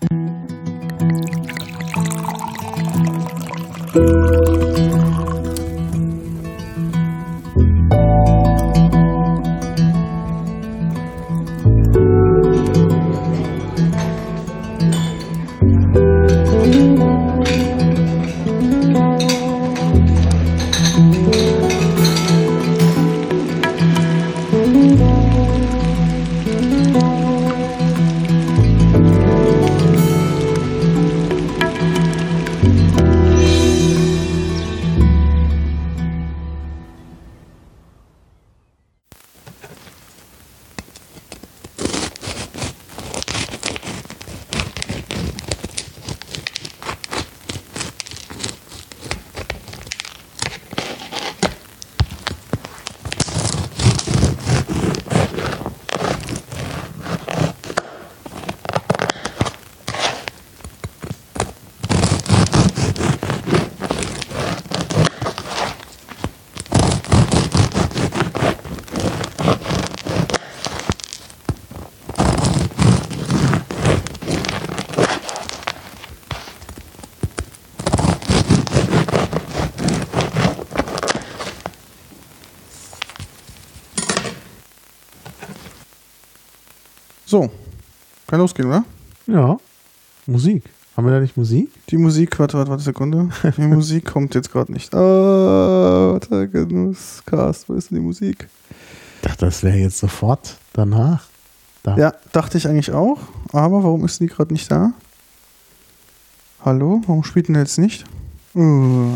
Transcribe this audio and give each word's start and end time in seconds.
So, 0.00 0.37
kann 88.28 88.38
losgehen, 88.40 88.68
oder? 88.68 88.84
Ja. 89.26 89.56
Musik. 90.26 90.64
Haben 90.96 91.06
wir 91.06 91.12
da 91.14 91.20
nicht 91.20 91.36
Musik? 91.36 91.70
Die 91.88 91.96
Musik, 91.96 92.38
warte, 92.38 92.58
warte, 92.58 92.70
warte, 92.70 92.82
Sekunde. 92.82 93.28
Die 93.56 93.60
Musik 93.66 94.04
kommt 94.04 94.34
jetzt 94.34 94.50
gerade 94.52 94.72
nicht. 94.72 94.94
Ah, 94.94 96.12
warte, 96.12 96.48
Genusscast, 96.48 97.68
wo 97.68 97.74
ist 97.74 97.90
denn 97.90 97.98
die 97.98 98.04
Musik? 98.04 98.48
Ich 99.22 99.28
dachte, 99.28 99.46
das 99.46 99.62
wäre 99.62 99.76
jetzt 99.76 99.98
sofort 99.98 100.56
danach. 100.72 101.24
Da. 101.82 101.96
Ja, 101.96 102.12
dachte 102.32 102.58
ich 102.58 102.68
eigentlich 102.68 102.92
auch. 102.92 103.18
Aber 103.52 103.82
warum 103.82 104.04
ist 104.04 104.20
die 104.20 104.26
gerade 104.26 104.52
nicht 104.52 104.70
da? 104.70 104.92
Hallo, 106.64 107.00
warum 107.06 107.22
spielt 107.24 107.48
denn 107.48 107.54
jetzt 107.54 107.78
nicht? 107.78 108.04
Uh, 108.54 109.10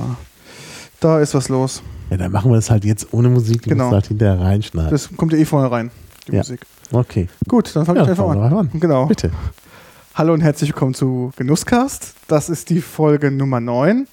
da 1.00 1.18
ist 1.20 1.34
was 1.34 1.48
los. 1.48 1.82
Ja, 2.10 2.16
dann 2.16 2.30
machen 2.30 2.50
wir 2.50 2.56
das 2.56 2.70
halt 2.70 2.84
jetzt 2.84 3.12
ohne 3.12 3.28
Musik. 3.28 3.62
Du 3.62 3.70
Genau. 3.70 3.84
musst 3.86 3.94
halt 3.94 4.06
hinterher 4.06 4.40
reinschneiden. 4.40 4.90
Das 4.90 5.08
kommt 5.16 5.32
ja 5.32 5.38
eh 5.38 5.44
vorne 5.44 5.70
rein, 5.70 5.90
die 6.28 6.32
Ja. 6.32 6.38
Musik. 6.38 6.60
okay. 6.92 7.28
Gut, 7.48 7.74
dann 7.74 7.84
fange 7.86 7.98
Ja, 8.00 8.04
ich 8.04 8.10
einfach 8.10 8.28
an. 8.28 8.40
an. 8.52 8.70
Genau. 8.74 9.06
Bitte. 9.06 9.30
Hallo 10.14 10.34
und 10.34 10.40
herzlich 10.42 10.70
willkommen 10.70 10.94
zu 10.94 11.32
Genusscast. 11.36 12.14
Das 12.28 12.48
ist 12.48 12.70
die 12.70 12.80
Folge 12.82 13.30
Nummer 13.30 13.60
9. 13.60 14.06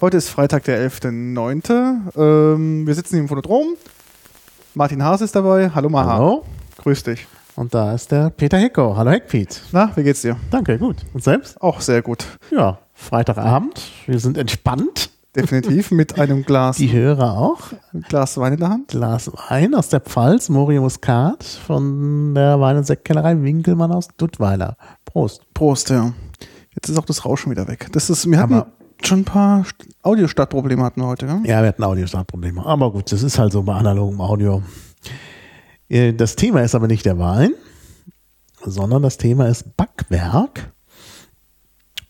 Heute 0.00 0.16
ist 0.16 0.28
Freitag, 0.30 0.64
der 0.64 0.78
11.09. 0.90 2.16
Ähm, 2.16 2.86
wir 2.86 2.94
sitzen 2.94 3.14
hier 3.16 3.20
im 3.22 3.28
Phonodrom. 3.28 3.74
Martin 4.74 5.04
Haas 5.04 5.20
ist 5.20 5.36
dabei. 5.36 5.70
Hallo 5.74 5.88
Maha. 5.90 6.14
Hallo. 6.14 6.44
Grüß 6.78 7.02
dich. 7.04 7.26
Und 7.54 7.74
da 7.74 7.92
ist 7.92 8.10
der 8.10 8.30
Peter 8.30 8.56
Hecko. 8.58 8.96
Hallo 8.96 9.10
Heckpiet. 9.10 9.60
Na, 9.72 9.92
wie 9.94 10.02
geht's 10.02 10.22
dir? 10.22 10.36
Danke, 10.50 10.78
gut. 10.78 10.96
Und 11.12 11.22
selbst? 11.22 11.60
Auch 11.60 11.82
sehr 11.82 12.00
gut. 12.00 12.24
Ja, 12.50 12.78
Freitagabend. 12.94 13.80
Wir 14.06 14.18
sind 14.18 14.38
entspannt. 14.38 15.10
Definitiv 15.34 15.90
mit 15.92 16.18
einem 16.18 16.44
Glas, 16.44 16.76
Die 16.76 16.92
Hörer 16.92 17.38
auch. 17.38 17.58
Glas 18.08 18.36
Wein 18.36 18.52
in 18.54 18.60
der 18.60 18.68
Hand. 18.68 18.88
Glas 18.88 19.30
Wein 19.48 19.74
aus 19.74 19.88
der 19.88 20.00
Pfalz, 20.00 20.50
Moria 20.50 20.80
Muscat 20.82 21.42
von 21.42 22.34
der 22.34 22.60
Wein- 22.60 22.76
und 22.76 22.84
Sektkellerei 22.86 23.40
Winkelmann 23.42 23.92
aus 23.92 24.08
Duttweiler. 24.18 24.76
Prost. 25.06 25.42
Prost, 25.54 25.88
ja. 25.88 26.12
Jetzt 26.74 26.90
ist 26.90 26.98
auch 26.98 27.06
das 27.06 27.24
Rauschen 27.24 27.50
wieder 27.50 27.66
weg. 27.66 27.88
Das 27.92 28.10
ist, 28.10 28.30
wir 28.30 28.38
hatten 28.38 28.54
Aber- 28.54 28.72
schon 29.04 29.20
ein 29.20 29.24
paar 29.24 29.62
St- 29.62 29.88
Audiostartprobleme 30.02 30.82
hatten 30.84 31.00
wir 31.00 31.06
heute, 31.06 31.26
gell? 31.26 31.40
Ja, 31.44 31.62
wir 31.62 31.68
hatten 31.68 31.82
Audiostartprobleme. 31.82 32.64
Aber 32.66 32.92
gut, 32.92 33.10
das 33.10 33.22
ist 33.22 33.38
halt 33.38 33.52
so 33.52 33.62
bei 33.62 33.74
analogem 33.74 34.20
Audio. 34.20 34.62
Äh, 35.88 36.12
Das 36.12 36.36
Thema 36.36 36.60
ist 36.62 36.74
aber 36.74 36.88
nicht 36.88 37.06
der 37.06 37.18
Wein, 37.18 37.52
sondern 38.64 39.02
das 39.02 39.16
Thema 39.16 39.48
ist 39.48 39.76
Backwerk. 39.78 40.72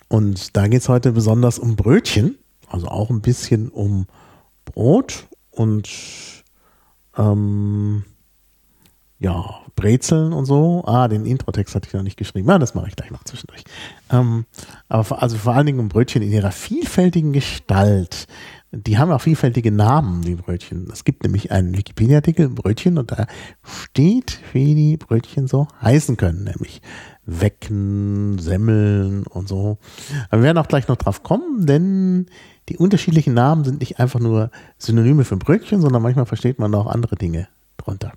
Und 0.09 0.57
da 0.57 0.67
geht 0.69 0.83
es 0.83 0.89
heute 0.89 1.13
besonders 1.13 1.59
um 1.59 1.77
Brötchen, 1.77 2.37
also 2.73 2.89
auch 2.89 3.11
ein 3.11 3.21
bisschen 3.21 3.69
um 3.69 4.07
Brot 4.65 5.27
und 5.51 5.89
ähm, 7.17 8.05
ja, 9.19 9.61
Brezeln 9.77 10.33
und 10.33 10.47
so. 10.47 10.83
Ah, 10.85 11.07
den 11.07 11.27
Introtext 11.27 11.75
hatte 11.75 11.87
ich 11.87 11.95
noch 11.95 12.03
nicht 12.03 12.17
geschrieben. 12.17 12.49
Ja, 12.49 12.59
das 12.59 12.75
mache 12.75 12.89
ich 12.89 12.97
gleich 12.97 13.11
noch 13.11 13.25
zwischendurch. 13.25 13.63
Ähm, 14.11 14.47
aber 14.89 15.23
also 15.23 15.37
vor 15.37 15.55
allen 15.55 15.67
Dingen 15.67 15.79
um 15.79 15.89
Brötchen 15.89 16.23
in 16.23 16.33
ihrer 16.33 16.51
vielfältigen 16.51 17.33
Gestalt. 17.33 18.27
Die 18.73 18.99
haben 18.99 19.13
auch 19.13 19.21
vielfältige 19.21 19.71
Namen, 19.71 20.23
die 20.23 20.35
Brötchen. 20.35 20.89
Es 20.91 21.05
gibt 21.05 21.23
nämlich 21.23 21.53
einen 21.53 21.77
Wikipedia-Artikel, 21.77 22.49
Brötchen, 22.49 22.99
und 22.99 23.13
da 23.13 23.27
steht, 23.63 24.41
wie 24.55 24.75
die 24.75 24.97
Brötchen 24.97 25.47
so 25.47 25.69
heißen 25.83 26.17
können, 26.17 26.45
nämlich 26.45 26.81
Wecken, 27.27 28.39
Semmeln 28.39 29.25
und 29.27 29.47
so. 29.47 29.79
Aber 30.31 30.41
wir 30.41 30.47
werden 30.47 30.59
auch 30.59 30.69
gleich 30.69 30.89
noch 30.89 30.97
drauf 30.97 31.23
kommen, 31.23 31.67
denn 31.67 32.27
die 32.73 32.79
unterschiedlichen 32.79 33.35
Namen 33.35 33.65
sind 33.65 33.81
nicht 33.81 34.01
einfach 34.01 34.19
nur 34.19 34.51
Synonyme 34.79 35.25
für 35.25 35.37
Brötchen, 35.37 35.83
sondern 35.83 36.01
manchmal 36.01 36.25
versteht 36.25 36.59
man 36.59 36.75
auch 36.75 36.87
andere 36.87 37.17
Dinge 37.17 37.49
drunter. 37.77 38.13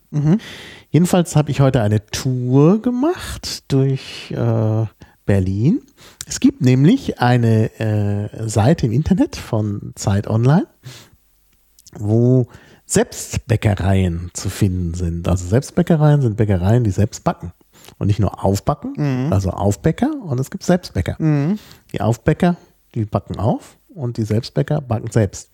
Jedenfalls 0.91 1.35
habe 1.35 1.51
ich 1.51 1.59
heute 1.59 1.81
eine 1.81 2.05
Tour 2.05 2.81
gemacht 2.81 3.66
durch 3.67 4.31
äh, 4.31 4.85
Berlin. 5.25 5.81
Es 6.25 6.39
gibt 6.39 6.61
nämlich 6.61 7.19
eine 7.19 7.69
äh, 7.81 8.47
Seite 8.47 8.85
im 8.85 8.93
Internet 8.93 9.35
von 9.35 9.91
Zeit 9.95 10.27
Online, 10.27 10.67
wo 11.93 12.47
Selbstbäckereien 12.85 14.29
zu 14.33 14.49
finden 14.49 14.93
sind. 14.93 15.27
Also 15.27 15.47
Selbstbäckereien 15.47 16.22
sind 16.22 16.37
Bäckereien, 16.37 16.85
die 16.85 16.91
selbst 16.91 17.25
backen. 17.25 17.51
Und 17.99 18.07
nicht 18.07 18.19
nur 18.19 18.43
aufbacken, 18.43 18.93
also 19.33 19.49
Aufbäcker, 19.51 20.11
und 20.23 20.39
es 20.39 20.49
gibt 20.49 20.63
Selbstbäcker. 20.63 21.17
Die 21.91 22.01
Aufbäcker, 22.01 22.55
die 22.95 23.03
backen 23.05 23.37
auf 23.37 23.77
und 23.95 24.17
die 24.17 24.23
Selbstbäcker 24.23 24.81
backen 24.81 25.11
selbst. 25.11 25.51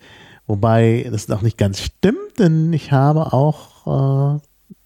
Wobei 0.48 1.08
das 1.10 1.28
noch 1.28 1.42
nicht 1.42 1.58
ganz 1.58 1.80
stimmt, 1.80 2.40
denn 2.40 2.74
ich 2.74 2.92
habe 2.92 3.32
auch 3.32 4.38
äh, 4.38 4.40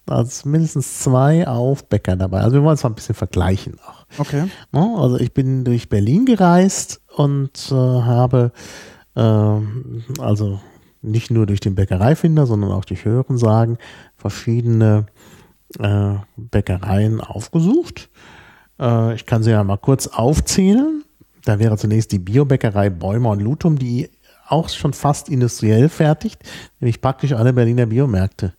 also 0.08 0.48
mindestens 0.48 1.00
zwei 1.00 1.46
Aufbäcker 1.48 2.16
dabei. 2.16 2.40
Also 2.40 2.56
wir 2.56 2.62
wollen 2.62 2.74
es 2.74 2.84
mal 2.84 2.90
ein 2.90 2.94
bisschen 2.94 3.14
vergleichen 3.14 3.78
auch. 3.84 4.06
Okay. 4.18 4.44
Ne? 4.72 4.94
Also 4.96 5.18
ich 5.18 5.34
bin 5.34 5.64
durch 5.64 5.88
Berlin 5.88 6.26
gereist 6.26 7.00
und 7.16 7.68
äh, 7.70 7.74
habe 7.74 8.52
ähm, 9.16 10.04
also 10.20 10.60
nicht 11.02 11.30
nur 11.30 11.46
durch 11.46 11.60
den 11.60 11.74
Bäckereifinder, 11.74 12.46
sondern 12.46 12.72
auch 12.72 12.84
durch 12.84 13.04
Hörensagen 13.04 13.78
verschiedene 14.16 15.06
äh, 15.78 16.14
Bäckereien 16.36 17.20
aufgesucht. 17.20 18.10
Äh, 18.78 19.14
ich 19.14 19.26
kann 19.26 19.42
sie 19.42 19.50
ja 19.50 19.64
mal 19.64 19.78
kurz 19.78 20.06
aufzählen. 20.06 21.02
Da 21.46 21.58
wäre 21.60 21.78
zunächst 21.78 22.10
die 22.12 22.18
Biobäckerei 22.18 22.90
Bäumer 22.90 23.30
und 23.30 23.40
Lutum, 23.40 23.78
die 23.78 24.10
auch 24.48 24.68
schon 24.68 24.92
fast 24.92 25.28
industriell 25.28 25.88
fertigt, 25.88 26.42
nämlich 26.80 27.00
praktisch 27.00 27.32
alle 27.32 27.52
Berliner 27.52 27.86
Biomärkte 27.86 28.52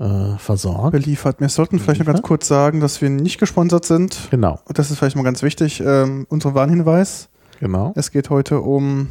äh, 0.00 0.36
versorgt. 0.38 0.92
Beliefert. 0.92 1.40
Wir 1.40 1.50
sollten 1.50 1.78
vielleicht 1.78 2.00
noch 2.00 2.06
ganz 2.06 2.16
Beliefert? 2.20 2.28
kurz 2.28 2.48
sagen, 2.48 2.80
dass 2.80 3.02
wir 3.02 3.10
nicht 3.10 3.38
gesponsert 3.38 3.84
sind. 3.84 4.16
Genau, 4.30 4.58
Das 4.68 4.90
ist 4.90 4.98
vielleicht 4.98 5.14
mal 5.16 5.22
ganz 5.24 5.42
wichtig. 5.42 5.82
Ähm, 5.84 6.26
unser 6.30 6.54
Warnhinweis. 6.54 7.28
genau, 7.60 7.92
Es 7.96 8.10
geht 8.10 8.30
heute 8.30 8.60
um 8.60 9.08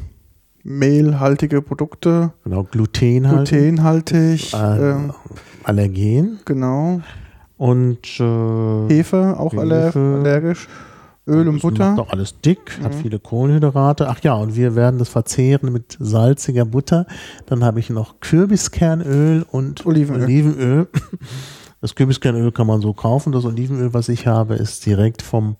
mehlhaltige 0.63 1.61
Produkte, 1.61 2.33
genau. 2.43 2.63
Gluten 2.63 3.27
halt. 3.29 3.49
glutenhaltig, 3.49 4.53
äh, 4.53 4.91
ähm, 4.91 5.13
Allergen 5.63 6.39
genau, 6.45 7.01
und 7.57 8.19
äh, 8.19 8.87
Hefe, 8.93 9.35
auch 9.39 9.53
Hefe. 9.53 10.19
allergisch, 10.21 10.67
Öl 11.31 11.47
und 11.47 11.55
das 11.55 11.61
Butter. 11.61 11.89
Macht 11.89 11.99
doch 11.99 12.09
alles 12.11 12.39
dick, 12.41 12.79
hat 12.83 12.93
Mhm. 12.93 12.97
viele 13.01 13.19
Kohlenhydrate. 13.19 14.09
Ach 14.09 14.19
ja, 14.21 14.33
und 14.35 14.55
wir 14.55 14.75
werden 14.75 14.99
das 14.99 15.09
verzehren 15.09 15.71
mit 15.71 15.97
salziger 15.99 16.65
Butter. 16.65 17.05
Dann 17.45 17.63
habe 17.63 17.79
ich 17.79 17.89
noch 17.89 18.19
Kürbiskernöl 18.19 19.45
und 19.51 19.85
Olivenöl. 19.85 20.23
Olivenöl. 20.23 20.87
Das 21.81 21.95
Kürbiskernöl 21.95 22.51
kann 22.51 22.67
man 22.67 22.81
so 22.81 22.93
kaufen. 22.93 23.31
Das 23.31 23.43
Olivenöl, 23.45 23.93
was 23.93 24.07
ich 24.09 24.27
habe, 24.27 24.55
ist 24.55 24.85
direkt 24.85 25.21
vom 25.23 25.55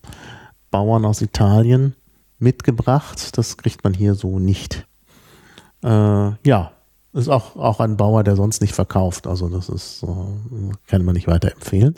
Bauern 0.70 1.04
aus 1.06 1.22
Italien 1.22 1.96
mitgebracht. 2.38 3.38
Das 3.38 3.58
kriegt 3.58 3.84
man 3.84 3.94
hier 3.94 4.14
so 4.14 4.38
nicht. 4.40 4.86
Äh, 5.84 5.88
ja, 6.48 6.72
ist 7.14 7.28
auch, 7.28 7.56
auch 7.56 7.80
ein 7.80 7.98
Bauer, 7.98 8.24
der 8.24 8.36
sonst 8.36 8.62
nicht 8.62 8.74
verkauft. 8.74 9.26
Also 9.28 9.50
das 9.50 9.68
ist, 9.68 10.04
äh, 10.04 10.08
kann 10.88 11.04
man 11.04 11.16
nicht 11.16 11.28
weiterempfehlen. 11.28 11.96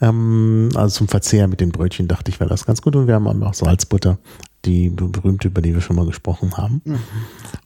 Ähm, 0.00 0.70
also 0.74 0.98
zum 0.98 1.08
Verzehr 1.08 1.48
mit 1.48 1.60
den 1.60 1.70
Brötchen 1.70 2.08
dachte 2.08 2.30
ich, 2.30 2.40
wäre 2.40 2.50
das 2.50 2.66
ganz 2.66 2.82
gut. 2.82 2.96
Und 2.96 3.06
wir 3.06 3.14
haben 3.14 3.42
auch 3.42 3.54
Salzbutter, 3.54 4.18
die 4.64 4.90
berühmte, 4.90 5.48
über 5.48 5.62
die 5.62 5.74
wir 5.74 5.80
schon 5.80 5.96
mal 5.96 6.06
gesprochen 6.06 6.56
haben. 6.56 6.82
Mhm. 6.84 6.98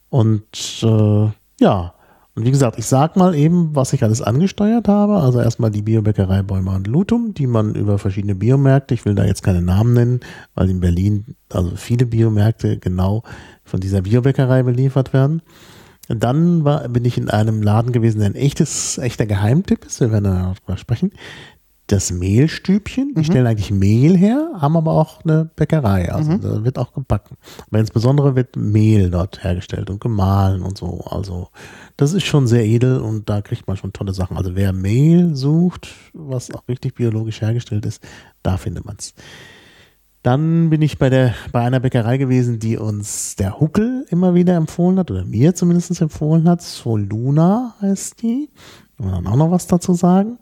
Und 0.08 0.82
äh, 0.82 1.28
ja, 1.60 1.94
und 2.40 2.46
wie 2.46 2.50
gesagt, 2.52 2.78
ich 2.78 2.86
sag 2.86 3.16
mal 3.16 3.34
eben, 3.34 3.74
was 3.74 3.92
ich 3.92 4.02
alles 4.04 4.22
angesteuert 4.22 4.88
habe. 4.88 5.16
Also 5.16 5.40
erstmal 5.40 5.70
die 5.70 5.82
Biobäckerei 5.82 6.42
Bäumer 6.42 6.76
und 6.76 6.86
Lutum, 6.86 7.34
die 7.34 7.46
man 7.46 7.74
über 7.74 7.98
verschiedene 7.98 8.34
Biomärkte, 8.34 8.94
ich 8.94 9.04
will 9.04 9.14
da 9.14 9.24
jetzt 9.24 9.42
keine 9.42 9.62
Namen 9.62 9.94
nennen, 9.94 10.20
weil 10.54 10.70
in 10.70 10.80
Berlin 10.80 11.36
also 11.52 11.72
viele 11.76 12.06
Biomärkte 12.06 12.78
genau 12.78 13.24
von 13.64 13.80
dieser 13.80 14.02
Biobäckerei 14.02 14.62
beliefert 14.62 15.12
werden. 15.12 15.42
Dann 16.08 16.64
war, 16.64 16.88
bin 16.88 17.04
ich 17.04 17.18
in 17.18 17.30
einem 17.30 17.62
Laden 17.62 17.92
gewesen, 17.92 18.18
der 18.20 18.30
ein 18.30 18.34
echtes, 18.34 18.98
echter 18.98 19.26
Geheimtipp 19.26 19.84
ist. 19.84 20.00
Wir 20.00 20.10
werden 20.10 20.24
darüber 20.24 20.76
sprechen 20.76 21.12
das 21.92 22.12
Mehlstübchen. 22.12 23.14
Die 23.14 23.20
mhm. 23.20 23.24
stellen 23.24 23.46
eigentlich 23.46 23.70
Mehl 23.70 24.16
her, 24.16 24.52
haben 24.58 24.76
aber 24.76 24.92
auch 24.92 25.24
eine 25.24 25.50
Bäckerei. 25.56 26.12
Also 26.12 26.32
mhm. 26.32 26.40
da 26.40 26.64
wird 26.64 26.78
auch 26.78 26.92
gebacken. 26.92 27.36
Aber 27.68 27.78
insbesondere 27.78 28.36
wird 28.36 28.56
Mehl 28.56 29.10
dort 29.10 29.42
hergestellt 29.42 29.90
und 29.90 30.00
gemahlen 30.00 30.62
und 30.62 30.78
so. 30.78 31.00
Also 31.10 31.48
das 31.96 32.12
ist 32.12 32.24
schon 32.24 32.46
sehr 32.46 32.64
edel 32.64 33.00
und 33.00 33.28
da 33.28 33.42
kriegt 33.42 33.66
man 33.66 33.76
schon 33.76 33.92
tolle 33.92 34.14
Sachen. 34.14 34.36
Also 34.36 34.54
wer 34.54 34.72
Mehl 34.72 35.34
sucht, 35.34 35.88
was 36.12 36.52
auch 36.52 36.66
richtig 36.68 36.94
biologisch 36.94 37.40
hergestellt 37.40 37.84
ist, 37.86 38.02
da 38.42 38.56
findet 38.56 38.84
man 38.84 38.96
es. 38.98 39.14
Dann 40.22 40.68
bin 40.68 40.82
ich 40.82 40.98
bei 40.98 41.08
der 41.08 41.34
bei 41.50 41.62
einer 41.62 41.80
Bäckerei 41.80 42.18
gewesen, 42.18 42.58
die 42.58 42.76
uns 42.76 43.36
der 43.36 43.58
Huckel 43.58 44.04
immer 44.10 44.34
wieder 44.34 44.54
empfohlen 44.54 44.98
hat 44.98 45.10
oder 45.10 45.24
mir 45.24 45.54
zumindest 45.54 45.98
empfohlen 46.00 46.48
hat. 46.48 46.60
Soluna 46.60 47.74
heißt 47.80 48.22
die. 48.22 48.50
Kann 48.96 49.06
man 49.06 49.24
dann 49.24 49.32
auch 49.32 49.36
noch 49.36 49.50
was 49.50 49.66
dazu 49.66 49.94
sagen. 49.94 50.38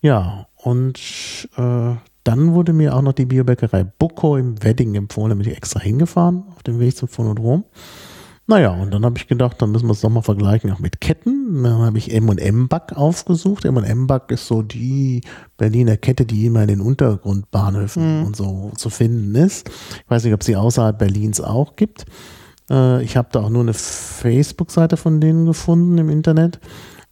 Ja, 0.00 0.46
und 0.62 1.48
äh, 1.56 1.94
dann 2.24 2.54
wurde 2.54 2.72
mir 2.72 2.94
auch 2.94 3.02
noch 3.02 3.12
die 3.12 3.24
Biobäckerei 3.24 3.84
Bucco 3.84 4.36
im 4.36 4.62
Wedding 4.62 4.94
empfohlen, 4.94 5.30
da 5.30 5.34
bin 5.34 5.50
ich 5.50 5.56
extra 5.56 5.80
hingefahren 5.80 6.44
auf 6.54 6.62
dem 6.62 6.78
Weg 6.78 6.96
zum 6.96 7.08
Phonodrom. 7.08 7.64
Naja, 8.50 8.70
und 8.70 8.92
dann 8.92 9.04
habe 9.04 9.16
ich 9.16 9.28
gedacht, 9.28 9.62
dann 9.62 9.70
müssen 9.70 9.86
wir 9.86 9.92
es 9.92 10.00
doch 10.00 10.10
mal 10.10 10.22
vergleichen 10.22 10.72
auch 10.72 10.80
mit 10.80 11.00
Ketten. 11.00 11.62
Dann 11.62 11.78
habe 11.82 11.98
ich 11.98 12.12
M&M 12.12 12.66
Back 12.66 12.96
aufgesucht. 12.96 13.64
M&M 13.64 14.08
Back 14.08 14.32
ist 14.32 14.48
so 14.48 14.62
die 14.62 15.20
Berliner 15.56 15.96
Kette, 15.96 16.26
die 16.26 16.46
immer 16.46 16.62
in 16.62 16.68
den 16.68 16.80
Untergrundbahnhöfen 16.80 18.18
mhm. 18.18 18.26
und 18.26 18.34
so 18.34 18.72
zu 18.74 18.90
finden 18.90 19.36
ist. 19.36 19.70
Ich 20.04 20.10
weiß 20.10 20.24
nicht, 20.24 20.34
ob 20.34 20.42
sie 20.42 20.56
außerhalb 20.56 20.98
Berlins 20.98 21.40
auch 21.40 21.76
gibt. 21.76 22.06
Äh, 22.68 23.04
ich 23.04 23.16
habe 23.16 23.28
da 23.30 23.42
auch 23.42 23.50
nur 23.50 23.62
eine 23.62 23.72
Facebook-Seite 23.72 24.96
von 24.96 25.20
denen 25.20 25.46
gefunden 25.46 25.96
im 25.98 26.10
Internet. 26.10 26.58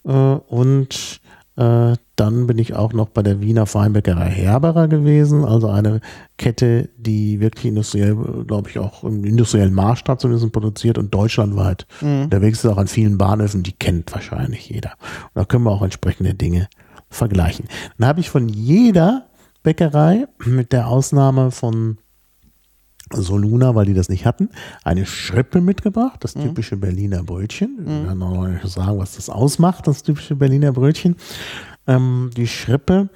Äh, 0.04 0.10
und 0.10 1.20
äh, 1.56 1.94
dann 2.18 2.46
bin 2.46 2.58
ich 2.58 2.74
auch 2.74 2.92
noch 2.92 3.08
bei 3.10 3.22
der 3.22 3.40
Wiener 3.40 3.66
Feinbäckerei 3.66 4.28
Herberer 4.28 4.88
gewesen, 4.88 5.44
also 5.44 5.68
eine 5.68 6.00
Kette, 6.36 6.88
die 6.96 7.40
wirklich 7.40 7.66
industriell, 7.66 8.16
glaube 8.46 8.70
ich, 8.70 8.78
auch 8.78 9.04
im 9.04 9.24
industriellen 9.24 9.74
Maßstab 9.74 10.20
zumindest 10.20 10.52
produziert 10.52 10.98
und 10.98 11.14
deutschlandweit 11.14 11.86
mhm. 12.00 12.24
unterwegs 12.24 12.64
ist 12.64 12.70
auch 12.70 12.76
an 12.76 12.88
vielen 12.88 13.18
Bahnhöfen, 13.18 13.62
die 13.62 13.72
kennt 13.72 14.12
wahrscheinlich 14.12 14.68
jeder. 14.68 14.92
Und 15.34 15.36
da 15.36 15.44
können 15.44 15.64
wir 15.64 15.70
auch 15.70 15.82
entsprechende 15.82 16.34
Dinge 16.34 16.68
vergleichen. 17.08 17.68
Dann 17.98 18.08
habe 18.08 18.20
ich 18.20 18.30
von 18.30 18.48
jeder 18.48 19.26
Bäckerei, 19.62 20.26
mit 20.44 20.72
der 20.72 20.88
Ausnahme 20.88 21.50
von 21.50 21.98
Soluna, 23.12 23.74
weil 23.74 23.86
die 23.86 23.94
das 23.94 24.08
nicht 24.08 24.26
hatten, 24.26 24.50
eine 24.82 25.06
Schrippe 25.06 25.60
mitgebracht, 25.60 26.22
das 26.24 26.34
mhm. 26.34 26.42
typische 26.42 26.76
Berliner 26.76 27.22
Brötchen. 27.22 27.78
Wir 27.80 27.92
mhm. 27.92 28.06
werden 28.06 28.18
noch 28.18 28.48
nicht 28.48 28.68
sagen, 28.68 28.98
was 28.98 29.16
das 29.16 29.30
ausmacht, 29.30 29.86
das 29.86 30.02
typische 30.02 30.36
Berliner 30.36 30.72
Brötchen. 30.72 31.16
Ähm, 31.88 32.30
die 32.36 32.46
Schrippe 32.46 33.08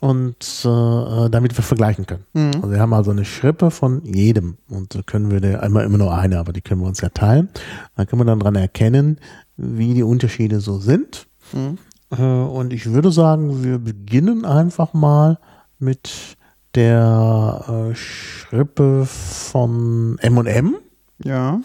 und 0.00 0.64
äh, 0.64 1.30
damit 1.30 1.56
wir 1.56 1.62
vergleichen 1.62 2.06
können. 2.06 2.24
Mhm. 2.32 2.50
Also 2.56 2.70
wir 2.72 2.80
haben 2.80 2.92
also 2.92 3.10
eine 3.10 3.24
Schrippe 3.24 3.70
von 3.70 4.04
jedem 4.04 4.56
und 4.68 5.06
können 5.06 5.30
wir 5.30 5.40
der, 5.40 5.62
einmal 5.62 5.84
immer 5.84 5.98
nur 5.98 6.14
eine, 6.14 6.38
aber 6.38 6.52
die 6.52 6.60
können 6.60 6.80
wir 6.80 6.88
uns 6.88 7.00
ja 7.00 7.08
teilen. 7.10 7.48
Da 7.96 8.04
können 8.04 8.20
wir 8.20 8.26
dann 8.26 8.40
dran 8.40 8.56
erkennen, 8.56 9.18
wie 9.56 9.94
die 9.94 10.02
Unterschiede 10.02 10.60
so 10.60 10.78
sind. 10.78 11.26
Mhm. 11.52 11.78
Äh, 12.10 12.22
und 12.22 12.72
ich 12.72 12.92
würde 12.92 13.10
sagen, 13.12 13.62
wir 13.62 13.78
beginnen 13.78 14.44
einfach 14.44 14.94
mal 14.94 15.38
mit 15.78 16.36
der 16.74 17.90
äh, 17.90 17.94
Schrippe 17.94 19.06
von 19.06 20.18
M&M. 20.20 20.76
Ja. 21.22 21.60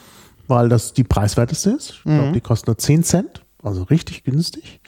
Weil 0.47 0.69
das 0.69 0.93
die 0.93 1.03
preiswerteste 1.03 1.71
ist. 1.71 1.89
Ich 1.89 2.03
glaube, 2.03 2.29
mhm. 2.29 2.33
die 2.33 2.41
kostet 2.41 2.67
nur 2.67 2.77
10 2.77 3.03
Cent. 3.03 3.45
Also 3.61 3.83
richtig 3.83 4.23
günstig. 4.23 4.79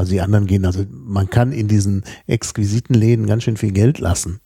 Also 0.00 0.12
die 0.12 0.22
anderen 0.22 0.46
gehen, 0.46 0.64
also 0.64 0.86
man 0.90 1.28
kann 1.28 1.52
in 1.52 1.68
diesen 1.68 2.04
exquisiten 2.26 2.94
Läden 2.94 3.26
ganz 3.26 3.42
schön 3.42 3.58
viel 3.58 3.72
Geld 3.72 3.98
lassen. 3.98 4.40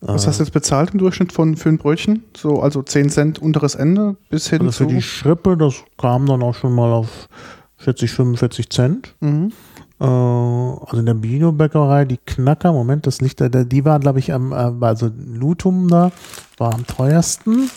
Was 0.00 0.24
äh, 0.24 0.26
hast 0.26 0.40
du 0.40 0.42
jetzt 0.42 0.52
bezahlt 0.52 0.90
im 0.90 0.98
Durchschnitt 0.98 1.32
von, 1.32 1.56
für 1.56 1.68
ein 1.68 1.78
Brötchen? 1.78 2.24
So, 2.36 2.60
also 2.60 2.82
10 2.82 3.10
Cent 3.10 3.38
unteres 3.38 3.76
Ende 3.76 4.16
bis 4.30 4.50
hin 4.50 4.62
also 4.62 4.72
zu? 4.72 4.84
Für 4.84 4.94
die 4.94 5.02
Schrippe, 5.02 5.56
das 5.56 5.76
kam 5.96 6.26
dann 6.26 6.42
auch 6.42 6.56
schon 6.56 6.74
mal 6.74 6.92
auf 6.92 7.28
40, 7.76 8.10
45 8.10 8.68
Cent. 8.68 9.14
Mhm. 9.20 9.52
Äh, 10.00 10.04
also 10.04 10.96
in 10.96 11.06
der 11.06 11.14
Biobäckerei, 11.14 12.04
die 12.04 12.18
Knacker, 12.18 12.72
Moment, 12.72 13.06
das 13.06 13.20
Licht, 13.20 13.40
die 13.40 13.84
waren, 13.84 14.00
glaube 14.00 14.18
ich, 14.18 14.32
am, 14.32 14.50
äh, 14.50 14.84
also 14.84 15.08
Lutum 15.16 15.86
da, 15.86 16.10
war 16.58 16.74
am 16.74 16.84
teuersten. 16.84 17.70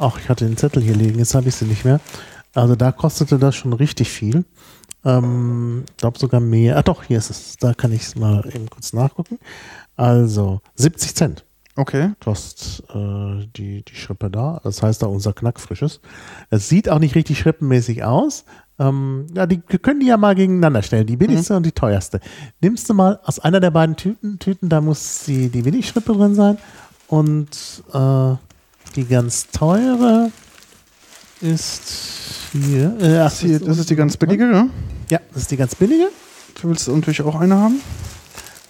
Ach, 0.00 0.18
ich 0.18 0.28
hatte 0.28 0.46
den 0.46 0.56
Zettel 0.56 0.82
hier 0.82 0.96
liegen, 0.96 1.20
jetzt 1.20 1.36
habe 1.36 1.48
ich 1.48 1.54
sie 1.54 1.66
nicht 1.66 1.84
mehr. 1.84 2.00
Also 2.54 2.74
da 2.74 2.90
kostete 2.90 3.38
das 3.38 3.54
schon 3.54 3.72
richtig 3.72 4.10
viel. 4.10 4.44
Ähm, 5.04 5.84
glaube 5.96 6.18
sogar 6.18 6.40
mehr. 6.40 6.76
Ah 6.76 6.82
doch, 6.82 7.02
hier 7.02 7.18
ist 7.18 7.30
es. 7.30 7.56
Da 7.56 7.74
kann 7.74 7.92
ich 7.92 8.02
es 8.02 8.16
mal 8.16 8.44
eben 8.54 8.70
kurz 8.70 8.92
nachgucken. 8.92 9.38
Also 9.96 10.60
70 10.76 11.14
Cent. 11.14 11.44
Okay. 11.74 12.12
Kostet 12.22 12.84
äh, 12.94 13.46
die, 13.56 13.82
die 13.82 13.94
Schrippe 13.94 14.30
da. 14.30 14.60
Das 14.62 14.82
heißt 14.82 15.02
da 15.02 15.06
unser 15.06 15.32
Knackfrisches. 15.32 16.00
Es 16.50 16.68
sieht 16.68 16.88
auch 16.88 16.98
nicht 16.98 17.14
richtig 17.14 17.38
schrippenmäßig 17.38 18.04
aus, 18.04 18.44
ähm, 18.78 19.26
ja, 19.34 19.46
die 19.46 19.60
können 19.60 20.00
die 20.00 20.06
ja 20.06 20.16
mal 20.16 20.34
gegeneinander 20.34 20.82
stellen, 20.82 21.06
die 21.06 21.16
billigste 21.16 21.52
mhm. 21.52 21.58
und 21.58 21.66
die 21.66 21.72
teuerste. 21.72 22.20
Nimmst 22.60 22.88
du 22.88 22.94
mal 22.94 23.20
aus 23.24 23.38
einer 23.38 23.60
der 23.60 23.70
beiden 23.70 23.96
Tüten, 23.96 24.38
Tüten 24.38 24.68
da 24.68 24.80
muss 24.80 25.24
die, 25.26 25.50
die 25.50 25.62
Billigschrippe 25.62 26.12
drin 26.12 26.34
sein 26.34 26.58
und 27.08 27.50
äh, 27.92 28.34
die 28.96 29.04
ganz 29.04 29.48
teure 29.50 30.32
ist 31.40 32.50
hier. 32.52 32.96
Äh, 33.00 33.18
ach, 33.18 33.32
hier, 33.32 33.60
das 33.60 33.78
ist 33.78 33.90
die 33.90 33.96
ganz 33.96 34.16
billige, 34.16 34.46
ne? 34.46 34.70
Ja, 35.12 35.20
das 35.34 35.42
ist 35.42 35.50
die 35.50 35.58
ganz 35.58 35.74
billige. 35.74 36.08
Du 36.58 36.70
willst 36.70 36.88
natürlich 36.88 37.20
auch 37.20 37.38
eine 37.38 37.54
haben? 37.54 37.82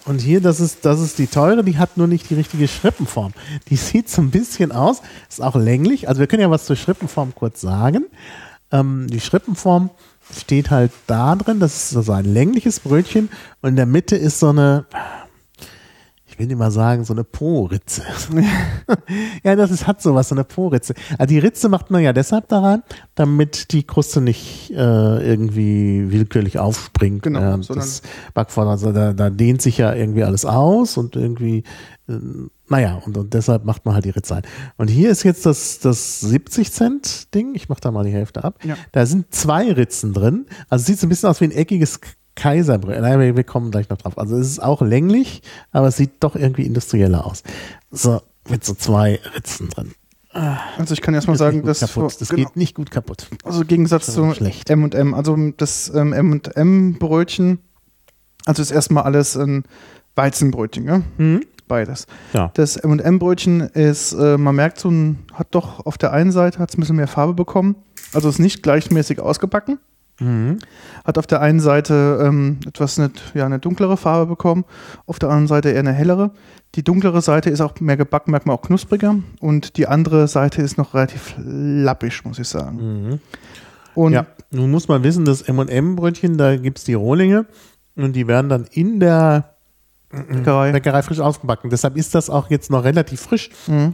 Und 0.03 0.19
hier, 0.19 0.41
das 0.41 0.59
ist, 0.59 0.83
das 0.83 0.99
ist 0.99 1.17
die 1.17 1.27
teure, 1.27 1.63
die 1.63 1.77
hat 1.77 1.95
nur 1.95 2.07
nicht 2.07 2.29
die 2.29 2.33
richtige 2.33 2.67
Schrippenform. 2.67 3.31
Die 3.69 3.77
sieht 3.77 4.09
so 4.09 4.21
ein 4.21 4.29
bisschen 4.29 4.73
aus, 4.73 5.01
ist 5.29 5.41
auch 5.41 5.55
länglich. 5.55 6.09
Also 6.09 6.19
wir 6.19 6.27
können 6.27 6.41
ja 6.41 6.51
was 6.51 6.65
zur 6.65 6.75
Schrippenform 6.75 7.33
kurz 7.33 7.61
sagen. 7.61 8.07
Ähm, 8.73 9.07
die 9.09 9.21
Schrippenform 9.21 9.89
steht 10.37 10.69
halt 10.69 10.91
da 11.07 11.37
drin, 11.37 11.61
das 11.61 11.93
ist 11.93 12.05
so 12.05 12.11
ein 12.11 12.25
längliches 12.25 12.81
Brötchen 12.81 13.29
und 13.61 13.69
in 13.69 13.75
der 13.77 13.85
Mitte 13.85 14.17
ist 14.17 14.39
so 14.39 14.49
eine, 14.49 14.85
ich 16.33 16.39
will 16.39 16.47
nicht 16.47 16.57
mal 16.57 16.71
sagen, 16.71 17.03
so 17.03 17.13
eine 17.13 17.23
Po-Ritze. 17.23 18.01
ja, 19.43 19.55
das 19.55 19.69
ist, 19.69 19.85
hat 19.85 20.01
sowas, 20.01 20.29
so 20.29 20.35
eine 20.35 20.43
Po-Ritze. 20.43 20.95
Also 21.19 21.27
die 21.27 21.37
Ritze 21.37 21.69
macht 21.69 21.91
man 21.91 22.01
ja 22.01 22.11
deshalb 22.11 22.47
daran, 22.47 22.81
damit 23.13 23.71
die 23.71 23.83
Kruste 23.83 24.19
nicht 24.19 24.71
äh, 24.71 24.75
irgendwie 24.75 26.11
willkürlich 26.11 26.57
aufspringt. 26.57 27.21
Genau. 27.21 27.39
Ja, 27.39 27.57
das 27.57 28.01
Backvorder, 28.33 28.71
also 28.71 28.91
da, 28.91 29.13
da 29.13 29.29
dehnt 29.29 29.61
sich 29.61 29.77
ja 29.77 29.93
irgendwie 29.93 30.23
alles 30.23 30.43
aus 30.43 30.97
und 30.97 31.15
irgendwie 31.15 31.63
äh, 32.07 32.13
naja, 32.67 32.99
und, 33.05 33.15
und 33.15 33.33
deshalb 33.35 33.65
macht 33.65 33.85
man 33.85 33.93
halt 33.93 34.05
die 34.05 34.09
Ritze 34.09 34.37
ein. 34.37 34.43
Und 34.77 34.87
hier 34.87 35.11
ist 35.11 35.21
jetzt 35.21 35.45
das, 35.45 35.77
das 35.79 36.21
70 36.21 36.71
Cent 36.71 37.35
Ding. 37.35 37.53
Ich 37.53 37.69
mache 37.69 37.81
da 37.81 37.91
mal 37.91 38.03
die 38.03 38.11
Hälfte 38.11 38.43
ab. 38.43 38.57
Ja. 38.63 38.75
Da 38.91 39.05
sind 39.05 39.35
zwei 39.35 39.71
Ritzen 39.71 40.13
drin. 40.13 40.47
Also 40.69 40.85
sieht 40.85 40.97
so 40.97 41.05
ein 41.05 41.09
bisschen 41.09 41.29
aus 41.29 41.41
wie 41.41 41.45
ein 41.45 41.51
eckiges 41.51 41.99
Kaiserbrötchen. 42.35 43.01
Nein, 43.01 43.35
wir 43.35 43.43
kommen 43.43 43.71
gleich 43.71 43.89
noch 43.89 43.97
drauf. 43.97 44.17
Also 44.17 44.37
es 44.37 44.47
ist 44.47 44.63
auch 44.63 44.81
länglich, 44.81 45.41
aber 45.71 45.87
es 45.87 45.97
sieht 45.97 46.11
doch 46.21 46.35
irgendwie 46.35 46.65
industrieller 46.65 47.25
aus. 47.25 47.43
So, 47.91 48.21
mit 48.49 48.63
so 48.63 48.73
zwei 48.73 49.19
Ritzen 49.35 49.69
drin. 49.69 49.93
Also 50.31 50.93
ich 50.93 51.01
kann 51.01 51.13
erstmal 51.13 51.37
sagen, 51.37 51.63
dass 51.63 51.79
das 51.79 51.93
genau. 51.93 52.09
geht 52.35 52.55
nicht 52.55 52.73
gut 52.73 52.89
kaputt. 52.89 53.27
Also 53.43 53.61
im 53.61 53.67
Gegensatz 53.67 54.11
zu 54.11 54.23
M&M, 54.23 55.13
also 55.13 55.37
das 55.57 55.89
M&M 55.89 56.97
Brötchen, 56.97 57.59
also 58.45 58.63
ist 58.63 58.71
erstmal 58.71 59.03
alles 59.03 59.37
ein 59.37 59.63
Weizenbrötchen, 60.15 60.85
ja? 60.85 61.01
Mhm 61.17 61.41
beides. 61.67 62.05
Ja. 62.33 62.51
Das 62.53 62.77
M&M-Brötchen 62.77 63.61
ist, 63.61 64.13
äh, 64.13 64.37
man 64.37 64.55
merkt 64.55 64.79
so, 64.79 64.91
hat 65.33 65.47
doch 65.51 65.85
auf 65.85 65.97
der 65.97 66.13
einen 66.13 66.31
Seite 66.31 66.59
hat 66.59 66.69
es 66.69 66.77
ein 66.77 66.81
bisschen 66.81 66.97
mehr 66.97 67.07
Farbe 67.07 67.33
bekommen. 67.33 67.75
Also 68.13 68.29
ist 68.29 68.39
nicht 68.39 68.61
gleichmäßig 68.61 69.19
ausgebacken. 69.19 69.79
Hat 71.03 71.17
auf 71.17 71.27
der 71.27 71.41
einen 71.41 71.59
Seite 71.59 72.19
ähm, 72.21 72.59
etwas 72.67 72.99
eine, 72.99 73.11
ja, 73.33 73.45
eine 73.45 73.59
dunklere 73.59 73.97
Farbe 73.97 74.27
bekommen, 74.27 74.65
auf 75.05 75.19
der 75.19 75.29
anderen 75.29 75.47
Seite 75.47 75.69
eher 75.69 75.79
eine 75.79 75.93
hellere. 75.93 76.31
Die 76.75 76.83
dunklere 76.83 77.21
Seite 77.21 77.49
ist 77.49 77.61
auch 77.61 77.79
mehr 77.79 77.97
gebacken, 77.97 78.31
merkt 78.31 78.45
man 78.45 78.55
auch 78.55 78.61
knuspriger. 78.61 79.15
Und 79.39 79.77
die 79.77 79.87
andere 79.87 80.27
Seite 80.27 80.61
ist 80.61 80.77
noch 80.77 80.93
relativ 80.93 81.35
lappisch, 81.37 82.25
muss 82.25 82.39
ich 82.39 82.47
sagen. 82.47 82.79
Und 83.95 84.13
Ja, 84.13 84.25
nun 84.51 84.71
muss 84.71 84.87
man 84.87 85.03
wissen, 85.03 85.25
das 85.25 85.41
M&M-Brötchen, 85.43 86.37
da 86.37 86.55
gibt 86.57 86.79
es 86.79 86.83
die 86.83 86.95
Rohlinge 86.95 87.45
und 87.95 88.15
die 88.15 88.27
werden 88.27 88.49
dann 88.49 88.65
in 88.71 88.99
der 88.99 89.52
Bäckerei. 90.13 90.71
Bäckerei 90.71 91.01
frisch 91.01 91.19
ausgebacken. 91.19 91.69
Deshalb 91.69 91.97
ist 91.97 92.13
das 92.15 92.29
auch 92.29 92.49
jetzt 92.49 92.69
noch 92.69 92.83
relativ 92.83 93.21
frisch, 93.21 93.49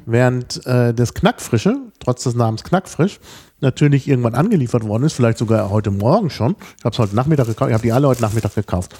während 0.06 0.66
äh, 0.66 0.94
das 0.94 1.14
Knackfrische, 1.14 1.78
trotz 2.00 2.24
des 2.24 2.36
Namens 2.36 2.64
Knackfrisch, 2.64 3.20
natürlich 3.62 4.08
irgendwann 4.08 4.36
angeliefert 4.36 4.84
worden 4.84 5.04
ist, 5.04 5.14
vielleicht 5.14 5.38
sogar 5.38 5.70
heute 5.70 5.92
Morgen 5.92 6.30
schon. 6.30 6.56
Ich 6.78 6.86
habe 6.86 6.94
es 6.94 7.00
heute 7.00 7.16
Nachmittag 7.16 7.48
gekauft, 7.48 7.70
ich 7.70 7.74
habe 7.74 7.84
die 7.84 7.92
alle 7.92 8.08
heute 8.08 8.22
Nachmittag 8.22 8.56
gekauft. 8.56 8.96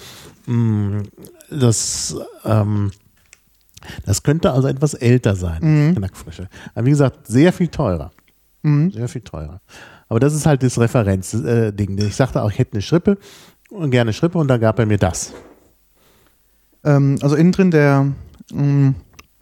Mm, 0.46 1.00
Das, 1.50 2.16
ähm, 2.44 2.90
das 4.04 4.22
könnte 4.22 4.52
also 4.52 4.68
etwas 4.68 4.94
älter 4.94 5.34
sein, 5.36 5.94
Knackfrische. 5.96 6.48
Aber 6.74 6.86
wie 6.86 6.90
gesagt, 6.90 7.26
sehr 7.26 7.52
viel 7.52 7.68
teurer. 7.68 8.10
Sehr 8.92 9.08
viel 9.08 9.22
teurer. 9.22 9.60
Aber 10.08 10.20
das 10.20 10.34
ist 10.34 10.44
halt 10.44 10.62
das 10.62 10.78
Referenzding. 10.78 11.98
Äh, 11.98 12.04
ich 12.06 12.14
sagte 12.16 12.42
auch, 12.42 12.50
ich 12.50 12.58
hätte 12.58 12.74
eine 12.74 12.82
Schrippe 12.82 13.16
und 13.70 13.90
gerne 13.90 14.12
Schrippe 14.12 14.36
und 14.38 14.48
da 14.48 14.58
gab 14.58 14.78
er 14.78 14.84
mir 14.86 14.98
das. 14.98 15.32
Ähm, 16.84 17.18
also 17.22 17.36
innen 17.36 17.52
drin 17.52 17.70
der, 17.70 18.12
mh, 18.52 18.94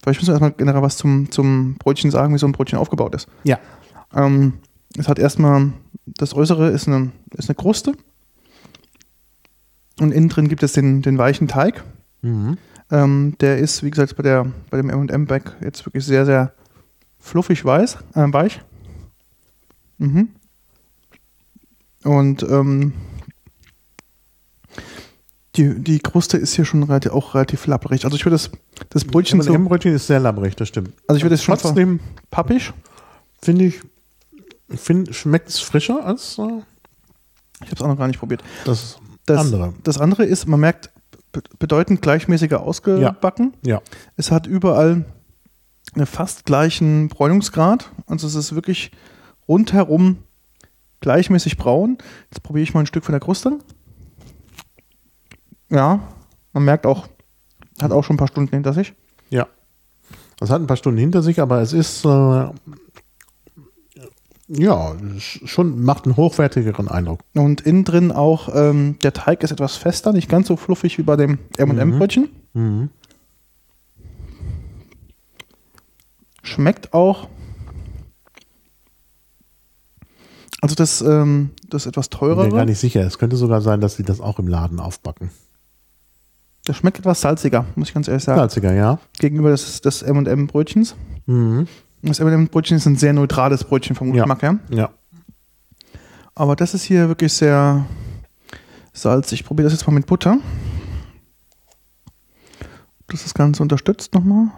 vielleicht 0.02 0.20
müssen 0.20 0.26
wir 0.28 0.32
erstmal 0.32 0.52
generell 0.52 0.82
was 0.82 0.96
zum, 0.96 1.30
zum 1.30 1.74
Brötchen 1.76 2.10
sagen, 2.10 2.34
wie 2.34 2.38
so 2.38 2.46
ein 2.46 2.52
Brötchen 2.52 2.78
aufgebaut 2.78 3.14
ist. 3.14 3.28
Ja. 3.44 3.58
Ähm, 4.14 4.54
es 4.96 5.08
hat 5.08 5.18
erstmal, 5.18 5.72
das 6.06 6.34
Äußere 6.34 6.70
ist 6.70 6.88
eine, 6.88 7.12
ist 7.34 7.48
eine 7.48 7.56
Kruste. 7.56 7.92
Und 10.00 10.12
innen 10.12 10.28
drin 10.28 10.48
gibt 10.48 10.62
es 10.62 10.72
den, 10.72 11.02
den 11.02 11.18
weichen 11.18 11.48
Teig. 11.48 11.82
Ähm, 12.90 13.34
der 13.40 13.58
ist, 13.58 13.82
wie 13.82 13.90
gesagt, 13.90 14.16
bei, 14.16 14.22
der, 14.22 14.46
bei 14.70 14.76
dem 14.76 14.90
M&M-Back 14.90 15.56
jetzt 15.60 15.84
wirklich 15.84 16.04
sehr, 16.04 16.24
sehr 16.24 16.52
fluffig 17.18 17.64
weiß, 17.64 17.98
äh, 18.14 18.32
weich. 18.32 18.62
Mhm. 19.98 20.28
Und 22.04 22.42
ähm, 22.44 22.92
die, 25.58 25.74
die 25.80 25.98
Kruste 25.98 26.36
ist 26.38 26.54
hier 26.54 26.64
schon 26.64 26.82
relativ, 26.84 27.12
auch 27.12 27.34
relativ 27.34 27.66
labbrig. 27.66 28.04
Also 28.04 28.16
ich 28.16 28.24
würde 28.24 28.34
das, 28.36 28.50
das 28.90 29.04
Brötchen 29.04 29.42
so, 29.42 29.52
M&M-Brötchen 29.52 29.92
ist 29.94 30.06
sehr 30.06 30.20
labbrig, 30.20 30.56
das 30.56 30.68
stimmt. 30.68 30.92
also 31.06 31.16
ich 31.18 31.24
würde 31.24 31.34
es 31.34 31.42
schon 31.42 31.58
Trotzdem 31.58 32.00
pappig. 32.30 32.72
finde 33.42 33.64
ich, 33.66 33.80
find, 34.70 35.14
schmeckt 35.14 35.48
es 35.48 35.60
frischer 35.60 36.04
als 36.06 36.38
äh, 36.38 36.42
Ich 37.62 37.66
habe 37.66 37.74
es 37.74 37.82
auch 37.82 37.88
noch 37.88 37.98
gar 37.98 38.06
nicht 38.06 38.18
probiert. 38.20 38.42
das, 38.64 38.98
Das 39.26 39.40
andere. 39.40 39.74
Das 39.82 39.98
andere 39.98 40.24
ist, 40.24 40.46
man 40.46 40.60
merkt, 40.60 40.90
be- 41.32 41.42
bedeutend 41.58 42.00
gleichmäßiger 42.02 42.60
ausgebacken. 42.62 43.54
Ja. 43.64 43.82
Es 44.16 44.30
hat 44.30 44.46
überall 44.46 45.04
einen 45.94 46.06
fast 46.06 46.44
gleichen 46.44 47.08
Bräunungsgrad. 47.08 47.90
Also 48.06 48.26
es 48.26 48.34
ist 48.34 48.54
wirklich 48.54 48.90
rundherum 49.48 50.18
gleichmäßig 51.00 51.56
braun. 51.56 51.98
Jetzt 52.30 52.42
probiere 52.42 52.62
ich 52.62 52.74
mal 52.74 52.80
ein 52.80 52.86
Stück 52.86 53.04
von 53.04 53.12
der 53.12 53.20
Kruste. 53.20 53.58
Ja, 55.70 56.00
man 56.52 56.64
merkt 56.64 56.86
auch, 56.86 57.08
hat 57.80 57.92
auch 57.92 58.02
schon 58.04 58.14
ein 58.14 58.18
paar 58.18 58.28
Stunden 58.28 58.50
hinter 58.54 58.72
sich. 58.72 58.94
Ja. 59.30 59.46
Das 60.38 60.50
hat 60.50 60.60
ein 60.60 60.66
paar 60.66 60.76
Stunden 60.76 60.98
hinter 60.98 61.22
sich, 61.22 61.40
aber 61.40 61.60
es 61.60 61.72
ist 61.72 62.04
äh, 62.04 62.08
ja 62.08 62.52
sch- 65.18 65.46
schon 65.46 65.82
macht 65.82 66.06
einen 66.06 66.16
hochwertigeren 66.16 66.88
Eindruck. 66.88 67.20
Und 67.34 67.60
innen 67.62 67.84
drin 67.84 68.12
auch, 68.12 68.48
ähm, 68.54 68.98
der 69.02 69.12
Teig 69.12 69.42
ist 69.42 69.50
etwas 69.50 69.76
fester, 69.76 70.12
nicht 70.12 70.28
ganz 70.28 70.46
so 70.48 70.56
fluffig 70.56 70.96
wie 70.98 71.02
bei 71.02 71.16
dem 71.16 71.38
M&M-Brötchen. 71.58 72.28
Mhm. 72.54 72.90
Schmeckt 76.42 76.94
auch. 76.94 77.28
Also 80.60 80.74
das, 80.74 81.00
ähm, 81.02 81.50
das 81.68 81.86
etwas 81.86 82.06
Ich 82.06 82.18
bin 82.18 82.28
mir 82.36 82.48
gar 82.48 82.64
nicht 82.64 82.78
sicher. 82.80 83.02
Es 83.02 83.18
könnte 83.18 83.36
sogar 83.36 83.60
sein, 83.60 83.80
dass 83.80 83.96
sie 83.96 84.02
das 84.02 84.20
auch 84.20 84.38
im 84.38 84.48
Laden 84.48 84.80
aufbacken. 84.80 85.30
Das 86.68 86.76
schmeckt 86.76 86.98
etwas 86.98 87.20
salziger, 87.22 87.64
muss 87.76 87.88
ich 87.88 87.94
ganz 87.94 88.08
ehrlich 88.08 88.24
sagen, 88.24 88.38
Salziger, 88.38 88.74
ja. 88.74 88.98
gegenüber 89.18 89.50
des, 89.50 89.80
des 89.80 90.02
M&M-Brötchens. 90.02 90.94
Mhm. 91.26 91.66
Das 92.02 92.20
M&M-Brötchen 92.20 92.76
ist 92.76 92.86
ein 92.86 92.96
sehr 92.96 93.14
neutrales 93.14 93.64
Brötchen 93.64 93.96
vom 93.96 94.14
Ja. 94.14 94.22
Geschmack 94.24 94.42
her. 94.42 94.58
Ja. 94.68 94.90
Aber 96.34 96.56
das 96.56 96.74
ist 96.74 96.82
hier 96.84 97.08
wirklich 97.08 97.32
sehr 97.32 97.86
salzig. 98.92 99.40
Ich 99.40 99.46
probiere 99.46 99.64
das 99.64 99.72
jetzt 99.72 99.86
mal 99.86 99.94
mit 99.94 100.06
Butter. 100.06 100.38
Das 103.08 103.22
das 103.22 103.32
Ganze 103.32 103.62
unterstützt 103.62 104.12
nochmal. 104.14 104.48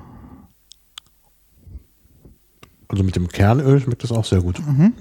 Also 2.88 3.04
mit 3.04 3.14
dem 3.14 3.28
Kernöl 3.28 3.80
schmeckt 3.80 4.02
das 4.02 4.10
auch 4.10 4.24
sehr 4.24 4.40
gut. 4.42 4.58
Mhm. 4.66 4.92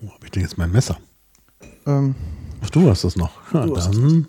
Wo 0.00 0.12
habe 0.12 0.24
ich 0.24 0.30
denn 0.30 0.42
jetzt 0.42 0.56
mein 0.56 0.70
Messer? 0.70 0.98
Ähm, 1.86 2.14
Ach, 2.62 2.70
du 2.70 2.88
hast 2.88 3.04
das 3.04 3.16
noch. 3.16 3.32
Ja, 3.52 3.66
Du 3.66 3.74
dann. 3.74 4.26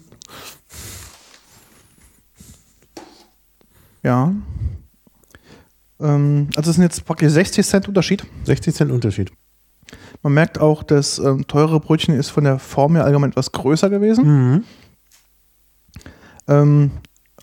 ja. 4.03 4.33
Ähm, 6.00 6.50
also 6.55 6.69
es 6.69 6.75
sind 6.75 6.83
jetzt 6.83 7.05
praktisch 7.05 7.31
60 7.31 7.65
Cent 7.65 7.88
Unterschied. 7.88 8.25
60 8.45 8.73
Cent 8.75 8.91
Unterschied. 8.91 9.31
Man 10.23 10.33
merkt 10.33 10.59
auch, 10.59 10.83
das 10.83 11.19
ähm, 11.19 11.45
teurere 11.47 11.79
Brötchen 11.79 12.15
ist 12.15 12.29
von 12.29 12.43
der 12.43 12.59
Form 12.59 12.95
her 12.95 13.05
allgemein 13.05 13.31
etwas 13.31 13.51
größer 13.51 13.89
gewesen. 13.89 14.25
Mhm. 14.25 14.63
Ähm, 16.47 16.91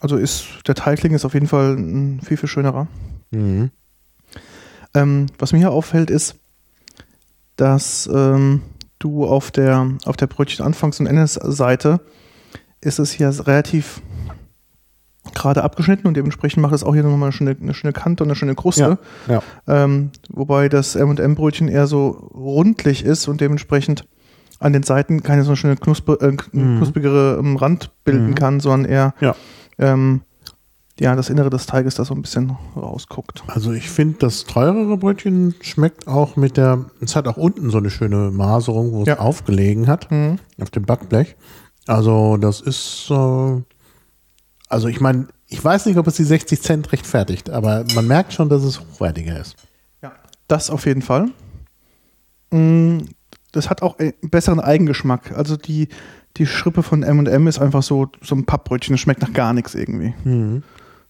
also 0.00 0.16
ist 0.16 0.46
der 0.66 0.74
Teigling 0.74 1.12
ist 1.14 1.24
auf 1.24 1.34
jeden 1.34 1.48
Fall 1.48 1.74
ein 1.76 2.20
viel, 2.22 2.36
viel 2.36 2.48
schönerer. 2.48 2.86
Mhm. 3.30 3.70
Ähm, 4.94 5.26
was 5.38 5.52
mir 5.52 5.58
hier 5.58 5.70
auffällt, 5.72 6.10
ist, 6.10 6.36
dass 7.56 8.08
ähm, 8.12 8.62
du 8.98 9.24
auf 9.26 9.50
der, 9.50 9.88
auf 10.04 10.16
der 10.16 10.26
Brötchen-Anfangs- 10.28 11.00
und 11.00 11.06
Endesseite 11.06 12.00
ist 12.80 12.98
es 12.98 13.10
hier 13.12 13.32
relativ 13.46 14.00
gerade 15.34 15.62
abgeschnitten 15.62 16.06
und 16.08 16.16
dementsprechend 16.16 16.62
macht 16.62 16.72
es 16.74 16.82
auch 16.82 16.94
hier 16.94 17.02
nochmal 17.02 17.24
eine 17.28 17.32
schöne, 17.32 17.56
eine 17.60 17.74
schöne 17.74 17.92
Kante 17.92 18.22
und 18.24 18.30
eine 18.30 18.36
schöne 18.36 18.54
Kruste. 18.54 18.98
Ja. 19.26 19.42
ja. 19.66 19.84
Ähm, 19.84 20.10
wobei 20.30 20.68
das 20.68 20.94
M&M-Brötchen 20.96 21.68
eher 21.68 21.86
so 21.86 22.08
rundlich 22.08 23.04
ist 23.04 23.28
und 23.28 23.40
dementsprechend 23.40 24.06
an 24.58 24.72
den 24.72 24.82
Seiten 24.82 25.22
keine 25.22 25.44
so 25.44 25.54
schöne 25.54 25.76
knusper, 25.76 26.20
äh, 26.22 26.34
knusprigere 26.34 27.36
ähm, 27.38 27.56
Rand 27.56 27.90
bilden 28.04 28.30
Mhm. 28.30 28.34
kann, 28.36 28.60
sondern 28.60 28.90
eher 28.90 29.14
Ja. 29.20 29.34
ähm, 29.78 30.22
ja, 31.00 31.14
das 31.14 31.30
Innere 31.30 31.48
des 31.50 31.66
Teiges 31.66 31.94
da 31.94 32.04
so 32.04 32.14
ein 32.14 32.22
bisschen 32.22 32.56
rausguckt. 32.76 33.44
Also 33.46 33.72
ich 33.72 33.88
finde, 33.88 34.18
das 34.18 34.44
teurere 34.44 34.96
Brötchen 34.96 35.54
schmeckt 35.60 36.08
auch 36.08 36.36
mit 36.36 36.56
der, 36.56 36.86
es 37.00 37.14
hat 37.14 37.28
auch 37.28 37.36
unten 37.36 37.70
so 37.70 37.78
eine 37.78 37.90
schöne 37.90 38.30
Maserung, 38.30 38.92
wo 38.92 39.02
es 39.02 39.08
Ja. 39.08 39.18
aufgelegen 39.20 39.86
hat, 39.86 40.10
Mhm. 40.10 40.38
auf 40.60 40.70
dem 40.70 40.84
Backblech. 40.84 41.36
Also 41.86 42.36
das 42.36 42.60
ist, 42.60 43.06
äh, 43.10 43.62
also 44.68 44.88
ich 44.88 45.00
meine, 45.00 45.28
ich 45.46 45.64
weiß 45.64 45.86
nicht, 45.86 45.96
ob 45.98 46.06
es 46.06 46.16
die 46.16 46.24
60 46.24 46.60
Cent 46.60 46.92
rechtfertigt, 46.92 47.48
aber 47.48 47.84
man 47.94 48.06
merkt 48.06 48.32
schon, 48.34 48.48
dass 48.48 48.62
es 48.64 48.80
hochwertiger 48.80 49.40
ist. 49.40 49.56
Ja. 50.02 50.12
Das 50.48 50.68
auf 50.68 50.84
jeden 50.84 51.02
Fall. 51.02 51.28
Mm, 52.50 52.98
Das 53.52 53.70
hat 53.70 53.80
auch 53.80 53.98
einen 53.98 54.12
besseren 54.20 54.60
Eigengeschmack. 54.60 55.32
Also 55.34 55.56
die, 55.56 55.88
die 56.36 56.46
Schrippe 56.46 56.82
von 56.82 57.02
M&M 57.02 57.46
ist 57.46 57.58
einfach 57.58 57.82
so, 57.82 58.08
so 58.20 58.34
ein 58.34 58.44
Pappbrötchen. 58.44 58.92
Das 58.92 59.00
schmeckt 59.00 59.22
nach 59.22 59.32
gar 59.32 59.54
nichts 59.54 59.74
irgendwie. 59.74 60.12
Mhm. 60.22 60.62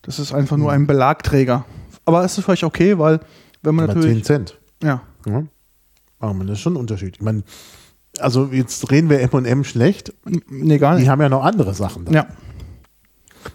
Das 0.08 0.18
ist 0.18 0.32
einfach 0.32 0.56
nur 0.56 0.72
ein 0.72 0.86
Belagträger. 0.86 1.66
Aber 2.06 2.24
es 2.24 2.38
ist 2.38 2.44
vielleicht 2.44 2.64
okay, 2.64 2.98
weil 2.98 3.20
wenn 3.62 3.74
man 3.74 3.88
10 3.90 3.94
natürlich... 3.98 4.24
Cent. 4.24 4.58
Ja, 4.82 5.02
Ja. 5.26 5.42
Aber 6.18 6.32
man, 6.32 6.46
das 6.46 6.56
ist 6.56 6.62
schon 6.62 6.72
ein 6.72 6.76
Unterschied. 6.78 7.16
Ich 7.16 7.22
meine, 7.22 7.42
also 8.18 8.46
jetzt 8.50 8.90
reden 8.90 9.10
wir 9.10 9.20
M&M 9.20 9.64
schlecht. 9.64 10.14
Nee, 10.48 10.78
gar 10.78 10.94
Die 10.94 11.00
nicht. 11.02 11.10
haben 11.10 11.20
ja 11.20 11.28
noch 11.28 11.44
andere 11.44 11.74
Sachen. 11.74 12.06
Da, 12.06 12.12
Ja, 12.12 12.26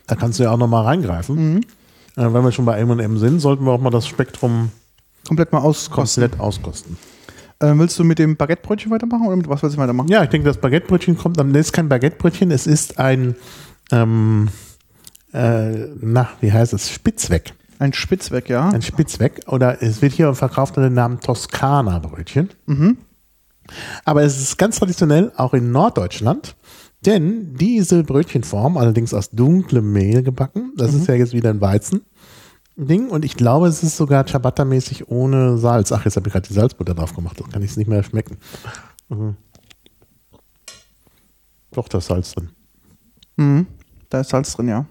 da 0.07 0.15
kannst 0.15 0.37
du 0.37 0.43
ja 0.43 0.51
auch 0.51 0.57
noch 0.57 0.67
mal 0.67 0.83
reingreifen. 0.83 1.55
mhm. 1.55 1.61
Äh, 2.15 2.31
wenn 2.31 2.43
wir 2.43 2.51
schon 2.51 2.65
bei 2.65 2.77
M&M 2.77 3.17
sind, 3.17 3.39
sollten 3.39 3.65
wir 3.65 3.71
auch 3.71 3.81
mal 3.81 3.89
das 3.89 4.05
Spektrum 4.05 4.69
komplett 5.27 5.51
mal 5.51 5.59
auskosten. 5.61 6.21
komplett 6.21 6.39
auskosten. 6.39 6.95
Ähm, 7.59 7.79
willst 7.79 7.97
du 7.97 8.03
mit 8.03 8.19
dem 8.19 8.37
Baguettebrötchen 8.37 8.91
weitermachen 8.91 9.25
oder 9.25 9.35
mit 9.35 9.49
was 9.49 9.63
willst 9.63 9.75
du 9.77 9.81
weitermachen? 9.81 10.09
Ja, 10.09 10.23
ich 10.23 10.29
denke, 10.29 10.45
das 10.45 10.57
Baguettebrötchen 10.57 11.17
kommt, 11.17 11.39
am- 11.39 11.51
das 11.53 11.67
ist 11.67 11.71
kein 11.73 11.89
Baguettebrötchen, 11.89 12.51
es 12.51 12.67
ist 12.67 12.99
ein, 12.99 13.35
ähm, 13.91 14.49
äh, 15.33 15.87
na, 15.99 16.29
wie 16.41 16.51
heißt 16.51 16.73
es, 16.73 16.91
Spitzweck. 16.91 17.53
Ein 17.79 17.93
Spitzweck, 17.93 18.49
ja. 18.49 18.69
Ein 18.69 18.81
Spitzweck. 18.81 19.41
Oder 19.47 19.81
es 19.81 20.01
wird 20.01 20.13
hier 20.13 20.33
verkauft 20.35 20.77
unter 20.77 20.89
dem 20.89 20.93
Namen 20.93 21.19
Toskana-Brötchen. 21.19 22.49
Mhm. 22.65 22.97
Aber 24.05 24.23
es 24.23 24.39
ist 24.39 24.57
ganz 24.57 24.79
traditionell 24.79 25.31
auch 25.35 25.53
in 25.53 25.71
Norddeutschland, 25.71 26.55
denn 27.05 27.55
diese 27.55 28.03
Brötchenform, 28.03 28.77
allerdings 28.77 29.13
aus 29.13 29.29
dunklem 29.31 29.91
Mehl 29.91 30.23
gebacken, 30.23 30.73
das 30.77 30.93
ist 30.93 31.07
ja 31.07 31.15
jetzt 31.15 31.33
wieder 31.33 31.49
ein 31.49 31.61
Weizen, 31.61 32.01
Ding 32.75 33.09
und 33.09 33.23
ich 33.23 33.35
glaube, 33.35 33.67
es 33.67 33.83
ist 33.83 33.97
sogar 33.97 34.25
Ciabatta-mäßig 34.25 35.07
ohne 35.07 35.57
Salz. 35.57 35.91
Ach, 35.91 36.05
jetzt 36.05 36.15
habe 36.15 36.27
ich 36.27 36.33
gerade 36.33 36.47
die 36.47 36.53
Salzbutter 36.53 36.95
drauf 36.95 37.13
gemacht, 37.13 37.39
das 37.39 37.49
kann 37.49 37.61
ich 37.61 37.71
es 37.71 37.77
nicht 37.77 37.87
mehr 37.87 38.03
schmecken. 38.03 38.37
Mhm. 39.09 39.35
Doch, 41.71 41.87
da 41.87 41.99
ist 41.99 42.07
Salz 42.07 42.33
drin. 42.33 42.49
Mhm. 43.37 43.67
Da 44.09 44.21
ist 44.21 44.29
Salz 44.29 44.55
drin, 44.55 44.67
ja. 44.67 44.85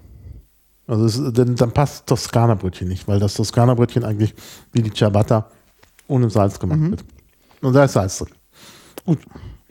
Also 0.87 1.05
es, 1.05 1.33
dann, 1.35 1.55
dann 1.57 1.73
passt 1.73 2.07
Toskana-Brötchen 2.07 2.89
nicht, 2.89 3.07
weil 3.09 3.21
das 3.21 3.35
Toskana-Brötchen 3.35 4.05
eigentlich 4.05 4.35
wie 4.73 4.83
die 4.83 4.93
Ciabatta 4.93 5.49
ohne 6.09 6.29
Salz 6.31 6.59
gemacht 6.59 6.81
Mhm. 6.81 6.91
wird. 6.91 7.05
Und 7.61 7.73
da 7.75 7.85
ist 7.85 7.93
Salz 7.93 8.19
drin. 8.19 8.29
Gut. 9.07 9.19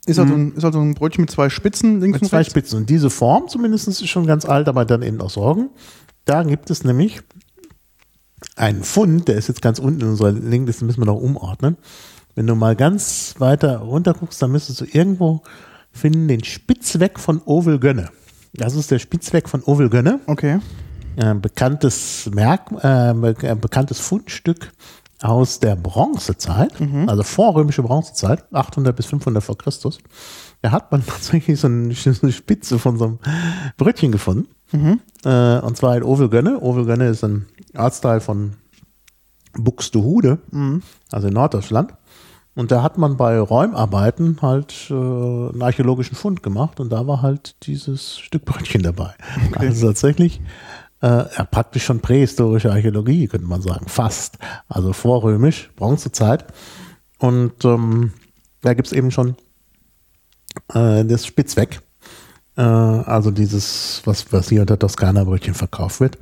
Ist 0.06 0.18
also, 0.18 0.34
ein, 0.34 0.54
ist 0.54 0.64
also 0.66 0.80
ein 0.80 0.96
Brötchen 0.96 1.22
mit 1.22 1.32
zwei 1.32 1.50
Spitzen 1.50 2.00
links 2.02 2.16
Mit 2.16 2.22
und 2.24 2.30
zwei 2.30 2.38
rechts. 2.38 2.52
Spitzen. 2.52 2.78
Und 2.80 2.90
diese 2.90 3.10
Form 3.10 3.48
zumindest 3.50 3.88
ist 3.88 4.08
schon 4.08 4.26
ganz 4.26 4.46
alt, 4.46 4.68
aber 4.68 4.86
dann 4.86 5.04
eben 5.04 5.22
aus 5.22 5.38
Roggen. 5.38 5.70
Da 6.26 6.44
gibt 6.44 6.70
es 6.72 6.84
nämlich 6.84 7.22
einen 8.56 8.84
Fund, 8.84 9.28
der 9.28 9.36
ist 9.36 9.48
jetzt 9.48 9.62
ganz 9.62 9.78
unten 9.80 10.02
in 10.02 10.08
unserer 10.08 10.32
Link, 10.32 10.68
das 10.68 10.82
müssen 10.82 11.02
wir 11.02 11.06
noch 11.06 11.20
umordnen. 11.22 11.78
Wenn 12.36 12.48
du 12.48 12.56
mal 12.56 12.76
ganz 12.76 13.36
weiter 13.38 13.78
runter 13.80 14.14
guckst, 14.14 14.42
dann 14.42 14.52
müsstest 14.52 14.82
du 14.82 14.86
irgendwo 14.86 15.42
finden 15.92 16.28
den 16.28 16.44
Spitzweck 16.44 17.20
von 17.20 17.42
Ovel 17.46 17.78
Gönne. 17.80 18.10
Das 18.54 18.76
ist 18.76 18.90
der 18.92 19.00
Spitzweck 19.00 19.50
von 19.50 19.62
Ovel 19.64 19.90
Gönne. 19.90 20.20
Okay. 20.26 20.60
Äh, 21.16 21.34
bekanntes 21.36 22.30
Merk, 22.34 22.72
äh, 22.84 23.12
äh, 23.12 23.56
bekanntes 23.56 24.00
Fundstück 24.00 24.72
aus 25.22 25.60
der 25.60 25.76
Bronzezeit, 25.76 26.74
also 27.06 27.22
vorrömische 27.22 27.84
Bronzezeit, 27.84 28.44
800 28.52 28.96
bis 28.96 29.06
500 29.06 29.44
vor 29.44 29.56
Christus. 29.56 30.00
Da 30.64 30.72
hat 30.72 30.92
man 30.92 31.06
tatsächlich 31.06 31.60
so 31.60 31.68
eine, 31.68 31.94
so 31.94 32.10
eine 32.24 32.32
Spitze 32.32 32.80
von 32.80 32.98
so 32.98 33.06
einem 33.06 33.20
Brötchen 33.78 34.12
gefunden. 34.12 34.48
Äh, 35.24 35.60
und 35.60 35.78
zwar 35.78 35.96
in 35.96 36.04
Ovelgönne. 36.04 36.60
Ovelgönne 36.60 37.08
ist 37.10 37.24
ein 37.24 37.46
Ortsteil 37.76 38.20
von 38.20 38.54
Buxtehude, 39.54 40.40
also 41.12 41.28
in 41.28 41.34
Norddeutschland. 41.34 41.94
Und 42.54 42.72
da 42.72 42.84
hat 42.84 42.98
man 42.98 43.16
bei 43.16 43.40
Räumarbeiten 43.40 44.42
halt 44.42 44.88
äh, 44.90 44.94
einen 44.94 45.62
archäologischen 45.62 46.16
Fund 46.16 46.44
gemacht 46.44 46.82
und 46.82 46.90
da 46.90 47.08
war 47.08 47.22
halt 47.22 47.56
dieses 47.66 48.20
Stück 48.20 48.44
Brötchen 48.44 48.84
dabei. 48.84 49.14
Also 49.56 49.88
tatsächlich 49.88 50.42
äh, 51.02 51.08
ja, 51.08 51.44
praktisch 51.50 51.86
schon 51.86 52.00
prähistorische 52.00 52.72
Archäologie, 52.72 53.28
könnte 53.28 53.48
man 53.48 53.62
sagen, 53.62 53.88
fast. 53.88 54.38
Also 54.68 54.94
vorrömisch, 54.94 55.72
Bronzezeit. 55.76 56.46
Und 57.20 57.66
ähm, 57.66 58.14
da 58.62 58.74
gibt's 58.74 58.92
eben 58.92 59.12
schon 59.12 59.36
äh, 60.74 61.04
das 61.06 61.26
Spitzweck. 61.26 61.82
Äh, 62.58 62.62
also 62.62 63.32
dieses, 63.32 64.02
was, 64.06 64.32
was 64.32 64.50
hier 64.50 64.62
unter 64.62 64.78
Toskana-Brötchen 64.78 65.54
verkauft 65.54 66.00
wird. 66.00 66.18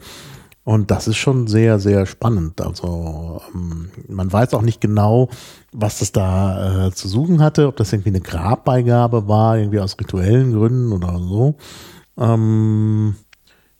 Und 0.63 0.91
das 0.91 1.07
ist 1.07 1.17
schon 1.17 1.47
sehr, 1.47 1.79
sehr 1.79 2.05
spannend. 2.05 2.61
Also 2.61 3.41
ähm, 3.53 3.89
man 4.07 4.31
weiß 4.31 4.53
auch 4.53 4.61
nicht 4.61 4.81
genau, 4.81 5.29
was 5.71 5.99
das 5.99 6.11
da 6.11 6.87
äh, 6.87 6.91
zu 6.91 7.07
suchen 7.07 7.41
hatte, 7.41 7.67
ob 7.67 7.75
das 7.77 7.91
irgendwie 7.91 8.09
eine 8.09 8.21
Grabbeigabe 8.21 9.27
war, 9.27 9.57
irgendwie 9.57 9.79
aus 9.79 9.97
rituellen 9.99 10.53
Gründen 10.53 10.91
oder 10.91 11.17
so. 11.17 11.55
Ähm, 12.17 13.15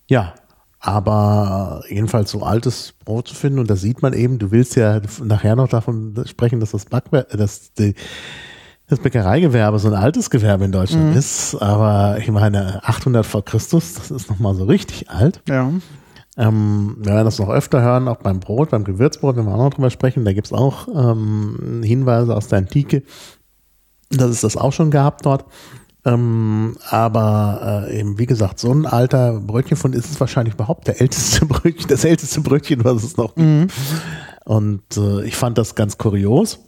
ja, 0.07 0.33
aber 0.79 1.83
jedenfalls 1.89 2.31
so 2.31 2.43
altes 2.43 2.93
Brot 3.03 3.27
zu 3.27 3.35
finden 3.35 3.59
und 3.59 3.69
da 3.69 3.75
sieht 3.75 4.01
man 4.01 4.13
eben, 4.13 4.39
du 4.39 4.51
willst 4.51 4.75
ja 4.75 5.01
nachher 5.23 5.55
noch 5.55 5.67
davon 5.67 6.15
sprechen, 6.25 6.59
dass 6.59 6.71
das 6.71 6.85
Backwerk, 6.85 7.29
dass 7.29 7.73
die, 7.73 7.95
das 8.87 8.99
Bäckereigewerbe 8.99 9.77
so 9.77 9.89
ein 9.89 9.93
altes 9.93 10.29
Gewerbe 10.29 10.65
in 10.65 10.71
Deutschland 10.71 11.15
ist, 11.15 11.55
aber 11.55 12.17
ich 12.19 12.31
meine 12.31 12.83
800 12.83 13.25
vor 13.25 13.43
Christus, 13.43 13.93
das 13.95 14.09
ist 14.09 14.29
noch 14.29 14.39
mal 14.39 14.55
so 14.55 14.63
richtig 14.65 15.09
alt. 15.09 15.41
Ja. 15.47 15.69
Ähm, 16.37 16.95
wir 16.99 17.13
werden 17.13 17.25
das 17.25 17.39
noch 17.39 17.49
öfter 17.49 17.81
hören, 17.81 18.07
auch 18.07 18.17
beim 18.17 18.39
Brot, 18.39 18.69
beim 18.69 18.85
Gewürzbrot, 18.85 19.35
wenn 19.35 19.45
wir 19.45 19.53
auch 19.53 19.57
noch 19.57 19.73
drüber 19.73 19.89
sprechen. 19.89 20.23
Da 20.23 20.31
gibt's 20.31 20.53
auch 20.53 20.87
ähm, 20.87 21.81
Hinweise 21.83 22.33
aus 22.33 22.47
der 22.47 22.59
Antike, 22.59 23.03
dass 24.09 24.29
es 24.29 24.41
das 24.41 24.55
auch 24.55 24.71
schon 24.71 24.89
gab 24.89 25.21
dort. 25.21 25.45
Ähm, 26.13 26.77
aber 26.89 27.85
äh, 27.89 27.99
eben, 27.99 28.17
wie 28.17 28.25
gesagt, 28.25 28.59
so 28.59 28.71
ein 28.71 28.85
alter 28.85 29.39
Brötchenfund 29.39 29.95
ist 29.95 30.09
es 30.09 30.19
wahrscheinlich 30.19 30.53
überhaupt 30.55 30.87
der 30.87 30.99
älteste 31.01 31.45
Brötchen, 31.47 31.87
das 31.87 32.03
älteste 32.03 32.41
Brötchen, 32.41 32.83
was 32.83 33.03
es 33.03 33.17
noch 33.17 33.35
gibt. 33.35 33.73
Und 34.45 34.97
äh, 34.97 35.23
ich 35.25 35.35
fand 35.35 35.57
das 35.57 35.75
ganz 35.75 35.97
kurios. 35.97 36.59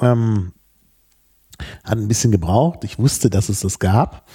Ähm, 0.00 0.52
hat 1.84 1.98
ein 1.98 2.08
bisschen 2.08 2.30
gebraucht. 2.30 2.84
Ich 2.84 2.98
wusste, 2.98 3.30
dass 3.30 3.48
es 3.48 3.60
das 3.60 3.78
gab. 3.78 4.28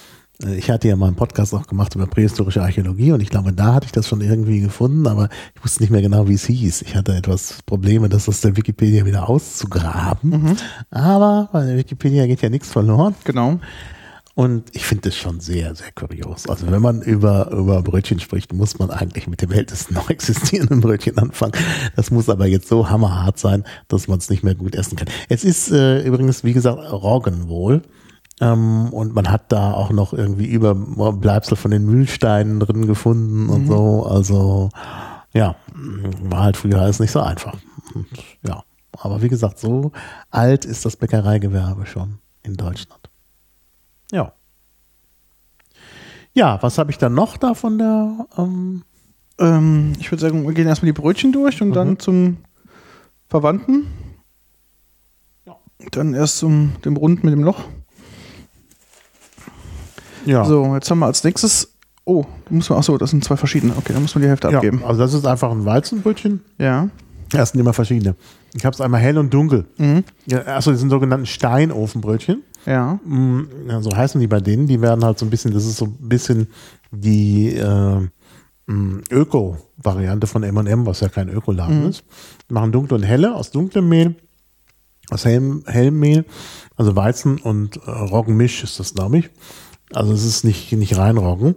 Äh, 0.44 0.56
Ich 0.56 0.70
hatte 0.72 0.88
ja 0.88 0.96
mal 0.96 1.06
einen 1.08 1.16
Podcast 1.16 1.54
auch 1.54 1.68
gemacht 1.68 1.94
über 1.96 2.08
prähistorische 2.08 2.62
Archäologie 2.64 3.12
und 3.12 3.22
ich 3.22 3.30
glaube, 3.30 3.54
da 3.54 3.76
hatte 3.76 3.86
ich 3.86 3.92
das 3.92 4.08
schon 4.08 4.22
irgendwie 4.22 4.60
gefunden, 4.60 5.06
aber 5.08 5.30
ich 5.56 5.64
wusste 5.64 5.84
nicht 5.84 5.92
mehr 5.92 6.02
genau, 6.02 6.28
wie 6.28 6.34
es 6.34 6.46
hieß. 6.46 6.82
Ich 6.82 6.96
hatte 6.96 7.16
etwas 7.16 7.60
Probleme, 7.66 8.10
das 8.10 8.28
aus 8.28 8.42
der 8.42 8.58
Wikipedia 8.58 9.06
wieder 9.06 9.30
auszugraben. 9.30 10.58
Aber 10.90 11.50
bei 11.54 11.66
der 11.66 11.78
Wikipedia 11.78 12.26
geht 12.26 12.42
ja 12.42 12.50
nichts 12.50 12.72
verloren. 12.72 13.14
Genau. 13.24 13.60
Und 14.34 14.74
ich 14.74 14.86
finde 14.86 15.10
das 15.10 15.18
schon 15.18 15.40
sehr, 15.40 15.76
sehr 15.76 15.92
kurios. 15.92 16.48
Also 16.48 16.72
wenn 16.72 16.82
man 16.82 17.02
über, 17.02 17.52
über 17.52 17.82
Brötchen 17.82 18.20
spricht, 18.20 18.54
muss 18.54 18.80
man 18.80 18.90
eigentlich 18.90 19.28
mit 19.28 19.42
dem 19.42 19.52
ältesten 19.52 19.94
noch 19.94 20.10
existierenden 20.10 20.82
Brötchen 20.82 21.18
anfangen. 21.18 21.54
Das 21.96 22.12
muss 22.12 22.30
aber 22.30 22.48
jetzt 22.48 22.68
so 22.68 22.90
hammerhart 22.90 23.38
sein, 23.38 23.66
dass 23.88 24.08
man 24.08 24.20
es 24.20 24.30
nicht 24.30 24.44
mehr 24.44 24.56
gut 24.56 24.76
essen 24.76 24.96
kann. 24.96 25.10
Es 25.28 25.44
ist 25.44 25.72
äh, 25.72 26.02
übrigens, 26.04 26.44
wie 26.44 26.54
gesagt, 26.54 26.80
Roggenwohl. 26.80 27.82
Ähm, 28.40 28.90
und 28.92 29.14
man 29.14 29.30
hat 29.30 29.52
da 29.52 29.74
auch 29.74 29.92
noch 29.92 30.14
irgendwie 30.14 30.48
Überbleibsel 30.48 31.58
von 31.58 31.72
den 31.72 31.86
Mühlsteinen 31.86 32.60
drin 32.60 32.88
gefunden 32.88 33.50
und 33.50 33.68
so. 33.68 34.06
Also 34.06 34.70
ja, 35.34 35.56
war 36.24 36.44
halt 36.44 36.58
früher 36.58 36.82
alles 36.82 37.00
nicht 37.00 37.12
so 37.12 37.20
einfach. 37.20 37.58
Und, 37.94 38.08
ja, 38.48 38.64
aber 38.94 39.22
wie 39.22 39.30
gesagt, 39.30 39.60
so 39.60 39.92
alt 40.30 40.66
ist 40.66 40.86
das 40.86 40.96
Bäckereigewerbe 40.96 41.86
schon 41.86 42.20
in 42.44 42.56
Deutschland. 42.56 43.01
Ja. 44.12 44.34
Ja, 46.34 46.62
was 46.62 46.78
habe 46.78 46.92
ich 46.92 46.98
dann 46.98 47.14
noch 47.14 47.38
da 47.38 47.54
von 47.54 47.78
der 47.78 48.26
ähm, 48.38 48.84
Ähm, 49.40 49.94
ich 50.00 50.12
würde 50.12 50.22
sagen, 50.22 50.46
wir 50.46 50.54
gehen 50.54 50.68
erstmal 50.68 50.92
die 50.94 51.00
Brötchen 51.02 51.32
durch 51.34 51.62
und 51.62 51.70
Mhm. 51.70 51.74
dann 51.74 52.00
zum 52.00 52.38
Verwandten. 53.30 53.88
Dann 55.92 56.14
erst 56.14 56.38
zum 56.38 56.74
dem 56.86 56.96
Rund 56.96 57.24
mit 57.24 57.34
dem 57.34 57.44
Loch. 57.44 57.60
ja. 60.26 60.46
So, 60.46 60.76
jetzt 60.76 60.90
haben 60.92 61.00
wir 61.00 61.08
als 61.08 61.24
nächstes. 61.24 61.74
Oh, 62.06 62.26
muss 62.50 62.70
man, 62.70 62.80
achso, 62.80 62.98
das 62.98 63.10
sind 63.12 63.24
zwei 63.24 63.38
verschiedene. 63.38 63.76
Okay, 63.78 63.94
dann 63.94 64.02
muss 64.02 64.14
man 64.16 64.22
die 64.24 64.28
Hälfte 64.28 64.50
ja, 64.50 64.58
abgeben. 64.58 64.84
also 64.84 65.00
das 65.02 65.14
ist 65.14 65.26
einfach 65.26 65.52
ein 65.52 65.66
Weizenbrötchen. 65.66 66.42
Ja. 66.58 66.90
Das 67.30 67.52
sind 67.52 67.60
immer 67.60 67.74
verschiedene. 67.74 68.16
Ich 68.54 68.66
habe 68.66 68.74
es 68.74 68.82
einmal 68.82 69.00
hell 69.02 69.18
und 69.18 69.34
dunkel. 69.34 69.66
Mhm. 69.78 70.04
Ja, 70.26 70.46
achso, 70.46 70.72
die 70.72 70.78
sind 70.78 70.90
sogenannten 70.90 71.26
Steinofenbrötchen. 71.26 72.44
Ja. 72.66 73.00
Mm, 73.06 73.48
ja, 73.68 73.82
so 73.82 73.96
heißen 73.96 74.20
die 74.22 74.28
bei 74.28 74.40
denen. 74.40 74.68
Die 74.68 74.82
werden 74.82 75.04
halt 75.04 75.18
so 75.20 75.26
ein 75.26 75.30
bisschen, 75.30 75.54
das 75.54 75.66
ist 75.66 75.78
so 75.78 75.86
ein 75.86 75.98
bisschen 76.10 76.48
die 76.92 77.56
äh, 77.56 78.08
mm, 78.68 79.04
Öko-Variante 79.10 80.28
von 80.28 80.44
M&M, 80.44 80.86
was 80.86 81.00
ja 81.00 81.10
kein 81.10 81.30
Ökoladen 81.30 81.90
ist. 81.90 82.04
Die 82.50 82.54
machen 82.54 82.72
dunkle 82.72 82.98
und 82.98 83.04
helle 83.04 83.36
aus 83.36 83.52
dunklem 83.52 83.90
Mehl, 83.90 84.16
aus 85.10 85.26
hellem, 85.26 85.64
hellem 85.68 86.00
Mehl, 86.00 86.26
also 86.76 86.96
Weizen 86.96 87.38
und 87.40 87.78
äh, 87.86 87.90
Roggenmisch 87.90 88.64
ist 88.64 88.80
das, 88.80 88.94
glaube 88.94 89.20
ich. 89.20 89.30
Also 89.94 90.14
es 90.14 90.24
ist 90.24 90.44
nicht, 90.44 90.72
nicht 90.74 90.98
rein 90.98 91.18
Roggen. 91.18 91.56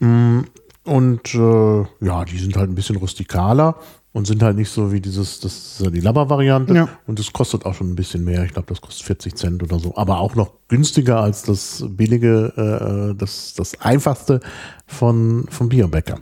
Mm, 0.00 0.40
Und 0.84 1.34
äh, 1.34 1.84
ja, 2.00 2.24
die 2.24 2.38
sind 2.38 2.56
halt 2.56 2.70
ein 2.70 2.74
bisschen 2.74 2.96
rustikaler 2.96 3.76
und 4.16 4.26
sind 4.26 4.42
halt 4.42 4.56
nicht 4.56 4.70
so 4.70 4.92
wie 4.92 5.00
dieses, 5.02 5.40
das 5.40 5.52
ist 5.52 5.80
ja 5.82 5.90
die 5.90 6.00
Labber-Variante. 6.00 6.74
Ja. 6.74 6.88
Und 7.06 7.18
das 7.18 7.34
kostet 7.34 7.66
auch 7.66 7.74
schon 7.74 7.90
ein 7.90 7.96
bisschen 7.96 8.24
mehr. 8.24 8.44
Ich 8.44 8.54
glaube, 8.54 8.66
das 8.66 8.80
kostet 8.80 9.04
40 9.04 9.36
Cent 9.36 9.62
oder 9.62 9.78
so. 9.78 9.94
Aber 9.94 10.20
auch 10.20 10.34
noch 10.34 10.54
günstiger 10.68 11.20
als 11.20 11.42
das 11.42 11.84
billige, 11.86 13.10
äh, 13.12 13.14
das, 13.14 13.52
das 13.52 13.78
einfachste 13.82 14.40
von, 14.86 15.44
vom 15.50 15.68
Biobäcker. 15.68 16.20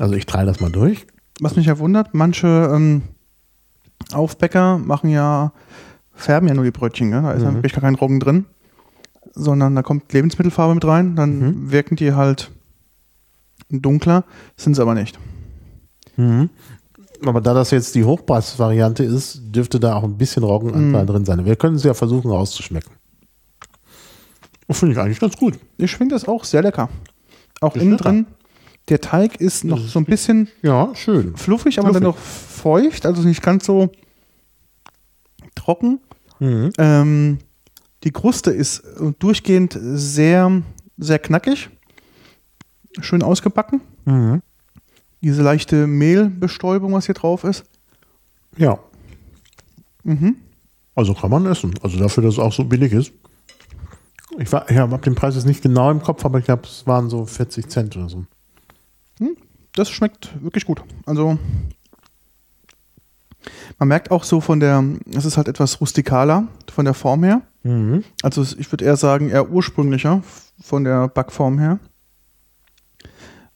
Also 0.00 0.14
ich 0.14 0.24
teile 0.24 0.46
das 0.46 0.60
mal 0.60 0.70
durch. 0.70 1.06
Was 1.38 1.56
mich 1.56 1.66
ja 1.66 1.78
wundert, 1.78 2.14
manche 2.14 2.70
ähm, 2.74 3.02
Aufbäcker 4.14 4.78
machen 4.78 5.10
ja, 5.10 5.52
färben 6.14 6.48
ja 6.48 6.54
nur 6.54 6.64
die 6.64 6.70
Brötchen, 6.70 7.10
ne? 7.10 7.20
da 7.20 7.32
ist 7.32 7.42
ja 7.42 7.52
wirklich 7.52 7.74
gar 7.74 7.82
kein 7.82 7.96
Roggen 7.96 8.18
drin, 8.18 8.46
sondern 9.34 9.74
da 9.74 9.82
kommt 9.82 10.10
Lebensmittelfarbe 10.10 10.74
mit 10.74 10.86
rein, 10.86 11.16
dann 11.16 11.70
wirken 11.70 11.96
die 11.96 12.14
halt 12.14 12.50
dunkler, 13.68 14.24
sind 14.56 14.74
sie 14.74 14.80
aber 14.80 14.94
nicht. 14.94 15.18
Aber 17.24 17.40
da 17.40 17.54
das 17.54 17.70
jetzt 17.70 17.94
die 17.94 18.04
Hochpreisvariante 18.04 19.02
ist, 19.04 19.40
dürfte 19.44 19.80
da 19.80 19.94
auch 19.96 20.04
ein 20.04 20.16
bisschen 20.18 20.42
Roggenanteil 20.42 21.06
drin 21.06 21.24
sein. 21.24 21.44
Wir 21.44 21.56
können 21.56 21.76
es 21.76 21.84
ja 21.84 21.94
versuchen 21.94 22.30
auszuschmecken. 22.30 22.92
Das 24.68 24.78
finde 24.80 24.94
ich 24.94 24.98
eigentlich 25.00 25.20
ganz 25.20 25.36
gut. 25.36 25.58
Ich 25.78 25.96
finde 25.96 26.14
das 26.14 26.26
auch 26.26 26.44
sehr 26.44 26.62
lecker. 26.62 26.88
Auch 27.60 27.74
Ist 27.76 27.82
innen 27.82 27.92
lecker. 27.92 28.04
drin, 28.04 28.26
der 28.88 29.00
Teig 29.00 29.40
ist 29.40 29.64
noch 29.64 29.78
so 29.80 29.98
ein 29.98 30.04
bisschen 30.04 30.48
Ja, 30.62 30.90
schön. 30.94 31.36
fluffig, 31.36 31.78
aber 31.78 31.88
Fluffig. 31.88 32.02
dann 32.02 32.10
noch 32.10 32.18
feucht, 32.18 33.06
also 33.06 33.22
nicht 33.22 33.42
ganz 33.42 33.64
so 33.66 33.90
trocken. 35.54 36.00
Mhm. 36.38 36.70
Ähm, 36.78 37.38
die 38.04 38.10
Kruste 38.12 38.50
ist 38.50 38.82
durchgehend 39.18 39.78
sehr, 39.80 40.62
sehr 40.98 41.18
knackig. 41.18 41.70
Schön 43.00 43.22
ausgebacken. 43.22 43.80
Mhm. 44.04 44.42
Diese 45.22 45.42
leichte 45.42 45.86
Mehlbestäubung, 45.86 46.92
was 46.92 47.06
hier 47.06 47.14
drauf 47.14 47.44
ist. 47.44 47.64
Ja, 48.56 48.78
Mhm. 50.04 50.36
also 50.94 51.14
kann 51.14 51.30
man 51.30 51.46
essen. 51.46 51.74
Also 51.82 51.98
dafür, 51.98 52.22
dass 52.22 52.34
es 52.34 52.38
auch 52.38 52.52
so 52.52 52.64
billig 52.64 52.92
ist. 52.92 53.12
Ich, 54.38 54.52
war- 54.52 54.70
ich 54.70 54.76
habe 54.76 54.98
den 54.98 55.14
Preis 55.14 55.34
jetzt 55.34 55.46
nicht 55.46 55.62
genau 55.62 55.90
im 55.90 56.00
Kopf, 56.02 56.24
aber 56.24 56.38
ich 56.38 56.44
glaube, 56.44 56.62
es 56.64 56.86
waren 56.86 57.08
so 57.10 57.26
40 57.26 57.68
Cent 57.68 57.96
oder 57.96 58.08
so. 58.08 58.24
Das 59.74 59.90
schmeckt 59.90 60.30
wirklich 60.42 60.64
gut. 60.64 60.82
Also 61.04 61.38
man 63.78 63.88
merkt 63.88 64.10
auch 64.10 64.24
so 64.24 64.40
von 64.40 64.58
der, 64.60 64.82
es 65.14 65.24
ist 65.24 65.36
halt 65.36 65.48
etwas 65.48 65.80
rustikaler 65.80 66.48
von 66.72 66.84
der 66.84 66.94
Form 66.94 67.24
her. 67.24 67.42
Mhm. 67.62 68.04
Also 68.22 68.42
ich 68.58 68.70
würde 68.72 68.84
eher 68.84 68.96
sagen, 68.96 69.28
eher 69.28 69.50
ursprünglicher 69.50 70.22
von 70.62 70.84
der 70.84 71.08
Backform 71.08 71.58
her. 71.58 71.78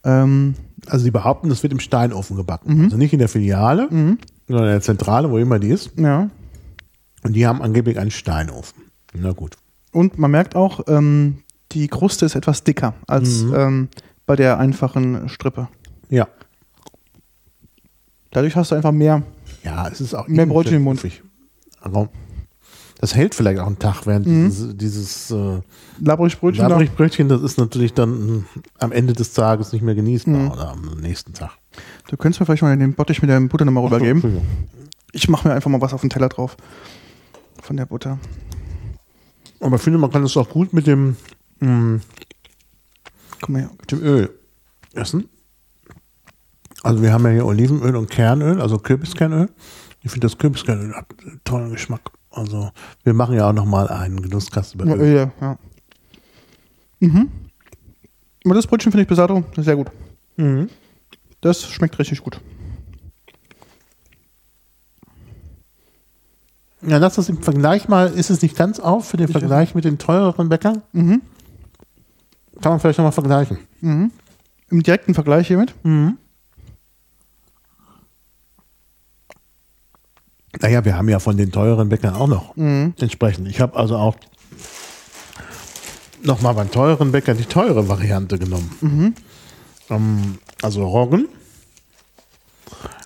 Ähm, 0.05 0.55
Also 0.87 1.05
die 1.05 1.11
behaupten, 1.11 1.49
das 1.49 1.63
wird 1.63 1.73
im 1.73 1.81
Steinofen 1.81 2.37
gebacken. 2.37 2.77
Mhm. 2.77 2.85
Also 2.85 2.97
nicht 2.97 3.13
in 3.13 3.19
der 3.19 3.29
Filiale, 3.29 3.89
mhm. 3.91 4.19
sondern 4.49 4.67
in 4.67 4.73
der 4.73 4.81
Zentrale, 4.81 5.31
wo 5.31 5.39
immer 5.39 5.59
die 5.59 5.69
ist. 5.69 5.93
Ja. 5.97 6.31
Und 7.23 7.35
die 7.35 7.47
haben 7.47 7.61
angeblich 7.63 7.99
einen 7.99 8.11
Steinofen. 8.11 8.83
Na 9.15 9.33
gut. 9.33 9.57
Und 9.93 10.19
man 10.19 10.31
merkt 10.31 10.55
auch, 10.57 10.81
ähm, 10.89 11.43
die 11.73 11.89
Kruste 11.89 12.27
ist 12.27 12.35
etwas 12.35 12.65
dicker 12.65 12.95
als 13.07 13.43
Mhm. 13.43 13.55
ähm, 13.55 13.89
bei 14.27 14.37
der 14.37 14.59
einfachen 14.59 15.29
Strippe. 15.29 15.69
Ja. 16.09 16.29
Dadurch 18.31 18.57
hast 18.57 18.71
du 18.71 18.77
einfach 18.77 18.93
mehr. 18.93 19.23
Ja, 19.65 19.89
es 19.89 20.01
ist 20.01 20.15
auch 20.15 20.29
Mehr 20.29 20.47
Brötchen 20.47 20.77
im 20.77 20.83
Mund. 20.85 21.03
Aber 21.81 22.09
das 23.01 23.15
hält 23.15 23.35
vielleicht 23.35 23.59
auch 23.61 23.67
einen 23.67 23.79
Tag, 23.79 24.07
während 24.07 24.27
Mhm. 24.27 24.45
dieses, 24.51 24.77
dieses 24.77 25.31
äh, 25.31 25.61
Labrigbrötchen. 26.01 26.69
Labrigbrötchen, 26.69 27.29
das 27.31 27.41
ist 27.41 27.57
natürlich 27.59 27.95
dann 27.95 28.11
mh, 28.39 28.45
am 28.79 28.93
Ende 28.93 29.15
des 29.15 29.33
Tages 29.33 29.73
nicht 29.73 29.81
mehr 29.83 29.95
genießbar 29.95 30.35
Mhm. 30.35 30.51
oder 30.51 30.69
am 30.73 31.01
nächsten 31.01 31.33
Tag. 31.33 31.53
Du 32.09 32.17
könntest 32.19 32.41
mir 32.41 32.47
vielleicht 32.47 32.63
mal 32.63 32.77
den 32.77 32.93
Bottich 32.95 33.23
mit 33.23 33.31
der 33.31 33.41
Butter 33.41 33.65
nochmal 33.65 33.85
rübergeben. 33.85 34.17
Entschuldigung. 34.23 34.47
Ich 35.13 35.29
mache 35.29 35.49
mir 35.49 35.55
einfach 35.55 35.71
mal 35.71 35.81
was 35.81 35.95
auf 35.95 36.03
den 36.03 36.11
Teller 36.11 36.29
drauf. 36.29 36.57
Von 37.63 37.77
der 37.79 37.87
Butter. 37.87 38.19
Aber 39.61 39.77
ich 39.77 39.83
finde, 39.83 39.99
man 39.99 40.11
kann 40.11 40.23
es 40.25 40.37
auch 40.37 40.49
gut 40.49 40.73
mit 40.73 40.87
dem, 40.87 41.17
mh, 41.61 42.01
her. 43.49 43.71
mit 43.81 43.91
dem 43.93 44.03
Öl 44.03 44.31
essen. 44.95 45.29
Also 46.83 47.03
wir 47.03 47.13
haben 47.13 47.25
ja 47.25 47.31
hier 47.33 47.47
Olivenöl 47.47 47.97
und 47.97 48.11
Kernöl, 48.11 48.61
also 48.61 48.79
Kürbiskernöl. 48.79 49.49
Ich 50.03 50.11
finde 50.11 50.27
das 50.27 50.39
Kürbiskernöl 50.39 50.95
hat 50.95 51.07
einen 51.23 51.41
tollen 51.45 51.71
Geschmack. 51.73 52.01
Also 52.31 52.71
wir 53.03 53.13
machen 53.15 53.35
ja 53.37 53.49
auch 53.49 53.53
nochmal 53.53 53.89
einen 53.89 54.23
Genusskasten 54.23 54.79
bei 54.79 54.87
Ja, 54.87 54.95
Öl. 54.97 55.17
Ja. 55.17 55.33
ja. 55.41 55.59
Mhm. 57.01 57.29
Aber 58.45 58.55
das 58.55 58.67
Brötchen 58.67 58.93
finde 58.93 59.03
ich 59.03 59.09
Besato 59.09 59.43
sehr 59.57 59.77
gut. 59.77 59.89
Mhm. 60.37 60.69
Das 61.41 61.65
schmeckt 61.69 61.99
richtig 61.99 62.23
gut. 62.23 62.41
Ja, 66.83 66.97
lass 66.97 67.17
das 67.17 67.29
im 67.29 67.43
Vergleich 67.43 67.89
mal, 67.89 68.07
ist 68.09 68.31
es 68.31 68.41
nicht 68.41 68.57
ganz 68.57 68.81
auf 68.81 69.09
für 69.09 69.17
den 69.19 69.27
Ich- 69.27 69.33
Vergleich 69.33 69.75
mit 69.75 69.85
den 69.85 69.99
teureren 69.99 70.49
Bäckern? 70.49 70.83
Mhm. 70.93 71.21
Kann 72.63 72.73
man 72.73 72.81
vielleicht 72.81 72.99
nochmal 72.99 73.13
vergleichen. 73.13 73.59
Mhm. 73.81 74.11
Im 74.71 74.83
direkten 74.83 75.15
Vergleich 75.15 75.49
hiermit. 75.49 75.75
Mhm. 75.83 76.17
Naja, 80.61 80.85
wir 80.85 80.97
haben 80.97 81.09
ja 81.09 81.19
von 81.21 81.37
den 81.37 81.53
teuren 81.53 81.89
Bäckern 81.89 82.15
auch 82.15 82.27
noch 82.27 82.57
Mhm. 82.57 82.95
entsprechend. 82.99 83.49
Ich 83.49 83.61
habe 83.61 83.77
also 83.77 83.97
auch 83.97 84.17
nochmal 86.23 86.55
beim 86.55 86.71
teuren 86.71 87.13
Bäcker 87.13 87.35
die 87.35 87.45
teure 87.45 87.89
Variante 87.89 88.39
genommen. 88.39 88.71
Mhm. 88.81 89.15
Ähm, 89.91 90.39
also 90.63 90.85
Roggen. 90.87 91.29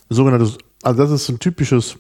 Sogenanntes, 0.09 0.59
also 0.83 1.02
das 1.02 1.11
ist 1.11 1.28
ein 1.28 1.38
typisches, 1.38 1.96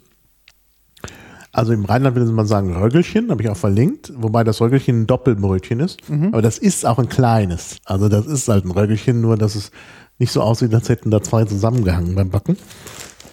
also 1.52 1.72
im 1.72 1.84
Rheinland 1.84 2.16
würde 2.16 2.30
man 2.32 2.46
sagen 2.46 2.74
Röggelchen, 2.76 3.30
habe 3.30 3.42
ich 3.42 3.48
auch 3.48 3.56
verlinkt, 3.56 4.12
wobei 4.16 4.44
das 4.44 4.60
Röggelchen 4.60 5.02
ein 5.02 5.06
Doppelbrötchen 5.06 5.80
ist. 5.80 6.00
Aber 6.32 6.42
das 6.42 6.58
ist 6.58 6.84
auch 6.86 6.98
ein 6.98 7.08
kleines. 7.08 7.76
Also 7.84 8.08
das 8.08 8.26
ist 8.26 8.48
halt 8.48 8.64
ein 8.64 8.70
Röggelchen, 8.72 9.20
nur 9.20 9.36
dass 9.36 9.54
es 9.54 9.70
nicht 10.18 10.32
so 10.32 10.42
aussieht, 10.42 10.74
als 10.74 10.88
hätten 10.88 11.10
da 11.10 11.22
zwei 11.22 11.44
zusammengehangen 11.44 12.14
beim 12.14 12.30
Backen. 12.30 12.56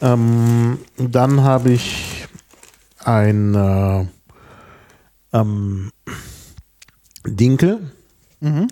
Ähm, 0.01 0.79
dann 0.97 1.41
habe 1.43 1.71
ich 1.71 2.27
ein 3.03 3.55
äh, 3.55 4.05
ähm, 5.33 5.91
Dinkel, 7.25 7.91
Mhm. 8.43 8.67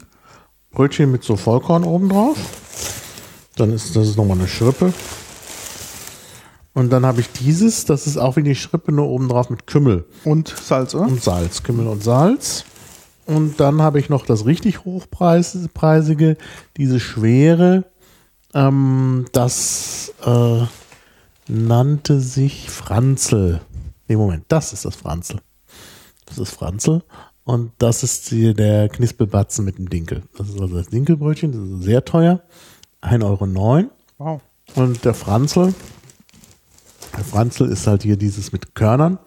Brötchen 0.71 1.11
mit 1.11 1.23
so 1.23 1.35
Vollkorn 1.35 1.83
oben 1.83 2.09
drauf. 2.09 2.37
Dann 3.55 3.71
ist 3.71 3.95
das 3.95 4.07
ist 4.07 4.17
nochmal 4.17 4.37
eine 4.39 4.47
Schrippe. 4.47 4.93
Und 6.73 6.91
dann 6.91 7.05
habe 7.05 7.21
ich 7.21 7.31
dieses, 7.31 7.85
das 7.85 8.07
ist 8.07 8.17
auch 8.17 8.35
wie 8.35 8.43
die 8.43 8.55
Schrippe, 8.55 8.91
nur 8.91 9.07
oben 9.07 9.29
drauf 9.29 9.49
mit 9.51 9.67
Kümmel 9.67 10.05
Und 10.23 10.47
Salz, 10.47 10.95
oder? 10.95 11.05
und 11.05 11.21
Salz. 11.23 11.61
Kümmel 11.61 11.87
und 11.87 12.03
Salz. 12.03 12.65
Und 13.25 13.59
dann 13.59 13.81
habe 13.81 13.99
ich 13.99 14.09
noch 14.09 14.25
das 14.25 14.45
richtig 14.47 14.85
hochpreisige, 14.85 16.35
diese 16.77 16.99
schwere, 16.99 17.83
ähm, 18.55 19.25
das 19.33 20.13
äh, 20.25 20.63
nannte 21.49 22.21
sich 22.21 22.69
Franzel. 22.69 23.61
Nee, 24.07 24.15
Moment, 24.15 24.45
das 24.47 24.73
ist 24.73 24.85
das 24.85 24.95
Franzel. 24.95 25.41
Das 26.25 26.37
ist 26.37 26.51
Franzel. 26.51 27.03
Und 27.43 27.71
das 27.79 28.03
ist 28.03 28.29
die, 28.31 28.53
der 28.53 28.89
Knispelbatzen 28.89 29.65
mit 29.65 29.79
dem 29.79 29.89
Dinkel. 29.89 30.23
Das 30.37 30.49
ist 30.49 30.61
also 30.61 30.75
das 30.75 30.89
Dinkelbrötchen, 30.89 31.51
das 31.51 31.79
ist 31.79 31.85
sehr 31.85 32.05
teuer. 32.05 32.41
1,09 33.01 33.23
Euro. 33.23 33.89
Wow. 34.17 34.41
Und 34.75 35.03
der 35.03 35.13
Franzel, 35.15 35.73
der 37.17 37.23
Franzel 37.23 37.69
ist 37.69 37.87
halt 37.87 38.03
hier 38.03 38.17
dieses 38.17 38.51
mit 38.51 38.75
Körnern, 38.75 39.17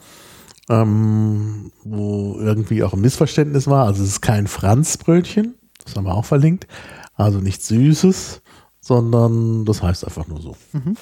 ähm, 0.69 1.73
wo 1.83 2.39
irgendwie 2.39 2.85
auch 2.85 2.93
ein 2.93 3.01
Missverständnis 3.01 3.67
war. 3.67 3.87
Also 3.87 4.05
es 4.05 4.11
ist 4.11 4.21
kein 4.21 4.47
Franzbrötchen, 4.47 5.57
das 5.85 5.97
haben 5.97 6.05
wir 6.05 6.15
auch 6.15 6.25
verlinkt. 6.25 6.69
Also 7.15 7.39
nichts 7.41 7.69
Süßes, 7.69 8.43
sondern 8.81 9.65
das 9.65 9.83
heißt 9.83 10.05
einfach 10.05 10.29
nur 10.29 10.41
so. 10.41 10.57
Mhm. 10.73 10.97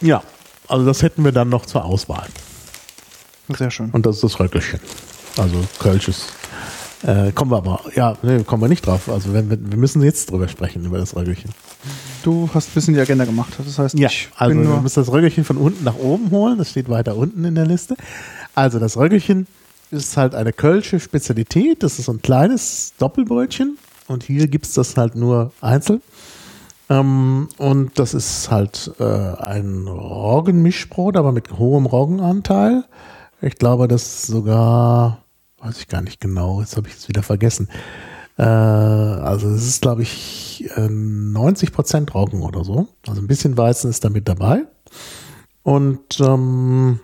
Ja, 0.00 0.22
also 0.68 0.84
das 0.86 1.02
hätten 1.02 1.24
wir 1.24 1.32
dann 1.32 1.48
noch 1.48 1.66
zur 1.66 1.84
Auswahl. 1.84 2.26
Sehr 3.56 3.70
schön. 3.70 3.90
Und 3.90 4.04
das 4.06 4.16
ist 4.16 4.24
das 4.24 4.40
Röckelchen. 4.40 4.80
Also 5.36 5.56
Kölsches. 5.78 6.26
Äh, 7.02 7.30
kommen 7.32 7.50
wir 7.52 7.58
aber, 7.58 7.80
ja, 7.94 8.16
nee, 8.22 8.42
kommen 8.42 8.62
wir 8.62 8.68
nicht 8.68 8.84
drauf. 8.86 9.08
Also 9.08 9.32
wenn 9.32 9.48
wir, 9.50 9.58
wir 9.60 9.78
müssen 9.78 10.02
jetzt 10.02 10.30
drüber 10.30 10.48
sprechen, 10.48 10.84
über 10.84 10.98
das 10.98 11.14
Röckelchen. 11.14 11.50
Du 12.24 12.50
hast 12.52 12.68
ein 12.70 12.74
bisschen 12.74 12.94
die 12.94 13.00
Agenda 13.00 13.24
gemacht. 13.24 13.52
Das 13.64 13.78
heißt, 13.78 13.98
Ja, 13.98 14.08
ich 14.08 14.28
also 14.36 14.52
bin 14.54 14.64
wir 14.64 14.68
nur. 14.70 14.82
müssen 14.82 15.00
das 15.00 15.10
Röggelchen 15.12 15.44
von 15.44 15.56
unten 15.56 15.84
nach 15.84 15.94
oben 15.96 16.30
holen. 16.32 16.58
Das 16.58 16.70
steht 16.70 16.88
weiter 16.90 17.16
unten 17.16 17.44
in 17.44 17.54
der 17.54 17.66
Liste. 17.66 17.96
Also 18.54 18.78
das 18.80 18.96
Röggelchen 18.96 19.46
ist 19.92 20.16
halt 20.16 20.34
eine 20.34 20.52
kölsche 20.52 20.98
Spezialität. 21.00 21.82
Das 21.84 21.98
ist 22.00 22.06
so 22.06 22.12
ein 22.12 22.20
kleines 22.20 22.92
Doppelbrötchen. 22.98 23.78
Und 24.08 24.24
hier 24.24 24.48
gibt 24.48 24.66
es 24.66 24.72
das 24.74 24.96
halt 24.96 25.14
nur 25.14 25.52
einzeln. 25.60 26.02
Ähm, 26.90 27.48
und 27.58 27.98
das 27.98 28.14
ist 28.14 28.50
halt 28.50 28.92
äh, 28.98 29.04
ein 29.04 29.86
Roggenmischbrot, 29.86 31.16
aber 31.16 31.32
mit 31.32 31.58
hohem 31.58 31.86
Roggenanteil. 31.86 32.84
Ich 33.40 33.56
glaube, 33.56 33.88
das 33.88 34.22
sogar, 34.22 35.22
weiß 35.58 35.78
ich 35.80 35.88
gar 35.88 36.02
nicht 36.02 36.20
genau, 36.20 36.60
jetzt 36.60 36.76
habe 36.76 36.88
ich 36.88 36.94
es 36.94 37.08
wieder 37.08 37.22
vergessen. 37.22 37.68
Äh, 38.38 38.42
also 38.42 39.48
es 39.50 39.66
ist, 39.66 39.82
glaube 39.82 40.02
ich, 40.02 40.68
äh, 40.76 40.88
90 40.88 41.72
Prozent 41.72 42.14
Roggen 42.14 42.42
oder 42.42 42.64
so. 42.64 42.88
Also 43.06 43.20
ein 43.20 43.26
bisschen 43.26 43.56
Weizen 43.56 43.90
ist 43.90 44.04
da 44.04 44.10
mit 44.10 44.28
dabei. 44.28 44.62
Und 45.62 46.20
ähm, 46.20 47.00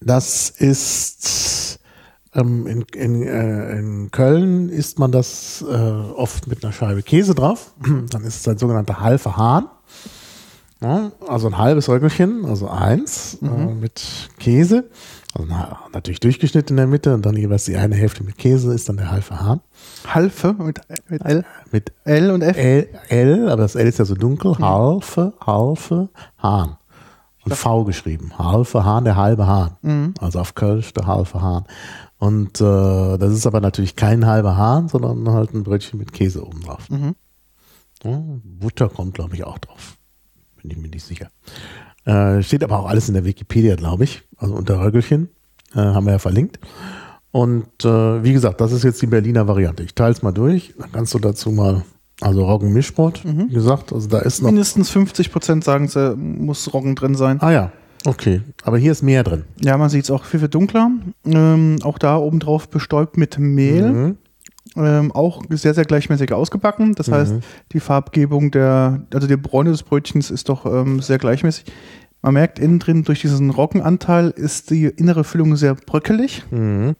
das 0.00 0.48
ist 0.48 1.49
ähm, 2.34 2.66
in, 2.66 2.82
in, 2.94 3.22
äh, 3.22 3.78
in 3.78 4.10
Köln 4.10 4.68
isst 4.68 4.98
man 4.98 5.12
das 5.12 5.64
äh, 5.68 5.74
oft 5.74 6.46
mit 6.46 6.64
einer 6.64 6.72
Scheibe 6.72 7.02
Käse 7.02 7.34
drauf. 7.34 7.74
Dann 8.10 8.24
ist 8.24 8.40
es 8.40 8.48
ein 8.48 8.58
sogenannter 8.58 9.00
halfer 9.00 9.36
Hahn. 9.36 9.68
Ja, 10.82 11.12
also 11.28 11.48
ein 11.48 11.58
halbes 11.58 11.90
Röckelchen, 11.90 12.46
also 12.46 12.68
eins 12.68 13.36
äh, 13.42 13.46
mit 13.46 14.30
Käse. 14.38 14.88
Also 15.34 15.46
na, 15.48 15.78
natürlich 15.92 16.20
durchgeschnitten 16.20 16.70
in 16.70 16.76
der 16.78 16.86
Mitte 16.86 17.14
und 17.14 17.24
dann 17.24 17.36
jeweils 17.36 17.66
die 17.66 17.76
eine 17.76 17.94
Hälfte 17.94 18.24
mit 18.24 18.38
Käse 18.38 18.72
ist 18.72 18.88
dann 18.88 18.96
der 18.96 19.10
halfe 19.10 19.38
Hahn. 19.38 19.60
Halfe 20.06 20.54
mit, 20.54 20.80
mit 21.08 21.22
L, 21.24 21.44
Mit 21.70 21.92
L 22.04 22.30
und 22.30 22.42
F. 22.42 22.56
L, 22.56 22.88
L, 23.08 23.48
aber 23.50 23.62
das 23.62 23.74
L 23.74 23.86
ist 23.86 23.98
ja 23.98 24.06
so 24.06 24.14
dunkel. 24.14 24.58
Halfe, 24.58 25.34
halfe, 25.46 26.08
Hahn. 26.38 26.78
Und 27.44 27.54
V 27.54 27.84
geschrieben. 27.84 28.32
Halfe 28.38 28.84
Hahn, 28.84 29.04
der 29.04 29.16
halbe 29.16 29.46
Hahn. 29.46 29.76
Also 30.20 30.40
auf 30.40 30.54
Kölsch 30.54 30.92
der 30.94 31.06
halfe 31.06 31.40
Hahn. 31.40 31.64
Und 32.20 32.60
äh, 32.60 33.16
das 33.18 33.32
ist 33.32 33.46
aber 33.46 33.60
natürlich 33.60 33.96
kein 33.96 34.26
halber 34.26 34.56
Hahn, 34.58 34.88
sondern 34.88 35.32
halt 35.32 35.54
ein 35.54 35.64
Brötchen 35.64 35.98
mit 35.98 36.12
Käse 36.12 36.46
oben 36.46 36.60
drauf. 36.60 36.88
Mhm. 36.90 37.14
Ja, 38.04 38.22
Butter 38.44 38.90
kommt, 38.90 39.14
glaube 39.14 39.34
ich, 39.34 39.44
auch 39.44 39.58
drauf. 39.58 39.96
Bin 40.60 40.70
ich 40.70 40.76
mir 40.76 40.88
nicht 40.88 41.04
sicher. 41.04 41.30
Äh, 42.04 42.42
steht 42.42 42.62
aber 42.62 42.78
auch 42.78 42.86
alles 42.86 43.08
in 43.08 43.14
der 43.14 43.24
Wikipedia, 43.24 43.74
glaube 43.74 44.04
ich. 44.04 44.22
Also 44.36 44.54
unter 44.54 44.80
Röggelchen. 44.80 45.30
Äh, 45.74 45.78
haben 45.78 46.04
wir 46.04 46.12
ja 46.12 46.18
verlinkt. 46.18 46.58
Und 47.30 47.84
äh, 47.84 48.22
wie 48.22 48.34
gesagt, 48.34 48.60
das 48.60 48.72
ist 48.72 48.84
jetzt 48.84 49.00
die 49.00 49.06
Berliner 49.06 49.48
Variante. 49.48 49.82
Ich 49.82 49.94
teile 49.94 50.12
es 50.12 50.22
mal 50.22 50.32
durch. 50.32 50.74
Dann 50.78 50.92
kannst 50.92 51.14
du 51.14 51.18
dazu 51.18 51.50
mal 51.52 51.84
Also 52.20 52.44
Roggenmischbrot, 52.44 53.24
wie 53.24 53.54
gesagt. 53.54 53.94
Also 53.94 54.08
da 54.08 54.18
ist 54.18 54.42
noch. 54.42 54.50
Mindestens 54.50 54.90
50 54.90 55.32
Prozent 55.32 55.64
sagen 55.64 55.88
sie, 55.88 56.14
muss 56.16 56.70
Roggen 56.74 56.96
drin 56.96 57.14
sein. 57.14 57.40
Ah 57.40 57.50
ja, 57.50 57.72
okay. 58.06 58.42
Aber 58.64 58.78
hier 58.78 58.92
ist 58.92 59.02
mehr 59.02 59.22
drin. 59.24 59.44
Ja, 59.60 59.76
man 59.76 59.88
sieht 59.90 60.04
es 60.04 60.10
auch 60.10 60.24
viel, 60.24 60.40
viel 60.40 60.48
dunkler. 60.48 60.90
Ähm, 61.24 61.76
auch 61.82 61.98
da 61.98 62.16
obendrauf 62.16 62.68
bestäubt 62.68 63.16
mit 63.16 63.38
Mehl. 63.38 63.92
Mhm. 63.92 64.16
Ähm, 64.76 65.10
auch 65.12 65.42
sehr, 65.50 65.74
sehr 65.74 65.84
gleichmäßig 65.84 66.32
ausgebacken. 66.32 66.94
Das 66.94 67.10
heißt, 67.10 67.34
die 67.72 67.80
Farbgebung 67.80 68.50
der, 68.52 69.04
also 69.12 69.26
die 69.26 69.36
Bräune 69.36 69.70
des 69.70 69.82
Brötchens 69.82 70.30
ist 70.30 70.48
doch 70.48 70.64
ähm, 70.66 71.00
sehr 71.00 71.18
gleichmäßig. 71.18 71.64
Man 72.22 72.34
merkt 72.34 72.58
innen 72.58 72.78
drin, 72.78 73.02
durch 73.02 73.20
diesen 73.22 73.50
Roggenanteil 73.50 74.28
ist 74.30 74.70
die 74.70 74.84
innere 74.84 75.24
Füllung 75.24 75.56
sehr 75.56 75.74
bröckelig. 75.74 76.44
Mhm. 76.50 76.94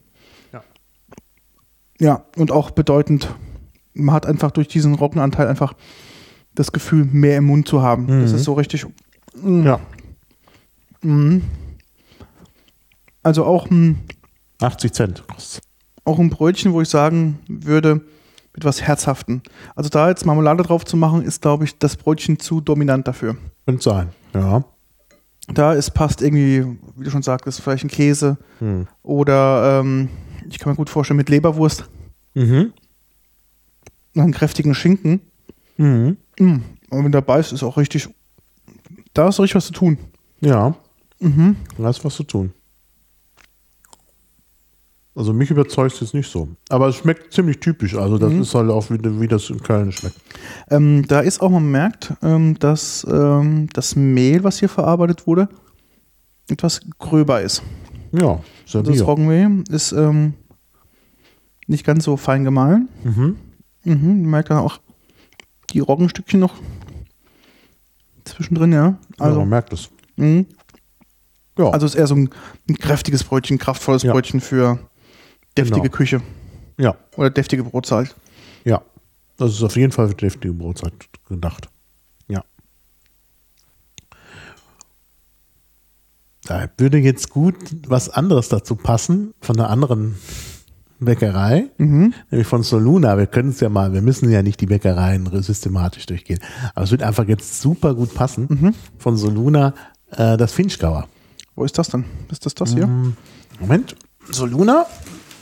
Ja, 2.00 2.24
und 2.36 2.50
auch 2.50 2.70
bedeutend. 2.70 3.28
Man 3.92 4.14
hat 4.14 4.24
einfach 4.26 4.50
durch 4.50 4.68
diesen 4.68 4.94
Roggenanteil 4.94 5.46
einfach 5.46 5.74
das 6.54 6.72
Gefühl, 6.72 7.04
mehr 7.04 7.36
im 7.38 7.44
Mund 7.44 7.68
zu 7.68 7.82
haben. 7.82 8.06
Das 8.06 8.30
Mhm. 8.30 8.36
ist 8.36 8.44
so 8.44 8.54
richtig. 8.54 8.86
mm, 9.40 9.64
Ja, 9.64 9.80
Mhm. 11.02 11.42
Also 13.22 13.44
auch 13.44 13.70
ein, 13.70 14.00
80 14.60 14.92
Cent 14.92 15.24
kostet. 15.28 15.62
auch 16.04 16.18
ein 16.18 16.30
Brötchen, 16.30 16.72
wo 16.72 16.80
ich 16.80 16.88
sagen 16.88 17.38
würde, 17.48 17.96
mit 18.54 18.64
was 18.64 18.82
Herzhaften. 18.82 19.42
Also 19.76 19.88
da 19.90 20.08
jetzt 20.08 20.26
Marmelade 20.26 20.62
drauf 20.62 20.84
zu 20.84 20.96
machen, 20.96 21.22
ist, 21.22 21.42
glaube 21.42 21.64
ich, 21.64 21.78
das 21.78 21.96
Brötchen 21.96 22.38
zu 22.38 22.60
dominant 22.60 23.06
dafür. 23.06 23.36
Könnte 23.66 23.82
sein. 23.82 24.08
Ja. 24.34 24.64
Da 25.48 25.72
ist 25.74 25.90
passt 25.92 26.22
irgendwie, 26.22 26.64
wie 26.96 27.04
du 27.04 27.10
schon 27.10 27.22
sagtest, 27.22 27.60
vielleicht 27.60 27.84
ein 27.84 27.88
Käse 27.90 28.38
Mhm. 28.60 28.86
oder 29.02 29.80
ähm, 29.80 30.08
ich 30.48 30.58
kann 30.58 30.72
mir 30.72 30.76
gut 30.76 30.90
vorstellen, 30.90 31.16
mit 31.18 31.28
Leberwurst 31.28 31.88
Mhm. 32.34 32.72
und 34.14 34.22
einen 34.22 34.32
kräftigen 34.32 34.74
Schinken. 34.74 35.20
Mhm. 35.76 36.16
Mm. 36.38 36.56
Und 36.90 37.04
wenn 37.04 37.12
dabei 37.12 37.40
ist, 37.40 37.52
ist 37.52 37.62
auch 37.62 37.76
richtig, 37.76 38.08
da 39.14 39.28
ist 39.28 39.38
richtig 39.40 39.54
was 39.56 39.66
zu 39.66 39.72
tun. 39.72 39.98
Ja, 40.40 40.74
Mhm. 41.20 41.56
da 41.78 41.90
ist 41.90 42.04
was 42.04 42.14
zu 42.16 42.24
tun. 42.24 42.52
Also 45.14 45.32
mich 45.32 45.50
überzeugt 45.50 45.94
es 45.94 46.00
jetzt 46.00 46.14
nicht 46.14 46.30
so. 46.30 46.48
Aber 46.68 46.88
es 46.88 46.96
schmeckt 46.96 47.32
ziemlich 47.32 47.58
typisch. 47.60 47.94
Also 47.96 48.16
das 48.16 48.32
ist 48.32 48.54
halt 48.54 48.70
auch, 48.70 48.88
wie, 48.90 49.20
wie 49.20 49.28
das 49.28 49.50
in 49.50 49.60
Köln 49.62 49.92
schmeckt. 49.92 50.16
Ähm, 50.70 51.04
da 51.08 51.20
ist 51.20 51.42
auch, 51.42 51.50
man 51.50 51.68
merkt, 51.70 52.14
ähm, 52.22 52.58
dass 52.58 53.06
ähm, 53.10 53.68
das 53.72 53.96
Mehl, 53.96 54.44
was 54.44 54.60
hier 54.60 54.68
verarbeitet 54.68 55.26
wurde, 55.26 55.48
etwas 56.48 56.80
gröber 56.98 57.42
ist. 57.42 57.62
Ja, 58.12 58.40
Also 58.64 58.82
das. 58.82 59.06
Roggenmehl 59.06 59.64
ist 59.68 59.92
ähm, 59.92 60.34
nicht 61.66 61.84
ganz 61.84 62.04
so 62.04 62.16
fein 62.16 62.44
gemahlen. 62.44 62.88
Mhm. 63.04 63.36
Mhm, 63.84 64.22
man 64.22 64.30
merkt 64.30 64.50
dann 64.50 64.58
auch 64.58 64.80
die 65.70 65.80
Roggenstückchen 65.80 66.40
noch 66.40 66.54
zwischendrin, 68.24 68.72
ja. 68.72 68.84
Also, 68.86 68.96
ja, 69.18 69.24
Also, 69.24 69.40
man 69.40 69.48
merkt 69.48 69.72
es. 69.72 69.90
Ja, 71.60 71.70
also 71.70 71.86
es 71.86 71.94
ist 71.94 71.98
eher 72.00 72.06
so 72.06 72.14
ein, 72.16 72.30
ein 72.68 72.76
kräftiges 72.76 73.24
Brötchen, 73.24 73.58
kraftvolles 73.58 74.02
Ja. 74.02 74.12
Brötchen 74.12 74.40
für 74.40 74.78
deftige 75.56 75.82
Genau. 75.82 75.92
Küche 75.96 76.22
ja, 76.78 76.94
oder 77.16 77.30
deftige 77.30 77.64
Brotzeit. 77.64 78.14
ja. 78.64 78.82
Das 79.36 79.52
ist 79.52 79.62
auf 79.62 79.74
jeden 79.76 79.90
Fall 79.90 80.08
für 80.08 80.14
deftige 80.14 80.52
Brotzeit 80.52 80.92
gedacht. 81.26 81.68
Ja. 82.28 82.44
Da 86.46 86.68
würde 86.78 86.98
jetzt 86.98 87.30
gut 87.30 87.56
was 87.86 88.08
anderes 88.10 88.48
dazu 88.48 88.76
passen 88.76 89.32
von 89.40 89.58
einer 89.58 89.70
anderen 89.70 90.16
Bäckerei, 90.98 91.70
Mhm. 91.78 92.12
nämlich 92.30 92.46
von 92.46 92.62
Soluna. 92.62 93.16
Wir 93.16 93.26
können 93.26 93.48
es 93.50 93.60
ja 93.60 93.68
mal, 93.70 93.92
wir 93.94 94.02
müssen 94.02 94.30
ja 94.30 94.42
nicht 94.42 94.60
die 94.60 94.66
Bäckereien 94.66 95.26
systematisch 95.42 96.04
durchgehen. 96.06 96.40
Aber 96.74 96.84
es 96.84 96.90
wird 96.90 97.02
einfach 97.02 97.26
jetzt 97.26 97.62
super 97.62 97.94
gut 97.94 98.12
passen. 98.14 98.46
Mhm. 98.50 98.74
Von 98.98 99.16
Soluna 99.16 99.72
äh, 100.10 100.36
das 100.36 100.52
Finchgauer. 100.52 101.08
Wo 101.60 101.64
ist 101.66 101.76
das 101.76 101.88
denn? 101.88 102.06
Ist 102.30 102.46
das 102.46 102.54
das 102.54 102.72
hier? 102.72 102.86
Mhm. 102.86 103.18
Moment. 103.58 103.94
Soluna. 104.30 104.86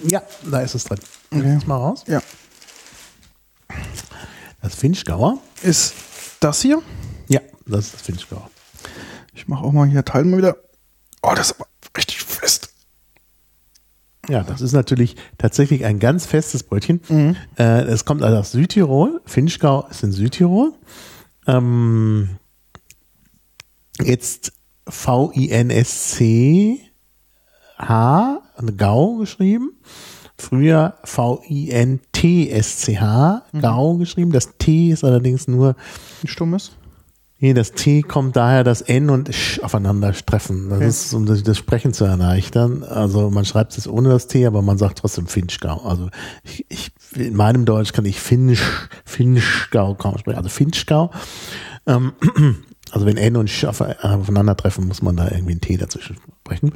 Ja, 0.03 0.21
da 0.51 0.63
ist 0.63 0.75
es 0.75 0.83
drin. 0.83 0.99
Okay. 1.31 1.53
Jetzt 1.53 1.69
mal 1.69 1.77
raus. 1.77 2.03
Ja. 2.09 2.21
Das 4.61 4.75
Finchgauer. 4.75 5.39
Ist 5.63 5.95
das 6.41 6.61
hier? 6.61 6.83
Ja, 7.29 7.41
das 7.67 7.85
ist 7.85 7.95
das 7.95 8.03
Finchgauer. 8.03 8.51
Ich 9.33 9.47
mache 9.47 9.63
auch 9.65 9.71
mal 9.71 9.87
hier, 9.87 10.05
teilen 10.05 10.31
wir 10.31 10.39
wieder. 10.39 10.57
Oh, 11.23 11.35
das 11.37 11.53
ist 11.53 11.61
aber 11.61 11.69
richtig 11.97 12.25
fest. 12.25 12.71
Ja, 14.29 14.43
das 14.43 14.61
ist 14.61 14.73
natürlich 14.73 15.15
tatsächlich 15.39 15.85
ein 15.85 16.01
ganz 16.01 16.27
festes 16.27 16.65
Brötchen. 16.65 17.01
Mhm. 17.09 17.37
Äh, 17.57 17.83
es 17.83 18.05
kommt 18.05 18.25
also 18.25 18.39
aus 18.39 18.51
Südtirol. 18.51 19.21
Finchgau 19.25 19.87
ist 19.89 20.03
in 20.03 20.11
Südtirol. 20.11 20.73
Ähm, 21.47 22.39
jetzt 24.03 24.58
V-I-N-S-C-H, 24.89 26.81
Gau 28.77 29.15
geschrieben. 29.17 29.73
Früher 30.37 30.95
V-I-N-T-S-C-H, 31.05 32.03
Gau 33.61 33.95
geschrieben. 33.97 34.31
Das 34.33 34.57
T 34.59 34.91
ist 34.91 35.05
allerdings 35.05 35.49
nur 35.49 35.75
Ein 36.23 36.29
stummes. 36.29 36.73
Nee, 37.41 37.55
das 37.55 37.71
T 37.71 38.03
kommt 38.03 38.35
daher, 38.35 38.65
dass 38.65 38.81
N 38.83 39.11
und 39.11 39.33
Sch 39.33 39.61
aufeinander 39.61 40.13
treffen. 40.13 40.71
Das 40.71 40.79
Okay. 40.79 40.89
ist, 40.89 41.15
um 41.15 41.25
das, 41.25 41.45
das 41.45 41.57
Sprechen 41.57 41.93
zu 41.93 42.05
erleichtern. 42.05 42.83
Also 42.83 43.31
man 43.31 43.45
schreibt 43.45 43.79
es 43.79 43.87
ohne 43.87 44.09
das 44.09 44.27
T, 44.27 44.45
aber 44.45 44.61
man 44.61 44.77
sagt 44.77 44.99
trotzdem 44.99 45.29
Finchgau. 45.29 45.83
Also 45.85 46.09
ich, 46.43 46.67
ich, 46.69 46.91
in 47.15 47.37
meinem 47.37 47.65
Deutsch 47.65 47.93
kann 47.93 48.07
ich 48.07 48.19
Finch, 48.21 48.61
Finchgau 49.05 49.95
kaum 49.95 50.19
sprechen. 50.19 50.39
Also 50.39 50.49
Finchgau. 50.49 51.13
Ähm, 51.87 52.11
also 52.93 53.07
wenn 53.07 53.17
N 53.17 53.37
und 53.37 53.49
Sch 53.49 53.65
äh, 53.65 53.95
aufeinandertreffen, 54.03 54.87
muss 54.87 55.03
man 55.03 55.17
da 55.17 55.31
irgendwie 55.31 55.55
ein 55.55 55.61
T 55.61 55.77
dazwischen 55.77 56.17
sprechen. 56.41 56.73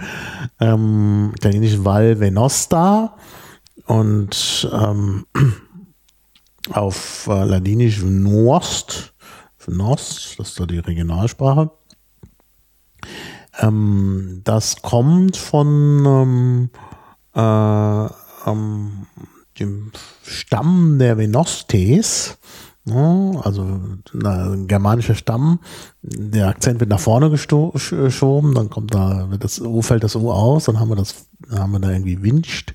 Ähm, 0.61 1.33
Italienisch 1.37 1.85
Val 1.85 2.21
Venosta 2.21 3.17
und 3.87 4.71
ähm, 4.73 5.27
auf 6.71 7.27
äh, 7.29 7.45
Ladinisch 7.45 8.03
Nost. 8.03 9.13
Nost, 9.69 10.39
das 10.39 10.49
ist 10.49 10.61
da 10.61 10.67
die 10.67 10.81
Regionalsprache. 10.81 11.71
Ähm, 13.61 14.41
das 14.45 14.83
kommt 14.83 15.37
von 15.37 16.05
ähm, 16.05 16.71
äh, 17.35 18.07
ähm, 18.47 19.07
dem 19.59 19.93
Stamm 20.23 20.99
der 20.99 21.19
Venostes? 21.19 22.39
Also 22.89 23.63
ein 23.63 24.67
germanischer 24.67 25.15
Stamm. 25.15 25.61
Der 26.03 26.49
Akzent 26.49 26.81
wird 26.81 26.91
nach 26.91 26.99
vorne 27.01 27.27
sch- 27.27 28.03
geschoben, 28.05 28.55
dann 28.55 28.71
kommt 28.71 28.93
da, 28.95 29.31
wird 29.31 29.45
das 29.45 29.61
O 29.61 29.83
fällt 29.83 30.03
das 30.03 30.17
O 30.17 30.33
aus, 30.33 30.65
dann 30.65 30.81
haben 30.81 30.89
wir 30.89 30.97
das, 30.97 31.27
haben 31.51 31.73
wir 31.73 31.79
da 31.79 31.91
irgendwie 31.91 32.23
winscht, 32.23 32.75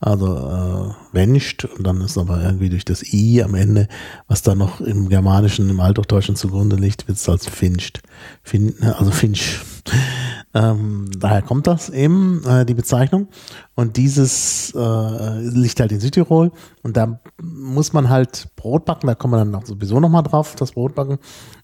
also 0.00 0.26
äh, 0.36 1.14
wenscht 1.14 1.66
und 1.66 1.86
dann 1.86 2.00
ist 2.00 2.16
aber 2.16 2.42
irgendwie 2.42 2.70
durch 2.70 2.86
das 2.86 3.02
I 3.12 3.42
am 3.42 3.54
Ende, 3.54 3.88
was 4.26 4.42
da 4.42 4.54
noch 4.54 4.80
im 4.80 5.10
Germanischen, 5.10 5.68
im 5.68 5.80
Althochdeutschen 5.80 6.34
zugrunde 6.34 6.76
liegt, 6.76 7.06
wird 7.06 7.18
es 7.18 7.28
als 7.28 7.46
finscht. 7.46 8.00
Fin, 8.42 8.74
also 8.80 9.10
finch. 9.10 9.60
Ähm, 10.54 11.08
daher 11.18 11.42
kommt 11.42 11.66
das 11.66 11.88
eben, 11.88 12.42
äh, 12.46 12.64
die 12.66 12.74
Bezeichnung. 12.74 13.28
Und 13.74 13.96
dieses 13.96 14.74
äh, 14.74 15.40
liegt 15.40 15.80
halt 15.80 15.92
in 15.92 16.00
Südtirol. 16.00 16.52
Und 16.82 16.96
da 16.96 17.20
muss 17.40 17.92
man 17.92 18.10
halt 18.10 18.48
Brot 18.56 18.84
backen, 18.84 19.06
da 19.06 19.14
kommen 19.14 19.32
wir 19.34 19.38
dann 19.38 19.54
auch 19.54 19.66
sowieso 19.66 19.98
nochmal 20.00 20.22
drauf, 20.22 20.54
das 20.56 20.72
Brot 20.72 20.94
backen. 20.94 21.18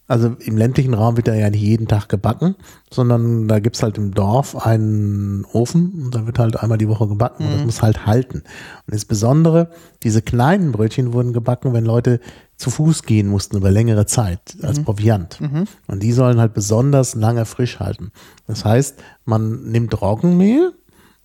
Also 0.07 0.35
im 0.41 0.57
ländlichen 0.57 0.95
Raum 0.95 1.19
wird 1.19 1.29
da 1.29 1.35
ja 1.35 1.51
nicht 1.51 1.61
jeden 1.61 1.87
Tag 1.87 2.09
gebacken, 2.09 2.57
sondern 2.91 3.47
da 3.47 3.59
gibt's 3.59 3.83
halt 3.83 3.99
im 3.99 4.15
Dorf 4.15 4.57
einen 4.57 5.45
Ofen 5.53 6.05
und 6.05 6.15
da 6.15 6.27
wird 6.27 6.39
halt 6.39 6.59
einmal 6.63 6.79
die 6.79 6.89
Woche 6.89 7.07
gebacken 7.07 7.45
und 7.45 7.53
das 7.53 7.65
muss 7.67 7.83
halt 7.83 8.07
halten. 8.07 8.39
Und 8.87 8.95
insbesondere 8.95 9.69
diese 10.03 10.23
kleinen 10.23 10.73
Brötchen 10.73 11.13
wurden 11.13 11.35
gebacken, 11.35 11.75
wenn 11.75 11.85
Leute 11.85 12.21
zu 12.59 12.71
Fuß 12.71 13.05
gehen 13.05 13.29
mussten 13.29 13.57
über 13.57 13.71
längere 13.71 14.05
Zeit 14.07 14.57
als 14.63 14.79
Proviant. 14.85 15.41
Und 15.87 16.03
die 16.03 16.13
sollen 16.13 16.39
halt 16.41 16.53
besonders 16.55 17.15
lange 17.15 17.45
frisch 17.47 17.79
halten. 17.81 18.11
Das 18.47 18.65
heißt, 18.65 19.01
man 19.25 19.63
nimmt 19.71 20.01
Roggenmehl 20.03 20.75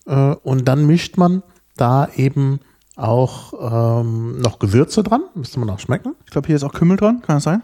äh, 0.05 0.35
und 0.35 0.67
dann 0.67 0.85
mischt 0.85 1.17
man 1.17 1.43
da 1.75 2.07
eben 2.15 2.59
auch 2.95 3.53
ähm, 3.99 4.39
noch 4.39 4.59
Gewürze 4.59 5.01
dran, 5.01 5.23
müsste 5.33 5.59
man 5.59 5.69
auch 5.71 5.79
schmecken. 5.79 6.15
Ich 6.25 6.31
glaube, 6.31 6.45
hier 6.47 6.55
ist 6.55 6.63
auch 6.63 6.73
Kümmel 6.73 6.97
dran. 6.97 7.21
Kann 7.23 7.37
das 7.37 7.43
sein? 7.43 7.63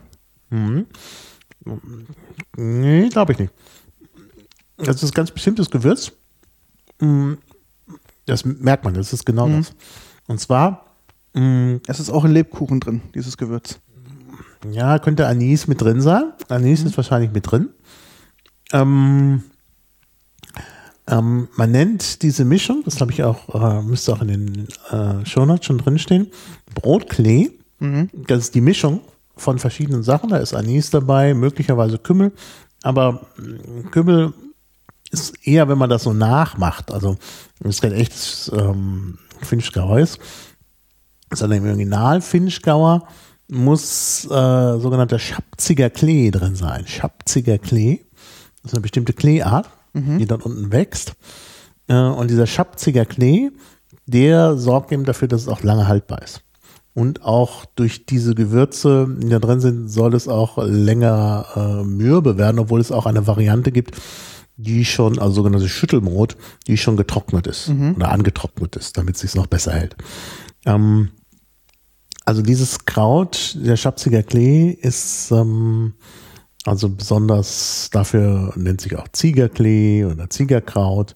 Nee, 2.57 3.09
glaube 3.09 3.33
ich 3.33 3.39
nicht. 3.39 3.53
Das 4.77 5.03
ist 5.03 5.13
ganz 5.13 5.29
bestimmtes 5.31 5.69
Gewürz. 5.69 6.11
Mm, 6.99 7.33
Das 8.25 8.45
merkt 8.45 8.83
man, 8.85 8.93
das 8.95 9.13
ist 9.13 9.25
genau 9.25 9.47
das. 9.47 9.73
Und 10.27 10.39
zwar, 10.39 10.88
mm, 11.33 11.77
Es 11.87 11.99
ist 11.99 12.09
auch 12.09 12.25
in 12.25 12.31
Lebkuchen 12.31 12.79
drin, 12.79 13.01
dieses 13.15 13.37
Gewürz. 13.37 13.79
ja, 14.71 14.99
könnte 14.99 15.27
Anis 15.27 15.67
mit 15.67 15.81
drin 15.81 16.01
sein. 16.01 16.33
Anis 16.49 16.83
ist 16.83 16.97
wahrscheinlich 16.97 17.31
mit 17.31 17.49
drin. 17.49 17.69
Ähm, 18.71 19.43
ähm, 21.07 21.47
man 21.55 21.71
nennt 21.71 22.21
diese 22.21 22.45
Mischung, 22.45 22.83
das 22.85 23.01
habe 23.01 23.11
ich 23.11 23.23
auch, 23.23 23.55
äh, 23.55 23.81
müsste 23.81 24.13
auch 24.13 24.21
in 24.21 24.27
den 24.27 24.67
äh, 24.91 25.25
Shownotes 25.25 25.65
schon 25.65 25.79
drinstehen, 25.79 26.27
Brotklee. 26.75 27.51
Mhm. 27.79 28.09
Das 28.13 28.39
ist 28.39 28.55
die 28.55 28.61
Mischung 28.61 29.01
von 29.35 29.57
verschiedenen 29.57 30.03
Sachen. 30.03 30.29
Da 30.29 30.37
ist 30.37 30.53
Anis 30.53 30.89
dabei, 30.91 31.33
möglicherweise 31.33 31.97
Kümmel. 31.97 32.31
Aber 32.83 33.25
mm, 33.37 33.89
Kümmel 33.91 34.33
ist 35.11 35.47
eher, 35.47 35.67
wenn 35.67 35.77
man 35.77 35.89
das 35.89 36.03
so 36.03 36.13
nachmacht. 36.13 36.91
Also 36.91 37.17
das 37.59 37.75
ist 37.75 37.81
kein 37.81 37.93
echtes 37.93 38.51
ähm, 38.55 39.17
Finchgauer 39.41 39.99
ist, 39.99 40.19
sondern 41.33 41.59
im 41.59 41.69
Original 41.69 42.21
Finchgauer 42.21 43.07
muss 43.49 44.25
äh, 44.25 44.79
sogenannter 44.79 45.19
Schapziger 45.19 45.89
Klee 45.89 46.31
drin 46.31 46.55
sein. 46.55 46.85
Schapziger 46.85 47.57
Klee. 47.57 48.01
Das 48.61 48.71
ist 48.71 48.75
eine 48.75 48.81
bestimmte 48.81 49.13
Kleeart, 49.13 49.69
die 49.93 50.25
dort 50.25 50.45
unten 50.45 50.71
wächst. 50.71 51.13
Äh, 51.87 51.95
und 51.95 52.29
dieser 52.29 52.47
Schapziger 52.47 53.05
Klee, 53.05 53.49
der 54.05 54.57
sorgt 54.57 54.91
eben 54.91 55.05
dafür, 55.05 55.27
dass 55.27 55.41
es 55.41 55.47
auch 55.47 55.63
lange 55.63 55.87
haltbar 55.87 56.21
ist. 56.21 56.41
Und 56.93 57.23
auch 57.23 57.65
durch 57.75 58.05
diese 58.05 58.35
Gewürze, 58.35 59.07
die 59.19 59.29
da 59.29 59.39
drin 59.39 59.59
sind, 59.59 59.87
soll 59.87 60.13
es 60.15 60.27
auch 60.27 60.57
länger 60.57 61.45
äh, 61.55 61.83
mürbe 61.83 62.37
werden, 62.37 62.59
obwohl 62.59 62.81
es 62.81 62.91
auch 62.91 63.05
eine 63.05 63.25
Variante 63.25 63.71
gibt, 63.71 63.95
die 64.57 64.83
schon, 64.83 65.17
also 65.19 65.35
sogenannte 65.35 65.69
Schüttelbrot, 65.69 66.35
die 66.67 66.77
schon 66.77 66.97
getrocknet 66.97 67.47
ist 67.47 67.69
oder 67.95 68.11
angetrocknet 68.11 68.75
ist, 68.75 68.97
damit 68.97 69.15
es 69.15 69.21
sich 69.21 69.35
noch 69.35 69.47
besser 69.47 69.71
hält. 69.71 69.95
Ähm, 70.65 71.09
also 72.29 72.43
dieses 72.43 72.85
Kraut, 72.85 73.57
der 73.59 73.75
Schapziger 73.75 74.21
Klee, 74.21 74.69
ist 74.69 75.31
ähm, 75.31 75.95
also 76.63 76.87
besonders 76.87 77.89
dafür 77.91 78.53
nennt 78.55 78.81
sich 78.81 78.95
auch 78.95 79.07
Ziegerklee 79.07 80.05
oder 80.05 80.29
Ziegerkraut, 80.29 81.15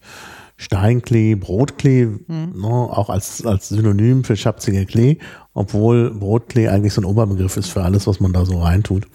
Steinklee, 0.58 1.36
Brotklee, 1.36 2.08
ne, 2.28 2.66
auch 2.66 3.12
als, 3.12 3.46
als 3.46 3.70
Synonym 3.70 4.24
für 4.24 4.36
Schapziger 4.36 4.86
Klee, 4.86 5.20
obwohl 5.54 6.10
Brotklee 6.10 6.70
eigentlich 6.70 6.94
so 6.94 7.02
ein 7.02 7.06
Oberbegriff 7.06 7.58
ist 7.58 7.70
für 7.70 7.84
alles, 7.84 8.08
was 8.08 8.20
man 8.20 8.34
da 8.34 8.44
so 8.44 8.60
reintut, 8.60 9.06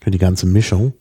für 0.00 0.12
die 0.12 0.18
ganze 0.18 0.46
Mischung. 0.46 0.92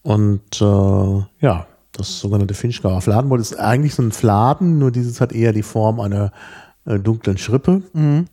Und 0.00 0.58
äh, 0.62 1.44
ja, 1.44 1.66
das 1.92 2.18
sogenannte 2.18 2.54
Finchgauer 2.54 3.02
Fladenbrot 3.02 3.40
ist 3.40 3.60
eigentlich 3.60 3.94
so 3.94 4.02
ein 4.02 4.12
Fladen, 4.12 4.78
nur 4.78 4.90
dieses 4.90 5.20
hat 5.20 5.34
eher 5.34 5.52
die 5.52 5.62
Form 5.62 6.00
einer 6.00 6.32
äh, 6.84 6.98
dunklen 6.98 7.38
Schrippe, 7.38 7.82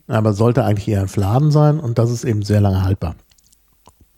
aber 0.06 0.32
sollte 0.32 0.64
eigentlich 0.64 0.88
eher 0.88 1.00
ein 1.02 1.08
Fladen 1.08 1.50
sein 1.50 1.78
und 1.80 1.98
das 1.98 2.10
ist 2.10 2.24
eben 2.24 2.42
sehr 2.42 2.60
lange 2.60 2.82
haltbar. 2.82 3.14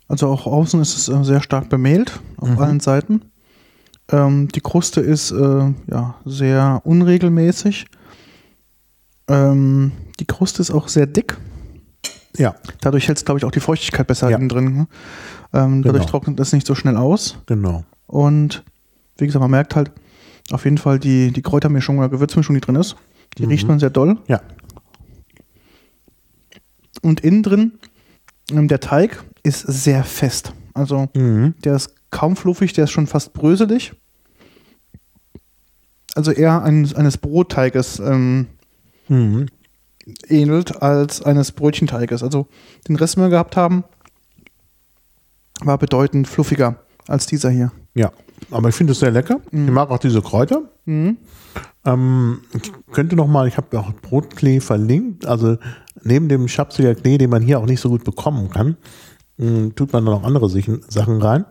Also 0.07 0.27
auch 0.27 0.45
außen 0.47 0.81
ist 0.81 0.97
es 0.97 1.09
äh, 1.09 1.23
sehr 1.23 1.41
stark 1.41 1.69
bemehlt 1.69 2.19
auf 2.37 2.59
allen 2.59 2.79
Seiten. 2.79 3.21
Ähm, 4.11 4.47
die 4.49 4.61
Kruste 4.61 5.01
ist 5.01 5.31
äh, 5.31 5.73
ja 5.89 6.15
sehr 6.25 6.81
unregelmäßig. 6.83 7.85
Ähm, 9.27 9.91
die 10.19 10.25
Kruste 10.25 10.61
ist 10.61 10.71
auch 10.71 10.87
sehr 10.87 11.05
dick. 11.07 11.37
Ja, 12.37 12.55
Dadurch 12.81 13.07
hält 13.07 13.17
es, 13.19 13.25
glaube 13.25 13.37
ich, 13.39 13.45
auch 13.45 13.51
die 13.51 13.59
Feuchtigkeit 13.59 14.07
besser 14.07 14.29
Ja. 14.29 14.37
innen 14.37 14.49
drin. 14.49 14.73
ne? 14.75 14.87
Ähm, 15.53 15.83
dadurch 15.83 16.03
Genau. 16.05 16.11
trocknet 16.11 16.39
es 16.39 16.51
nicht 16.51 16.65
so 16.67 16.75
schnell 16.75 16.97
aus. 16.97 17.37
genau. 17.45 17.83
Und 18.07 18.63
wie 19.17 19.25
gesagt, 19.25 19.41
man 19.41 19.51
merkt 19.51 19.75
halt 19.75 19.91
auf 20.51 20.65
jeden 20.65 20.77
Fall 20.77 20.99
die, 20.99 21.31
die 21.31 21.41
Kräutermischung 21.41 21.99
oder 21.99 22.09
Gewürzmischung, 22.09 22.55
die 22.55 22.61
drin 22.61 22.75
ist. 22.75 22.95
Die 23.37 23.45
riecht 23.45 23.67
man 23.67 23.79
sehr 23.79 23.89
doll. 23.89 24.17
Ja, 24.27 24.41
Und 27.01 27.19
innen 27.21 27.43
drin, 27.43 27.73
ähm, 28.51 28.67
der 28.67 28.79
Teig 28.79 29.23
ist 29.43 29.61
sehr 29.61 30.03
fest. 30.03 30.53
Also 30.73 31.09
mhm. 31.15 31.55
der 31.63 31.75
ist 31.75 31.93
kaum 32.11 32.35
fluffig, 32.35 32.73
der 32.73 32.85
ist 32.85 32.91
schon 32.91 33.07
fast 33.07 33.33
bröselig. 33.33 33.93
Also 36.15 36.31
eher 36.31 36.61
eines, 36.63 36.93
eines 36.93 37.17
Brotteiges 37.17 37.99
ähm, 37.99 38.47
Mhm. 39.09 39.47
ähnelt 40.29 40.81
als 40.81 41.21
eines 41.21 41.51
Brötchenteiges. 41.51 42.23
Also 42.23 42.47
den 42.87 42.95
Rest, 42.95 43.15
den 43.15 43.23
wir 43.23 43.29
gehabt 43.29 43.57
haben, 43.57 43.83
war 45.61 45.77
bedeutend 45.77 46.27
fluffiger 46.27 46.77
als 47.07 47.25
dieser 47.25 47.49
hier. 47.49 47.71
ja. 47.95 48.11
Aber 48.51 48.67
ich 48.69 48.75
finde 48.75 48.91
es 48.91 48.99
sehr 48.99 49.11
lecker. 49.11 49.39
Ich 49.51 49.57
mag 49.71 49.89
auch 49.89 49.99
diese 49.99 50.21
Kräuter. 50.21 50.63
Mhm. 50.85 51.17
Ähm, 51.85 52.41
ich 52.53 52.71
könnte 52.91 53.15
noch 53.15 53.27
mal, 53.27 53.47
ich 53.47 53.57
habe 53.57 53.79
auch 53.79 53.93
Brotklee 53.93 54.59
verlinkt. 54.59 55.25
Also 55.25 55.57
neben 56.03 56.29
dem 56.29 56.47
Schapsiger 56.47 56.95
Klee, 56.95 57.17
den 57.17 57.29
man 57.29 57.41
hier 57.41 57.59
auch 57.59 57.65
nicht 57.65 57.81
so 57.81 57.89
gut 57.89 58.03
bekommen 58.03 58.49
kann, 58.49 58.77
mh, 59.37 59.71
tut 59.75 59.93
man 59.93 60.05
dann 60.05 60.15
noch 60.15 60.23
andere 60.23 60.49
Sachen 60.49 61.21
rein. 61.21 61.45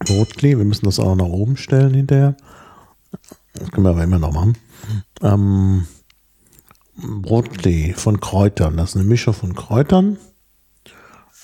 Brotklee, 0.00 0.58
wir 0.58 0.64
müssen 0.64 0.84
das 0.84 0.98
auch 0.98 1.16
nach 1.16 1.24
oben 1.24 1.56
stellen 1.56 1.94
hinterher. 1.94 2.36
Das 3.54 3.70
können 3.70 3.86
wir 3.86 3.90
aber 3.90 4.04
immer 4.04 4.18
noch 4.18 4.32
machen. 4.32 4.58
Ähm, 5.22 5.86
Brotklee 6.96 7.94
von 7.94 8.20
Kräutern. 8.20 8.76
Das 8.76 8.90
ist 8.90 8.96
eine 8.96 9.04
Mischung 9.04 9.34
von 9.34 9.54
Kräutern. 9.54 10.18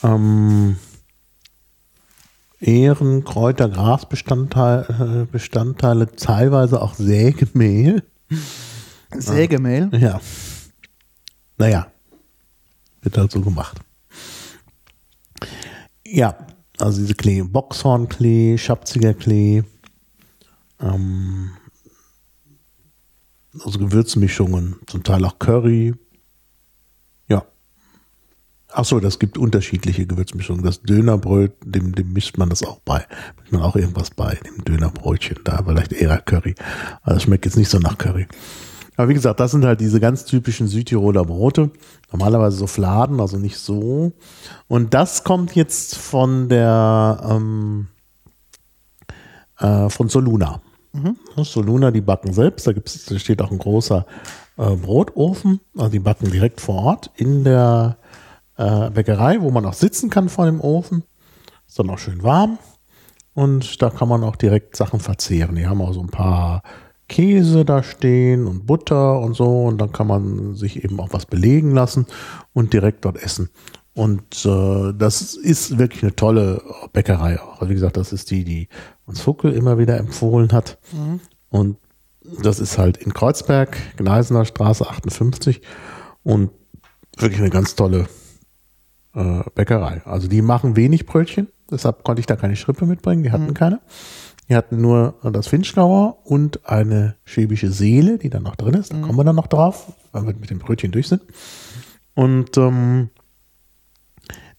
Ähm, 0.02 0.76
Ehren, 2.62 3.24
Kräuter, 3.24 3.68
Grasbestandteile, 3.68 5.26
Bestandteile, 5.30 6.14
teilweise 6.14 6.80
auch 6.80 6.94
Sägemehl. 6.94 8.02
Sägemehl. 9.14 9.90
Ja. 9.98 10.20
Naja, 11.58 11.86
wird 13.02 13.18
halt 13.18 13.32
so 13.32 13.40
gemacht. 13.40 13.78
Ja, 16.06 16.36
also 16.78 17.00
diese 17.00 17.14
Klee, 17.14 17.42
Boxhornklee, 17.42 18.58
Schapziger 18.58 19.14
Klee, 19.14 19.62
ähm, 20.80 21.50
also 23.64 23.78
Gewürzmischungen, 23.78 24.76
zum 24.86 25.02
Teil 25.02 25.24
auch 25.24 25.38
Curry. 25.38 25.94
Ach 28.74 28.84
so, 28.84 29.00
das 29.00 29.18
gibt 29.18 29.38
unterschiedliche 29.38 30.06
Gewürzmischungen. 30.06 30.64
Das 30.64 30.82
Dönerbrot, 30.82 31.52
dem, 31.64 31.94
dem 31.94 32.12
mischt 32.12 32.38
man 32.38 32.48
das 32.48 32.62
auch 32.62 32.80
bei. 32.84 33.04
Mischt 33.38 33.52
man 33.52 33.62
auch 33.62 33.76
irgendwas 33.76 34.10
bei, 34.10 34.38
dem 34.46 34.64
Dönerbrötchen. 34.64 35.38
Da 35.44 35.62
vielleicht 35.66 35.92
eher 35.92 36.18
Curry. 36.18 36.54
Also 37.02 37.16
das 37.16 37.22
schmeckt 37.24 37.44
jetzt 37.44 37.56
nicht 37.56 37.68
so 37.68 37.78
nach 37.78 37.98
Curry. 37.98 38.26
Aber 38.96 39.08
wie 39.08 39.14
gesagt, 39.14 39.40
das 39.40 39.50
sind 39.50 39.64
halt 39.64 39.80
diese 39.80 40.00
ganz 40.00 40.24
typischen 40.24 40.68
Südtiroler 40.68 41.24
Brote. 41.24 41.70
Normalerweise 42.12 42.56
so 42.56 42.66
Fladen, 42.66 43.20
also 43.20 43.38
nicht 43.38 43.58
so. 43.58 44.12
Und 44.68 44.94
das 44.94 45.24
kommt 45.24 45.54
jetzt 45.54 45.96
von 45.96 46.48
der 46.48 47.20
ähm, 47.28 47.88
äh, 49.58 49.88
von 49.88 50.08
Soluna. 50.08 50.60
Soluna, 51.36 51.90
die 51.90 52.02
backen 52.02 52.32
selbst. 52.32 52.66
Da, 52.66 52.72
gibt's, 52.72 53.06
da 53.06 53.18
steht 53.18 53.40
auch 53.40 53.50
ein 53.50 53.58
großer 53.58 54.06
äh, 54.58 54.76
Brotofen. 54.76 55.60
Also 55.76 55.90
die 55.90 55.98
backen 55.98 56.30
direkt 56.30 56.60
vor 56.60 56.82
Ort 56.82 57.10
in 57.16 57.44
der 57.44 57.96
äh, 58.62 58.90
Bäckerei, 58.90 59.40
wo 59.40 59.50
man 59.50 59.66
auch 59.66 59.74
sitzen 59.74 60.08
kann 60.08 60.28
vor 60.28 60.46
dem 60.46 60.60
Ofen. 60.60 61.02
Ist 61.66 61.78
dann 61.78 61.90
auch 61.90 61.98
schön 61.98 62.22
warm. 62.22 62.58
Und 63.34 63.82
da 63.82 63.90
kann 63.90 64.08
man 64.08 64.22
auch 64.24 64.36
direkt 64.36 64.76
Sachen 64.76 65.00
verzehren. 65.00 65.56
Die 65.56 65.66
haben 65.66 65.80
auch 65.80 65.94
so 65.94 66.00
ein 66.00 66.10
paar 66.10 66.62
Käse 67.08 67.64
da 67.64 67.82
stehen 67.82 68.46
und 68.46 68.66
Butter 68.66 69.20
und 69.20 69.34
so. 69.34 69.64
Und 69.64 69.78
dann 69.78 69.92
kann 69.92 70.06
man 70.06 70.54
sich 70.54 70.84
eben 70.84 71.00
auch 71.00 71.08
was 71.12 71.26
belegen 71.26 71.72
lassen 71.72 72.06
und 72.52 72.72
direkt 72.72 73.04
dort 73.04 73.22
essen. 73.22 73.50
Und 73.94 74.46
äh, 74.46 74.92
das 74.96 75.34
ist 75.34 75.78
wirklich 75.78 76.02
eine 76.02 76.14
tolle 76.14 76.62
Bäckerei 76.92 77.40
auch. 77.40 77.60
Also 77.60 77.68
wie 77.68 77.74
gesagt, 77.74 77.96
das 77.96 78.12
ist 78.12 78.30
die, 78.30 78.44
die 78.44 78.68
uns 79.06 79.20
Fuckel 79.20 79.52
immer 79.52 79.78
wieder 79.78 79.98
empfohlen 79.98 80.52
hat. 80.52 80.78
Und 81.50 81.76
das 82.42 82.60
ist 82.60 82.78
halt 82.78 82.96
in 82.98 83.12
Kreuzberg, 83.12 83.76
Gneisener 83.96 84.44
Straße 84.44 84.88
58. 84.88 85.60
Und 86.22 86.50
wirklich 87.18 87.40
eine 87.40 87.50
ganz 87.50 87.74
tolle 87.74 88.06
äh, 89.14 89.40
Bäckerei. 89.54 90.02
Also 90.04 90.28
die 90.28 90.42
machen 90.42 90.76
wenig 90.76 91.06
Brötchen, 91.06 91.48
deshalb 91.70 92.04
konnte 92.04 92.20
ich 92.20 92.26
da 92.26 92.36
keine 92.36 92.56
Schrippe 92.56 92.86
mitbringen, 92.86 93.22
die 93.22 93.32
hatten 93.32 93.54
keine. 93.54 93.80
Die 94.48 94.56
hatten 94.56 94.80
nur 94.80 95.14
das 95.22 95.46
Finchgauer 95.46 96.18
und 96.26 96.68
eine 96.68 97.14
schwäbische 97.24 97.70
Seele, 97.70 98.18
die 98.18 98.28
dann 98.28 98.42
noch 98.42 98.56
drin 98.56 98.74
ist. 98.74 98.92
Da 98.92 99.00
kommen 99.00 99.16
wir 99.16 99.24
dann 99.24 99.36
noch 99.36 99.46
drauf, 99.46 99.92
weil 100.10 100.26
wir 100.26 100.34
mit 100.34 100.50
dem 100.50 100.58
Brötchen 100.58 100.90
durch 100.90 101.08
sind. 101.08 101.22
Und 102.14 102.56
ähm, 102.58 103.08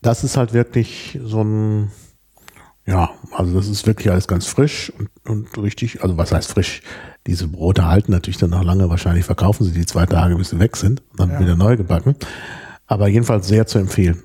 das 0.02 0.24
ist 0.24 0.38
halt 0.38 0.54
wirklich 0.54 1.20
so 1.24 1.44
ein, 1.44 1.92
ja, 2.86 3.10
also 3.36 3.54
das 3.54 3.68
ist 3.68 3.86
wirklich 3.86 4.10
alles 4.10 4.28
ganz 4.28 4.48
frisch 4.48 4.92
und, 4.98 5.10
und 5.30 5.58
richtig, 5.62 6.02
also 6.02 6.18
was 6.18 6.32
heißt 6.32 6.50
frisch? 6.52 6.82
Diese 7.28 7.48
Brote 7.48 7.86
halten 7.86 8.12
natürlich 8.12 8.38
dann 8.38 8.50
noch 8.50 8.63
lange, 8.63 8.89
wahrscheinlich 8.89 9.26
verkaufen 9.26 9.66
sie 9.66 9.72
die 9.74 9.86
zwei 9.86 10.06
Tage, 10.06 10.36
bis 10.36 10.50
sie 10.50 10.60
weg 10.60 10.76
sind, 10.76 11.02
und 11.12 11.20
dann 11.20 11.30
Ja. 11.32 11.39
wieder 11.39 11.56
neu 11.56 11.78
gebacken. 11.78 12.16
Aber 12.88 13.08
jedenfalls 13.08 13.47
sehr 13.47 13.68
zu 13.68 13.80
empfehlen. 13.80 14.24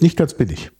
Nicht 0.00 0.16
ganz 0.16 0.34
billig. 0.34 0.70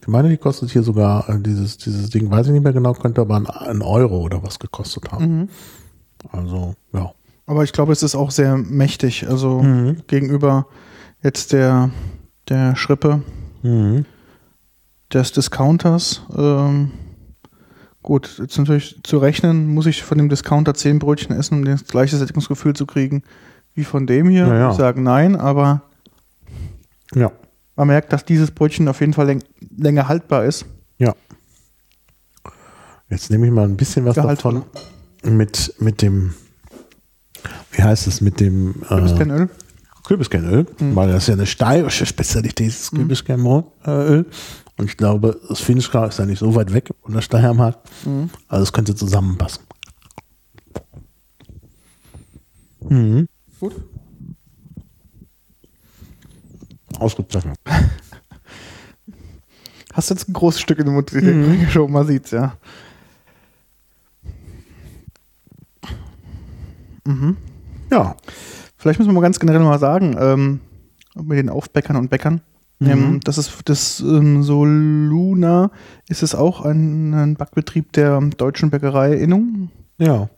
Ich 0.00 0.08
meine, 0.08 0.28
die 0.28 0.36
kostet 0.36 0.70
hier 0.70 0.82
sogar, 0.82 1.28
äh, 1.28 1.40
dieses, 1.40 1.78
dieses 1.78 2.10
Ding, 2.10 2.30
weiß 2.30 2.46
ich 2.46 2.52
nicht 2.52 2.62
mehr 2.62 2.72
genau, 2.72 2.92
könnte 2.92 3.20
aber 3.22 3.36
ein, 3.36 3.46
ein 3.46 3.82
Euro 3.82 4.20
oder 4.20 4.42
was 4.42 4.58
gekostet 4.58 5.10
haben. 5.10 5.40
Mhm. 5.40 5.48
Also, 6.30 6.74
ja. 6.92 7.12
Aber 7.46 7.64
ich 7.64 7.72
glaube, 7.72 7.92
es 7.92 8.02
ist 8.02 8.14
auch 8.14 8.30
sehr 8.30 8.56
mächtig. 8.56 9.26
Also 9.28 9.62
Mhm. 9.62 10.02
gegenüber 10.06 10.66
jetzt 11.22 11.52
der, 11.52 11.90
der 12.48 12.76
Schrippe 12.76 13.22
Mhm. 13.62 14.04
des 15.12 15.32
Discounters. 15.32 16.22
Ähm, 16.36 16.90
gut, 18.02 18.38
jetzt 18.38 18.58
natürlich 18.58 19.00
zu 19.04 19.18
rechnen, 19.18 19.68
muss 19.68 19.86
ich 19.86 20.02
von 20.02 20.18
dem 20.18 20.28
Discounter 20.28 20.74
10 20.74 20.98
Brötchen 20.98 21.34
essen, 21.36 21.58
um 21.58 21.64
das 21.64 21.84
gleiche 21.84 22.16
Sättigungsgefühl 22.16 22.74
zu 22.74 22.86
kriegen 22.86 23.22
wie 23.74 23.84
von 23.84 24.06
dem 24.06 24.28
hier. 24.28 24.46
Ja, 24.46 24.54
ja. 24.58 24.70
Ich 24.70 24.76
sage 24.76 25.00
nein, 25.00 25.36
aber 25.36 25.82
Ja. 27.14 27.30
Man 27.76 27.88
merkt, 27.88 28.12
dass 28.12 28.24
dieses 28.24 28.50
Brötchen 28.50 28.88
auf 28.88 29.00
jeden 29.00 29.12
Fall 29.12 29.26
läng 29.26 29.44
länger 29.76 30.08
haltbar 30.08 30.44
ist. 30.44 30.66
Ja. 30.98 31.14
Jetzt 33.08 33.30
nehme 33.30 33.46
ich 33.46 33.52
mal 33.52 33.64
ein 33.64 33.76
bisschen 33.76 34.04
was 34.04 34.16
Gehaltvoller. 34.16 34.64
davon 35.22 35.36
mit, 35.36 35.74
mit 35.78 36.02
dem, 36.02 36.34
wie 37.72 37.82
heißt 37.82 38.06
es, 38.06 38.20
mit 38.20 38.40
dem 38.40 38.82
äh, 38.82 38.86
Kürbiskernöl. 38.86 39.48
Kürbiskernöl, 40.04 40.66
weil 40.78 41.10
das 41.10 41.26
ja 41.26 41.34
eine 41.34 41.46
steirische 41.46 42.06
Spezialität 42.06 42.68
ist, 42.68 42.92
Kürbiskernöl. 42.92 43.64
Und 43.84 44.84
ich 44.84 44.96
glaube, 44.96 45.40
das 45.48 45.60
Finchgau 45.60 46.04
ist 46.04 46.18
ja 46.20 46.26
nicht 46.26 46.38
so 46.38 46.54
weit 46.54 46.72
weg 46.72 46.90
von 47.02 47.14
der 47.14 47.22
Steiermark. 47.22 47.78
Also 48.46 48.62
es 48.62 48.72
könnte 48.72 48.94
zusammenpassen. 48.94 49.64
Mhm. 52.88 53.28
Gut. 53.58 53.74
Ausgezeichnet. 56.98 57.58
Hast 59.92 60.10
jetzt 60.10 60.28
ein 60.28 60.34
großes 60.34 60.60
Stück 60.60 60.78
in 60.78 60.84
den 60.86 60.94
Mund 60.94 61.10
geschoben, 61.10 61.92
man 61.94 62.06
sieht's, 62.06 62.30
ja. 62.30 62.56
Ja. 67.90 68.16
Vielleicht 68.76 68.98
müssen 68.98 69.10
wir 69.10 69.14
mal 69.14 69.20
ganz 69.22 69.40
generell 69.40 69.60
mal 69.60 69.78
sagen, 69.78 70.16
ähm, 70.18 70.60
mit 71.14 71.38
den 71.38 71.48
Aufbäckern 71.48 71.96
und 71.96 72.10
Bäckern. 72.10 72.40
Ähm, 72.78 73.20
das 73.24 73.38
ist 73.38 73.62
das 73.64 74.00
ähm, 74.00 74.42
so 74.42 74.66
Luna 74.66 75.70
ist 76.08 76.22
es 76.22 76.34
auch 76.34 76.60
ein, 76.60 77.14
ein 77.14 77.34
Backbetrieb 77.34 77.92
der 77.92 78.20
deutschen 78.20 78.68
Bäckerei 78.68 79.14
Innung. 79.14 79.70
Ja. 79.96 80.28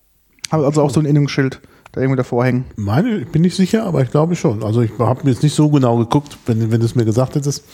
Also 0.51 0.83
auch 0.83 0.91
so 0.91 1.01
ein 1.01 1.07
Innungsschild 1.07 1.61
da 1.99 2.03
irgendwie 2.03 2.17
davor 2.17 2.45
hängen. 2.45 2.65
Meine, 2.77 3.19
ich 3.19 3.29
bin 3.29 3.43
nicht 3.43 3.57
sicher, 3.57 3.85
aber 3.85 4.03
ich 4.03 4.11
glaube 4.11 4.37
schon. 4.37 4.63
Also 4.63 4.81
ich 4.83 4.97
habe 4.99 5.25
mir 5.25 5.31
jetzt 5.31 5.43
nicht 5.43 5.55
so 5.55 5.69
genau 5.69 5.99
geguckt, 5.99 6.39
wenn, 6.47 6.71
wenn 6.71 6.81
du 6.81 6.87
es 6.87 6.95
mir 6.95 7.05
gesagt 7.05 7.35
hättest, 7.35 7.65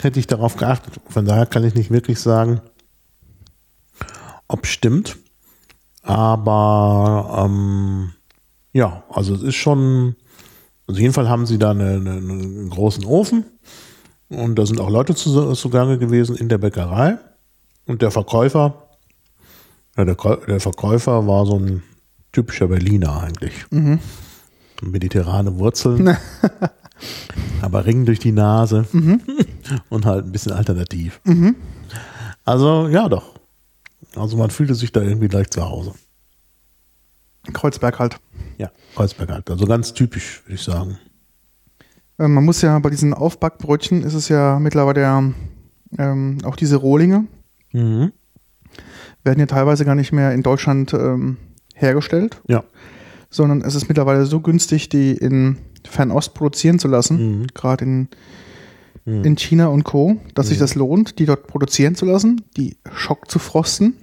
hätte 0.00 0.18
ich 0.18 0.26
darauf 0.26 0.56
geachtet. 0.56 1.00
Von 1.08 1.26
daher 1.26 1.46
kann 1.46 1.64
ich 1.64 1.74
nicht 1.74 1.90
wirklich 1.90 2.18
sagen, 2.18 2.60
ob 4.48 4.66
stimmt. 4.66 5.18
Aber 6.02 7.46
ähm, 7.46 8.12
ja, 8.72 9.04
also 9.10 9.34
es 9.34 9.42
ist 9.42 9.56
schon, 9.56 10.16
also 10.86 11.00
jeden 11.00 11.12
Fall 11.12 11.28
haben 11.28 11.44
sie 11.44 11.58
da 11.58 11.72
eine, 11.72 11.90
eine, 11.90 12.12
einen 12.12 12.70
großen 12.70 13.04
Ofen 13.04 13.44
und 14.30 14.58
da 14.58 14.64
sind 14.64 14.80
auch 14.80 14.88
Leute 14.88 15.14
zu, 15.14 15.52
zugange 15.52 15.98
gewesen 15.98 16.36
in 16.36 16.48
der 16.48 16.56
Bäckerei 16.56 17.18
und 17.84 18.00
der 18.00 18.10
Verkäufer, 18.10 18.88
ja, 19.98 20.06
der, 20.06 20.14
der 20.14 20.60
Verkäufer 20.60 21.26
war 21.26 21.44
so 21.44 21.58
ein 21.58 21.82
typischer 22.32 22.68
Berliner 22.68 23.22
eigentlich. 23.22 23.66
Mediterrane 24.82 25.58
Wurzeln, 25.58 26.16
aber 27.60 27.84
Ring 27.86 28.06
durch 28.06 28.18
die 28.18 28.32
Nase 28.32 28.86
und 29.90 30.06
halt 30.06 30.24
ein 30.26 30.32
bisschen 30.32 30.52
alternativ. 30.52 31.20
Also 32.44 32.88
ja 32.88 33.08
doch. 33.08 33.34
Also 34.16 34.36
man 34.36 34.50
fühlte 34.50 34.74
sich 34.74 34.90
da 34.92 35.02
irgendwie 35.02 35.28
gleich 35.28 35.50
zu 35.50 35.62
Hause. 35.62 35.92
Kreuzberg 37.52 37.98
halt. 37.98 38.18
Ja, 38.58 38.70
Kreuzberg 38.94 39.30
halt. 39.30 39.50
Also 39.50 39.66
ganz 39.66 39.92
typisch, 39.94 40.42
würde 40.44 40.54
ich 40.54 40.62
sagen. 40.62 40.98
Äh, 42.18 42.28
man 42.28 42.44
muss 42.44 42.60
ja 42.62 42.78
bei 42.78 42.90
diesen 42.90 43.14
Aufbackbrötchen 43.14 44.02
ist 44.02 44.14
es 44.14 44.28
ja 44.28 44.58
mittlerweile 44.58 45.00
ja, 45.00 45.22
ähm, 45.98 46.38
auch 46.44 46.56
diese 46.56 46.76
Rohlinge 46.76 47.26
Mhm. 47.72 48.10
werden 49.22 49.38
ja 49.40 49.46
teilweise 49.46 49.84
gar 49.84 49.94
nicht 49.94 50.10
mehr 50.12 50.32
in 50.34 50.42
Deutschland 50.42 50.92
ähm, 50.92 51.36
hergestellt, 51.80 52.40
Ja. 52.48 52.64
sondern 53.30 53.62
es 53.62 53.74
ist 53.74 53.88
mittlerweile 53.88 54.26
so 54.26 54.40
günstig, 54.40 54.88
die 54.88 55.12
in 55.12 55.58
Fernost 55.88 56.34
produzieren 56.34 56.78
zu 56.78 56.88
lassen, 56.88 57.40
Mhm. 57.40 57.46
gerade 57.54 57.84
in, 57.84 58.08
in 59.06 59.36
China 59.36 59.66
und 59.68 59.84
Co., 59.84 60.18
dass 60.34 60.48
sich 60.48 60.58
das 60.58 60.74
lohnt, 60.74 61.18
die 61.18 61.26
dort 61.26 61.46
produzieren 61.46 61.94
zu 61.94 62.04
lassen, 62.06 62.42
die 62.56 62.76
Schock 62.92 63.30
zu 63.30 63.38
frosten, 63.38 63.94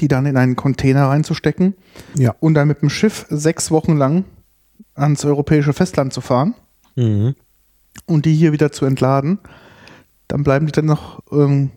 die 0.00 0.08
dann 0.08 0.26
in 0.26 0.36
einen 0.36 0.56
Container 0.56 1.06
reinzustecken 1.06 1.74
Ja. 2.16 2.34
und 2.40 2.54
dann 2.54 2.68
mit 2.68 2.82
dem 2.82 2.90
Schiff 2.90 3.26
sechs 3.30 3.70
Wochen 3.70 3.96
lang 3.96 4.24
ans 4.94 5.24
europäische 5.24 5.72
Festland 5.72 6.12
zu 6.12 6.20
fahren 6.20 6.54
Mhm. 6.96 7.34
und 8.06 8.26
die 8.26 8.34
hier 8.34 8.52
wieder 8.52 8.70
zu 8.72 8.84
entladen. 8.84 9.38
Dann 10.28 10.42
bleiben 10.42 10.66
die 10.66 10.72
dann 10.72 10.86
noch 10.86 11.22
ähm, 11.32 11.70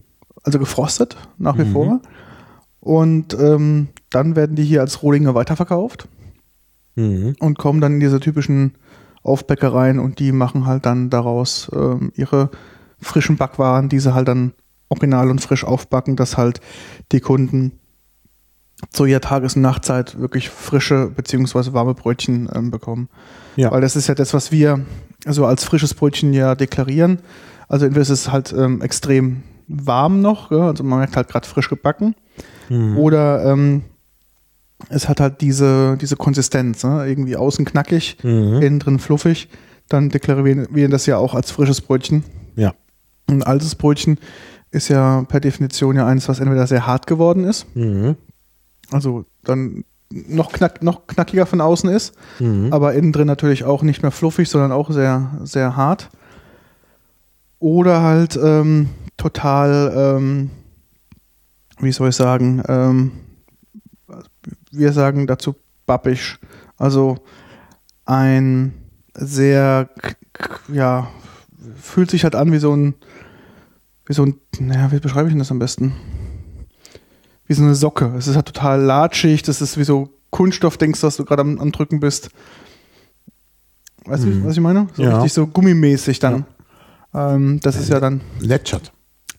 also 0.44 0.60
gefrostet 0.60 1.16
nach 1.38 1.58
wie 1.58 1.66
vor. 1.66 2.02
Und 2.84 3.34
ähm, 3.40 3.88
dann 4.10 4.36
werden 4.36 4.58
die 4.58 4.64
hier 4.66 4.82
als 4.82 5.02
Rohlinge 5.04 5.34
weiterverkauft 5.34 6.08
Mhm. 6.96 7.36
und 7.40 7.58
kommen 7.58 7.82
dann 7.82 7.94
in 7.94 8.00
diese 8.02 8.20
typischen 8.20 8.74
Aufbäckereien 9.24 9.98
und 10.00 10.20
die 10.20 10.32
machen 10.32 10.68
halt 10.68 10.86
dann 10.86 11.10
daraus 11.10 11.72
ähm, 11.74 12.12
ihre 12.16 12.52
frischen 13.00 13.38
Backwaren, 13.38 13.90
die 13.90 14.00
sie 14.00 14.14
halt 14.14 14.28
dann 14.28 14.52
original 14.90 15.32
und 15.32 15.40
frisch 15.42 15.64
aufbacken, 15.64 16.16
dass 16.16 16.38
halt 16.38 16.60
die 17.12 17.20
Kunden 17.20 17.72
zu 18.92 19.06
ihrer 19.06 19.22
Tages- 19.22 19.56
und 19.56 19.62
Nachtzeit 19.64 20.20
wirklich 20.20 20.50
frische 20.50 21.08
beziehungsweise 21.08 21.74
warme 21.74 21.94
Brötchen 21.96 22.50
ähm, 22.54 22.70
bekommen. 22.70 23.10
Ja. 23.56 23.72
Weil 23.72 23.82
das 23.82 23.96
ist 23.96 24.08
ja 24.08 24.14
das, 24.14 24.34
was 24.34 24.52
wir 24.52 24.86
so 25.26 25.46
als 25.46 25.64
frisches 25.64 25.94
Brötchen 25.94 26.34
ja 26.34 26.54
deklarieren. 26.54 27.20
Also 27.70 27.86
entweder 27.86 28.02
ist 28.04 28.10
es 28.10 28.32
halt 28.32 28.54
ähm, 28.56 28.82
extrem 28.82 29.42
warm 29.68 30.22
noch, 30.22 30.52
ja, 30.52 30.68
also 30.68 30.84
man 30.84 31.00
merkt 31.00 31.16
halt 31.16 31.30
gerade 31.30 31.48
frisch 31.48 31.70
gebacken. 31.70 32.14
Mhm. 32.74 32.98
Oder 32.98 33.46
ähm, 33.46 33.84
es 34.90 35.08
hat 35.08 35.20
halt 35.20 35.42
diese, 35.42 35.98
diese 35.98 36.16
Konsistenz, 36.16 36.84
ne? 36.84 37.06
irgendwie 37.08 37.36
außen 37.38 37.66
knackig, 37.66 38.18
Mhm. 38.24 38.62
innen 38.62 38.80
drin 38.80 39.00
fluffig. 39.00 39.50
Dann 39.90 40.10
deklarieren 40.10 40.68
wir 40.72 40.90
das 40.90 41.06
ja 41.06 41.18
auch 41.18 41.36
als 41.36 41.52
frisches 41.52 41.82
Brötchen. 41.82 42.24
Ja. 42.56 42.74
Ein 43.28 43.44
altes 43.44 43.76
Brötchen 43.76 44.18
ist 44.72 44.88
ja 44.90 45.24
per 45.28 45.40
Definition 45.40 45.96
ja 45.96 46.06
eines, 46.08 46.28
was 46.30 46.40
entweder 46.40 46.68
sehr 46.68 46.88
hart 46.88 47.06
geworden 47.08 47.44
ist, 47.44 47.66
Mhm. 47.76 48.16
also 48.92 49.26
dann 49.44 49.84
noch, 50.10 50.52
knack, 50.52 50.84
noch 50.84 51.08
knackiger 51.08 51.46
von 51.46 51.62
außen 51.62 51.90
ist, 51.90 52.14
Mhm. 52.40 52.72
aber 52.72 52.94
innen 52.94 53.12
drin 53.14 53.28
natürlich 53.28 53.64
auch 53.64 53.82
nicht 53.84 54.02
mehr 54.04 54.12
fluffig, 54.12 54.50
sondern 54.50 54.72
auch 54.72 54.90
sehr, 54.92 55.32
sehr 55.44 55.76
hart. 55.76 56.10
Oder 57.60 58.02
halt 58.02 58.38
ähm, 58.42 58.90
total, 59.18 59.94
ähm, 60.18 60.50
wie 61.80 61.92
soll 61.92 62.10
ich 62.10 62.16
sagen, 62.16 62.64
ähm, 62.68 63.12
wir 64.72 64.94
sagen 64.94 65.28
dazu 65.28 65.56
babbisch. 65.86 66.40
Also 66.78 67.18
ein 68.06 68.74
sehr, 69.14 69.90
ja, 70.68 71.08
fühlt 71.80 72.12
sich 72.12 72.24
halt 72.24 72.36
an 72.36 72.52
wie 72.52 72.58
so 72.60 72.76
ein, 72.76 72.96
wie 74.06 74.14
so 74.14 74.24
ein, 74.26 74.36
naja, 74.60 74.92
wie 74.92 75.00
beschreibe 75.00 75.28
ich 75.28 75.34
denn 75.34 75.40
das 75.40 75.52
am 75.52 75.60
besten? 75.60 75.94
Wie 77.46 77.54
so 77.54 77.64
eine 77.64 77.76
Socke. 77.76 78.14
Es 78.18 78.28
ist 78.28 78.36
halt 78.36 78.48
total 78.48 78.82
latschig, 78.82 79.44
das 79.44 79.62
ist 79.62 79.78
wie 79.78 79.84
so 79.84 80.10
Kunststoff, 80.30 80.78
denkst 80.78 81.00
du, 81.02 81.08
dass 81.08 81.18
du 81.18 81.26
gerade 81.26 81.42
am, 81.42 81.60
am 81.60 81.72
Drücken 81.72 82.00
bist. 82.00 82.30
Weißt 84.06 84.26
du, 84.26 84.44
was 84.44 84.54
ich 84.54 84.60
meine? 84.62 84.88
So 84.94 85.04
Ja. 85.04 85.16
richtig 85.16 85.34
so 85.34 85.48
gummimäßig 85.48 86.20
dann. 86.20 86.46
Ähm, 87.14 87.60
das 87.62 87.78
ist 87.78 87.90
ja 87.90 88.00
dann 88.00 88.22
Letschert. 88.40 88.92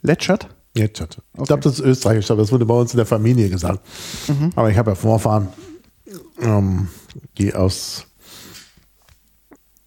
Letschert. 0.02 0.48
Letschert. 0.74 1.18
Ich 1.34 1.40
Okay. 1.40 1.46
glaube, 1.46 1.62
das 1.62 1.74
ist 1.74 1.80
österreichisch, 1.84 2.30
aber 2.30 2.42
das 2.42 2.52
wurde 2.52 2.66
bei 2.66 2.74
uns 2.74 2.92
in 2.92 2.96
der 2.98 3.06
Familie 3.06 3.48
gesagt. 3.48 3.80
Aber 4.56 4.70
ich 4.70 4.76
habe 4.78 4.90
ja 4.90 4.94
Vorfahren, 4.94 5.48
ähm, 6.40 6.88
die 7.38 7.54
aus, 7.54 8.06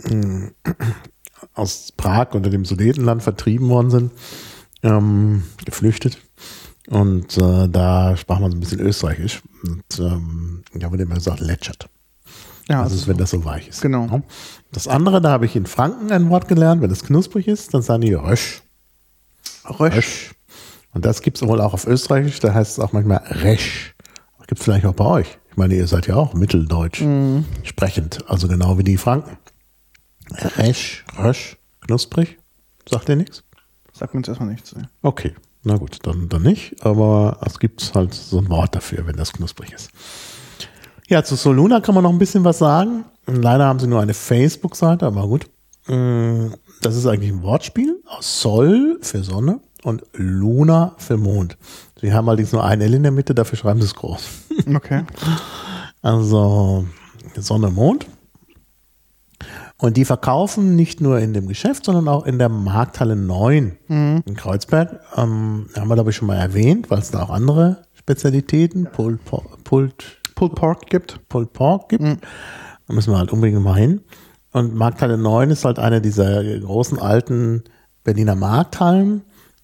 ähm, 0.06 0.52
aus 1.54 1.92
Prag 1.96 2.34
unter 2.34 2.50
dem 2.50 2.66
Sudetenland 2.66 3.24
vertrieben 3.24 3.70
worden 3.70 3.90
sind, 3.92 4.12
ähm, 4.84 5.44
geflüchtet. 5.66 6.18
Und 6.90 7.38
äh, 7.38 7.68
da 7.68 8.16
sprach 8.16 8.40
man 8.40 8.52
so 8.52 8.58
ein 8.58 8.62
bisschen 8.62 8.80
österreichisch. 8.80 9.42
Und 9.64 10.00
ähm, 10.00 10.64
da 10.74 10.90
wurde 10.90 11.04
immer 11.04 11.16
gesagt, 11.16 11.42
Letschert. 11.42 11.90
Ja, 12.70 12.84
Das 12.84 12.94
ist, 12.94 13.08
wenn 13.08 13.18
das 13.18 13.32
so 13.32 13.44
weich 13.46 13.68
ist. 13.70 13.82
Genau. 13.82 14.22
Das 14.72 14.88
andere, 14.88 15.22
da 15.22 15.32
habe 15.32 15.46
ich 15.46 15.56
in 15.56 15.66
Franken 15.66 16.12
ein 16.12 16.30
Wort 16.30 16.48
gelernt, 16.48 16.82
wenn 16.82 16.92
es 16.92 17.04
knusprig 17.04 17.48
ist, 17.48 17.74
dann 17.74 17.82
sagen 17.82 18.02
die 18.02 18.14
Rösch. 18.14 18.62
Rösch. 19.66 19.96
Rösch. 19.96 20.32
Und 20.94 21.06
das 21.06 21.22
gibt 21.22 21.38
es 21.42 21.48
wohl 21.48 21.62
auch 21.62 21.74
auf 21.74 21.86
Österreichisch, 21.86 22.40
da 22.40 22.54
heißt 22.54 22.74
es 22.78 22.80
auch 22.84 22.92
manchmal 22.94 23.18
Resch. 23.28 23.94
Gibt 24.48 24.60
es 24.60 24.64
vielleicht 24.66 24.86
auch 24.86 24.94
bei 24.94 25.06
euch. 25.06 25.38
Ich 25.52 25.58
meine, 25.58 25.76
ihr 25.76 25.88
seid 25.88 26.08
ja 26.08 26.16
auch 26.16 26.34
Mitteldeutsch 26.34 27.04
sprechend, 27.64 28.24
also 28.30 28.48
genau 28.48 28.78
wie 28.78 28.84
die 28.84 28.96
Franken. 28.98 29.38
Resch, 30.58 31.06
Rösch, 31.18 31.58
knusprig. 31.82 32.38
Sagt 32.90 33.10
ihr 33.10 33.16
nichts? 33.18 33.44
Sagt 33.94 34.14
mir 34.14 34.22
jetzt 34.22 34.30
erstmal 34.30 34.50
nichts. 34.50 34.76
ne. 34.76 34.90
Okay, 35.02 35.34
na 35.64 35.76
gut, 35.78 36.00
dann, 36.04 36.30
dann 36.30 36.44
nicht, 36.44 36.76
aber 36.86 37.40
es 37.46 37.60
gibt 37.60 37.92
halt 37.94 38.14
so 38.14 38.40
ein 38.40 38.50
Wort 38.50 38.76
dafür, 38.76 39.06
wenn 39.08 39.18
das 39.18 39.34
knusprig 39.34 39.74
ist. 39.74 39.90
Ja, 41.10 41.24
zu 41.24 41.36
Soluna 41.36 41.80
kann 41.82 41.96
man 41.96 42.04
noch 42.04 42.12
ein 42.12 42.20
bisschen 42.20 42.44
was 42.44 42.60
sagen. 42.60 43.06
Leider 43.26 43.66
haben 43.66 43.80
sie 43.80 43.88
nur 43.88 44.02
eine 44.02 44.14
Facebook-Seite, 44.14 45.06
aber 45.06 45.28
gut. 45.28 45.50
Mm, 45.88 46.48
Das 46.82 46.96
ist 46.96 47.06
eigentlich 47.06 47.32
ein 47.32 47.42
Wortspiel 47.42 48.02
aus 48.06 48.42
Sol 48.42 49.00
für 49.02 49.24
Sonne 49.24 49.60
und 49.84 50.04
Luna 50.14 50.96
für 50.98 51.18
Mond. 51.18 51.58
Sie 52.00 52.14
haben 52.14 52.28
allerdings 52.30 52.52
nur 52.52 52.64
ein 52.64 52.82
L 52.82 52.94
in 52.94 53.04
der 53.04 53.12
Mitte, 53.12 53.34
dafür 53.36 53.58
schreiben 53.58 53.80
sie 53.80 53.86
es 53.88 53.96
groß. 53.96 54.22
Okay. 54.76 55.04
Also 56.02 56.86
Sonne, 57.38 57.70
Mond. 57.70 58.08
Und 59.80 59.96
die 59.98 60.06
verkaufen 60.06 60.76
nicht 60.76 61.02
nur 61.02 61.20
in 61.20 61.34
dem 61.34 61.48
Geschäft, 61.48 61.86
sondern 61.86 62.08
auch 62.08 62.26
in 62.26 62.40
der 62.40 62.50
Markthalle 62.50 63.16
9 63.16 63.78
Mhm. 63.88 64.24
in 64.26 64.36
Kreuzberg. 64.36 65.00
Ähm, 65.16 65.68
haben 65.76 65.88
wir, 65.88 65.94
glaube 65.96 66.10
ich, 66.10 66.16
schon 66.16 66.28
mal 66.28 66.38
erwähnt, 66.38 66.90
weil 66.90 67.00
es 67.00 67.12
da 67.12 67.22
auch 67.24 67.30
andere 67.30 67.84
Spezialitäten, 67.94 68.88
Pulled, 68.92 69.20
Pulled, 69.64 69.94
Pulled 70.34 70.56
Pork 70.56 70.88
gibt. 70.88 71.20
Pulled 71.30 71.54
Pork 71.54 71.90
gibt. 71.90 72.04
Da 72.04 72.94
müssen 72.94 73.14
wir 73.14 73.20
halt 73.20 73.32
unbedingt 73.32 73.62
mal 73.62 73.76
hin. 73.78 74.02
Und 74.52 74.74
Markthalle 74.74 75.18
9 75.18 75.52
ist 75.52 75.66
halt 75.66 75.78
eine 75.78 76.02
dieser 76.02 76.44
großen 76.60 76.98
alten 76.98 77.64
Berliner 78.04 78.36
Markthallen 78.36 79.22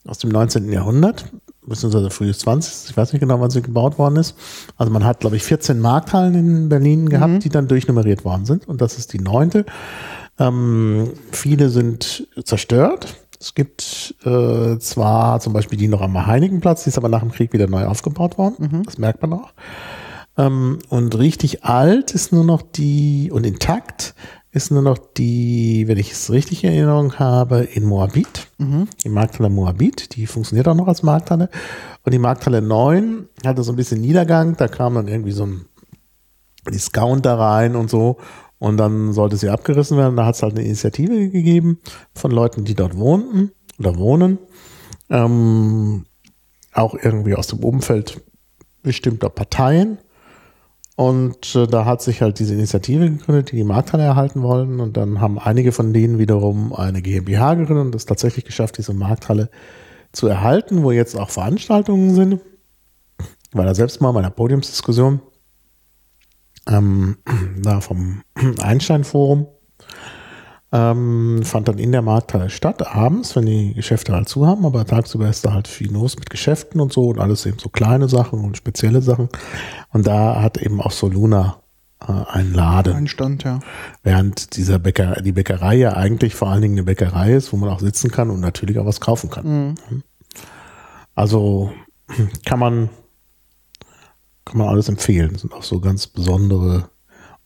aus 0.07 0.19
dem 0.19 0.29
19. 0.31 0.71
Jahrhundert, 0.71 1.25
beziehungsweise 1.65 2.09
frühes 2.09 2.39
20. 2.39 2.89
Ich 2.89 2.97
weiß 2.97 3.13
nicht 3.13 3.21
genau, 3.21 3.39
wann 3.39 3.49
sie 3.49 3.61
gebaut 3.61 3.97
worden 3.97 4.17
ist. 4.17 4.35
Also 4.77 4.91
man 4.91 5.03
hat, 5.05 5.21
glaube 5.21 5.35
ich, 5.35 5.43
14 5.43 5.79
Markthallen 5.79 6.35
in 6.35 6.69
Berlin 6.69 7.09
gehabt, 7.09 7.43
die 7.43 7.49
dann 7.49 7.67
durchnummeriert 7.67 8.25
worden 8.25 8.45
sind. 8.45 8.67
Und 8.67 8.81
das 8.81 8.97
ist 8.97 9.13
die 9.13 9.19
neunte. 9.19 9.65
Ähm, 10.39 11.13
viele 11.31 11.69
sind 11.69 12.27
zerstört. 12.43 13.15
Es 13.39 13.53
gibt 13.55 14.15
äh, 14.23 14.77
zwar 14.79 15.39
zum 15.41 15.53
Beispiel 15.53 15.77
die 15.77 15.87
noch 15.87 16.01
am 16.01 16.25
Heinigenplatz, 16.25 16.83
die 16.83 16.89
ist 16.89 16.97
aber 16.97 17.09
nach 17.09 17.19
dem 17.19 17.31
Krieg 17.31 17.51
wieder 17.53 17.67
neu 17.67 17.85
aufgebaut 17.85 18.37
worden. 18.37 18.83
Das 18.85 18.97
merkt 18.97 19.21
man 19.21 19.33
auch. 19.33 19.53
Ähm, 20.37 20.79
und 20.89 21.17
richtig 21.17 21.63
alt 21.63 22.11
ist 22.11 22.31
nur 22.31 22.43
noch 22.43 22.61
die, 22.61 23.31
und 23.31 23.45
intakt 23.45 24.15
ist 24.53 24.69
nur 24.69 24.83
noch 24.83 24.99
die, 24.99 25.87
wenn 25.87 25.97
ich 25.97 26.11
es 26.11 26.31
richtig 26.31 26.63
in 26.63 26.69
Erinnerung 26.69 27.15
habe, 27.15 27.61
in 27.63 27.83
Moabit. 27.83 28.47
Die 29.03 29.09
Markthalle 29.09 29.49
Moabit, 29.49 30.15
die 30.15 30.27
funktioniert 30.27 30.67
auch 30.67 30.75
noch 30.75 30.87
als 30.87 31.01
Markthalle. 31.01 31.49
Und 32.03 32.13
die 32.13 32.19
Markthalle 32.19 32.61
9 32.61 33.27
hatte 33.43 33.63
so 33.63 33.73
ein 33.73 33.75
bisschen 33.75 33.99
Niedergang, 33.99 34.55
da 34.55 34.67
kam 34.67 34.93
dann 34.93 35.07
irgendwie 35.07 35.31
so 35.31 35.47
ein 35.47 35.65
Discounter 36.69 37.37
rein 37.37 37.75
und 37.75 37.89
so. 37.89 38.17
Und 38.59 38.77
dann 38.77 39.11
sollte 39.11 39.37
sie 39.37 39.49
abgerissen 39.49 39.97
werden. 39.97 40.15
Da 40.15 40.27
hat 40.27 40.35
es 40.35 40.43
halt 40.43 40.53
eine 40.53 40.63
Initiative 40.63 41.29
gegeben 41.29 41.79
von 42.13 42.29
Leuten, 42.29 42.63
die 42.63 42.75
dort 42.75 42.95
wohnten 42.95 43.51
oder 43.79 43.97
wohnen. 43.97 44.37
Ähm, 45.09 46.05
auch 46.73 46.93
irgendwie 46.93 47.33
aus 47.33 47.47
dem 47.47 47.59
Umfeld 47.63 48.21
bestimmter 48.83 49.29
Parteien. 49.29 49.97
Und 50.95 51.55
äh, 51.55 51.65
da 51.65 51.85
hat 51.85 52.01
sich 52.01 52.21
halt 52.21 52.37
diese 52.39 52.53
Initiative 52.53 53.09
gegründet, 53.09 53.51
die 53.51 53.55
die 53.55 53.63
Markthalle 53.63 54.03
erhalten 54.03 54.43
wollten. 54.43 54.79
Und 54.79 54.95
dann 54.95 55.19
haben 55.19 55.39
einige 55.39 55.71
von 55.71 55.91
denen 55.93 56.19
wiederum 56.19 56.73
eine 56.73 57.01
GmbH 57.01 57.55
gegründet 57.55 57.85
und 57.87 57.95
es 57.95 58.05
tatsächlich 58.05 58.45
geschafft, 58.45 58.77
diese 58.77 58.93
Markthalle 58.93 59.49
zu 60.11 60.27
erhalten, 60.27 60.83
wo 60.83 60.91
jetzt 60.91 61.17
auch 61.17 61.31
Veranstaltungen 61.31 62.13
sind. 62.13 62.41
Ich 63.49 63.57
war 63.57 63.65
da 63.65 63.73
selbst 63.73 64.01
mal 64.01 64.11
bei 64.11 64.19
einer 64.19 64.29
Podiumsdiskussion 64.29 65.21
ähm, 66.67 67.17
da 67.61 67.81
vom 67.81 68.23
Einstein-Forum. 68.61 69.47
Ähm, 70.75 71.43
fand 71.43 71.67
dann 71.67 71.77
in 71.77 71.91
der 71.91 72.01
Markthalle 72.01 72.49
statt, 72.49 72.95
abends, 72.95 73.35
wenn 73.35 73.45
die 73.45 73.75
Geschäfte 73.75 74.11
halt 74.11 74.27
zu 74.27 74.47
haben, 74.47 74.65
aber 74.65 74.83
tagsüber 74.85 75.29
ist 75.29 75.45
da 75.45 75.53
halt 75.53 75.67
viel 75.67 75.93
los 75.93 76.17
mit 76.17 76.31
Geschäften 76.31 76.81
und 76.81 76.91
so 76.91 77.09
und 77.09 77.19
alles 77.19 77.45
eben 77.45 77.59
so 77.59 77.69
kleine 77.69 78.09
Sachen 78.09 78.43
und 78.43 78.57
spezielle 78.57 79.03
Sachen. 79.03 79.29
Und 79.91 80.07
da 80.07 80.41
hat 80.41 80.57
eben 80.57 80.81
auch 80.81 80.89
so 80.89 81.07
Luna 81.07 81.57
äh, 82.01 82.11
einen 82.11 82.55
Laden. 82.55 82.95
Ein 82.95 83.07
Stand, 83.07 83.43
ja. 83.43 83.59
Während 84.01 84.57
dieser 84.57 84.79
Bäcker, 84.79 85.21
die 85.21 85.31
Bäckerei 85.31 85.75
ja 85.75 85.93
eigentlich 85.93 86.33
vor 86.33 86.49
allen 86.49 86.63
Dingen 86.63 86.73
eine 86.73 86.85
Bäckerei 86.85 87.33
ist, 87.33 87.53
wo 87.53 87.57
man 87.57 87.69
auch 87.69 87.79
sitzen 87.79 88.09
kann 88.09 88.31
und 88.31 88.39
natürlich 88.39 88.79
auch 88.79 88.87
was 88.87 88.99
kaufen 88.99 89.29
kann. 89.29 89.75
Also 91.13 91.71
kann 92.45 92.57
man, 92.57 92.89
kann 94.43 94.57
man 94.57 94.69
alles 94.69 94.89
empfehlen. 94.89 95.33
Das 95.33 95.41
sind 95.41 95.53
auch 95.53 95.61
so 95.61 95.79
ganz 95.79 96.07
besondere 96.07 96.89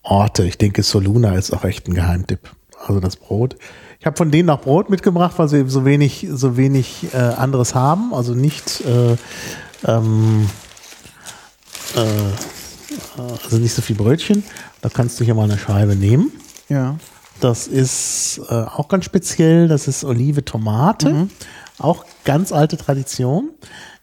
Orte. 0.02 0.46
Ich 0.46 0.58
denke, 0.58 0.82
Soluna 0.82 1.36
ist 1.36 1.52
auch 1.52 1.66
echt 1.66 1.90
ein 1.90 1.94
Geheimtipp. 1.94 2.56
Also 2.86 3.00
das 3.00 3.16
Brot. 3.16 3.58
Ich 4.00 4.06
habe 4.06 4.16
von 4.16 4.32
denen 4.32 4.50
auch 4.50 4.62
Brot 4.62 4.90
mitgebracht, 4.90 5.34
weil 5.38 5.48
sie 5.48 5.58
eben 5.58 5.70
so 5.70 5.86
wenig, 5.86 6.28
so 6.32 6.58
wenig 6.58 7.08
äh, 7.14 7.18
anderes 7.18 7.76
haben. 7.76 8.14
Also 8.14 8.34
nicht, 8.34 8.82
äh, 8.86 9.16
ähm, 9.86 10.48
äh, 11.96 13.20
also 13.44 13.58
nicht 13.58 13.74
so 13.74 13.82
viel 13.82 13.96
Brötchen. 13.96 14.44
Da 14.82 14.90
kannst 14.90 15.20
du 15.20 15.24
hier 15.24 15.34
mal 15.34 15.46
eine 15.46 15.58
Scheibe 15.58 15.96
nehmen. 15.96 16.32
Ja. 16.70 16.98
Das 17.40 17.68
ist 17.68 18.42
äh, 18.50 18.54
auch 18.54 18.88
ganz 18.88 19.06
speziell. 19.06 19.68
Das 19.68 19.88
ist 19.88 20.04
Olive 20.04 20.46
Tomate. 20.46 21.28
Auch 21.80 22.06
ganz 22.24 22.52
alte 22.52 22.78
Tradition. 22.78 23.52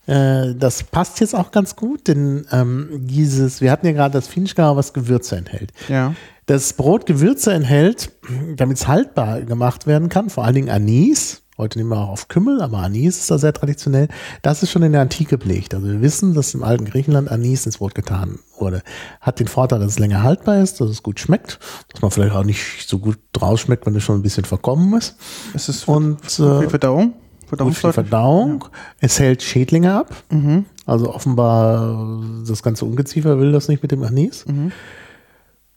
Äh, 0.07 0.55
das 0.55 0.83
passt 0.85 1.21
jetzt 1.21 1.35
auch 1.35 1.51
ganz 1.51 1.77
gut, 1.77 2.09
denn 2.09 2.47
ähm, 2.53 2.89
dieses, 2.93 3.61
wir 3.61 3.71
hatten 3.71 3.87
ja 3.87 3.93
gerade 3.93 4.13
das 4.13 4.29
Finchgau, 4.29 4.77
was 4.77 4.93
Gewürze 4.93 5.37
enthält. 5.37 5.73
Ja. 5.89 6.15
Das 6.47 6.75
Brot 6.75 7.07
Gewürze 7.07 7.53
enthält, 7.53 8.13
damit 8.57 8.77
es 8.77 8.87
haltbar 8.89 9.41
gemacht 9.43 9.87
werden 9.87 10.09
kann, 10.09 10.29
vor 10.31 10.45
allen 10.45 10.55
Dingen 10.55 10.69
Anis. 10.71 11.41
Heute 11.57 11.79
nehmen 11.79 11.91
wir 11.91 11.99
auch 11.99 12.09
auf 12.09 12.27
Kümmel, 12.29 12.61
aber 12.61 12.79
Anis 12.79 13.17
ist 13.19 13.31
da 13.31 13.39
sehr 13.39 13.53
traditionell. 13.53 14.09
Das 14.43 14.63
ist 14.65 14.73
schon 14.73 14.83
in 14.83 14.91
der 14.93 15.01
Antike 15.03 15.39
belegt. 15.39 15.73
Also 15.73 15.87
wir 15.87 16.03
wissen, 16.03 16.35
dass 16.35 16.53
im 16.53 16.65
alten 16.65 16.85
Griechenland 16.85 17.31
Anis 17.31 17.65
ins 17.65 17.79
Brot 17.79 17.95
getan 17.95 18.41
wurde. 18.59 18.83
Hat 19.21 19.39
den 19.39 19.47
Vorteil, 19.47 19.79
dass 19.79 19.93
es 19.93 19.99
länger 20.01 20.25
haltbar 20.25 20.61
ist, 20.61 20.81
dass 20.81 20.91
es 20.91 21.03
gut 21.05 21.21
schmeckt, 21.21 21.61
dass 21.93 22.03
man 22.03 22.11
vielleicht 22.11 22.35
auch 22.35 22.43
nicht 22.45 22.89
so 22.89 22.99
gut 22.99 23.19
draus 23.33 23.61
schmeckt, 23.61 23.87
wenn 23.87 23.95
es 23.95 24.03
schon 24.03 24.19
ein 24.19 24.23
bisschen 24.23 24.45
verkommen 24.45 24.93
ist. 24.99 25.17
Es 25.55 25.69
ist 25.69 25.87
Und 25.87 26.29
für 26.29 26.65
äh, 26.65 26.69
Verdauung. 26.69 27.15
gut 27.57 27.75
für. 27.75 27.93
Verdauung. 27.93 28.65
Es 28.99 29.21
hält 29.21 29.41
Schädlinge 29.43 29.95
ab. 29.95 30.13
Mhm. 30.31 30.65
Also 30.87 31.15
offenbar 31.15 32.21
das 32.47 32.65
ganze 32.65 32.85
Ungeziefer 32.85 33.39
will 33.39 33.53
das 33.53 33.69
nicht 33.69 33.81
mit 33.81 33.93
dem 33.93 34.03
Anis. 34.03 34.45
Mhm. 34.47 34.73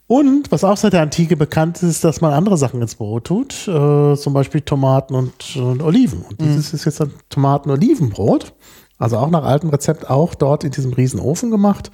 Und 0.08 0.52
was 0.52 0.64
auch 0.64 0.78
seit 0.78 0.94
der 0.94 1.02
Antike 1.02 1.36
bekannt 1.36 1.78
ist, 1.78 1.84
ist, 1.90 2.04
dass 2.04 2.22
man 2.22 2.32
andere 2.32 2.58
Sachen 2.58 2.82
ins 2.82 2.96
Brot 2.96 3.26
tut, 3.26 3.68
äh, 3.68 4.16
zum 4.16 4.34
Beispiel 4.34 4.62
Tomaten 4.62 5.14
und, 5.16 5.56
und 5.58 5.84
Oliven. 5.84 6.22
Und 6.22 6.40
dieses 6.40 6.74
ist 6.74 6.86
jetzt 6.86 7.02
ein 7.02 7.12
Tomaten-Olivenbrot, 7.30 8.54
also 8.98 9.18
auch 9.18 9.30
nach 9.30 9.44
altem 9.44 9.70
Rezept 9.70 10.10
auch 10.10 10.34
dort 10.34 10.64
in 10.64 10.72
diesem 10.72 10.94
riesen 10.94 11.20
Ofen 11.20 11.52
gemacht 11.52 11.92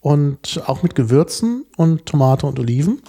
und 0.00 0.62
auch 0.66 0.84
mit 0.84 0.94
Gewürzen 0.94 1.64
und 1.76 2.06
Tomate 2.06 2.46
und 2.46 2.60
Oliven. 2.60 3.02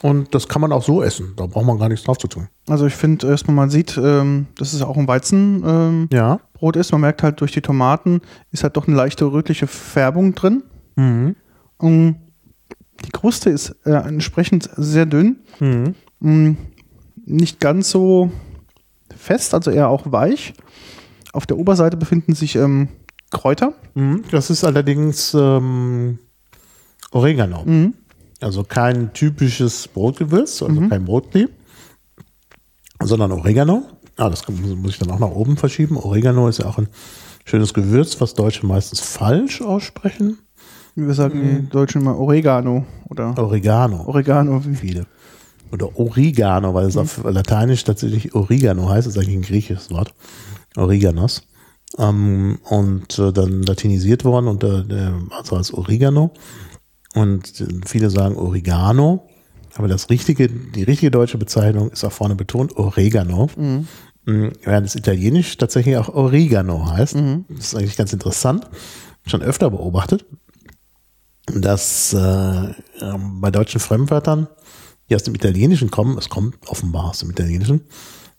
Und 0.00 0.34
das 0.34 0.48
kann 0.48 0.60
man 0.60 0.70
auch 0.70 0.82
so 0.82 1.02
essen. 1.02 1.32
Da 1.36 1.46
braucht 1.46 1.64
man 1.64 1.78
gar 1.78 1.88
nichts 1.88 2.04
drauf 2.04 2.18
zu 2.18 2.28
tun. 2.28 2.48
Also 2.68 2.86
ich 2.86 2.94
finde 2.94 3.26
erstmal, 3.26 3.56
man 3.56 3.70
sieht, 3.70 3.96
ähm, 3.96 4.46
dass 4.58 4.74
es 4.74 4.82
auch 4.82 4.96
ein 4.96 5.08
Weizenbrot 5.08 5.68
ähm, 5.68 6.08
Ja. 6.12 6.40
Ist. 6.74 6.92
Man 6.92 7.00
merkt 7.00 7.22
halt 7.22 7.40
durch 7.40 7.52
die 7.52 7.60
Tomaten 7.62 8.20
ist 8.50 8.62
halt 8.62 8.76
doch 8.76 8.86
eine 8.86 8.96
leichte 8.96 9.24
rötliche 9.24 9.66
Färbung 9.66 10.34
drin. 10.34 10.62
Mhm. 10.96 11.36
Und 11.78 12.16
die 13.04 13.10
Kruste 13.10 13.50
ist 13.50 13.76
äh, 13.84 13.90
entsprechend 13.92 14.70
sehr 14.76 15.06
dünn. 15.06 15.36
Mhm. 15.60 15.94
Mm, 16.20 16.56
Nicht 17.26 17.60
ganz 17.60 17.90
so 17.90 18.30
fest, 19.16 19.54
also 19.54 19.70
eher 19.70 19.88
auch 19.88 20.10
weich. 20.10 20.54
Auf 21.32 21.46
der 21.46 21.58
Oberseite 21.58 21.96
befinden 21.96 22.34
sich 22.34 22.56
ähm, 22.56 22.88
Kräuter. 23.30 23.74
Mhm. 23.94 24.24
Das 24.30 24.50
ist 24.50 24.64
allerdings 24.64 25.34
ähm, 25.34 26.18
Oregano. 27.10 27.64
Mhm. 27.64 27.94
Also 28.40 28.62
kein 28.64 29.12
typisches 29.14 29.88
Brotgewürz, 29.88 30.62
also 30.62 30.88
kein 30.88 31.04
Brotklee, 31.06 31.48
sondern 33.02 33.32
Oregano. 33.32 33.84
Ah, 34.16 34.28
das 34.28 34.46
muss 34.48 34.92
ich 34.92 34.98
dann 34.98 35.10
auch 35.10 35.18
nach 35.18 35.30
oben 35.30 35.56
verschieben. 35.56 35.96
Oregano 35.96 36.48
ist 36.48 36.58
ja 36.58 36.66
auch 36.66 36.78
ein 36.78 36.88
schönes 37.44 37.72
Gewürz, 37.72 38.20
was 38.20 38.34
Deutsche 38.34 38.66
meistens 38.66 39.00
falsch 39.00 39.62
aussprechen. 39.62 40.38
Wie 40.94 41.06
wir 41.06 41.14
sagen 41.14 41.38
Mhm. 41.40 41.60
die 41.62 41.68
Deutschen 41.70 42.02
immer 42.02 42.18
Oregano 42.18 42.84
oder 43.08 43.36
Oregano. 43.38 44.04
Oregano. 44.06 44.60
Viele. 44.74 45.06
Oder 45.72 45.98
Origano, 45.98 46.72
weil 46.74 46.86
es 46.86 46.96
auf 46.96 47.22
Lateinisch 47.24 47.82
tatsächlich 47.84 48.34
Oregano 48.34 48.88
heißt, 48.88 49.06
das 49.06 49.16
ist 49.16 49.22
eigentlich 49.22 49.36
ein 49.36 49.42
griechisches 49.42 49.90
Wort. 49.90 50.14
Oreganos. 50.76 51.42
Ähm, 51.98 52.58
und 52.64 53.18
äh, 53.18 53.32
dann 53.32 53.62
latinisiert 53.62 54.24
worden 54.24 54.48
und 54.48 54.64
äh, 54.64 55.12
also 55.30 55.56
als 55.56 55.72
Oregano. 55.72 56.32
Und 57.14 57.60
äh, 57.60 57.66
viele 57.86 58.10
sagen 58.10 58.36
Oregano, 58.36 59.24
aber 59.76 59.88
das 59.88 60.10
richtige, 60.10 60.48
die 60.48 60.82
richtige 60.84 61.10
deutsche 61.10 61.38
Bezeichnung 61.38 61.90
ist 61.90 62.04
auch 62.04 62.12
vorne 62.12 62.34
betont 62.36 62.76
Oregano. 62.76 63.48
Mhm. 63.56 63.86
Während 64.26 64.86
es 64.86 64.94
italienisch 64.94 65.56
tatsächlich 65.58 65.96
auch 65.98 66.08
Oregano 66.08 66.86
heißt. 66.90 67.14
Das 67.50 67.66
ist 67.66 67.74
eigentlich 67.76 67.96
ganz 67.96 68.12
interessant. 68.12 68.66
Schon 69.26 69.42
öfter 69.42 69.68
beobachtet, 69.70 70.24
dass 71.46 72.12
äh, 72.12 72.18
ähm, 73.00 73.40
bei 73.40 73.50
deutschen 73.50 73.80
Fremdwörtern, 73.80 74.48
die 75.08 75.14
aus 75.14 75.22
dem 75.22 75.34
Italienischen 75.34 75.90
kommen, 75.90 76.16
es 76.18 76.28
kommt 76.28 76.56
offenbar 76.68 77.10
aus 77.10 77.18
dem 77.18 77.30
Italienischen, 77.30 77.82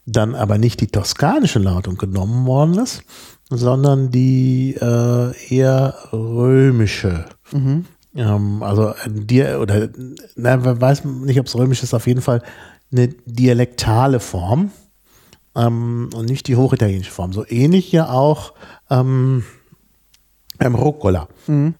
dann 0.05 0.35
aber 0.35 0.57
nicht 0.57 0.81
die 0.81 0.87
toskanische 0.87 1.59
Lautung 1.59 1.97
genommen 1.97 2.45
worden 2.45 2.79
ist, 2.79 3.03
sondern 3.49 4.11
die 4.11 4.75
äh, 4.79 5.55
eher 5.55 5.95
römische. 6.11 7.25
Ähm, 8.15 8.63
also 8.63 8.93
Dia 9.07 9.59
oder 9.59 9.89
na, 10.35 10.57
man 10.57 10.81
weiß 10.81 11.05
nicht, 11.05 11.39
ob 11.39 11.47
es 11.47 11.55
römisch 11.55 11.83
ist, 11.83 11.93
auf 11.93 12.07
jeden 12.07 12.21
Fall 12.21 12.41
eine 12.91 13.09
dialektale 13.25 14.19
Form 14.19 14.71
ähm, 15.55 16.09
und 16.13 16.29
nicht 16.29 16.47
die 16.47 16.55
hochitalienische 16.55 17.11
Form. 17.11 17.33
So 17.33 17.45
ähnlich 17.47 17.91
ja 17.91 18.09
auch 18.09 18.53
ähm, 18.89 19.43
beim 20.57 20.75
Rucola. 20.75 21.27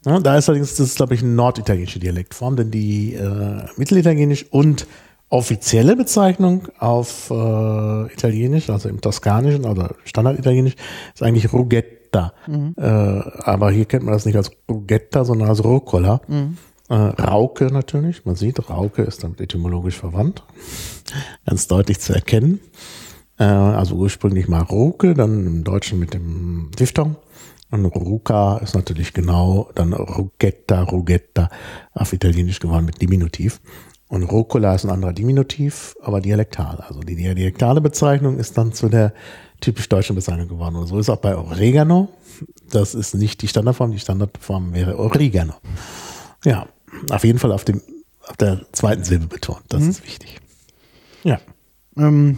Ja, 0.05 0.19
da 0.19 0.38
ist 0.38 0.49
allerdings, 0.49 0.76
das 0.76 0.88
ist, 0.88 0.95
glaube 0.97 1.15
ich, 1.15 1.21
eine 1.21 1.32
norditalienische 1.32 1.99
Dialektform, 1.99 2.55
denn 2.55 2.71
die 2.71 3.13
äh, 3.13 3.63
mittelitalienisch 3.78 4.45
und 4.51 4.88
offizielle 5.30 5.95
Bezeichnung 5.95 6.67
auf 6.80 7.30
äh, 7.32 8.13
Italienisch, 8.13 8.69
also 8.69 8.89
im 8.89 9.01
Toskanischen 9.01 9.65
oder 9.65 9.95
Standarditalienisch, 10.05 10.76
ist 11.13 11.23
eigentlich 11.23 11.51
Rughetta. 11.51 12.34
Äh, 12.78 12.82
aber 12.82 13.71
hier 13.71 13.86
kennt 13.86 14.03
man 14.03 14.13
das 14.13 14.26
nicht 14.26 14.38
als 14.38 14.51
Rughetta, 14.69 15.26
sondern 15.26 15.49
als 15.49 15.63
Rucola. 15.63 16.21
Äh, 16.88 16.93
Rauke 16.93 17.65
natürlich, 17.65 18.26
man 18.26 18.36
sieht, 18.36 18.69
Rauke 18.69 19.01
ist 19.01 19.23
damit 19.23 19.41
etymologisch 19.41 19.97
verwandt. 19.97 20.43
Ganz 21.45 21.67
deutlich 21.67 21.99
zu 21.99 22.13
erkennen. 22.13 22.59
Äh, 23.39 23.43
also 23.43 23.95
ursprünglich 23.95 24.47
mal 24.47 24.61
Ruke, 24.61 25.13
dann 25.15 25.45
im 25.45 25.63
Deutschen 25.63 25.99
mit 25.99 26.13
dem 26.13 26.69
Diphthong. 26.80 27.15
Und 27.76 27.86
Ruca 27.86 28.57
ist 28.59 28.76
natürlich 28.76 29.13
genau 29.13 29.69
dann 29.76 29.93
Rughetta, 29.93 30.84
Rughetta 30.84 31.49
auf 31.93 32.13
Italienisch 32.13 32.59
geworden 32.59 32.86
mit 32.86 33.01
Diminutiv. 33.01 33.59
Und 34.07 34.23
Rucola 34.23 34.76
ist 34.76 34.86
ein 34.86 34.91
anderer 34.91 35.13
Diminutiv, 35.13 35.95
aber 36.01 36.21
dialektal. 36.21 36.78
Also 36.88 37.01
die 37.01 37.15
dialektale 37.15 37.82
Bezeichnung 37.82 38.38
ist 38.38 38.57
dann 38.57 38.71
zu 38.71 38.88
der 38.88 39.13
typisch 39.61 39.89
deutschen 39.89 40.15
Bezeichnung 40.15 40.47
geworden. 40.47 40.76
Und 40.76 40.88
so 40.88 40.99
ist 40.99 41.09
auch 41.09 41.17
bei 41.17 41.36
Oregano. 41.36 42.09
Das 42.69 42.93
ist 42.93 43.15
nicht 43.15 43.41
die 43.41 43.47
Standardform. 43.47 43.91
Die 43.91 43.99
Standardform 43.99 44.73
wäre 44.73 44.97
Oregano. 44.99 45.55
Ja, 46.43 46.67
auf 47.09 47.23
jeden 47.23 47.39
Fall 47.39 47.51
auf 47.51 47.65
dem, 47.65 47.82
auf 48.28 48.38
der 48.38 48.61
zweiten 48.73 49.03
Silbe 49.03 49.26
betont. 49.28 49.63
Das 49.69 49.82
Mhm. 49.82 49.89
ist 49.89 50.03
wichtig. 50.03 50.39
Ja. 51.23 51.39
Ähm, 51.97 52.38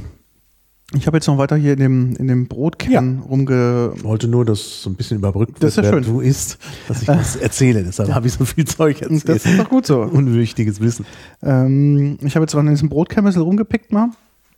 ich 0.93 1.05
habe 1.05 1.17
jetzt 1.17 1.27
noch 1.27 1.38
weiter 1.38 1.57
hier 1.57 1.73
in 1.73 1.79
dem, 1.79 2.15
in 2.15 2.27
dem 2.27 2.47
Brotkern 2.47 3.19
rumge. 3.19 3.93
Ich 3.97 4.03
wollte 4.03 4.27
nur, 4.27 4.45
dass 4.45 4.83
so 4.83 4.89
ein 4.89 4.95
bisschen 4.95 5.17
überbrückt 5.17 5.61
Das 5.61 5.77
ist 5.77 5.83
ja 5.83 5.91
schön. 5.91 6.03
du 6.03 6.21
isst, 6.21 6.59
dass 6.88 7.01
ich 7.01 7.07
das 7.07 7.35
erzähle. 7.35 7.83
Deshalb 7.83 8.13
habe 8.13 8.27
ich 8.27 8.33
so 8.33 8.45
viel 8.45 8.65
Zeug 8.65 9.01
erzählt. 9.01 9.27
Das 9.27 9.45
ist 9.45 9.59
doch 9.59 9.69
gut 9.69 9.85
so. 9.85 10.01
Unwichtiges 10.01 10.79
Wissen. 10.79 11.05
Ähm, 11.43 12.17
ich 12.21 12.35
habe 12.35 12.43
jetzt 12.43 12.53
noch 12.53 12.61
in 12.61 12.69
diesem 12.69 12.89
Brotkern 12.89 13.27
rumgepickt 13.27 13.91
mal. 13.91 14.09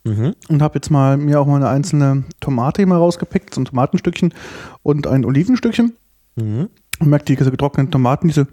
Mhm. 0.04 0.34
und 0.48 0.62
habe 0.62 0.76
jetzt 0.76 0.88
mal 0.90 1.18
mir 1.18 1.38
auch 1.40 1.46
mal 1.46 1.56
eine 1.56 1.68
einzelne 1.68 2.24
Tomate 2.40 2.86
mal 2.86 2.96
rausgepickt, 2.96 3.52
so 3.54 3.60
ein 3.60 3.66
Tomatenstückchen 3.66 4.32
und 4.82 5.06
ein 5.06 5.26
Olivenstückchen. 5.26 5.92
Mhm. 6.36 6.68
Man 7.00 7.10
merkt, 7.10 7.28
diese 7.28 7.50
getrockneten 7.50 7.90
Tomaten, 7.90 8.28
die 8.28 8.34
sie 8.34 8.46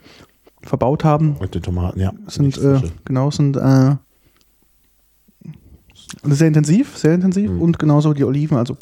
verbaut 0.62 1.06
haben, 1.06 1.38
Mit 1.40 1.56
den 1.56 1.62
Tomaten, 1.62 2.00
ja. 2.02 2.12
sind, 2.28 2.58
äh, 2.58 2.82
genau, 3.06 3.32
sind 3.32 3.56
äh, 3.56 3.96
sehr 6.24 6.48
intensiv, 6.48 6.98
sehr 6.98 7.14
intensiv 7.14 7.52
Mhm. 7.52 7.62
und 7.62 7.80
genauso 7.80 8.14
die 8.14 8.24
Oliven, 8.24 8.58
also 8.58 8.78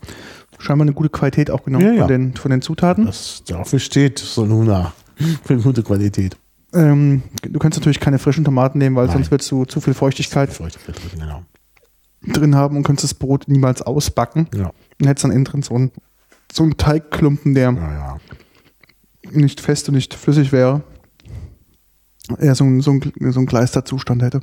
scheinbar 0.60 0.86
eine 0.86 0.94
gute 0.94 1.10
Qualität 1.10 1.50
auch 1.52 1.64
genommen 1.64 1.86
Ja, 1.86 1.94
ja. 1.94 2.00
Von, 2.02 2.08
den, 2.08 2.36
von 2.36 2.52
den 2.52 2.62
Zutaten. 2.62 3.06
Das 3.06 3.44
dafür 3.46 3.80
steht 3.80 4.20
Soluna. 4.20 4.94
Für 5.44 5.58
gute 5.58 5.82
Qualität. 5.84 6.38
Ähm, 6.74 7.24
du 7.42 7.58
kannst 7.58 7.80
natürlich 7.80 8.00
keine 8.00 8.20
frischen 8.20 8.44
Tomaten 8.44 8.80
nehmen, 8.80 8.96
weil 8.96 9.06
Nein. 9.06 9.18
sonst 9.18 9.32
wird 9.32 9.50
du 9.50 9.66
zu 9.66 9.80
viel 9.80 9.94
Feuchtigkeit 9.94 10.52
Feuchtigkeit 10.52 10.98
drin, 10.98 11.20
genau. 11.22 11.44
drin 12.34 12.56
haben 12.56 12.76
und 12.76 12.84
könntest 12.84 13.06
das 13.06 13.14
Brot 13.14 13.48
niemals 13.48 13.82
ausbacken. 13.82 14.48
Ja. 14.54 14.72
Und 15.00 15.08
hättest 15.08 15.24
dann 15.24 15.32
innen 15.32 15.46
drin 15.46 15.62
so 15.62 15.76
einen, 15.76 15.92
so 16.52 16.64
einen 16.64 16.76
Teigklumpen, 16.76 17.56
der 17.56 17.72
ja. 17.72 18.18
nicht 19.32 19.62
fest 19.62 19.88
und 19.88 19.96
nicht 19.96 20.14
flüssig 20.14 20.52
wäre. 20.52 20.84
Eher 22.40 22.56
so 22.56 22.66
ein, 22.66 22.82
so 22.82 22.92
ein, 22.92 23.32
so 23.32 23.40
ein 23.40 23.46
Kleisterzustand 23.46 24.22
hätte. 24.22 24.42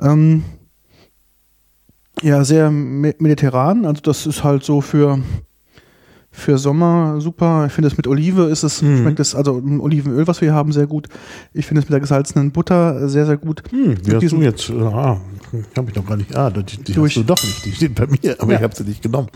Ähm, 0.00 0.44
ja, 2.22 2.44
sehr 2.44 2.70
me- 2.70 3.14
mediterran. 3.18 3.84
Also 3.84 4.00
das 4.02 4.26
ist 4.26 4.42
halt 4.44 4.64
so 4.64 4.80
für, 4.80 5.18
für 6.30 6.58
Sommer 6.58 7.20
super. 7.20 7.64
Ich 7.66 7.72
finde 7.72 7.88
es 7.88 7.96
mit 7.96 8.06
Olive 8.06 8.44
ist 8.44 8.62
es, 8.62 8.82
Mhm. 8.82 8.98
schmeckt 8.98 9.20
es, 9.20 9.34
also 9.34 9.62
Olivenöl, 9.80 10.26
was 10.26 10.40
wir 10.40 10.48
hier 10.48 10.54
haben, 10.54 10.72
sehr 10.72 10.86
gut. 10.86 11.08
Ich 11.52 11.66
finde 11.66 11.80
es 11.80 11.86
mit 11.86 11.92
der 11.92 12.00
gesalzenen 12.00 12.50
Butter 12.50 13.08
sehr, 13.08 13.26
sehr 13.26 13.36
gut. 13.36 13.62
Hm, 13.70 13.88
Mit 14.06 14.14
hast 14.22 14.32
du 14.32 14.42
jetzt? 14.42 14.70
Ah, 14.70 15.20
habe 15.76 15.90
ich 15.90 15.94
noch 15.96 16.06
gar 16.06 16.16
nicht. 16.16 16.34
Ah, 16.36 16.50
die, 16.50 16.62
die 16.64 16.92
Durch- 16.92 17.12
hast 17.16 17.22
du 17.22 17.24
doch 17.24 17.42
nicht. 17.42 17.64
Die 17.64 17.72
steht 17.72 17.94
bei 17.94 18.06
mir, 18.06 18.36
aber 18.40 18.52
Ja. 18.52 18.58
ich 18.58 18.62
habe 18.64 18.74
sie 18.74 18.84
nicht 18.84 19.02
genommen. 19.02 19.28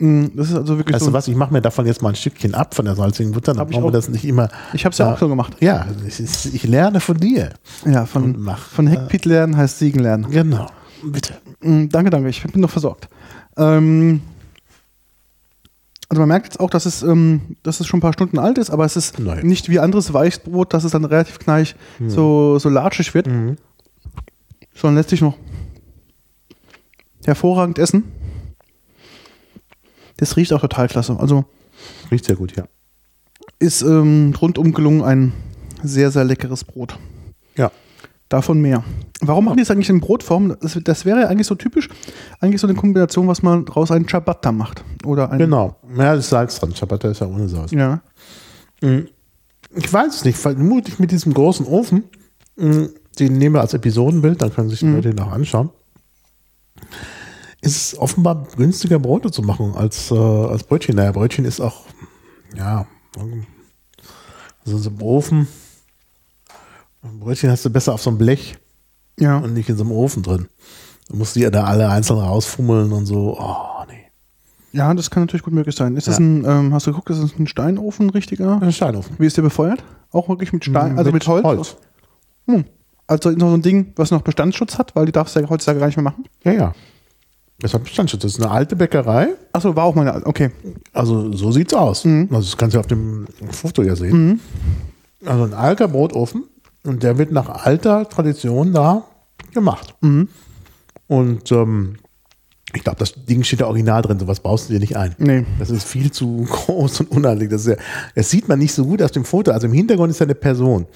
Mm, 0.00 0.26
Das 0.36 0.48
ist 0.50 0.54
also 0.54 0.78
wirklich 0.78 0.94
Weißt 0.94 1.04
so. 1.06 1.10
du 1.10 1.16
was? 1.16 1.26
Ich 1.26 1.34
mache 1.34 1.52
mir 1.52 1.60
davon 1.60 1.84
jetzt 1.84 2.02
mal 2.02 2.10
ein 2.10 2.14
Stückchen 2.14 2.54
ab 2.54 2.72
von 2.76 2.84
der 2.84 2.94
salzigen 2.94 3.32
Butter. 3.32 3.52
Dann 3.52 3.66
brauchen 3.66 3.82
wir 3.84 3.90
das 3.90 4.08
nicht 4.08 4.24
immer. 4.24 4.48
Ich 4.72 4.84
habe 4.84 4.92
es 4.92 4.98
ja 4.98 5.06
Ja. 5.08 5.14
auch 5.14 5.18
so 5.18 5.28
gemacht. 5.28 5.56
Ja, 5.60 5.86
ich, 6.06 6.20
ich 6.54 6.62
lerne 6.62 7.00
von 7.00 7.16
dir. 7.16 7.50
Ja, 7.84 8.06
von, 8.06 8.36
mach. 8.38 8.58
von 8.68 8.86
Heckpiet 8.86 9.24
lernen 9.24 9.56
heißt 9.56 9.80
Siegen 9.80 10.00
lernen. 10.00 10.28
Genau. 10.30 10.68
Bitte. 11.04 11.34
Mm, 11.60 11.88
Danke, 11.88 12.10
danke. 12.10 12.28
Ich 12.28 12.42
bin 12.42 12.60
noch 12.60 12.70
versorgt. 12.70 13.08
Ähm, 13.56 14.20
also 16.08 16.20
man 16.20 16.28
merkt 16.28 16.46
jetzt 16.46 16.60
auch, 16.60 16.70
dass 16.70 16.86
es, 16.86 17.02
ähm, 17.02 17.56
dass 17.62 17.80
es 17.80 17.86
schon 17.86 17.98
ein 17.98 18.00
paar 18.00 18.12
Stunden 18.14 18.38
alt 18.38 18.56
ist, 18.58 18.70
aber 18.70 18.84
es 18.84 18.96
ist 18.96 19.18
Nein. 19.18 19.44
nicht 19.46 19.68
wie 19.68 19.78
anderes 19.78 20.12
Weißbrot, 20.12 20.72
dass 20.72 20.84
es 20.84 20.92
dann 20.92 21.04
relativ 21.04 21.38
kneich 21.38 21.74
so, 22.06 22.58
so 22.58 22.68
latschig 22.68 23.12
wird, 23.14 23.26
Mhm. 23.26 23.56
sondern 24.74 24.96
lässt 24.96 25.10
sich 25.10 25.20
noch 25.20 25.36
hervorragend 27.24 27.78
essen. 27.78 28.04
Das 30.16 30.36
riecht 30.36 30.52
auch 30.52 30.60
total 30.60 30.88
klasse. 30.88 31.16
Also 31.18 31.44
Riecht 32.10 32.24
sehr 32.24 32.36
gut, 32.36 32.56
ja. 32.56 32.64
ist 33.58 33.82
ähm, 33.82 34.34
rundum 34.40 34.72
gelungen 34.72 35.02
ein 35.02 35.32
sehr, 35.82 36.10
sehr 36.10 36.24
leckeres 36.24 36.64
Brot. 36.64 36.98
Ja. 37.56 37.70
Davon 38.28 38.60
mehr. 38.60 38.84
Warum 39.22 39.46
machen 39.46 39.56
die 39.56 39.62
es 39.62 39.70
eigentlich 39.70 39.88
in 39.88 40.00
Brotform? 40.00 40.54
Das, 40.60 40.78
das 40.84 41.04
wäre 41.06 41.20
ja 41.22 41.28
eigentlich 41.28 41.46
so 41.46 41.54
typisch, 41.54 41.88
eigentlich 42.40 42.60
so 42.60 42.66
eine 42.66 42.76
Kombination, 42.76 43.26
was 43.26 43.42
man 43.42 43.64
daraus 43.64 43.90
einen 43.90 44.06
Ciabatta 44.06 44.52
macht. 44.52 44.84
Oder 45.04 45.30
ein, 45.30 45.38
Genau. 45.38 45.76
Ja, 45.96 46.14
das 46.14 46.24
ist 46.24 46.30
Salz 46.30 46.58
dran. 46.60 46.74
Ciabatta 46.74 47.08
ist 47.08 47.20
ja 47.20 47.26
ohne 47.26 47.48
Salz. 47.48 47.70
Ja. 47.72 48.00
Ich 48.80 49.92
weiß 49.92 50.14
es 50.14 50.24
nicht. 50.24 50.36
Vermutlich 50.38 50.98
mit 50.98 51.10
diesem 51.10 51.32
großen 51.32 51.64
Ofen. 51.66 52.04
mh, 52.56 52.88
Den 53.18 53.38
nehmen 53.38 53.54
wir 53.54 53.62
als 53.62 53.72
Episodenbild, 53.74 54.42
dann 54.42 54.52
können 54.52 54.68
sich 54.68 54.80
die 54.80 54.86
Leute 54.88 55.10
den 55.10 55.20
auch 55.20 55.32
anschauen. 55.32 55.70
Ist 57.60 57.76
es 57.76 57.98
offenbar 57.98 58.46
günstiger, 58.56 58.98
Brote 59.00 59.30
zu 59.32 59.42
machen 59.42 59.72
als, 59.74 60.10
äh, 60.10 60.14
als 60.14 60.62
Brötchen. 60.64 60.94
Naja, 60.96 61.10
Brötchen 61.12 61.44
ist 61.44 61.60
auch, 61.60 61.86
ja, 62.56 62.86
also 64.64 64.78
so 64.78 64.90
im 64.90 65.02
Ofen. 65.02 65.48
Ein 67.02 67.20
Brötchen 67.20 67.50
hast 67.50 67.64
du 67.64 67.70
besser 67.70 67.94
auf 67.94 68.02
so 68.02 68.10
einem 68.10 68.18
Blech 68.18 68.56
Ja. 69.18 69.38
und 69.38 69.54
nicht 69.54 69.68
in 69.68 69.76
so 69.76 69.84
einem 69.84 69.92
Ofen 69.92 70.22
drin. 70.22 70.48
Du 71.08 71.16
musst 71.16 71.36
die 71.36 71.40
ja 71.40 71.50
da 71.50 71.64
alle 71.64 71.88
einzeln 71.88 72.18
rausfummeln 72.18 72.92
und 72.92 73.06
so. 73.06 73.36
Oh, 73.38 73.84
nee. 73.88 74.04
ja, 74.72 74.92
das 74.94 75.10
kann 75.10 75.22
natürlich 75.22 75.42
gut 75.42 75.54
möglich 75.54 75.74
sein. 75.74 75.96
Ist 75.96 76.08
das 76.08 76.18
Ja. 76.18 76.24
ein, 76.24 76.44
ähm, 76.44 76.74
hast 76.74 76.86
du 76.86 76.90
geguckt, 76.90 77.10
ist 77.10 77.22
das 77.22 77.38
ein 77.38 77.46
Steinofen, 77.46 78.10
richtiger? 78.10 78.60
Ein 78.60 78.72
Steinofen. 78.72 79.16
Wie 79.18 79.26
ist 79.26 79.36
der 79.36 79.42
befeuert? 79.42 79.82
Auch 80.10 80.28
wirklich 80.28 80.52
mit 80.52 80.64
Stein, 80.64 80.98
also 80.98 81.12
mit, 81.12 81.26
Holz? 81.26 81.44
Holz. 81.44 81.76
Hm. 82.46 82.64
Also 83.06 83.30
noch 83.30 83.48
so 83.48 83.54
ein 83.54 83.62
Ding, 83.62 83.92
was 83.96 84.10
noch 84.10 84.20
Bestandsschutz 84.22 84.76
hat, 84.76 84.94
weil 84.94 85.06
die 85.06 85.12
darfst 85.12 85.34
du 85.34 85.40
ja 85.40 85.48
heutzutage 85.48 85.78
gar 85.78 85.86
nicht 85.86 85.96
mehr 85.96 86.04
machen. 86.04 86.24
Ja, 86.44 86.52
ja. 86.52 86.74
Das 87.60 87.72
hat 87.74 87.82
Bestandsschutz. 87.84 88.22
Das 88.22 88.32
ist 88.32 88.42
eine 88.42 88.50
alte 88.50 88.76
Bäckerei. 88.76 89.28
Achso, 89.52 89.74
war 89.74 89.84
auch 89.84 89.94
meine, 89.94 90.26
okay. 90.26 90.50
Also 90.92 91.32
so 91.32 91.50
sieht's 91.50 91.72
aus. 91.74 92.04
Mhm. 92.04 92.28
Also 92.30 92.42
das 92.50 92.56
kannst 92.56 92.76
du 92.76 92.80
auf 92.80 92.86
dem 92.86 93.26
Foto 93.50 93.82
ja 93.82 93.96
sehen. 93.96 94.40
Also 95.24 95.44
ein 95.44 95.54
alter 95.54 95.88
Brotofen 95.88 96.44
und 96.88 97.02
der 97.02 97.18
wird 97.18 97.32
nach 97.32 97.48
alter 97.64 98.08
Tradition 98.08 98.72
da 98.72 99.04
gemacht. 99.52 99.94
Mhm. 100.00 100.28
Und 101.06 101.52
ähm, 101.52 101.96
ich 102.74 102.84
glaube, 102.84 102.98
das 102.98 103.14
Ding 103.24 103.44
steht 103.44 103.62
da 103.62 103.66
original 103.66 104.02
drin, 104.02 104.18
sowas 104.18 104.40
baust 104.40 104.68
du 104.68 104.74
dir 104.74 104.80
nicht 104.80 104.94
ein. 104.94 105.14
Nee. 105.16 105.46
Das 105.58 105.70
ist 105.70 105.84
viel 105.84 106.10
zu 106.10 106.46
groß 106.50 107.00
und 107.00 107.10
unheimlich. 107.12 107.48
Das, 107.48 107.64
ja, 107.66 107.76
das 108.14 108.28
sieht 108.28 108.46
man 108.46 108.58
nicht 108.58 108.74
so 108.74 108.84
gut 108.84 109.00
aus 109.00 109.10
dem 109.10 109.24
Foto. 109.24 109.52
Also 109.52 109.66
im 109.66 109.72
Hintergrund 109.72 110.10
ist 110.10 110.20
ja 110.20 110.26
eine 110.26 110.34
Person. 110.34 110.86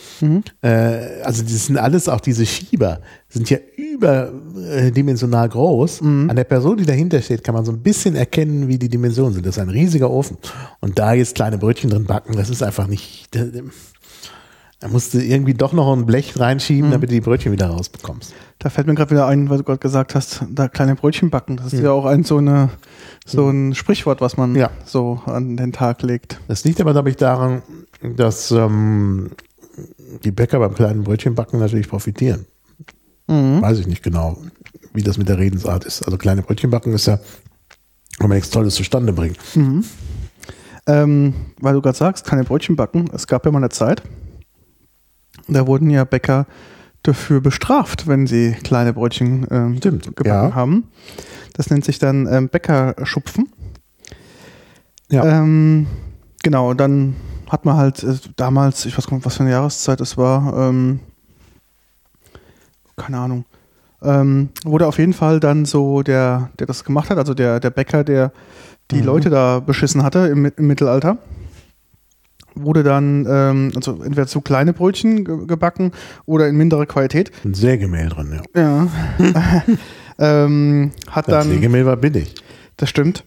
Äh, 0.60 1.22
also 1.22 1.42
das 1.42 1.66
sind 1.66 1.78
alles 1.78 2.10
auch 2.10 2.20
diese 2.20 2.44
Schieber, 2.44 3.00
sind 3.30 3.48
ja 3.48 3.56
überdimensional 3.76 5.48
groß. 5.48 6.02
An 6.28 6.36
der 6.36 6.44
Person, 6.44 6.76
die 6.76 6.84
dahinter 6.84 7.22
steht, 7.22 7.42
kann 7.42 7.54
man 7.54 7.64
so 7.64 7.72
ein 7.72 7.82
bisschen 7.82 8.16
erkennen, 8.16 8.68
wie 8.68 8.78
die 8.78 8.90
Dimensionen 8.90 9.32
sind. 9.32 9.46
Das 9.46 9.56
ist 9.56 9.62
ein 9.62 9.70
riesiger 9.70 10.10
Ofen. 10.10 10.36
Und 10.80 10.98
da 10.98 11.14
jetzt 11.14 11.34
kleine 11.34 11.56
Brötchen 11.56 11.88
drin 11.88 12.04
backen, 12.04 12.36
das 12.36 12.50
ist 12.50 12.62
einfach 12.62 12.86
nicht. 12.86 13.30
Da, 14.82 14.88
musst 14.88 15.14
du 15.14 15.22
irgendwie 15.22 15.54
doch 15.54 15.72
noch 15.72 15.92
ein 15.92 16.06
Blech 16.06 16.38
reinschieben, 16.38 16.90
damit 16.90 17.08
du 17.08 17.14
die 17.14 17.20
Brötchen 17.20 17.52
wieder 17.52 17.68
rausbekommst. 17.68 18.34
Da 18.58 18.68
fällt 18.68 18.88
mir 18.88 18.94
gerade 18.94 19.12
wieder 19.12 19.26
ein, 19.26 19.48
weil 19.48 19.58
du 19.58 19.64
gerade 19.64 19.78
gesagt 19.78 20.14
hast, 20.16 20.44
da 20.50 20.68
kleine 20.68 20.96
Brötchen 20.96 21.30
backen. 21.30 21.56
Das 21.56 21.72
ist 21.72 21.80
ja 21.80 21.92
auch 21.92 22.04
ein 22.04 22.24
so, 22.24 22.38
eine, 22.38 22.68
so 23.24 23.48
ein 23.48 23.74
Sprichwort, 23.74 24.20
was 24.20 24.36
man 24.36 24.54
Ja. 24.56 24.70
so 24.84 25.20
an 25.26 25.56
den 25.56 25.72
Tag 25.72 26.02
legt. 26.02 26.40
Das 26.48 26.64
liegt 26.64 26.80
aber, 26.80 26.92
glaube 26.92 27.10
ich, 27.10 27.16
daran, 27.16 27.62
dass 28.16 28.50
ähm, 28.50 29.30
die 30.24 30.32
Bäcker 30.32 30.58
beim 30.58 30.74
kleinen 30.74 31.04
Brötchenbacken 31.04 31.60
natürlich 31.60 31.88
profitieren. 31.88 32.46
Weiß 33.28 33.78
ich 33.78 33.86
nicht 33.86 34.02
genau, 34.02 34.36
wie 34.92 35.02
das 35.02 35.16
mit 35.16 35.28
der 35.28 35.38
Redensart 35.38 35.84
ist. 35.84 36.02
Also 36.02 36.18
kleine 36.18 36.42
Brötchenbacken 36.42 36.92
ist 36.92 37.06
ja, 37.06 37.18
wenn 38.18 38.28
man 38.28 38.36
nichts 38.36 38.50
Tolles 38.50 38.74
zustande 38.74 39.12
bringt. 39.12 39.38
Ähm, 40.86 41.34
weil 41.60 41.74
du 41.74 41.80
gerade 41.80 41.96
sagst, 41.96 42.26
keine 42.26 42.44
Brötchen 42.44 42.76
backen. 42.76 43.08
Es 43.14 43.26
gab 43.26 43.46
ja 43.46 43.52
mal 43.52 43.58
eine 43.58 43.70
Zeit, 43.70 44.02
da 45.48 45.66
wurden 45.66 45.90
ja 45.90 46.04
Bäcker 46.04 46.46
dafür 47.02 47.40
bestraft, 47.40 48.06
wenn 48.06 48.26
sie 48.26 48.52
kleine 48.62 48.92
Brötchen 48.92 49.46
ähm, 49.50 49.76
Stimmt, 49.78 50.04
gebacken 50.16 50.28
ja. 50.50 50.54
haben. 50.54 50.84
Das 51.54 51.68
nennt 51.70 51.84
sich 51.84 51.98
dann 51.98 52.26
ähm, 52.32 52.48
Bäckerschupfen. 52.48 53.48
Ja. 55.10 55.24
Ähm, 55.24 55.86
genau, 56.42 56.74
dann 56.74 57.16
hat 57.50 57.64
man 57.64 57.76
halt 57.76 58.02
äh, 58.02 58.14
damals, 58.36 58.86
ich 58.86 58.96
weiß 58.96 59.06
gar 59.08 59.16
nicht, 59.16 59.26
was 59.26 59.36
für 59.36 59.42
eine 59.42 59.50
Jahreszeit 59.52 60.00
es 60.00 60.16
war, 60.16 60.56
ähm, 60.56 61.00
keine 62.96 63.18
Ahnung. 63.18 63.44
ähm, 64.02 64.50
wurde 64.64 64.86
auf 64.86 64.98
jeden 64.98 65.12
Fall 65.12 65.40
dann 65.40 65.64
so 65.64 66.02
der, 66.02 66.50
der 66.58 66.66
das 66.66 66.84
gemacht 66.84 67.10
hat, 67.10 67.18
also 67.18 67.34
der, 67.34 67.60
der 67.60 67.70
Bäcker, 67.70 68.04
der 68.04 68.32
die 68.90 68.96
Mhm. 69.00 69.04
Leute 69.06 69.30
da 69.30 69.60
beschissen 69.60 70.02
hatte 70.02 70.26
im, 70.28 70.46
im 70.46 70.66
Mittelalter, 70.66 71.18
wurde 72.54 72.82
dann 72.82 73.26
ähm, 73.28 73.72
also 73.76 74.02
entweder 74.02 74.26
zu 74.26 74.40
kleine 74.40 74.72
Brötchen 74.72 75.24
ge 75.24 75.46
gebacken 75.46 75.92
oder 76.26 76.48
in 76.48 76.56
mindere 76.56 76.86
Qualität. 76.86 77.30
Ein 77.44 77.54
Sägemehl 77.54 78.08
drin, 78.08 78.40
ja. 78.54 78.88
Ja. 79.24 79.62
ähm, 80.18 80.92
hat 81.10 81.28
Das 81.28 81.44
dann, 81.44 81.48
Sägemehl 81.54 81.86
war 81.86 81.96
billig. 81.96 82.34
das 82.76 82.88
stimmt. 82.90 83.24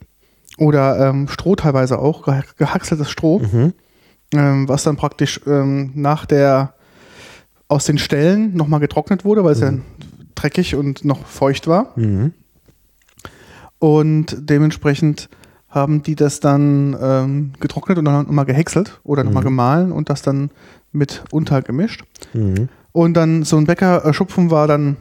Oder 0.57 1.09
ähm, 1.09 1.28
Stroh 1.28 1.55
teilweise 1.55 1.99
auch, 1.99 2.26
geha- 2.28 2.43
gehackseltes 2.57 3.09
Stroh, 3.11 3.39
Mhm. 3.39 3.73
ähm, 4.34 4.69
was 4.69 4.84
dann 4.84 4.95
praktisch 4.95 5.41
ähm, 5.45 5.91
nach 5.95 6.26
der 6.26 6.73
aus 7.67 7.86
den 7.86 7.97
Ställen 7.97 8.55
nochmal 8.55 8.80
getrocknet 8.80 9.26
wurde, 9.26 9.43
weil 9.43 9.53
es 9.53 9.59
ja 9.59 9.73
dreckig 10.36 10.76
und 10.76 11.03
noch 11.03 11.26
feucht 11.26 11.67
war. 11.67 11.91
Mhm. 11.95 12.32
Und 13.80 14.38
dementsprechend 14.39 15.30
haben 15.76 16.01
die 16.01 16.15
das 16.15 16.39
dann 16.39 16.97
ähm, 16.99 17.53
getrocknet 17.59 17.97
und 17.99 18.05
dann 18.05 18.26
nochmal 18.26 18.45
gehäckselt 18.45 18.99
oder 19.03 19.23
nochmal 19.23 19.43
Mhm. 19.43 19.47
gemahlen 19.47 19.91
und 19.91 20.09
das 20.09 20.21
dann 20.23 20.49
mit 20.91 21.23
untergemischt. 21.32 22.03
Mhm. 22.34 22.69
Und 22.93 23.13
dann 23.15 23.43
so 23.43 23.57
ein 23.57 23.65
Bäckerschupfen 23.65 24.49
war 24.49 24.67
dann 24.67 24.95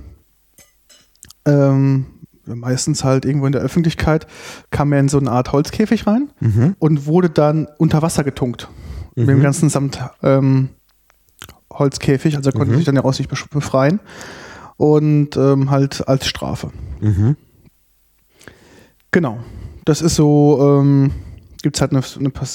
ähm, 1.46 2.06
meistens 2.46 3.04
halt 3.04 3.24
irgendwo 3.24 3.46
in 3.46 3.52
der 3.52 3.62
Öffentlichkeit, 3.62 4.26
kam 4.70 4.92
er 4.92 5.00
in 5.00 5.08
so 5.08 5.18
eine 5.18 5.30
Art 5.30 5.52
Holzkäfig 5.52 6.06
rein 6.06 6.30
Mhm. 6.40 6.74
und 6.78 7.06
wurde 7.06 7.30
dann 7.30 7.68
unter 7.78 8.02
Wasser 8.02 8.24
getunkt. 8.24 8.68
Mit 9.14 9.28
dem 9.28 9.38
Mhm. 9.38 9.42
ganzen 9.42 9.68
Samt 9.68 10.00
ähm, 10.22 10.70
Holzkäfig, 11.72 12.36
also 12.36 12.50
er 12.50 12.52
konnte 12.52 12.72
Mhm. 12.72 12.76
sich 12.76 12.84
dann 12.84 12.96
ja 12.96 13.02
aus 13.04 13.16
sich 13.18 13.28
besch- 13.28 13.48
befreien. 13.50 14.00
Und 14.76 15.36
ähm, 15.36 15.70
halt 15.70 16.08
als 16.08 16.26
Strafe. 16.26 16.70
Mhm. 17.00 17.36
Genau. 19.12 19.38
Das 19.84 20.00
ist 20.00 20.16
so, 20.16 20.58
ähm, 20.80 21.10
gibt 21.62 21.76
es 21.76 21.80
halt 21.82 21.92
eine, 21.92 22.02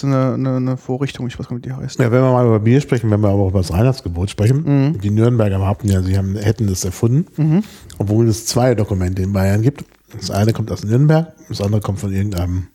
eine, 0.04 0.34
eine, 0.34 0.56
eine 0.58 0.78
Vorrichtung, 0.78 1.28
ich 1.28 1.38
weiß 1.40 1.48
gar 1.48 1.56
nicht, 1.56 1.66
wie 1.66 1.70
die 1.70 1.76
heißt. 1.76 2.00
Ja, 2.00 2.12
wenn 2.12 2.22
wir 2.22 2.32
mal 2.32 2.46
über 2.46 2.60
Bier 2.60 2.82
sprechen, 2.82 3.10
wenn 3.12 3.22
wir 3.22 3.30
aber 3.30 3.44
auch 3.44 3.50
über 3.50 3.60
das 3.60 3.72
Reinheitsgebot 3.74 4.30
sprechen, 4.30 4.64
Mhm. 4.64 5.00
die 5.02 5.10
Nürnberger 5.12 5.60
behaupten 5.60 5.90
ja, 5.90 6.02
sie 6.02 6.18
haben, 6.18 6.36
hätten 6.36 6.68
das 6.68 6.84
erfunden, 6.86 7.26
Mhm. 7.42 7.64
obwohl 7.98 8.28
es 8.28 8.46
zwei 8.46 8.76
Dokumente 8.76 9.22
in 9.22 9.34
Bayern 9.34 9.62
gibt. 9.62 9.84
Das 10.16 10.32
eine 10.32 10.54
kommt 10.54 10.72
aus 10.72 10.84
Nürnberg, 10.84 11.34
das 11.50 11.62
andere 11.62 11.82
kommt 11.82 12.00
von 12.00 12.12
irgendeinem 12.12 12.68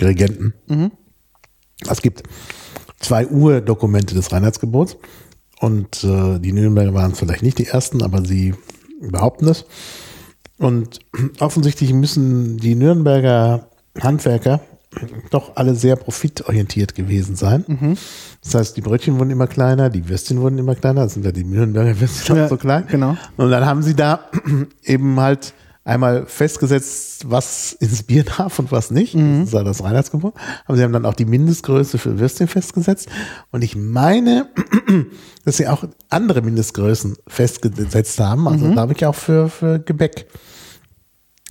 Regenten. 0.00 0.54
Mhm. 0.68 0.90
Es 1.88 2.02
gibt 2.02 2.22
zwei 3.00 3.26
Urdokumente 3.26 4.14
des 4.14 4.32
Reinheitsgebots 4.32 4.96
und 5.60 6.04
äh, 6.04 6.38
die 6.40 6.52
Nürnberger 6.52 6.94
waren 6.94 7.14
vielleicht 7.14 7.42
nicht 7.42 7.58
die 7.58 7.66
ersten, 7.66 8.02
aber 8.02 8.24
sie 8.24 8.54
behaupten 9.00 9.46
das. 9.46 9.64
Und 10.58 11.00
offensichtlich 11.40 11.92
müssen 11.92 12.58
die 12.58 12.74
Nürnberger 12.74 13.68
Handwerker 14.00 14.60
doch 15.30 15.56
alle 15.56 15.74
sehr 15.74 15.96
profitorientiert 15.96 16.94
gewesen 16.94 17.36
sein. 17.36 17.64
Mhm. 17.66 17.96
Das 18.42 18.54
heißt, 18.54 18.76
die 18.76 18.80
Brötchen 18.80 19.18
wurden 19.18 19.30
immer 19.30 19.46
kleiner, 19.46 19.90
die 19.90 20.08
Würstchen 20.08 20.40
wurden 20.40 20.58
immer 20.58 20.74
kleiner, 20.74 21.02
das 21.02 21.14
sind 21.14 21.24
ja 21.24 21.32
die 21.32 21.44
Nürnberger 21.44 21.98
Würstchen 21.98 22.36
Ja, 22.36 22.44
auch 22.44 22.48
so 22.48 22.56
klein. 22.56 22.86
genau. 22.88 23.16
Und 23.36 23.50
dann 23.50 23.66
haben 23.66 23.82
sie 23.82 23.94
da 23.94 24.20
eben 24.84 25.18
halt 25.20 25.54
einmal 25.84 26.26
festgesetzt, 26.26 27.30
was 27.30 27.72
ins 27.74 28.04
Bier 28.04 28.24
darf 28.24 28.58
und 28.58 28.72
was 28.72 28.90
nicht. 28.90 29.14
Das 29.14 29.48
ist 29.48 29.52
ja 29.52 29.62
das 29.64 29.84
Reinheitsgebot. 29.84 30.34
Aber 30.64 30.76
sie 30.76 30.82
haben 30.82 30.92
dann 30.92 31.04
auch 31.04 31.14
die 31.14 31.26
Mindestgröße 31.26 31.98
für 31.98 32.18
Würstchen 32.18 32.48
festgesetzt. 32.48 33.08
Und 33.50 33.62
ich 33.62 33.76
meine, 33.76 34.48
dass 35.44 35.58
sie 35.58 35.68
auch 35.68 35.84
andere 36.08 36.40
Mindestgrößen 36.40 37.16
festgesetzt 37.26 38.18
haben. 38.18 38.48
Also 38.48 38.70
glaube 38.70 38.94
ich 38.94 39.04
auch 39.04 39.14
für, 39.14 39.48
für 39.50 39.78
Gebäck. 39.78 40.26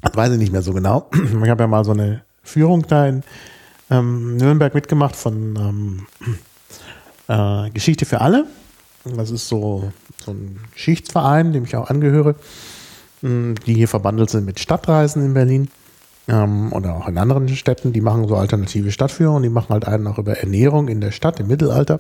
Das 0.02 0.16
weiß 0.16 0.34
ich 0.34 0.40
nicht 0.40 0.52
mehr 0.52 0.64
so 0.64 0.74
genau. 0.74 1.10
Ich 1.44 1.50
habe 1.50 1.64
ja 1.64 1.68
mal 1.68 1.86
so 1.86 1.92
eine 1.92 2.24
Führung 2.44 2.86
da 2.88 3.08
in 3.08 3.24
ähm, 3.90 4.38
Nürnberg 4.38 4.74
mitgemacht 4.74 5.16
von 5.16 5.56
ähm, 5.56 6.08
äh, 7.28 7.70
Geschichte 7.72 8.06
für 8.06 8.22
alle. 8.22 8.46
Das 9.04 9.32
ist 9.32 9.48
so, 9.48 9.92
so 10.24 10.32
ein 10.32 10.60
Schichtsverein, 10.76 11.52
dem 11.54 11.66
ich 11.66 11.76
auch 11.76 11.90
angehöre, 11.90 12.36
mh, 13.22 13.56
die 13.66 13.74
hier 13.74 13.88
verbandelt 13.88 14.30
sind 14.30 14.46
mit 14.46 14.60
Stadtreisen 14.60 15.26
in 15.26 15.34
Berlin 15.34 15.70
ähm, 16.28 16.72
oder 16.72 16.96
auch 16.96 17.08
in 17.08 17.18
anderen 17.18 17.50
Städten. 17.50 17.92
Die 17.92 18.02
machen 18.02 18.28
so 18.28 18.36
alternative 18.36 18.92
Stadtführungen. 18.92 19.44
Die 19.44 19.50
machen 19.50 19.74
halt 19.74 19.88
einen 19.88 20.08
auch 20.08 20.18
über 20.18 20.38
Ernährung 20.38 20.88
in 20.88 21.02
der 21.02 21.12
Stadt 21.12 21.40
im 21.40 21.48
Mittelalter. 21.48 22.00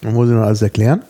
Da 0.00 0.10
muss 0.10 0.28
ich 0.28 0.34
noch 0.34 0.42
alles 0.42 0.62
erklären. 0.62 1.02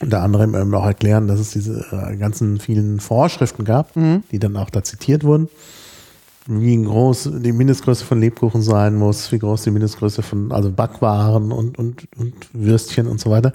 Unter 0.00 0.22
anderem 0.22 0.54
eben 0.54 0.74
auch 0.74 0.84
erklären, 0.84 1.26
dass 1.26 1.40
es 1.40 1.52
diese 1.52 1.86
äh, 1.90 2.16
ganzen 2.16 2.58
vielen 2.58 3.00
Vorschriften 3.00 3.64
gab, 3.64 3.92
die 3.94 4.38
dann 4.38 4.56
auch 4.56 4.68
da 4.68 4.82
zitiert 4.82 5.24
wurden. 5.24 5.48
Wie 6.46 6.80
groß 6.80 7.30
die 7.40 7.52
Mindestgröße 7.52 8.04
von 8.04 8.20
Lebkuchen 8.20 8.62
sein 8.62 8.94
muss, 8.94 9.32
wie 9.32 9.38
groß 9.38 9.62
die 9.62 9.70
Mindestgröße 9.70 10.22
von 10.22 10.52
also 10.52 10.70
Backwaren 10.70 11.50
und, 11.50 11.78
und, 11.78 12.08
und 12.16 12.34
Würstchen 12.52 13.08
und 13.08 13.20
so 13.20 13.30
weiter. 13.30 13.52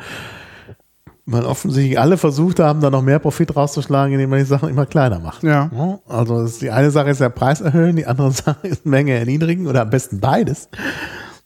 Weil 1.25 1.45
offensichtlich 1.45 1.97
alle 1.97 2.17
versucht 2.17 2.59
haben, 2.59 2.81
da 2.81 2.89
noch 2.89 3.01
mehr 3.01 3.19
Profit 3.19 3.55
rauszuschlagen, 3.55 4.13
indem 4.13 4.29
man 4.29 4.39
die 4.39 4.45
Sachen 4.45 4.67
immer 4.67 4.85
kleiner 4.85 5.19
macht. 5.19 5.43
Ja. 5.43 5.99
Also 6.07 6.45
die 6.45 6.71
eine 6.71 6.91
Sache 6.91 7.11
ist 7.11 7.21
der 7.21 7.29
Preis 7.29 7.61
erhöhen, 7.61 7.95
die 7.95 8.07
andere 8.07 8.31
Sache 8.31 8.67
ist 8.67 8.85
Menge 8.85 9.13
erniedrigen 9.13 9.67
oder 9.67 9.83
am 9.83 9.89
besten 9.89 10.19
beides. 10.19 10.67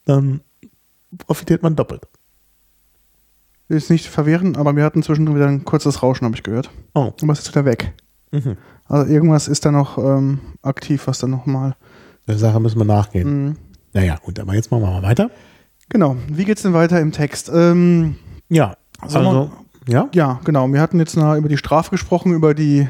Dann 0.06 0.42
profitiert 1.18 1.62
man 1.62 1.76
doppelt. 1.76 2.08
Ist 3.68 3.90
nicht 3.90 4.08
verwirrend, 4.08 4.58
aber 4.58 4.76
wir 4.76 4.84
hatten 4.84 5.04
zwischendrin 5.04 5.36
wieder 5.36 5.48
ein 5.48 5.66
kurzes 5.66 6.02
Rauschen, 6.02 6.26
habe 6.26 6.36
ich 6.36 6.44
gehört. 6.44 6.70
Oh. 6.94 7.12
Aber 7.22 7.34
es 7.34 7.40
ist 7.40 7.50
wieder 7.50 7.66
weg. 7.66 7.94
Mhm. 8.44 8.58
Also 8.88 9.12
irgendwas 9.12 9.48
ist 9.48 9.66
da 9.66 9.72
noch 9.72 9.98
ähm, 9.98 10.40
aktiv, 10.62 11.08
was 11.08 11.20
dann 11.20 11.32
nochmal. 11.32 11.76
Der 12.28 12.38
Sache 12.38 12.60
müssen 12.60 12.78
wir 12.80 12.86
nachgehen. 12.86 13.46
Mhm. 13.46 13.56
Naja, 13.94 14.18
gut, 14.24 14.40
aber 14.40 14.54
jetzt 14.56 14.72
machen 14.72 14.84
wir 14.84 14.92
mal 14.92 15.04
weiter. 15.04 15.30
Genau. 15.90 16.16
Wie 16.28 16.46
geht's 16.46 16.62
denn 16.64 16.74
weiter 16.74 17.00
im 17.00 17.12
Text? 17.12 17.50
Ähm, 17.54 18.16
Ja, 18.50 18.76
Sollen 19.08 19.26
wir- 19.26 19.30
also, 19.32 19.52
ja. 19.88 20.10
ja, 20.14 20.40
genau. 20.44 20.68
Wir 20.72 20.82
hatten 20.82 21.00
jetzt 21.00 21.16
über 21.16 21.48
die 21.50 21.58
Strafe 21.58 21.92
gesprochen, 21.92 22.34
über 22.34 22.54
die, 22.54 22.88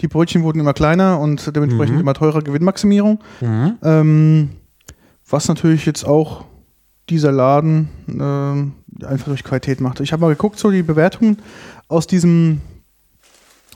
die 0.00 0.08
Brötchen 0.08 0.42
wurden 0.42 0.60
immer 0.60 0.72
kleiner 0.74 1.18
und 1.20 1.54
dementsprechend 1.54 1.96
Mhm. 1.96 2.00
immer 2.00 2.14
teurer 2.14 2.40
Gewinnmaximierung. 2.42 3.20
Mhm. 3.40 3.74
Ähm, 3.82 4.48
was 5.28 5.48
natürlich 5.48 5.84
jetzt 5.86 6.04
auch 6.06 6.44
dieser 7.10 7.32
Laden 7.32 7.88
ähm, 8.08 8.72
einfach 9.04 9.26
durch 9.28 9.44
Qualität 9.44 9.80
macht. 9.80 10.00
Ich 10.00 10.12
habe 10.12 10.20
mal 10.22 10.28
geguckt, 10.30 10.58
so 10.58 10.70
die 10.70 10.82
Bewertungen 10.82 11.38
aus 11.88 12.06
diesem, 12.06 12.60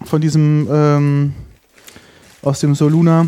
von 0.04 0.20
diesem, 0.20 0.68
ähm, 0.70 1.32
aus 2.42 2.60
dem 2.60 2.74
Soluna 2.74 3.26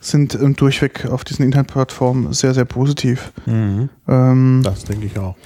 sind 0.00 0.34
ähm, 0.34 0.54
durchweg 0.56 1.06
auf 1.06 1.24
diesen 1.24 1.44
Internetplattformen 1.44 2.32
sehr, 2.32 2.54
sehr 2.54 2.64
positiv. 2.64 3.32
Mhm. 3.46 3.88
Ähm, 4.08 4.60
Das 4.64 4.84
denke 4.84 5.06
ich 5.06 5.18
auch. 5.18 5.36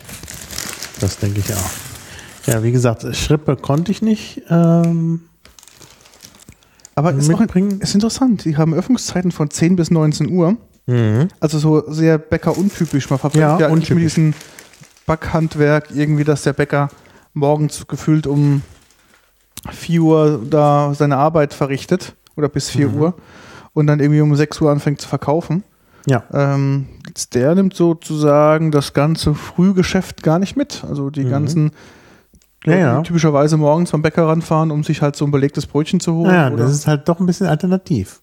Das 1.00 1.18
denke 1.18 1.40
ich 1.40 1.52
auch. 1.52 1.70
Ja, 2.46 2.62
wie 2.62 2.72
gesagt, 2.72 3.04
Schrippe 3.16 3.56
konnte 3.56 3.90
ich 3.92 4.02
nicht 4.02 4.42
ähm, 4.48 5.22
aber 6.98 7.12
es 7.14 7.28
ist, 7.28 7.34
auch, 7.34 7.40
ist 7.80 7.94
interessant. 7.94 8.46
Die 8.46 8.56
haben 8.56 8.72
Öffnungszeiten 8.72 9.30
von 9.30 9.50
10 9.50 9.76
bis 9.76 9.90
19 9.90 10.30
Uhr. 10.30 10.56
Mhm. 10.86 11.28
Also 11.40 11.58
so 11.58 11.92
sehr 11.92 12.16
Bäcker-untypisch. 12.16 13.10
Man 13.10 13.18
verbringt 13.18 13.42
Ja, 13.42 13.58
ja, 13.58 13.68
mit 13.68 13.76
untypisch. 13.76 14.02
diesem 14.14 14.32
Backhandwerk 15.04 15.88
irgendwie, 15.94 16.24
dass 16.24 16.42
der 16.42 16.54
Bäcker 16.54 16.88
morgens 17.34 17.86
gefühlt 17.86 18.26
um 18.26 18.62
4 19.70 20.02
Uhr 20.02 20.40
da 20.48 20.92
seine 20.94 21.16
Arbeit 21.16 21.54
verrichtet 21.54 22.14
oder 22.36 22.48
bis 22.48 22.70
4 22.70 22.88
Mhm. 22.88 22.94
Uhr 23.00 23.14
und 23.72 23.86
dann 23.86 24.00
irgendwie 24.00 24.20
um 24.20 24.34
6 24.34 24.60
Uhr 24.60 24.70
anfängt 24.70 25.00
zu 25.00 25.08
verkaufen. 25.08 25.64
Ja. 26.06 26.22
Ähm, 26.32 26.86
der 27.34 27.54
nimmt 27.56 27.74
sozusagen 27.74 28.70
das 28.70 28.92
ganze 28.92 29.34
Frühgeschäft 29.34 30.22
gar 30.22 30.38
nicht 30.38 30.56
mit. 30.56 30.84
Also 30.88 31.10
die 31.10 31.24
Mhm. 31.24 31.30
ganzen 31.30 31.70
Ja, 32.64 32.76
ja. 32.76 32.96
die 33.00 33.06
typischerweise 33.08 33.56
morgens 33.56 33.90
vom 33.90 34.02
Bäcker 34.02 34.26
ranfahren, 34.28 34.70
um 34.70 34.82
sich 34.84 35.00
halt 35.02 35.14
so 35.16 35.24
ein 35.24 35.30
belegtes 35.30 35.66
Brötchen 35.66 36.00
zu 36.00 36.14
holen. 36.14 36.28
Naja, 36.28 36.48
oder? 36.52 36.64
das 36.64 36.72
ist 36.72 36.86
halt 36.86 37.08
doch 37.08 37.20
ein 37.20 37.26
bisschen 37.26 37.46
alternativ. 37.46 38.22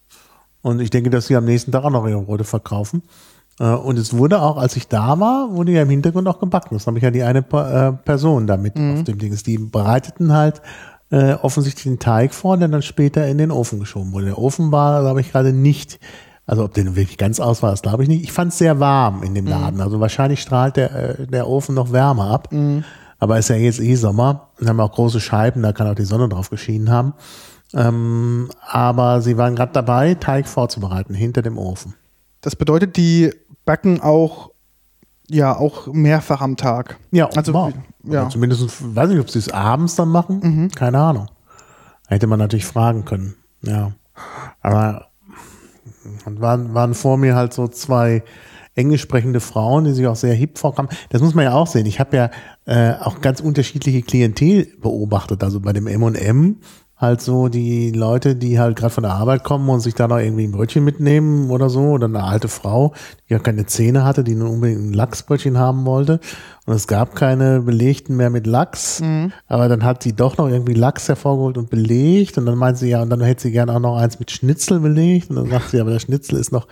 Und 0.61 0.79
ich 0.81 0.89
denke, 0.89 1.09
dass 1.09 1.27
sie 1.27 1.36
am 1.36 1.45
nächsten 1.45 1.71
Tag 1.71 1.84
auch 1.84 1.89
noch 1.89 2.07
ihre 2.07 2.21
Brote 2.21 2.43
verkaufen. 2.45 3.03
Äh, 3.59 3.65
Und 3.65 3.99
es 3.99 4.17
wurde 4.17 4.41
auch, 4.41 4.57
als 4.57 4.75
ich 4.77 4.88
da 4.88 5.19
war, 5.19 5.51
wurde 5.51 5.73
ja 5.73 5.81
im 5.84 5.89
Hintergrund 5.89 6.27
auch 6.27 6.39
gebacken. 6.39 6.75
Das 6.75 6.88
habe 6.88 6.97
ich 6.97 7.03
ja 7.03 7.11
die 7.11 7.23
eine 7.23 7.39
äh, 7.39 7.91
Person 7.93 8.47
damit 8.47 8.77
Mhm. 8.77 8.93
auf 8.93 9.03
dem 9.03 9.17
Ding. 9.17 9.36
Die 9.45 9.57
bereiteten 9.57 10.31
halt 10.34 10.61
äh, 11.14 11.34
offensichtlich 11.36 11.84
den 11.84 11.99
Teig 11.99 12.34
vor, 12.34 12.57
der 12.57 12.68
dann 12.68 12.82
später 12.82 13.28
in 13.28 13.38
den 13.38 13.51
Ofen 13.51 13.80
geschoben 13.80 14.14
wurde. 14.14 14.26
Der 14.26 14.39
Ofen 14.39 14.72
war, 14.72 15.01
glaube 15.01 15.22
ich, 15.22 15.32
gerade 15.32 15.53
nicht, 15.53 15.99
also 16.47 16.64
ob 16.64 16.74
der 16.74 16.95
wirklich 16.95 17.18
ganz 17.20 17.39
aus 17.39 17.61
war, 17.61 17.70
das 17.70 17.84
glaube 17.84 18.01
ich 18.01 18.09
nicht. 18.09 18.24
Ich 18.24 18.32
fand 18.32 18.51
es 18.51 18.57
sehr 18.57 18.80
warm 18.80 19.22
in 19.22 19.30
Mhm. 19.32 19.36
dem 19.36 19.47
Laden. 19.47 19.82
Also 19.82 19.99
wahrscheinlich 19.99 20.41
strahlt 20.41 20.76
der, 20.76 21.20
äh, 21.20 21.28
der 21.28 21.47
Ofen 21.47 21.76
noch 21.76 21.91
Wärme 21.91 22.24
ab. 22.24 22.49
Aber 23.20 23.38
ist 23.38 23.49
ja 23.49 23.55
jetzt 23.55 23.80
eh 23.80 23.95
Sommer. 23.95 24.49
Wir 24.57 24.70
haben 24.70 24.80
auch 24.80 24.91
große 24.91 25.20
Scheiben, 25.22 25.61
da 25.61 25.72
kann 25.72 25.88
auch 25.88 25.95
die 25.95 26.03
Sonne 26.03 26.28
drauf 26.30 26.49
geschienen 26.49 26.89
haben. 26.89 27.14
Ähm, 27.76 28.49
aber 28.68 29.22
sie 29.22 29.38
waren 29.38 29.55
gerade 29.55 29.72
dabei, 29.72 30.16
Teig 30.16 30.47
vorzubereiten 30.47 31.14
hinter 31.14 31.41
dem 31.41 31.57
Ofen. 31.57 31.93
Das 32.41 32.55
bedeutet, 32.55 32.97
die 32.97 33.32
backen 33.66 34.01
auch, 34.01 34.49
ja, 35.30 35.55
auch 35.55 35.88
mehrfach 35.88 36.41
am 36.41 36.57
Tag. 36.57 36.97
Ja, 37.11 37.28
Also, 37.36 37.53
wow. 37.53 37.74
ja. 38.03 38.30
Zumindest, 38.30 38.95
weiß 38.95 39.09
nicht, 39.09 39.19
ob 39.19 39.30
sie 39.30 39.39
es 39.39 39.49
abends 39.49 39.95
dann 39.95 40.09
machen. 40.09 40.69
Keine 40.76 40.99
Ahnung. 40.99 41.28
Hätte 42.07 42.28
man 42.28 42.39
natürlich 42.39 42.65
fragen 42.65 43.05
können. 43.05 43.36
Ja. 43.61 43.93
Aber 44.61 45.07
und 46.26 46.41
waren, 46.41 46.74
waren 46.74 46.93
vor 46.93 47.17
mir 47.17 47.36
halt 47.36 47.53
so 47.53 47.67
zwei 47.67 48.24
englisch 48.76 49.01
sprechende 49.01 49.39
Frauen, 49.39 49.84
die 49.84 49.91
sich 49.93 50.07
auch 50.07 50.15
sehr 50.15 50.34
hip 50.34 50.57
vorkamen. 50.57 50.89
Das 51.09 51.21
muss 51.21 51.36
man 51.36 51.45
ja 51.45 51.53
auch 51.53 51.67
sehen. 51.67 51.86
Ich 51.86 51.99
habe 51.99 52.17
ja 52.17 52.30
äh, 52.65 52.93
auch 52.99 53.21
ganz 53.21 53.39
unterschiedliche 53.39 54.01
Klientel 54.01 54.67
beobachtet. 54.82 55.43
Also 55.43 55.59
bei 55.59 55.74
dem 55.74 55.88
M&M 55.88 56.57
halt 57.03 57.21
so 57.21 57.49
die 57.49 57.91
Leute, 57.91 58.35
die 58.35 58.59
halt 58.59 58.77
gerade 58.77 58.93
von 58.93 59.03
der 59.03 59.13
Arbeit 59.13 59.43
kommen 59.43 59.69
und 59.69 59.81
sich 59.81 59.93
da 59.93 60.07
noch 60.07 60.17
irgendwie 60.17 60.45
ein 60.45 60.51
Brötchen 60.51 60.83
mitnehmen 60.83 61.51
oder 61.51 61.69
so, 61.69 61.81
oder 61.81 62.05
eine 62.05 62.23
alte 62.23 62.47
Frau, 62.47 62.93
die 63.29 63.33
ja 63.33 63.39
keine 63.39 63.67
Zähne 63.67 64.03
hatte, 64.03 64.23
die 64.23 64.33
nur 64.33 64.49
unbedingt 64.49 64.81
ein 64.81 64.93
Lachsbrötchen 64.93 65.59
haben 65.59 65.85
wollte. 65.85 66.19
Und 66.65 66.73
es 66.73 66.87
gab 66.87 67.13
keine 67.13 67.59
belegten 67.61 68.15
mehr 68.15 68.29
mit 68.29 68.47
Lachs, 68.47 69.01
mhm. 69.01 69.33
aber 69.47 69.67
dann 69.67 69.83
hat 69.83 70.01
sie 70.01 70.13
doch 70.15 70.37
noch 70.37 70.47
irgendwie 70.47 70.73
Lachs 70.73 71.09
hervorgeholt 71.09 71.57
und 71.57 71.69
belegt 71.69 72.37
und 72.37 72.45
dann 72.45 72.57
meint 72.57 72.77
sie 72.77 72.89
ja, 72.89 73.01
und 73.01 73.09
dann 73.09 73.19
hätte 73.19 73.43
sie 73.43 73.51
gerne 73.51 73.75
auch 73.75 73.81
noch 73.81 73.97
eins 73.97 74.17
mit 74.17 74.31
Schnitzel 74.31 74.79
belegt 74.79 75.29
und 75.29 75.35
dann 75.35 75.49
sagt 75.49 75.71
sie, 75.71 75.81
aber 75.81 75.91
der 75.91 75.99
Schnitzel 75.99 76.39
ist 76.39 76.53
noch 76.53 76.67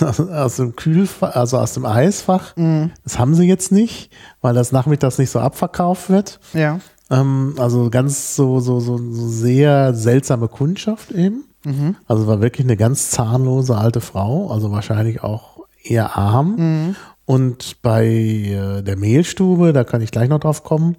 aus, 0.00 0.56
dem 0.56 0.74
Kühlfach, 0.74 1.36
also 1.36 1.58
aus 1.58 1.74
dem 1.74 1.84
Eisfach. 1.84 2.56
Mhm. 2.56 2.92
Das 3.04 3.18
haben 3.18 3.34
sie 3.34 3.46
jetzt 3.46 3.72
nicht, 3.72 4.10
weil 4.40 4.54
das 4.54 4.72
nachmittags 4.72 5.18
nicht 5.18 5.30
so 5.30 5.38
abverkauft 5.38 6.08
wird. 6.08 6.40
Ja. 6.54 6.80
Ähm, 7.10 7.54
also 7.58 7.90
ganz 7.90 8.34
so, 8.34 8.60
so, 8.60 8.80
so, 8.80 8.98
so 8.98 9.28
sehr 9.28 9.94
seltsame 9.94 10.48
Kundschaft 10.48 11.12
eben. 11.12 11.44
Mhm. 11.64 11.96
Also 12.06 12.26
war 12.26 12.40
wirklich 12.40 12.66
eine 12.66 12.76
ganz 12.76 13.10
zahnlose 13.10 13.76
alte 13.76 14.00
Frau, 14.00 14.50
also 14.50 14.70
wahrscheinlich 14.70 15.22
auch 15.22 15.64
eher 15.82 16.16
arm. 16.16 16.56
Mhm. 16.56 16.96
Und 17.24 17.82
bei 17.82 18.06
äh, 18.06 18.82
der 18.82 18.96
Mehlstube, 18.96 19.72
da 19.72 19.84
kann 19.84 20.00
ich 20.00 20.12
gleich 20.12 20.28
noch 20.28 20.40
drauf 20.40 20.62
kommen, 20.62 20.96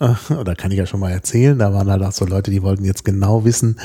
äh, 0.00 0.14
oder 0.34 0.54
kann 0.54 0.70
ich 0.70 0.78
ja 0.78 0.86
schon 0.86 1.00
mal 1.00 1.10
erzählen, 1.10 1.58
da 1.58 1.72
waren 1.72 1.90
halt 1.90 2.02
auch 2.02 2.12
so 2.12 2.24
Leute, 2.24 2.50
die 2.50 2.62
wollten 2.62 2.84
jetzt 2.84 3.04
genau 3.04 3.44
wissen, 3.44 3.78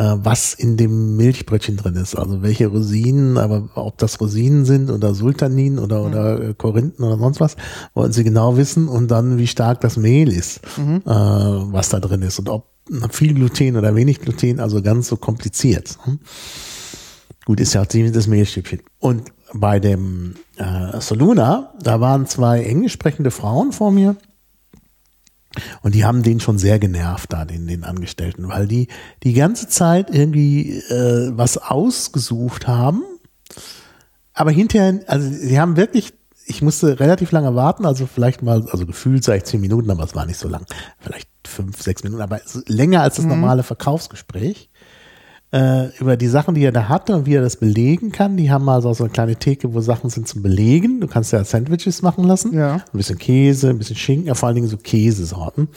was 0.00 0.54
in 0.54 0.76
dem 0.76 1.16
Milchbrötchen 1.16 1.76
drin 1.76 1.94
ist. 1.96 2.14
Also 2.14 2.42
welche 2.42 2.68
Rosinen, 2.68 3.36
aber 3.36 3.68
ob 3.74 3.98
das 3.98 4.20
Rosinen 4.20 4.64
sind 4.64 4.90
oder 4.90 5.14
Sultanin 5.14 5.78
oder, 5.78 6.00
mhm. 6.00 6.06
oder 6.06 6.42
äh, 6.42 6.54
Korinthen 6.54 7.04
oder 7.04 7.18
sonst 7.18 7.40
was, 7.40 7.56
wollten 7.94 8.12
sie 8.12 8.24
genau 8.24 8.56
wissen 8.56 8.88
und 8.88 9.10
dann, 9.10 9.38
wie 9.38 9.46
stark 9.46 9.80
das 9.80 9.96
Mehl 9.96 10.32
ist, 10.32 10.60
mhm. 10.76 11.02
äh, 11.04 11.10
was 11.10 11.88
da 11.88 12.00
drin 12.00 12.22
ist 12.22 12.38
und 12.38 12.48
ob 12.48 12.66
viel 13.10 13.34
Gluten 13.34 13.76
oder 13.76 13.94
wenig 13.94 14.20
Gluten, 14.20 14.60
also 14.60 14.80
ganz 14.82 15.08
so 15.08 15.16
kompliziert. 15.16 15.98
Hm? 16.04 16.20
Gut, 17.44 17.60
ist 17.60 17.74
ja 17.74 17.82
auch 17.82 17.86
ziemlich 17.86 18.12
das 18.12 18.26
Mehlstückchen. 18.26 18.80
Und 18.98 19.32
bei 19.52 19.80
dem 19.80 20.34
äh, 20.56 21.00
Soluna, 21.00 21.74
da 21.82 22.00
waren 22.00 22.26
zwei 22.26 22.62
englisch 22.62 22.92
sprechende 22.92 23.30
Frauen 23.30 23.72
vor 23.72 23.90
mir 23.90 24.16
und 25.82 25.94
die 25.94 26.04
haben 26.04 26.22
den 26.22 26.40
schon 26.40 26.58
sehr 26.58 26.78
genervt 26.78 27.32
da, 27.32 27.44
den, 27.44 27.66
den 27.66 27.84
Angestellten, 27.84 28.48
weil 28.48 28.66
die 28.66 28.88
die 29.22 29.34
ganze 29.34 29.68
Zeit 29.68 30.10
irgendwie 30.10 30.78
äh, 30.78 31.30
was 31.32 31.58
ausgesucht 31.58 32.66
haben. 32.66 33.02
Aber 34.32 34.50
hinterher, 34.50 35.00
also 35.06 35.28
sie 35.28 35.58
haben 35.58 35.76
wirklich, 35.76 36.12
ich 36.46 36.62
musste 36.62 37.00
relativ 37.00 37.32
lange 37.32 37.54
warten, 37.54 37.84
also 37.84 38.06
vielleicht 38.06 38.42
mal, 38.42 38.66
also 38.70 38.86
gefühlt 38.86 39.24
sage 39.24 39.38
ich 39.38 39.44
zehn 39.44 39.60
Minuten, 39.60 39.90
aber 39.90 40.04
es 40.04 40.14
war 40.14 40.26
nicht 40.26 40.38
so 40.38 40.48
lang. 40.48 40.64
Vielleicht 41.00 41.28
fünf, 41.46 41.82
sechs 41.82 42.04
Minuten, 42.04 42.22
aber 42.22 42.40
länger 42.66 43.02
als 43.02 43.16
das 43.16 43.24
mhm. 43.24 43.32
normale 43.32 43.62
Verkaufsgespräch 43.62 44.70
äh, 45.52 45.96
über 45.98 46.16
die 46.16 46.26
Sachen, 46.28 46.54
die 46.54 46.64
er 46.64 46.72
da 46.72 46.88
hatte 46.88 47.16
und 47.16 47.26
wie 47.26 47.34
er 47.34 47.42
das 47.42 47.56
belegen 47.56 48.12
kann. 48.12 48.36
Die 48.36 48.50
haben 48.50 48.68
also 48.68 48.92
so 48.92 49.04
eine 49.04 49.12
kleine 49.12 49.36
Theke, 49.36 49.72
wo 49.72 49.80
Sachen 49.80 50.10
sind 50.10 50.28
zum 50.28 50.42
Belegen. 50.42 51.00
Du 51.00 51.06
kannst 51.06 51.32
ja 51.32 51.44
Sandwiches 51.44 52.02
machen 52.02 52.24
lassen. 52.24 52.52
Ja. 52.52 52.74
Ein 52.74 52.84
bisschen 52.92 53.18
Käse, 53.18 53.70
ein 53.70 53.78
bisschen 53.78 53.96
Schinken, 53.96 54.26
ja, 54.26 54.34
vor 54.34 54.48
allen 54.48 54.56
Dingen 54.56 54.68
so 54.68 54.76
Käsesorten. 54.76 55.68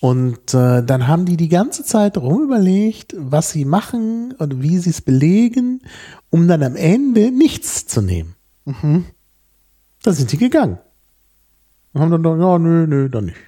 Und 0.00 0.52
äh, 0.52 0.82
dann 0.82 1.08
haben 1.08 1.24
die 1.24 1.38
die 1.38 1.48
ganze 1.48 1.82
Zeit 1.82 2.18
rumüberlegt, 2.18 3.16
was 3.18 3.50
sie 3.50 3.64
machen 3.64 4.34
und 4.38 4.62
wie 4.62 4.78
sie 4.78 4.90
es 4.90 5.00
belegen, 5.00 5.80
um 6.30 6.48
dann 6.48 6.62
am 6.62 6.76
Ende 6.76 7.30
nichts 7.30 7.86
zu 7.86 8.02
nehmen. 8.02 8.34
Mhm. 8.66 9.06
Da 10.02 10.12
sind 10.12 10.30
die 10.32 10.36
gegangen. 10.36 10.78
Und 11.92 12.02
haben 12.02 12.10
dann 12.10 12.22
gedacht, 12.22 12.40
ja, 12.40 12.58
nö, 12.58 12.86
nö, 12.86 13.08
dann 13.08 13.24
nicht. 13.24 13.38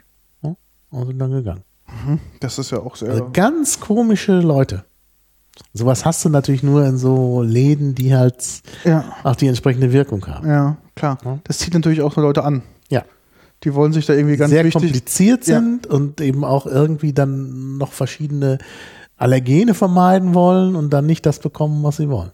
Ja, 0.43 0.57
und 0.91 1.07
sind 1.07 1.19
dann 1.19 1.31
gegangen. 1.31 1.65
Mhm. 1.87 2.19
Das 2.41 2.59
ist 2.59 2.71
ja 2.71 2.79
auch 2.79 2.97
sehr. 2.97 3.11
Also 3.11 3.29
ganz 3.31 3.79
komische 3.79 4.41
Leute. 4.41 4.85
Sowas 5.73 6.05
hast 6.05 6.25
du 6.25 6.29
natürlich 6.29 6.63
nur 6.63 6.85
in 6.87 6.97
so 6.99 7.43
Läden, 7.43 7.95
die 7.95 8.15
halt 8.15 8.63
ja. 8.85 9.05
auch 9.23 9.37
die 9.37 9.47
entsprechende 9.47 9.93
Wirkung 9.93 10.27
haben. 10.27 10.49
Ja, 10.49 10.77
klar. 10.95 11.19
Das 11.45 11.59
zieht 11.59 11.75
natürlich 11.75 12.03
auch 12.03 12.15
so 12.15 12.21
Leute 12.21 12.45
an. 12.45 12.63
Ja. 12.89 13.05
Die 13.65 13.75
wollen 13.75 13.93
sich 13.93 14.07
da 14.07 14.15
irgendwie 14.15 14.37
ganz 14.37 14.51
Sehr 14.51 14.65
wichtig 14.65 14.83
kompliziert 14.83 15.45
sind 15.45 15.87
ja. 15.87 15.93
und 15.93 16.21
eben 16.21 16.45
auch 16.45 16.67
irgendwie 16.67 17.13
dann 17.13 17.77
noch 17.77 17.93
verschiedene 17.93 18.59
Allergene 19.17 19.75
vermeiden 19.75 20.35
wollen 20.35 20.77
und 20.77 20.91
dann 20.91 21.07
nicht 21.07 21.27
das 21.27 21.41
bekommen, 21.41 21.83
was 21.83 21.97
sie 21.97 22.09
wollen. 22.09 22.31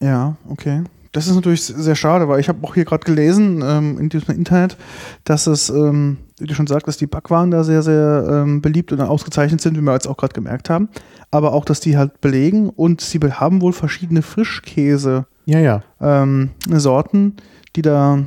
Ja, 0.00 0.36
okay. 0.48 0.84
Das 1.12 1.26
ist 1.26 1.34
natürlich 1.34 1.62
sehr 1.64 1.94
schade, 1.94 2.28
weil 2.28 2.40
ich 2.40 2.48
habe 2.48 2.66
auch 2.66 2.74
hier 2.74 2.84
gerade 2.84 3.04
gelesen 3.04 3.62
ähm, 3.62 3.98
in 3.98 4.08
diesem 4.08 4.34
Internet, 4.34 4.76
dass 5.24 5.46
es, 5.46 5.68
ähm, 5.68 6.18
wie 6.42 6.46
du 6.46 6.54
schon 6.54 6.66
sagtest, 6.66 7.00
die 7.00 7.06
Backwaren 7.06 7.52
da 7.52 7.62
sehr, 7.62 7.82
sehr 7.82 8.26
ähm, 8.28 8.60
beliebt 8.60 8.92
und 8.92 9.00
ausgezeichnet 9.00 9.60
sind, 9.60 9.76
wie 9.76 9.80
wir 9.80 9.92
jetzt 9.92 10.08
auch 10.08 10.16
gerade 10.16 10.34
gemerkt 10.34 10.68
haben. 10.68 10.88
Aber 11.30 11.52
auch, 11.52 11.64
dass 11.64 11.80
die 11.80 11.96
halt 11.96 12.20
belegen 12.20 12.68
und 12.68 13.00
sie 13.00 13.20
haben 13.20 13.62
wohl 13.62 13.72
verschiedene 13.72 14.22
Frischkäse. 14.22 15.26
Ja, 15.46 15.60
ja. 15.60 15.82
Ähm, 16.00 16.50
Sorten, 16.68 17.36
die 17.76 17.82
da 17.82 18.24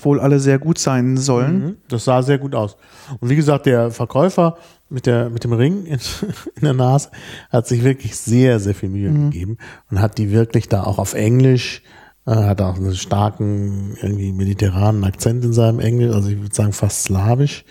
wohl 0.00 0.20
alle 0.20 0.38
sehr 0.38 0.58
gut 0.58 0.78
sein 0.78 1.16
sollen. 1.16 1.58
Mhm, 1.58 1.76
das 1.88 2.04
sah 2.04 2.22
sehr 2.22 2.38
gut 2.38 2.54
aus. 2.54 2.76
Und 3.20 3.30
wie 3.30 3.36
gesagt, 3.36 3.66
der 3.66 3.90
Verkäufer 3.90 4.56
mit, 4.88 5.06
der, 5.06 5.28
mit 5.30 5.44
dem 5.44 5.52
Ring 5.52 5.84
in, 5.86 5.98
in 6.54 6.62
der 6.62 6.74
Nase 6.74 7.10
hat 7.50 7.66
sich 7.66 7.82
wirklich 7.82 8.16
sehr, 8.16 8.60
sehr 8.60 8.74
viel 8.74 8.88
Mühe 8.88 9.10
mhm. 9.10 9.30
gegeben 9.30 9.58
und 9.90 10.00
hat 10.00 10.18
die 10.18 10.30
wirklich 10.30 10.68
da 10.68 10.84
auch 10.84 10.98
auf 10.98 11.14
Englisch, 11.14 11.82
äh, 12.26 12.34
hat 12.34 12.60
auch 12.60 12.76
einen 12.76 12.94
starken, 12.94 13.96
irgendwie 14.00 14.32
mediterranen 14.32 15.04
Akzent 15.04 15.44
in 15.44 15.52
seinem 15.52 15.80
Englisch, 15.80 16.14
also 16.14 16.28
ich 16.28 16.40
würde 16.40 16.54
sagen 16.54 16.72
fast 16.72 17.04
slawisch. 17.04 17.64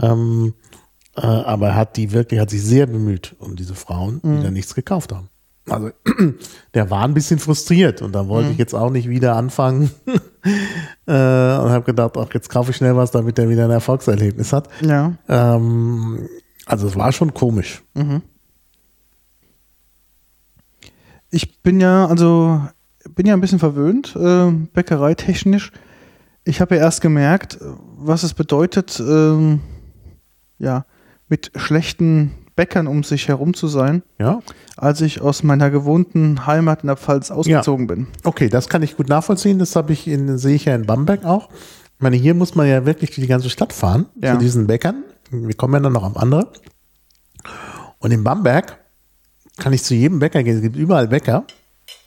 Ähm, 0.00 0.54
äh, 1.16 1.20
aber 1.20 1.68
er 1.68 1.76
hat 1.76 1.96
die 1.96 2.12
wirklich, 2.12 2.40
hat 2.40 2.50
sich 2.50 2.62
sehr 2.62 2.86
bemüht 2.86 3.36
um 3.38 3.54
diese 3.54 3.74
Frauen, 3.74 4.20
die 4.22 4.28
mhm. 4.28 4.42
da 4.42 4.50
nichts 4.50 4.74
gekauft 4.74 5.12
haben. 5.12 5.28
Also 5.68 5.90
der 6.74 6.90
war 6.90 7.04
ein 7.04 7.14
bisschen 7.14 7.38
frustriert 7.38 8.02
und 8.02 8.12
da 8.12 8.26
wollte 8.26 8.46
mhm. 8.46 8.52
ich 8.52 8.58
jetzt 8.58 8.74
auch 8.74 8.90
nicht 8.90 9.08
wieder 9.08 9.36
anfangen 9.36 9.90
äh, 10.06 11.12
und 11.12 11.70
habe 11.70 11.82
gedacht, 11.84 12.16
ach 12.16 12.32
jetzt 12.34 12.48
kaufe 12.48 12.70
ich 12.70 12.78
schnell 12.78 12.96
was, 12.96 13.10
damit 13.10 13.38
der 13.38 13.48
wieder 13.48 13.66
ein 13.66 13.70
Erfolgserlebnis 13.70 14.52
hat. 14.52 14.68
Ja. 14.80 15.12
Ähm, 15.28 16.28
also 16.66 16.86
es 16.86 16.96
war 16.96 17.12
schon 17.12 17.34
komisch. 17.34 17.82
Mhm. 17.94 18.22
Ich 21.30 21.62
bin 21.62 21.80
ja, 21.80 22.06
also 22.06 22.60
bin 23.14 23.26
ja 23.26 23.34
ein 23.34 23.40
bisschen 23.40 23.58
verwöhnt, 23.58 24.16
äh, 24.16 24.50
bäckereitechnisch. 24.50 25.72
Ich 26.44 26.60
habe 26.60 26.76
ja 26.76 26.82
erst 26.82 27.00
gemerkt, 27.00 27.58
was 27.96 28.22
es 28.22 28.34
bedeutet, 28.34 28.98
äh, 29.00 29.58
ja, 30.58 30.84
mit 31.28 31.52
schlechten 31.56 32.32
Bäckern 32.56 32.86
um 32.86 33.02
sich 33.02 33.28
herum 33.28 33.54
zu 33.54 33.68
sein, 33.68 34.02
ja. 34.18 34.40
als 34.76 35.00
ich 35.00 35.20
aus 35.20 35.42
meiner 35.42 35.70
gewohnten 35.70 36.46
Heimat 36.46 36.82
in 36.82 36.88
der 36.88 36.96
Pfalz 36.96 37.30
ausgezogen 37.30 37.88
ja. 37.88 37.94
bin. 37.94 38.06
Okay, 38.24 38.48
das 38.48 38.68
kann 38.68 38.82
ich 38.82 38.96
gut 38.96 39.08
nachvollziehen. 39.08 39.58
Das 39.58 39.74
habe 39.76 39.92
ich 39.92 40.06
in, 40.06 40.36
sehe 40.38 40.54
ich 40.54 40.66
ja 40.66 40.74
in 40.74 40.84
Bamberg 40.84 41.24
auch. 41.24 41.48
Ich 41.50 42.02
meine, 42.02 42.16
hier 42.16 42.34
muss 42.34 42.54
man 42.54 42.66
ja 42.66 42.84
wirklich 42.84 43.10
die 43.10 43.26
ganze 43.26 43.48
Stadt 43.48 43.72
fahren 43.72 44.06
ja. 44.20 44.32
zu 44.34 44.38
diesen 44.38 44.66
Bäckern. 44.66 45.04
Wir 45.30 45.54
kommen 45.54 45.74
ja 45.74 45.80
dann 45.80 45.92
noch 45.92 46.04
am 46.04 46.16
andere. 46.16 46.52
Und 47.98 48.10
in 48.10 48.22
Bamberg 48.22 48.78
kann 49.56 49.72
ich 49.72 49.82
zu 49.82 49.94
jedem 49.94 50.18
Bäcker 50.18 50.42
gehen. 50.42 50.56
Es 50.56 50.62
gibt 50.62 50.76
überall 50.76 51.08
Bäcker. 51.08 51.44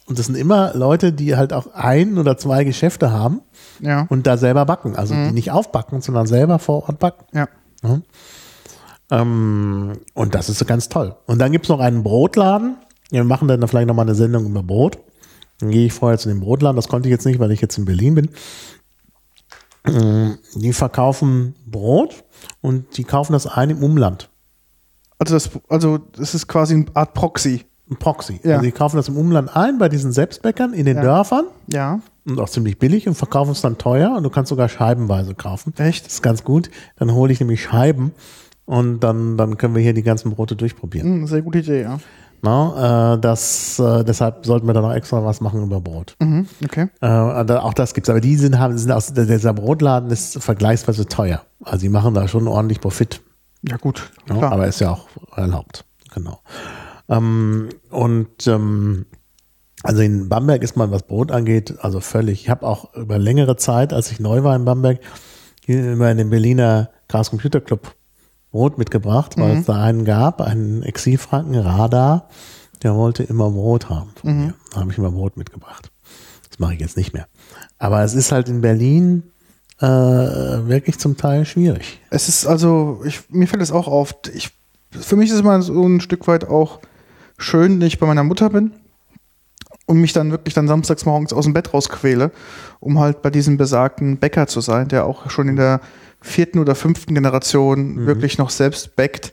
Und 0.07 0.19
das 0.19 0.27
sind 0.27 0.35
immer 0.35 0.73
Leute, 0.75 1.13
die 1.13 1.35
halt 1.35 1.51
auch 1.51 1.73
ein 1.73 2.17
oder 2.17 2.37
zwei 2.37 2.63
Geschäfte 2.63 3.11
haben 3.11 3.41
ja. 3.79 4.05
und 4.09 4.27
da 4.27 4.37
selber 4.37 4.65
backen. 4.65 4.95
Also 4.95 5.15
mhm. 5.15 5.29
die 5.29 5.33
nicht 5.33 5.51
aufbacken, 5.51 6.01
sondern 6.01 6.27
selber 6.27 6.59
vor 6.59 6.87
Ort 6.87 6.99
backen. 6.99 7.25
Ja. 7.33 7.47
ja. 7.83 8.01
Ähm, 9.11 9.93
und 10.13 10.35
das 10.35 10.49
ist 10.49 10.65
ganz 10.67 10.89
toll. 10.89 11.15
Und 11.25 11.39
dann 11.39 11.51
gibt 11.51 11.65
es 11.65 11.69
noch 11.69 11.79
einen 11.79 12.03
Brotladen. 12.03 12.77
Wir 13.09 13.23
machen 13.23 13.47
dann 13.47 13.67
vielleicht 13.67 13.87
nochmal 13.87 14.05
eine 14.05 14.15
Sendung 14.15 14.45
über 14.45 14.61
Brot. 14.61 14.99
Dann 15.59 15.71
gehe 15.71 15.87
ich 15.87 15.93
vorher 15.93 16.19
zu 16.19 16.29
dem 16.29 16.39
Brotladen. 16.39 16.75
Das 16.75 16.87
konnte 16.87 17.09
ich 17.09 17.11
jetzt 17.11 17.25
nicht, 17.25 17.39
weil 17.39 17.51
ich 17.51 17.61
jetzt 17.61 17.77
in 17.77 17.85
Berlin 17.85 18.15
bin. 18.15 18.29
Ähm, 19.85 20.37
die 20.55 20.73
verkaufen 20.73 21.55
Brot 21.65 22.23
und 22.61 22.97
die 22.97 23.03
kaufen 23.03 23.33
das 23.33 23.47
ein 23.47 23.69
im 23.71 23.83
Umland. 23.83 24.29
Also 25.17 25.33
das, 25.33 25.49
also 25.69 25.97
das 25.97 26.35
ist 26.35 26.47
quasi 26.47 26.73
eine 26.73 26.85
Art 26.93 27.13
Proxy. 27.13 27.65
Ein 27.89 27.97
Proxy. 27.97 28.39
Ja. 28.43 28.53
Also 28.53 28.63
die 28.63 28.71
kaufen 28.71 28.95
das 28.97 29.07
im 29.07 29.17
Umland 29.17 29.55
ein 29.55 29.77
bei 29.77 29.89
diesen 29.89 30.11
Selbstbäckern 30.11 30.73
in 30.73 30.85
den 30.85 30.97
ja. 30.97 31.03
Dörfern. 31.03 31.45
Ja. 31.67 31.99
Und 32.25 32.39
auch 32.39 32.49
ziemlich 32.49 32.79
billig 32.79 33.07
und 33.07 33.13
verkaufen 33.13 33.51
es 33.51 33.61
dann 33.61 33.77
teuer 33.77 34.15
und 34.17 34.23
du 34.23 34.29
kannst 34.31 34.49
sogar 34.49 34.69
scheibenweise 34.69 35.35
kaufen. 35.35 35.73
Echt? 35.77 36.05
Das 36.05 36.13
ist 36.13 36.21
ganz 36.23 36.43
gut. 36.43 36.71
Dann 36.97 37.13
hole 37.13 37.31
ich 37.31 37.39
nämlich 37.39 37.61
Scheiben 37.61 38.13
und 38.65 39.01
dann, 39.01 39.37
dann 39.37 39.57
können 39.57 39.75
wir 39.75 39.83
hier 39.83 39.93
die 39.93 40.01
ganzen 40.01 40.31
Brote 40.31 40.55
durchprobieren. 40.55 41.19
Mhm, 41.19 41.27
sehr 41.27 41.43
gute 41.43 41.59
Idee, 41.59 41.83
ja. 41.83 41.99
Na, 42.41 43.13
äh, 43.13 43.19
das, 43.19 43.79
äh, 43.79 44.03
deshalb 44.03 44.45
sollten 44.45 44.67
wir 44.67 44.73
da 44.73 44.81
noch 44.81 44.93
extra 44.93 45.23
was 45.23 45.41
machen 45.41 45.63
über 45.63 45.81
Brot. 45.81 46.15
Mhm, 46.19 46.47
okay. 46.63 46.87
Äh, 47.01 47.07
auch 47.07 47.73
das 47.73 47.93
gibt's. 47.93 48.09
Aber 48.09 48.21
die 48.21 48.35
sind, 48.35 48.59
haben, 48.59 48.77
sind 48.77 48.91
aus, 48.91 49.13
dieser 49.13 49.53
Brotladen 49.53 50.09
ist 50.11 50.43
vergleichsweise 50.43 51.07
teuer. 51.07 51.41
Also 51.63 51.79
die 51.79 51.89
machen 51.89 52.13
da 52.13 52.27
schon 52.27 52.47
ordentlich 52.47 52.81
Profit. 52.81 53.21
Ja, 53.67 53.77
gut. 53.77 54.11
Ja, 54.29 54.49
aber 54.49 54.67
ist 54.67 54.79
ja 54.79 54.91
auch 54.91 55.07
erlaubt. 55.35 55.85
Genau. 56.13 56.39
Ähm, 57.09 57.69
und 57.89 58.47
ähm, 58.47 59.05
also 59.83 60.01
in 60.01 60.29
Bamberg 60.29 60.63
ist 60.63 60.75
man, 60.75 60.91
was 60.91 61.03
Brot 61.03 61.31
angeht, 61.31 61.75
also 61.79 61.99
völlig. 61.99 62.41
Ich 62.41 62.49
habe 62.49 62.65
auch 62.65 62.93
über 62.95 63.19
längere 63.19 63.55
Zeit, 63.57 63.93
als 63.93 64.11
ich 64.11 64.19
neu 64.19 64.43
war 64.43 64.55
in 64.55 64.65
Bamberg, 64.65 64.99
immer 65.67 66.09
in 66.11 66.17
den 66.17 66.29
Berliner 66.29 66.89
Chaos 67.07 67.29
Computer 67.29 67.61
Club 67.61 67.93
Brot 68.51 68.77
mitgebracht, 68.77 69.37
weil 69.37 69.53
Mhm. 69.55 69.59
es 69.59 69.65
da 69.65 69.81
einen 69.83 70.05
gab, 70.05 70.41
einen 70.41 70.81
Exilfranken, 70.83 71.55
Radar, 71.55 72.29
der 72.83 72.95
wollte 72.95 73.23
immer 73.23 73.49
Brot 73.51 73.89
haben 73.89 74.11
von 74.15 74.31
Mhm. 74.37 74.45
mir. 74.45 74.53
Da 74.73 74.79
habe 74.81 74.91
ich 74.91 74.97
immer 74.97 75.11
Brot 75.11 75.37
mitgebracht. 75.37 75.91
Das 76.49 76.59
mache 76.59 76.73
ich 76.73 76.79
jetzt 76.79 76.95
nicht 76.97 77.13
mehr. 77.13 77.27
Aber 77.77 78.03
es 78.03 78.13
ist 78.13 78.31
halt 78.31 78.47
in 78.49 78.61
Berlin 78.61 79.23
äh, 79.81 79.85
wirklich 79.85 80.97
zum 80.99 81.17
Teil 81.17 81.43
schwierig. 81.45 81.99
Es 82.09 82.29
ist 82.29 82.45
also, 82.47 83.01
ich, 83.05 83.29
mir 83.29 83.45
fällt 83.45 83.61
es 83.61 83.73
auch 83.73 83.87
auf. 83.89 84.15
Ich, 84.33 84.51
für 84.91 85.17
mich 85.17 85.29
ist 85.29 85.35
es 85.35 85.43
mal 85.43 85.61
so 85.61 85.85
ein 85.85 85.99
Stück 85.99 86.25
weit 86.29 86.47
auch 86.47 86.79
schön, 87.37 87.79
wenn 87.79 87.87
ich 87.87 87.99
bei 87.99 88.07
meiner 88.07 88.23
Mutter 88.23 88.49
bin 88.49 88.71
und 89.85 89.97
mich 90.01 90.13
dann 90.13 90.31
wirklich 90.31 90.53
dann 90.53 90.67
samstags 90.67 91.05
morgens 91.05 91.33
aus 91.33 91.45
dem 91.45 91.53
Bett 91.53 91.73
rausquäle, 91.73 92.31
um 92.79 92.99
halt 92.99 93.21
bei 93.21 93.29
diesem 93.29 93.57
besagten 93.57 94.17
Bäcker 94.17 94.47
zu 94.47 94.61
sein, 94.61 94.87
der 94.87 95.05
auch 95.05 95.29
schon 95.29 95.47
in 95.47 95.55
der 95.57 95.79
vierten 96.21 96.57
oder 96.57 96.73
fünften 96.73 97.13
Generation 97.13 98.07
wirklich 98.07 98.39
noch 98.39 98.49
selbst 98.49 98.95
backt. 98.95 99.31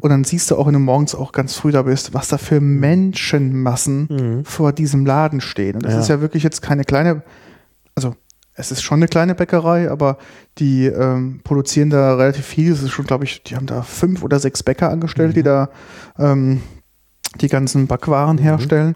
Und 0.00 0.08
dann 0.08 0.24
siehst 0.24 0.50
du 0.50 0.56
auch, 0.56 0.66
wenn 0.66 0.72
du 0.72 0.78
morgens 0.78 1.14
auch 1.14 1.32
ganz 1.32 1.54
früh 1.54 1.70
da 1.70 1.82
bist, 1.82 2.14
was 2.14 2.28
da 2.28 2.38
für 2.38 2.60
Menschenmassen 2.62 4.42
vor 4.44 4.72
diesem 4.72 5.04
Laden 5.04 5.40
stehen. 5.42 5.76
Und 5.76 5.84
das 5.84 5.94
Ja. 5.94 6.00
ist 6.00 6.08
ja 6.08 6.20
wirklich 6.22 6.42
jetzt 6.42 6.62
keine 6.62 6.84
kleine, 6.84 7.22
also 7.94 8.14
es 8.54 8.70
ist 8.70 8.82
schon 8.82 9.00
eine 9.00 9.08
kleine 9.08 9.34
Bäckerei, 9.34 9.90
aber 9.90 10.16
die 10.58 10.86
ähm, 10.86 11.40
produzieren 11.44 11.90
da 11.90 12.14
relativ 12.16 12.46
viel. 12.46 12.72
Es 12.72 12.82
ist 12.82 12.90
schon, 12.90 13.06
glaube 13.06 13.24
ich, 13.24 13.42
die 13.42 13.56
haben 13.56 13.66
da 13.66 13.82
fünf 13.82 14.22
oder 14.22 14.38
sechs 14.38 14.62
Bäcker 14.62 14.90
angestellt, 14.90 15.36
die 15.36 15.42
da 15.42 15.68
ähm, 16.18 16.60
die 17.40 17.48
ganzen 17.48 17.86
Backwaren 17.86 18.38
herstellen 18.38 18.94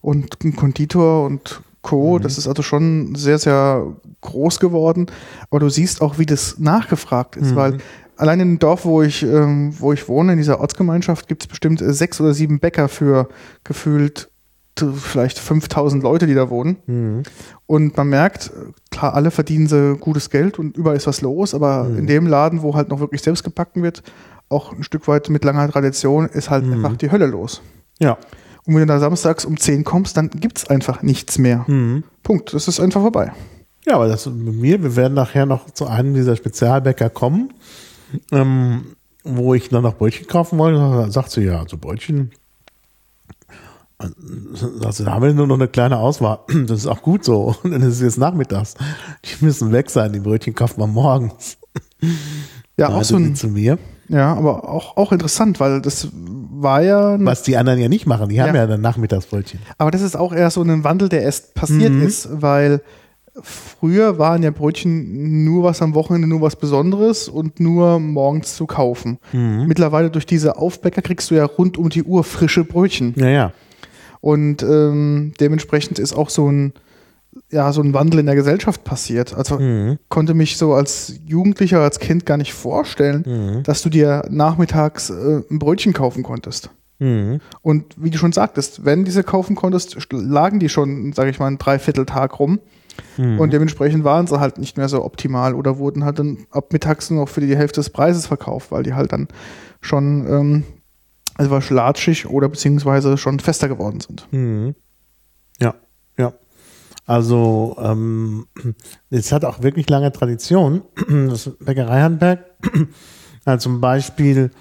und 0.00 0.42
ein 0.44 0.56
Konditor 0.56 1.24
und 1.26 1.62
Co. 1.82 2.18
Das 2.18 2.36
ist 2.36 2.46
also 2.46 2.62
schon 2.62 3.14
sehr, 3.14 3.38
sehr 3.38 3.86
groß 4.20 4.60
geworden. 4.60 5.06
Aber 5.50 5.60
du 5.60 5.68
siehst 5.70 6.02
auch, 6.02 6.18
wie 6.18 6.26
das 6.26 6.58
nachgefragt 6.58 7.36
ist, 7.36 7.56
weil 7.56 7.78
allein 8.16 8.40
in 8.40 8.48
dem 8.48 8.58
Dorf, 8.58 8.84
wo 8.84 9.02
ich, 9.02 9.22
ähm, 9.22 9.72
wo 9.78 9.92
ich 9.92 10.06
wohne, 10.08 10.32
in 10.32 10.38
dieser 10.38 10.60
Ortsgemeinschaft, 10.60 11.26
gibt 11.26 11.42
es 11.42 11.48
bestimmt 11.48 11.80
äh, 11.80 11.92
sechs 11.92 12.20
oder 12.20 12.34
sieben 12.34 12.58
Bäcker 12.60 12.88
für 12.88 13.28
gefühlt 13.64 14.28
vielleicht 14.76 15.38
5000 15.38 16.02
Leute, 16.02 16.26
die 16.26 16.34
da 16.34 16.48
wohnen. 16.48 16.76
Und 17.66 17.96
man 17.96 18.08
merkt, 18.08 18.50
klar, 18.90 19.14
alle 19.14 19.30
verdienen 19.30 19.66
sie 19.66 19.96
gutes 19.98 20.30
Geld 20.30 20.58
und 20.58 20.76
überall 20.76 20.96
ist 20.96 21.06
was 21.06 21.20
los, 21.20 21.54
aber 21.54 21.86
in 21.98 22.06
dem 22.06 22.26
Laden, 22.26 22.62
wo 22.62 22.74
halt 22.74 22.88
noch 22.88 23.00
wirklich 23.00 23.20
selbst 23.20 23.44
gebacken 23.44 23.82
wird, 23.82 24.02
auch 24.50 24.72
ein 24.72 24.82
Stück 24.82 25.08
weit 25.08 25.30
mit 25.30 25.44
langer 25.44 25.70
Tradition, 25.70 26.26
ist 26.26 26.50
halt 26.50 26.64
einfach 26.64 26.96
die 26.96 27.10
Hölle 27.10 27.26
los. 27.26 27.62
Ja. 27.98 28.18
Und 28.66 28.74
wenn 28.74 28.82
du 28.82 28.86
da 28.86 28.98
samstags 28.98 29.44
um 29.44 29.56
10 29.56 29.84
kommst, 29.84 30.16
dann 30.16 30.28
gibt's 30.28 30.68
einfach 30.68 31.02
nichts 31.02 31.38
mehr. 31.38 31.64
Punkt. 32.22 32.52
Das 32.52 32.68
ist 32.68 32.78
einfach 32.78 33.00
vorbei. 33.00 33.32
Ja, 33.86 33.94
aber 33.94 34.08
das 34.08 34.26
mit 34.26 34.54
mir, 34.54 34.82
wir 34.82 34.94
werden 34.96 35.14
nachher 35.14 35.46
noch 35.46 35.70
zu 35.70 35.86
einem 35.86 36.14
dieser 36.14 36.36
Spezialbäcker 36.36 37.08
kommen, 37.08 37.54
ähm, 38.30 38.96
wo 39.24 39.54
ich 39.54 39.70
dann 39.70 39.82
noch 39.82 39.96
Brötchen 39.96 40.26
kaufen 40.26 40.58
wollte. 40.58 40.78
Dann 40.78 41.10
sagt 41.10 41.30
sie, 41.30 41.42
ja, 41.42 41.60
also 41.60 41.78
Brötchen, 41.78 42.32
also 44.84 45.04
da 45.04 45.12
haben 45.12 45.22
wir 45.22 45.34
nur 45.34 45.46
noch 45.46 45.56
eine 45.56 45.68
kleine 45.68 45.98
Auswahl. 45.98 46.40
Das 46.66 46.80
ist 46.80 46.86
auch 46.86 47.02
gut 47.02 47.24
so. 47.24 47.54
Und 47.62 47.72
dann 47.72 47.82
ist 47.82 47.94
es 47.94 48.00
jetzt 48.00 48.18
nachmittags. 48.18 48.74
Die 49.24 49.44
müssen 49.44 49.72
weg 49.72 49.90
sein, 49.90 50.12
die 50.12 50.20
Brötchen 50.20 50.54
kauft 50.54 50.78
man 50.78 50.90
morgens. 50.90 51.58
Ja, 52.76 52.88
auch 52.88 52.92
Meinte 52.92 53.08
so 53.08 53.16
ein, 53.16 53.36
zu 53.36 53.48
mir. 53.48 53.78
Ja, 54.10 54.34
aber 54.34 54.68
auch, 54.68 54.96
auch 54.96 55.12
interessant, 55.12 55.58
weil 55.60 55.80
das 55.80 56.08
war 56.12 56.82
ja, 56.82 57.16
Was 57.24 57.42
die 57.42 57.56
anderen 57.56 57.78
ja 57.80 57.88
nicht 57.88 58.06
machen. 58.06 58.28
Die 58.28 58.40
haben 58.42 58.54
Ja. 58.54 58.62
ja 58.62 58.66
dann 58.66 58.80
Nachmittagsbrötchen. 58.82 59.60
aber 59.78 59.90
das 59.90 60.02
ist 60.02 60.16
auch 60.16 60.32
eher 60.32 60.50
so 60.50 60.62
ein 60.62 60.84
Wandel, 60.84 61.08
der 61.08 61.22
erst 61.22 61.54
passiert 61.54 61.92
Mhm. 61.92 62.02
ist, 62.02 62.28
weil 62.42 62.82
früher 63.42 64.18
waren 64.18 64.42
ja 64.42 64.50
Brötchen 64.50 65.44
nur 65.44 65.62
was 65.62 65.80
am 65.82 65.94
Wochenende, 65.94 66.26
nur 66.28 66.40
was 66.42 66.56
Besonderes 66.56 67.28
und 67.28 67.60
nur 67.60 67.98
morgens 68.00 68.56
zu 68.56 68.66
kaufen. 68.66 69.18
Mhm. 69.32 69.66
Mittlerweile 69.66 70.10
durch 70.10 70.26
diese 70.26 70.56
Aufbäcker 70.58 71.00
kriegst 71.02 71.30
du 71.30 71.36
ja 71.36 71.44
rund 71.44 71.78
um 71.78 71.88
die 71.88 72.02
Uhr 72.02 72.24
frische 72.24 72.64
Brötchen. 72.64 73.14
Ja, 73.16 73.28
ja. 73.28 73.52
Und 74.20 74.62
ähm, 74.62 75.32
dementsprechend 75.40 75.98
ist 75.98 76.12
auch 76.12 76.28
so 76.28 76.50
ein, 76.50 76.72
ja, 77.50 77.72
so 77.72 77.82
ein 77.82 77.94
Wandel 77.94 78.20
in 78.20 78.26
der 78.26 78.34
Gesellschaft 78.36 78.84
passiert. 78.84 79.34
Also 79.34 79.58
Mhm. 79.58 79.98
konnte 80.08 80.34
mich 80.34 80.56
so 80.56 80.74
als 80.74 81.14
Jugendlicher, 81.26 81.80
als 81.80 81.98
Kind 81.98 82.24
gar 82.26 82.36
nicht 82.36 82.52
vorstellen, 82.54 83.24
Mhm. 83.26 83.62
dass 83.64 83.82
du 83.82 83.88
dir 83.88 84.24
nachmittags 84.30 85.10
äh, 85.10 85.42
ein 85.50 85.58
Brötchen 85.58 85.92
kaufen 85.92 86.22
konntest. 86.22 86.70
Mhm. 86.98 87.40
Und 87.62 87.94
wie 87.96 88.10
du 88.10 88.18
schon 88.18 88.32
sagtest, 88.32 88.84
wenn 88.84 89.04
diese 89.04 89.22
kaufen 89.24 89.56
konntest, 89.56 89.96
st- 89.96 90.20
lagen 90.22 90.60
die 90.60 90.68
schon, 90.68 91.12
sage 91.12 91.30
ich 91.30 91.38
mal, 91.38 91.46
einen 91.46 91.58
Dreivierteltag 91.58 92.38
rum. 92.38 92.60
Mhm. 93.16 93.40
Und 93.40 93.52
dementsprechend 93.52 94.04
waren 94.04 94.26
sie 94.26 94.38
halt 94.38 94.58
nicht 94.58 94.76
mehr 94.76 94.88
so 94.88 95.02
optimal 95.04 95.54
oder 95.54 95.78
wurden 95.78 96.04
halt 96.04 96.18
dann 96.18 96.46
ab 96.50 96.72
mittags 96.72 97.08
nur 97.10 97.20
noch 97.22 97.28
für 97.28 97.40
die 97.40 97.56
Hälfte 97.56 97.80
des 97.80 97.90
Preises 97.90 98.26
verkauft, 98.26 98.70
weil 98.70 98.82
die 98.82 98.94
halt 98.94 99.12
dann 99.12 99.28
schon 99.80 100.26
ähm, 100.28 100.64
also 101.36 101.50
war 101.50 101.62
latschig 101.70 102.28
oder 102.28 102.48
beziehungsweise 102.50 103.16
schon 103.16 103.40
fester 103.40 103.68
geworden 103.68 104.00
sind. 104.00 104.28
Mhm. 104.30 104.74
Ja. 105.58 105.74
Also 107.10 107.76
ähm, 107.80 108.46
es 109.10 109.32
hat 109.32 109.44
auch 109.44 109.64
wirklich 109.64 109.90
lange 109.90 110.12
Tradition. 110.12 110.82
Das 111.28 111.50
Bäckereihandwerk, 111.58 112.44
also 113.44 113.64
zum 113.64 113.80
Beispiel 113.80 114.52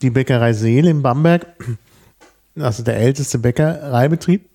die 0.00 0.08
Bäckerei 0.08 0.54
Seel 0.54 0.86
in 0.86 1.02
Bamberg, 1.02 1.46
also 2.58 2.82
der 2.82 2.96
älteste 2.96 3.38
Bäckereibetrieb, 3.38 4.48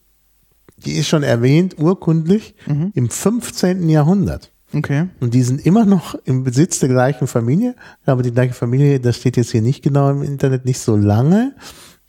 die 0.78 0.94
ist 0.94 1.08
schon 1.08 1.22
erwähnt, 1.22 1.78
urkundlich, 1.78 2.56
im 2.66 3.10
15. 3.12 3.88
Jahrhundert. 3.88 4.52
Okay. 4.74 5.10
Und 5.20 5.36
die 5.36 5.44
sind 5.44 5.64
immer 5.64 5.86
noch 5.86 6.16
im 6.26 6.44
Besitz 6.44 6.80
der 6.80 6.90
gleichen 6.90 7.28
Familie. 7.28 7.76
Aber 8.08 8.24
die 8.24 8.32
gleiche 8.32 8.56
Familie, 8.56 9.00
das 9.00 9.18
steht 9.18 9.38
jetzt 9.38 9.52
hier 9.52 9.62
nicht 9.62 9.84
genau 9.84 10.10
im 10.10 10.24
Internet, 10.24 10.66
nicht 10.66 10.80
so 10.80 10.96
lange. 10.96 11.56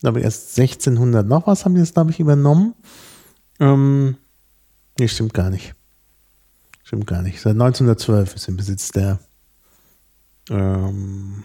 Aber 0.03 0.23
erst 0.23 0.59
1600 0.59 1.29
noch 1.29 1.47
was 1.47 1.67
haben 1.67 1.75
die 1.75 1.81
jetzt, 1.81 1.93
glaube 1.93 2.13
ich, 2.13 2.19
übernommen. 2.19 2.73
Ähm, 3.61 4.17
nee, 4.99 5.09
stimmt 5.09 5.35
gar 5.35 5.51
nicht. 5.51 5.75
Stimmt 6.83 7.07
gar 7.07 7.23
nicht. 7.23 7.41
Seit 7.41 7.53
1912 7.53 8.35
ist 8.35 8.49
im 8.49 8.57
Besitz 8.57 8.91
der, 8.91 9.19
ähm, 10.51 11.45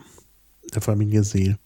der 0.74 0.82
Familie 0.82 1.24
Seel. 1.24 1.58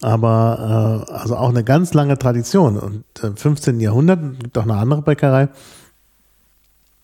Aber 0.00 1.06
äh, 1.08 1.12
also 1.12 1.36
auch 1.36 1.50
eine 1.50 1.62
ganz 1.62 1.94
lange 1.94 2.18
Tradition. 2.18 2.78
Und 2.78 3.04
im 3.22 3.36
15. 3.36 3.80
Jahrhundert 3.80 4.40
gibt 4.40 4.58
auch 4.58 4.62
eine 4.62 4.76
andere 4.76 5.02
Bäckerei, 5.02 5.50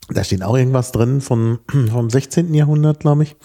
da 0.08 0.22
steht 0.22 0.42
auch 0.42 0.56
irgendwas 0.56 0.92
drin 0.92 1.20
von, 1.20 1.58
vom 1.90 2.10
16. 2.10 2.54
Jahrhundert, 2.54 3.00
glaube 3.00 3.24
ich. 3.24 3.36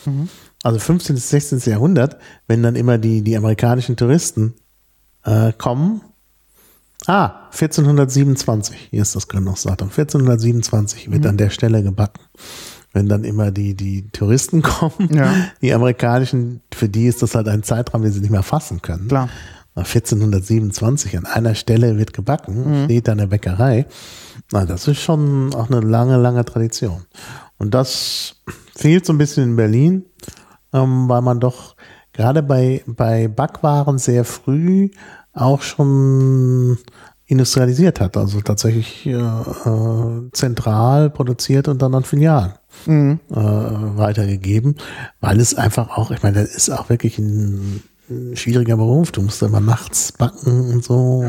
Also 0.64 0.80
15. 0.80 1.16
bis 1.16 1.30
16. 1.30 1.60
Jahrhundert, 1.72 2.18
wenn 2.48 2.62
dann 2.62 2.76
immer 2.76 2.98
die, 2.98 3.24
die 3.24 3.36
amerikanischen 3.36 3.98
Touristen 3.98 4.54
äh, 5.24 5.54
kommen. 5.54 6.02
Ah, 7.08 7.48
1427, 7.52 8.90
hier 8.92 9.02
ist 9.02 9.16
das 9.16 9.28
Gründungsdatum. 9.28 9.90
1427 9.90 11.12
wird 11.12 11.26
an 11.26 11.38
der 11.38 11.50
Stelle 11.50 11.82
gebacken. 11.84 12.22
Wenn 12.94 13.08
dann 13.08 13.24
immer 13.24 13.52
die, 13.52 13.74
die 13.74 14.10
Touristen 14.12 14.62
kommen, 14.62 15.10
Ja. 15.14 15.34
die 15.62 15.74
amerikanischen, 15.74 16.62
für 16.74 16.90
die 16.90 17.08
ist 17.08 17.22
das 17.24 17.34
halt 17.36 17.48
ein 17.48 17.64
Zeitraum, 17.64 18.02
den 18.04 18.12
sie 18.12 18.20
nicht 18.20 18.30
mehr 18.32 18.44
fassen 18.44 18.82
können. 18.82 19.08
Klar. 19.08 19.30
1427 19.76 21.18
an 21.18 21.26
einer 21.26 21.56
Stelle 21.56 21.98
wird 21.98 22.12
gebacken, 22.14 22.84
steht 22.86 23.08
da 23.08 23.14
eine 23.14 23.28
Bäckerei. 23.28 23.86
Na, 24.52 24.66
das 24.66 24.88
ist 24.88 25.00
schon 25.02 25.54
auch 25.54 25.70
eine 25.70 25.80
lange, 25.80 26.18
lange 26.18 26.44
Tradition. 26.44 27.06
Und 27.58 27.74
das 27.74 28.36
fehlt 28.76 29.06
so 29.06 29.14
ein 29.14 29.18
bisschen 29.18 29.44
in 29.52 29.56
Berlin, 29.56 30.06
ähm, 30.74 31.08
weil 31.08 31.22
man 31.22 31.40
doch 31.40 31.76
gerade 32.12 32.44
bei, 32.44 32.84
bei 32.86 33.30
Backwaren 33.30 33.98
sehr 33.98 34.26
früh 34.26 34.90
auch 35.34 35.62
schon 35.62 36.78
industrialisiert 37.26 38.02
hat, 38.02 38.18
also 38.18 38.42
tatsächlich 38.42 39.06
äh, 39.06 39.12
äh, 39.14 40.30
zentral 40.34 41.10
produziert 41.10 41.68
und 41.70 41.82
dann 41.82 41.96
an 41.96 42.04
Filialen 42.04 42.54
Mhm. 42.86 43.20
äh, 43.30 43.36
weitergegeben, 43.36 44.76
weil 45.20 45.40
es 45.40 45.56
einfach 45.56 45.98
auch, 45.98 46.12
ich 46.12 46.24
meine, 46.24 46.42
das 46.42 46.56
ist 46.56 46.70
auch 46.70 46.90
wirklich 46.90 47.20
ein, 47.20 47.84
ein 48.10 48.36
schwieriger 48.36 48.78
Beruf. 48.78 49.12
Du 49.12 49.22
musst 49.22 49.42
immer 49.42 49.60
nachts 49.60 50.12
backen 50.14 50.72
und 50.72 50.84
so. 50.84 51.24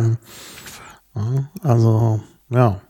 Ja, 1.15 1.51
also, 1.63 2.21
ja. 2.51 2.81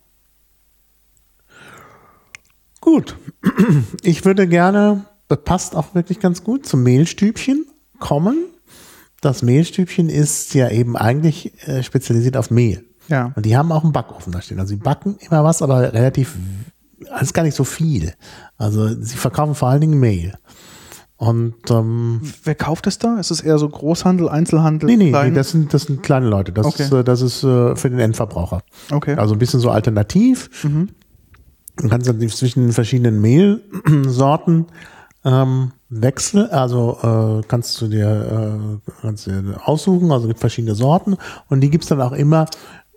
Gut. 2.80 3.16
Ich 4.02 4.24
würde 4.24 4.46
gerne, 4.46 5.04
das 5.28 5.38
passt 5.44 5.74
auch 5.76 5.94
wirklich 5.94 6.20
ganz 6.20 6.44
gut, 6.44 6.66
zum 6.66 6.82
Mehlstübchen 6.82 7.66
kommen. 7.98 8.51
Das 9.22 9.42
Mehlstübchen 9.42 10.10
ist 10.10 10.52
ja 10.52 10.68
eben 10.68 10.96
eigentlich 10.96 11.52
äh, 11.66 11.82
spezialisiert 11.82 12.36
auf 12.36 12.50
Mehl. 12.50 12.84
Ja. 13.08 13.32
Und 13.34 13.46
die 13.46 13.56
haben 13.56 13.72
auch 13.72 13.82
einen 13.84 13.92
Backofen 13.92 14.32
da 14.32 14.42
stehen. 14.42 14.58
Also 14.60 14.70
sie 14.70 14.76
backen 14.76 15.16
immer 15.20 15.42
was, 15.44 15.62
aber 15.62 15.92
relativ, 15.94 16.36
alles 17.10 17.32
gar 17.32 17.42
nicht 17.44 17.54
so 17.56 17.64
viel. 17.64 18.12
Also 18.58 18.88
sie 18.88 19.16
verkaufen 19.16 19.54
vor 19.54 19.68
allen 19.68 19.80
Dingen 19.80 19.98
Mehl. 20.00 20.34
Und 21.16 21.54
ähm, 21.70 22.20
Wer 22.42 22.56
kauft 22.56 22.88
es 22.88 22.98
da? 22.98 23.18
Ist 23.20 23.30
es 23.30 23.40
eher 23.40 23.58
so 23.58 23.68
Großhandel, 23.68 24.28
Einzelhandel? 24.28 24.88
nee, 24.88 24.96
nee, 24.96 25.12
nee, 25.12 25.30
das 25.30 25.52
sind, 25.52 25.72
das 25.72 25.82
sind 25.84 26.02
kleine 26.02 26.26
Leute. 26.26 26.50
Das 26.52 26.66
Okay. 26.66 26.82
ist, 26.82 26.92
äh, 26.92 27.04
das 27.04 27.22
ist 27.22 27.44
äh, 27.44 27.76
für 27.76 27.90
den 27.90 28.00
Endverbraucher. 28.00 28.62
okay. 28.90 29.14
Also 29.14 29.34
ein 29.34 29.38
bisschen 29.38 29.60
so 29.60 29.70
alternativ. 29.70 30.64
Mhm. 30.64 30.88
Du 31.76 31.88
kannst 31.88 32.08
dann 32.08 32.20
zwischen 32.28 32.64
den 32.64 32.72
verschiedenen 32.72 33.20
Mehlsorten 33.20 34.66
ähm, 35.24 35.72
wechseln. 35.92 36.50
Also 36.50 36.98
äh, 37.02 37.46
kannst 37.46 37.80
du 37.80 37.88
dir, 37.88 38.80
äh, 38.84 38.90
kannst 39.02 39.26
dir 39.26 39.60
aussuchen. 39.64 40.10
Also 40.10 40.24
es 40.24 40.28
gibt 40.28 40.40
verschiedene 40.40 40.74
Sorten 40.74 41.16
und 41.48 41.60
die 41.60 41.70
gibt's 41.70 41.88
dann 41.88 42.00
auch 42.00 42.12
immer 42.12 42.46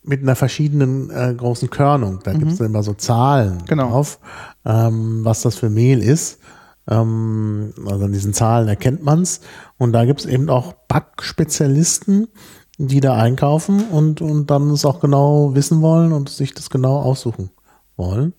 mit 0.04 0.22
einer 0.22 0.36
verschiedenen 0.36 1.10
äh, 1.10 1.34
großen 1.36 1.70
Körnung. 1.70 2.20
Da 2.24 2.34
gibt's 2.34 2.58
dann 2.58 2.68
immer 2.68 2.84
so 2.84 2.93
Zahlen 2.93 3.56
Mhm. 3.58 3.66
Genau. 3.66 3.89
drauf, 3.89 4.20
ähm, 4.64 5.26
was 5.26 5.41
das 5.41 5.56
für 5.56 5.70
Mehl 5.70 6.02
ist. 6.02 6.39
Ähm, 6.88 7.74
also 7.86 8.06
an 8.06 8.12
diesen 8.12 8.34
Zahlen 8.34 8.68
erkennt 8.68 9.04
man's. 9.04 9.41
Und 9.78 9.93
da 9.93 10.06
gibt's 10.06 10.26
eben 10.26 10.50
auch 10.50 10.74
Backspezialisten, 10.88 12.28
die 12.78 13.00
da 13.00 13.16
einkaufen 13.16 13.86
und, 13.89 14.22
und 14.22 14.52
dann 14.52 14.70
es 14.70 14.86
auch 14.86 15.00
genau 15.00 15.56
wissen 15.56 15.82
wollen 15.82 16.12
und 16.12 16.30
sich 16.30 16.54
das 16.54 16.70
genau 16.70 17.00
aussuchen 17.00 17.50
wollen. 17.98 18.34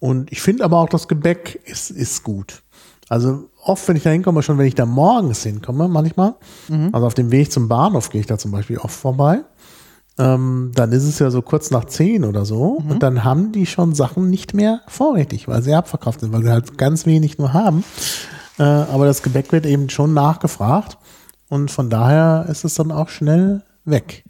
Und 0.00 0.32
ich 0.32 0.40
finde 0.40 0.64
aber 0.64 0.78
auch, 0.78 0.88
das 0.88 1.08
Gebäck 1.08 1.60
ist, 1.66 1.90
ist 1.90 2.24
gut. 2.24 2.62
Also 3.08 3.49
oft, 3.62 3.86
wenn 3.88 3.96
ich 3.96 4.02
da 4.02 4.10
hinkomme, 4.10 4.42
schon 4.42 4.58
wenn 4.58 4.66
ich 4.66 4.74
da 4.74 4.86
morgens 4.86 5.42
hinkomme, 5.42 5.88
manchmal, 5.88 6.34
also 6.92 7.06
auf 7.06 7.14
dem 7.14 7.30
Weg 7.30 7.52
zum 7.52 7.68
Bahnhof 7.68 8.10
gehe 8.10 8.20
ich 8.20 8.26
da 8.26 8.38
zum 8.38 8.50
Beispiel 8.50 8.78
oft 8.78 8.94
vorbei, 8.94 9.40
ähm, 10.18 10.72
dann 10.74 10.92
ist 10.92 11.04
es 11.04 11.18
ja 11.18 11.30
so 11.30 11.42
kurz 11.42 11.70
nach 11.70 11.86
zehn 11.86 12.24
oder 12.24 12.44
so 12.44 12.82
und 12.90 13.02
dann 13.02 13.24
haben 13.24 13.52
die 13.52 13.66
schon 13.66 13.94
Sachen 13.94 14.28
nicht 14.28 14.54
mehr 14.54 14.80
vorrätig, 14.88 15.48
weil 15.48 15.62
sie 15.62 15.74
abverkauft 15.74 16.20
sind, 16.20 16.32
weil 16.32 16.42
sie 16.42 16.50
halt 16.50 16.76
ganz 16.78 17.06
wenig 17.06 17.38
nur 17.38 17.52
haben. 17.52 17.84
Äh, 18.58 18.62
aber 18.62 19.06
das 19.06 19.22
Gebäck 19.22 19.52
wird 19.52 19.66
eben 19.66 19.88
schon 19.88 20.12
nachgefragt 20.12 20.98
und 21.48 21.70
von 21.70 21.88
daher 21.88 22.46
ist 22.48 22.64
es 22.64 22.74
dann 22.74 22.92
auch 22.92 23.08
schnell 23.08 23.62
weg. 23.84 24.24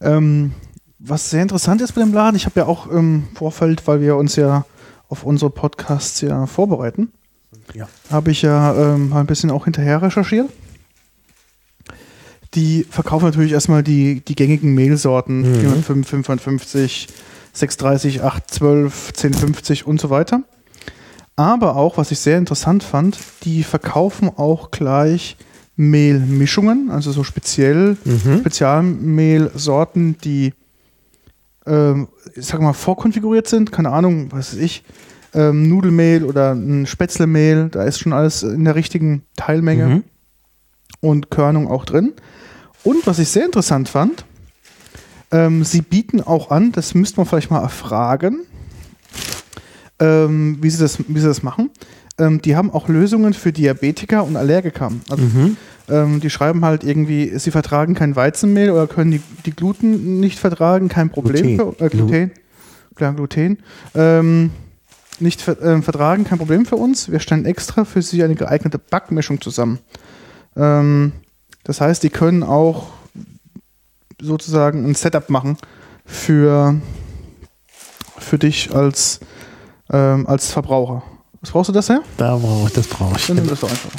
Ähm, 0.00 0.52
was 0.98 1.30
sehr 1.30 1.42
interessant 1.42 1.82
ist 1.82 1.92
bei 1.92 2.00
dem 2.00 2.14
Laden, 2.14 2.36
ich 2.36 2.46
habe 2.46 2.60
ja 2.60 2.66
auch 2.66 2.86
im 2.86 3.24
Vorfeld, 3.34 3.86
weil 3.86 4.00
wir 4.00 4.16
uns 4.16 4.36
ja 4.36 4.64
auf 5.08 5.24
unsere 5.24 5.50
Podcasts 5.50 6.20
ja 6.20 6.46
vorbereiten, 6.46 7.12
Ja. 7.72 7.88
habe 8.10 8.30
ich 8.30 8.42
ja 8.42 8.94
ähm, 8.94 9.08
mal 9.08 9.20
ein 9.20 9.26
bisschen 9.26 9.50
auch 9.50 9.64
hinterher 9.64 10.02
recherchiert. 10.02 10.50
Die 12.54 12.86
verkaufen 12.88 13.24
natürlich 13.24 13.52
erstmal 13.52 13.82
die, 13.82 14.20
die 14.20 14.36
gängigen 14.36 14.74
Mehlsorten, 14.74 15.40
Mhm. 15.40 15.60
405, 15.60 16.08
550, 16.08 17.08
630, 17.52 18.22
812, 18.22 19.08
1050 19.16 19.86
und 19.86 20.00
so 20.00 20.10
weiter. 20.10 20.42
Aber 21.36 21.74
auch, 21.74 21.96
was 21.98 22.12
ich 22.12 22.20
sehr 22.20 22.38
interessant 22.38 22.84
fand, 22.84 23.18
die 23.42 23.64
verkaufen 23.64 24.28
auch 24.28 24.70
gleich 24.70 25.36
Mehlmischungen, 25.76 26.90
also 26.90 27.10
so 27.10 27.24
speziell 27.24 27.96
Mhm. 28.04 28.38
Spezialmehlsorten, 28.38 30.16
die, 30.18 30.54
ähm, 31.66 32.06
ich 32.36 32.46
sag 32.46 32.60
mal, 32.60 32.72
vorkonfiguriert 32.72 33.48
sind. 33.48 33.72
Keine 33.72 33.90
Ahnung, 33.90 34.28
was 34.30 34.52
weiß 34.54 34.60
ich, 34.60 34.84
ähm, 35.34 35.68
Nudelmehl 35.68 36.24
oder 36.24 36.52
ein 36.52 36.86
Spätzlemehl, 36.86 37.68
da 37.70 37.82
ist 37.84 37.98
schon 37.98 38.12
alles 38.12 38.42
in 38.42 38.64
der 38.64 38.74
richtigen 38.74 39.22
Teilmenge 39.36 39.86
Mhm. 39.86 40.04
und 41.00 41.30
Körnung 41.30 41.68
auch 41.68 41.84
drin. 41.84 42.12
Und 42.84 43.06
was 43.06 43.18
ich 43.18 43.28
sehr 43.28 43.44
interessant 43.46 43.88
fand, 43.88 44.24
ähm, 45.30 45.64
sie 45.64 45.82
bieten 45.82 46.20
auch 46.20 46.50
an, 46.50 46.70
das 46.72 46.94
müsste 46.94 47.16
man 47.18 47.26
vielleicht 47.26 47.50
mal 47.50 47.62
erfragen, 47.62 48.40
ähm, 49.98 50.58
wie, 50.60 50.70
sie 50.70 50.78
das, 50.78 50.98
wie 51.08 51.18
sie 51.20 51.26
das 51.26 51.42
machen. 51.42 51.70
Ähm, 52.18 52.40
die 52.42 52.54
haben 52.56 52.70
auch 52.70 52.88
Lösungen 52.88 53.34
für 53.34 53.52
Diabetiker 53.52 54.24
und 54.24 54.36
Allergiker. 54.36 54.92
Also 55.08 55.24
Mhm. 55.24 55.56
ähm, 55.88 56.20
die 56.20 56.30
schreiben 56.30 56.64
halt 56.64 56.84
irgendwie, 56.84 57.36
sie 57.38 57.50
vertragen 57.50 57.94
kein 57.94 58.14
Weizenmehl 58.16 58.70
oder 58.70 58.86
können 58.86 59.10
die, 59.10 59.20
die 59.46 59.50
Gluten 59.52 60.20
nicht 60.20 60.38
vertragen, 60.38 60.88
kein 60.88 61.10
Problem. 61.10 61.56
Gluten. 61.56 61.76
Für, 61.76 61.84
äh, 61.84 61.88
Gluten. 61.88 62.30
Klar, 62.94 63.14
Gluten. 63.14 63.58
Ähm, 63.94 64.50
nicht 65.20 65.42
ver 65.42 65.60
ähm, 65.62 65.82
vertragen, 65.82 66.24
kein 66.24 66.38
Problem 66.38 66.66
für 66.66 66.76
uns. 66.76 67.10
Wir 67.10 67.20
stellen 67.20 67.44
extra 67.44 67.84
für 67.84 68.02
sie 68.02 68.22
eine 68.22 68.34
geeignete 68.34 68.78
Backmischung 68.78 69.40
zusammen. 69.40 69.78
Ähm, 70.56 71.12
das 71.64 71.80
heißt, 71.80 72.02
die 72.02 72.10
können 72.10 72.42
auch 72.42 72.92
sozusagen 74.20 74.88
ein 74.88 74.94
Setup 74.94 75.30
machen 75.30 75.56
für, 76.04 76.80
für 78.18 78.38
dich 78.38 78.74
als, 78.74 79.20
ähm, 79.90 80.26
als 80.26 80.50
Verbraucher. 80.50 81.02
Was 81.40 81.50
brauchst 81.50 81.68
du 81.68 81.72
das 81.72 81.88
her? 81.88 82.02
Da 82.16 82.36
brauche 82.36 82.68
ich, 82.68 82.72
das 82.72 82.86
brauche 82.86 83.16
ich. 83.16 83.26
Dann 83.26 83.36
nimm 83.36 83.48
das 83.48 83.60
doch 83.60 83.70
einfach. 83.70 83.90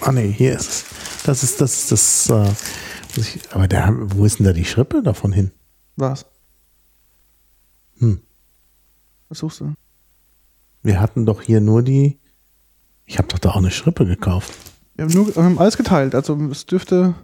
Ah 0.00 0.12
nee, 0.12 0.32
hier 0.32 0.54
ist 0.54 0.68
es. 0.68 0.84
Das 1.24 1.42
ist 1.42 1.60
das, 1.60 1.90
ist 1.90 1.92
das, 1.92 2.30
äh, 2.30 3.20
ich, 3.20 3.40
aber 3.52 3.66
der, 3.68 3.92
wo 3.94 4.24
ist 4.24 4.38
denn 4.38 4.46
da 4.46 4.52
die 4.52 4.64
Schrippe 4.64 5.02
davon 5.02 5.32
hin? 5.32 5.50
Was? 5.96 6.26
Hm. 7.98 8.20
Was 9.28 9.38
suchst 9.38 9.60
du? 9.60 9.74
Wir 10.86 11.00
hatten 11.00 11.26
doch 11.26 11.42
hier 11.42 11.60
nur 11.60 11.82
die, 11.82 12.16
ich 13.06 13.18
habe 13.18 13.26
doch 13.26 13.40
da 13.40 13.50
auch 13.50 13.56
eine 13.56 13.72
Schrippe 13.72 14.06
gekauft. 14.06 14.52
Wir 14.94 15.04
haben 15.04 15.12
nur 15.12 15.34
haben 15.34 15.58
alles 15.58 15.76
geteilt. 15.76 16.14
Also 16.14 16.36
es 16.50 16.64
dürfte. 16.64 17.14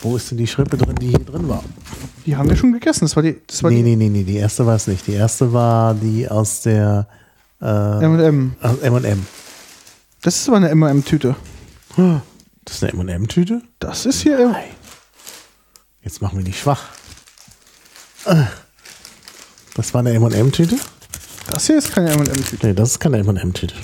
Wo 0.00 0.16
ist 0.16 0.30
denn 0.32 0.38
die 0.38 0.48
Schrippe 0.48 0.76
drin, 0.76 0.96
die 0.96 1.08
hier 1.10 1.20
drin 1.20 1.48
war? 1.48 1.62
Die 2.26 2.36
haben 2.36 2.48
wir 2.48 2.56
schon 2.56 2.72
gegessen. 2.72 3.04
Das 3.04 3.14
war 3.14 3.22
die. 3.22 3.40
Das 3.46 3.62
war 3.62 3.70
Nee, 3.70 3.84
die 3.84 3.94
nee, 3.94 3.96
nee, 3.96 4.08
nee, 4.08 4.24
die 4.24 4.36
erste 4.36 4.66
war 4.66 4.74
es 4.74 4.88
nicht. 4.88 5.06
Die 5.06 5.12
erste 5.12 5.52
war 5.52 5.94
die 5.94 6.28
aus 6.28 6.62
der 6.62 7.06
äh, 7.60 8.04
M&M. 8.04 8.56
aus 8.60 8.78
M&M. 8.78 9.26
Das 10.22 10.36
ist 10.36 10.48
aber 10.48 10.56
eine 10.56 10.70
M&M-Tüte. 10.70 11.36
Das 11.96 12.74
ist 12.74 12.82
eine 12.82 12.92
M&M-Tüte? 13.00 13.62
Das 13.78 14.06
ist 14.06 14.22
hier. 14.22 14.38
M- 14.40 14.56
Jetzt 16.02 16.20
machen 16.20 16.36
wir 16.38 16.44
die 16.44 16.52
schwach. 16.52 16.88
Äh. 18.24 18.42
Das 19.76 19.94
war 19.94 20.00
eine 20.00 20.12
M&M-Tüte? 20.14 20.76
Das 21.50 21.66
hier 21.66 21.78
ist 21.78 21.92
keine 21.92 22.10
M&M-Tüte. 22.10 22.66
Nee, 22.66 22.74
das 22.74 22.90
ist 22.92 22.98
keine 23.00 23.18
M&M-Tüte. 23.18 23.74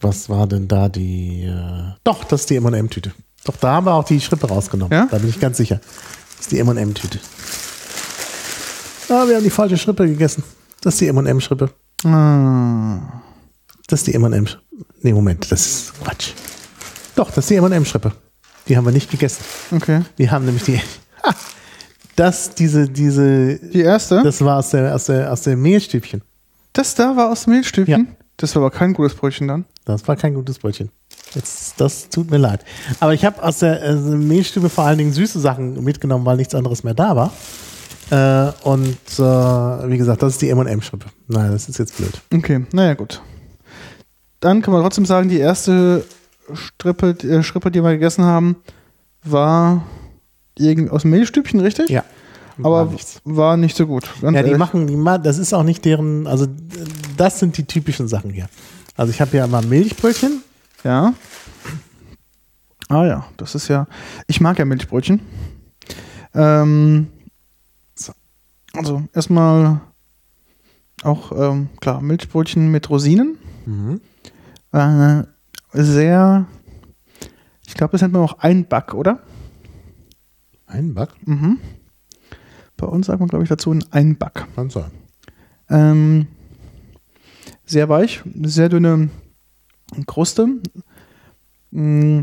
Was 0.00 0.28
war 0.28 0.46
denn 0.46 0.68
da 0.68 0.88
die? 0.88 1.44
Äh 1.44 1.92
Doch, 2.04 2.24
das 2.24 2.42
ist 2.42 2.50
die 2.50 2.56
M&M-Tüte. 2.56 3.12
Doch, 3.44 3.56
da 3.56 3.72
haben 3.74 3.86
wir 3.86 3.94
auch 3.94 4.04
die 4.04 4.20
Schrippe 4.20 4.48
rausgenommen. 4.48 4.92
Ja? 4.96 5.06
Da 5.10 5.18
bin 5.18 5.28
ich 5.28 5.40
ganz 5.40 5.56
sicher. 5.56 5.76
Das 6.36 6.40
ist 6.46 6.52
die 6.52 6.58
M&M-Tüte. 6.60 7.18
Ah, 9.10 9.26
wir 9.26 9.36
haben 9.36 9.44
die 9.44 9.50
falsche 9.50 9.76
Schrippe 9.78 10.06
gegessen. 10.06 10.42
Das 10.82 10.94
ist 10.94 11.00
die 11.00 11.08
M&M-Schrippe. 11.08 11.70
Ah. 12.04 12.98
Das 13.86 14.00
ist 14.00 14.06
die 14.06 14.14
M&M. 14.14 14.44
-Sch- 14.44 14.58
Nee, 15.02 15.12
Moment, 15.12 15.50
das 15.50 15.64
ist 15.66 15.92
Quatsch. 16.02 16.32
Doch, 17.14 17.28
das 17.30 17.38
ist 17.44 17.50
die 17.50 17.56
M&M-Schrippe. 17.56 18.12
Die 18.68 18.76
haben 18.76 18.84
wir 18.84 18.92
nicht 18.92 19.10
gegessen. 19.10 19.42
Okay. 19.70 20.02
Wir 20.16 20.30
haben 20.30 20.44
nämlich 20.44 20.64
die. 20.64 20.80
Das, 22.18 22.50
diese, 22.50 22.88
diese. 22.88 23.58
Die 23.58 23.82
erste. 23.82 24.16
Das, 24.16 24.24
Das 24.24 24.44
war 24.44 24.58
aus 24.58 24.70
der, 24.70 24.94
aus 24.94 25.06
der, 25.06 25.32
aus 25.32 25.42
der 25.42 25.56
Mehlstübchen. 25.56 26.22
da 26.72 27.16
war 27.16 27.30
aus 27.30 27.44
dem 27.44 27.52
Mehlstübchen. 27.54 28.06
Ja. 28.06 28.12
Das 28.36 28.54
war 28.56 28.62
aber 28.62 28.70
kein 28.70 28.92
gutes 28.92 29.14
Brötchen 29.14 29.46
dann. 29.46 29.64
Das 29.84 30.06
war 30.08 30.16
kein 30.16 30.34
gutes 30.34 30.58
Brötchen. 30.58 30.90
Jetzt, 31.34 31.80
das 31.80 32.08
tut 32.08 32.30
mir 32.30 32.38
leid. 32.38 32.64
Aber 33.00 33.14
ich 33.14 33.24
habe 33.24 33.42
aus 33.42 33.60
der 33.60 33.82
äh, 33.82 33.94
Mehlstübe 33.94 34.68
vor 34.68 34.84
allen 34.84 34.98
Dingen 34.98 35.12
süße 35.12 35.38
Sachen 35.38 35.82
mitgenommen, 35.84 36.24
weil 36.24 36.36
nichts 36.36 36.54
anderes 36.54 36.82
mehr 36.82 36.94
da 36.94 37.14
war. 37.14 37.32
Äh, 38.10 38.52
und 38.66 38.96
äh, 39.18 39.90
wie 39.90 39.98
gesagt, 39.98 40.22
das 40.22 40.34
ist 40.34 40.42
die 40.42 40.48
M&M-Schrippe. 40.50 41.06
Nein, 41.28 41.52
das 41.52 41.68
ist 41.68 41.78
jetzt 41.78 41.96
blöd. 41.96 42.20
Okay, 42.34 42.66
naja, 42.72 42.94
gut. 42.94 43.22
Dann 44.40 44.62
kann 44.62 44.72
man 44.72 44.82
trotzdem 44.82 45.04
sagen, 45.06 45.28
die 45.28 45.38
erste 45.38 46.04
Strippe, 46.52 47.10
äh, 47.22 47.42
Schrippe, 47.42 47.70
die 47.70 47.82
wir 47.82 47.90
gegessen 47.92 48.24
haben, 48.24 48.56
war 49.22 49.84
irgendwie 50.58 50.90
aus 50.90 51.02
dem 51.02 51.12
Mehlstübchen, 51.12 51.60
richtig? 51.60 51.90
Ja. 51.90 52.04
Aber 52.64 52.92
War 52.92 52.98
war 53.24 53.56
nicht 53.56 53.76
so 53.76 53.86
gut. 53.86 54.08
Ja, 54.22 54.30
die 54.30 54.36
ehrlich. 54.36 54.56
machen, 54.56 54.86
die 54.86 54.96
ma 54.96 55.18
das 55.18 55.38
ist 55.38 55.52
auch 55.52 55.62
nicht 55.62 55.84
deren, 55.84 56.26
also 56.26 56.46
das 57.16 57.38
sind 57.38 57.56
die 57.56 57.64
typischen 57.64 58.08
Sachen 58.08 58.30
hier. 58.30 58.48
Also 58.96 59.12
ich 59.12 59.20
habe 59.20 59.30
hier 59.30 59.46
mal 59.46 59.64
Milchbrötchen. 59.64 60.42
Ja. 60.84 61.14
Ah 62.88 63.04
ja, 63.04 63.26
das 63.36 63.54
ist 63.54 63.68
ja. 63.68 63.86
Ich 64.26 64.40
mag 64.40 64.58
ja 64.58 64.64
Milchbrötchen. 64.64 65.20
Ähm, 66.34 67.08
so. 67.94 68.12
Also 68.74 69.02
erstmal 69.14 69.80
auch 71.02 71.32
ähm, 71.32 71.68
klar 71.80 72.00
Milchbrötchen 72.00 72.70
mit 72.70 72.88
Rosinen. 72.90 73.38
Mhm. 73.66 74.00
Äh, 74.72 75.22
sehr. 75.72 76.46
Ich 77.66 77.74
glaube, 77.74 77.92
das 77.92 78.02
nennt 78.02 78.14
man 78.14 78.22
auch 78.22 78.38
Einback, 78.38 78.94
oder? 78.94 79.20
Ein 80.66 80.94
Back. 80.94 81.10
Mhm. 81.24 81.58
Bei 82.78 82.86
uns 82.86 83.06
sagt 83.06 83.20
man, 83.20 83.28
glaube 83.28 83.42
ich, 83.42 83.48
dazu 83.50 83.70
ein 83.72 83.84
Einback. 83.90 84.46
Kann 84.54 84.70
sein. 84.70 84.90
Ähm, 85.68 86.28
sehr 87.66 87.88
weich, 87.90 88.22
sehr 88.42 88.70
dünne 88.70 89.10
Kruste. 90.06 90.46
Mm, 91.70 92.20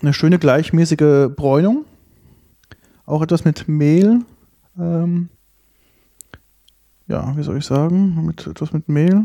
Eine 0.00 0.12
schöne 0.12 0.38
gleichmäßige 0.38 1.30
Bräunung. 1.34 1.84
Auch 3.06 3.22
etwas 3.22 3.44
mit 3.44 3.68
Mehl. 3.68 4.20
Ähm, 4.78 5.28
ja, 7.06 7.36
wie 7.36 7.42
soll 7.42 7.58
ich 7.58 7.64
sagen? 7.64 8.26
Mit, 8.26 8.46
etwas 8.46 8.72
mit 8.72 8.88
Mehl. 8.88 9.24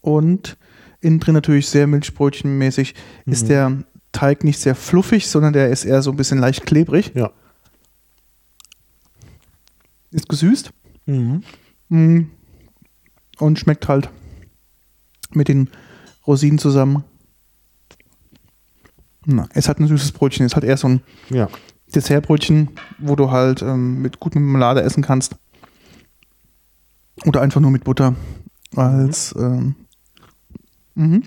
Und 0.00 0.56
innen 1.00 1.20
drin 1.20 1.34
natürlich 1.34 1.68
sehr 1.68 1.86
milchbrötchenmäßig 1.86 2.94
ist 3.26 3.48
der 3.48 3.84
Teig 4.12 4.44
nicht 4.44 4.58
sehr 4.58 4.74
fluffig, 4.74 5.28
sondern 5.28 5.52
der 5.52 5.68
ist 5.68 5.84
eher 5.84 6.00
so 6.00 6.10
ein 6.10 6.16
bisschen 6.16 6.38
leicht 6.38 6.64
klebrig. 6.64 7.12
Ja. 7.14 7.30
Ist 10.10 10.28
gesüßt 10.28 10.72
Mhm. 11.06 11.42
mm, 11.88 12.20
und 13.38 13.58
schmeckt 13.58 13.88
halt 13.88 14.10
mit 15.32 15.48
den 15.48 15.70
Rosinen 16.26 16.58
zusammen. 16.58 17.04
Na, 19.24 19.48
es 19.54 19.68
hat 19.68 19.78
ein 19.80 19.86
süßes 19.86 20.12
Brötchen. 20.12 20.44
Es 20.46 20.54
hat 20.56 20.64
eher 20.64 20.76
so 20.76 20.88
ein 20.88 21.00
Ja. 21.30 21.48
Dessertbrötchen, 21.94 22.68
wo 22.98 23.16
du 23.16 23.30
halt 23.30 23.62
ähm, 23.62 24.02
mit 24.02 24.20
gutem 24.20 24.42
Marmelade 24.44 24.82
essen 24.82 25.02
kannst. 25.02 25.36
Oder 27.24 27.40
einfach 27.40 27.60
nur 27.60 27.70
mit 27.70 27.84
Butter. 27.84 28.14
Als 28.76 29.34
ähm, 29.38 29.74
mhm, 30.94 31.22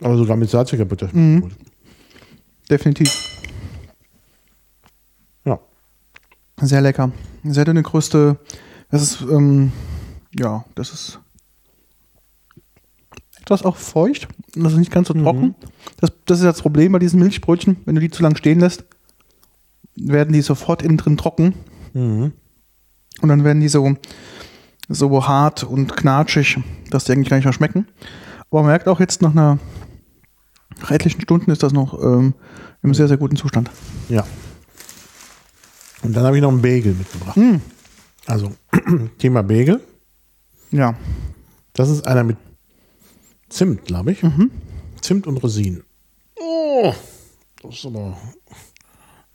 Aber 0.00 0.16
sogar 0.16 0.36
mit 0.36 0.50
salziger 0.50 0.84
Butter. 0.84 1.08
Mhm. 1.12 1.52
definitiv 2.68 3.12
Ja. 5.44 5.60
sehr 6.60 6.80
lecker. 6.80 7.12
Sehr 7.52 7.64
dünne 7.64 7.82
Kruste. 7.82 8.38
Das 8.90 9.02
ist 9.02 9.20
ähm, 9.22 9.72
ja, 10.38 10.64
das 10.74 10.92
ist 10.92 11.20
etwas 13.40 13.64
auch 13.64 13.76
feucht. 13.76 14.28
Das 14.54 14.72
ist 14.72 14.78
nicht 14.78 14.90
ganz 14.90 15.08
so 15.08 15.14
trocken. 15.14 15.54
Das, 15.98 16.12
das 16.24 16.38
ist 16.38 16.44
das 16.44 16.62
Problem 16.62 16.92
bei 16.92 16.98
diesen 16.98 17.20
Milchbrötchen. 17.20 17.76
Wenn 17.84 17.94
du 17.94 18.00
die 18.00 18.10
zu 18.10 18.22
lang 18.22 18.36
stehen 18.36 18.60
lässt, 18.60 18.84
werden 19.94 20.32
die 20.32 20.42
sofort 20.42 20.82
innen 20.82 20.96
drin 20.96 21.16
trocken. 21.16 21.54
Mhm. 21.94 22.32
Und 23.22 23.28
dann 23.28 23.44
werden 23.44 23.60
die 23.60 23.68
so, 23.68 23.94
so 24.88 25.26
hart 25.26 25.64
und 25.64 25.96
knatschig, 25.96 26.58
dass 26.90 27.04
die 27.04 27.12
eigentlich 27.12 27.28
gar 27.28 27.36
nicht 27.36 27.46
mehr 27.46 27.52
schmecken. 27.52 27.86
Aber 28.50 28.62
man 28.62 28.70
merkt 28.70 28.88
auch 28.88 29.00
jetzt 29.00 29.22
nach 29.22 29.32
einer 29.32 29.58
nach 30.80 30.90
etlichen 30.90 31.20
Stunden 31.20 31.50
ist 31.50 31.62
das 31.62 31.72
noch 31.72 32.00
ähm, 32.02 32.34
im 32.82 32.94
sehr, 32.94 33.08
sehr 33.08 33.16
guten 33.16 33.36
Zustand. 33.36 33.70
Ja. 34.08 34.26
Und 36.02 36.14
dann 36.14 36.24
habe 36.24 36.36
ich 36.36 36.42
noch 36.42 36.50
einen 36.50 36.62
Bagel 36.62 36.94
mitgebracht. 36.94 37.36
Mm. 37.36 37.56
Also, 38.26 38.52
Thema 39.18 39.42
Bagel. 39.42 39.80
Ja. 40.70 40.94
Das 41.72 41.90
ist 41.90 42.06
einer 42.06 42.24
mit 42.24 42.36
Zimt, 43.48 43.84
glaube 43.84 44.12
ich. 44.12 44.22
Zimt 45.00 45.26
und 45.26 45.36
Rosinen. 45.38 45.84
Oh, 46.34 46.92
das 47.62 47.74
ist 47.74 47.86
aber 47.86 48.16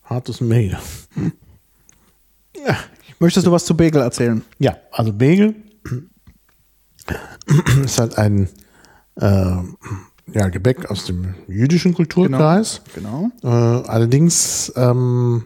hartes 0.04 0.42
Mehl. 0.42 0.78
Ja, 2.66 2.78
Möchtest 3.22 3.46
du 3.46 3.52
was 3.52 3.66
zu 3.66 3.78
Bagel 3.78 4.02
erzählen? 4.02 4.42
ja, 4.58 4.78
also 4.92 5.14
Bagel 5.14 5.54
ist 7.86 8.00
halt 8.00 8.18
ein 8.18 8.50
äh, 9.16 9.58
ja, 10.34 10.50
Gebäck 10.50 10.90
aus 10.90 11.06
dem 11.06 11.36
jüdischen 11.48 11.94
Kulturkreis. 11.94 12.82
Genau. 12.96 13.30
Äh, 13.44 13.48
allerdings 13.48 14.74
ähm, 14.76 15.44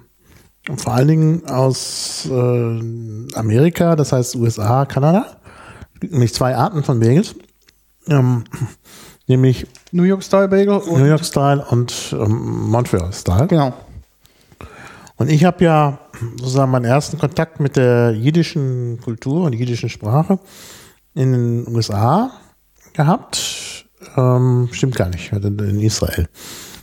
vor 0.78 0.94
allen 0.94 1.08
Dingen 1.08 1.48
aus 1.48 2.28
äh, 2.30 3.36
Amerika, 3.36 3.96
das 3.96 4.12
heißt 4.12 4.36
USA, 4.36 4.86
Kanada. 4.86 5.38
Es 5.94 6.00
gibt 6.02 6.14
nämlich 6.14 6.34
zwei 6.34 6.56
Arten 6.56 6.84
von 6.84 7.00
Bagels. 7.00 7.36
Ähm, 8.08 8.44
nämlich 9.28 9.68
New 9.92 10.04
York 10.04 10.24
Style 10.24 10.48
Bagel 10.48 10.76
und 10.76 11.00
New 11.00 11.08
York 11.08 11.26
Style 11.26 11.66
und 11.70 12.16
ähm, 12.18 12.70
Montreal 12.70 13.12
Style. 13.14 13.48
genau. 13.48 13.74
Und 15.18 15.30
ich 15.30 15.46
habe 15.46 15.64
ja 15.64 16.00
sozusagen 16.38 16.72
meinen 16.72 16.86
ersten 16.86 17.18
Kontakt 17.18 17.60
mit 17.60 17.78
der 17.78 18.12
jiddischen 18.12 19.00
Kultur 19.02 19.46
und 19.46 19.54
jiddischen 19.54 19.90
Sprache 19.90 20.40
in 21.14 21.32
den 21.32 21.74
USA 21.74 22.32
gehabt. 22.94 23.86
Ähm, 24.18 24.68
stimmt 24.72 24.96
gar 24.96 25.08
nicht. 25.08 25.26
Ich 25.26 25.32
hatte 25.32 25.48
in 25.48 25.80
Israel 25.80 26.28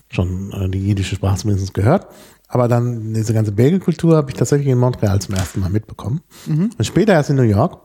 schon 0.09 0.51
äh, 0.53 0.69
die 0.69 0.87
jiddische 0.87 1.17
Sprache 1.17 1.39
zumindest 1.39 1.75
gehört. 1.75 2.07
Aber 2.53 2.69
dann 2.69 3.15
diese 3.15 3.33
ganze 3.33 3.51
Bagelkultur 3.51 4.15
habe 4.15 4.31
ich 4.31 4.37
tatsächlich 4.37 4.69
in 4.69 4.79
Montreal 4.79 5.19
zum 5.23 5.35
ersten 5.35 5.61
Mal 5.61 5.71
mitbekommen. 5.71 6.21
Und 6.77 6.85
später 6.85 7.15
erst 7.15 7.31
in 7.31 7.37
New 7.37 7.43
York. 7.43 7.81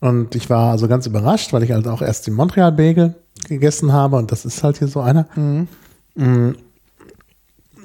Und 0.00 0.34
ich 0.34 0.50
war 0.50 0.72
also 0.72 0.88
ganz 0.88 1.06
überrascht, 1.06 1.52
weil 1.52 1.62
ich 1.62 1.70
halt 1.70 1.86
auch 1.86 2.02
erst 2.02 2.26
den 2.26 2.34
Montreal 2.34 2.72
Bagel 2.72 3.14
gegessen 3.48 3.92
habe. 3.92 4.16
Und 4.16 4.32
das 4.32 4.44
ist 4.44 4.64
halt 4.64 4.78
hier 4.78 4.88
so 4.88 5.00
einer. 5.00 5.28
Mm, 6.16 6.50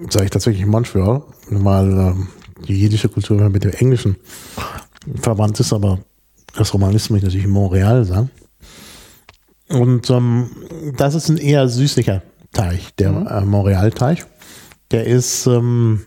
sage 0.10 0.26
ich 0.26 0.32
tatsächlich 0.32 0.66
Montreal, 0.66 1.22
weil 1.52 1.92
ähm, 1.92 2.28
die 2.68 2.82
jiddische 2.82 3.10
Kultur 3.10 3.48
mit 3.50 3.64
der 3.64 3.80
englischen 3.80 4.16
verwandt 5.22 5.60
ist, 5.60 5.72
aber 5.72 6.00
das 6.56 6.74
Romanismus 6.74 7.12
möchte 7.12 7.28
ich 7.28 7.34
natürlich 7.34 7.54
Montreal 7.54 8.06
sagen. 8.06 8.32
Und 9.70 10.10
ähm, 10.10 10.50
das 10.98 11.14
ist 11.14 11.30
ein 11.30 11.38
eher 11.38 11.70
süßlicher 11.70 12.24
Teig, 12.54 12.98
der 12.98 13.10
äh, 13.12 13.46
Montreal-Teig. 13.46 14.26
Der 14.90 15.06
ist, 15.06 15.46
ähm, 15.46 16.06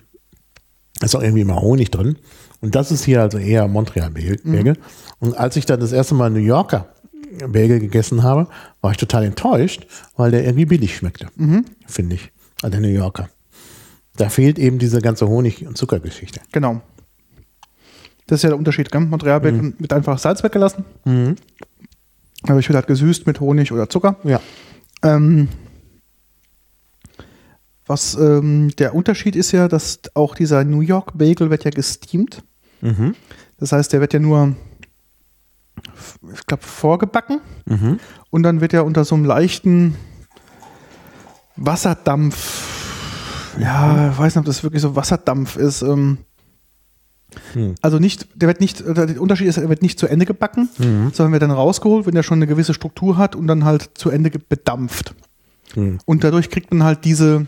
ist 1.02 1.14
auch 1.14 1.23
irgendwie 1.23 1.43
immer 1.43 1.60
Honig 1.60 1.90
drin. 1.90 2.16
Und 2.60 2.74
das 2.74 2.90
ist 2.90 3.05
hier 3.05 3.20
also 3.20 3.39
eher 3.39 3.68
Montreal-Bagel. 3.68 4.78
Und 5.18 5.36
als 5.36 5.56
ich 5.56 5.66
dann 5.66 5.81
das 5.81 5.93
erste 5.93 6.14
Mal 6.14 6.31
New 6.31 6.39
Yorker 6.39 6.89
Bagel 7.48 7.81
gegessen 7.81 8.23
habe, 8.23 8.48
war 8.81 8.93
ich 8.93 8.97
total 8.97 9.24
enttäuscht, 9.24 9.86
weil 10.16 10.31
der 10.31 10.44
irgendwie 10.44 10.64
billig 10.64 10.97
schmeckte, 10.97 11.28
finde 11.86 12.14
ich, 12.14 12.32
an 12.62 12.70
der 12.70 12.81
New 12.81 12.89
Yorker. 12.89 13.28
Da 14.16 14.31
fehlt 14.31 14.59
eben 14.59 14.78
diese 14.78 15.02
ganze 15.02 15.28
Honig- 15.28 15.66
und 15.66 15.77
Zuckergeschichte. 15.77 16.40
Genau. 16.52 16.81
Das 18.27 18.39
ist 18.39 18.43
ja 18.44 18.48
der 18.48 18.59
Unterschied, 18.59 18.90
gell? 18.90 19.02
Montreal 19.02 19.40
Bagel 19.40 19.74
wird 19.78 19.93
einfach 19.93 20.18
Salz 20.18 20.43
weggelassen. 20.43 20.85
Aber 22.43 22.59
ich 22.59 22.68
wird 22.68 22.77
halt 22.77 22.86
gesüßt 22.86 23.27
mit 23.27 23.40
Honig 23.40 23.70
oder 23.73 23.90
Zucker. 23.90 24.16
Ja. 24.24 24.40
Ähm, 25.02 25.48
was 27.87 28.15
ähm, 28.15 28.71
der 28.79 28.95
Unterschied 28.95 29.37
ist 29.37 29.53
ja, 29.53 29.69
dass 29.69 30.01
auch 30.15 30.35
dieser 30.35 30.65
New 30.65 30.81
York 30.81 31.17
Bagel 31.17 31.51
wird 31.51 31.65
ja 31.65 31.71
gesteamt. 31.71 32.43
Mhm. 32.81 33.15
Das 33.59 33.73
heißt, 33.73 33.93
der 33.93 34.01
wird 34.01 34.13
ja 34.13 34.19
nur, 34.19 34.55
ich 36.35 36.45
glaube, 36.47 36.63
vorgebacken 36.65 37.41
Mhm. 37.67 37.99
und 38.31 38.43
dann 38.43 38.61
wird 38.61 38.75
er 38.75 38.85
unter 38.85 39.05
so 39.05 39.15
einem 39.15 39.25
leichten 39.25 39.95
Wasserdampf, 41.57 43.55
ja, 43.59 44.11
ich 44.13 44.19
weiß 44.19 44.35
nicht, 44.35 44.41
ob 44.41 44.45
das 44.47 44.63
wirklich 44.63 44.83
so 44.83 44.97
Wasserdampf 44.97 45.57
ist. 45.57 45.83
Ähm, 45.83 46.19
Hm. 47.53 47.75
Also 47.83 47.99
nicht, 47.99 48.29
der 48.35 48.49
wird 48.49 48.61
nicht, 48.61 48.83
der 48.87 49.21
Unterschied 49.21 49.49
ist, 49.49 49.59
er 49.59 49.69
wird 49.69 49.83
nicht 49.83 49.99
zu 49.99 50.07
Ende 50.07 50.25
gebacken, 50.25 50.71
Mhm. 50.79 51.11
sondern 51.13 51.33
wird 51.33 51.43
dann 51.43 51.51
rausgeholt, 51.51 52.07
wenn 52.07 52.17
er 52.17 52.23
schon 52.23 52.39
eine 52.39 52.47
gewisse 52.47 52.73
Struktur 52.73 53.19
hat 53.19 53.35
und 53.37 53.47
dann 53.47 53.65
halt 53.65 53.91
zu 53.95 54.09
Ende 54.09 54.31
bedampft. 54.31 55.15
Mhm. 55.75 55.99
Und 56.07 56.25
dadurch 56.25 56.49
kriegt 56.51 56.73
man 56.73 56.85
halt 56.85 57.05
diese, 57.05 57.47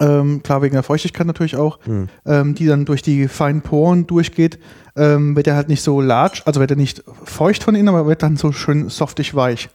ähm, 0.00 0.42
klar 0.42 0.62
wegen 0.62 0.74
der 0.74 0.82
Feuchtigkeit 0.82 1.26
natürlich 1.26 1.56
auch, 1.56 1.78
Mhm. 1.86 2.08
ähm, 2.26 2.54
die 2.54 2.66
dann 2.66 2.84
durch 2.84 3.02
die 3.02 3.28
feinen 3.28 3.62
Poren 3.62 4.06
durchgeht, 4.06 4.58
ähm, 4.96 5.36
wird 5.36 5.46
er 5.46 5.56
halt 5.56 5.68
nicht 5.68 5.82
so 5.82 6.00
large, 6.00 6.42
also 6.44 6.60
wird 6.60 6.70
er 6.70 6.76
nicht 6.76 7.02
feucht 7.24 7.62
von 7.62 7.74
innen, 7.74 7.88
aber 7.88 8.06
wird 8.06 8.22
dann 8.22 8.36
so 8.36 8.52
schön 8.52 8.88
softig 8.88 9.34
weich. 9.34 9.68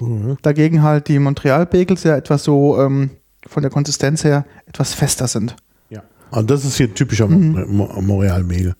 Mhm. 0.00 0.36
Dagegen 0.42 0.82
halt 0.82 1.08
die 1.08 1.18
Montreal-Bagels 1.18 2.02
ja 2.04 2.16
etwas 2.16 2.44
so 2.44 2.80
ähm, 2.80 3.10
von 3.46 3.62
der 3.62 3.70
Konsistenz 3.70 4.24
her 4.24 4.44
etwas 4.66 4.94
fester 4.94 5.28
sind. 5.28 5.54
Ja. 5.90 6.02
Und 6.30 6.50
das 6.50 6.64
ist 6.64 6.76
hier 6.76 6.92
typischer 6.94 7.28
Mo- 7.28 8.00
Montreal-Mehl. 8.00 8.74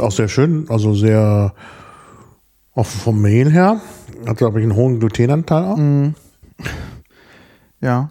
Auch 0.00 0.10
sehr 0.12 0.28
schön, 0.28 0.66
also 0.68 0.94
sehr, 0.94 1.54
auch 2.74 2.86
vom 2.86 3.20
Mehl 3.20 3.50
her, 3.50 3.80
hat 4.26 4.38
glaube 4.38 4.60
ich 4.60 4.64
einen 4.64 4.74
hohen 4.74 4.98
Glutenanteil 5.00 5.64
auch. 5.64 5.78
Ja, 7.80 8.10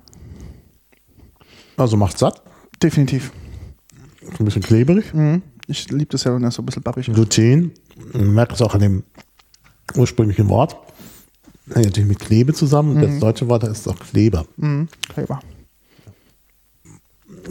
Also 1.80 1.98
macht 1.98 2.18
satt, 2.18 2.42
definitiv. 2.84 3.32
ein 4.38 4.46
bisschen 4.46 4.62
klebrig. 4.62 5.14
Mhm. 5.14 5.42
Ich 5.68 5.90
liebe 5.90 6.08
das 6.08 6.24
ja, 6.24 6.34
wenn 6.34 6.42
das 6.42 6.56
so 6.56 6.62
ein 6.62 6.66
bisschen 6.66 6.84
babbig 6.84 7.08
ist. 7.08 7.16
Gluten, 7.16 7.72
man 8.14 8.34
merkt 8.34 8.54
es 8.54 8.62
auch 8.62 8.74
an 8.74 8.82
dem 8.82 9.04
ursprünglichen 9.96 10.50
Wort. 10.50 10.76
Hängt 11.74 11.86
natürlich 11.86 12.10
mit 12.10 12.20
Klebe 12.20 12.54
zusammen. 12.54 13.00
Das 13.02 13.20
deutsche 13.20 13.48
Wort 13.48 13.64
ist 13.64 13.88
auch 13.88 13.98
Kleber. 14.00 14.46
Mhm. 14.58 14.88
Kleber. 15.14 15.40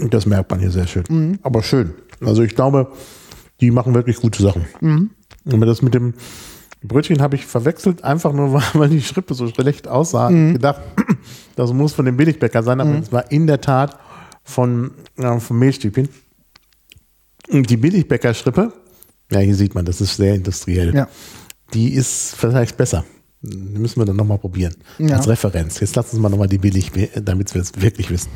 Und 0.01 0.13
Das 0.13 0.27
merkt 0.27 0.51
man 0.51 0.61
hier 0.61 0.71
sehr 0.71 0.87
schön. 0.87 1.39
Aber 1.43 1.63
schön. 1.63 1.95
Also 2.21 2.43
ich 2.43 2.55
glaube, 2.55 2.93
die 3.61 3.71
machen 3.71 3.95
wirklich 3.95 4.17
gute 4.17 4.43
Sachen. 4.43 4.67
Und 4.81 5.61
das 5.61 5.83
mit 5.83 5.95
dem 5.95 6.15
Brötchen 6.83 7.21
habe 7.23 7.35
ich 7.37 7.47
verwechselt, 7.47 8.05
einfach 8.05 8.33
nur, 8.33 8.53
weil- 8.75 8.89
die 8.89 9.03
Schrippe 9.03 9.35
so 9.35 9.47
schlecht 9.49 9.89
aussah. 9.89 10.29
gedacht, 10.31 10.81
das 11.57 11.73
muss 11.73 11.93
von 11.93 12.05
dem 12.05 12.17
Billigbäcker 12.17 12.63
sein, 12.63 12.81
aber 12.81 12.99
es 12.99 13.13
war 13.13 13.31
in 13.31 13.47
der 13.47 13.61
Tat 13.61 13.99
von, 14.49 14.93
ja, 15.19 15.39
vom 15.39 15.59
Mehlstübchen. 15.59 16.09
Und 17.51 17.69
die 17.71 17.77
Billigbäcker-Schrippe, 17.77 18.73
ja, 19.31 19.41
hier 19.41 19.55
sieht 19.55 19.75
man, 19.75 19.85
das 19.85 20.01
ist 20.01 20.17
sehr 20.17 20.35
industriell. 20.35 20.95
Ja. 20.95 21.09
Die 21.75 21.93
ist 21.93 22.35
vielleicht 22.35 22.77
besser. 22.77 23.05
Die 23.43 23.79
müssen 23.79 24.01
wir 24.01 24.07
dann 24.07 24.17
nochmal 24.17 24.39
probieren. 24.39 24.75
Ja. 24.99 25.17
Als 25.17 25.29
Referenz. 25.29 25.81
Jetzt 25.81 25.95
lassen 25.97 26.17
wir 26.17 26.23
mal 26.23 26.29
nochmal 26.31 26.49
die 26.49 26.59
billig, 26.59 26.91
damit 27.15 27.55
wir 27.55 27.61
es 27.63 27.73
wirklich 27.81 28.11
wissen. 28.11 28.31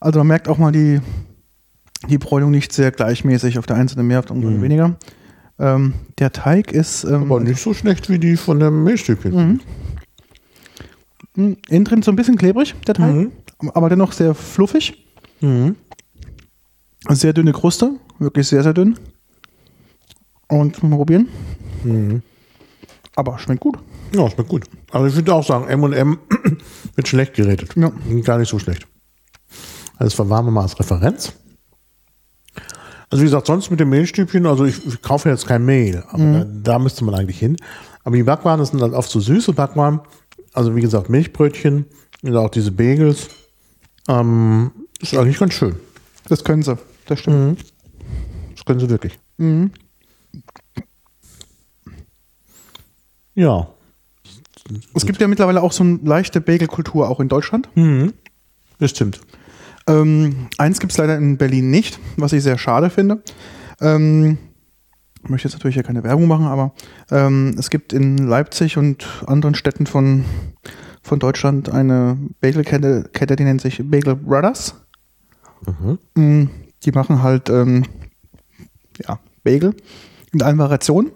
Also 0.00 0.20
man 0.20 0.28
merkt 0.28 0.48
auch 0.48 0.58
mal 0.58 0.70
die, 0.70 1.00
die 2.08 2.18
Bräunung 2.18 2.50
nicht 2.50 2.72
sehr 2.72 2.92
gleichmäßig, 2.92 3.58
auf 3.58 3.66
der 3.66 3.76
Seite 3.76 4.02
mehr, 4.02 4.20
auf 4.20 4.26
der 4.26 4.36
anderen 4.36 4.62
weniger. 4.62 4.96
Ähm, 5.58 5.94
der 6.18 6.30
Teig 6.32 6.70
ist, 6.72 7.04
ähm, 7.04 7.22
Aber 7.22 7.40
nicht 7.40 7.60
so 7.60 7.74
schlecht 7.74 8.08
wie 8.10 8.18
die 8.18 8.36
von 8.36 8.60
dem 8.60 8.84
Mehlstückchen. 8.84 9.60
Hm, 11.34 11.56
Innen 11.68 11.84
drin 11.84 12.02
so 12.02 12.12
ein 12.12 12.16
bisschen 12.16 12.36
klebrig, 12.36 12.74
der 12.86 12.94
Teig, 12.94 13.14
Mhm. 13.14 13.32
Aber 13.74 13.88
dennoch 13.88 14.12
sehr 14.12 14.34
fluffig. 14.34 15.04
Mhm. 15.40 15.76
Sehr 17.08 17.32
dünne 17.32 17.52
Kruste, 17.52 17.92
wirklich 18.18 18.46
sehr, 18.48 18.62
sehr 18.62 18.74
dünn. 18.74 18.98
Und 20.48 20.82
mal 20.82 20.96
probieren. 20.96 21.28
Mhm. 21.84 22.22
Aber 23.14 23.38
schmeckt 23.38 23.60
gut. 23.60 23.78
Ja, 24.14 24.30
schmeckt 24.30 24.48
gut. 24.48 24.64
Also 24.90 25.06
ich 25.06 25.14
würde 25.14 25.34
auch 25.34 25.44
sagen, 25.44 25.68
M&M 25.68 26.18
wird 26.94 27.08
schlecht 27.08 27.34
geredet. 27.34 27.74
Ja. 27.76 27.92
Gar 28.22 28.38
nicht 28.38 28.48
so 28.48 28.58
schlecht. 28.58 28.86
Also 29.94 30.04
das 30.04 30.14
verwahren 30.14 30.46
wir 30.46 30.52
mal 30.52 30.62
als 30.62 30.78
Referenz. 30.78 31.32
Also 33.10 33.22
wie 33.22 33.26
gesagt, 33.26 33.46
sonst 33.46 33.70
mit 33.70 33.80
den 33.80 33.88
Mehlstübchen, 33.88 34.46
also 34.46 34.64
ich, 34.64 34.86
ich 34.86 35.00
kaufe 35.02 35.30
jetzt 35.30 35.46
kein 35.46 35.64
Mehl, 35.64 36.04
aber 36.10 36.22
da, 36.22 36.44
da 36.44 36.78
müsste 36.78 37.04
man 37.04 37.14
eigentlich 37.14 37.38
hin. 37.38 37.56
Aber 38.04 38.16
die 38.16 38.22
Backwaren, 38.22 38.60
das 38.60 38.70
sind 38.70 38.82
halt 38.82 38.92
oft 38.92 39.10
so 39.10 39.18
süße 39.18 39.52
Backwaren. 39.52 40.00
Also 40.52 40.76
wie 40.76 40.80
gesagt, 40.80 41.08
Milchbrötchen 41.08 41.86
und 42.22 42.36
auch 42.36 42.50
diese 42.50 42.70
Bagels. 42.70 43.28
Ähm, 44.08 44.70
ist 45.00 45.14
eigentlich 45.14 45.38
ganz 45.38 45.54
schön. 45.54 45.76
Das 46.28 46.42
können 46.42 46.62
sie. 46.62 46.76
Das 47.06 47.20
stimmt. 47.20 47.64
Das 48.54 48.64
können 48.64 48.80
sie 48.80 48.90
wirklich. 48.90 49.18
Mhm. 49.36 49.70
Ja. 53.34 53.68
Es 54.94 55.06
gibt 55.06 55.20
ja 55.20 55.28
mittlerweile 55.28 55.62
auch 55.62 55.72
so 55.72 55.84
eine 55.84 55.98
leichte 56.02 56.40
Bagelkultur 56.40 57.08
auch 57.08 57.20
in 57.20 57.28
Deutschland. 57.28 57.68
Das 58.78 58.90
stimmt. 58.90 59.20
Ähm, 59.86 60.48
eins 60.58 60.80
gibt 60.80 60.92
es 60.92 60.98
leider 60.98 61.16
in 61.16 61.38
Berlin 61.38 61.70
nicht, 61.70 61.98
was 62.16 62.32
ich 62.32 62.42
sehr 62.42 62.58
schade 62.58 62.90
finde. 62.90 63.22
Ähm, 63.80 64.36
ich 65.22 65.30
möchte 65.30 65.48
jetzt 65.48 65.54
natürlich 65.54 65.74
hier 65.74 65.82
keine 65.82 66.04
Werbung 66.04 66.26
machen, 66.26 66.46
aber 66.46 66.74
ähm, 67.10 67.54
es 67.58 67.70
gibt 67.70 67.92
in 67.92 68.18
Leipzig 68.18 68.76
und 68.76 69.06
anderen 69.26 69.54
Städten 69.54 69.86
von, 69.86 70.24
von 71.08 71.18
Deutschland 71.18 71.68
eine 71.70 72.16
Bagelkette, 72.40 73.08
Kette, 73.12 73.36
die 73.36 73.44
nennt 73.44 73.60
sich 73.60 73.80
Bagel 73.90 74.14
Brothers. 74.16 74.74
Mm, 76.14 76.44
Die 76.84 76.92
machen 76.92 77.22
halt 77.22 77.48
ähm, 77.48 77.84
ja, 79.06 79.18
Bagel 79.42 79.74
in 80.32 80.42
allen 80.42 80.58
Variationen, 80.58 81.10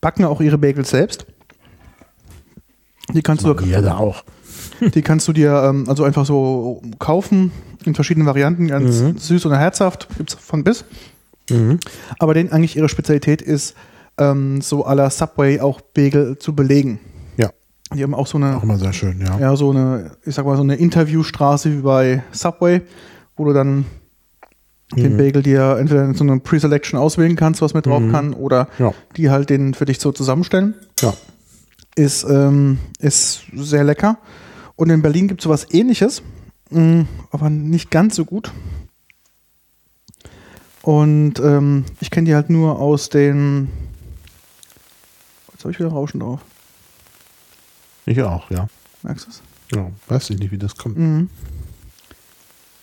backen 0.00 0.24
auch 0.24 0.40
ihre 0.40 0.58
Bagels 0.58 0.90
selbst. 0.90 1.26
Die 3.12 3.22
kannst 3.22 3.44
du 3.44 3.54
Ja, 3.66 3.82
da 3.82 3.96
auch. 3.98 4.24
die 4.94 5.02
kannst 5.02 5.28
du 5.28 5.32
dir 5.32 5.52
ähm, 5.64 5.84
also 5.88 6.04
einfach 6.04 6.24
so 6.26 6.82
kaufen 6.98 7.52
in 7.84 7.94
verschiedenen 7.94 8.26
Varianten, 8.26 8.66
ganz 8.68 8.98
süß 9.16 9.44
oder 9.46 9.58
herzhaft, 9.58 10.08
gibt's 10.16 10.34
von 10.34 10.64
bis. 10.64 10.84
Aber 12.18 12.32
denen 12.34 12.50
eigentlich 12.50 12.76
ihre 12.76 12.88
Spezialität 12.88 13.42
ist, 13.42 13.74
ähm, 14.16 14.62
so 14.62 14.86
à 14.86 14.94
la 14.94 15.10
Subway 15.10 15.60
auch 15.60 15.80
Bagel 15.82 16.38
zu 16.38 16.54
belegen. 16.56 16.98
Die 17.92 18.02
haben 18.02 18.14
auch 18.14 18.26
so 18.26 18.38
eine, 18.38 18.56
auch 18.56 18.62
immer 18.62 18.78
sehr 18.78 18.92
schön, 18.92 19.20
ja. 19.20 19.38
ja, 19.38 19.56
so 19.56 19.70
eine, 19.70 20.12
ich 20.24 20.34
sag 20.34 20.46
mal, 20.46 20.56
so 20.56 20.62
eine 20.62 20.76
Interviewstraße 20.76 21.70
wie 21.78 21.82
bei 21.82 22.22
Subway, 22.32 22.80
wo 23.36 23.44
du 23.44 23.52
dann 23.52 23.84
den 24.96 25.16
Bagel 25.16 25.42
dir 25.42 25.76
entweder 25.78 26.04
in 26.04 26.14
so 26.14 26.22
einer 26.24 26.38
Pre-Selection 26.38 26.98
auswählen 26.98 27.34
kannst, 27.36 27.60
was 27.62 27.74
mit 27.74 27.86
drauf 27.86 28.02
kann, 28.12 28.32
oder 28.32 28.68
Ja. 28.78 28.92
die 29.16 29.28
halt 29.30 29.50
den 29.50 29.74
für 29.74 29.84
dich 29.86 29.98
so 29.98 30.12
zusammenstellen 30.12 30.74
Ja. 31.00 31.14
ist, 31.96 32.24
ähm, 32.24 32.78
ist 33.00 33.42
sehr 33.54 33.82
lecker. 33.84 34.18
Und 34.76 34.90
in 34.90 35.02
Berlin 35.02 35.26
gibt 35.28 35.40
es 35.40 35.44
sowas 35.44 35.66
ähnliches, 35.70 36.22
mh, 36.70 37.06
aber 37.32 37.50
nicht 37.50 37.90
ganz 37.90 38.14
so 38.16 38.24
gut. 38.24 38.52
Und 40.82 41.40
ähm, 41.40 41.84
ich 42.00 42.10
kenne 42.10 42.26
die 42.26 42.34
halt 42.34 42.50
nur 42.50 42.78
aus 42.78 43.08
den. 43.08 43.68
Jetzt 45.52 45.64
habe 45.64 45.72
ich 45.72 45.78
wieder 45.78 45.88
Rauschen 45.88 46.20
drauf. 46.20 46.40
Ich 48.06 48.22
auch, 48.22 48.50
ja. 48.50 48.68
Merkst 49.02 49.26
du 49.26 49.30
es? 49.30 49.42
Ja, 49.74 49.90
weiß 50.08 50.30
ich 50.30 50.38
nicht, 50.38 50.50
wie 50.50 50.58
das 50.58 50.76
kommt. 50.76 50.98
Mhm. 50.98 51.30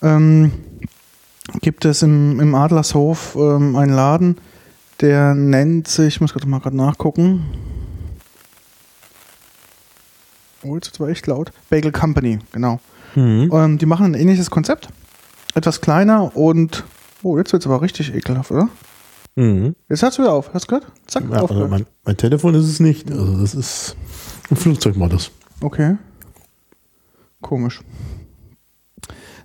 Ähm, 0.02 0.52
gibt 1.62 1.86
es 1.86 2.02
im, 2.02 2.40
im 2.40 2.56
Adlershof 2.56 3.36
ähm, 3.36 3.76
einen 3.76 3.94
Laden, 3.94 4.38
der 5.00 5.36
nennt 5.36 5.88
sich, 5.88 6.16
ich 6.16 6.22
muss 6.22 6.34
gerade 6.34 6.48
mal 6.48 6.60
gerade 6.60 6.76
nachgucken. 6.76 7.46
Oh, 10.64 10.76
jetzt 10.76 10.94
zwar 10.96 11.10
echt 11.10 11.28
laut. 11.28 11.52
Bagel 11.70 11.92
Company, 11.92 12.40
genau. 12.52 12.80
Mhm. 13.16 13.50
Ähm, 13.52 13.78
die 13.78 13.86
machen 13.86 14.06
ein 14.06 14.14
ähnliches 14.14 14.50
Konzept. 14.50 14.90
Etwas 15.56 15.82
kleiner 15.82 16.36
und. 16.36 16.84
Oh, 17.24 17.38
jetzt 17.38 17.52
wird 17.52 17.64
es 17.64 17.68
aber 17.68 17.82
richtig 17.82 18.14
ekelhaft, 18.16 18.52
oder? 18.52 18.70
Mhm. 19.36 19.76
Jetzt 19.90 20.02
hört's 20.04 20.20
wieder 20.20 20.34
auf. 20.34 20.54
Hast 20.54 20.66
du 20.66 20.76
gehört? 20.76 20.92
Zack, 21.08 21.24
Ja, 21.32 21.42
also 21.42 21.68
mein, 21.68 21.86
mein 22.06 22.18
Telefon 22.18 22.54
ist 22.56 22.66
es 22.66 22.80
nicht. 22.80 23.10
Also 23.12 23.40
das 23.40 23.56
ist 23.56 23.96
ein 24.50 24.58
Flugzeugmodus. 24.58 25.32
Okay. 25.62 25.96
Komisch. 27.42 27.82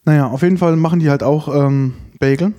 Naja, 0.04 0.26
auf 0.28 0.42
jeden 0.42 0.58
Fall 0.58 0.76
machen 0.76 1.00
die 1.00 1.10
halt 1.10 1.22
auch 1.22 1.48
ähm, 1.54 1.94
Bagel. 2.18 2.52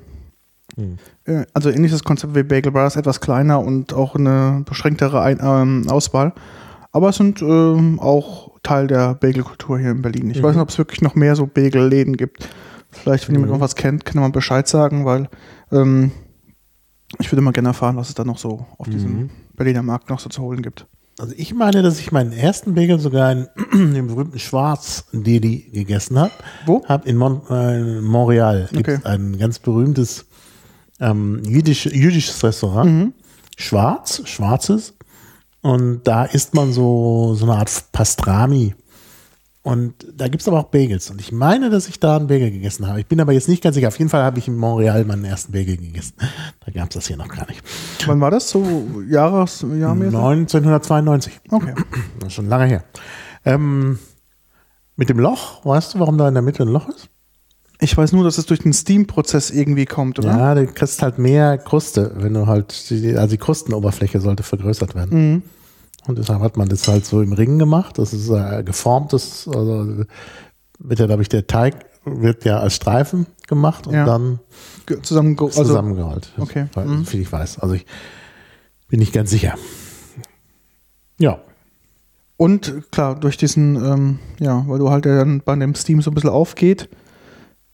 Hm. 0.76 0.98
Äh, 1.26 1.45
Also 1.54 1.70
ähnliches 1.70 2.04
Konzept 2.04 2.36
wie 2.36 2.44
Bagel 2.44 2.72
Brothers, 2.72 2.95
etwas 2.95 3.22
kleiner 3.22 3.60
und 3.60 3.94
auch 3.94 4.16
eine 4.16 4.64
beschränktere 4.66 5.22
Ein 5.22 5.40
ähm, 5.41 5.90
Auswahl. 5.90 6.34
Aber 6.91 7.10
es 7.10 7.18
sind 7.18 7.41
ähm, 7.41 7.99
auch 7.99 8.52
Teil 8.64 8.88
der 8.88 9.14
Bagelkultur 9.16 9.78
hier 9.80 9.91
in 9.91 10.02
Berlin. 10.02 10.30
Ich 10.32 10.41
weiß 10.41 10.56
nicht, 10.56 10.62
ob 10.62 10.70
es 10.70 10.78
wirklich 10.78 11.02
noch 11.02 11.16
mehr 11.16 11.36
so 11.36 11.45
Bagelläden 11.45 12.18
gibt. 12.18 12.48
Vielleicht, 12.90 13.28
wenn 13.28 13.36
jemand 13.36 13.52
noch 13.52 13.60
was 13.60 13.76
kennt, 13.76 14.06
kann 14.06 14.22
man 14.22 14.32
Bescheid 14.32 14.68
sagen, 14.68 15.06
weil 15.06 15.30
ähm, 15.72 16.12
ich 17.20 17.32
würde 17.32 17.42
mal 17.42 17.52
gerne 17.52 17.70
erfahren, 17.70 17.96
was 17.98 18.10
es 18.10 18.16
da 18.16 18.24
noch 18.24 18.38
so 18.38 18.66
auf 18.78 18.88
diesem 18.90 19.30
Berliner 19.56 19.84
Markt 19.84 20.10
noch 20.10 20.20
so 20.20 20.30
zu 20.30 20.42
holen 20.42 20.62
gibt. 20.62 20.86
Also 21.20 21.34
ich 21.36 21.54
meine, 21.54 21.82
dass 21.82 22.00
ich 22.00 22.12
meinen 22.12 22.32
ersten 22.32 22.76
Bagel 22.76 23.00
sogar 23.00 23.32
in 23.32 23.48
dem 23.94 24.08
berühmten 24.08 24.38
Schwarz-Deli 24.38 25.72
gegessen 25.74 26.20
habe. 26.20 26.32
Wo? 26.66 26.84
Hab 26.86 27.08
in 27.08 27.18
Mon 27.18 27.42
äh, 27.50 28.02
Montreal 28.02 28.70
gibt 28.72 28.88
Okay. 28.88 29.00
ein 29.04 29.38
ganz 29.38 29.58
berühmtes 29.60 30.26
ähm, 31.00 31.42
jüdisch, 31.44 31.86
jüdisches 31.88 32.44
Restaurant. 32.44 33.14
Schwarz, 33.58 34.22
schwarzes. 34.26 34.94
Und 35.62 36.04
da 36.04 36.26
isst 36.26 36.54
man 36.54 36.72
so, 36.72 37.34
so 37.34 37.46
eine 37.46 37.56
Art 37.56 37.72
Pastrami. 37.92 38.76
Und 39.68 40.07
da 40.15 40.30
gibt 40.30 40.39
es 40.41 40.48
aber 40.48 40.61
auch 40.61 40.69
Bagels. 40.69 41.10
Und 41.10 41.19
ich 41.19 41.34
meine, 41.34 41.69
dass 41.69 41.89
ich 41.89 41.99
da 41.99 42.15
einen 42.15 42.27
Bagel 42.27 42.52
gegessen 42.52 42.88
habe. 42.88 43.02
Ich 43.02 43.06
bin 43.06 43.19
aber 43.19 43.34
jetzt 43.34 43.49
nicht 43.49 43.61
ganz 43.61 43.76
sicher. 43.76 43.89
Auf 43.89 43.99
jeden 43.99 44.10
Fall 44.10 44.23
habe 44.23 44.39
ich 44.39 44.48
in 44.48 44.56
Montreal 44.56 45.03
meinen 45.03 45.26
ersten 45.26 45.52
Bagel 45.52 45.76
gegessen. 45.76 46.14
Da 46.65 46.72
gab 46.72 46.89
es 46.89 46.95
das 46.95 47.07
hier 47.07 47.18
noch 47.18 47.27
gar 47.27 47.45
nicht. 47.48 47.61
Wann 48.06 48.22
war 48.22 48.31
das? 48.31 48.49
So 48.49 48.64
Jahres, 49.10 49.61
Jahrmäßig? 49.61 50.15
1992. 50.18 51.39
Okay. 51.52 51.73
Das 52.19 52.27
ist 52.27 52.34
schon 52.34 52.48
lange 52.48 52.68
her. 52.68 52.84
Ähm, 53.44 53.99
mit 54.95 55.10
dem 55.10 55.19
Loch, 55.19 55.65
weißt 55.65 55.95
du, 55.95 55.99
warum 55.99 56.18
da 56.18 56.30
in 56.30 56.34
der 56.34 56.44
Mitte 56.44 56.64
ein 56.64 56.69
Loch 56.69 56.88
ist? 56.88 57.10
Ich 57.81 57.95
weiß 57.98 58.14
nur, 58.14 58.23
dass 58.23 58.38
es 58.38 58.45
durch 58.45 58.61
den 58.61 58.72
Steam-Prozess 58.72 59.52
irgendwie 59.52 59.85
kommt, 59.85 60.18
oder? 60.19 60.30
Ja, 60.30 60.56
du 60.56 60.65
kriegst 60.68 61.02
halt 61.02 61.19
mehr 61.19 61.57
Kruste, 61.57 62.14
wenn 62.15 62.34
du 62.34 62.48
halt, 62.48 62.89
die, 62.89 63.18
also 63.18 63.31
die 63.31 63.38
Krustenoberfläche 63.38 64.22
sollte 64.22 64.44
vergrößert 64.44 64.95
werden. 64.95 65.31
Mhm. 65.34 65.44
Und 66.08 66.18
deshalb 66.18 66.42
hat 66.42 66.58
man 66.58 66.70
das 66.70 66.88
halt 66.88 67.06
so 67.06 67.22
im 67.22 67.34
Ring 67.34 67.60
gemacht. 67.60 67.98
Das 67.98 68.14
ist 68.14 68.30
äh, 68.30 68.64
geformtes, 68.64 69.48
also 69.48 70.04
wird 70.80 71.00
ja, 71.00 71.06
glaube 71.06 71.22
ich, 71.22 71.30
der 71.30 71.46
Teig 71.48 71.86
wird 72.06 72.46
ja 72.46 72.60
als 72.60 72.76
Streifen 72.76 73.26
gemacht 73.48 73.86
und 73.88 73.94
Ja. 73.94 74.06
dann 74.06 74.40
Ge- 74.86 75.02
Zusammen, 75.02 75.36
also, 75.38 75.64
zusammengerollt. 75.64 76.32
okay. 76.38 76.68
Weil, 76.74 76.86
Mhm. 76.86 77.06
Viel 77.06 77.22
ich 77.22 77.32
weiß. 77.32 77.60
Also 77.60 77.76
ich 77.76 77.86
bin 78.88 79.00
nicht 79.00 79.12
ganz 79.12 79.30
sicher. 79.30 79.56
Ja. 81.20 81.40
Und 82.38 82.84
klar, 82.92 83.20
durch 83.20 83.36
diesen, 83.38 83.76
ähm, 83.76 84.20
ja, 84.40 84.64
weil 84.68 84.80
du 84.80 84.90
halt 84.90 85.06
ja 85.06 85.18
dann 85.18 85.42
bei 85.44 85.56
dem 85.56 85.76
Steam 85.76 86.02
so 86.02 86.12
ein 86.12 86.14
bisschen 86.14 86.30
aufgeht, 86.30 86.88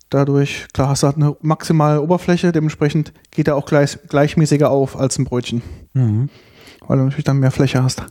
dadurch, 0.10 0.68
klar, 0.74 0.90
hast 0.90 1.04
du 1.04 1.08
halt 1.08 1.18
eine 1.18 1.36
maximale 1.42 2.02
Oberfläche, 2.02 2.52
dementsprechend 2.52 3.14
geht 3.32 3.48
er 3.48 3.56
auch 3.58 3.66
gleich, 3.66 4.00
gleichmäßiger 4.08 4.70
auf 4.72 4.98
als 4.98 5.20
ein 5.20 5.26
Brötchen. 5.26 5.62
Mhm. 5.94 6.30
Weil 6.88 6.98
du 6.98 7.04
natürlich 7.04 7.24
dann 7.26 7.40
mehr 7.40 7.52
Fläche 7.52 7.84
hast. 7.84 8.04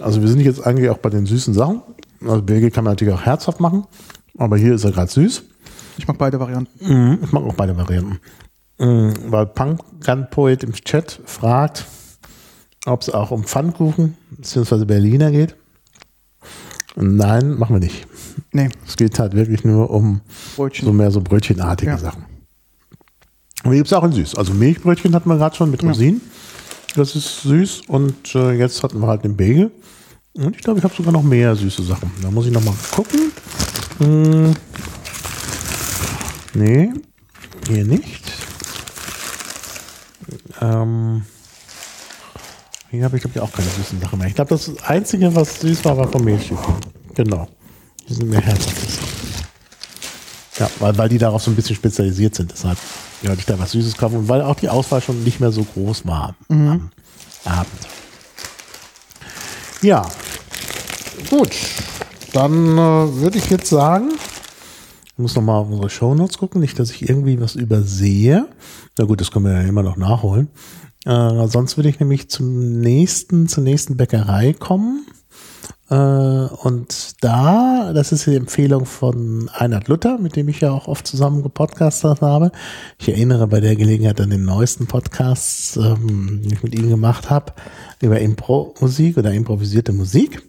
Also 0.00 0.20
wir 0.22 0.28
sind 0.28 0.40
jetzt 0.40 0.64
eigentlich 0.66 0.90
auch 0.90 0.98
bei 0.98 1.10
den 1.10 1.26
süßen 1.26 1.54
Sachen. 1.54 1.82
Also 2.22 2.42
Bagel 2.42 2.70
kann 2.70 2.84
man 2.84 2.92
natürlich 2.92 3.14
auch 3.14 3.22
herzhaft 3.22 3.60
machen, 3.60 3.84
aber 4.38 4.56
hier 4.56 4.74
ist 4.74 4.84
er 4.84 4.92
gerade 4.92 5.10
süß. 5.10 5.42
Ich 5.98 6.08
mag 6.08 6.18
beide 6.18 6.38
Varianten. 6.40 6.70
Mhm, 6.86 7.18
ich 7.22 7.32
mag 7.32 7.42
auch 7.44 7.54
beide 7.54 7.76
Varianten. 7.76 8.18
Mhm, 8.78 9.14
weil 9.28 9.46
Punk 9.46 9.80
Gun 10.04 10.26
Poet 10.30 10.62
im 10.64 10.72
Chat 10.72 11.20
fragt, 11.24 11.86
ob 12.86 13.02
es 13.02 13.10
auch 13.10 13.30
um 13.30 13.44
Pfannkuchen 13.44 14.16
bzw. 14.30 14.84
Berliner 14.84 15.30
geht. 15.30 15.56
Nein, 16.94 17.56
machen 17.58 17.74
wir 17.76 17.80
nicht. 17.80 18.06
Nee, 18.52 18.70
Es 18.86 18.96
geht 18.96 19.18
halt 19.18 19.34
wirklich 19.34 19.64
nur 19.64 19.90
um 19.90 20.20
Brötchen. 20.56 20.86
so 20.86 20.92
mehr 20.92 21.10
so 21.10 21.20
brötchenartige 21.20 21.90
Ja. 21.92 21.98
Sachen. 21.98 22.24
Und 23.64 23.72
die 23.72 23.76
gibt 23.78 23.88
es 23.88 23.92
auch 23.92 24.04
in 24.04 24.12
süß. 24.12 24.36
Also 24.36 24.54
Milchbrötchen 24.54 25.14
hatten 25.14 25.28
wir 25.28 25.36
gerade 25.36 25.56
schon 25.56 25.70
mit 25.70 25.82
Ja. 25.82 25.88
Das 26.96 27.14
ist 27.14 27.42
süß. 27.42 27.82
Und 27.88 28.34
äh, 28.34 28.52
jetzt 28.52 28.82
hatten 28.82 29.00
wir 29.00 29.06
halt 29.06 29.22
den 29.22 29.36
Bagel. 29.36 29.70
Und 30.34 30.56
ich 30.56 30.62
glaube, 30.62 30.78
ich 30.78 30.84
habe 30.84 30.94
sogar 30.94 31.12
noch 31.12 31.22
mehr 31.22 31.54
süße 31.54 31.82
Sachen. 31.82 32.10
Da 32.22 32.30
muss 32.30 32.46
ich 32.46 32.52
noch 32.52 32.64
mal 32.64 32.74
gucken. 32.90 33.32
Hm. 33.98 34.54
Nee, 36.54 36.90
hier 37.68 37.84
nicht. 37.84 38.32
Ähm, 40.60 41.22
hier 42.90 43.04
habe 43.04 43.16
ich, 43.16 43.22
glaube 43.22 43.38
ich, 43.38 43.40
auch 43.42 43.52
keine 43.52 43.68
süßen 43.68 44.00
Sachen 44.00 44.18
mehr. 44.18 44.28
Ich 44.28 44.34
glaube, 44.34 44.48
das 44.50 44.70
Einzige, 44.82 45.34
was 45.34 45.60
süß 45.60 45.84
war, 45.84 45.98
war 45.98 46.08
vom 46.08 46.24
Milchstückchen. 46.24 46.76
Genau. 47.14 47.48
Die 48.08 48.14
sind 48.14 48.30
mehr 48.30 48.40
herzhaft. 48.40 48.98
Ja, 50.58 50.70
weil, 50.78 50.96
weil 50.96 51.08
die 51.10 51.18
darauf 51.18 51.42
so 51.42 51.50
ein 51.50 51.56
bisschen 51.56 51.76
spezialisiert 51.76 52.34
sind. 52.34 52.52
Deshalb 52.52 52.78
wollte 53.28 53.40
ich 53.40 53.46
da 53.46 53.58
was 53.58 53.72
Süßes 53.72 53.96
kaufen 53.96 54.16
und 54.16 54.28
weil 54.28 54.42
auch 54.42 54.56
die 54.56 54.68
Auswahl 54.68 55.00
schon 55.00 55.24
nicht 55.24 55.40
mehr 55.40 55.52
so 55.52 55.64
groß 55.64 56.06
war 56.06 56.34
am 56.48 56.90
Abend. 57.44 57.88
Ja, 59.82 60.06
gut. 61.30 61.50
Dann 62.32 62.52
äh, 62.52 63.20
würde 63.20 63.38
ich 63.38 63.48
jetzt 63.50 63.68
sagen, 63.68 64.10
ich 65.06 65.18
muss 65.18 65.34
nochmal 65.34 65.60
auf 65.60 65.68
unsere 65.70 65.88
Shownotes 65.88 66.38
gucken, 66.38 66.60
nicht, 66.60 66.78
dass 66.78 66.90
ich 66.90 67.08
irgendwie 67.08 67.40
was 67.40 67.54
übersehe. 67.54 68.48
Na 68.98 69.04
gut, 69.04 69.20
das 69.20 69.30
können 69.30 69.46
wir 69.46 69.52
ja 69.52 69.62
immer 69.62 69.82
noch 69.82 69.96
nachholen. 69.96 70.48
Äh, 71.06 71.46
sonst 71.48 71.76
würde 71.76 71.88
ich 71.88 72.00
nämlich 72.00 72.28
zum 72.28 72.80
nächsten, 72.80 73.48
zur 73.48 73.62
nächsten 73.62 73.96
Bäckerei 73.96 74.52
kommen. 74.52 75.06
Äh, 75.88 75.94
und 75.94 77.22
da, 77.22 77.92
das 77.94 78.12
ist 78.12 78.26
die 78.26 78.34
Empfehlung 78.34 78.86
von 78.86 79.48
Einhard 79.52 79.88
Luther, 79.88 80.18
mit 80.18 80.36
dem 80.36 80.48
ich 80.48 80.60
ja 80.60 80.72
auch 80.72 80.88
oft 80.88 81.06
zusammen 81.06 81.42
gepodcastet 81.42 82.20
habe. 82.20 82.50
Ich 82.98 83.08
erinnere 83.08 83.46
bei 83.46 83.60
der 83.60 83.76
Gelegenheit 83.76 84.20
an 84.20 84.30
den 84.30 84.44
neuesten 84.44 84.86
Podcasts, 84.86 85.76
ähm, 85.76 86.40
den 86.42 86.52
ich 86.52 86.62
mit 86.62 86.74
ihm 86.74 86.90
gemacht 86.90 87.30
habe, 87.30 87.52
über 88.00 88.20
Impro-Musik 88.20 89.16
oder 89.18 89.32
improvisierte 89.32 89.92
Musik. 89.92 90.42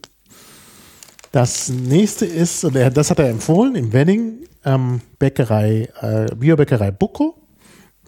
Das 1.32 1.70
nächste 1.70 2.26
ist, 2.26 2.66
oder 2.66 2.90
das 2.90 3.12
hat 3.12 3.20
er 3.20 3.30
empfohlen, 3.30 3.76
im 3.76 3.94
Wedding, 3.94 4.48
ähm, 4.66 5.02
Bäckerei, 5.20 5.90
äh, 6.02 6.34
Biobäckerei 6.36 6.90
Bucco. 6.92 7.36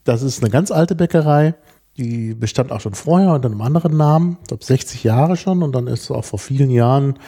Das 0.03 0.23
ist 0.23 0.41
eine 0.41 0.49
ganz 0.49 0.71
alte 0.71 0.95
Bäckerei. 0.95 1.53
Die 1.99 2.33
bestand 2.33 2.71
auch 2.71 2.79
schon 2.79 2.93
vorher 2.93 3.33
unter 3.33 3.49
einem 3.49 3.59
anderen 3.59 3.97
Namen, 3.97 4.37
ich 4.41 4.47
glaube 4.47 4.63
60 4.63 5.03
Jahre 5.03 5.35
schon. 5.35 5.61
Und 5.61 5.73
dann 5.75 5.87
ist 5.87 6.09
auch 6.11 6.23
vor 6.23 6.39
vielen 6.39 6.71
Jahren 6.71 7.19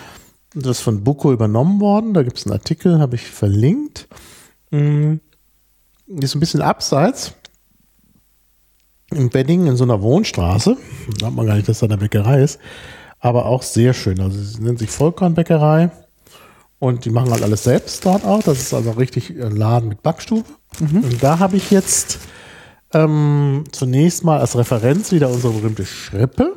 das 0.55 0.79
von 0.79 1.03
Bucco 1.03 1.33
übernommen 1.33 1.81
worden. 1.81 2.13
Da 2.13 2.23
gibt 2.23 2.37
es 2.37 2.45
einen 2.45 2.53
Artikel, 2.53 2.99
habe 2.99 3.15
ich 3.15 3.23
verlinkt. 3.23 4.07
Mm, 4.69 5.15
Die 6.07 6.23
ist 6.23 6.35
ein 6.35 6.39
bisschen 6.39 6.61
abseits. 6.61 7.33
Im 9.13 9.33
Wedding 9.33 9.67
in 9.67 9.75
so 9.75 9.83
einer 9.83 10.01
Wohnstraße. 10.01 10.77
Da 11.19 11.27
hat 11.27 11.33
man 11.33 11.47
gar 11.47 11.55
nicht, 11.55 11.67
dass 11.67 11.79
da 11.79 11.87
eine 11.87 11.97
Bäckerei 11.97 12.41
ist. 12.41 12.57
Aber 13.19 13.47
auch 13.47 13.63
sehr 13.63 13.93
schön. 13.93 14.21
Also 14.21 14.41
sie 14.41 14.61
nennt 14.63 14.79
sich 14.79 14.89
Vollkornbäckerei. 14.89 15.91
Und 16.79 17.03
die 17.03 17.09
machen 17.09 17.29
halt 17.29 17.43
alles 17.43 17.65
selbst 17.65 18.05
dort 18.05 18.23
auch. 18.23 18.41
Das 18.41 18.57
ist 18.57 18.73
also 18.73 18.91
richtig 18.91 19.31
ein 19.31 19.57
Laden 19.57 19.89
mit 19.89 20.01
Backstube. 20.01 20.45
Und 20.79 21.21
da 21.21 21.39
habe 21.39 21.57
ich 21.57 21.71
jetzt 21.71 22.19
ähm, 22.93 23.63
zunächst 23.71 24.23
mal 24.23 24.39
als 24.39 24.57
Referenz 24.57 25.11
wieder 25.11 25.29
unsere 25.29 25.53
berühmte 25.53 25.85
Schrippe. 25.85 26.55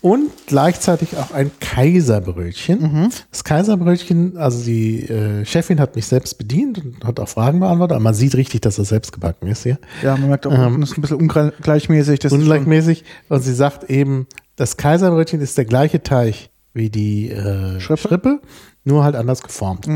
Und 0.00 0.30
gleichzeitig 0.46 1.16
auch 1.16 1.30
ein 1.30 1.52
Kaiserbrötchen. 1.60 3.10
Das 3.30 3.44
Kaiserbrötchen, 3.44 4.36
also 4.36 4.64
die 4.64 5.08
äh, 5.08 5.44
Chefin 5.44 5.78
hat 5.78 5.94
mich 5.94 6.06
selbst 6.06 6.38
bedient 6.38 6.84
und 6.84 7.04
hat 7.04 7.20
auch 7.20 7.28
Fragen 7.28 7.60
beantwortet, 7.60 7.94
aber 7.94 8.02
man 8.02 8.14
sieht 8.14 8.34
richtig, 8.34 8.62
dass 8.62 8.76
das 8.76 8.88
selbst 8.88 9.12
gebacken 9.12 9.46
ist 9.46 9.62
hier. 9.62 9.78
Ja, 10.02 10.16
man 10.16 10.28
merkt 10.28 10.44
auch, 10.46 10.50
das 10.50 10.90
ist 10.90 10.98
ein 10.98 11.02
bisschen 11.02 11.18
ungleichmäßig. 11.18 12.18
Das 12.18 12.32
Ungleichmäßig. 12.32 13.04
Und 13.28 13.44
sie 13.44 13.54
sagt 13.54 13.90
eben, 13.90 14.26
das 14.56 14.76
Kaiserbrötchen 14.76 15.40
ist 15.40 15.56
der 15.56 15.66
gleiche 15.66 16.02
Teig 16.02 16.50
wie 16.74 16.90
die 16.90 17.30
äh, 17.30 17.78
Schrippe? 17.78 18.08
Schrippe? 18.08 18.40
Nur 18.84 19.04
halt 19.04 19.14
anders 19.14 19.42
geformt. 19.42 19.86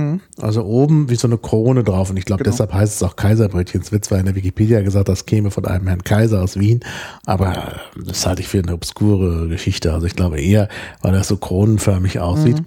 Also 0.40 0.64
oben 0.64 1.10
wie 1.10 1.16
so 1.16 1.26
eine 1.26 1.38
Krone 1.38 1.82
drauf. 1.82 2.10
Und 2.10 2.16
ich 2.18 2.24
glaube, 2.24 2.44
Genau. 2.44 2.52
deshalb 2.54 2.72
heißt 2.72 2.94
es 2.96 3.02
auch 3.02 3.16
Kaiserbrötchen. 3.16 3.80
Es 3.80 3.90
wird 3.90 4.04
zwar 4.04 4.18
in 4.18 4.26
der 4.26 4.34
Wikipedia 4.36 4.80
gesagt, 4.82 5.08
das 5.08 5.26
käme 5.26 5.50
von 5.50 5.64
einem 5.66 5.86
Herrn 5.88 6.04
Kaiser 6.04 6.42
aus 6.42 6.58
Wien, 6.58 6.80
aber 7.24 7.80
das 8.04 8.24
halte 8.26 8.42
ich 8.42 8.48
für 8.48 8.58
eine 8.58 8.72
obskure 8.74 9.48
Geschichte. 9.48 9.92
Also 9.92 10.06
ich 10.06 10.14
glaube 10.14 10.40
eher, 10.40 10.68
weil 11.02 11.12
das 11.12 11.28
so 11.28 11.36
kronenförmig 11.36 12.20
aussieht. 12.20 12.62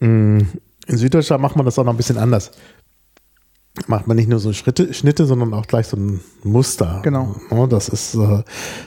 Mm, 0.00 0.40
In 0.88 0.96
Süddeutschland 0.98 1.42
macht 1.42 1.56
man 1.56 1.64
das 1.64 1.78
auch 1.78 1.84
noch 1.84 1.92
ein 1.94 1.96
bisschen 1.96 2.18
anders 2.18 2.52
macht 3.86 4.06
man 4.06 4.16
nicht 4.16 4.28
nur 4.28 4.38
so 4.38 4.52
Schritte, 4.52 4.92
Schnitte, 4.94 5.26
sondern 5.26 5.52
auch 5.54 5.66
gleich 5.66 5.86
so 5.86 5.96
ein 5.96 6.20
Muster. 6.42 7.00
Genau. 7.02 7.36
Ja, 7.50 7.66
Das 7.66 7.88
ist, 7.88 8.14
äh, 8.14 8.42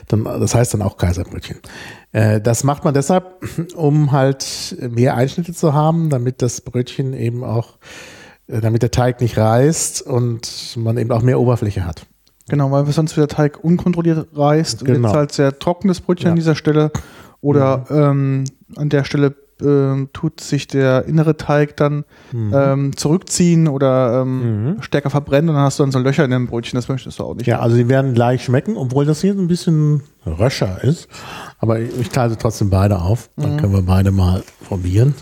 dann, 0.08 0.24
das 0.24 0.54
heißt 0.54 0.74
dann 0.74 0.82
auch 0.82 0.96
Kaiserbrötchen. 0.96 1.58
Äh, 2.12 2.40
Das 2.40 2.64
macht 2.64 2.84
man 2.84 2.94
deshalb, 2.94 3.26
um 3.76 4.12
halt 4.12 4.76
mehr 4.90 5.16
Einschnitte 5.16 5.52
zu 5.54 5.72
haben, 5.74 6.10
damit 6.10 6.42
das 6.42 6.60
Brötchen 6.60 7.12
eben 7.14 7.44
auch, 7.44 7.78
äh, 8.48 8.60
damit 8.60 8.82
der 8.82 8.90
Teig 8.90 9.20
nicht 9.20 9.36
reißt 9.38 10.02
und 10.02 10.76
man 10.76 10.98
eben 10.98 11.12
auch 11.12 11.22
mehr 11.22 11.38
Oberfläche 11.40 11.84
hat. 11.86 12.06
Genau, 12.48 12.70
weil 12.72 12.84
sonst 12.86 13.16
wieder 13.16 13.28
Teig 13.28 13.62
unkontrolliert 13.62 14.26
reißt. 14.34 14.82
Und 14.82 14.88
Genau. 14.88 15.08
jetzt 15.08 15.16
halt 15.16 15.32
sehr 15.32 15.58
trockenes 15.58 16.00
Brötchen 16.00 16.24
Ja. 16.26 16.30
Mhm. 16.30 16.32
an 16.32 16.36
dieser 16.36 16.54
Stelle. 16.56 16.90
Oder 17.42 17.84
ähm, 17.90 18.44
an 18.76 18.88
der 18.90 19.04
Stelle 19.04 19.34
ähm, 19.62 20.08
tut 20.12 20.40
sich 20.40 20.66
der 20.66 21.04
innere 21.06 21.36
Teig 21.36 21.76
dann 21.76 22.04
Mhm. 22.32 22.52
ähm, 22.54 22.96
zurückziehen 22.96 23.66
oder 23.68 24.22
ähm, 24.22 24.76
stärker 24.80 25.10
verbrennen 25.10 25.48
und 25.50 25.56
dann 25.56 25.64
hast 25.64 25.78
du 25.78 25.82
dann 25.82 25.92
so 25.92 25.98
Löcher 25.98 26.24
in 26.24 26.30
dem 26.30 26.46
Brötchen. 26.46 26.76
Das 26.76 26.88
möchtest 26.88 27.18
du 27.18 27.24
auch 27.24 27.34
nicht. 27.34 27.46
Ja, 27.46 27.60
also 27.60 27.76
die 27.76 27.88
werden 27.88 28.14
gleich 28.14 28.44
schmecken, 28.44 28.76
obwohl 28.76 29.04
das 29.04 29.20
hier 29.20 29.34
so 29.34 29.40
ein 29.40 29.48
bisschen 29.48 30.02
röscher 30.26 30.82
ist. 30.84 31.08
Aber 31.58 31.80
ich, 31.80 31.90
ich 32.00 32.08
teile 32.10 32.30
sie 32.30 32.36
trotzdem 32.36 32.70
beide 32.70 33.00
auf. 33.00 33.30
Dann 33.36 33.56
können 33.56 33.72
wir 33.72 33.82
beide 33.82 34.10
mal 34.10 34.42
probieren. 34.66 35.14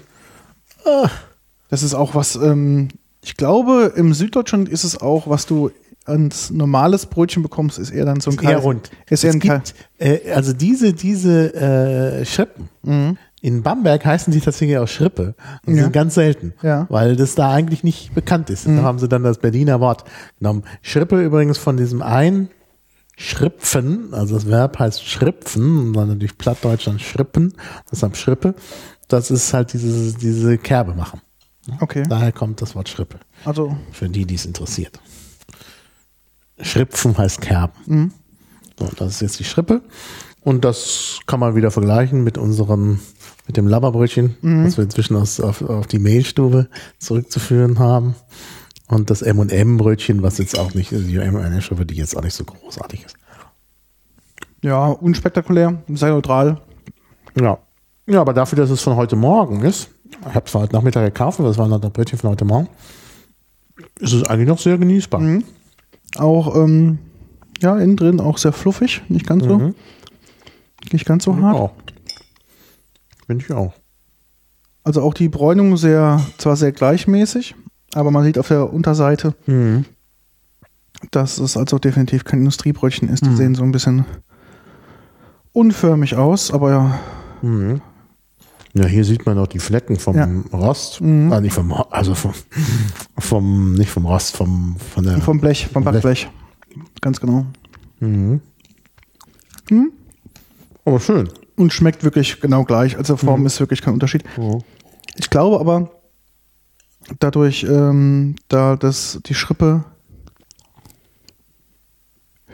Das 1.70 1.82
ist 1.82 1.94
auch 1.94 2.14
was, 2.14 2.36
ähm, 2.36 2.88
ich 3.22 3.36
glaube, 3.36 3.92
im 3.96 4.14
Süddeutschland 4.14 4.68
ist 4.68 4.84
es 4.84 5.00
auch, 5.00 5.28
was 5.28 5.46
du 5.46 5.70
ans 6.06 6.50
normales 6.50 7.04
Brötchen 7.06 7.42
bekommst, 7.42 7.78
ist 7.78 7.90
eher 7.90 8.06
dann 8.06 8.20
so 8.20 8.30
ein 8.30 8.38
Ist 8.38 8.42
eher 8.44 8.58
rund. 8.58 8.90
Ist 9.10 9.24
eher 9.24 9.30
es 9.30 9.36
ein 9.36 9.40
gibt, 9.40 9.74
äh, 9.98 10.32
also 10.32 10.54
diese, 10.54 10.94
diese 10.94 11.54
äh, 11.54 12.24
Schrippen. 12.24 13.18
In 13.40 13.62
Bamberg 13.62 14.04
heißen 14.04 14.32
die 14.32 14.40
tatsächlich 14.40 14.78
auch 14.78 14.88
Schrippe. 14.88 15.34
Und 15.64 15.76
Ja. 15.76 15.84
sind 15.84 15.92
ganz 15.92 16.14
selten. 16.14 16.54
Ja. 16.62 16.86
Weil 16.90 17.14
das 17.16 17.34
da 17.36 17.52
eigentlich 17.52 17.84
nicht 17.84 18.14
bekannt 18.14 18.50
ist. 18.50 18.66
Da 18.66 18.82
haben 18.82 18.98
sie 18.98 19.08
dann 19.08 19.22
das 19.22 19.38
Berliner 19.38 19.78
Wort 19.80 20.04
genommen. 20.38 20.64
Schrippe 20.82 21.22
übrigens 21.24 21.56
von 21.58 21.76
diesem 21.76 22.02
ein 22.02 22.48
Schripfen, 23.16 24.14
also 24.14 24.36
das 24.36 24.46
Verb 24.48 24.78
heißt 24.78 25.04
schripfen, 25.04 25.78
und 25.88 25.92
dann 25.94 26.08
natürlich 26.08 26.38
Plattdeutsch 26.38 26.86
dann 26.86 27.00
schrippen, 27.00 27.52
deshalb 27.90 28.16
Schrippe. 28.16 28.54
Das 29.08 29.30
ist 29.32 29.52
halt 29.52 29.72
diese, 29.72 30.16
diese 30.16 30.56
Kerbe 30.58 30.94
machen. 30.94 31.20
Okay. 31.80 32.04
Daher 32.08 32.30
kommt 32.32 32.62
das 32.62 32.74
Wort 32.76 32.88
Schrippe. 32.88 33.18
Also, 33.44 33.76
Für 33.90 34.08
die, 34.08 34.24
die 34.24 34.36
es 34.36 34.46
interessiert. 34.46 35.00
Schripfen 36.60 37.16
heißt 37.16 37.40
Kerben. 37.40 38.12
So, 38.78 38.88
das 38.96 39.14
ist 39.14 39.20
jetzt 39.20 39.38
die 39.40 39.44
Schrippe. 39.44 39.82
Und 40.42 40.64
das 40.64 41.18
kann 41.26 41.40
man 41.40 41.54
wieder 41.56 41.70
vergleichen 41.70 42.22
mit 42.24 42.38
unserem, 42.38 43.00
mit 43.48 43.56
dem 43.56 43.66
Labberbrötchen, 43.66 44.36
was 44.42 44.76
wir 44.76 44.84
inzwischen 44.84 45.16
aus, 45.16 45.40
auf, 45.40 45.62
auf 45.62 45.86
die 45.88 45.98
Mehlstube 45.98 46.68
zurückzuführen 46.98 47.78
haben. 47.80 48.14
Und 48.86 49.10
das 49.10 49.22
M&M-Brötchen, 49.22 50.22
was 50.22 50.38
jetzt 50.38 50.58
auch 50.58 50.74
nicht, 50.74 50.92
die 50.92 51.16
M&M-Schrippe, 51.16 51.84
die 51.84 51.94
jetzt 51.96 52.16
auch 52.16 52.22
nicht 52.22 52.34
so 52.34 52.44
großartig 52.44 53.04
ist. 53.04 53.16
ja, 54.62 54.86
unspektakulär, 54.86 55.82
sehr 55.88 56.10
neutral. 56.10 56.60
Ja. 57.40 57.58
Ja, 58.06 58.20
aber 58.20 58.32
dafür, 58.32 58.56
dass 58.56 58.70
es 58.70 58.80
von 58.80 58.96
heute 58.96 59.16
Morgen 59.16 59.62
ist, 59.62 59.90
ich 60.10 60.34
habe 60.34 60.46
es 60.46 60.54
heute 60.54 60.74
Nachmittag 60.74 61.04
gekauft, 61.04 61.40
aber 61.40 61.48
das 61.48 61.58
war 61.58 61.68
noch 61.68 61.80
das 61.80 61.90
Brötchen 61.90 62.18
von 62.18 62.30
heute 62.30 62.44
Morgen, 62.44 62.68
ist 64.00 64.12
es 64.12 64.24
eigentlich 64.24 64.48
noch 64.48 64.58
sehr 64.58 64.78
genießbar. 64.78 65.20
Auch, 66.16 66.56
ähm, 66.56 66.98
ja, 67.60 67.76
innen 67.78 67.96
drin 67.96 68.20
auch 68.20 68.38
sehr 68.38 68.52
fluffig, 68.52 69.02
nicht 69.08 69.26
ganz 69.26 69.44
so, 69.44 69.72
nicht 70.92 71.04
ganz 71.04 71.24
so 71.24 71.36
hart. 71.36 71.56
Auch. 71.56 71.72
Finde 73.28 73.44
ich 73.44 73.52
auch. 73.52 73.74
Also 74.84 75.02
auch 75.02 75.12
die 75.12 75.28
Bräunung 75.28 75.76
sehr, 75.76 76.20
zwar 76.38 76.56
sehr 76.56 76.72
gleichmäßig, 76.72 77.54
aber 77.92 78.10
man 78.10 78.24
sieht 78.24 78.38
auf 78.38 78.48
der 78.48 78.72
Unterseite, 78.72 79.34
dass 81.10 81.38
es 81.38 81.56
also 81.58 81.78
definitiv 81.78 82.24
kein 82.24 82.40
Industriebrötchen 82.40 83.08
ist. 83.10 83.24
Die 83.24 83.36
sehen 83.36 83.54
so 83.54 83.62
ein 83.64 83.70
bisschen 83.72 84.06
unförmig 85.52 86.16
aus, 86.16 86.50
aber 86.50 86.70
ja, 86.70 86.98
Ja, 88.74 88.86
hier 88.86 89.04
sieht 89.04 89.26
man 89.26 89.38
auch 89.38 89.46
die 89.46 89.58
Flecken 89.58 89.96
vom 89.98 90.16
Ja. 90.16 90.26
Rost. 90.52 91.00
Ah, 91.02 91.40
nicht 91.40 91.52
vom, 91.52 91.72
also 91.90 92.14
vom, 92.14 92.32
vom, 93.18 93.74
nicht 93.74 93.90
vom 93.90 94.06
Rost, 94.06 94.36
vom, 94.36 94.76
von 94.94 95.04
der, 95.04 95.20
vom 95.20 95.38
Blech, 95.38 95.68
vom 95.68 95.82
Blech. 95.84 95.94
Backblech. 95.94 96.28
Ganz 97.02 97.20
genau. 97.20 97.44
aber 100.84 101.00
schön. 101.00 101.28
Und 101.58 101.72
schmeckt 101.72 102.04
wirklich 102.04 102.40
genau 102.40 102.64
gleich. 102.64 102.96
Also 102.96 103.16
Form 103.16 103.44
ist 103.44 103.60
wirklich 103.60 103.82
kein 103.82 103.92
Unterschied. 103.94 104.24
Ich 105.16 105.28
glaube 105.28 105.58
aber, 105.60 105.90
dadurch, 107.18 107.64
ähm, 107.64 108.36
da 108.48 108.76
das, 108.76 109.18
die 109.26 109.34
Schrippe 109.34 109.84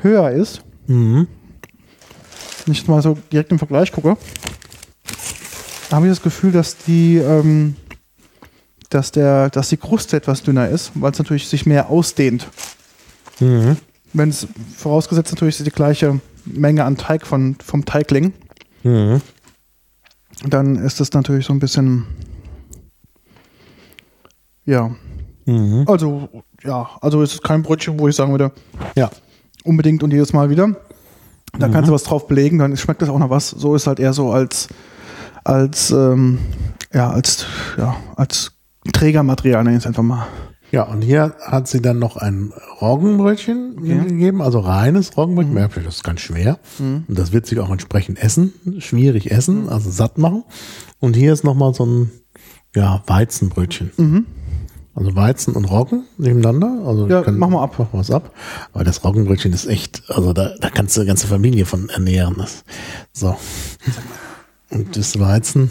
höher 0.00 0.30
ist, 0.30 0.62
nicht 2.66 2.88
mal 2.88 3.02
so 3.02 3.18
direkt 3.30 3.52
im 3.52 3.58
Vergleich 3.58 3.92
gucke, 3.92 4.16
habe 5.90 6.06
ich 6.06 6.12
das 6.12 6.22
Gefühl, 6.22 6.52
dass 6.52 6.76
die, 6.78 7.18
ähm, 7.18 7.76
dass 8.90 9.12
der, 9.12 9.50
dass 9.50 9.68
die 9.68 9.76
Kruste 9.76 10.16
etwas 10.16 10.42
dünner 10.42 10.68
ist, 10.68 10.92
weil 10.94 11.12
es 11.12 11.18
natürlich 11.18 11.48
sich 11.48 11.66
mehr 11.66 11.90
ausdehnt. 11.90 12.48
Wenn 14.12 14.28
es 14.28 14.46
vorausgesetzt 14.76 15.32
natürlich 15.32 15.58
die 15.58 15.70
gleiche 15.70 16.20
Menge 16.44 16.84
an 16.84 16.96
Teig 16.96 17.26
von, 17.26 17.56
vom 17.64 17.84
Teigling, 17.84 18.32
dann 20.48 20.76
ist 20.76 21.00
das 21.00 21.12
natürlich 21.12 21.46
so 21.46 21.52
ein 21.52 21.58
bisschen 21.58 22.06
Ja. 24.66 24.90
Mhm. 25.46 25.84
Also, 25.86 26.28
ja, 26.62 26.88
also 27.02 27.22
es 27.22 27.34
ist 27.34 27.42
kein 27.44 27.62
Brötchen, 27.62 27.98
wo 27.98 28.08
ich 28.08 28.16
sagen 28.16 28.30
würde, 28.32 28.50
Ja. 28.96 29.10
unbedingt 29.64 30.02
und 30.02 30.10
jedes 30.10 30.32
Mal 30.32 30.48
wieder. 30.50 30.74
Da 31.58 31.68
Mhm. 31.68 31.72
kannst 31.72 31.88
du 31.88 31.92
was 31.94 32.02
drauf 32.04 32.26
belegen, 32.26 32.58
dann 32.58 32.76
schmeckt 32.76 33.02
das 33.02 33.08
auch 33.10 33.18
noch 33.18 33.30
was. 33.30 33.50
So 33.50 33.74
ist 33.74 33.86
halt 33.86 34.00
eher 34.00 34.12
so 34.14 34.32
als, 34.32 34.68
als, 35.44 35.90
ähm, 35.90 36.38
ja, 36.92 37.10
als, 37.10 37.44
ja, 37.76 37.96
als 38.16 38.52
Trägermaterial, 38.92 39.64
nenne 39.64 39.76
ich 39.76 39.82
es 39.82 39.86
einfach 39.86 40.02
mal. 40.02 40.26
Ja, 40.74 40.82
und 40.84 41.02
hier 41.02 41.34
hat 41.40 41.68
sie 41.68 41.80
dann 41.80 41.98
noch 41.98 42.16
ein 42.16 42.52
Roggenbrötchen 42.80 43.76
Okay. 43.78 43.98
gegeben, 44.08 44.42
also 44.42 44.58
reines 44.60 45.16
Roggenbrötchen. 45.16 45.56
Ja, 45.56 45.68
Das 45.68 45.96
ist 45.96 46.04
ganz 46.04 46.20
schwer. 46.20 46.58
Und 46.78 47.04
das 47.08 47.32
wird 47.32 47.46
sich 47.46 47.58
auch 47.60 47.70
entsprechend 47.70 48.18
essen, 48.22 48.52
schwierig 48.78 49.30
essen, 49.30 49.68
also 49.68 49.90
satt 49.90 50.18
machen. 50.18 50.44
Und 51.00 51.14
hier 51.16 51.32
ist 51.32 51.44
nochmal 51.44 51.74
so 51.74 51.86
ein 51.86 52.10
ja, 52.74 53.02
Weizenbrötchen. 53.06 54.26
Also 54.96 55.14
Weizen 55.16 55.54
und 55.54 55.64
Roggen 55.64 56.04
nebeneinander. 56.18 56.82
Also 56.86 57.08
Ja, 57.08 57.22
kann- 57.22 57.38
mach 57.38 57.48
mal 57.48 57.62
ab. 57.62 57.74
Mach 57.78 57.88
was 57.92 58.10
ab. 58.10 58.32
Aber 58.72 58.84
das 58.84 59.04
Roggenbrötchen 59.04 59.52
ist 59.52 59.66
echt, 59.66 60.02
also 60.08 60.32
da, 60.32 60.54
da 60.60 60.70
kannst 60.70 60.96
du 60.96 61.00
eine 61.00 61.08
ganze 61.08 61.26
Familie 61.26 61.66
von 61.66 61.88
ernähren. 61.88 62.34
Das, 62.38 62.64
so. 63.12 63.36
Und 64.70 64.96
das 64.96 65.18
Weizen. 65.18 65.70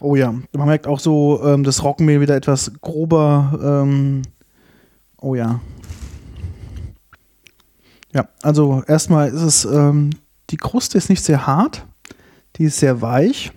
Oh 0.00 0.14
ja, 0.14 0.32
man 0.52 0.66
merkt 0.66 0.86
auch 0.86 1.00
so, 1.00 1.42
ähm, 1.44 1.64
das 1.64 1.82
Roggenmehl 1.82 2.20
wieder 2.20 2.36
etwas 2.36 2.72
grober. 2.80 3.58
Ähm, 3.84 4.22
oh 5.20 5.34
ja. 5.34 5.60
Ja, 8.12 8.28
also 8.42 8.82
erstmal 8.86 9.28
ist 9.28 9.42
es, 9.42 9.64
ähm, 9.64 10.10
die 10.50 10.56
Kruste 10.56 10.96
ist 10.96 11.10
nicht 11.10 11.24
sehr 11.24 11.46
hart, 11.46 11.84
die 12.56 12.64
ist 12.64 12.78
sehr 12.78 13.02
weich. 13.02 13.52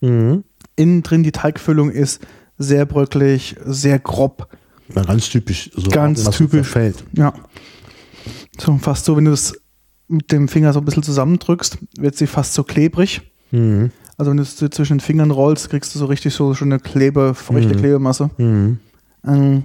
Mhm. 0.00 0.44
Innen 0.76 1.02
drin 1.02 1.22
die 1.22 1.32
Teigfüllung 1.32 1.90
ist 1.90 2.20
sehr 2.56 2.86
bröckelig, 2.86 3.56
sehr 3.64 3.98
grob. 3.98 4.48
Ja, 4.94 5.02
ganz 5.02 5.28
typisch. 5.28 5.70
So 5.74 5.90
Ganz 5.90 6.24
typisch. 6.30 6.68
Fällt. 6.68 7.04
Ja. 7.12 7.32
So 8.58 8.76
fast 8.78 9.04
so, 9.04 9.16
wenn 9.16 9.24
du 9.24 9.32
es 9.32 9.54
mit 10.08 10.32
dem 10.32 10.48
Finger 10.48 10.72
so 10.72 10.80
ein 10.80 10.84
bisschen 10.84 11.02
zusammendrückst, 11.02 11.78
wird 11.98 12.16
sie 12.16 12.26
fast 12.26 12.54
so 12.54 12.64
klebrig. 12.64 13.22
Mhm. 13.50 13.90
Also 14.20 14.32
wenn 14.32 14.36
du 14.36 14.42
es 14.42 14.54
zwischen 14.54 14.98
den 14.98 15.00
Fingern 15.00 15.30
rollst, 15.30 15.70
kriegst 15.70 15.94
du 15.94 15.98
so 15.98 16.04
richtig 16.04 16.34
so 16.34 16.52
schon 16.52 16.70
eine 16.70 16.78
Klebe, 16.78 17.32
feuchte 17.32 17.72
Mhm. 17.74 17.78
Klebemasse. 17.78 18.28
Mhm. 18.36 18.78
Ähm, 19.26 19.62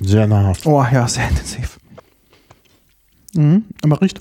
Sehr 0.00 0.26
nahrhaft. 0.26 0.66
oh 0.66 0.84
ja, 0.92 1.06
sehr 1.06 1.28
intensiv. 1.28 1.78
Mhm, 3.34 3.66
aber 3.84 4.00
riecht 4.02 4.20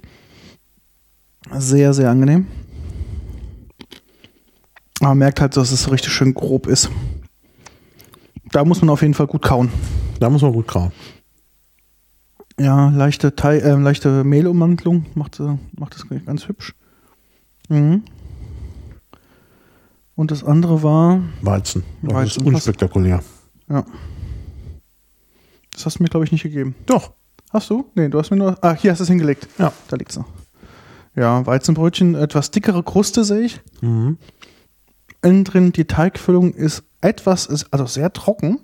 sehr, 1.58 1.92
sehr 1.96 2.12
angenehm. 2.12 2.46
Aber 5.00 5.10
man 5.10 5.18
merkt 5.18 5.42
halt, 5.42 5.58
dass 5.58 5.72
es 5.72 5.90
richtig 5.92 6.14
schön 6.14 6.36
grob 6.36 6.68
ist. 6.68 6.92
Da 8.52 8.64
muss 8.64 8.80
man 8.82 8.92
auf 8.92 9.02
jeden 9.02 9.16
Fall 9.16 9.26
gut 9.26 9.42
kauen. 9.42 9.72
Da 10.20 10.30
muss 10.30 10.44
man 10.44 10.54
gut 10.54 10.68
kauen. 10.68 10.92
Ja, 12.60 12.90
leichte, 12.90 13.36
Teig, 13.36 13.64
äh, 13.64 13.72
leichte 13.74 14.24
Mehlummantelung 14.24 15.08
macht, 15.16 15.40
äh, 15.40 15.58
macht 15.76 15.96
das 15.96 16.06
ganz 16.28 16.48
hübsch. 16.48 16.76
Mhm. 17.70 18.04
Und 20.16 20.32
das 20.32 20.44
andere 20.44 20.84
war, 20.84 21.22
Weizen. 21.42 21.84
Das 22.02 22.14
Weizen, 22.14 22.42
ist 22.42 22.48
unspektakulär. 22.48 23.24
ja. 23.70 23.84
Das 25.72 25.86
hast 25.88 25.98
du 25.98 26.04
mir, 26.04 26.10
glaube 26.10 26.24
ich, 26.26 26.32
nicht 26.32 26.44
gegeben. 26.44 26.76
Doch. 26.86 27.14
Hast 27.52 27.70
du? 27.72 27.86
Nee, 27.96 28.10
du 28.10 28.20
hast 28.20 28.30
mir 28.30 28.38
nur. 28.38 28.58
Ah, 28.64 28.76
hier 28.76 28.92
hast 28.92 29.00
du 29.00 29.04
es 29.04 29.10
hingelegt. 29.10 29.48
Ja. 29.58 29.74
Da 29.88 29.96
liegt's 29.96 30.16
noch. 30.18 30.28
Ja, 31.16 31.44
Weizenbrötchen, 31.46 32.14
etwas 32.16 32.52
dickere 32.52 32.84
Kruste 32.84 33.24
sehe 33.24 33.42
ich. 33.42 33.62
Mhm. 33.82 34.18
Innen 35.24 35.44
drin 35.44 35.72
die 35.72 35.86
Teigfüllung 35.86 36.54
ist 36.54 36.84
etwas, 37.02 37.46
ist 37.48 37.72
also 37.74 37.86
sehr 37.88 38.12
trocken. 38.14 38.60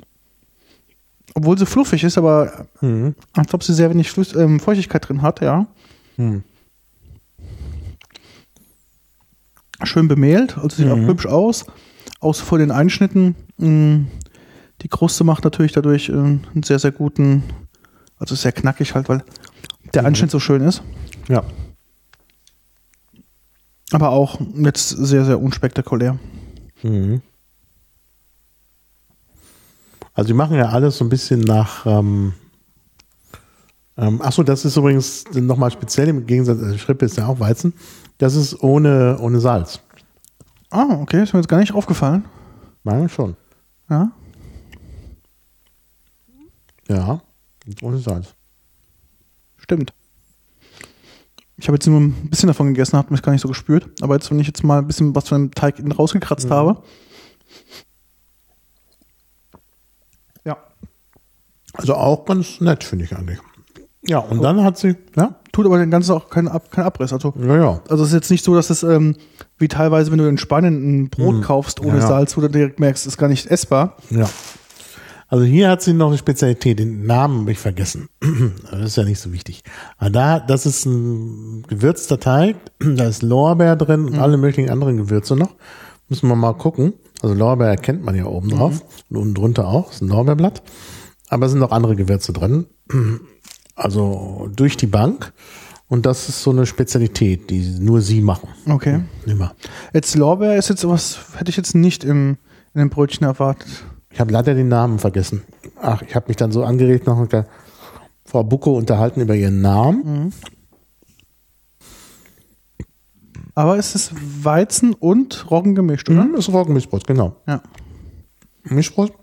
Obwohl 1.36 1.58
sie 1.58 1.66
fluffig 1.66 2.04
ist, 2.04 2.18
aber 2.18 2.68
Mhm. 2.82 3.16
als 3.34 3.54
ob 3.54 3.64
sie 3.64 3.74
sehr 3.74 3.90
wenig 3.90 4.12
Flüss 4.12 4.36
ähm, 4.36 4.60
Feuchtigkeit 4.60 5.08
drin 5.08 5.22
hat, 5.24 5.42
ja. 5.42 5.66
Mhm. 6.18 6.44
Schön 9.84 10.08
bemehlt, 10.08 10.58
also 10.58 10.76
sieht 10.76 10.86
Mhm. 10.88 10.92
auch 10.92 11.08
hübsch 11.08 11.26
aus. 11.26 11.66
Außer 12.20 12.44
vor 12.46 12.58
den 12.58 12.72
Einschnitten. 12.72 13.36
mh, 13.58 14.06
Die 14.82 14.88
Kruste 14.88 15.24
macht 15.26 15.44
natürlich 15.44 15.74
dadurch 15.74 16.08
äh, 16.10 16.14
einen 16.14 16.64
sehr, 16.64 16.80
sehr 16.80 16.92
guten, 16.92 17.44
also 18.18 18.34
sehr 18.36 18.52
knackig 18.54 18.96
halt, 18.96 19.10
weil 19.10 19.24
der 19.94 20.02
Mhm. 20.04 20.08
Einschnitt 20.08 20.32
so 20.32 20.40
schön 20.40 20.62
ist. 20.62 20.82
Ja. 21.28 21.44
Aber 23.92 24.10
auch 24.12 24.40
jetzt 24.56 24.90
sehr, 24.90 25.26
sehr 25.26 25.42
unspektakulär. 25.42 26.18
Mhm. 26.84 27.22
Also 30.14 30.28
die 30.28 30.34
machen 30.34 30.56
ja 30.58 30.70
alles 30.70 30.98
so 30.98 31.06
ein 31.06 31.10
bisschen 31.10 31.42
nach. 31.42 31.86
Ähm, 31.86 32.34
ähm, 33.98 34.22
achso, 34.22 34.44
das 34.44 34.66
ist 34.66 34.76
übrigens 34.78 35.26
nochmal 35.34 35.72
speziell 35.72 36.08
im 36.10 36.26
Gegensatz, 36.26 36.62
also 36.62 36.78
Schrippe 36.78 37.06
ist 37.06 37.18
ja 37.18 37.28
auch 37.28 37.40
Weizen. 37.40 37.74
Das 38.20 38.36
ist 38.36 38.62
ohne, 38.62 39.18
ohne 39.20 39.40
Salz. 39.40 39.80
Ah, 40.70 41.00
okay, 41.02 41.24
ist 41.24 41.34
mir 41.34 41.40
jetzt 41.40 41.50
gar 41.50 41.58
nicht 41.60 41.74
aufgefallen. 41.74 42.26
Meine 42.84 43.10
schon. 43.10 43.36
Ja. 43.90 44.12
Ja, 46.88 47.22
ohne 47.82 47.98
Salz. 47.98 48.34
Stimmt. 49.58 49.94
Ich 51.58 51.68
habe 51.68 51.76
jetzt 51.76 51.88
nur 51.88 52.00
ein 52.00 52.30
bisschen 52.30 52.48
davon 52.48 52.68
gegessen, 52.68 52.98
habe 52.98 53.12
mich 53.12 53.22
gar 53.22 53.32
nicht 53.32 53.41
so 53.41 53.48
gespürt. 53.48 53.90
Aber 54.02 54.16
jetzt, 54.16 54.30
wenn 54.32 54.40
ich 54.40 54.48
jetzt 54.48 54.64
mal 54.64 54.80
ein 54.80 54.88
bisschen 54.88 55.14
was 55.16 55.28
von 55.28 55.48
dem 55.48 55.52
Teig 55.54 55.76
rausgekratzt 55.98 56.48
Mhm. 56.50 56.54
habe. 56.54 56.84
Ja. 60.46 60.58
Also 61.74 61.96
auch 61.96 62.26
ganz 62.26 62.60
nett, 62.62 62.84
finde 62.84 63.06
ich 63.06 63.16
eigentlich. 63.16 63.40
Ja, 64.08 64.20
und 64.20 64.42
dann 64.42 64.64
hat 64.64 64.78
sie, 64.78 64.96
ja, 65.18 65.40
Tut 65.52 65.66
aber 65.66 65.80
den 65.80 65.90
ganzen 65.90 66.12
auch 66.14 66.30
keinen, 66.30 66.48
Ab 66.48 66.72
keinen 66.72 66.86
Abriss. 66.86 67.12
Also, 67.12 67.34
ja, 67.38 67.58
ja. 67.58 67.82
also 67.90 68.04
es 68.04 68.10
ist 68.10 68.16
jetzt 68.16 68.32
nicht 68.32 68.46
so, 68.46 68.54
dass 68.54 68.70
es 68.70 68.84
ähm, 68.84 69.16
wie 69.58 69.68
teilweise, 69.68 70.12
wenn 70.12 70.20
du 70.20 70.28
in 70.28 70.38
Spanien 70.38 71.04
ein 71.04 71.10
Brot 71.10 71.42
kaufst 71.42 71.80
ohne 71.80 71.94
Mhm. 71.94 71.98
Ja, 71.98 72.02
ja. 72.04 72.08
Salz, 72.08 72.38
wo 72.38 72.42
du 72.42 72.50
direkt 72.50 72.80
merkst, 72.80 73.08
ist 73.08 73.18
gar 73.18 73.28
nicht 73.28 73.48
essbar. 73.48 73.98
Ja. 74.10 74.30
Also 75.28 75.46
hier 75.46 75.70
hat 75.70 75.82
sie 75.82 75.94
noch 75.94 76.08
eine 76.08 76.18
Spezialität, 76.18 76.80
den 76.80 77.06
Namen 77.06 77.42
habe 77.42 77.52
ich 77.52 77.60
vergessen. 77.60 78.10
Das 78.72 78.82
ist 78.82 78.98
ja 78.98 79.04
nicht 79.04 79.20
so 79.20 79.34
wichtig. 79.34 79.64
Aber 79.98 80.10
da, 80.10 80.40
das 80.40 80.66
ist 80.66 80.86
ein 80.86 81.64
gewürzter 81.68 82.20
Teig, 82.20 82.56
da 82.80 83.06
ist 83.06 83.22
Lorbeer 83.22 83.76
drin 83.76 84.06
und 84.06 84.20
alle 84.20 84.38
möglichen 84.38 84.70
anderen 84.70 84.98
Gewürze 84.98 85.36
noch. 85.36 85.56
Müssen 86.08 86.28
wir 86.28 86.36
mal 86.36 86.54
gucken. 86.54 86.94
Also 87.22 87.36
Lorbeer 87.36 87.68
erkennt 87.68 88.04
man 88.04 88.16
ja 88.16 88.26
oben 88.26 88.50
drauf 88.50 88.82
und 89.10 89.18
unten 89.18 89.34
drunter 89.34 89.68
auch, 89.68 89.92
ist 89.92 90.02
ein 90.02 90.08
Lorbeerblatt. 90.08 90.64
Aber 91.28 91.46
es 91.46 91.52
sind 91.52 91.60
noch 91.60 91.72
andere 91.72 91.96
Gewürze 91.96 92.34
drin. 92.34 92.68
Also 93.80 94.50
durch 94.56 94.78
die 94.78 94.88
Bank. 94.88 95.34
Und 95.88 96.06
das 96.06 96.30
ist 96.30 96.44
so 96.44 96.52
eine 96.52 96.66
Spezialität, 96.66 97.50
die 97.50 97.80
nur 97.80 98.02
sie 98.02 98.22
machen. 98.22 98.50
Okay. 98.68 99.02
Immer. 99.26 99.56
Jetzt 99.94 100.16
Lorbeer 100.16 100.56
ist 100.58 100.70
jetzt 100.70 100.88
was, 100.88 101.20
hätte 101.36 101.50
ich 101.50 101.58
jetzt 101.58 101.74
nicht 101.74 102.04
im, 102.04 102.38
in 102.76 102.80
dem 102.80 102.90
Brötchen 102.92 103.26
erwartet. 103.26 103.68
Ich 104.12 104.20
habe 104.20 104.32
leider 104.32 104.54
den 104.54 104.68
Namen 104.68 105.00
vergessen. 105.00 105.42
Ach, 105.82 106.02
ich 106.04 106.16
habe 106.16 106.28
mich 106.28 106.38
dann 106.38 106.52
so 106.52 106.64
angeregt 106.64 107.08
noch 107.08 107.20
mit 107.20 107.34
der 107.34 107.48
Frau 108.26 108.44
Bucko 108.44 108.78
unterhalten 108.78 109.22
über 109.22 109.36
ihren 109.36 109.62
Namen. 109.62 110.34
Aber 113.56 113.78
es 113.78 113.96
ist 113.96 114.14
Weizen 114.44 114.94
und 114.94 115.50
Roggen 115.50 115.74
gemischt, 115.74 116.10
oder? 116.10 116.26
Mhm. 116.26 116.36
Ist 116.36 116.50
Roggenmischbrot, 116.50 117.08
genau. 117.08 117.36
Ja. 117.48 117.64
Mischbrot? 118.64 119.14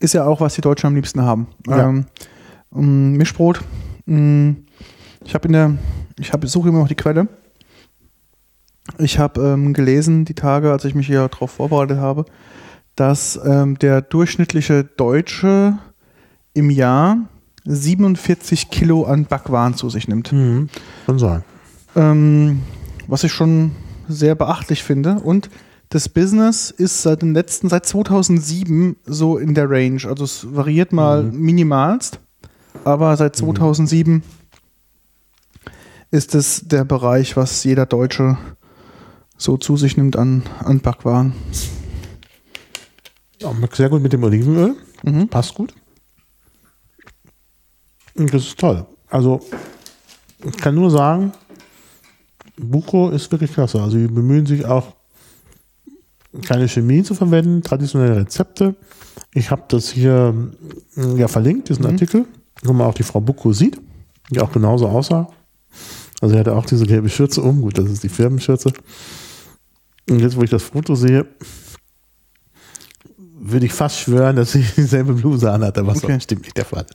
ist 0.00 0.14
ja 0.14 0.24
auch, 0.26 0.40
was 0.40 0.54
die 0.54 0.60
Deutschen 0.60 0.86
am 0.86 0.94
liebsten 0.94 1.22
haben. 1.22 1.48
Ja. 1.66 1.88
Ähm, 1.88 2.06
ähm, 2.74 3.12
Mischbrot. 3.12 3.60
mh, 4.06 4.56
Ich 5.24 5.34
habe 5.34 5.46
in 5.48 5.52
der, 5.52 5.78
ich 6.18 6.32
habe 6.32 6.46
suche 6.46 6.68
immer 6.68 6.80
noch 6.80 6.88
die 6.88 6.94
Quelle. 6.94 7.28
Ich 8.98 9.18
habe 9.18 9.40
ähm, 9.42 9.74
gelesen 9.74 10.24
die 10.24 10.34
Tage, 10.34 10.72
als 10.72 10.84
ich 10.84 10.94
mich 10.94 11.06
hier 11.06 11.28
darauf 11.28 11.50
vorbereitet 11.50 11.98
habe, 11.98 12.24
dass 12.96 13.38
ähm, 13.44 13.78
der 13.78 14.00
durchschnittliche 14.00 14.84
Deutsche 14.84 15.78
im 16.54 16.70
Jahr 16.70 17.18
47 17.64 18.70
Kilo 18.70 19.04
an 19.04 19.26
Backwaren 19.26 19.74
zu 19.74 19.90
sich 19.90 20.08
nimmt. 20.08 20.32
Mhm. 20.32 20.68
Kann 21.06 21.18
sein. 21.18 21.44
Ähm, 21.94 22.62
was 23.06 23.24
ich 23.24 23.32
schon 23.32 23.72
sehr 24.08 24.34
beachtlich 24.34 24.82
finde. 24.82 25.20
Und 25.20 25.50
das 25.90 26.08
Business 26.08 26.70
ist 26.70 27.02
seit 27.02 27.22
den 27.22 27.34
letzten, 27.34 27.68
seit 27.68 27.86
2007 27.86 28.96
so 29.04 29.38
in 29.38 29.54
der 29.54 29.70
Range. 29.70 30.00
Also 30.06 30.24
es 30.24 30.54
variiert 30.54 30.92
mal 30.92 31.22
minimalst, 31.22 32.20
aber 32.84 33.16
seit 33.16 33.36
2007 33.36 34.22
ist 36.10 36.34
es 36.34 36.62
der 36.66 36.84
Bereich, 36.84 37.36
was 37.36 37.64
jeder 37.64 37.86
Deutsche 37.86 38.38
so 39.36 39.56
zu 39.56 39.76
sich 39.76 39.96
nimmt 39.96 40.16
an, 40.16 40.42
an 40.60 40.80
Backwaren. 40.80 41.32
Ja, 43.40 43.52
sehr 43.72 43.88
gut 43.88 44.02
mit 44.02 44.12
dem 44.12 44.24
Olivenöl. 44.24 44.74
Mhm. 45.02 45.28
Passt 45.28 45.54
gut. 45.54 45.74
Und 48.16 48.34
das 48.34 48.42
ist 48.42 48.58
toll. 48.58 48.84
Also, 49.08 49.40
ich 50.44 50.56
kann 50.56 50.74
nur 50.74 50.90
sagen, 50.90 51.32
Buko 52.56 53.10
ist 53.10 53.30
wirklich 53.30 53.52
klasse. 53.52 53.80
Also, 53.80 53.96
die 53.96 54.08
bemühen 54.08 54.44
sich 54.44 54.64
auch 54.66 54.94
keine 56.44 56.68
Chemie 56.68 57.02
zu 57.02 57.14
verwenden, 57.14 57.62
traditionelle 57.62 58.16
Rezepte. 58.16 58.74
Ich 59.32 59.50
habe 59.50 59.62
das 59.68 59.88
hier 59.88 60.32
mm, 60.94 61.16
ja 61.16 61.28
verlinkt, 61.28 61.68
diesen 61.68 61.86
Artikel, 61.86 62.26
wo 62.62 62.72
man 62.72 62.86
auch 62.86 62.94
die 62.94 63.02
Frau 63.02 63.20
Bucco 63.20 63.52
sieht, 63.52 63.80
die 64.30 64.40
auch 64.40 64.52
genauso 64.52 64.88
aussah. 64.88 65.28
Also 66.20 66.34
sie 66.34 66.38
hatte 66.40 66.54
auch 66.56 66.66
diese 66.66 66.86
gelbe 66.86 67.08
Schürze 67.08 67.42
um. 67.42 67.60
Gut, 67.60 67.78
das 67.78 67.86
ist 67.90 68.02
die 68.02 68.08
Firmenschürze. 68.08 68.72
Und 70.10 70.20
jetzt, 70.20 70.36
wo 70.36 70.42
ich 70.42 70.50
das 70.50 70.62
Foto 70.64 70.94
sehe, 70.94 71.26
würde 73.40 73.66
ich 73.66 73.72
fast 73.72 73.98
schwören, 74.00 74.36
dass 74.36 74.52
sie 74.52 74.64
dieselbe 74.76 75.14
Bluse 75.14 75.50
anhatte, 75.52 75.86
was 75.86 75.98
Okay. 75.98 76.12
auch 76.12 76.16
bestimmt 76.16 76.42
nicht 76.42 76.56
der 76.56 76.64
Fall 76.64 76.86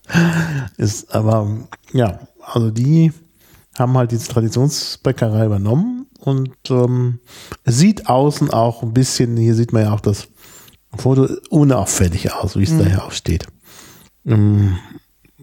ist. 0.77 1.13
Aber 1.13 1.47
ja, 1.93 2.19
also 2.41 2.69
die 2.71 3.11
haben 3.77 3.97
halt 3.97 4.11
diese 4.11 4.27
Traditionsbäckerei 4.27 5.45
übernommen 5.45 6.07
und 6.19 6.51
ähm, 6.69 7.19
sieht 7.65 8.07
außen 8.07 8.49
auch 8.51 8.83
ein 8.83 8.93
bisschen, 8.93 9.35
hier 9.37 9.55
sieht 9.55 9.73
man 9.73 9.83
ja 9.83 9.93
auch 9.93 9.99
das 10.01 10.27
Foto 10.95 11.27
unauffällig 11.49 12.31
aus, 12.33 12.55
wie 12.55 12.63
es 12.63 12.77
da 12.77 12.83
ja 12.87 13.03
auch 13.03 13.11
steht. 13.11 13.47
Ähm, 14.25 14.77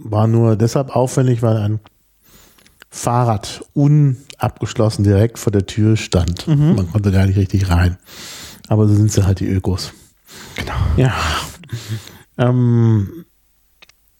war 0.03 0.27
nur 0.27 0.57
deshalb 0.57 0.95
auffällig, 0.95 1.43
weil 1.43 1.57
ein 1.57 1.81
Fahrrad 2.91 3.65
unabgeschlossen 3.73 5.05
direkt 5.05 5.39
vor 5.39 5.53
der 5.53 5.67
Tür 5.67 5.97
stand. 5.97 6.47
Man 6.77 6.91
konnte 6.91 7.13
gar 7.13 7.27
nicht 7.27 7.37
richtig 7.37 7.71
rein. 7.71 7.97
Aber 8.69 8.89
so 8.89 8.95
sind 8.95 9.13
sie 9.13 9.25
halt 9.25 9.41
die 9.41 9.49
Ökos. 9.49 9.93
Genau. 10.57 10.73
Ja. 10.97 11.15
Ähm, 12.39 13.25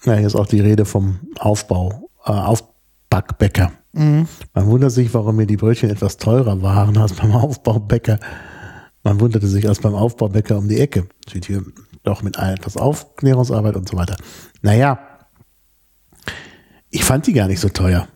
ja, 0.05 0.15
hier 0.15 0.27
ist 0.27 0.37
auch 0.37 0.47
die 0.47 0.61
Rede 0.61 0.85
vom 0.85 1.19
Aufbau, 1.39 2.11
äh, 2.25 2.31
Aufbackbäcker. 2.33 3.73
Mhm. 3.93 4.29
Man 4.55 4.67
wundert 4.67 4.93
sich, 4.93 5.13
warum 5.15 5.37
mir 5.37 5.47
die 5.47 5.57
Brötchen 5.57 5.91
etwas 5.91 6.17
teurer 6.17 6.63
waren 6.63 6.97
als 6.97 7.13
beim 7.15 7.33
Aufbaubäcker. 7.33 8.19
Man 9.03 9.21
wunderte 9.21 9.47
sich 9.47 9.69
als 9.69 9.81
beim 9.81 9.95
Aufbaubäcker 9.95 10.59
um 10.59 10.69
die 10.69 10.79
Ecke. 10.79 11.07
Steht 11.29 11.47
hier 11.47 11.65
doch 12.03 12.23
mit 12.23 12.39
etwas 12.39 12.77
Aufklärungsarbeit 12.77 13.77
und 13.77 13.89
so 13.89 13.97
weiter. 13.97 14.17
Naja, 14.63 14.99
ich 16.91 17.05
fand 17.05 17.27
die 17.27 17.33
gar 17.33 17.49
nicht 17.49 17.61
so 17.61 17.69
teuer. 17.69 18.09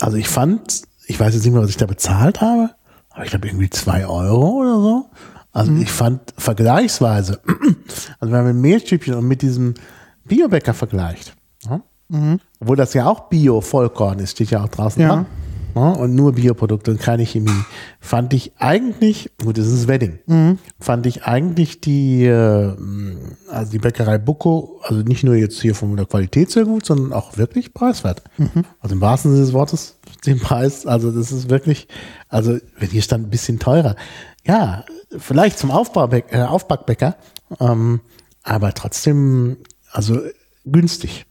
Also 0.00 0.16
ich 0.16 0.28
fand, 0.28 0.82
ich 1.06 1.18
weiß 1.18 1.34
jetzt 1.34 1.44
nicht 1.44 1.52
mehr, 1.52 1.62
was 1.62 1.70
ich 1.70 1.76
da 1.76 1.86
bezahlt 1.86 2.40
habe, 2.40 2.70
aber 3.10 3.24
ich 3.24 3.30
glaube 3.30 3.46
irgendwie 3.48 3.70
zwei 3.70 4.06
Euro 4.06 4.60
oder 4.60 4.74
so. 4.80 5.06
Also 5.52 5.72
ich 5.76 5.90
fand 5.90 6.20
vergleichsweise, 6.36 7.40
also 8.20 8.32
wenn 8.32 8.44
man 8.44 8.46
mit 8.46 8.56
Mehlstückchen 8.56 9.14
und 9.14 9.26
mit 9.26 9.42
diesem 9.42 9.74
Biobäcker 10.24 10.74
vergleicht, 10.74 11.34
ja, 11.68 11.80
obwohl 12.60 12.76
das 12.76 12.94
ja 12.94 13.06
auch 13.06 13.28
Bio-Vollkorn 13.28 14.18
ist, 14.20 14.32
steht 14.32 14.50
ja 14.50 14.62
auch 14.62 14.68
draußen 14.68 15.02
Ja. 15.02 15.08
dran, 15.08 15.26
ja, 15.74 15.90
und 15.92 16.14
nur 16.14 16.32
Bioprodukte 16.32 16.90
und 16.90 17.00
keine 17.00 17.24
Chemie, 17.24 17.50
fand 18.00 18.32
ich 18.34 18.52
eigentlich, 18.58 19.30
gut, 19.42 19.58
das 19.58 19.66
ist 19.66 19.88
Wedding, 19.88 20.18
fand 20.80 21.06
ich 21.06 21.24
eigentlich 21.24 21.80
die, 21.80 22.24
äh, 22.24 22.76
also 23.48 23.72
die 23.72 23.78
Bäckerei 23.78 24.18
Bucco, 24.18 24.80
also 24.82 25.02
nicht 25.02 25.24
nur 25.24 25.34
jetzt 25.34 25.60
hier 25.60 25.74
von 25.74 25.96
der 25.96 26.06
Qualität 26.06 26.50
sehr 26.50 26.64
gut, 26.64 26.86
sondern 26.86 27.12
auch 27.12 27.36
wirklich 27.36 27.74
preiswert. 27.74 28.22
Also 28.80 28.94
im 28.94 29.00
wahrsten 29.00 29.32
Sinne 29.32 29.44
des 29.44 29.52
Wortes 29.52 29.98
den 30.26 30.40
Preis, 30.40 30.86
also 30.86 31.10
das 31.12 31.30
ist 31.32 31.48
wirklich, 31.50 31.88
also 32.28 32.58
wenn 32.78 32.90
hier 32.90 33.02
stand 33.02 33.26
ein 33.26 33.30
bisschen 33.30 33.58
teurer, 33.58 33.96
ja, 34.44 34.84
vielleicht 35.16 35.58
zum 35.58 35.70
Aufbaubäck, 35.70 36.26
äh, 36.32 36.42
Aufbackbäcker, 36.42 37.16
ähm, 37.60 38.00
aber 38.42 38.72
trotzdem, 38.74 39.58
also 39.92 40.18
günstig. 40.64 41.26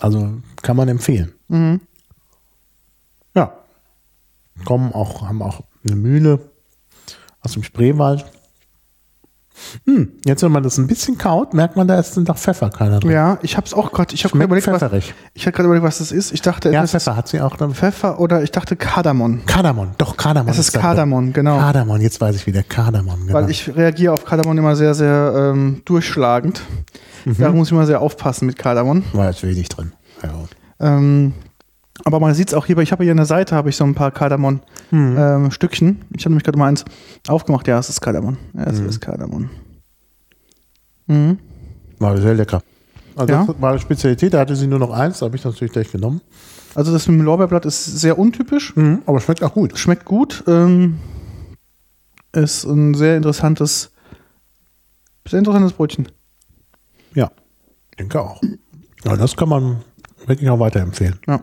Also 0.00 0.34
kann 0.62 0.76
man 0.76 0.88
empfehlen. 0.88 1.32
Ja. 1.48 1.78
Kommen 4.64 4.92
auch, 4.92 5.22
haben 5.22 5.42
auch 5.42 5.60
eine 5.86 5.96
Mühle 5.96 6.38
aus 7.40 7.52
dem 7.52 7.62
Spreewald. 7.62 8.24
Hm, 9.86 10.10
jetzt, 10.24 10.42
wenn 10.42 10.50
man 10.50 10.64
das 10.64 10.78
ein 10.78 10.88
bisschen 10.88 11.16
kaut, 11.16 11.54
merkt 11.54 11.76
man, 11.76 11.86
da 11.86 11.98
ist 11.98 12.16
noch 12.16 12.36
Pfefferkörner 12.36 12.98
drin. 12.98 13.12
Ja, 13.12 13.38
ich 13.42 13.56
habe 13.56 13.66
es 13.66 13.72
auch 13.72 13.92
gerade. 13.92 14.12
Ich 14.12 14.24
habe 14.24 14.30
Schmeckt 14.32 14.46
überlegt, 14.48 14.66
was, 14.66 14.80
pfefferig. 14.80 15.14
ich 15.32 15.46
habe 15.46 15.52
gerade 15.52 15.66
überlegt, 15.66 15.84
was 15.86 15.98
das 15.98 16.10
ist. 16.10 16.32
Ich 16.32 16.42
dachte, 16.42 16.70
Ja, 16.72 16.84
Pfeffer 16.86 17.14
hat 17.14 17.28
sie 17.28 17.40
auch 17.40 17.56
dann. 17.56 17.72
Pfeffer 17.72 18.18
oder 18.18 18.42
ich 18.42 18.50
dachte 18.50 18.74
Kardamom. 18.74 19.46
Kardamom, 19.46 19.92
doch 19.96 20.16
Kardamom. 20.16 20.50
Es 20.50 20.58
ist. 20.58 20.72
Kardamom, 20.72 21.32
genau. 21.32 21.56
Kardamom, 21.58 22.00
jetzt 22.00 22.20
weiß 22.20 22.34
ich 22.34 22.46
wieder, 22.48 22.64
Kardamom, 22.64 23.26
genau. 23.26 23.34
Weil 23.38 23.48
ich 23.50 23.74
reagiere 23.76 24.12
auf 24.12 24.24
Kardamom 24.24 24.58
immer 24.58 24.74
sehr, 24.74 24.94
sehr 24.94 25.52
ähm, 25.54 25.82
durchschlagend. 25.84 26.60
Mhm. 27.24 27.36
Da 27.38 27.52
muss 27.52 27.68
ich 27.68 27.72
immer 27.72 27.86
sehr 27.86 28.00
aufpassen 28.00 28.46
mit 28.46 28.58
Kardamom. 28.58 29.04
war 29.12 29.30
jetzt 29.30 29.42
wenig 29.44 29.68
drin. 29.68 29.92
Ja. 30.22 30.32
Ähm, 30.80 31.32
aber 32.04 32.18
man 32.20 32.34
sieht 32.34 32.48
es 32.48 32.54
auch 32.54 32.66
hier, 32.66 32.76
ich 32.78 32.90
habe 32.92 33.04
hier 33.04 33.12
an 33.12 33.18
der 33.18 33.26
Seite 33.26 33.54
habe 33.54 33.68
ich 33.70 33.76
so 33.76 33.84
ein 33.84 33.94
paar 33.94 34.10
Kardamom-Stückchen. 34.10 36.02
ich 36.16 36.24
habe 36.24 36.30
nämlich 36.32 36.44
gerade 36.44 36.58
mal 36.58 36.68
eins 36.68 36.84
aufgemacht. 37.28 37.68
Ja, 37.68 37.78
es 37.78 37.88
ist 37.88 38.00
Kardamom. 38.00 38.36
Ja, 38.54 38.64
es 38.64 38.80
ist 38.80 39.00
Kardamom. 39.00 39.48
Mhm. 41.06 41.38
War 41.98 42.16
sehr 42.20 42.34
lecker. 42.34 42.62
Also 43.16 43.32
Ja. 43.32 43.44
das 43.46 43.60
war 43.60 43.70
eine 43.70 43.78
Spezialität, 43.80 44.34
da 44.34 44.40
hatte 44.40 44.56
sie 44.56 44.66
nur 44.66 44.80
noch 44.80 44.90
eins, 44.90 45.20
da 45.20 45.26
habe 45.26 45.36
ich 45.36 45.44
natürlich 45.44 45.72
gleich 45.72 45.92
genommen. 45.92 46.20
Also 46.74 46.92
das 46.92 47.06
mit 47.06 47.20
dem 47.20 47.24
Lorbeerblatt 47.24 47.64
ist 47.66 47.84
sehr 47.84 48.18
untypisch. 48.18 48.74
Aber 49.06 49.20
schmeckt 49.20 49.44
auch 49.44 49.54
gut. 49.54 49.78
Schmeckt 49.78 50.04
gut. 50.04 50.42
Ähm, 50.48 50.98
ist 52.32 52.64
ein 52.64 52.94
sehr 52.94 53.16
interessantes, 53.16 53.92
sehr 55.28 55.38
interessantes 55.38 55.72
Brötchen. 55.74 56.08
Ja, 57.14 57.30
denke 57.96 58.20
auch. 58.20 58.42
Ja, 59.04 59.16
das 59.16 59.36
kann 59.36 59.48
man 59.48 59.82
wirklich 60.26 60.50
auch 60.50 60.58
weiterempfehlen. 60.58 61.20
Ja. 61.28 61.40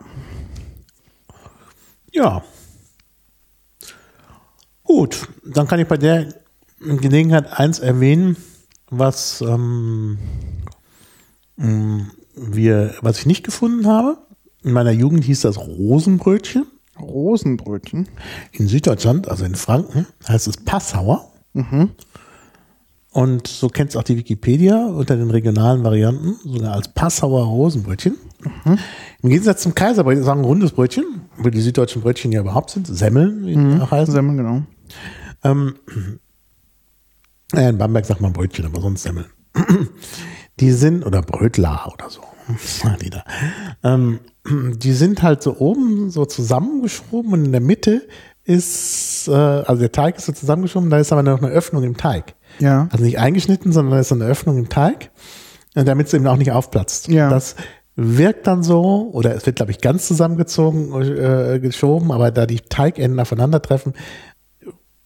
Ja. 2.11 2.43
Gut, 4.83 5.27
dann 5.45 5.67
kann 5.67 5.79
ich 5.79 5.87
bei 5.87 5.97
der 5.97 6.33
Gelegenheit 6.79 7.59
eins 7.59 7.79
erwähnen, 7.79 8.35
was 8.89 9.41
ähm, 9.41 10.17
mh, 11.55 12.07
wir, 12.35 12.95
was 13.01 13.19
ich 13.19 13.25
nicht 13.25 13.43
gefunden 13.43 13.87
habe. 13.87 14.17
In 14.63 14.73
meiner 14.73 14.91
Jugend 14.91 15.23
hieß 15.23 15.41
das 15.41 15.57
Rosenbrötchen. 15.57 16.65
Rosenbrötchen. 16.99 18.09
In 18.51 18.67
Süddeutschland, 18.67 19.27
also 19.29 19.45
in 19.45 19.55
Franken, 19.55 20.05
heißt 20.27 20.47
es 20.47 20.57
Passauer. 20.57 21.31
Und 23.13 23.47
so 23.47 23.67
kennt 23.67 23.89
es 23.89 23.97
auch 23.97 24.03
die 24.03 24.15
Wikipedia 24.17 24.85
unter 24.85 25.17
den 25.17 25.29
regionalen 25.29 25.83
Varianten, 25.83 26.35
sogar 26.45 26.73
als 26.73 26.87
Passauer 26.87 27.45
Rosenbrötchen. 27.45 28.15
Im 29.21 29.29
Gegensatz 29.29 29.63
zum 29.63 29.75
Kaiserbrötchen, 29.75 30.23
sagen 30.23 30.45
rundes 30.45 30.71
Brötchen, 30.71 31.21
wo 31.37 31.49
die 31.49 31.59
süddeutschen 31.59 32.01
Brötchen 32.01 32.31
ja 32.31 32.39
überhaupt 32.39 32.69
sind, 32.69 32.87
Semmeln, 32.87 33.45
wie 33.45 33.55
die 33.55 33.81
auch 33.81 33.91
heißen. 33.91 34.13
Semmeln, 34.13 34.37
genau. 34.37 34.61
Ähm, 35.43 35.75
naja, 37.51 37.69
in 37.69 37.77
Bamberg 37.77 38.05
sagt 38.05 38.21
man 38.21 38.31
Brötchen, 38.31 38.65
aber 38.65 38.79
sonst 38.79 39.03
Semmeln. 39.03 39.27
Die 40.59 40.71
sind, 40.71 41.05
oder 41.05 41.21
Brötler 41.21 41.91
oder 41.91 42.09
so. 42.09 42.21
da. 43.09 43.23
Ähm, 43.83 44.19
die 44.77 44.93
sind 44.93 45.23
halt 45.23 45.41
so 45.41 45.57
oben 45.57 46.11
so 46.11 46.25
zusammengeschoben 46.25 47.33
und 47.33 47.45
in 47.45 47.51
der 47.51 47.61
Mitte 47.61 48.07
ist, 48.43 49.27
äh, 49.27 49.31
also 49.31 49.79
der 49.79 49.91
Teig 49.91 50.17
ist 50.17 50.25
so 50.25 50.33
zusammengeschoben, 50.33 50.89
da 50.89 50.99
ist 50.99 51.11
aber 51.11 51.23
noch 51.23 51.41
eine 51.41 51.51
Öffnung 51.51 51.83
im 51.83 51.97
Teig. 51.97 52.35
Ja. 52.61 52.87
Also 52.91 53.03
nicht 53.03 53.19
eingeschnitten, 53.19 53.71
sondern 53.71 53.95
da 53.95 53.99
ist 53.99 54.09
so 54.09 54.15
eine 54.15 54.25
Öffnung 54.25 54.57
im 54.57 54.69
Teig, 54.69 55.11
äh, 55.75 55.83
damit 55.83 56.07
es 56.07 56.13
eben 56.13 56.27
auch 56.27 56.37
nicht 56.37 56.51
aufplatzt. 56.51 57.09
Ja. 57.09 57.29
Das 57.29 57.55
wirkt 57.95 58.47
dann 58.47 58.63
so, 58.63 59.09
oder 59.11 59.35
es 59.35 59.45
wird, 59.45 59.57
glaube 59.57 59.71
ich, 59.71 59.81
ganz 59.81 60.07
zusammengezogen, 60.07 60.93
äh, 61.01 61.59
geschoben, 61.59 62.11
aber 62.11 62.31
da 62.31 62.45
die 62.45 62.61
Teigenden 62.61 63.19
aufeinandertreffen, 63.19 63.93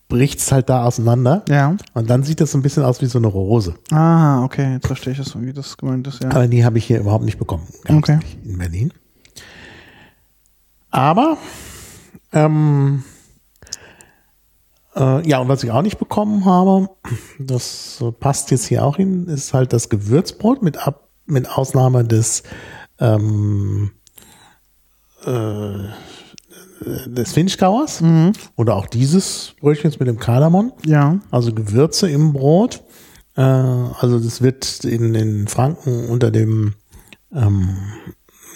bricht 0.07 0.39
es 0.39 0.51
halt 0.51 0.69
da 0.69 0.83
auseinander. 0.83 1.43
Ja. 1.49 1.75
Und 1.95 2.09
dann 2.11 2.21
sieht 2.21 2.39
das 2.39 2.51
so 2.51 2.59
ein 2.59 2.61
bisschen 2.61 2.83
aus 2.83 3.01
wie 3.01 3.07
so 3.07 3.17
eine 3.17 3.25
Rose. 3.27 3.73
Ah, 3.91 4.43
okay, 4.43 4.73
jetzt 4.73 4.85
verstehe 4.85 5.13
ich 5.13 5.19
das, 5.19 5.39
wie 5.41 5.51
das 5.51 5.77
gemeint 5.77 6.05
ist, 6.07 6.21
ja. 6.23 6.29
Aber 6.29 6.47
die 6.47 6.63
habe 6.63 6.77
ich 6.77 6.85
hier 6.85 6.99
überhaupt 6.99 7.25
nicht 7.25 7.39
bekommen. 7.39 7.63
Gab's 7.85 7.97
Okay. 7.97 8.17
nicht 8.17 8.45
in 8.45 8.57
Berlin. 8.59 8.93
Aber, 10.91 11.37
ähm, 12.33 13.03
äh, 14.95 15.27
ja, 15.27 15.39
und 15.39 15.47
was 15.47 15.63
ich 15.63 15.71
auch 15.71 15.81
nicht 15.81 15.97
bekommen 15.97 16.45
habe, 16.45 16.89
das 17.39 18.03
passt 18.19 18.51
jetzt 18.51 18.65
hier 18.65 18.85
auch 18.85 18.97
hin, 18.97 19.27
ist 19.27 19.53
halt 19.53 19.73
das 19.73 19.89
Gewürzbrot 19.89 20.61
mit, 20.61 20.77
Ab 20.87 21.09
mit 21.25 21.49
Ausnahme 21.49 22.03
des, 22.03 22.43
ähm, 22.99 23.91
äh, 25.25 25.89
des 27.07 27.33
Finchgauers 27.33 28.03
oder 28.55 28.75
auch 28.75 28.85
dieses 28.85 29.55
Brötchens 29.59 29.97
mit 29.99 30.07
dem 30.07 30.19
Kardamom. 30.19 30.73
Ja. 30.85 31.19
Also 31.31 31.51
Gewürze 31.53 32.09
im 32.09 32.33
Brot. 32.33 32.83
Äh, 33.35 33.41
also 33.41 34.19
das 34.19 34.41
wird 34.41 34.83
in, 34.83 35.15
in 35.15 35.47
Franken 35.47 36.09
unter 36.09 36.31
dem 36.31 36.75
ähm, 37.33 37.77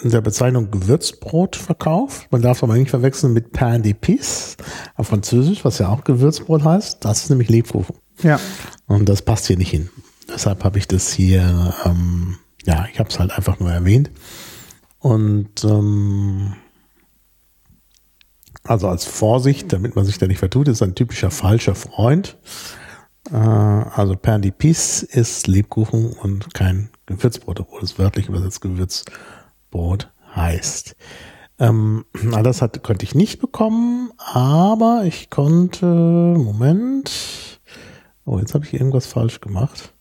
der 0.02 0.20
Bezeichnung 0.20 0.70
Gewürzbrot 0.70 1.56
verkauft. 1.56 2.26
Man 2.30 2.42
darf 2.42 2.62
aber 2.62 2.74
nicht 2.74 2.90
verwechseln 2.90 3.32
mit 3.32 3.52
Pain 3.52 3.82
d'épices 3.82 4.56
auf 4.96 5.08
Französisch, 5.08 5.64
was 5.64 5.78
ja 5.78 5.88
auch 5.88 6.04
Gewürzbrot 6.04 6.64
heißt. 6.64 7.04
Das 7.04 7.24
ist 7.24 7.30
nämlich 7.30 7.48
Lebkuchen. 7.48 7.96
Ja. 8.22 8.40
Und 8.86 9.08
das 9.08 9.22
passt 9.22 9.46
hier 9.46 9.58
nicht 9.58 9.70
hin. 9.70 9.90
Deshalb 10.28 10.64
habe 10.64 10.78
ich 10.78 10.86
das 10.88 11.12
hier, 11.12 11.74
ähm, 11.84 12.38
ja, 12.64 12.86
ich 12.92 12.98
habe 12.98 13.08
es 13.10 13.18
halt 13.18 13.32
einfach 13.32 13.58
nur 13.58 13.70
erwähnt. 13.70 14.10
Und 14.98 15.64
ähm, 15.64 16.54
also 18.62 18.88
als 18.88 19.04
Vorsicht, 19.04 19.72
damit 19.72 19.96
man 19.96 20.04
sich 20.04 20.18
da 20.18 20.26
nicht 20.26 20.38
vertut, 20.38 20.68
ist 20.68 20.82
ein 20.82 20.94
typischer 20.94 21.30
falscher 21.30 21.74
Freund. 21.74 22.36
Äh, 23.30 23.36
also 23.36 24.14
Pain 24.16 24.42
d'épices 24.42 25.04
ist 25.04 25.46
Lebkuchen 25.46 26.12
und 26.12 26.54
kein 26.54 26.90
Gewürzbrot, 27.06 27.60
obwohl 27.60 27.82
es 27.82 27.98
wörtlich 27.98 28.28
übersetzt 28.28 28.60
Gewürzbrot 28.60 29.39
heißt. 30.34 30.96
Ähm, 31.58 32.06
na, 32.22 32.42
das 32.42 32.62
hat, 32.62 32.82
konnte 32.82 33.04
ich 33.04 33.14
nicht 33.14 33.40
bekommen, 33.40 34.12
aber 34.16 35.02
ich 35.04 35.28
konnte, 35.28 35.84
Moment, 35.84 37.60
oh, 38.24 38.38
jetzt 38.38 38.54
habe 38.54 38.64
ich 38.64 38.72
irgendwas 38.72 39.06
falsch 39.06 39.40
gemacht. 39.40 39.92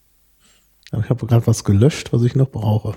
Ich 1.04 1.10
habe 1.10 1.28
gerade 1.28 1.46
was 1.46 1.66
gelöscht, 1.66 2.14
was 2.14 2.24
ich 2.24 2.36
noch 2.36 2.50
brauche. 2.50 2.96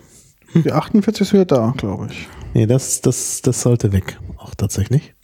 Die 0.55 0.71
48 0.71 1.21
ist 1.23 1.33
wieder 1.33 1.45
da, 1.45 1.75
glaube 1.77 2.09
ich. 2.11 2.29
Nee, 2.55 2.67
das, 2.67 3.01
das, 3.01 3.43
das 3.43 3.63
sollte 3.63 3.93
weg, 3.93 4.19
auch 4.37 4.55
tatsächlich. 4.55 5.15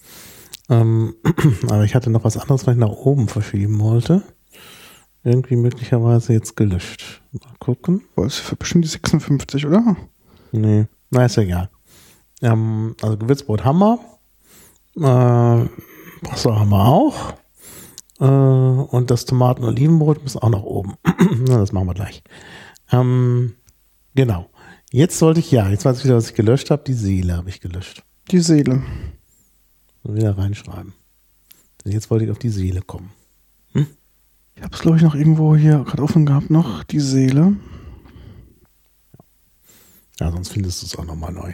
Ähm, 0.68 1.14
aber 1.68 1.84
ich 1.84 1.94
hatte 1.94 2.10
noch 2.10 2.24
was 2.24 2.36
anderes, 2.36 2.66
was 2.66 2.74
ich 2.74 2.80
nach 2.80 2.88
oben 2.88 3.28
verschieben 3.28 3.78
wollte. 3.78 4.22
Irgendwie 5.22 5.56
möglicherweise 5.56 6.32
jetzt 6.32 6.56
gelöscht. 6.56 7.22
Mal 7.32 7.54
gucken. 7.58 8.02
Boah, 8.14 8.26
ist 8.26 8.36
für 8.36 8.56
bestimmt 8.56 8.84
die 8.84 8.88
56, 8.88 9.66
oder? 9.66 9.96
Nee, 10.52 10.86
na 11.10 11.24
ist 11.24 11.36
ja 11.36 11.42
egal. 11.42 11.70
Ähm, 12.42 12.94
also 13.02 13.16
Gewürzbrot 13.16 13.64
haben 13.64 13.78
wir. 13.78 13.98
Äh, 14.96 15.68
Wasser 16.28 16.58
haben 16.58 16.70
wir 16.70 16.84
auch. 16.84 17.34
Äh, 18.20 18.24
und 18.24 19.10
das 19.10 19.24
Tomaten- 19.24 19.62
und 19.62 19.70
Olivenbrot 19.70 20.22
muss 20.22 20.36
auch 20.36 20.50
nach 20.50 20.62
oben. 20.62 20.94
Na, 21.46 21.58
das 21.58 21.72
machen 21.72 21.86
wir 21.86 21.94
gleich. 21.94 22.22
Ähm, 22.90 23.54
genau. 24.14 24.50
Jetzt 24.90 25.18
sollte 25.18 25.40
ich, 25.40 25.50
ja, 25.50 25.68
jetzt 25.68 25.84
weiß 25.84 25.98
ich 25.98 26.04
wieder, 26.04 26.16
was 26.16 26.30
ich 26.30 26.34
gelöscht 26.34 26.70
habe. 26.70 26.82
Die 26.86 26.94
Seele 26.94 27.36
habe 27.36 27.48
ich 27.50 27.60
gelöscht. 27.60 28.02
Die 28.30 28.40
Seele. 28.40 28.82
Und 30.02 30.16
wieder 30.16 30.36
reinschreiben. 30.36 30.94
Denn 31.84 31.92
jetzt 31.92 32.10
wollte 32.10 32.24
ich 32.24 32.30
auf 32.30 32.38
die 32.38 32.48
Seele 32.48 32.82
kommen. 32.82 33.10
Ich 34.58 34.64
habe 34.64 34.74
es, 34.74 34.80
glaube 34.80 34.96
ich, 34.96 35.04
noch 35.04 35.14
irgendwo 35.14 35.54
hier 35.54 35.84
gerade 35.84 36.02
offen 36.02 36.26
gehabt, 36.26 36.50
noch 36.50 36.82
die 36.82 36.98
Seele. 36.98 37.54
Ja, 40.20 40.30
sonst 40.32 40.52
findest 40.52 40.82
du 40.82 40.86
es 40.86 40.96
auch 40.96 41.04
nochmal 41.04 41.32
neu. 41.32 41.52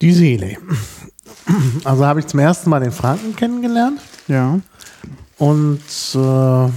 Die 0.00 0.12
Seele. 0.12 0.56
Also 1.84 2.06
habe 2.06 2.20
ich 2.20 2.26
zum 2.26 2.40
ersten 2.40 2.70
Mal 2.70 2.80
den 2.80 2.92
Franken 2.92 3.36
kennengelernt. 3.36 4.00
Ja. 4.28 4.60
Und 5.38 5.80
äh, 6.14 6.68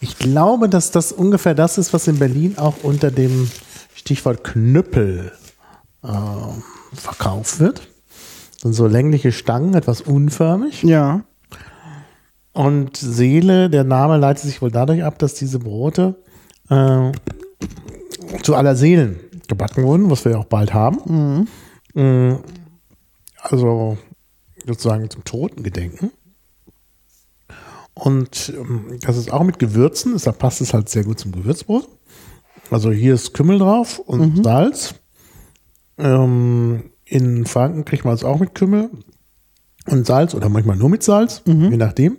ich 0.00 0.18
glaube, 0.18 0.68
dass 0.68 0.90
das 0.90 1.12
ungefähr 1.12 1.54
das 1.54 1.78
ist, 1.78 1.92
was 1.92 2.06
in 2.08 2.18
Berlin 2.18 2.58
auch 2.58 2.82
unter 2.82 3.10
dem 3.10 3.50
Stichwort 3.94 4.44
Knüppel 4.44 5.32
äh, 6.02 6.08
verkauft 6.94 7.60
wird. 7.60 7.88
Sind 8.60 8.72
so 8.72 8.86
längliche 8.86 9.32
Stangen, 9.32 9.74
etwas 9.74 10.00
unförmig. 10.00 10.82
Ja. 10.82 11.22
Und 12.52 12.96
Seele, 12.96 13.70
der 13.70 13.84
Name 13.84 14.16
leitet 14.16 14.44
sich 14.44 14.60
wohl 14.60 14.70
dadurch 14.70 15.04
ab, 15.04 15.18
dass 15.18 15.34
diese 15.34 15.60
Brote 15.60 16.16
äh, 16.70 17.12
zu 18.42 18.56
aller 18.56 18.74
Seelen 18.74 19.20
gebacken 19.48 19.84
wurden, 19.84 20.10
was 20.10 20.24
wir 20.24 20.32
ja 20.32 20.38
auch 20.38 20.44
bald 20.44 20.72
haben. 20.74 21.48
Mm, 21.94 22.36
Also 23.40 23.98
sozusagen 24.66 25.08
zum 25.10 25.24
Totengedenken. 25.24 26.10
Und 27.94 28.52
ähm, 28.56 28.98
das 29.00 29.16
ist 29.16 29.32
auch 29.32 29.42
mit 29.42 29.58
Gewürzen, 29.58 30.12
deshalb 30.12 30.38
passt 30.38 30.60
es 30.60 30.72
halt 30.72 30.88
sehr 30.88 31.04
gut 31.04 31.18
zum 31.18 31.32
Gewürzbrot. 31.32 31.88
Also 32.70 32.90
hier 32.90 33.14
ist 33.14 33.34
Kümmel 33.34 33.58
drauf 33.58 33.98
und 33.98 34.36
Salz. 34.44 34.94
Ähm, 35.96 36.90
in 37.04 37.46
Franken 37.46 37.84
kriegt 37.84 38.04
man 38.04 38.14
es 38.14 38.22
auch 38.24 38.38
mit 38.38 38.54
Kümmel 38.54 38.90
und 39.86 40.06
Salz 40.06 40.34
oder 40.34 40.48
manchmal 40.48 40.76
nur 40.76 40.90
mit 40.90 41.02
Salz, 41.02 41.42
je 41.70 41.76
nachdem. 41.76 42.18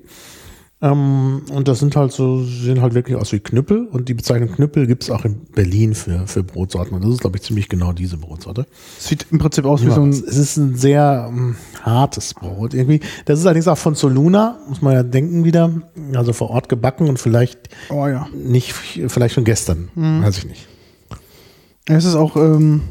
Ähm, 0.82 1.42
und 1.52 1.68
das 1.68 1.80
sind 1.80 1.96
halt 1.98 2.14
so, 2.14 2.42
sehen 2.44 2.82
halt 2.82 2.94
wirklich 2.94 3.18
aus 3.18 3.34
wie 3.34 3.40
Knüppel. 3.40 3.86
Und 3.88 4.08
die 4.08 4.14
Bezeichnung 4.14 4.50
Knüppel 4.54 4.88
gibt 4.88 5.04
es 5.04 5.10
auch 5.12 5.26
in 5.26 5.42
Berlin 5.54 5.94
für, 5.94 6.26
für 6.26 6.42
Brotsorten. 6.42 6.94
Und 6.96 7.04
das 7.04 7.12
ist, 7.12 7.20
glaube 7.22 7.36
ich, 7.38 7.44
ziemlich 7.44 7.68
genau 7.68 7.92
diese 7.92 8.16
Brotsorte. 8.18 8.66
Sieht 8.98 9.26
im 9.32 9.40
Prinzip 9.40 9.66
aus 9.66 9.82
wie 9.82 9.88
Ja, 9.88 9.96
so 9.96 10.06
es 10.08 10.24
ein. 10.24 10.28
ist 10.42 10.58
ein 10.58 10.76
sehr 10.76 11.28
ähm, 11.30 11.58
hartes 11.82 12.34
Brot 12.34 12.74
irgendwie. 12.74 13.02
Das 13.26 13.40
ist 13.40 13.46
allerdings 13.46 13.68
auch 13.68 13.78
von 13.78 13.96
Soluna, 13.96 14.58
muss 14.70 14.82
man 14.82 14.94
ja 14.94 15.04
denken 15.04 15.44
wieder. 15.44 15.70
Also 16.14 16.32
vor 16.32 16.50
Ort 16.50 16.70
gebacken 16.70 17.10
und 17.10 17.20
vielleicht 17.20 17.70
Oh 17.90 18.08
ja. 18.08 18.28
nicht, 18.34 18.72
vielleicht 18.74 19.36
schon 19.36 19.44
gestern, 19.44 19.90
weiß 19.96 20.38
ich 20.38 20.46
nicht. 20.46 20.68
Es 21.88 22.06
ist 22.06 22.16
auch, 22.16 22.38
ähm, 22.38 22.84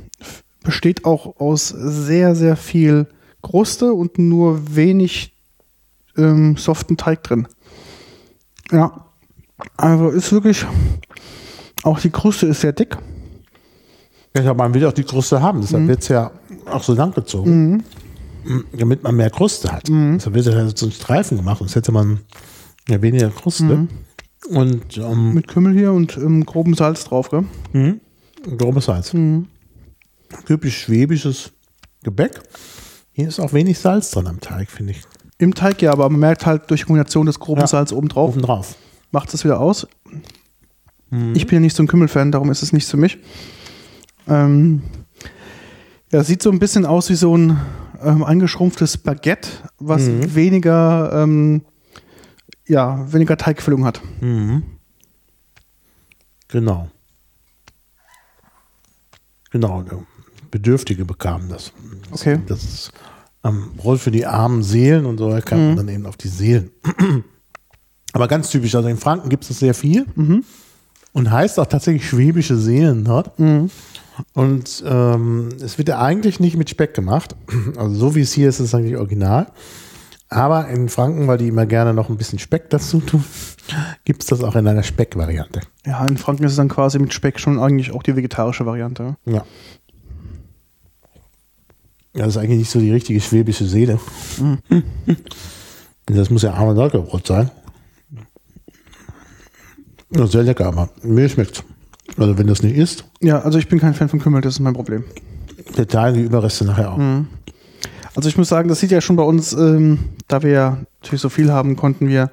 besteht 0.62 1.04
auch 1.06 1.40
aus 1.40 1.68
sehr, 1.68 2.34
sehr 2.34 2.56
viel 2.56 3.06
Kruste 3.42 3.92
und 3.94 4.18
nur 4.18 4.74
wenig 4.76 5.32
ähm, 6.16 6.56
soften 6.56 6.96
Teig 6.96 7.22
drin. 7.22 7.46
Ja. 8.70 9.06
Also 9.76 10.10
ist 10.10 10.30
wirklich, 10.32 10.64
auch 11.82 11.98
die 12.00 12.10
Kruste 12.10 12.46
ist 12.46 12.60
sehr 12.60 12.72
dick. 12.72 12.96
Ja, 14.36 14.54
man 14.54 14.72
will 14.72 14.84
auch 14.86 14.92
die 14.92 15.04
Kruste 15.04 15.42
haben, 15.42 15.60
deshalb 15.62 15.88
wird 15.88 16.02
es 16.02 16.08
ja 16.08 16.30
auch 16.66 16.82
so 16.82 16.94
lang 16.94 17.12
gezogen, 17.12 17.82
Mm, 18.44 18.60
damit 18.72 19.02
man 19.02 19.16
mehr 19.16 19.30
Kruste 19.30 19.70
hat. 19.72 19.88
Deshalb 19.88 20.34
wird 20.34 20.46
ja 20.46 20.68
so 20.74 20.86
ein 20.86 20.92
Streifen 20.92 21.36
gemacht, 21.36 21.58
sonst 21.58 21.74
hätte 21.74 21.92
man 21.92 22.20
ja 22.88 23.02
weniger 23.02 23.30
Kruste. 23.30 23.88
Und 24.50 24.96
ähm, 24.96 25.34
Mit 25.34 25.48
Kümmel 25.48 25.74
hier 25.74 25.92
und 25.92 26.16
ähm, 26.16 26.46
grobem 26.46 26.74
Salz 26.74 27.04
drauf, 27.04 27.30
gell? 27.30 27.44
grobes 28.56 28.86
Salz. 28.86 29.14
Typisch 30.46 30.82
schwäbisches 30.82 31.52
Gebäck. 32.04 32.40
Hier 33.12 33.28
ist 33.28 33.40
auch 33.40 33.52
wenig 33.52 33.78
Salz 33.78 34.12
dran 34.12 34.26
am 34.28 34.40
Teig, 34.40 34.70
finde 34.70 34.92
ich. 34.92 35.02
Im 35.38 35.54
Teig 35.54 35.80
ja, 35.82 35.92
aber 35.92 36.08
man 36.10 36.20
merkt 36.20 36.46
halt 36.46 36.68
durch 36.70 36.80
die 36.80 36.86
Kombination 36.86 37.26
des 37.26 37.38
groben 37.38 37.60
Ja. 37.60 37.66
Salz 37.66 37.92
oben 37.92 38.08
drauf, 38.08 38.30
Oben 38.32 38.42
drauf. 38.42 38.74
macht 39.12 39.32
es 39.34 39.44
wieder 39.44 39.60
aus. 39.60 39.86
Ich 41.34 41.46
bin 41.46 41.56
ja 41.56 41.60
nicht 41.60 41.74
so 41.74 41.82
ein 41.82 41.86
Kümmelfan, 41.86 42.32
darum 42.32 42.50
ist 42.50 42.62
es 42.62 42.72
nichts 42.74 42.90
für 42.90 42.98
mich. 42.98 43.18
Ähm, 44.26 44.82
ja, 46.12 46.22
sieht 46.22 46.42
so 46.42 46.50
ein 46.50 46.58
bisschen 46.58 46.84
aus 46.84 47.08
wie 47.08 47.14
so 47.14 47.34
ein 47.36 47.56
ähm, 48.02 48.22
eingeschrumpftes 48.22 48.98
Baguette, 48.98 49.48
was 49.78 50.02
weniger, 50.34 51.10
ähm, 51.22 51.62
ja, 52.66 53.10
weniger 53.10 53.38
Teigfüllung 53.38 53.86
hat. 53.86 54.02
Genau. 56.48 56.88
Genau, 59.50 59.82
der 59.82 59.98
Bedürftige 60.50 61.04
bekamen 61.06 61.48
das. 61.48 61.72
Okay. 62.10 62.38
Das 62.46 62.62
ist 62.64 62.92
ähm, 63.44 63.70
Brot 63.76 64.00
für 64.00 64.10
die 64.10 64.26
armen 64.26 64.62
Seelen 64.62 65.06
und 65.06 65.18
so 65.18 65.36
kam 65.44 65.58
man 65.68 65.76
dann 65.76 65.88
eben 65.88 66.06
auf 66.06 66.16
die 66.16 66.28
Seelen. 66.28 66.70
Aber 68.12 68.26
ganz 68.28 68.50
typisch, 68.50 68.74
also 68.74 68.88
in 68.88 68.96
Franken 68.96 69.28
gibt 69.28 69.48
es 69.48 69.58
sehr 69.58 69.74
viel 69.74 70.06
und 71.12 71.30
heißt 71.30 71.58
auch 71.60 71.66
tatsächlich 71.66 72.08
schwäbische 72.08 72.56
Seelen 72.56 73.04
dort. 73.04 73.38
Und 74.34 74.82
ähm, 74.86 75.50
es 75.62 75.78
wird 75.78 75.88
ja 75.88 76.00
eigentlich 76.00 76.40
nicht 76.40 76.56
mit 76.56 76.70
Speck 76.70 76.94
gemacht. 76.94 77.36
Also 77.76 77.94
so 77.94 78.14
wie 78.14 78.20
es 78.20 78.32
hier 78.32 78.48
ist, 78.48 78.60
ist 78.60 78.66
es 78.66 78.74
eigentlich 78.74 78.96
original. 78.96 79.46
Aber 80.30 80.68
in 80.68 80.88
Franken, 80.88 81.26
weil 81.26 81.38
die 81.38 81.48
immer 81.48 81.64
gerne 81.64 81.94
noch 81.94 82.10
ein 82.10 82.16
bisschen 82.16 82.38
Speck 82.38 82.68
dazu 82.70 83.00
tun, 83.00 83.24
gibt 84.04 84.22
es 84.22 84.28
das 84.28 84.42
auch 84.42 84.56
in 84.56 84.66
einer 84.66 84.82
Speckvariante. 84.82 85.60
Ja, 85.86 86.04
in 86.06 86.18
Franken 86.18 86.44
ist 86.44 86.52
es 86.52 86.56
dann 86.56 86.68
quasi 86.68 86.98
mit 86.98 87.14
Speck 87.14 87.40
schon 87.40 87.58
eigentlich 87.58 87.92
auch 87.92 88.02
die 88.02 88.16
vegetarische 88.16 88.66
Variante. 88.66 89.16
Ja. 89.24 89.44
Ja, 92.18 92.24
das 92.24 92.34
ist 92.34 92.42
eigentlich 92.42 92.58
nicht 92.58 92.70
so 92.70 92.80
die 92.80 92.90
richtige 92.92 93.20
schwäbische 93.20 93.64
Seele. 93.64 94.00
Das 96.06 96.30
muss 96.30 96.42
ja 96.42 96.52
armer 96.52 96.74
Sauerbrot 96.74 97.26
sein. 97.26 97.50
Ja, 100.10 100.26
sehr 100.26 100.42
lecker, 100.42 100.66
aber 100.66 100.88
mir 101.02 101.28
schmeckt 101.28 101.62
Also 102.16 102.36
wenn 102.38 102.46
das 102.46 102.62
nicht 102.62 102.76
ist, 102.76 103.04
Ja, 103.20 103.40
also 103.40 103.58
ich 103.58 103.68
bin 103.68 103.78
kein 103.78 103.94
Fan 103.94 104.08
von 104.08 104.18
Kümmel, 104.18 104.40
das 104.40 104.54
ist 104.54 104.60
mein 104.60 104.72
Problem. 104.74 105.04
der 105.76 105.86
Teil 105.86 106.14
die 106.14 106.22
Überreste 106.22 106.64
nachher 106.64 106.92
auch. 106.92 106.98
Also 108.16 108.28
ich 108.28 108.36
muss 108.36 108.48
sagen, 108.48 108.68
das 108.68 108.80
sieht 108.80 108.90
ja 108.90 109.00
schon 109.00 109.14
bei 109.16 109.22
uns, 109.22 109.52
ähm, 109.52 109.98
da 110.26 110.42
wir 110.42 110.50
ja 110.50 110.78
natürlich 111.02 111.20
so 111.20 111.28
viel 111.28 111.52
haben, 111.52 111.76
konnten 111.76 112.08
wir 112.08 112.30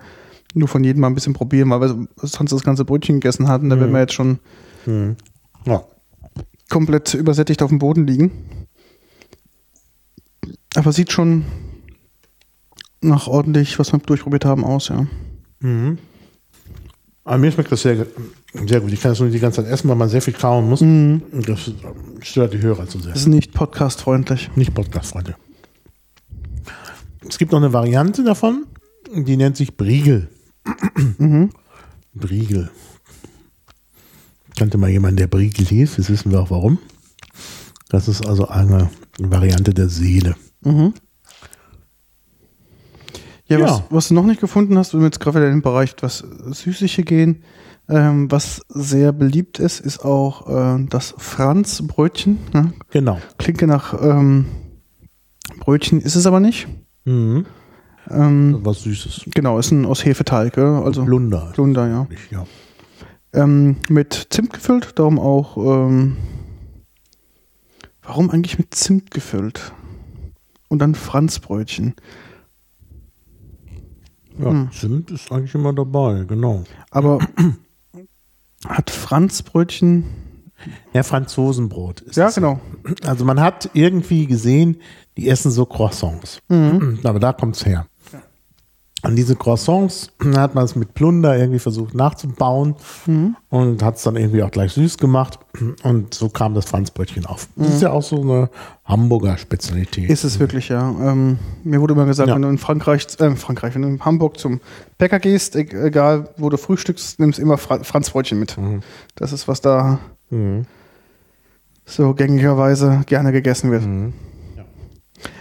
nur 0.55 0.67
von 0.69 0.83
jedem 0.83 1.01
mal 1.01 1.07
ein 1.07 1.13
bisschen 1.15 1.33
probieren, 1.33 1.69
weil 1.69 1.81
wir 1.81 2.07
sonst 2.15 2.51
das 2.53 2.63
ganze 2.63 2.85
Brötchen 2.85 3.19
gegessen 3.19 3.49
hatten. 3.49 3.69
Da 3.69 3.77
werden 3.79 3.91
wir 3.93 3.99
jetzt 3.99 4.13
schon 4.13 4.39
Ja. 5.65 5.83
komplett 6.69 7.13
übersättigt 7.13 7.61
auf 7.61 7.69
dem 7.69 7.77
Boden 7.79 8.07
liegen. 8.07 8.31
Aber 10.75 10.91
sieht 10.91 11.11
schon 11.11 11.45
nach 13.01 13.27
ordentlich, 13.27 13.79
was 13.79 13.91
wir 13.91 13.99
durchprobiert 13.99 14.45
haben, 14.45 14.63
aus, 14.63 14.89
ja. 14.89 15.07
Aber 17.23 17.37
mir 17.37 17.51
schmeckt 17.51 17.71
das 17.71 17.81
sehr, 17.81 18.05
sehr 18.53 18.81
gut. 18.81 18.91
Ich 18.91 19.01
kann 19.01 19.11
das 19.11 19.19
nur 19.19 19.29
die 19.29 19.39
ganze 19.39 19.63
Zeit 19.63 19.71
essen, 19.71 19.89
weil 19.89 19.95
man 19.95 20.09
sehr 20.09 20.21
viel 20.21 20.33
kauen 20.33 20.69
muss. 20.69 20.81
Und 20.81 21.23
das 21.47 21.71
stört 22.21 22.53
die 22.53 22.61
Hörer 22.61 22.87
zu 22.87 22.99
sehr. 22.99 23.13
Das 23.13 23.21
ist 23.21 23.27
nicht 23.27 23.53
podcast-freundlich. 23.53 24.51
Nicht 24.55 24.73
Podcast-Freunde. 24.73 25.35
Es 27.27 27.37
gibt 27.39 27.51
noch 27.51 27.59
eine 27.59 27.73
Variante 27.73 28.23
davon, 28.23 28.65
die 29.11 29.37
nennt 29.37 29.57
sich 29.57 29.75
Briegel. 29.75 30.29
Briegel. 32.13 32.69
Kannte 34.57 34.77
mal 34.77 34.89
jemand, 34.89 35.19
der 35.19 35.27
Briegel 35.27 35.65
hieß, 35.65 35.97
jetzt 35.97 36.09
wissen 36.09 36.31
wir 36.31 36.39
auch 36.41 36.51
warum. 36.51 36.77
Das 37.89 38.07
ist 38.07 38.25
also 38.25 38.47
eine 38.47 38.89
Variante 39.17 39.73
der 39.73 39.89
Seele. 39.89 40.35
Ja, 43.47 43.59
Ja. 43.59 43.65
Was, 43.65 43.83
was 43.89 44.07
du 44.09 44.13
noch 44.15 44.25
nicht 44.25 44.41
gefunden 44.41 44.77
hast, 44.77 44.93
wenn 44.93 45.01
wir 45.01 45.05
jetzt 45.07 45.19
gerade 45.19 45.37
wieder 45.37 45.47
in 45.47 45.57
den 45.57 45.61
Bereich 45.61 45.91
etwas 45.91 46.19
Süßliche 46.19 47.03
gehen, 47.03 47.43
ähm, 47.87 48.31
was 48.31 48.61
sehr 48.69 49.11
beliebt 49.11 49.59
ist, 49.59 49.79
ist 49.79 49.99
auch 50.03 50.47
äh, 50.49 50.85
das 50.89 51.13
Franzbrötchen. 51.17 52.39
Ne? 52.53 52.73
Genau. 52.89 53.19
Klingt 53.37 53.61
ja 53.61 53.67
nach 53.67 53.93
ähm, 54.01 54.47
Brötchen, 55.59 56.01
ist 56.01 56.15
es 56.15 56.25
aber 56.25 56.39
nicht. 56.39 56.67
Mhm. 57.05 57.45
Ähm, 58.09 58.59
Was 58.63 58.81
Süßes. 58.83 59.25
genau, 59.33 59.57
ist 59.59 59.71
ein 59.71 59.85
aus 59.85 60.03
Hefeteig, 60.05 60.57
also 60.57 61.05
Blunder. 61.05 61.51
Plunder, 61.53 61.87
ja. 61.87 62.07
Ja. 62.31 62.45
Ähm, 63.33 63.77
mit 63.89 64.27
Zimt 64.29 64.53
gefüllt, 64.53 64.97
darum 64.97 65.19
auch. 65.19 65.57
Ähm, 65.57 66.17
warum 68.03 68.29
eigentlich 68.31 68.57
mit 68.57 68.73
Zimt 68.73 69.11
gefüllt? 69.11 69.73
Und 70.75 70.79
dann 70.79 70.93
Franzbrötchen. 70.93 71.95
Ja, 74.37 74.49
Hm. 74.49 74.69
Zimt 74.73 75.09
ist 75.09 75.31
eigentlich 75.31 75.55
immer 75.55 75.71
dabei, 75.71 76.25
genau. 76.27 76.65
Aber 76.91 77.19
hat 78.67 78.89
Franzbrötchen. 78.89 80.03
Ja, 80.91 81.03
Franzosenbrot. 81.03 82.01
Ist 82.01 82.17
Ja, 82.17 82.29
genau. 82.29 82.59
Also 83.05 83.23
man 83.23 83.39
hat 83.39 83.69
irgendwie 83.73 84.25
gesehen, 84.25 84.81
die 85.15 85.29
essen 85.29 85.49
so 85.49 85.65
Croissants. 85.65 86.41
Mhm. 86.49 86.99
Aber 87.05 87.19
da 87.19 87.31
kommt's 87.31 87.65
her. 87.65 87.87
Und 89.05 89.15
diese 89.15 89.35
Croissants 89.35 90.11
hat 90.35 90.55
man 90.55 90.65
es 90.65 90.75
mit 90.75 90.93
Plunder 90.93 91.37
irgendwie 91.37 91.59
versucht 91.59 91.93
nachzubauen 91.93 92.75
Mhm. 93.05 93.35
und 93.49 93.83
hat 93.83 93.95
es 93.97 94.03
dann 94.03 94.15
irgendwie 94.15 94.41
auch 94.43 94.51
gleich 94.51 94.73
süß 94.73 94.97
gemacht. 94.97 95.39
Und 95.83 96.13
so 96.13 96.29
kam 96.29 96.53
das 96.53 96.65
Franzbrötchen 96.65 97.25
auf. 97.25 97.47
Das 97.55 97.69
ist 97.75 97.81
ja 97.81 97.91
auch 97.91 98.01
so 98.03 98.21
eine 98.21 98.49
Hamburger 98.83 99.37
Spezialität. 99.37 100.05
Mhm. 100.05 100.09
Ist 100.11 100.23
es 100.23 100.39
wirklich, 100.39 100.69
ja. 100.69 100.89
Ähm, 100.89 101.39
mir 101.63 101.79
wurde 101.81 101.93
immer 101.93 102.05
gesagt, 102.05 102.27
Ja. 102.29 102.35
wenn 102.35 102.41
du 102.41 102.49
in 102.49 102.57
Frankreich, 102.57 103.07
äh, 103.19 103.35
Frankreich, 103.35 103.75
wenn 103.75 103.83
du 103.83 103.87
in 103.87 104.03
Hamburg 104.03 104.37
zum 104.39 104.59
Bäcker 104.97 105.19
gehst, 105.19 105.55
e 105.55 105.61
egal 105.71 106.29
wo 106.37 106.49
du 106.49 106.57
frühstückst, 106.57 107.19
nimmst 107.19 107.39
immer 107.39 107.57
Fra 107.57 107.83
Franzbrötchen 107.83 108.39
mit. 108.39 108.57
Das 109.15 109.31
ist, 109.31 109.47
was 109.47 109.61
da 109.61 109.99
Mhm. 110.29 110.65
so 111.85 112.13
gängigerweise 112.15 113.01
gerne 113.05 113.31
gegessen 113.31 113.71
wird. 113.71 113.85
Mhm. 113.85 114.13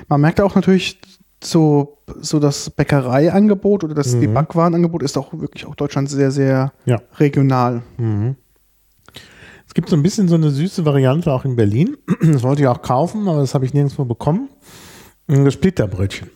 Man 0.08 0.20
merkt 0.20 0.40
auch 0.40 0.54
natürlich 0.54 1.00
so, 1.46 1.98
so 2.20 2.38
das 2.38 2.70
Bäckereiangebot 2.70 3.84
oder 3.84 3.94
das 3.94 4.18
die 4.18 4.26
Backwarenangebot 4.26 5.02
ist 5.02 5.16
auch 5.18 5.32
wirklich 5.32 5.66
auch 5.66 5.74
Deutschland 5.74 6.08
sehr, 6.10 6.30
sehr 6.30 6.72
Ja. 6.84 7.00
regional. 7.18 7.82
Mhm. 7.98 8.36
Es 9.66 9.74
gibt 9.74 9.88
so 9.88 9.96
ein 9.96 10.02
bisschen 10.02 10.28
so 10.28 10.34
eine 10.36 10.50
süße 10.50 10.84
Variante 10.84 11.32
auch 11.32 11.44
in 11.44 11.56
Berlin. 11.56 11.96
Das 12.22 12.42
wollte 12.42 12.62
ich 12.62 12.68
auch 12.68 12.82
kaufen, 12.82 13.26
aber 13.28 13.40
das 13.40 13.54
habe 13.54 13.64
ich 13.64 13.74
nirgendwo 13.74 14.04
bekommen. 14.04 14.48
Das 15.26 15.54
Splitterbrötchen. 15.54 16.30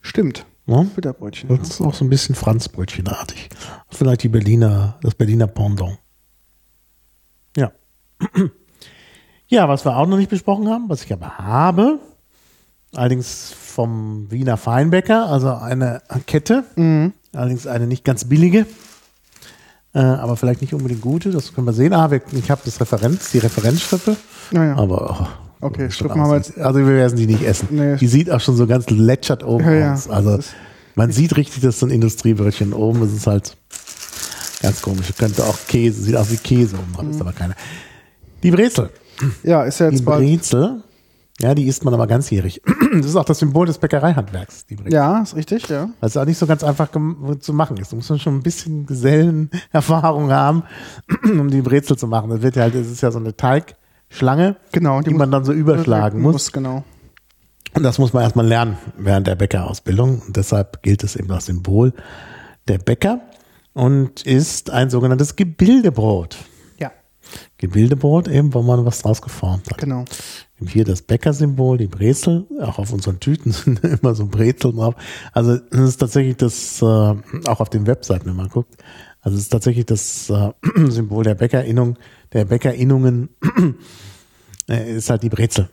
Stimmt. 0.00 0.46
Ja? 0.66 0.82
Bitterbrötchen. 0.94 1.48
Das 1.56 1.68
ist 1.68 1.80
auch 1.80 1.94
so 1.94 2.04
ein 2.04 2.10
bisschen 2.10 2.34
Franzbrötchenartig. 2.34 3.48
Vielleicht 3.90 4.22
die 4.22 4.28
Berliner, 4.28 4.98
das 5.02 5.14
Berliner 5.14 5.46
Pendant. 5.46 5.98
Ja. 7.56 7.72
Ja, 9.52 9.68
was 9.68 9.84
wir 9.84 9.96
auch 9.96 10.06
noch 10.06 10.16
nicht 10.16 10.30
besprochen 10.30 10.68
haben, 10.68 10.88
was 10.88 11.02
ich 11.04 11.12
aber 11.12 11.38
habe, 11.38 11.98
allerdings 12.94 13.52
vom 13.58 14.30
Wiener 14.30 14.56
Feinbäcker, 14.56 15.26
also 15.26 15.52
eine 15.54 16.02
Kette, 16.26 16.64
Mhm. 16.76 17.12
allerdings 17.32 17.66
eine 17.66 17.86
nicht 17.86 18.04
ganz 18.04 18.24
billige, 18.24 18.66
äh, 19.94 19.98
aber 20.00 20.36
vielleicht 20.36 20.60
nicht 20.60 20.74
unbedingt 20.74 21.00
gute, 21.00 21.30
das 21.30 21.52
können 21.54 21.66
wir 21.66 21.72
sehen. 21.72 21.92
Ah, 21.92 22.10
wir, 22.10 22.20
ich 22.32 22.50
habe 22.50 22.60
das 22.64 22.80
Referenz, 22.80 23.30
die 23.30 23.38
Referenzstrippe, 23.38 24.16
Naja. 24.50 24.76
aber 24.76 25.18
oh, 25.20 25.26
Okay, 25.62 25.90
Strippen 25.90 26.18
haben 26.22 26.30
wir 26.30 26.36
jetzt- 26.38 26.56
Also 26.58 26.78
wir 26.78 26.86
werden 26.86 27.16
die 27.18 27.26
nicht 27.26 27.42
essen. 27.42 27.68
Nee. 27.70 27.96
Die 27.96 28.06
sieht 28.06 28.30
auch 28.30 28.40
schon 28.40 28.56
so 28.56 28.66
ganz 28.66 28.88
lätschert 28.88 29.44
oben 29.44 29.78
Ja, 29.78 29.92
aus. 29.92 30.08
Also 30.08 30.38
man 30.94 31.12
sieht 31.12 31.36
richtig, 31.36 31.60
das 31.62 31.74
ist 31.74 31.80
so 31.80 31.86
ein 31.86 31.90
Industriebrötchen. 31.90 32.72
Oben 32.72 33.02
ist 33.04 33.12
es 33.12 33.26
halt 33.26 33.58
ganz 34.62 34.80
komisch. 34.80 35.12
Könnte 35.18 35.44
auch 35.44 35.58
Käse, 35.68 36.00
sieht 36.00 36.16
aus 36.16 36.30
wie 36.30 36.38
Käse 36.38 36.76
oben 36.78 36.92
dran, 36.94 37.06
Mhm. 37.08 37.12
ist 37.12 37.20
aber 37.20 37.32
keine. 37.34 37.54
Die 38.42 38.50
Brezel. 38.50 38.88
Ja, 39.42 39.64
ist 39.64 39.80
ja 39.80 39.90
Die 39.90 39.96
jetzt 39.96 40.04
bald. 40.06 40.20
Brezel, 40.20 40.82
ja, 41.42 41.54
die 41.54 41.66
isst 41.66 41.84
man 41.84 41.94
aber 41.94 42.06
ganzjährig. 42.06 42.62
Das 42.92 43.06
ist 43.06 43.14
auch 43.14 43.24
das 43.24 43.38
Symbol 43.38 43.66
des 43.66 43.78
Bäckereihandwerks, 43.78 44.66
die 44.66 44.74
Brezel. 44.74 44.92
Ja, 44.94 45.22
ist 45.22 45.36
richtig, 45.36 45.68
ja. 45.68 45.90
Weil 46.00 46.08
es 46.08 46.16
auch 46.16 46.24
nicht 46.24 46.38
so 46.38 46.46
ganz 46.48 46.64
einfach 46.64 46.88
zu 47.38 47.52
machen 47.54 47.76
ist. 47.76 47.92
Da 47.92 47.96
muss 47.96 48.08
man 48.10 48.18
schon 48.18 48.34
ein 48.38 48.42
bisschen 48.42 48.84
Gesellenerfahrung 48.84 50.32
haben, 50.32 50.64
um 51.24 51.48
die 51.50 51.62
Brezel 51.62 51.96
zu 51.96 52.08
machen. 52.08 52.30
Das 52.30 52.42
wird 52.42 52.56
ja 52.56 52.62
halt, 52.62 52.74
das 52.74 52.88
ist 52.88 53.00
ja 53.00 53.12
so 53.12 53.20
eine 53.20 53.36
Teigschlange, 53.36 54.56
Genau. 54.72 55.02
die, 55.02 55.14
man 55.14 55.30
dann 55.30 55.44
so 55.44 55.52
überschlagen 55.52 56.20
muss. 56.20 56.50
Genau. 56.50 56.82
Und 57.74 57.84
das 57.84 57.98
muss 58.00 58.12
man 58.12 58.24
erstmal 58.24 58.46
lernen 58.46 58.76
während 58.98 59.28
der 59.28 59.36
Bäckerausbildung. 59.36 60.22
Und 60.26 60.36
deshalb 60.36 60.82
gilt 60.82 61.04
es 61.04 61.14
eben 61.14 61.30
als 61.30 61.46
Symbol 61.46 61.92
der 62.66 62.78
Bäcker 62.78 63.20
und 63.72 64.22
ist 64.26 64.70
ein 64.70 64.90
sogenanntes 64.90 65.36
Gebildebrot. 65.36 66.36
Ja, 66.80 66.90
Gebildebrot 67.58 68.26
eben, 68.26 68.52
wo 68.52 68.62
man 68.62 68.84
was 68.84 69.02
draus 69.02 69.22
geformt 69.22 69.70
hat. 69.70 69.78
genau. 69.78 70.04
Hier 70.68 70.84
das 70.84 71.02
Bäckersymbol, 71.02 71.78
die 71.78 71.86
Brezel. 71.86 72.46
Auch 72.60 72.78
auf 72.78 72.92
unseren 72.92 73.20
Tüten 73.20 73.52
sind 73.52 73.82
immer 73.82 74.14
so 74.14 74.26
Brezeln 74.26 74.76
drauf. 74.76 74.94
Also 75.32 75.56
das 75.56 75.80
ist 75.80 75.96
tatsächlich 75.96 76.36
das, 76.36 76.82
äh, 76.82 76.84
auch 76.84 77.60
auf 77.60 77.70
den 77.70 77.86
Webseiten, 77.86 78.26
wenn 78.26 78.36
man 78.36 78.48
guckt, 78.48 78.76
also 79.22 79.36
es 79.36 79.44
ist 79.44 79.50
tatsächlich 79.50 79.86
das 79.86 80.30
äh, 80.30 80.52
Symbol 80.90 81.24
der 81.24 81.34
Bäckerinnung, 81.34 81.96
der 82.32 82.46
Bäckerinnungen 82.46 83.28
äh, 84.68 84.96
ist 84.96 85.10
halt 85.10 85.22
die 85.22 85.28
Brezel. 85.28 85.68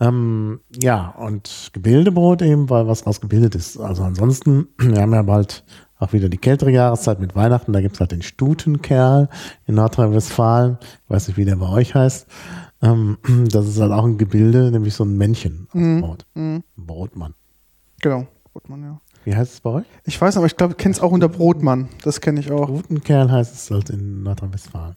Ähm, 0.00 0.60
ja, 0.80 1.10
und 1.10 1.70
Gebildebrot 1.72 2.42
eben, 2.42 2.68
weil 2.68 2.88
was 2.88 3.04
draus 3.04 3.20
gebildet 3.20 3.54
ist. 3.54 3.78
Also 3.78 4.02
ansonsten, 4.02 4.68
wir 4.78 5.00
haben 5.00 5.12
ja 5.12 5.22
bald 5.22 5.64
auch 5.98 6.12
wieder 6.12 6.28
die 6.28 6.38
kältere 6.38 6.70
Jahreszeit 6.70 7.20
mit 7.20 7.36
Weihnachten. 7.36 7.72
Da 7.72 7.80
gibt's 7.80 8.00
halt 8.00 8.12
den 8.12 8.22
Stutenkerl 8.22 9.28
in 9.66 9.76
Nordrhein-Westfalen. 9.76 10.78
Ich 10.80 11.10
weiß 11.10 11.28
nicht, 11.28 11.36
wie 11.36 11.44
der 11.44 11.56
bei 11.56 11.68
euch 11.68 11.94
heißt. 11.94 12.26
Ähm, 12.84 13.18
das 13.50 13.66
ist 13.66 13.80
halt 13.80 13.92
auch 13.92 14.04
ein 14.04 14.18
Gebilde, 14.18 14.70
nämlich 14.70 14.94
so 14.94 15.04
ein 15.04 15.16
Männchen 15.16 15.66
aus 15.72 16.00
Brot. 16.02 16.26
Ein 16.34 16.62
Brotmann. 16.76 17.34
Genau. 18.00 18.26
Brotmann, 18.52 18.82
ja. 18.82 19.00
Wie 19.24 19.34
heißt 19.34 19.54
es 19.54 19.60
bei 19.60 19.70
euch? 19.70 19.86
Ich 20.04 20.20
weiß 20.20 20.36
aber 20.36 20.46
ich 20.46 20.56
glaube, 20.56 20.72
ich 20.72 20.76
kenne 20.76 20.94
es 20.94 21.00
auch 21.00 21.10
unter 21.10 21.28
Brotmann. 21.30 21.88
Das 22.02 22.20
kenne 22.20 22.40
ich 22.40 22.52
auch. 22.52 22.68
Stutenkerl 22.68 23.32
heißt 23.32 23.54
es 23.54 23.70
halt 23.70 23.88
in 23.88 24.22
Nordrhein-Westfalen. 24.22 24.96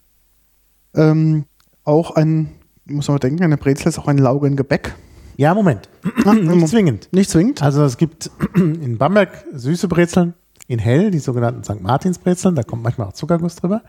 Ähm, 0.95 1.45
auch 1.85 2.11
ein, 2.11 2.51
muss 2.85 3.07
man 3.07 3.15
mal 3.15 3.19
denken, 3.19 3.41
eine 3.43 3.57
Brezel 3.57 3.87
ist 3.87 3.99
auch 3.99 4.07
ein 4.07 4.17
Laugengebäck. 4.17 4.93
Ja, 5.37 5.53
Moment. 5.53 5.87
Moment. 6.25 6.47
Nicht 6.55 6.67
zwingend. 6.67 7.09
Nicht 7.13 7.29
zwingend. 7.29 7.63
Also 7.63 7.83
es 7.85 7.95
gibt 7.97 8.29
in 8.55 8.97
Bamberg 8.97 9.45
süße 9.53 9.87
Brezeln, 9.87 10.33
in 10.67 10.79
hell, 10.79 11.09
die 11.11 11.19
sogenannten 11.19 11.63
St. 11.63 11.81
Martins 11.81 12.19
Brezeln, 12.19 12.55
da 12.55 12.63
kommt 12.63 12.83
manchmal 12.83 13.07
auch 13.07 13.13
Zuckerguss 13.13 13.55
drüber. 13.55 13.83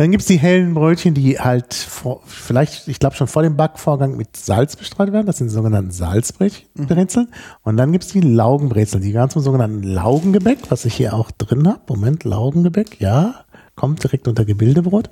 Dann 0.00 0.12
gibt's 0.12 0.28
die 0.28 0.38
hellen 0.38 0.72
Brötchen, 0.72 1.12
die 1.12 1.38
halt 1.38 1.74
vor, 1.74 2.22
vielleicht, 2.24 2.88
ich 2.88 2.98
glaube 3.00 3.16
schon 3.16 3.26
vor 3.26 3.42
dem 3.42 3.58
Backvorgang 3.58 4.16
mit 4.16 4.34
Salz 4.34 4.74
bestreut 4.74 5.12
werden. 5.12 5.26
Das 5.26 5.36
sind 5.36 5.48
die 5.48 5.52
sogenannten 5.52 5.90
Salzbrezeln. 5.90 7.28
Und 7.64 7.76
dann 7.76 7.92
gibt's 7.92 8.08
die 8.08 8.22
Laugenbrezeln, 8.22 9.02
die 9.02 9.12
gehören 9.12 9.28
zum 9.28 9.42
sogenannten 9.42 9.82
Laugengebäck, 9.82 10.70
was 10.70 10.86
ich 10.86 10.94
hier 10.94 11.12
auch 11.12 11.30
drin 11.30 11.68
habe. 11.68 11.80
Moment, 11.86 12.24
Laugengebäck, 12.24 12.98
ja, 12.98 13.44
kommt 13.76 14.02
direkt 14.02 14.26
unter 14.26 14.46
Gebildebrot. 14.46 15.10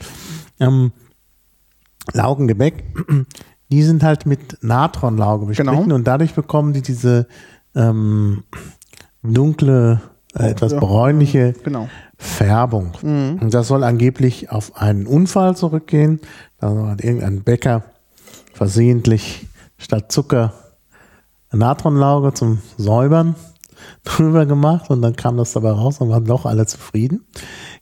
Ähm, 0.59 0.93
Laugengebäck, 2.15 2.83
die 3.71 3.83
sind 3.83 4.03
halt 4.03 4.25
mit 4.25 4.57
Natronlauge 4.63 5.45
bestrichen 5.45 5.83
Genau. 5.83 5.95
und 5.97 6.07
dadurch 6.07 6.33
bekommen 6.33 6.73
die 6.73 6.81
diese 6.81 7.29
ähm, 7.75 8.45
dunkle, 9.23 10.01
äh, 10.35 10.49
etwas 10.49 10.73
ja. 10.73 10.81
bräunliche 10.81 11.53
Genau. 11.63 11.91
Färbung. 12.19 12.93
Und 13.41 13.55
das 13.55 13.69
soll 13.69 13.85
angeblich 13.85 14.51
auf 14.51 14.77
einen 14.77 15.07
Unfall 15.07 15.57
zurückgehen. 15.57 16.21
Da 16.61 16.89
hat 16.89 17.03
irgendein 17.03 17.43
Bäcker 17.43 17.85
versehentlich 18.53 19.47
statt 19.79 20.11
Zucker 20.11 20.53
Natronlauge 21.53 22.35
zum 22.35 22.59
Säubern 22.77 23.37
drüber 24.05 24.45
gemacht 24.45 24.91
und 24.91 25.01
dann 25.01 25.15
kam 25.15 25.37
das 25.37 25.53
dabei 25.53 25.71
raus 25.71 26.01
und 26.01 26.11
waren 26.11 26.25
doch 26.25 26.45
alle 26.45 26.67
zufrieden. 26.67 27.25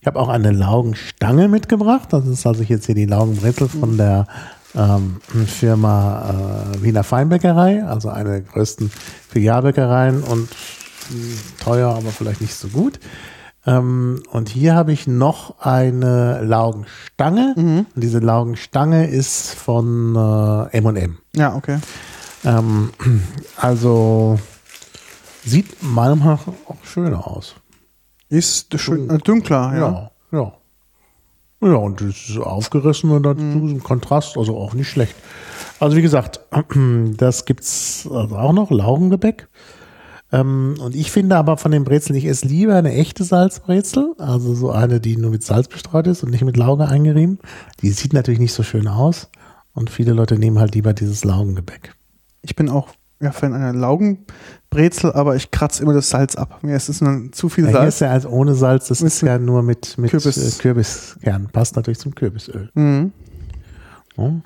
Ich 0.01 0.07
habe 0.07 0.21
auch 0.21 0.29
eine 0.29 0.53
Laugenstange 0.53 1.49
mitgebracht. 1.49 2.13
Das 2.13 2.27
ist 2.27 2.47
also 2.47 2.63
jetzt 2.63 2.87
hier 2.87 2.95
die 2.95 3.07
Laugenbrezel 3.07 3.69
von 3.69 3.97
der 3.97 4.27
ähm, 4.75 5.17
Firma 5.47 6.75
äh, 6.75 6.83
Wiener 6.83 7.03
Feinbäckerei, 7.03 7.83
also 7.85 8.11
eine 8.11 8.31
der 8.31 8.41
größten 8.43 8.91
Filialbäckereien 9.31 10.23
und 10.23 10.51
mh, 11.11 11.65
teuer, 11.65 11.89
aber 11.89 12.11
vielleicht 12.11 12.43
nicht 12.43 12.55
so 12.55 12.69
gut. 12.69 13.01
Ähm, 13.67 14.23
und 14.31 14.49
hier 14.49 14.75
habe 14.75 14.93
ich 14.93 15.07
noch 15.07 15.59
eine 15.61 16.43
Laugenstange. 16.43 17.55
Und 17.95 18.03
diese 18.03 18.21
Laugenstange 18.21 19.09
ist 19.09 19.55
von 19.55 20.15
äh, 20.15 20.77
M&M. 20.79 21.19
Ja, 21.35 21.55
okay. 21.55 21.79
Ähm, 22.45 22.91
also 23.57 24.39
sieht 25.45 25.83
Meinung 25.83 26.21
nach 26.21 26.47
auch 26.47 26.85
schöner 26.85 27.27
aus. 27.27 27.57
Ist 28.29 28.79
schön, 28.79 29.11
äh, 29.11 29.19
dunkler, 29.19 29.73
ja. 29.75 29.79
Ja, 29.79 30.11
ja. 30.39 30.53
Ja, 31.63 31.77
und 31.77 32.01
das 32.01 32.29
ist 32.29 32.39
aufgerissen 32.39 33.11
und 33.11 33.23
dazu 33.23 33.41
ein 33.43 33.83
Kontrast, 33.83 34.37
also 34.37 34.57
auch 34.57 34.75
nicht 34.75 34.89
schlecht. 34.89 35.15
Also 35.81 35.97
wie 35.97 36.03
gesagt, 36.03 36.41
das 37.17 37.45
gibt's 37.47 38.07
also 38.11 38.37
auch 38.37 38.53
noch, 38.53 38.71
Laugengebäck. 38.71 39.49
Ähm, 40.33 40.75
und 40.81 40.95
ich 40.97 41.13
finde 41.13 41.37
aber 41.37 41.57
von 41.57 41.71
den 41.71 41.85
Brezeln, 41.85 42.17
ich 42.17 42.25
esse 42.27 42.47
lieber 42.49 42.75
eine 42.75 42.93
echte 42.93 43.23
Salzbrezel, 43.25 44.15
also 44.19 44.55
so 44.55 44.71
eine, 44.73 45.01
die 45.01 45.17
nur 45.17 45.31
mit 45.31 45.45
Salz 45.45 45.69
bestreut 45.69 46.07
ist 46.09 46.23
und 46.25 46.31
nicht 46.31 46.45
mit 46.45 46.57
Lauge 46.57 46.87
eingerieben. 46.89 47.39
Die 47.83 47.91
sieht 47.91 48.13
natürlich 48.13 48.41
nicht 48.41 48.53
so 48.53 48.63
schön 48.63 48.89
aus. 48.89 49.29
Und 49.73 49.91
viele 49.91 50.13
Leute 50.13 50.39
nehmen 50.39 50.59
halt 50.59 50.75
lieber 50.75 50.95
dieses 50.95 51.23
Laugengebäck. 51.25 51.95
Ich 52.43 52.57
bin 52.57 52.69
auch 52.71 52.89
ja, 53.21 53.31
Fan 53.33 53.55
einer 53.55 53.73
Laugenbrezel, 53.73 55.13
aber 55.13 55.37
ich 55.37 55.51
kratze 55.51 55.83
immer 55.83 55.95
das 55.95 56.11
Salz 56.11 56.35
ab. 56.37 56.59
Mir 56.63 56.77
ist 56.77 56.89
es 56.89 57.03
zu 57.33 57.49
viel 57.49 57.65
Ja, 57.65 57.71
hier 57.71 57.79
Salz. 57.81 57.95
ist 57.95 58.01
ja 58.01 58.11
als 58.11 58.27
ohne 58.27 58.55
Salz, 58.55 58.89
das 58.89 59.01
Mit- 59.03 59.13
ist 59.13 59.21
ja 59.23 59.39
nur 59.39 59.63
mit, 59.63 59.97
mit 59.99 60.11
Kürbis. 60.11 60.37
Äh, 60.37 60.61
Kürbiskern. 60.63 61.49
Passt 61.53 61.77
natürlich 61.77 61.99
zum 61.99 62.15
Kürbisöl. 62.15 62.71
Mhm. 62.75 63.13
Hm? 64.17 64.43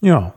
Ja. 0.00 0.34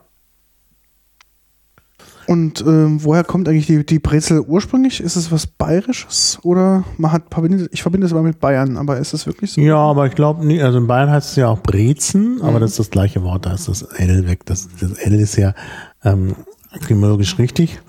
Und 2.29 2.61
ähm, 2.61 3.03
woher 3.03 3.23
kommt 3.23 3.49
eigentlich 3.49 3.65
die, 3.65 3.83
die 3.83 3.97
Brezel 3.97 4.41
ursprünglich? 4.41 5.01
Ist 5.01 5.15
es 5.15 5.31
was 5.31 5.47
Bayerisches 5.47 6.37
oder 6.43 6.83
man 6.99 7.11
hat 7.11 7.23
ich 7.71 7.81
verbinde 7.81 8.05
es 8.05 8.11
immer 8.11 8.21
mit 8.21 8.39
Bayern, 8.39 8.77
aber 8.77 8.99
ist 8.99 9.15
es 9.15 9.25
wirklich 9.25 9.51
so? 9.51 9.59
Ja, 9.61 9.77
aber 9.77 10.05
ich 10.05 10.13
glaube 10.13 10.45
nicht, 10.45 10.61
also 10.61 10.77
in 10.77 10.85
Bayern 10.85 11.09
heißt 11.09 11.31
es 11.31 11.35
ja 11.37 11.47
auch 11.47 11.63
Brezen, 11.63 12.35
Mhm. 12.35 12.41
aber 12.43 12.59
das 12.59 12.69
ist 12.73 12.79
das 12.79 12.91
gleiche 12.91 13.23
Wort, 13.23 13.47
da 13.47 13.53
ist 13.53 13.67
das 13.67 13.81
L 13.81 14.27
weg. 14.27 14.45
Das, 14.45 14.69
das 14.79 14.91
L 14.91 15.19
ist 15.19 15.37
ja 15.37 15.55
ähm, 16.03 16.35
etymologisch 16.71 17.39
richtig. 17.39 17.81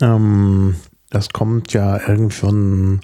Ähm, 0.00 0.76
das 1.10 1.28
kommt 1.28 1.74
ja 1.74 2.00
irgendwie 2.08 2.34
von 2.34 3.00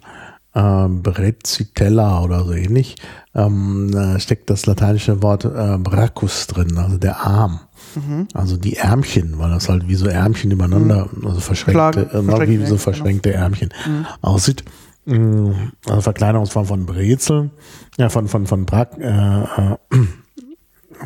äh, 0.54 0.88
Brezitella 0.88 2.22
oder 2.22 2.44
so 2.46 2.52
ähnlich. 2.52 2.96
Ähm, 3.34 3.90
da 3.92 4.18
steckt 4.18 4.48
das 4.48 4.64
lateinische 4.64 5.22
Wort 5.22 5.44
äh, 5.44 5.76
bracus 5.76 6.46
drin, 6.46 6.78
also 6.78 6.96
der 6.96 7.20
Arm. 7.20 7.60
Mhm. 7.94 8.28
Also 8.34 8.56
die 8.56 8.76
Ärmchen, 8.76 9.38
weil 9.38 9.50
das 9.50 9.68
halt 9.68 9.88
wie 9.88 9.94
so 9.94 10.06
Ärmchen 10.06 10.50
übereinander, 10.50 11.08
also 11.24 11.40
verschränkte, 11.40 12.06
Plagen, 12.06 12.10
äh, 12.10 12.22
wie 12.22 12.26
verschränkte, 12.26 12.66
so 12.66 12.74
genau. 12.74 12.76
verschränkte 12.78 13.32
Ärmchen 13.32 13.74
aussieht. 14.20 14.64
Mm, 15.04 15.50
Also 15.86 16.00
Verkleinerungsform 16.00 16.66
von 16.66 16.86
Brezel, 16.86 17.50
ja, 17.98 18.08
von, 18.08 18.28
von, 18.28 18.46
von 18.46 18.66
Brack, 18.66 18.96
äh, 18.98 19.42
äh, 19.42 19.76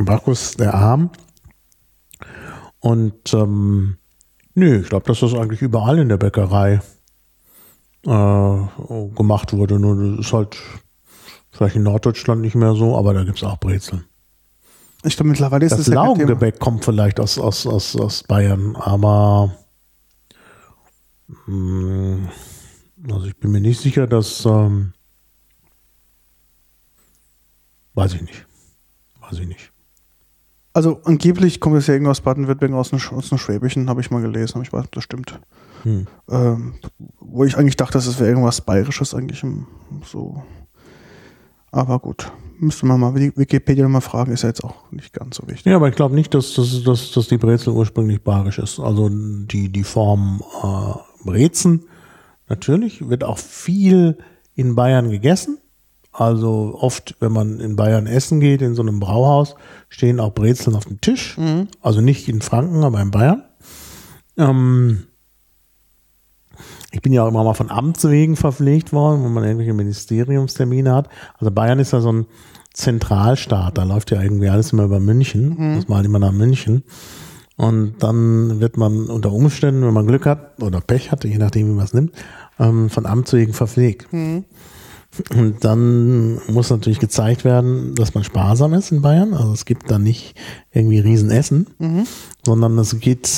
Bracus, 0.01 0.57
der 0.57 0.75
Arm. 0.75 1.11
Und 2.81 3.33
ähm, 3.35 3.97
nö, 4.55 4.81
ich 4.81 4.89
glaube, 4.89 5.07
dass 5.07 5.21
das 5.21 5.35
eigentlich 5.35 5.63
überall 5.63 5.99
in 5.99 6.09
der 6.09 6.19
Bäckerei 6.19 6.81
äh, 8.07 8.59
gemacht 9.17 9.53
wurde. 9.53 9.81
Nur 9.81 9.97
das 9.97 10.27
ist 10.27 10.33
halt 10.33 10.57
vielleicht 11.51 11.77
in 11.77 11.83
Norddeutschland 11.85 12.43
nicht 12.43 12.55
mehr 12.55 12.75
so, 12.75 12.97
aber 12.97 13.15
da 13.15 13.25
gibt's 13.25 13.43
auch 13.43 13.59
Brezeln. 13.59 14.05
Ich 15.05 15.17
glaube, 15.17 15.31
mittlerweile 15.31 15.65
ist 15.67 15.73
Das 15.73 15.81
es 15.81 15.87
ja. 15.89 15.95
Laugengebäck 15.95 16.59
kommt 16.59 16.85
vielleicht 16.85 17.21
aus, 17.21 17.39
aus, 17.39 17.67
aus, 17.67 17.95
aus 17.97 18.23
Bayern, 18.25 18.75
aber 18.77 19.55
mh, 21.47 22.29
also 23.13 23.27
ich 23.27 23.37
bin 23.37 23.53
mir 23.53 23.61
nicht 23.61 23.81
sicher, 23.81 24.07
dass 24.07 24.45
ähm, 24.47 24.93
weiß 27.95 28.15
ich 28.15 28.23
nicht. 28.23 28.47
Weiß 29.21 29.39
ich 29.39 29.47
nicht. 29.47 29.71
Also 30.73 31.01
angeblich 31.05 31.61
kommt 31.61 31.77
es 31.77 31.87
ja 31.87 31.95
irgendwo 31.95 32.11
aus 32.11 32.21
Baden-Württemberg, 32.21 32.79
aus 32.79 32.91
dem 32.91 33.39
Schwäbischen, 33.39 33.89
habe 33.89 34.01
ich 34.03 34.11
mal 34.11 34.21
gelesen, 34.21 34.57
aber 34.57 34.63
ich 34.65 34.73
weiß, 34.73 34.81
nicht, 34.83 34.89
ob 34.89 34.93
das 34.93 35.05
stimmt. 35.05 35.41
Hm. 35.85 36.07
Ähm, 36.29 36.75
wo 37.19 37.45
ich 37.45 37.57
eigentlich 37.57 37.77
dachte, 37.77 37.95
das 37.95 38.19
wäre 38.19 38.29
irgendwas 38.29 38.61
Bayerisches 38.61 39.15
eigentlich 39.15 39.43
im- 39.43 39.67
so. 40.05 40.43
Aber 41.77 41.99
gut, 41.99 42.33
müsste 42.59 42.87
man 42.87 42.99
mal 42.99 43.15
Wiki- 43.15 43.37
Wikipedia 43.37 43.87
mal 43.87 44.01
fragen, 44.01 44.33
ist 44.33 44.43
ja 44.43 44.49
jetzt 44.49 44.65
auch 44.65 44.91
nicht 44.91 45.13
ganz 45.13 45.37
so 45.37 45.47
wichtig. 45.47 45.67
Ja, 45.67 45.77
aber 45.77 45.89
ich 45.91 45.95
glaube 45.95 46.15
nicht, 46.15 46.33
dass, 46.33 46.55
dass, 46.55 46.83
dass, 46.85 47.11
dass 47.13 47.29
die 47.29 47.37
Brezel 47.37 47.75
ursprünglich 47.75 48.23
bayerisch 48.23 48.59
ist. 48.59 48.81
Also 48.81 49.11
die, 49.11 49.69
die 49.69 49.85
Form 49.85 50.43
äh, 50.63 51.25
Brezen, 51.29 51.85
natürlich, 52.49 53.09
wird 53.11 53.25
auch 53.25 53.37
viel 53.39 54.17
in 54.55 54.75
Bayern 54.75 55.11
gegessen. 55.11 55.59
Also 56.13 56.79
oft, 56.81 57.15
wenn 57.21 57.33
man 57.33 57.61
in 57.61 57.77
Bayern 57.77 58.07
essen 58.07 58.41
geht, 58.41 58.63
in 58.63 58.75
so 58.75 58.81
einem 58.81 58.99
Brauhaus, 59.01 59.55
stehen 59.91 60.19
auch 60.19 60.33
Brezeln 60.33 60.75
auf 60.75 60.87
dem 60.87 61.03
Tisch. 61.03 61.37
Also 61.83 62.01
nicht 62.01 62.27
in 62.27 62.41
Franken, 62.41 62.85
aber 62.85 63.03
in 63.03 63.11
Bayern. 63.11 63.43
Ähm, 64.39 65.03
ich 66.97 67.03
bin 67.03 67.13
ja 67.13 67.23
auch 67.25 67.29
immer 67.29 67.45
mal 67.45 67.53
von 67.53 67.71
Amts 67.71 68.09
wegen 68.09 68.37
verpflegt 68.37 68.95
worden, 68.95 69.23
wenn 69.23 69.35
man 69.35 69.45
irgendwelche 69.45 69.75
Ministeriumstermine 69.75 70.95
hat. 70.95 71.11
Also 71.39 71.51
Bayern 71.51 71.79
ist 71.79 71.93
ja 71.93 72.01
so 72.01 72.11
ein 72.11 72.27
Zentralstaat, 72.73 73.77
da 73.77 73.85
läuft 73.85 74.11
ja 74.11 74.23
irgendwie 74.23 74.49
alles 74.49 74.73
immer 74.73 74.85
über 74.85 74.99
München, 74.99 75.57
das 75.77 75.89
mal 75.89 76.05
immer 76.05 76.19
nach 76.19 76.33
München. 76.33 76.85
Und 77.57 77.97
dann 78.01 78.61
wird 78.61 78.79
man 78.79 79.07
unter 79.07 79.31
Umständen, 79.31 79.83
wenn 79.87 79.93
man 79.93 80.07
Glück 80.07 80.25
hat 80.25 80.63
oder 80.63 80.81
Pech 80.81 81.11
hat, 81.13 81.25
je 81.25 81.37
nachdem, 81.37 81.69
wie 81.69 81.73
man 81.73 81.85
es 81.85 81.93
nimmt, 81.93 82.13
ähm, 82.59 82.89
von 82.89 83.05
Amt 83.05 83.31
wegen 83.35 83.53
verpflegt. 83.53 84.09
Und 85.35 85.65
dann 85.65 86.41
muss 86.49 86.71
natürlich 86.71 86.99
gezeigt 86.99 87.45
werden, 87.45 87.95
dass 87.95 88.15
man 88.15 88.25
sparsam 88.25 88.75
ist 88.75 88.93
in 88.93 89.03
Bayern. 89.03 89.35
Also 89.35 89.53
es 89.53 89.65
gibt 89.65 89.91
da 89.91 89.99
nicht 89.99 90.35
irgendwie 90.73 90.99
Riesenessen, 90.99 91.67
sondern 92.45 92.79
es 92.79 92.99
geht 93.01 93.29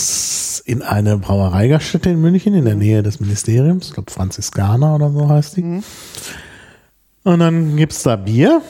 in 0.64 0.82
eine 0.82 1.18
Brauereigaststätte 1.18 2.10
in 2.10 2.20
München 2.20 2.54
in 2.54 2.64
der 2.64 2.74
Nähe 2.74 3.02
des 3.02 3.20
Ministeriums. 3.20 3.88
Ich 3.88 3.94
glaube 3.94 4.10
Franziskaner 4.10 4.94
oder 4.94 5.10
so 5.10 5.28
heißt 5.28 5.56
die. 5.56 5.82
Und 7.24 7.40
dann 7.40 7.76
gibt's 7.76 8.02
da 8.02 8.16
Bier 8.16 8.62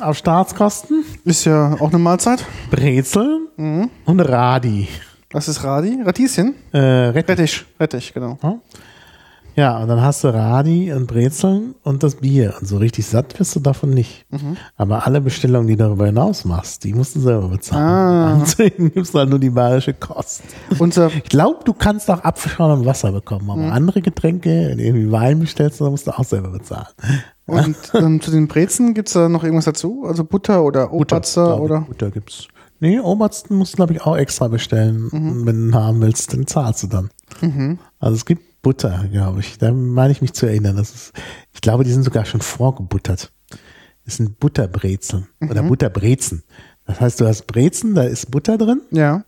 auf 0.00 0.16
Staatskosten, 0.18 1.04
Ist 1.24 1.44
ja 1.46 1.74
auch 1.80 1.88
eine 1.88 1.98
Mahlzeit. 1.98 2.44
Brezeln 2.70 3.48
und 4.04 4.20
Radi. 4.20 4.88
Das 5.30 5.48
ist 5.48 5.64
Radi, 5.64 6.00
Radieschen. 6.02 6.54
Äh, 6.72 6.78
Rettich. 6.78 7.28
Rettich, 7.28 7.64
Rettich, 7.80 8.14
genau. 8.14 8.38
Ja, 8.42 8.58
und 9.56 9.88
dann 9.88 10.02
hast 10.02 10.22
du 10.22 10.28
Radi 10.28 10.92
und 10.92 11.06
Brezeln 11.06 11.74
und 11.82 12.02
das 12.02 12.16
Bier. 12.16 12.54
Und 12.60 12.66
so 12.68 12.76
richtig 12.76 13.06
satt 13.06 13.38
wirst 13.40 13.56
du 13.56 13.60
davon 13.60 13.88
nicht. 13.90 14.26
Aber 14.76 15.06
alle 15.06 15.22
Bestellungen, 15.22 15.66
die 15.66 15.76
du 15.76 15.84
darüber 15.84 16.04
hinaus 16.06 16.44
machst, 16.44 16.84
die 16.84 16.92
musst 16.92 17.16
du 17.16 17.20
selber 17.20 17.48
bezahlen. 17.48 18.40
Deswegen 18.44 18.92
gibst 18.92 19.14
du 19.14 19.18
halt 19.18 19.30
nur 19.30 19.38
die 19.38 19.48
bayerische 19.50 19.94
Kost. 19.94 20.42
Unser, 20.78 21.08
Ich 21.08 21.24
glaube, 21.24 21.60
du 21.64 21.72
kannst 21.72 22.10
auch 22.10 22.22
Apfelschorle 22.22 22.74
und 22.74 22.84
Wasser 22.86 23.12
bekommen, 23.12 23.48
aber 23.50 23.72
andere 23.72 24.02
Getränke, 24.02 24.50
wenn 24.68 24.78
du 24.78 24.84
irgendwie 24.84 25.10
Wein 25.10 25.38
bestellst, 25.40 25.80
dann 25.80 25.90
musst 25.90 26.06
du 26.06 26.10
auch 26.10 26.24
selber 26.24 26.50
bezahlen. 26.50 26.86
und 27.46 27.76
ähm, 27.94 28.20
zu 28.20 28.30
den 28.30 28.48
Brezen 28.48 28.92
gibt 28.92 29.08
es 29.08 29.14
da 29.14 29.28
noch 29.30 29.42
irgendwas 29.42 29.64
dazu? 29.64 30.04
Also 30.06 30.22
Butter 30.24 30.64
oder 30.64 30.92
Obatzer 30.92 31.60
oder? 31.60 31.80
Butter 31.80 32.10
gibt's. 32.10 32.48
Nee, 32.78 33.00
Obersten 33.00 33.54
musst 33.54 33.72
du, 33.72 33.76
glaube 33.76 33.94
ich, 33.94 34.02
auch 34.02 34.18
extra 34.18 34.48
bestellen. 34.48 35.08
Und 35.10 35.46
Wenn 35.46 35.70
du 35.70 35.78
haben 35.78 36.00
willst, 36.02 36.34
dann 36.34 36.46
zahlst 36.46 36.82
du 36.82 36.86
dann. 36.88 37.10
Also 37.98 38.16
es 38.16 38.26
gibt 38.26 38.42
Butter, 38.66 39.04
glaube 39.12 39.38
ich. 39.38 39.58
Da 39.58 39.70
meine 39.70 40.10
ich 40.10 40.22
mich 40.22 40.32
zu 40.32 40.44
erinnern. 40.46 40.76
Das 40.76 40.92
ist, 40.92 41.12
ich 41.54 41.60
glaube, 41.60 41.84
die 41.84 41.92
sind 41.92 42.02
sogar 42.02 42.24
schon 42.24 42.40
vorgebuttert. 42.40 43.30
Das 44.04 44.16
sind 44.16 44.40
Butterbrezeln 44.40 45.28
oder 45.48 45.62
Butterbrezen. 45.62 46.42
Das 46.84 47.00
heißt, 47.00 47.20
du 47.20 47.26
hast 47.28 47.46
Brezen, 47.46 47.94
da 47.94 48.02
ist 48.02 48.28
Butter 48.32 48.58
drin 48.58 48.80
Ja. 48.90 49.22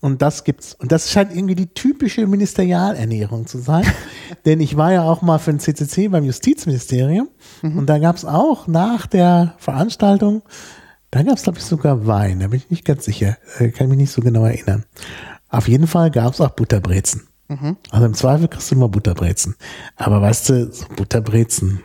und 0.00 0.22
das 0.22 0.44
gibt's. 0.44 0.72
Und 0.74 0.92
das 0.92 1.10
scheint 1.10 1.34
irgendwie 1.34 1.56
die 1.56 1.66
typische 1.74 2.28
Ministerialernährung 2.28 3.48
zu 3.48 3.58
sein. 3.58 3.84
Denn 4.44 4.60
ich 4.60 4.76
war 4.76 4.92
ja 4.92 5.02
auch 5.02 5.20
mal 5.20 5.38
für 5.38 5.52
den 5.52 5.58
CCC 5.58 6.06
beim 6.08 6.22
Justizministerium 6.24 7.28
und 7.62 7.86
da 7.86 7.98
gab's 7.98 8.24
auch 8.24 8.68
nach 8.68 9.06
der 9.08 9.54
Veranstaltung, 9.58 10.42
da 11.10 11.24
gab's 11.24 11.42
glaube 11.42 11.58
ich 11.58 11.64
sogar 11.64 12.06
Wein, 12.06 12.38
da 12.38 12.46
bin 12.46 12.58
ich 12.58 12.70
nicht 12.70 12.84
ganz 12.84 13.04
sicher, 13.04 13.36
äh, 13.58 13.70
kann 13.70 13.88
mich 13.88 13.98
nicht 13.98 14.12
so 14.12 14.22
genau 14.22 14.44
erinnern. 14.44 14.84
Auf 15.48 15.66
jeden 15.66 15.88
Fall 15.88 16.10
gab's 16.12 16.40
auch 16.40 16.50
Butterbrezen. 16.50 17.22
Also 17.90 18.06
im 18.06 18.14
Zweifel 18.14 18.48
kriegst 18.48 18.70
du 18.70 18.74
immer 18.74 18.88
Butterbrezen. 18.88 19.54
Aber 19.96 20.20
weißt 20.22 20.48
du, 20.48 20.72
so 20.72 20.86
Butterbrezen, 20.96 21.80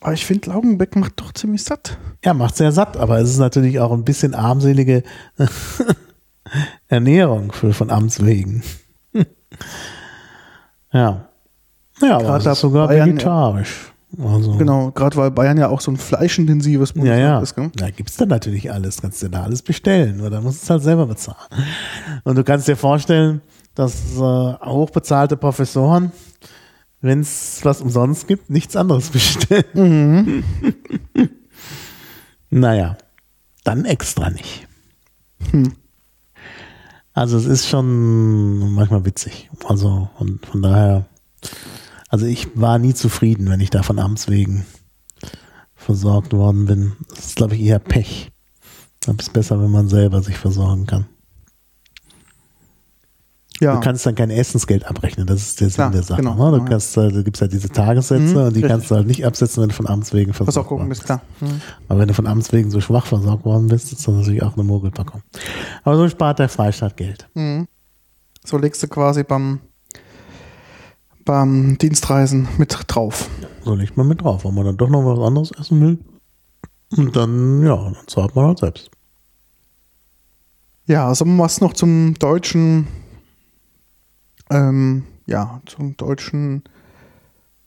Aber 0.00 0.12
ich 0.14 0.24
finde, 0.26 0.50
Laugenbeck 0.50 0.96
macht 0.96 1.20
doch 1.20 1.32
ziemlich 1.32 1.62
satt. 1.62 1.98
ja, 2.24 2.32
macht 2.34 2.56
sehr 2.56 2.72
satt, 2.72 2.96
aber 2.96 3.18
es 3.18 3.30
ist 3.30 3.38
natürlich 3.38 3.78
auch 3.80 3.92
ein 3.92 4.04
bisschen 4.04 4.34
armselige 4.34 5.02
Ernährung 6.88 7.52
für, 7.52 7.72
von 7.74 7.90
Amts 7.90 8.24
wegen. 8.24 8.62
ja. 10.92 11.28
Ja, 12.00 12.16
aber 12.18 12.36
es 12.36 12.46
ist 12.46 12.60
sogar 12.60 12.88
Bayern- 12.88 13.10
vegetarisch. 13.10 13.92
Also, 14.22 14.52
Genau, 14.56 14.90
gerade 14.92 15.16
weil 15.16 15.30
Bayern 15.30 15.58
ja 15.58 15.68
auch 15.68 15.80
so 15.80 15.90
ein 15.90 15.96
fleischintensives 15.96 16.94
Ja, 16.96 17.16
ja. 17.16 17.40
ist. 17.40 17.54
Gell? 17.54 17.70
Da 17.74 17.90
gibt's 17.90 18.16
dann 18.16 18.28
natürlich 18.28 18.72
alles. 18.72 19.02
Kannst 19.02 19.22
du 19.22 19.28
da 19.28 19.42
alles 19.42 19.62
bestellen. 19.62 20.20
Oder 20.20 20.40
musst 20.40 20.62
es 20.62 20.70
halt 20.70 20.82
selber 20.82 21.06
bezahlen. 21.06 21.36
Und 22.24 22.36
du 22.36 22.44
kannst 22.44 22.68
dir 22.68 22.76
vorstellen, 22.76 23.42
dass 23.76 24.16
äh, 24.16 24.18
hochbezahlte 24.20 25.36
Professoren, 25.36 26.10
wenn 27.00 27.20
es 27.20 27.60
was 27.62 27.80
umsonst 27.80 28.26
gibt, 28.26 28.50
nichts 28.50 28.74
anderes 28.74 29.10
bestellen. 29.12 30.42
naja, 32.50 32.96
dann 33.62 33.84
extra 33.84 34.30
nicht. 34.30 34.66
Also 37.12 37.36
es 37.36 37.46
ist 37.46 37.68
schon 37.68 38.72
manchmal 38.72 39.04
witzig. 39.04 39.50
Also 39.66 40.08
von, 40.18 40.40
von 40.40 40.62
daher, 40.62 41.06
also 42.08 42.26
ich 42.26 42.58
war 42.58 42.78
nie 42.78 42.94
zufrieden, 42.94 43.48
wenn 43.48 43.60
ich 43.60 43.70
da 43.70 43.82
von 43.82 43.98
Amts 43.98 44.28
wegen 44.28 44.66
versorgt 45.74 46.32
worden 46.32 46.66
bin. 46.66 46.92
Das 47.10 47.26
ist, 47.26 47.36
glaube 47.36 47.54
ich, 47.54 47.62
eher 47.62 47.78
Pech. 47.78 48.32
Ich 48.94 49.00
glaube, 49.00 49.20
es 49.20 49.28
ist 49.28 49.32
besser, 49.32 49.60
wenn 49.62 49.70
man 49.70 49.88
selber 49.88 50.22
sich 50.22 50.36
versorgen 50.36 50.86
kann. 50.86 51.06
Ja. 53.60 53.74
Du 53.74 53.80
kannst 53.80 54.04
dann 54.04 54.14
kein 54.14 54.28
Essensgeld 54.30 54.84
abrechnen, 54.86 55.26
das 55.26 55.40
ist 55.40 55.60
der 55.60 55.68
Sinn 55.68 55.74
Klar, 55.76 55.90
der 55.90 56.02
Sache. 56.02 56.20
genau. 56.20 56.34
ne? 56.50 56.58
Du 56.58 56.64
Ja. 56.64 56.68
kannst, 56.68 56.96
äh, 56.98 57.08
du 57.10 57.24
gibst 57.24 57.40
halt 57.40 57.52
diese 57.52 57.70
Tagessätze 57.70 58.22
Mhm, 58.22 58.36
und 58.36 58.50
die 58.54 58.60
richtig. 58.60 58.68
kannst 58.68 58.90
du 58.90 58.94
halt 58.96 59.06
nicht 59.06 59.24
absetzen, 59.24 59.62
wenn 59.62 59.70
du 59.70 59.74
von 59.74 59.86
Amts 59.88 60.12
wegen 60.12 60.34
versorgt 60.34 60.58
auch 60.58 60.62
gucken 60.68 60.78
worden 60.84 60.88
bist, 60.90 61.04
klar. 61.04 61.22
Mhm. 61.40 61.60
Aber 61.88 62.00
wenn 62.00 62.08
du 62.08 62.12
von 62.14 62.26
Amts 62.26 62.52
wegen 62.52 62.70
so 62.70 62.80
schwach 62.82 63.06
versorgt 63.06 63.44
worden 63.46 63.68
bist, 63.68 63.92
ist 63.92 64.06
das 64.06 64.14
natürlich 64.14 64.42
auch 64.42 64.54
eine 64.54 64.64
Mogelpackung. 64.64 65.22
Aber 65.84 65.96
so 65.96 66.06
spart 66.08 66.38
der 66.38 66.48
Freistaat 66.50 66.96
Geld. 66.98 67.28
Mhm. 67.34 67.66
So 68.44 68.58
legst 68.58 68.82
du 68.82 68.88
quasi 68.88 69.22
beim, 69.24 69.60
beim 71.24 71.78
Dienstreisen 71.78 72.48
mit 72.58 72.76
drauf. 72.88 73.28
So 73.64 73.74
legt 73.74 73.96
man 73.96 74.06
mit 74.06 74.22
drauf, 74.22 74.44
wenn 74.44 74.54
man 74.54 74.66
dann 74.66 74.76
doch 74.76 74.88
noch 74.90 75.04
was 75.04 75.18
anderes 75.26 75.50
essen 75.58 75.80
will. 75.80 75.98
Und 76.96 77.16
dann, 77.16 77.62
ja, 77.64 77.74
dann 77.76 77.96
zahlt 78.06 78.36
man 78.36 78.46
halt 78.48 78.58
selbst. 78.58 78.90
Ja, 80.86 81.08
also 81.08 81.24
was 81.26 81.60
noch 81.60 81.72
zum 81.72 82.14
deutschen, 82.18 82.86
ähm, 84.50 85.04
ja, 85.26 85.60
zum 85.66 85.96
deutschen, 85.96 86.62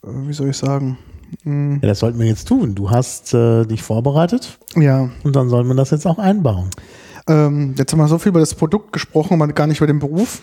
äh, 0.04 0.08
wie 0.26 0.32
soll 0.32 0.50
ich 0.50 0.56
sagen? 0.56 0.98
Hm, 1.44 1.78
Ja, 1.82 1.88
das 1.88 2.00
sollten 2.00 2.18
wir 2.18 2.26
jetzt 2.26 2.48
tun. 2.48 2.74
Du 2.74 2.90
hast 2.90 3.32
äh, 3.34 3.64
dich 3.66 3.82
vorbereitet 3.82 4.58
ja, 4.76 5.10
und 5.24 5.36
dann 5.36 5.48
soll 5.48 5.64
man 5.64 5.76
das 5.76 5.90
jetzt 5.90 6.06
auch 6.06 6.18
einbauen. 6.18 6.70
ähm, 7.28 7.74
jetzt 7.78 7.92
haben 7.92 8.00
wir 8.00 8.08
so 8.08 8.18
viel 8.18 8.30
über 8.30 8.40
das 8.40 8.54
Produkt 8.54 8.92
gesprochen, 8.92 9.34
aber 9.34 9.52
gar 9.52 9.66
nicht 9.66 9.78
über 9.78 9.86
den 9.86 9.98
Beruf. 10.00 10.42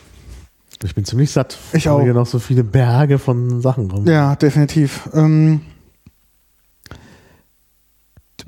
Ich 0.83 0.93
bin 0.93 1.03
ziemlich 1.05 1.31
satt. 1.31 1.57
Ich 1.73 1.89
auch. 1.89 2.01
Hier 2.01 2.13
noch 2.13 2.27
so 2.27 2.37
viele 2.39 2.63
Berge 2.63 3.17
von 3.17 3.61
Sachen 3.61 3.89
rum. 3.89 4.05
Ja, 4.07 4.35
definitiv. 4.35 5.09
Ähm, 5.13 5.61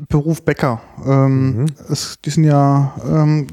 Beruf 0.07 0.43
Bäcker. 0.43 0.81
Ähm, 1.05 1.57
Mhm. 1.61 1.65
es, 1.89 2.19
die 2.23 2.29
sind 2.29 2.43
ja, 2.45 2.93
ähm, 3.05 3.47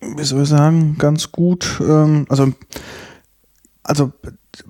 wie 0.00 0.24
soll 0.24 0.42
ich 0.42 0.48
sagen, 0.48 0.96
ganz 0.98 1.30
gut. 1.30 1.80
Ähm, 1.80 2.26
also, 2.28 2.48
also 3.82 4.12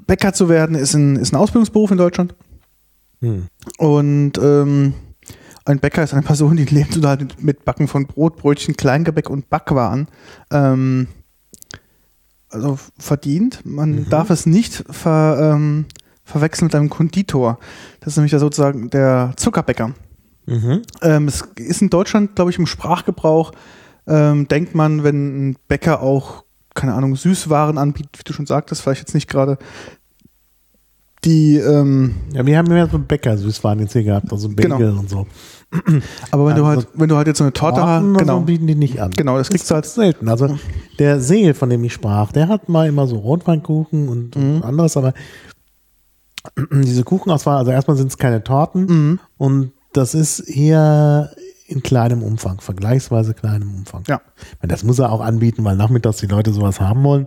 Bäcker 0.06 0.32
zu 0.32 0.48
werden 0.48 0.76
ist 0.76 0.94
ein, 0.94 1.16
ist 1.16 1.32
ein 1.32 1.36
Ausbildungsberuf 1.36 1.90
in 1.90 1.98
Deutschland. 1.98 2.34
Hm. 3.20 3.46
Und 3.78 4.38
ähm, 4.38 4.94
ein 5.64 5.78
Bäcker 5.78 6.02
ist 6.02 6.12
eine 6.12 6.22
Person, 6.22 6.56
die 6.56 6.64
lebt 6.64 6.96
oder 6.96 7.10
halt 7.10 7.42
mit 7.42 7.64
Backen 7.64 7.88
von 7.88 8.06
Brot, 8.06 8.36
Brötchen, 8.36 8.76
Kleingebäck 8.76 9.30
und 9.30 9.48
Backwaren. 9.48 10.08
Ähm, 10.50 11.06
also 12.50 12.78
verdient. 12.98 13.60
Man 13.64 13.90
Mhm. 13.92 14.08
darf 14.10 14.30
es 14.30 14.44
nicht 14.46 14.84
ver, 14.90 15.52
ähm, 15.54 15.86
verwechseln 16.24 16.66
mit 16.66 16.74
einem 16.74 16.90
Konditor. 16.90 17.58
Das 18.00 18.12
ist 18.12 18.16
nämlich 18.16 18.32
ja 18.32 18.38
sozusagen 18.38 18.90
der 18.90 19.32
Zuckerbäcker. 19.36 19.94
Mhm. 20.46 20.82
Ähm, 21.02 21.28
es 21.28 21.42
ist 21.56 21.82
in 21.82 21.90
Deutschland, 21.90 22.34
glaube 22.34 22.50
ich, 22.50 22.58
im 22.58 22.66
Sprachgebrauch, 22.66 23.52
ähm, 24.06 24.48
denkt 24.48 24.74
man, 24.74 25.04
wenn 25.04 25.50
ein 25.50 25.56
Bäcker 25.68 26.02
auch, 26.02 26.44
keine 26.74 26.94
Ahnung, 26.94 27.16
Süßwaren 27.16 27.78
anbietet, 27.78 28.18
wie 28.18 28.22
du 28.24 28.32
schon 28.32 28.46
sagtest, 28.46 28.82
vielleicht 28.82 29.00
jetzt 29.02 29.14
nicht 29.14 29.28
gerade 29.28 29.58
die, 31.24 31.56
ähm, 31.56 32.16
Ja, 32.32 32.44
wir 32.44 32.58
haben 32.58 32.70
ja 32.76 32.88
so 32.88 32.98
Bäcker 32.98 33.36
Süßwaren 33.38 33.78
jetzt 33.78 33.92
hier 33.92 34.02
gehabt, 34.02 34.32
also 34.32 34.48
Bagel 34.48 34.76
Genau. 34.78 34.98
und 34.98 35.08
so. 35.08 35.26
aber 36.32 36.46
wenn 36.46 36.56
du 36.56 36.64
Also 36.64 36.80
halt, 36.82 36.88
wenn 36.94 37.08
du 37.08 37.16
halt 37.16 37.28
jetzt 37.28 37.38
so 37.38 37.44
eine 37.44 37.52
Torte 37.52 37.82
hast, 37.82 38.02
und 38.02 38.16
genau, 38.18 38.40
so 38.40 38.44
bieten 38.44 38.66
die 38.66 38.74
nicht 38.74 39.00
an. 39.00 39.12
genau, 39.12 39.38
das 39.38 39.48
kriegst 39.48 39.70
du 39.70 39.74
halt, 39.76 39.86
selten. 39.86 40.28
Also 40.28 40.58
der 40.98 41.20
Seel, 41.20 41.54
von 41.54 41.70
dem 41.70 41.84
ich 41.84 41.92
sprach, 41.92 42.32
der 42.32 42.48
hat 42.48 42.68
mal 42.68 42.88
immer 42.88 43.06
so 43.06 43.16
Rotweinkuchen 43.16 44.08
und, 44.08 44.34
und 44.36 44.56
Mhm. 44.56 44.62
anderes, 44.64 44.96
aber 44.96 45.14
diese 46.72 47.04
Kuchenauswahl, 47.04 47.58
also 47.58 47.70
erstmal 47.70 47.96
sind 47.96 48.08
es 48.08 48.18
keine 48.18 48.42
Torten 48.42 48.86
Mhm. 48.86 49.20
und 49.38 49.72
das 49.92 50.14
ist 50.14 50.40
eher 50.40 51.30
in 51.72 51.82
kleinem 51.82 52.22
Umfang, 52.22 52.60
vergleichsweise 52.60 53.34
kleinem 53.34 53.74
Umfang. 53.74 54.04
Ja. 54.08 54.20
Das 54.62 54.84
muss 54.84 54.98
er 54.98 55.10
auch 55.10 55.20
anbieten, 55.20 55.64
weil 55.64 55.76
nachmittags 55.76 56.18
die 56.18 56.26
Leute 56.26 56.52
sowas 56.52 56.80
haben 56.80 57.02
wollen. 57.04 57.26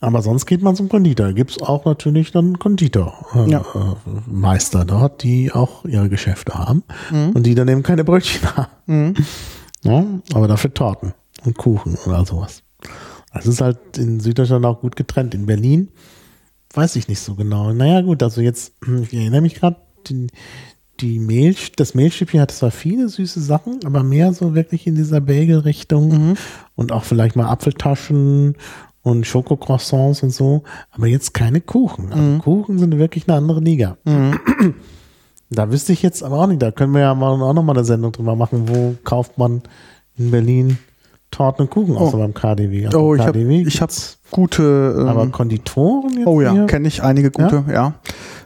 Aber 0.00 0.22
sonst 0.22 0.46
geht 0.46 0.62
man 0.62 0.76
zum 0.76 0.88
Konditor. 0.88 1.32
Gibt 1.32 1.50
es 1.50 1.60
auch 1.62 1.84
natürlich 1.84 2.30
dann 2.30 2.58
Konditormeister 2.60 3.46
Ja. 3.48 3.60
äh, 3.60 4.30
Meister 4.30 4.84
dort, 4.84 5.22
die 5.24 5.50
auch 5.52 5.84
ihre 5.84 6.08
Geschäfte 6.08 6.54
haben 6.54 6.84
Mhm. 7.10 7.30
und 7.30 7.42
die 7.44 7.54
dann 7.56 7.66
eben 7.68 7.82
keine 7.82 8.04
Brötchen 8.04 8.40
haben. 8.56 8.68
Mhm. 8.86 9.14
Ja, 9.82 10.04
aber 10.34 10.46
dafür 10.48 10.72
Torten 10.72 11.14
und 11.44 11.56
Kuchen 11.58 11.96
oder 12.06 12.24
sowas. 12.24 12.62
Das 13.32 13.46
ist 13.46 13.60
halt 13.60 13.98
in 13.98 14.20
Süddeutschland 14.20 14.64
auch 14.66 14.80
gut 14.80 14.94
getrennt. 14.96 15.34
In 15.34 15.46
Berlin 15.46 15.88
weiß 16.74 16.96
ich 16.96 17.08
nicht 17.08 17.20
so 17.20 17.34
genau. 17.34 17.72
Naja, 17.72 18.00
gut, 18.02 18.22
also 18.22 18.40
jetzt, 18.40 18.72
ich 19.02 19.12
erinnere 19.14 19.40
mich 19.40 19.54
gerade, 19.56 19.76
die, 20.06 20.28
die 21.00 21.18
Mehl, 21.18 21.54
das 21.76 21.94
Mehlstückchen 21.94 22.40
hat 22.40 22.50
zwar 22.50 22.70
viele 22.70 23.08
süße 23.08 23.40
Sachen, 23.40 23.80
aber 23.84 24.02
mehr 24.02 24.32
so 24.32 24.54
wirklich 24.54 24.86
in 24.86 24.94
dieser 24.96 25.20
Bagel-Richtung 25.20 26.08
Mhm. 26.08 26.34
und 26.74 26.92
auch 26.92 27.04
vielleicht 27.04 27.36
mal 27.36 27.46
Apfeltaschen 27.48 28.56
und 29.02 29.26
Schokocroissants 29.26 30.22
und 30.22 30.30
so, 30.30 30.64
aber 30.90 31.06
jetzt 31.06 31.34
keine 31.34 31.60
Kuchen. 31.60 32.10
Also 32.12 32.22
Mhm. 32.22 32.38
Kuchen 32.40 32.78
sind 32.78 32.98
wirklich 32.98 33.28
eine 33.28 33.36
andere 33.38 33.60
Liga. 33.60 33.96
Mhm. 34.04 34.38
Da 35.50 35.70
wüsste 35.72 35.94
ich 35.94 36.02
jetzt 36.02 36.22
aber 36.22 36.40
auch 36.40 36.46
nicht, 36.46 36.60
da 36.60 36.70
können 36.70 36.92
wir 36.92 37.00
ja 37.00 37.14
mal 37.14 37.30
auch 37.40 37.54
noch 37.54 37.62
mal 37.62 37.72
eine 37.72 37.82
Sendung 37.84 38.12
drüber 38.12 38.36
machen, 38.36 38.68
wo 38.68 38.96
kauft 39.04 39.38
man 39.38 39.62
in 40.18 40.30
Berlin 40.30 40.76
Torten 41.30 41.62
und 41.62 41.70
Kuchen, 41.70 41.96
außer 41.96 42.18
Oh. 42.18 42.20
beim 42.20 42.34
KDW. 42.34 42.84
Also 42.86 42.98
Oh, 43.00 43.14
ich 43.14 43.22
habe 43.22 43.38
hab 43.66 43.90
gute, 44.30 44.94
ähm, 44.98 45.08
aber 45.08 45.26
Konditoren 45.28 46.18
jetzt 46.18 46.26
oh 46.26 46.42
ja, 46.42 46.66
kenne 46.66 46.86
ich 46.88 47.02
einige 47.02 47.30
gute, 47.30 47.64
ja. 47.72 47.94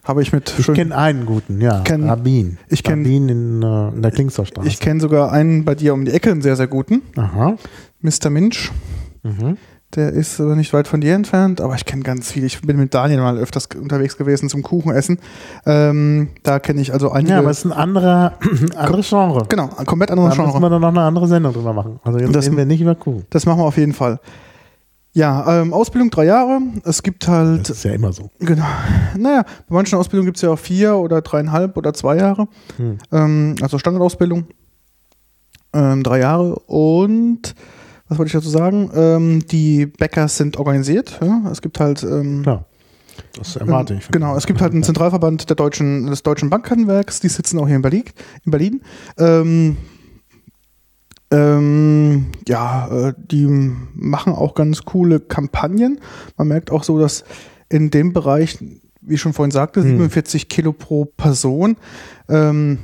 Habe 0.05 0.23
ich 0.23 0.33
mit 0.33 0.53
Ich 0.59 0.67
kenne 0.73 0.97
einen 0.97 1.27
guten, 1.27 1.61
ja, 1.61 1.83
kenn- 1.85 2.07
Rabin. 2.09 2.59
ich 2.69 2.83
kenn- 2.83 3.01
Rabin 3.05 3.29
in, 3.29 3.63
äh, 3.63 3.89
in 3.91 4.03
der 4.03 4.11
Klingstorstraße. 4.11 4.67
ich 4.67 4.81
kenne 4.81 5.01
sogar 5.01 5.31
einen 5.31 5.65
bei 5.65 5.75
dir 5.77 5.95
um 5.95 6.05
die 6.05 6.11
Ecke, 6.13 6.31
einen 6.33 6.43
sehr, 6.43 6.57
sehr 6.57 6.67
guten. 6.67 7.03
Aha. 7.17 7.57
Mr. 8.01 8.31
Minch. 8.31 8.73
Mhm. 9.23 9.57
Der 9.95 10.11
ist 10.11 10.41
aber 10.41 10.57
nicht 10.57 10.73
weit 10.73 10.89
von 10.89 11.03
dir 11.03 11.15
entfernt, 11.15 11.61
aber 11.61 11.75
ich 11.75 11.85
kenne 11.85 12.03
ganz 12.03 12.33
viele. 12.33 12.47
Ich 12.47 12.61
bin 12.63 12.79
mit 12.79 12.95
Daniel 12.95 13.21
mal 13.21 13.37
öfters 13.37 13.69
unterwegs 13.79 14.17
gewesen 14.17 14.49
zum 14.49 14.63
Kuchenessen. 14.63 15.19
Ähm, 15.67 16.31
da 16.43 16.59
kenne 16.59 16.81
ich 16.81 16.93
also 16.95 17.11
einige. 17.13 17.33
Ja, 17.35 17.39
aber 17.41 17.51
es 17.51 17.59
ist 17.59 17.67
ein 17.67 17.73
anderer, 17.73 18.33
anderes 18.77 19.09
Genre. 19.11 19.45
genau, 19.51 19.69
ein 19.77 19.85
komplett 19.87 20.09
Da 20.11 20.15
anderes 20.15 20.31
müssen 20.37 20.47
wir 20.51 20.51
Genre. 20.61 20.71
dann 20.71 20.81
noch 20.81 20.89
eine 20.89 21.01
andere 21.03 21.29
Sendung 21.29 21.53
drüber 21.53 21.75
machen. 21.75 22.01
Also 22.03 22.19
jetzt 22.19 22.35
Das- 22.35 22.47
reden 22.47 22.57
wir 22.57 22.65
nicht 22.65 22.81
über 22.81 22.95
Kuchen. 22.95 23.27
Das 23.31 23.45
machen 23.47 23.59
wir 23.61 23.65
auf 23.67 23.77
jeden 23.77 23.93
Fall. 23.93 24.19
Ja, 25.15 25.61
ähm, 25.61 25.75
Ausbildung 25.75 26.11
drei 26.11 26.25
Jahre. 26.25 26.61
Es 26.85 27.03
gibt 27.03 27.29
halt, 27.29 27.69
Das 27.69 27.77
ist 27.79 27.85
ja 27.85 27.93
immer 27.93 28.13
so. 28.13 28.31
genau, 28.39 28.65
naja, 29.19 29.45
bei 29.69 29.75
manchen 29.75 29.99
Ausbildungen 29.99 30.27
gibt 30.27 30.37
es 30.39 30.43
ja 30.43 30.51
auch 30.51 30.59
vier 30.59 30.97
oder 30.97 31.21
dreieinhalb 31.21 31.77
oder 31.77 31.93
zwei 31.93 32.17
Jahre. 32.17 32.49
Hm. 32.79 32.99
Ähm, 33.13 33.55
also 33.61 33.79
Standardausbildung. 33.79 34.47
Ähm, 35.75 36.03
drei 36.03 36.21
Jahre. 36.21 36.55
Und 36.67 37.55
was 38.09 38.19
wollte 38.19 38.29
ich 38.29 38.33
dazu 38.33 38.49
sagen? 38.49 38.91
Ähm, 38.95 39.47
die 39.47 39.87
Bäcker 39.87 40.29
sind 40.29 40.57
organisiert. 40.59 41.19
Ja? 41.23 41.43
Es 41.51 41.61
gibt 41.63 41.79
halt 41.81 42.03
ähm, 42.03 42.43
Klar. 42.43 42.65
Das 43.39 43.57
erwarte 43.57 43.95
ich. 43.95 44.05
von 44.05 44.13
Genau, 44.13 44.37
es 44.37 44.47
gibt 44.47 44.61
halt 44.61 44.73
einen 44.73 44.83
Zentralverband 44.83 45.49
der 45.49 45.57
deutschen, 45.57 46.07
des 46.07 46.23
deutschen 46.23 46.51
Bankhandwerks, 46.51 47.21
die 47.21 47.29
sitzen 47.29 47.59
auch 47.59 47.67
hier 47.67 47.77
in 47.77 47.83
Berlin. 47.83 48.05
In 48.45 48.51
Berlin. 48.51 48.81
Ähm, 49.19 49.77
ähm, 51.33 52.27
ja, 52.47 53.09
äh, 53.09 53.15
die 53.17 53.47
machen 53.95 54.33
auch 54.35 54.55
ganz 54.55 54.85
coole 54.85 55.19
Kampagnen. 55.19 55.99
Man 56.37 56.49
merkt 56.49 56.71
auch 56.71 56.85
so, 56.85 56.99
dass 56.99 57.25
in 57.69 57.91
dem 57.91 58.13
Bereich, 58.13 58.59
wie 59.01 59.15
ich 59.15 59.21
schon 59.21 59.33
vorhin 59.33 59.51
sagte, 59.51 59.81
Hm. 59.81 59.89
47 59.89 60.49
Kilo 60.49 60.73
pro 60.73 61.07
Person 61.07 61.77
ähm, 62.29 62.79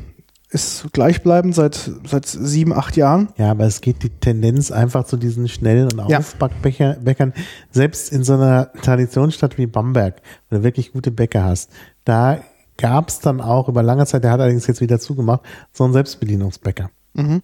ist 0.50 0.86
gleichbleibend 0.94 1.54
seit, 1.54 1.90
seit 2.06 2.24
sieben, 2.24 2.72
acht 2.72 2.96
Jahren. 2.96 3.28
Ja, 3.36 3.50
aber 3.50 3.64
es 3.66 3.82
geht 3.82 4.02
die 4.02 4.08
Tendenz 4.08 4.70
einfach 4.72 5.04
zu 5.04 5.18
diesen 5.18 5.46
schnellen 5.46 5.92
und 5.92 6.08
Ja. 6.08 6.18
Aufbackbäckern. 6.20 7.34
Selbst 7.70 8.10
in 8.10 8.24
so 8.24 8.32
einer 8.34 8.72
Traditionsstadt 8.80 9.58
wie 9.58 9.66
Bamberg, 9.66 10.22
wo 10.48 10.56
du 10.56 10.62
wirklich 10.62 10.92
gute 10.92 11.10
Bäcker 11.10 11.44
hast, 11.44 11.70
da 12.06 12.38
gab 12.78 13.10
es 13.10 13.18
dann 13.18 13.42
auch 13.42 13.68
über 13.68 13.82
lange 13.82 14.06
Zeit, 14.06 14.24
der 14.24 14.30
hat 14.30 14.40
allerdings 14.40 14.66
jetzt 14.66 14.80
wieder 14.80 14.98
zugemacht, 14.98 15.42
so 15.72 15.84
einen 15.84 15.92
Selbstbedienungsbäcker, 15.92 16.88
Mhm. 17.12 17.42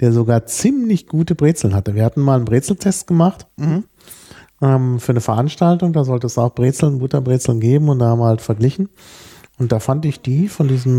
Der 0.00 0.12
sogar 0.12 0.46
ziemlich 0.46 1.06
gute 1.06 1.34
Brezeln 1.34 1.74
hatte. 1.74 1.94
Wir 1.94 2.04
hatten 2.04 2.20
mal 2.20 2.36
einen 2.36 2.44
Brezeltest 2.44 3.06
gemacht 3.06 3.46
Mhm. 3.56 3.84
ähm, 4.60 5.00
für 5.00 5.12
eine 5.12 5.20
Veranstaltung, 5.20 5.92
da 5.92 6.04
sollte 6.04 6.26
es 6.26 6.38
auch 6.38 6.54
Brezeln, 6.54 6.98
Butterbrezeln 6.98 7.60
geben 7.60 7.88
und 7.88 7.98
da 7.98 8.06
haben 8.06 8.20
wir 8.20 8.26
halt 8.26 8.40
verglichen. 8.40 8.88
Und 9.58 9.70
da 9.70 9.78
fand 9.80 10.04
ich 10.06 10.20
die 10.22 10.48
von 10.48 10.66
diesem 10.66 10.92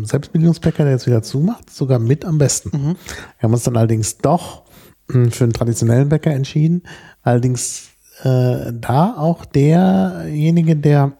ähm, 0.00 0.04
Selbstbedienungsbäcker, 0.04 0.84
der 0.84 0.94
jetzt 0.94 1.06
wieder 1.06 1.22
zumacht, 1.22 1.70
sogar 1.70 1.98
mit 1.98 2.24
am 2.24 2.38
besten. 2.38 2.70
Mhm. 2.76 2.96
Wir 3.38 3.42
haben 3.42 3.52
uns 3.52 3.62
dann 3.64 3.76
allerdings 3.76 4.18
doch 4.18 4.62
mh, 5.08 5.30
für 5.30 5.44
einen 5.44 5.52
traditionellen 5.52 6.08
Bäcker 6.08 6.32
entschieden. 6.32 6.82
Allerdings 7.22 7.90
äh, 8.22 8.72
da 8.72 9.14
auch 9.16 9.44
derjenige, 9.44 10.76
der 10.76 11.12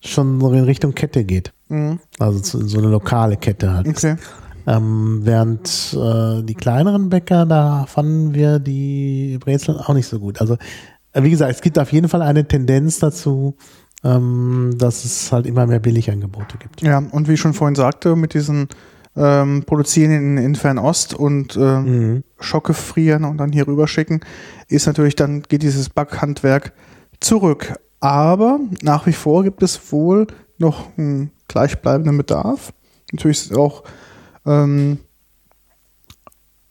schon 0.00 0.40
so 0.40 0.52
in 0.52 0.64
Richtung 0.64 0.94
Kette 0.94 1.24
geht. 1.24 1.52
Mhm. 1.68 1.98
Also 2.18 2.58
so 2.66 2.78
eine 2.78 2.88
lokale 2.88 3.36
Kette 3.36 3.72
halt. 3.72 3.88
Okay. 3.88 4.16
Ähm, 4.66 5.20
während 5.22 5.96
äh, 5.98 6.42
die 6.42 6.54
kleineren 6.54 7.08
Bäcker, 7.08 7.46
da 7.46 7.86
fanden 7.86 8.34
wir 8.34 8.58
die 8.58 9.38
Brezeln 9.40 9.78
auch 9.78 9.94
nicht 9.94 10.06
so 10.06 10.18
gut. 10.18 10.40
Also 10.40 10.56
äh, 11.12 11.22
wie 11.22 11.30
gesagt, 11.30 11.52
es 11.52 11.60
gibt 11.60 11.78
auf 11.78 11.92
jeden 11.92 12.08
Fall 12.08 12.22
eine 12.22 12.46
Tendenz 12.46 12.98
dazu, 12.98 13.56
ähm, 14.04 14.74
dass 14.78 15.04
es 15.04 15.32
halt 15.32 15.46
immer 15.46 15.66
mehr 15.66 15.80
Billigangebote 15.80 16.58
gibt. 16.58 16.82
Ja, 16.82 16.98
und 16.98 17.28
wie 17.28 17.34
ich 17.34 17.40
schon 17.40 17.54
vorhin 17.54 17.74
sagte, 17.74 18.16
mit 18.16 18.34
diesen 18.34 18.68
ähm, 19.16 19.64
Produzieren 19.66 20.12
in, 20.12 20.38
in 20.38 20.54
Fernost 20.54 21.14
und 21.14 21.56
äh, 21.56 21.60
Mhm. 21.80 22.24
Schocke 22.38 22.74
frieren 22.74 23.24
und 23.24 23.38
dann 23.38 23.52
hier 23.52 23.66
rüber 23.66 23.86
schicken, 23.88 24.20
ist 24.68 24.86
natürlich 24.86 25.16
dann, 25.16 25.42
geht 25.42 25.62
dieses 25.62 25.88
Backhandwerk 25.90 26.72
zurück. 27.20 27.74
Aber 27.98 28.60
nach 28.82 29.06
wie 29.06 29.12
vor 29.12 29.42
gibt 29.42 29.62
es 29.62 29.92
wohl 29.92 30.26
noch 30.58 30.96
einen 30.96 31.32
gleichbleibenden 31.48 32.16
Bedarf. 32.16 32.72
Natürlich 33.12 33.50
ist 33.50 33.56
auch 33.56 33.82
ähm, 34.46 34.98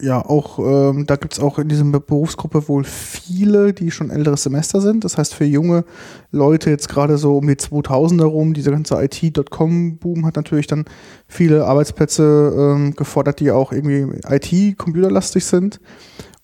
ja, 0.01 0.25
auch, 0.25 0.59
ähm, 0.59 1.05
da 1.05 1.17
gibt 1.17 1.33
es 1.33 1.39
auch 1.41 1.59
in 1.59 1.67
dieser 1.67 1.83
Berufsgruppe 1.83 2.69
wohl 2.69 2.85
viele, 2.85 3.73
die 3.73 3.91
schon 3.91 4.11
älteres 4.11 4.43
Semester 4.43 4.79
sind. 4.79 5.03
Das 5.03 5.17
heißt, 5.17 5.33
für 5.33 5.43
junge 5.43 5.83
Leute 6.31 6.69
jetzt 6.69 6.87
gerade 6.87 7.17
so 7.17 7.37
um 7.37 7.47
die 7.47 7.55
2000er 7.55 8.23
rum, 8.23 8.53
dieser 8.53 8.71
ganze 8.71 8.95
IT.com-Boom 9.03 10.25
hat 10.25 10.37
natürlich 10.37 10.67
dann 10.67 10.85
viele 11.27 11.65
Arbeitsplätze 11.65 12.53
ähm, 12.57 12.95
gefordert, 12.95 13.41
die 13.41 13.51
auch 13.51 13.73
irgendwie 13.73 14.07
IT-computerlastig 14.25 15.43
sind. 15.43 15.81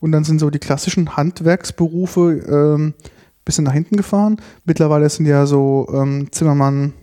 Und 0.01 0.11
dann 0.11 0.25
sind 0.25 0.39
so 0.39 0.49
die 0.49 0.59
klassischen 0.59 1.15
Handwerksberufe 1.15 2.43
ähm, 2.49 2.93
bisschen 3.45 3.63
nach 3.63 3.73
hinten 3.73 3.95
gefahren. 3.95 4.37
Mittlerweile 4.65 5.09
sind 5.09 5.27
ja 5.27 5.45
so 5.45 5.87
ähm, 5.93 6.27
Zimmermann, 6.31 6.93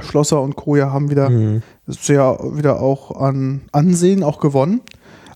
Schlosser 0.00 0.40
und 0.40 0.56
Co. 0.56 0.76
ja 0.76 0.90
haben 0.90 1.10
wieder 1.10 1.28
Mhm. 1.28 1.62
Sehr 1.86 2.38
wieder 2.54 2.80
auch 2.80 3.20
an 3.20 3.62
Ansehen 3.72 4.22
auch 4.22 4.40
gewonnen. 4.40 4.80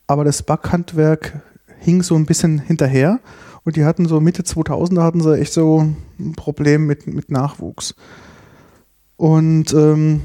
Aber 0.07 0.25
das 0.25 0.43
Backhandwerk 0.43 1.43
hing 1.79 2.03
so 2.03 2.15
ein 2.15 2.27
bisschen 2.27 2.59
hinterher 2.59 3.21
und 3.65 3.77
die 3.77 3.85
hatten 3.85 4.07
so 4.07 4.21
Mitte 4.21 4.43
2000er 4.43 5.03
hatten 5.03 5.21
sie 5.21 5.39
echt 5.39 5.53
so 5.53 5.87
ein 6.19 6.33
Problem 6.33 6.87
mit, 6.87 7.07
mit 7.07 7.31
Nachwuchs. 7.31 7.95
Und 9.17 9.75
ähm, 9.75 10.23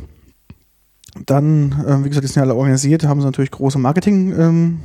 dann, 1.25 1.83
ähm, 1.87 2.05
wie 2.05 2.09
gesagt, 2.09 2.23
die 2.23 2.27
sind 2.27 2.37
ja 2.37 2.43
alle 2.43 2.55
organisiert, 2.55 3.03
haben 3.03 3.19
sie 3.19 3.25
natürlich 3.25 3.51
große 3.51 3.79
Marketing, 3.79 4.33
ähm, 4.39 4.79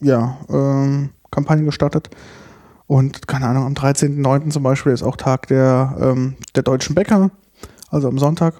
ja, 0.00 0.38
ähm, 0.48 1.10
Kampagnen 1.30 1.66
gestartet. 1.66 2.10
Und 2.86 3.26
keine 3.28 3.46
Ahnung, 3.46 3.64
am 3.64 3.74
13.09. 3.74 4.50
zum 4.50 4.62
Beispiel 4.62 4.92
ist 4.92 5.02
auch 5.02 5.16
Tag 5.16 5.48
der, 5.48 5.96
ähm, 6.00 6.36
der 6.54 6.62
deutschen 6.62 6.94
Bäcker, 6.94 7.30
also 7.90 8.08
am 8.08 8.18
Sonntag. 8.18 8.54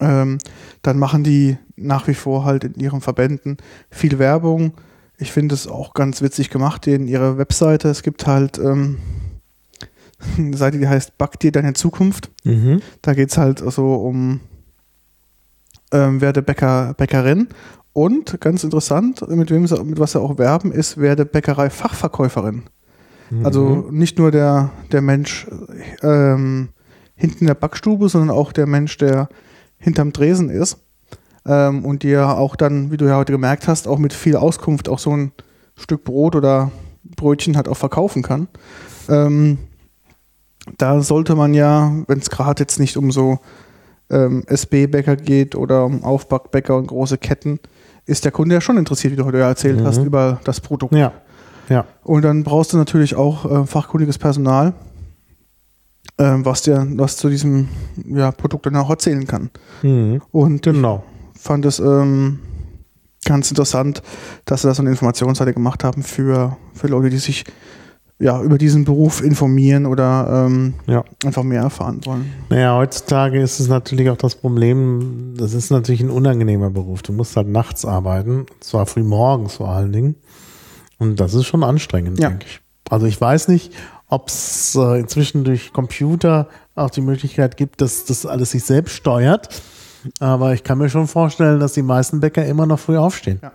Ähm, 0.00 0.38
dann 0.82 0.98
machen 0.98 1.24
die 1.24 1.58
nach 1.76 2.08
wie 2.08 2.14
vor 2.14 2.44
halt 2.44 2.64
in 2.64 2.74
ihren 2.74 3.00
Verbänden 3.00 3.58
viel 3.90 4.18
Werbung. 4.18 4.72
Ich 5.18 5.32
finde 5.32 5.54
es 5.54 5.66
auch 5.66 5.92
ganz 5.92 6.22
witzig 6.22 6.50
gemacht, 6.50 6.86
in 6.86 7.06
ihrer 7.06 7.36
Webseite. 7.36 7.88
Es 7.88 8.02
gibt 8.02 8.26
halt 8.26 8.58
ähm, 8.58 8.98
eine 10.38 10.56
Seite, 10.56 10.78
die 10.78 10.88
heißt 10.88 11.18
Back 11.18 11.38
dir 11.38 11.52
deine 11.52 11.74
Zukunft. 11.74 12.30
Mhm. 12.44 12.80
Da 13.02 13.14
geht 13.14 13.30
es 13.30 13.38
halt 13.38 13.58
so 13.58 13.94
um 13.94 14.40
ähm, 15.92 16.20
werde 16.20 16.42
Bäcker, 16.42 16.94
Bäckerin. 16.96 17.48
Und 17.92 18.40
ganz 18.40 18.62
interessant, 18.62 19.26
mit 19.28 19.50
wem 19.50 19.66
sie, 19.66 19.82
mit 19.82 19.98
was 19.98 20.12
sie 20.12 20.20
auch 20.20 20.38
werben, 20.38 20.72
ist 20.72 20.98
werde 20.98 21.24
Bäckerei 21.24 21.70
Fachverkäuferin. 21.70 22.62
Mhm. 23.30 23.46
Also 23.46 23.88
nicht 23.90 24.18
nur 24.18 24.30
der, 24.30 24.70
der 24.92 25.02
Mensch 25.02 25.46
ähm, 26.02 26.68
hinten 27.14 27.40
in 27.40 27.46
der 27.48 27.54
Backstube, 27.54 28.08
sondern 28.08 28.30
auch 28.30 28.52
der 28.52 28.66
Mensch, 28.66 28.96
der 28.96 29.28
hinterm 29.80 30.12
Tresen 30.12 30.48
ist. 30.50 30.78
Ähm, 31.46 31.84
und 31.84 32.02
dir 32.02 32.36
auch 32.36 32.54
dann, 32.54 32.90
wie 32.92 32.96
du 32.98 33.06
ja 33.06 33.16
heute 33.16 33.32
gemerkt 33.32 33.66
hast, 33.66 33.88
auch 33.88 33.98
mit 33.98 34.12
viel 34.12 34.36
Auskunft 34.36 34.88
auch 34.88 34.98
so 34.98 35.10
ein 35.16 35.32
Stück 35.76 36.04
Brot 36.04 36.36
oder 36.36 36.70
Brötchen 37.16 37.56
halt 37.56 37.66
auch 37.68 37.76
verkaufen 37.76 38.22
kann. 38.22 38.46
Ähm, 39.08 39.58
da 40.78 41.00
sollte 41.00 41.34
man 41.34 41.54
ja, 41.54 41.92
wenn 42.06 42.18
es 42.18 42.30
gerade 42.30 42.62
jetzt 42.62 42.78
nicht 42.78 42.96
um 42.98 43.10
so 43.10 43.38
ähm, 44.10 44.44
SB-Bäcker 44.46 45.16
geht 45.16 45.54
oder 45.56 45.84
um 45.86 46.04
Aufbackbäcker 46.04 46.76
und 46.76 46.86
große 46.88 47.16
Ketten, 47.18 47.58
ist 48.06 48.24
der 48.24 48.32
Kunde 48.32 48.54
ja 48.56 48.60
schon 48.60 48.76
interessiert, 48.76 49.12
wie 49.12 49.16
du 49.16 49.24
heute 49.24 49.38
ja 49.38 49.48
erzählt 49.48 49.80
Mhm. 49.80 49.84
hast, 49.86 49.98
über 50.02 50.40
das 50.44 50.60
Produkt. 50.60 50.94
Ja. 50.94 51.12
Ja. 51.68 51.86
Und 52.02 52.22
dann 52.22 52.42
brauchst 52.42 52.72
du 52.72 52.76
natürlich 52.76 53.14
auch 53.14 53.44
äh, 53.62 53.66
fachkundiges 53.66 54.18
Personal, 54.18 54.74
ähm, 56.20 56.44
was 56.44 56.62
dir 56.62 56.86
was 56.96 57.16
zu 57.16 57.28
diesem 57.28 57.68
ja, 58.06 58.30
Produkt 58.30 58.66
dann 58.66 58.76
auch 58.76 58.90
erzählen 58.90 59.26
kann. 59.26 59.50
Mhm. 59.82 60.20
Und 60.30 60.62
Genau. 60.62 61.02
ich 61.34 61.40
fand 61.40 61.64
es 61.64 61.80
ähm, 61.80 62.38
ganz 63.24 63.50
interessant, 63.50 64.02
dass 64.44 64.62
sie 64.62 64.68
da 64.68 64.74
so 64.74 64.82
eine 64.82 64.90
Informationsseite 64.90 65.52
gemacht 65.52 65.82
haben 65.82 66.02
für, 66.02 66.56
für 66.74 66.86
Leute, 66.86 67.10
die 67.10 67.18
sich 67.18 67.44
ja, 68.22 68.42
über 68.42 68.58
diesen 68.58 68.84
Beruf 68.84 69.22
informieren 69.22 69.86
oder 69.86 70.44
ähm, 70.46 70.74
Ja. 70.86 71.02
einfach 71.24 71.42
mehr 71.42 71.62
erfahren 71.62 72.02
wollen. 72.04 72.30
Naja, 72.50 72.76
heutzutage 72.76 73.40
ist 73.40 73.60
es 73.60 73.68
natürlich 73.68 74.10
auch 74.10 74.18
das 74.18 74.34
Problem, 74.34 75.32
das 75.38 75.54
ist 75.54 75.70
natürlich 75.70 76.02
ein 76.02 76.10
unangenehmer 76.10 76.68
Beruf. 76.68 77.00
Du 77.02 77.14
musst 77.14 77.34
halt 77.36 77.48
nachts 77.48 77.86
arbeiten, 77.86 78.40
und 78.40 78.52
zwar 78.62 78.84
früh 78.84 79.02
morgens 79.02 79.54
vor 79.54 79.70
allen 79.70 79.92
Dingen. 79.92 80.16
Und 80.98 81.18
das 81.18 81.32
ist 81.32 81.46
schon 81.46 81.64
anstrengend, 81.64 82.18
Ja. 82.20 82.28
denke 82.28 82.44
ich. 82.46 82.60
Also 82.90 83.06
ich 83.06 83.18
weiß 83.18 83.48
nicht, 83.48 83.72
ob 84.10 84.28
es 84.28 84.74
äh, 84.74 85.00
inzwischen 85.00 85.44
durch 85.44 85.72
Computer 85.72 86.48
auch 86.74 86.90
die 86.90 87.00
Möglichkeit 87.00 87.56
gibt, 87.56 87.80
dass 87.80 88.04
das 88.04 88.26
alles 88.26 88.50
sich 88.50 88.64
selbst 88.64 88.94
steuert. 88.94 89.48
Aber 90.18 90.52
ich 90.52 90.64
kann 90.64 90.78
mir 90.78 90.88
schon 90.88 91.06
vorstellen, 91.06 91.60
dass 91.60 91.74
die 91.74 91.82
meisten 91.82 92.20
Bäcker 92.20 92.44
immer 92.44 92.66
noch 92.66 92.78
früh 92.78 92.96
aufstehen. 92.96 93.40
Ja. 93.42 93.52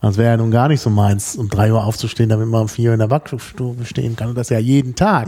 Das 0.00 0.16
wäre 0.16 0.30
ja 0.30 0.36
nun 0.36 0.50
gar 0.50 0.68
nicht 0.68 0.80
so 0.80 0.90
meins, 0.90 1.36
um 1.36 1.48
drei 1.48 1.72
Uhr 1.72 1.84
aufzustehen, 1.84 2.28
damit 2.28 2.48
man 2.48 2.62
um 2.62 2.68
vier 2.68 2.90
Uhr 2.90 2.94
in 2.94 3.00
der 3.00 3.08
Backstube 3.08 3.84
stehen 3.84 4.16
kann. 4.16 4.30
Und 4.30 4.38
das 4.38 4.48
ja 4.48 4.58
jeden 4.58 4.94
Tag. 4.94 5.26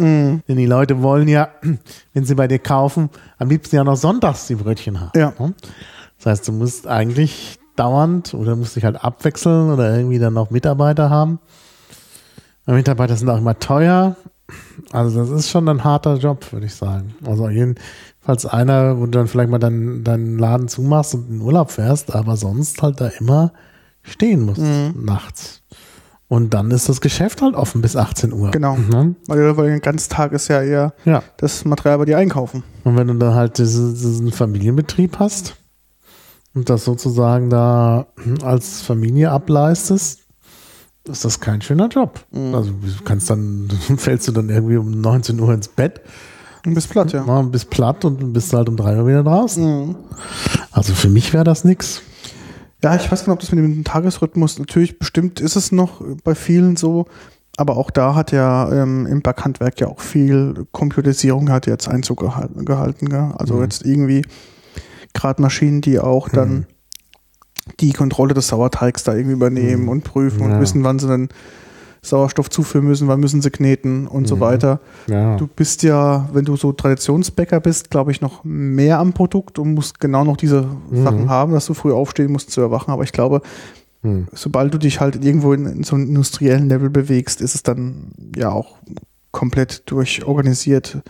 Denn 0.49 0.57
die 0.57 0.67
Leute 0.67 1.03
wollen 1.03 1.29
ja, 1.29 1.51
wenn 2.13 2.25
sie 2.25 2.35
bei 2.35 2.49
dir 2.49 2.59
kaufen, 2.59 3.11
am 3.39 3.49
liebsten 3.49 3.77
ja 3.77 3.85
noch 3.85 3.97
sonntags 3.97 4.47
die 4.47 4.57
Brötchen 4.57 5.01
haben. 5.01 5.19
Ja. 5.19 5.33
Das 6.17 6.27
heißt, 6.27 6.49
du 6.49 6.53
musst 6.53 6.87
eigentlich 6.87 7.59
dauernd 7.77 8.35
oder 8.35 8.57
musst 8.57 8.77
dich 8.77 8.85
halt 8.85 9.03
abwechseln 9.03 9.71
oder 9.71 9.97
irgendwie 9.97 10.19
dann 10.19 10.35
noch 10.35 10.51
Mitarbeiter 10.51 11.09
haben. 11.09 11.39
Mitarbeiter 12.67 13.17
sind 13.17 13.29
auch 13.29 13.39
immer 13.39 13.59
teuer. 13.59 14.17
Also 14.93 15.21
das 15.21 15.31
ist 15.31 15.51
schon 15.51 15.69
ein 15.69 15.85
harter 15.85 16.17
Job, 16.17 16.53
würde 16.53 16.67
ich 16.67 16.75
sagen. 16.75 17.15
Also 17.25 17.49
jedenfalls 17.49 18.47
einer, 18.47 18.99
wo 18.99 19.05
du 19.05 19.13
dann 19.13 19.29
vielleicht 19.29 19.51
mal 19.51 19.59
deinen, 19.59 20.03
deinen 20.05 20.39
Laden 20.39 20.69
zumachst 20.69 21.15
und 21.15 21.29
in 21.31 21.41
Urlaub 21.41 21.71
fährst, 21.71 22.15
aber 22.15 22.37
sonst 22.37 22.83
halt 22.83 23.01
da 23.01 23.09
immer 23.21 23.53
stehen 24.03 24.43
musst 24.43 24.63
nachts. 24.97 25.63
Und 26.27 26.55
dann 26.55 26.71
ist 26.71 26.89
das 26.89 27.01
Geschäft 27.01 27.43
halt 27.43 27.55
offen 27.57 27.81
bis 27.83 27.97
18 27.97 28.33
Uhr. 28.33 28.51
Genau. 28.53 28.77
Mhm. 28.77 29.17
Weil, 29.27 29.57
weil 29.57 29.71
den 29.71 29.81
ganzen 29.81 30.11
Tag 30.11 30.33
ist 30.33 30.47
ja 30.49 30.63
eher 30.63 30.95
Ja. 31.05 31.23
das 31.39 31.65
Material 31.65 31.99
bei 31.99 32.05
dir 32.05 32.19
einkaufen. 32.19 32.63
Und 32.85 32.97
wenn 32.97 33.09
du 33.09 33.15
dann 33.15 33.35
halt 33.35 33.59
diese, 33.59 33.93
diesen 33.93 34.31
Familienbetrieb 34.31 35.19
hast 35.19 35.57
und 36.55 36.71
das 36.71 36.85
sozusagen 36.85 37.51
da 37.51 38.07
als 38.45 38.81
Familie 38.83 39.31
ableistest, 39.33 40.21
ist 41.09 41.25
das 41.25 41.41
kein 41.41 41.61
schöner 41.63 41.89
Job. 41.89 42.21
Also 42.33 42.71
du 42.71 43.05
kannst 43.05 43.31
dann, 43.31 43.69
fällst 43.97 44.29
du 44.29 44.33
dann 44.33 44.49
irgendwie 44.49 44.77
um 44.77 44.91
19 45.01 45.39
Uhr 45.41 45.53
ins 45.55 45.69
Bett, 45.69 46.01
Und 46.67 46.75
bist 46.75 46.91
platt, 46.91 47.13
ja. 47.13 47.25
ja. 47.27 47.43
bist 47.43 47.71
platt 47.71 48.05
und 48.05 48.33
bist 48.33 48.53
halt 48.53 48.69
um 48.69 48.77
3 48.77 48.99
Uhr 48.99 49.07
wieder 49.07 49.23
draußen. 49.25 49.89
Mhm. 49.89 49.97
Also 50.73 50.95
für 50.95 51.09
mich 51.09 51.33
wäre 51.33 51.45
das 51.45 51.65
nix. 51.65 52.03
Ja, 52.83 52.97
ich 52.97 53.11
weiß 53.11 53.21
nicht, 53.27 53.33
ob 53.33 53.41
das 53.41 53.53
mit 53.53 53.63
dem 53.63 53.85
Tagesrhythmus, 53.85 54.59
natürlich 54.59 54.99
bestimmt 54.99 55.41
ist 55.41 55.57
es 55.57 55.71
noch 55.71 56.03
bei 56.25 56.35
vielen 56.35 56.77
so, 56.77 57.07
aber 57.59 57.77
auch 57.77 57.91
da 57.91 58.15
hat 58.15 58.33
ja 58.33 58.73
ähm, 58.73 59.07
im 59.07 59.21
Backhandwerk 59.21 59.81
ja 59.81 59.89
auch 59.89 60.01
viel 60.01 60.67
Computerisierung 60.73 61.51
hat 61.51 61.67
jetzt 61.67 61.89
Einzug 61.89 62.21
gehalten. 62.21 62.65
gehalten 62.65 63.09
gell? 63.11 63.33
Also 63.37 63.57
Mhm. 63.57 63.63
jetzt 63.65 63.85
irgendwie 63.85 64.23
gerade 65.13 65.43
Maschinen, 65.43 65.81
die 65.83 65.99
auch 65.99 66.29
dann 66.31 66.51
Mhm. 66.51 66.67
Die 67.79 67.93
Kontrolle 67.93 68.35
des 68.35 68.49
Sauerteigs 68.49 69.05
da 69.05 69.15
irgendwie 69.15 69.35
übernehmen 69.35 69.89
und 69.89 70.03
prüfen 70.05 70.43
und 70.43 70.51
Ja. 70.51 70.61
wissen, 70.61 70.83
wann 70.85 70.99
sie 70.99 71.07
dann 71.09 71.29
Sauerstoff 72.03 72.49
zuführen 72.49 72.87
müssen, 72.87 73.09
wann 73.09 73.21
müssen 73.21 73.43
sie 73.43 73.51
kneten 73.51 74.07
und 74.07 74.27
so 74.27 74.37
Mhm. 74.37 74.41
weiter. 74.41 74.81
Ja. 75.07 75.37
Du 75.37 75.47
bist 75.47 75.83
ja, 75.83 76.29
wenn 76.33 76.47
du 76.47 76.57
so 76.57 76.73
Traditionsbäcker 76.73 77.61
bist, 77.61 77.91
glaube 77.91 78.11
ich, 78.11 78.23
noch 78.23 78.43
mehr 78.43 78.99
am 78.99 79.13
Produkt 79.13 79.59
und 79.59 79.75
musst 79.75 80.01
genau 80.01 80.25
noch 80.25 80.39
diese 80.39 80.63
Mhm. 80.91 81.05
Sachen 81.05 81.29
haben, 81.29 81.53
dass 81.53 81.67
du 81.67 81.75
früh 81.75 81.93
aufstehen 81.93 82.33
musst 82.33 82.51
zu 82.53 82.63
erwachen. 82.63 82.91
Aber 82.91 83.03
ich 83.05 83.13
glaube, 83.13 83.43
Hm. 84.03 84.29
sobald 84.33 84.73
du 84.73 84.79
dich 84.79 84.99
halt 84.99 85.23
irgendwo 85.23 85.53
in, 85.53 85.67
in 85.67 85.83
so 85.85 85.95
einem 85.95 86.07
industriellen 86.09 86.71
Level 86.71 86.89
bewegst, 86.89 87.43
ist 87.43 87.55
es 87.55 87.63
dann 87.63 88.13
ja 88.35 88.51
auch 88.51 88.77
komplett 89.31 89.83
durchorganisiert, 89.91 91.03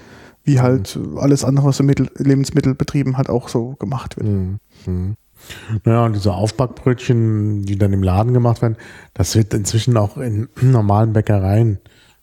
wie 0.43 0.59
halt 0.61 0.99
alles 1.17 1.45
andere, 1.45 1.67
was 1.69 1.79
im 1.79 1.87
Mittel, 1.87 2.11
Lebensmittelbetrieben 2.17 3.17
halt 3.17 3.31
auch 3.31 3.49
so 3.49 3.77
gemacht 3.79 4.17
wird. 4.17 4.59
Naja, 5.85 6.05
und 6.05 6.15
diese 6.15 6.33
Aufbackbrötchen, 6.35 7.63
die 7.65 7.77
dann 7.79 7.93
im 7.93 8.03
Laden 8.03 8.33
gemacht 8.35 8.63
werden, 8.63 8.77
das 9.15 9.35
wird 9.37 9.55
inzwischen 9.55 9.97
auch 9.97 10.17
in 10.17 10.49
normalen 10.61 11.13
Bäckereien 11.13 11.79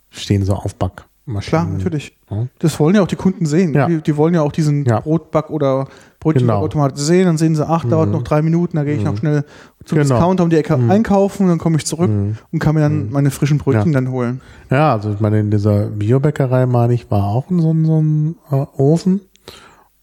stehen 0.09 0.43
so 0.45 0.53
Aufbackmaschinen. 0.53 1.41
Klar, 1.41 1.65
natürlich. 1.65 2.15
Ja. 2.29 2.47
Das 2.59 2.79
wollen 2.79 2.95
ja 2.95 3.01
auch 3.01 3.07
die 3.07 3.15
Kunden 3.15 3.45
sehen. 3.45 3.73
Ja. 3.73 3.87
Die, 3.87 4.01
die 4.01 4.17
wollen 4.17 4.33
ja 4.33 4.41
auch 4.41 4.51
diesen 4.51 4.85
Ja. 4.85 4.99
Brotback- 5.01 5.49
oder 5.49 5.87
Brötchenautomat 6.19 6.97
sehen. 6.97 7.25
Dann 7.25 7.37
sehen 7.37 7.55
sie, 7.55 7.67
ach, 7.67 7.85
dauert 7.85 8.07
Mhm. 8.07 8.13
noch 8.13 8.23
drei 8.23 8.41
Minuten, 8.41 8.77
da 8.77 8.83
gehe 8.83 8.95
ich 8.95 9.03
noch 9.03 9.17
schnell 9.17 9.43
zum 9.85 9.97
Genau. 9.97 10.15
Discounter 10.15 10.43
um 10.43 10.49
die 10.49 10.57
Ecke 10.57 10.75
Mhm. 10.77 10.89
einkaufen, 10.91 11.47
dann 11.47 11.57
komme 11.57 11.77
ich 11.77 11.85
zurück 11.85 12.09
Mhm. 12.09 12.37
und 12.51 12.59
kann 12.59 12.75
mir 12.75 12.81
dann 12.81 13.11
meine 13.11 13.31
frischen 13.31 13.57
Brötchen 13.59 13.93
dann 13.93 14.11
holen. 14.11 14.41
Ja, 14.71 14.93
also 14.93 15.11
ich 15.13 15.19
meine, 15.19 15.39
in 15.39 15.51
dieser 15.51 15.87
Biobäckerei, 15.87 16.65
meine 16.65 16.93
ich, 16.93 17.09
war 17.11 17.25
auch 17.25 17.45
so 17.49 17.71
ein, 17.73 17.85
so 17.85 18.01
ein 18.01 18.35
äh, 18.51 18.65
Ofen. 18.77 19.21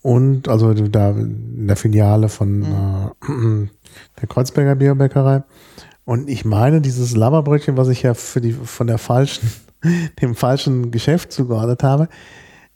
Und 0.04 0.48
also 0.48 0.74
da 0.74 1.12
in 1.12 1.66
der 1.66 1.76
Filiale 1.76 2.28
von 2.28 2.62
äh, 2.62 3.66
der 4.20 4.28
Kreuzberger 4.28 4.74
Biobäckerei. 4.74 5.44
Und 6.04 6.28
ich 6.28 6.44
meine, 6.44 6.82
dieses 6.82 7.16
Laberbrötchen, 7.16 7.78
was 7.78 7.88
ich 7.88 8.02
ja 8.02 8.12
für 8.12 8.42
die 8.42 8.52
von 8.52 8.86
der 8.86 8.98
falschen 8.98 9.50
dem 10.20 10.34
falschen 10.34 10.90
Geschäft 10.90 11.32
zugeordnet 11.32 11.82
habe. 11.82 12.08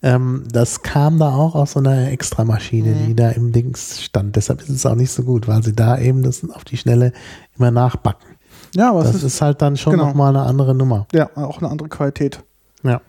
Ähm, 0.01 0.45
das 0.51 0.83
kam 0.83 1.19
da 1.19 1.35
auch 1.35 1.55
aus 1.55 1.73
so 1.73 1.81
einer 1.81 2.11
Extramaschine, 2.11 2.95
Mhm. 2.95 3.07
die 3.09 3.15
da 3.17 3.29
im 3.31 3.53
Dings 3.53 4.01
stand. 4.03 4.35
Deshalb 4.37 4.63
ist 4.63 4.71
es 4.71 4.87
auch 4.87 4.95
nicht 4.95 5.11
so 5.11 5.23
gut, 5.25 5.47
weil 5.49 5.63
sie 5.63 5.75
da 5.75 5.99
eben 5.99 6.23
das 6.23 6.49
auf 6.51 6.65
die 6.65 6.79
Schnelle 6.79 7.13
immer 7.59 7.71
nachbacken. 7.71 8.37
Ja, 8.75 8.91
aber 8.91 9.01
Das 9.01 9.11
es 9.11 9.17
ist, 9.17 9.35
ist 9.35 9.43
halt 9.43 9.61
dann 9.61 9.77
schon 9.77 9.93
genau. 9.95 10.07
nochmal 10.07 10.35
eine 10.35 10.47
andere 10.47 10.75
Nummer. 10.75 11.07
ja 11.13 11.29
auch 11.37 11.59
eine 11.59 11.69
andere 11.69 11.89
Qualität. 11.91 12.43
Ja. 12.85 13.03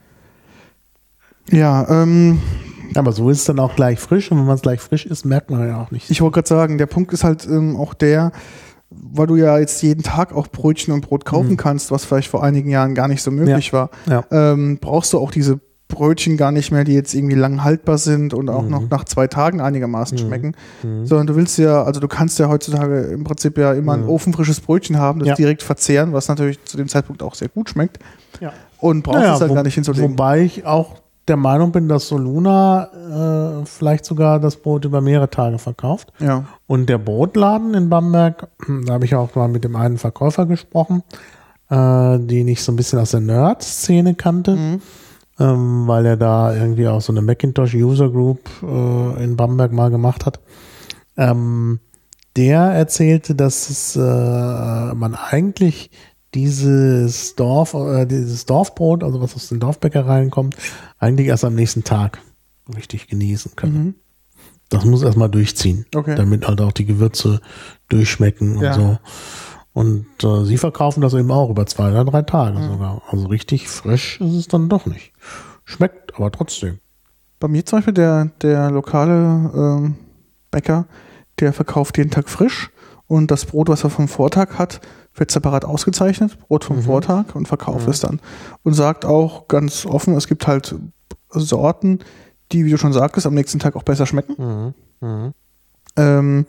Ja, 1.51 1.87
ähm, 2.03 2.41
Aber 2.95 3.11
so 3.11 3.29
ist 3.29 3.39
es 3.39 3.45
dann 3.45 3.59
auch 3.59 3.75
gleich 3.75 3.99
frisch 3.99 4.31
und 4.31 4.37
wenn 4.39 4.45
man 4.45 4.55
es 4.55 4.61
gleich 4.61 4.79
frisch 4.81 5.05
ist, 5.05 5.25
merkt 5.25 5.49
man 5.49 5.67
ja 5.67 5.81
auch 5.81 5.91
nicht. 5.91 6.09
ich 6.09 6.21
wollte 6.21 6.35
gerade 6.35 6.47
sagen, 6.49 6.77
der 6.77 6.85
Punkt 6.87 7.13
ist 7.13 7.23
halt 7.23 7.45
ähm, 7.45 7.75
auch 7.75 7.93
der, 7.93 8.31
weil 8.89 9.27
du 9.27 9.35
ja 9.35 9.57
jetzt 9.59 9.81
jeden 9.83 10.03
Tag 10.03 10.33
auch 10.33 10.47
Brötchen 10.47 10.93
und 10.93 11.01
Brot 11.01 11.23
kaufen 11.25 11.51
Mhm. 11.51 11.57
kannst, 11.57 11.91
was 11.91 12.05
vielleicht 12.05 12.29
vor 12.29 12.43
einigen 12.43 12.69
Jahren 12.69 12.95
gar 12.95 13.07
nicht 13.07 13.21
so 13.21 13.31
möglich 13.31 13.71
war, 13.73 13.89
Ja. 14.09 14.23
ähm, 14.31 14.79
brauchst 14.81 15.13
du 15.13 15.19
auch 15.19 15.31
diese 15.31 15.59
Brötchen 15.87 16.37
gar 16.37 16.51
nicht 16.51 16.71
mehr, 16.71 16.83
die 16.83 16.93
jetzt 16.93 17.15
irgendwie 17.15 17.35
lang 17.35 17.63
haltbar 17.63 17.97
sind 17.97 18.35
und 18.35 18.47
auch 18.49 18.61
Mhm. 18.63 18.69
noch 18.69 18.89
nach 18.91 19.05
zwei 19.05 19.25
Tagen 19.27 19.59
einigermaßen 19.59 20.17
Mhm. 20.17 20.21
schmecken, 20.21 20.55
Mhm. 20.83 21.05
sondern 21.07 21.25
du 21.27 21.35
willst 21.35 21.57
ja, 21.57 21.83
also 21.83 21.99
du 21.99 22.07
kannst 22.07 22.37
ja 22.37 22.47
heutzutage 22.47 23.01
im 23.05 23.23
Prinzip 23.23 23.57
ja 23.57 23.73
immer 23.73 23.93
ein 23.93 24.03
Mhm. 24.03 24.09
ofenfrisches 24.09 24.59
Brötchen 24.59 24.97
haben, 24.99 25.19
das 25.19 25.29
Ja. 25.29 25.35
direkt 25.35 25.63
verzehren, 25.63 26.13
was 26.13 26.27
natürlich 26.27 26.63
zu 26.65 26.77
dem 26.77 26.87
Zeitpunkt 26.89 27.23
auch 27.23 27.33
sehr 27.33 27.49
gut 27.49 27.69
schmeckt 27.71 27.97
Ja. 28.39 28.53
und 28.79 29.01
brauchst 29.03 29.19
Naja, 29.19 29.33
es 29.35 29.41
halt 29.41 29.49
wo- 29.49 29.55
gar 29.55 29.63
nicht 29.63 29.73
hinzulegen. 29.75 30.11
Wobei 30.11 30.41
ich 30.41 30.65
auch 30.67 30.95
der 31.29 31.37
Meinung 31.37 31.71
bin, 31.71 31.87
dass 31.87 32.07
Soluna 32.09 33.61
äh, 33.61 33.65
vielleicht 33.65 34.03
sogar 34.05 34.39
das 34.39 34.57
Brot 34.57 34.83
über 34.85 34.99
mehrere 35.01 35.29
Tage 35.29 35.59
verkauft. 35.59 36.11
Ja. 36.19 36.45
Und 36.67 36.89
der 36.89 36.97
Brotladen 36.97 37.73
in 37.73 37.89
Bamberg, 37.89 38.47
da 38.85 38.93
habe 38.93 39.05
ich 39.05 39.15
auch 39.15 39.33
mal 39.35 39.47
mit 39.47 39.63
dem 39.63 39.75
einen 39.75 39.97
Verkäufer 39.97 40.45
gesprochen, 40.45 41.03
äh, 41.69 42.19
den 42.19 42.47
ich 42.47 42.61
so 42.63 42.71
ein 42.71 42.75
bisschen 42.75 42.99
aus 42.99 43.11
der 43.11 43.21
Nerd-Szene 43.21 44.15
kannte, 44.15 44.55
Mhm. 44.55 44.81
ähm, 45.39 45.87
weil 45.87 46.05
er 46.05 46.17
da 46.17 46.53
irgendwie 46.53 46.87
auch 46.87 47.01
so 47.01 47.13
eine 47.13 47.21
Macintosh 47.21 47.75
User 47.75 48.09
Group 48.09 48.49
äh, 48.61 49.23
in 49.23 49.35
Bamberg 49.37 49.71
mal 49.71 49.89
gemacht 49.91 50.25
hat. 50.25 50.39
Ähm, 51.15 51.79
der 52.35 52.61
erzählte, 52.61 53.35
dass 53.35 53.69
es, 53.69 53.95
äh, 53.95 53.99
man 53.99 55.15
eigentlich 55.15 55.91
dieses 56.35 57.35
Dorf, 57.35 57.73
äh, 57.73 58.05
dieses 58.05 58.45
Dorfbrot, 58.45 59.03
also 59.03 59.19
was 59.21 59.35
aus 59.35 59.49
den 59.49 59.59
Dorfbäckereien 59.59 60.29
kommt, 60.29 60.55
eigentlich 60.99 61.27
erst 61.27 61.45
am 61.45 61.55
nächsten 61.55 61.83
Tag 61.83 62.19
richtig 62.75 63.07
genießen 63.07 63.55
kann. 63.55 63.73
Mhm. 63.73 63.95
Das 64.69 64.85
muss 64.85 65.01
erstmal 65.01 65.29
durchziehen, 65.29 65.85
Okay. 65.95 66.13
damit 66.15 66.47
halt 66.47 66.61
auch 66.61 66.71
die 66.71 66.85
Gewürze 66.85 67.41
durchschmecken 67.87 68.57
und 68.57 68.63
Ja. 68.63 68.73
so. 68.73 68.97
Und 69.73 70.05
äh, 70.23 70.45
sie 70.45 70.57
verkaufen 70.57 71.01
das 71.01 71.13
eben 71.13 71.31
auch 71.31 71.49
über 71.49 71.65
zwei 71.65 71.89
oder 71.91 72.05
drei 72.05 72.21
Tage 72.21 72.59
Mhm. 72.59 72.67
sogar. 72.73 73.01
Also 73.09 73.27
richtig 73.27 73.67
frisch 73.67 74.19
ist 74.21 74.33
es 74.33 74.47
dann 74.47 74.69
doch 74.69 74.85
nicht. 74.85 75.13
Schmeckt 75.65 76.15
aber 76.15 76.31
trotzdem. 76.31 76.79
Bei 77.39 77.47
mir 77.47 77.65
zum 77.65 77.77
Beispiel 77.79 77.93
der, 77.93 78.25
der 78.41 78.69
lokale 78.69 79.51
ähm, 79.55 79.95
Bäcker, 80.51 80.85
der 81.39 81.53
verkauft 81.53 81.97
jeden 81.97 82.11
Tag 82.11 82.29
frisch 82.29 82.69
und 83.07 83.31
das 83.31 83.45
Brot, 83.45 83.69
was 83.69 83.83
er 83.83 83.89
vom 83.89 84.07
Vortag 84.07 84.59
hat, 84.59 84.81
wird 85.15 85.31
separat 85.31 85.65
ausgezeichnet, 85.65 86.37
Brot 86.39 86.63
vom 86.63 86.77
Mhm. 86.77 86.83
Vortag 86.83 87.35
und 87.35 87.47
verkauft 87.47 87.85
Mhm. 87.85 87.91
es 87.91 87.99
dann. 87.99 88.19
Und 88.63 88.73
sagt 88.73 89.05
auch 89.05 89.47
ganz 89.47 89.85
offen, 89.85 90.15
es 90.15 90.27
gibt 90.27 90.47
halt 90.47 90.75
Sorten, 91.29 91.99
die, 92.51 92.65
wie 92.65 92.71
du 92.71 92.77
schon 92.77 92.93
sagtest, 92.93 93.27
am 93.27 93.33
nächsten 93.35 93.59
Tag 93.59 93.75
auch 93.75 93.83
besser 93.83 94.05
schmecken. 94.05 94.73
Mhm. 95.01 95.07
Mhm. 95.07 95.33
Ähm, 95.95 96.45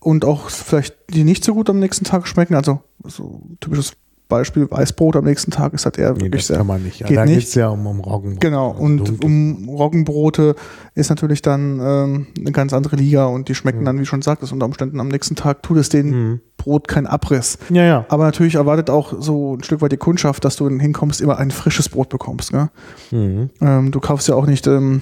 und 0.00 0.24
auch 0.24 0.50
vielleicht 0.50 0.96
die 1.10 1.24
nicht 1.24 1.44
so 1.44 1.54
gut 1.54 1.70
am 1.70 1.78
nächsten 1.78 2.04
Tag 2.04 2.26
schmecken. 2.26 2.54
Also 2.54 2.80
so 3.04 3.40
typisches 3.60 3.92
Beispiel 4.32 4.70
Weißbrot 4.70 5.16
am 5.16 5.24
nächsten 5.24 5.50
Tag 5.50 5.72
ist 5.74 5.84
halt 5.84 5.98
eher 5.98 6.12
Nee, 6.14 6.20
wirklich 6.22 6.42
das 6.42 6.46
sehr 6.48 6.56
kann 6.58 6.66
man 6.66 6.82
nicht. 6.82 7.04
geht 7.04 7.16
da 7.16 7.24
geht 7.24 7.38
es 7.44 7.54
ja 7.54 7.68
um, 7.68 7.86
um 7.86 8.00
Roggenbrot. 8.00 8.40
Genau, 8.40 8.70
Also 8.72 8.82
und 8.82 8.96
dunkles 8.98 9.20
um 9.24 9.68
Roggenbrote 9.68 10.54
ist 10.94 11.10
natürlich 11.10 11.42
dann 11.42 11.78
ähm, 11.80 12.26
eine 12.38 12.52
ganz 12.52 12.72
andere 12.72 12.96
Liga 12.96 13.26
und 13.26 13.48
die 13.48 13.54
schmecken 13.54 13.80
Mhm. 13.80 13.84
dann, 13.84 14.00
wie 14.00 14.06
schon 14.06 14.22
sagtest, 14.22 14.52
unter 14.52 14.66
Umständen 14.66 14.98
am 15.00 15.08
nächsten 15.08 15.36
Tag 15.36 15.62
tut 15.62 15.76
es 15.78 15.88
dem 15.88 16.06
Mhm. 16.10 16.40
Brot 16.56 16.86
keinen 16.88 17.06
Abriss. 17.06 17.58
Ja, 17.70 17.82
ja. 17.84 18.04
Aber 18.08 18.24
natürlich 18.24 18.54
erwartet 18.54 18.88
auch 18.90 19.14
so 19.20 19.56
ein 19.56 19.64
Stück 19.64 19.80
weit 19.82 19.90
die 19.92 19.96
Kundschaft, 19.96 20.44
dass 20.44 20.56
du 20.56 20.68
hinkommst, 20.68 21.20
immer 21.20 21.38
ein 21.38 21.50
frisches 21.50 21.88
Brot 21.88 22.08
bekommst. 22.08 22.52
Ne? 22.52 22.70
Mhm. 23.10 23.50
Ähm, 23.60 23.90
du 23.90 23.98
kaufst 24.00 24.28
ja 24.28 24.34
auch 24.36 24.46
nicht 24.46 24.66
ähm, 24.66 25.00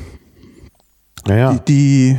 Ja, 1.28 1.36
ja. 1.36 1.52
die, 1.52 1.60
die, 2.14 2.18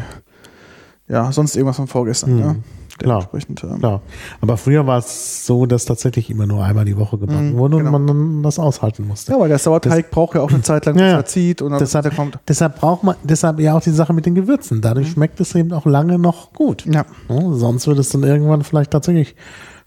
ja, 1.08 1.32
sonst 1.32 1.56
irgendwas 1.56 1.78
von 1.78 1.88
vorgestern. 1.88 2.34
Mhm. 2.34 2.40
Ne? 2.40 2.56
Klar. 2.97 3.19
Dementsprechend, 3.31 3.63
ähm, 3.63 3.80
Klar. 3.80 4.01
Aber 4.41 4.57
früher 4.57 4.85
war 4.88 4.97
es 4.99 5.45
so, 5.45 5.65
dass 5.65 5.85
tatsächlich 5.85 6.30
immer 6.30 6.45
nur 6.45 6.63
einmal 6.63 6.85
die 6.85 6.97
Woche 6.97 7.18
gebacken 7.18 7.53
Mhm, 7.53 7.57
wurde 7.57 7.77
genau. 7.77 7.88
und 7.95 8.05
man 8.05 8.07
dann 8.07 8.43
das 8.43 8.59
aushalten 8.59 9.07
musste. 9.07 9.31
Ja, 9.31 9.39
weil 9.39 9.49
der 9.49 9.57
Sauerteig 9.59 10.11
braucht 10.11 10.35
ja 10.35 10.41
auch 10.41 10.49
eine 10.51 10.61
Zeit 10.63 10.85
lang, 10.85 10.95
bis 10.95 11.01
Ja, 11.01 11.07
ja. 11.09 11.15
er 11.18 11.26
zieht 11.26 11.61
und 11.61 11.72
dann 11.72 11.80
Deshalb- 11.80 12.15
kommt. 12.15 12.39
Deshalb 12.47 12.80
braucht 12.80 13.03
man, 13.03 13.15
deshalb 13.23 13.59
ja 13.59 13.76
auch 13.77 13.81
die 13.81 13.91
Sache 13.91 14.13
mit 14.13 14.26
den 14.26 14.35
Gewürzen. 14.35 14.81
Dadurch 14.81 15.07
Mhm. 15.07 15.11
schmeckt 15.13 15.39
es 15.39 15.55
eben 15.55 15.72
auch 15.73 15.85
lange 15.85 16.19
noch 16.19 16.53
gut. 16.53 16.85
Ja, 16.85 17.05
Ja, 17.30 17.53
sonst 17.53 17.88
würde 17.88 18.01
es 18.01 18.09
dann 18.09 18.23
irgendwann 18.23 18.63
vielleicht 18.63 18.91
tatsächlich 18.91 19.35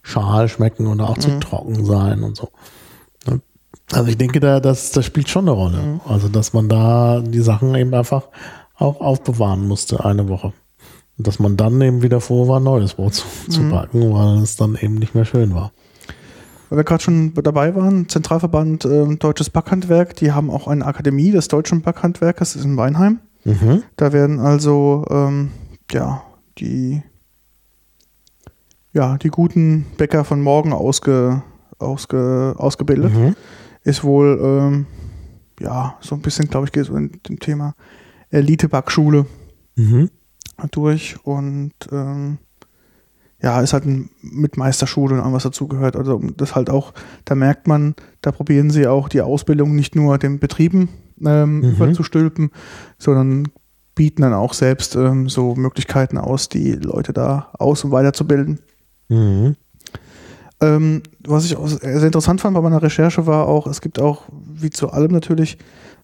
schal 0.01 0.47
schmecken 0.49 0.87
oder 0.87 1.09
auch 1.09 1.17
zu 1.17 1.29
Mhm. 1.29 1.41
trocken 1.41 1.85
sein 1.85 2.23
und 2.23 2.35
so. 2.37 2.49
Ja. 3.27 3.37
Also 3.93 4.09
ich 4.09 4.17
denke, 4.17 4.39
da, 4.39 4.59
das, 4.59 4.91
das 4.91 5.05
spielt 5.05 5.29
schon 5.29 5.45
eine 5.45 5.51
Rolle. 5.51 5.77
Mhm. 5.77 6.01
Also, 6.07 6.27
dass 6.27 6.53
man 6.53 6.69
da 6.69 7.21
die 7.21 7.39
Sachen 7.41 7.75
eben 7.75 7.93
einfach 7.93 8.23
auch 8.77 8.99
aufbewahren 8.99 9.67
musste, 9.67 10.03
eine 10.03 10.27
Woche. 10.27 10.53
Dass 11.17 11.39
man 11.39 11.55
dann 11.55 11.79
eben 11.81 12.01
wieder 12.01 12.19
froh 12.19 12.47
war, 12.47 12.59
neues 12.59 12.95
Brot 12.95 13.13
zu, 13.13 13.25
zu 13.49 13.61
Mhm. 13.61 13.69
backen, 13.71 14.13
weil 14.13 14.39
es 14.43 14.57
dann 14.57 14.75
eben 14.79 14.95
nicht 14.95 15.15
mehr 15.15 15.25
schön 15.25 15.53
war. 15.55 15.71
Weil 16.69 16.79
wir 16.79 16.83
gerade 16.83 17.03
schon 17.03 17.33
dabei 17.35 17.73
waren, 17.75 18.09
Zentralverband 18.09 18.85
ähm, 18.85 19.19
Deutsches 19.19 19.49
Backhandwerk, 19.49 20.15
die 20.15 20.31
haben 20.33 20.49
auch 20.49 20.67
eine 20.67 20.85
Akademie 20.85 21.31
des 21.31 21.47
deutschen 21.47 21.81
Backhandwerkers, 21.81 22.53
das 22.53 22.59
ist 22.61 22.65
in 22.65 22.75
Weinheim. 22.75 23.19
Mhm. 23.45 23.83
Da 23.95 24.11
werden 24.11 24.39
also 24.39 25.05
ähm, 25.09 25.51
ja 25.91 26.23
die 26.57 27.01
ja 28.93 29.17
die 29.17 29.29
guten 29.29 29.85
Bäcker 29.97 30.23
von 30.23 30.41
morgen 30.41 30.73
ausge, 30.73 31.43
ausge, 31.79 32.55
ausgebildet. 32.57 33.13
Mhm. 33.13 33.35
Ist 33.83 34.03
wohl 34.03 34.39
ähm, 34.41 34.85
ja 35.61 35.95
so 36.01 36.15
ein 36.15 36.21
bisschen, 36.21 36.47
glaube 36.49 36.65
ich, 36.65 36.71
geht 36.71 36.85
so 36.85 36.95
in 36.95 37.19
dem 37.29 37.39
Thema 37.39 37.75
Elite-Backschule 38.31 39.25
Mhm. 39.77 40.09
Durch 40.71 41.17
und 41.23 41.73
ähm, 41.91 42.37
ja, 43.41 43.61
ist 43.61 43.73
halt 43.73 43.85
ein, 43.85 44.09
mit 44.21 44.57
Meisterschule 44.57 45.15
und 45.15 45.21
allem, 45.21 45.33
was 45.33 45.43
dazugehört. 45.43 45.95
Also 45.95 46.19
das 46.35 46.55
halt 46.55 46.69
auch, 46.69 46.93
da 47.25 47.35
merkt 47.35 47.67
man, 47.67 47.95
da 48.21 48.31
probieren 48.31 48.71
sie 48.71 48.87
auch 48.87 49.09
die 49.09 49.21
Ausbildung 49.21 49.75
nicht 49.75 49.95
nur 49.95 50.17
den 50.17 50.39
Betrieben 50.39 50.89
ähm, 51.23 51.59
Mhm. 51.59 51.69
überzustülpen, 51.71 52.51
sondern 52.97 53.49
bieten 53.93 54.23
dann 54.23 54.33
auch 54.33 54.53
selbst 54.53 54.95
ähm, 54.95 55.29
so 55.29 55.55
Möglichkeiten 55.55 56.17
aus, 56.17 56.49
die 56.49 56.73
Leute 56.73 57.13
da 57.13 57.49
aus- 57.57 57.83
und 57.83 57.91
weiterzubilden. 57.91 58.59
Mhm. 59.09 59.55
Ähm, 60.61 61.03
was 61.25 61.45
ich 61.45 61.55
auch 61.55 61.67
sehr 61.67 62.03
interessant 62.03 62.41
fand 62.41 62.55
bei 62.55 62.61
meiner 62.61 62.81
Recherche 62.81 63.27
war 63.27 63.47
auch, 63.47 63.67
es 63.67 63.81
gibt 63.81 63.99
auch, 63.99 64.23
wie 64.31 64.69
zu 64.69 64.89
allem 64.89 65.11
natürlich, 65.11 65.57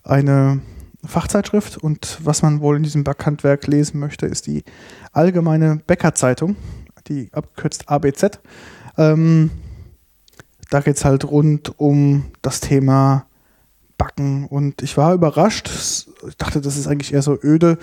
eine 0.04 0.60
Fachzeitschrift 1.06 1.78
und 1.78 2.20
was 2.24 2.42
man 2.42 2.62
wohl 2.62 2.78
in 2.78 2.84
diesem 2.84 3.04
Backhandwerk 3.04 3.68
lesen 3.68 4.00
möchte, 4.00 4.26
ist 4.26 4.48
die 4.48 4.64
Allgemeine 5.12 5.82
Bäckerzeitung, 5.88 6.56
die 7.08 7.30
abgekürzt 7.34 7.90
ABZ. 7.90 8.40
Ähm, 8.98 9.52
da 10.70 10.80
geht 10.80 10.98
es 10.98 11.06
halt 11.06 11.26
rund 11.26 11.80
um 11.80 12.26
das 12.42 12.60
Thema 12.60 13.26
Backen 13.98 14.46
und 14.46 14.82
ich 14.82 14.98
war 14.98 15.14
überrascht. 15.14 15.70
Ich 16.28 16.38
dachte, 16.38 16.62
das 16.62 16.78
ist 16.78 16.88
eigentlich 16.88 17.14
eher 17.14 17.22
so 17.22 17.38
öde. 17.42 17.78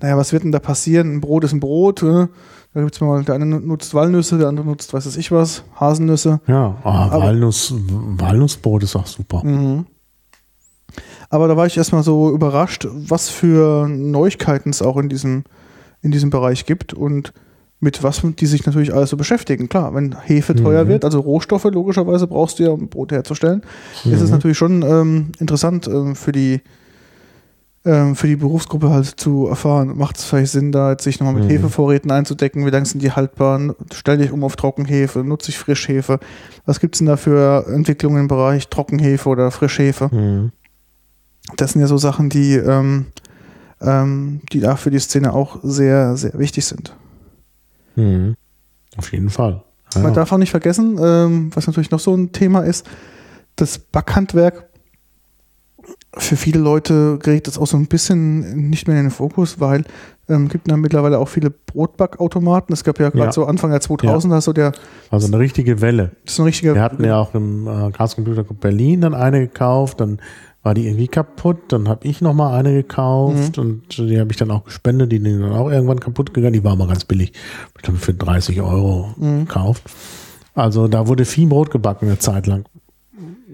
Naja, 0.00 0.16
was 0.16 0.32
wird 0.32 0.44
denn 0.44 0.52
da 0.52 0.58
passieren? 0.58 1.14
Ein 1.14 1.20
Brot 1.20 1.44
ist 1.44 1.52
ein 1.52 1.60
Brot. 1.60 2.02
äh. 2.02 2.28
Da 2.72 2.82
gibt's 2.82 3.00
mal, 3.00 3.24
der 3.24 3.34
eine 3.34 3.46
nutzt 3.46 3.94
Walnüsse, 3.94 4.38
der 4.38 4.46
andere 4.46 4.66
nutzt, 4.66 4.94
weiß 4.94 5.04
es 5.06 5.16
ich 5.16 5.32
was, 5.32 5.64
Haselnüsse. 5.74 6.40
Ja, 6.46 6.76
ah, 6.84 7.10
Walnuss, 7.18 7.74
Walnussbrot 7.76 8.84
ist 8.84 8.94
auch 8.94 9.08
super. 9.08 9.44
Mhm. 9.44 9.86
Aber 11.30 11.48
da 11.48 11.56
war 11.56 11.66
ich 11.66 11.76
erstmal 11.76 12.02
so 12.02 12.30
überrascht, 12.32 12.86
was 12.92 13.28
für 13.30 13.88
Neuigkeiten 13.88 14.70
es 14.70 14.82
auch 14.82 14.96
in 14.96 15.08
diesem, 15.08 15.44
in 16.02 16.10
diesem 16.10 16.28
Bereich 16.30 16.66
gibt 16.66 16.92
und 16.92 17.32
mit 17.78 18.02
was 18.02 18.20
die 18.38 18.46
sich 18.46 18.66
natürlich 18.66 18.92
alles 18.92 19.08
so 19.10 19.16
beschäftigen. 19.16 19.68
Klar, 19.70 19.94
wenn 19.94 20.14
Hefe 20.20 20.54
teuer 20.54 20.84
Mhm. 20.84 20.88
wird, 20.88 21.04
also 21.04 21.20
Rohstoffe 21.20 21.64
logischerweise 21.64 22.26
brauchst 22.26 22.58
du 22.58 22.64
ja, 22.64 22.70
um 22.70 22.88
Brot 22.88 23.10
herzustellen, 23.12 23.62
ist 24.04 24.20
es 24.20 24.28
Mhm. 24.28 24.30
natürlich 24.36 24.58
schon 24.58 24.82
ähm, 24.82 25.32
interessant 25.38 25.86
ähm, 25.88 26.14
für 26.14 26.32
die 26.32 26.60
ähm, 27.86 28.14
für 28.14 28.26
die 28.26 28.36
Berufsgruppe 28.36 28.90
halt 28.90 29.06
zu 29.06 29.46
erfahren, 29.46 29.96
macht 29.96 30.18
es 30.18 30.24
vielleicht 30.26 30.52
Sinn, 30.52 30.70
da 30.70 30.90
jetzt 30.90 31.04
sich 31.04 31.18
nochmal 31.18 31.36
mit 31.36 31.44
Mhm. 31.44 31.48
Hefevorräten 31.54 32.10
einzudecken, 32.10 32.66
wie 32.66 32.70
lange 32.70 32.84
sind 32.84 33.02
die 33.02 33.12
haltbar, 33.12 33.74
stell 33.94 34.18
dich 34.18 34.32
um 34.32 34.44
auf 34.44 34.56
Trockenhefe, 34.56 35.24
nutze 35.24 35.48
ich 35.50 35.58
Frischhefe, 35.58 36.20
was 36.66 36.78
gibt 36.80 36.94
es 36.96 36.98
denn 36.98 37.06
da 37.06 37.16
für 37.16 37.66
Entwicklungen 37.68 38.20
im 38.20 38.28
Bereich 38.28 38.68
Trockenhefe 38.68 39.28
oder 39.30 39.50
Frischhefe? 39.50 40.10
Mhm. 40.14 40.52
Das 41.56 41.72
sind 41.72 41.80
ja 41.80 41.86
so 41.86 41.98
Sachen, 41.98 42.28
die, 42.30 42.54
ähm, 42.54 43.06
ähm, 43.80 44.40
die 44.52 44.60
da 44.60 44.76
für 44.76 44.90
die 44.90 44.98
Szene 44.98 45.32
auch 45.32 45.58
sehr, 45.62 46.16
sehr 46.16 46.38
wichtig 46.38 46.64
sind. 46.66 46.94
Mhm. 47.96 48.36
Auf 48.96 49.12
jeden 49.12 49.30
Fall. 49.30 49.62
Ja. 49.94 50.02
Man 50.02 50.14
darf 50.14 50.30
auch 50.32 50.38
nicht 50.38 50.50
vergessen, 50.50 50.98
ähm, 51.00 51.50
was 51.54 51.66
natürlich 51.66 51.90
noch 51.90 52.00
so 52.00 52.14
ein 52.14 52.32
Thema 52.32 52.60
ist, 52.60 52.86
das 53.56 53.78
Backhandwerk 53.78 54.66
für 56.16 56.36
viele 56.36 56.58
Leute 56.58 57.18
gerät 57.22 57.46
das 57.46 57.56
auch 57.58 57.66
so 57.66 57.76
ein 57.76 57.86
bisschen 57.86 58.68
nicht 58.68 58.88
mehr 58.88 58.96
in 58.96 59.04
den 59.04 59.10
Fokus, 59.10 59.60
weil 59.60 59.84
ähm, 60.28 60.48
gibt 60.48 60.68
ja 60.68 60.76
mittlerweile 60.76 61.18
auch 61.18 61.28
viele 61.28 61.50
Brotbackautomaten. 61.50 62.72
Es 62.72 62.82
gab 62.84 62.98
ja 62.98 63.10
gerade 63.10 63.26
Ja. 63.26 63.32
so 63.32 63.44
Anfang 63.46 63.70
der 63.70 63.80
2000er 63.80 64.40
so 64.40 64.52
der, 64.52 64.72
Also 65.10 65.26
eine 65.28 65.38
richtige 65.38 65.80
Welle. 65.80 66.12
das 66.24 66.34
ist 66.34 66.40
ein 66.40 66.44
richtiger. 66.46 66.74
Wir 66.74 66.82
hatten 66.82 67.04
ja 67.04 67.16
auch 67.18 67.34
im 67.34 67.66
äh, 67.66 67.90
Gascomputer 67.92 68.42
Berlin 68.44 69.00
dann 69.02 69.14
eine 69.14 69.40
gekauft, 69.40 70.00
dann 70.00 70.20
war 70.62 70.74
die 70.74 70.86
irgendwie 70.86 71.08
kaputt, 71.08 71.56
dann 71.68 71.88
habe 71.88 72.06
ich 72.06 72.20
noch 72.20 72.34
mal 72.34 72.54
eine 72.56 72.72
gekauft 72.74 73.56
Mhm. 73.56 73.62
und 73.62 73.98
die 73.98 74.20
habe 74.20 74.30
ich 74.30 74.36
dann 74.36 74.50
auch 74.50 74.64
gespendet, 74.64 75.10
die 75.12 75.18
sind 75.18 75.40
dann 75.40 75.52
auch 75.52 75.70
irgendwann 75.70 76.00
kaputt 76.00 76.34
gegangen, 76.34 76.52
die 76.52 76.64
war 76.64 76.76
mal 76.76 76.86
ganz 76.88 77.04
billig, 77.04 77.32
ich 77.76 77.82
glaube 77.82 77.98
für 77.98 78.12
30 78.14 78.60
Euro 78.60 79.14
Mhm. 79.16 79.46
gekauft. 79.46 79.84
Also 80.54 80.88
da 80.88 81.06
wurde 81.08 81.24
viel 81.24 81.46
Brot 81.48 81.70
gebacken 81.70 82.06
eine 82.08 82.18
Zeit 82.18 82.46
lang. 82.46 82.64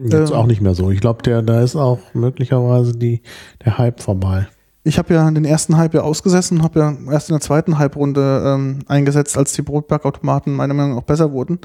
Jetzt 0.09 0.31
Ähm. 0.31 0.37
auch 0.37 0.47
nicht 0.47 0.61
mehr 0.61 0.75
so. 0.75 0.91
Ich 0.91 1.01
glaube, 1.01 1.23
der 1.23 1.43
da 1.43 1.61
ist 1.61 1.77
auch 1.77 1.99
möglicherweise 2.15 2.93
die 2.97 3.23
der 3.65 3.79
Hype 3.79 4.01
vorbei. 4.03 4.47
Ich 4.85 4.99
habe 4.99 5.15
ja 5.15 5.29
den 5.31 5.45
ersten 5.45 5.77
Hype 5.77 5.95
ja 5.95 6.03
ausgesessen, 6.03 6.63
habe 6.63 6.79
ja 6.79 6.97
erst 7.13 7.29
in 7.29 7.35
der 7.35 7.41
zweiten 7.41 7.77
Hype-Runde 7.79 8.43
ähm, 8.47 8.79
eingesetzt, 8.87 9.37
als 9.37 9.53
die 9.53 9.63
Brotbackautomaten 9.63 10.55
meiner 10.55 10.75
Meinung 10.75 10.93
nach 10.93 10.99
auch 11.03 11.07
besser 11.07 11.33
wurden. 11.33 11.59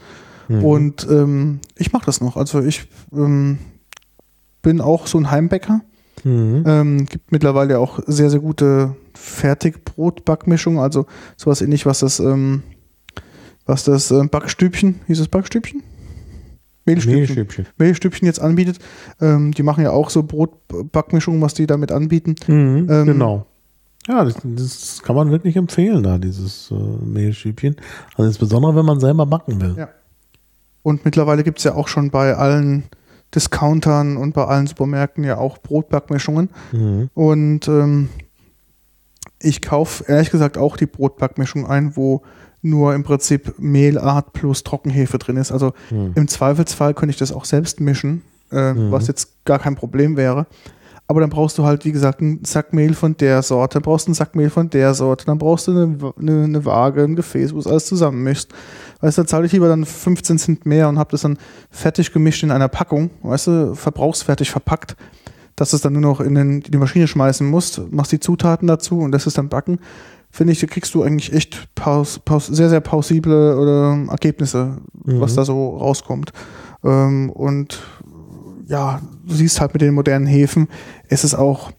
Mhm. 0.47 0.63
Und 0.65 1.07
ähm, 1.09 1.59
ich 1.77 1.93
mache 1.93 2.05
das 2.05 2.19
noch. 2.21 2.35
Also 2.35 2.61
ich 2.61 2.87
ähm, 3.13 3.59
bin 4.61 4.81
auch 4.81 5.07
so 5.07 5.17
ein 5.17 5.31
Heimbäcker. 5.31 5.81
Mhm. 6.23 6.63
Ähm, 6.67 7.05
gibt 7.05 7.31
mittlerweile 7.31 7.79
auch 7.79 7.99
sehr, 8.05 8.29
sehr 8.29 8.39
gute 8.39 8.95
Fertigbrotbackmischungen, 9.15 10.79
also 10.79 11.05
sowas 11.35 11.61
ähnlich, 11.61 11.85
was 11.85 11.99
das, 11.99 12.19
ähm, 12.19 12.63
was 13.65 13.83
das 13.85 14.11
ähm, 14.11 14.29
Backstübchen, 14.29 15.01
hieß 15.07 15.19
es 15.19 15.27
Backstübchen? 15.27 15.83
Mehlstübchen. 16.85 17.19
Mehlstübchen. 17.19 17.65
Mehlstübchen 17.77 18.25
jetzt 18.25 18.41
anbietet. 18.41 18.79
Ähm, 19.19 19.51
die 19.51 19.63
machen 19.63 19.83
ja 19.83 19.91
auch 19.91 20.09
so 20.09 20.23
Brotbackmischungen, 20.23 21.41
was 21.41 21.53
die 21.53 21.67
damit 21.67 21.91
anbieten. 21.91 22.35
Mhm, 22.47 22.87
Ähm, 22.89 23.05
genau. 23.05 23.45
Ja, 24.07 24.23
das, 24.23 24.35
das 24.43 25.01
kann 25.03 25.15
man 25.15 25.29
wirklich 25.29 25.55
empfehlen, 25.55 26.01
da, 26.01 26.17
dieses 26.17 26.71
äh, 26.71 26.73
Mehlstübchen. 26.73 27.75
Also 28.15 28.23
insbesondere, 28.23 28.75
wenn 28.75 28.85
man 28.85 28.99
selber 28.99 29.27
backen 29.27 29.61
will. 29.61 29.75
Ja. 29.77 29.89
Und 30.81 31.05
mittlerweile 31.05 31.43
gibt 31.43 31.59
es 31.59 31.63
ja 31.65 31.75
auch 31.75 31.87
schon 31.87 32.09
bei 32.09 32.35
allen 32.35 32.85
Discountern 33.35 34.17
und 34.17 34.33
bei 34.33 34.45
allen 34.45 34.67
Supermärkten 34.67 35.23
ja 35.23 35.37
auch 35.37 35.57
Brotbackmischungen. 35.59 36.49
Mhm. 36.71 37.09
Und 37.13 37.67
ähm, 37.67 38.09
ich 39.39 39.61
kaufe 39.61 40.03
ehrlich 40.07 40.29
gesagt 40.31 40.57
auch 40.57 40.77
die 40.77 40.85
Brotbackmischung 40.85 41.65
ein, 41.65 41.95
wo 41.95 42.21
nur 42.61 42.93
im 42.93 43.03
Prinzip 43.03 43.55
Mehlart 43.57 44.33
plus 44.33 44.63
Trockenhefe 44.63 45.17
drin 45.17 45.37
ist. 45.37 45.51
Also 45.51 45.73
Mhm. 45.89 46.11
im 46.15 46.27
Zweifelsfall 46.27 46.93
könnte 46.93 47.11
ich 47.11 47.17
das 47.17 47.31
auch 47.31 47.45
selbst 47.45 47.79
mischen, 47.79 48.21
äh, 48.51 48.73
Mhm. 48.73 48.91
was 48.91 49.07
jetzt 49.07 49.43
gar 49.45 49.57
kein 49.59 49.75
Problem 49.75 50.15
wäre. 50.17 50.45
Aber 51.07 51.19
dann 51.19 51.29
brauchst 51.29 51.57
du 51.57 51.65
halt, 51.65 51.83
wie 51.83 51.91
gesagt, 51.91 52.21
einen 52.21 52.45
Sack 52.45 52.71
Mehl 52.71 52.93
von 52.93 53.17
der 53.17 53.41
Sorte, 53.41 53.73
dann 53.75 53.81
brauchst 53.83 54.07
du 54.07 54.09
einen 54.09 54.15
Sack 54.15 54.33
Mehl 54.35 54.49
von 54.49 54.69
der 54.69 54.93
Sorte, 54.93 55.25
dann 55.25 55.39
brauchst 55.39 55.67
du 55.67 55.71
eine, 55.71 56.13
eine, 56.17 56.43
eine 56.43 56.65
Waage, 56.65 57.03
ein 57.03 57.15
Gefäß, 57.17 57.53
wo 57.53 57.59
es 57.59 57.67
alles 57.67 57.85
zusammenmischt. 57.87 58.51
Weißt 59.01 59.17
du, 59.17 59.23
zahle 59.25 59.45
ich 59.47 59.51
lieber 59.51 59.67
dann 59.67 59.85
15 59.85 60.37
Cent 60.37 60.65
mehr 60.65 60.87
und 60.87 60.97
habe 60.99 61.11
das 61.11 61.21
dann 61.21 61.37
fertig 61.69 62.13
gemischt 62.13 62.43
in 62.43 62.51
einer 62.51 62.67
Packung, 62.69 63.09
weißt 63.23 63.47
du, 63.47 63.75
verbrauchsfertig 63.75 64.51
verpackt, 64.51 64.95
dass 65.55 65.71
du 65.71 65.75
es 65.75 65.81
dann 65.81 65.93
nur 65.93 66.01
noch 66.01 66.21
in, 66.21 66.35
den, 66.35 66.61
in 66.61 66.71
die 66.71 66.77
Maschine 66.77 67.07
schmeißen 67.07 67.47
musst, 67.47 67.81
machst 67.91 68.11
die 68.11 68.19
Zutaten 68.19 68.67
dazu 68.67 68.99
und 68.99 69.11
lässt 69.11 69.27
es 69.27 69.33
dann 69.33 69.49
backen. 69.49 69.79
Finde 70.29 70.53
ich, 70.53 70.59
da 70.61 70.67
kriegst 70.67 70.93
du 70.93 71.03
eigentlich 71.03 71.33
echt 71.33 71.67
paus, 71.75 72.19
paus, 72.19 72.47
sehr, 72.47 72.69
sehr 72.69 72.79
plausible 72.79 73.57
oder, 73.57 74.11
Ergebnisse, 74.11 74.77
was 74.93 75.33
Mhm. 75.33 75.35
da 75.35 75.45
so 75.45 75.77
rauskommt. 75.77 76.31
Ähm, 76.83 77.29
und 77.31 77.81
ja, 78.67 79.01
du 79.27 79.35
siehst 79.35 79.59
halt 79.59 79.73
mit 79.73 79.81
den 79.81 79.93
modernen 79.93 80.25
Häfen, 80.27 80.67
es 81.09 81.25
ist 81.25 81.35
auch 81.35 81.71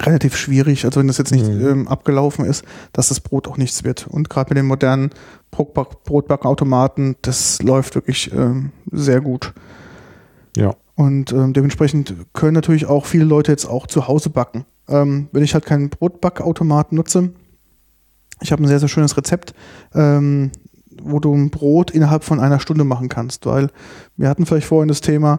relativ 0.00 0.36
schwierig, 0.36 0.84
also 0.84 1.00
wenn 1.00 1.06
das 1.06 1.18
jetzt 1.18 1.32
nicht 1.32 1.46
Mhm. 1.46 1.66
ähm, 1.66 1.88
abgelaufen 1.88 2.44
ist, 2.44 2.64
dass 2.92 3.08
das 3.08 3.20
Brot 3.20 3.48
auch 3.48 3.56
nichts 3.56 3.84
wird. 3.84 4.06
Und 4.06 4.30
gerade 4.30 4.50
mit 4.50 4.58
den 4.58 4.66
modernen 4.66 5.10
Brotback 5.50 6.04
Brotbackenautomaten, 6.04 7.16
das 7.22 7.62
läuft 7.62 7.94
wirklich 7.94 8.32
ähm, 8.32 8.72
sehr 8.90 9.20
gut. 9.20 9.52
Ja. 10.56 10.74
Und 10.94 11.32
ähm, 11.32 11.52
dementsprechend 11.52 12.14
können 12.32 12.54
natürlich 12.54 12.86
auch 12.86 13.06
viele 13.06 13.24
Leute 13.24 13.52
jetzt 13.52 13.66
auch 13.66 13.86
zu 13.86 14.08
Hause 14.08 14.30
backen. 14.30 14.64
Ähm, 14.88 15.28
wenn 15.32 15.42
ich 15.42 15.54
halt 15.54 15.64
keinen 15.64 15.88
Brotbackautomaten 15.88 16.96
nutze, 16.96 17.30
ich 18.40 18.52
habe 18.52 18.62
ein 18.62 18.68
sehr, 18.68 18.80
sehr 18.80 18.88
schönes 18.88 19.16
Rezept, 19.16 19.54
ähm, 19.94 20.50
wo 21.02 21.20
du 21.20 21.32
ein 21.34 21.50
Brot 21.50 21.90
innerhalb 21.90 22.24
von 22.24 22.40
einer 22.40 22.60
Stunde 22.60 22.84
machen 22.84 23.08
kannst, 23.08 23.46
weil 23.46 23.70
wir 24.16 24.28
hatten 24.28 24.46
vielleicht 24.46 24.66
vorhin 24.66 24.88
das 24.88 25.00
Thema, 25.00 25.38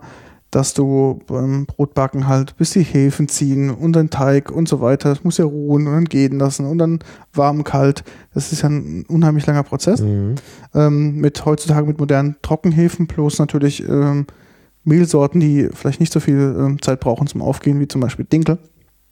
dass 0.56 0.74
du 0.74 1.20
beim 1.28 1.66
Brotbacken 1.66 2.28
halt 2.28 2.56
bis 2.58 2.72
die 2.72 2.84
Hefen 2.84 3.28
ziehen 3.28 3.70
und 3.70 3.96
den 3.96 4.10
Teig 4.10 4.52
und 4.52 4.68
so 4.68 4.82
weiter, 4.82 5.10
das 5.10 5.24
muss 5.24 5.38
ja 5.38 5.46
ruhen 5.46 5.88
und 5.88 5.94
dann 5.94 6.06
gehen 6.06 6.38
lassen 6.40 6.66
und 6.66 6.78
dann 6.78 7.00
warm, 7.34 7.64
kalt. 7.64 8.04
Das 8.34 8.52
ist 8.52 8.62
ja 8.62 8.70
ein 8.70 9.06
unheimlich 9.08 9.46
langer 9.46 9.64
Prozess 9.64 10.02
Mhm. 10.02 10.36
ähm, 10.74 11.16
mit 11.18 11.46
heutzutage 11.46 11.88
mit 11.88 12.00
modernen 12.00 12.36
Trockenhefen 12.42 13.08
plus 13.08 13.40
natürlich 13.40 13.88
ähm, 13.88 14.26
Mehlsorten, 14.84 15.40
die 15.40 15.70
vielleicht 15.74 16.00
nicht 16.00 16.12
so 16.14 16.20
viel 16.20 16.56
ähm, 16.60 16.82
Zeit 16.82 17.00
brauchen 17.00 17.28
zum 17.28 17.42
Aufgehen, 17.42 17.80
wie 17.80 17.88
zum 17.88 18.02
Beispiel 18.02 18.26
Dinkel, 18.26 18.58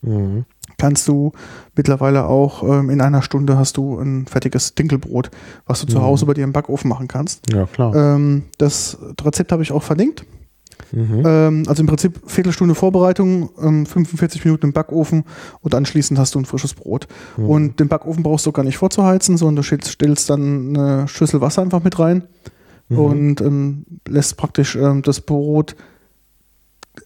Mhm. 0.04 0.46
kannst 0.78 1.08
du 1.08 1.32
mittlerweile 1.76 2.26
auch 2.26 2.64
ähm, 2.64 2.90
in 2.90 3.02
einer 3.02 3.22
Stunde 3.22 3.58
hast 3.58 3.78
du 3.78 4.00
ein 4.00 4.26
fertiges 4.26 4.74
Dinkelbrot, 4.76 5.30
was 5.68 5.82
du 5.82 5.88
zu 5.88 6.00
Mhm. 6.00 6.04
Hause 6.04 6.26
bei 6.26 6.34
dir 6.34 6.44
im 6.44 6.54
Backofen 6.54 6.90
machen 6.90 7.08
kannst. 7.08 7.52
Ja, 7.54 7.66
klar. 7.68 7.96
Ähm, 7.96 8.44
das 8.58 8.98
Rezept 9.24 9.52
habe 9.52 9.62
ich 9.64 9.72
auch 9.72 9.84
verlinkt. 9.84 10.26
Mhm. 10.92 11.24
Ähm, 11.26 11.64
also 11.68 11.82
im 11.82 11.88
Prinzip 11.88 12.20
Viertelstunde 12.26 12.76
Vorbereitung, 12.76 13.50
ähm, 13.62 13.86
45 13.86 14.44
Minuten 14.46 14.68
im 14.68 14.74
Backofen 14.74 15.24
und 15.62 15.76
anschließend 15.76 16.20
hast 16.20 16.36
du 16.36 16.40
ein 16.40 16.46
frisches 16.46 16.74
Brot. 16.74 17.08
Mhm. 17.38 17.46
Und 17.46 17.80
den 17.80 17.88
Backofen 17.88 18.24
brauchst 18.24 18.46
du 18.46 18.52
gar 18.52 18.64
nicht 18.64 18.78
vorzuheizen, 18.78 19.38
sondern 19.38 19.58
du 19.58 19.64
stellst, 19.64 20.30
dann 20.30 20.76
eine 20.76 21.08
Schüssel 21.08 21.42
Wasser 21.42 21.62
einfach 21.62 21.84
mit 21.84 21.98
rein 22.00 22.24
Mhm. 22.90 22.98
und 23.00 23.42
ähm, 23.42 23.86
lässt 24.08 24.36
praktisch 24.36 24.76
ähm, 24.76 25.02
das 25.02 25.22
Brot 25.22 25.76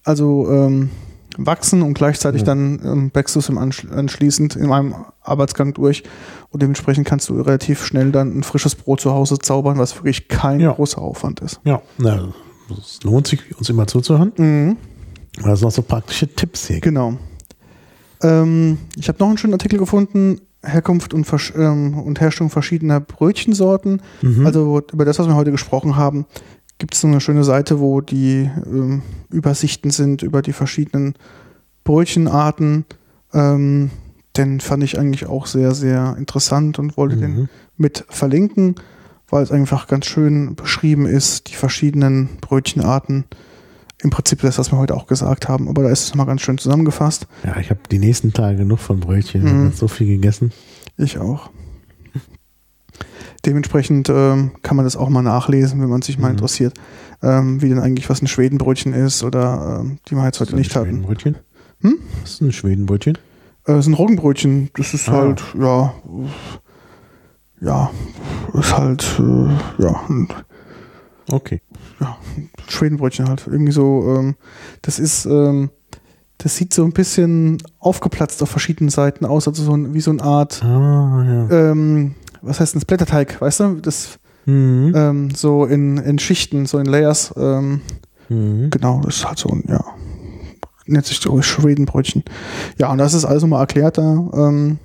also 0.03 0.49
ähm, 0.51 0.89
wachsen 1.37 1.81
und 1.81 1.93
gleichzeitig 1.95 2.43
dann 2.43 2.79
ähm, 2.83 3.09
backst 3.11 3.35
du 3.35 3.39
es 3.39 3.49
im 3.49 3.57
anschließend 3.57 4.55
in 4.55 4.71
einem 4.71 4.95
Arbeitsgang 5.21 5.73
durch 5.73 6.03
und 6.49 6.61
dementsprechend 6.61 7.05
kannst 7.07 7.29
du 7.29 7.39
relativ 7.41 7.83
schnell 7.85 8.11
dann 8.11 8.37
ein 8.39 8.43
frisches 8.43 8.73
Brot 8.75 9.01
zu 9.01 9.11
Hause 9.11 9.37
zaubern, 9.37 9.77
was 9.77 9.95
wirklich 9.95 10.27
kein 10.27 10.59
Ja. 10.59 10.71
großer 10.71 11.01
Aufwand 11.01 11.41
ist. 11.41 11.59
ja, 11.65 11.81
na, 11.97 12.33
es 12.69 12.99
lohnt 13.03 13.27
sich, 13.27 13.57
uns 13.57 13.69
immer 13.69 13.87
zuzuhören. 13.87 14.31
Mhm. 14.37 14.77
weil 15.41 15.53
es 15.53 15.61
noch 15.61 15.71
so 15.71 15.81
praktische 15.81 16.27
Tipps 16.27 16.67
hier. 16.67 16.79
Genau. 16.79 17.17
Ähm, 18.21 18.77
ich 18.97 19.07
habe 19.07 19.19
noch 19.19 19.27
einen 19.27 19.37
schönen 19.37 19.53
Artikel 19.53 19.79
gefunden. 19.79 20.41
Herkunft 20.63 21.13
und, 21.13 21.25
Versch 21.25 21.53
ähm, 21.55 21.95
und 21.99 22.19
Herstellung 22.19 22.49
verschiedener 22.49 22.99
Brötchensorten. 22.99 24.01
Mhm. 24.23 24.45
Also 24.47 24.81
über 24.91 25.05
das, 25.05 25.19
was 25.19 25.27
wir 25.27 25.35
heute 25.35 25.51
gesprochen 25.51 25.95
haben, 25.95 26.25
gibt 26.79 26.95
es 26.95 27.01
so 27.01 27.07
eine 27.07 27.21
schöne 27.21 27.43
Seite, 27.43 27.79
wo 27.79 28.01
die 28.01 28.49
ähm, 28.65 29.03
Übersichten 29.29 29.91
sind 29.91 30.23
über 30.23 30.41
die 30.41 30.53
verschiedenen 30.53 31.13
Brötchenarten. 31.83 32.85
Ähm, 33.33 33.91
den 34.37 34.59
fand 34.59 34.83
ich 34.83 34.97
eigentlich 34.97 35.27
auch 35.27 35.45
sehr, 35.45 35.73
sehr 35.75 36.15
interessant 36.17 36.79
und 36.79 36.97
wollte 36.97 37.17
den 37.17 37.35
Mhm. 37.35 37.49
mit 37.77 38.03
verlinken, 38.09 38.75
weil 39.29 39.43
es 39.43 39.51
einfach 39.51 39.87
ganz 39.87 40.05
schön 40.05 40.55
beschrieben 40.55 41.05
ist, 41.05 41.49
die 41.49 41.55
verschiedenen 41.55 42.29
Brötchenarten. 42.41 43.25
Im 44.01 44.09
Prinzip 44.09 44.41
das, 44.41 44.57
was 44.59 44.71
wir 44.71 44.77
heute 44.77 44.93
auch 44.95 45.07
gesagt 45.07 45.47
haben, 45.47 45.67
aber 45.69 45.83
da 45.83 45.89
ist 45.89 46.03
es 46.03 46.09
nochmal 46.09 46.25
ganz 46.27 46.41
schön 46.41 46.57
zusammengefasst. 46.57 47.27
Ja, 47.43 47.57
ich 47.57 47.69
habe 47.69 47.79
die 47.89 47.97
nächsten 47.99 48.33
Tage 48.33 48.57
genug 48.57 48.79
von 48.79 48.99
Brötchen. 48.99 49.45
Ich 49.47 49.51
Mhm. 49.53 49.65
habe 49.65 49.75
so 49.75 49.87
viel 49.87 50.07
gegessen. 50.07 50.51
Ich 50.97 51.17
auch. 51.17 51.49
Dementsprechend 53.45 54.09
ähm, 54.09 54.51
kann 54.63 54.75
man 54.75 54.85
das 54.85 54.95
auch 54.95 55.09
mal 55.09 55.21
nachlesen, 55.21 55.81
wenn 55.81 55.89
man 55.89 56.01
sich 56.01 56.17
mal 56.17 56.27
Mhm. 56.29 56.33
interessiert, 56.35 56.73
ähm, 57.21 57.61
wie 57.61 57.69
denn 57.69 57.79
eigentlich 57.79 58.09
was 58.09 58.21
ein 58.21 58.27
Schwedenbrötchen 58.27 58.93
ist 58.93 59.23
oder 59.23 59.81
ähm, 59.81 59.99
die 60.09 60.15
wir 60.15 60.25
jetzt 60.25 60.39
heute 60.39 60.55
nicht 60.55 60.71
ein 60.71 60.75
hatten. 60.75 60.89
Schwedenbrötchen? 60.91 61.35
Hm? 61.81 61.97
Was 62.21 62.31
ist 62.33 62.41
ein 62.41 62.51
Schwedenbrötchen? 62.51 63.17
Äh, 63.67 63.79
ist 63.79 63.87
ein 63.87 63.93
Roggenbrötchen. 63.93 64.69
Das 64.75 64.93
ist 64.93 65.09
Ah. 65.09 65.13
halt, 65.13 65.43
ja, 65.59 65.93
ja, 67.61 67.89
ist 68.53 68.77
halt, 68.77 69.19
äh, 69.19 69.83
ja, 69.83 70.01
Okay. 71.31 71.61
Schwedenbrötchen 72.67 73.27
halt. 73.27 73.47
Irgendwie 73.47 73.71
so, 73.71 74.15
ähm, 74.15 74.35
das 74.83 74.99
ist, 74.99 75.25
ähm, 75.25 75.69
das 76.37 76.55
sieht 76.55 76.73
so 76.73 76.83
ein 76.83 76.91
bisschen 76.91 77.57
aufgeplatzt 77.79 78.43
auf 78.43 78.49
verschiedenen 78.49 78.89
Seiten 78.89 79.25
aus, 79.25 79.47
also 79.47 79.63
so 79.63 79.75
ein, 79.75 79.93
wie 79.93 80.01
so 80.01 80.11
eine 80.11 80.21
Art, 80.23 80.63
Ah, 80.63 81.23
ja. 81.49 81.71
ähm, 81.71 82.13
was 82.41 82.59
heißt 82.59 82.73
denn 82.75 82.79
das 82.81 82.85
Blätterteig, 82.85 83.39
weißt 83.41 83.59
du? 83.61 83.75
Das 83.81 84.19
Mhm. 84.47 84.93
ähm, 84.95 85.29
so 85.33 85.65
in, 85.65 85.97
in 85.97 86.19
Schichten, 86.19 86.67
so 86.67 86.77
in 86.77 86.85
Layers. 86.85 87.33
Ähm, 87.35 87.81
Mhm. 88.29 88.69
genau, 88.69 89.01
das 89.03 89.15
ist 89.17 89.27
halt 89.27 89.39
so 89.39 89.49
ein, 89.49 89.63
ja, 89.67 89.83
nennt 90.85 91.05
sich 91.07 91.19
so 91.19 91.41
Schwedenbrötchen. 91.41 92.23
Ja, 92.77 92.91
und 92.91 92.99
das 92.99 93.15
ist 93.15 93.25
also 93.25 93.47
mal 93.47 93.59
erklärt 93.61 93.97
da, 93.97 94.03
ähm, 94.33 94.77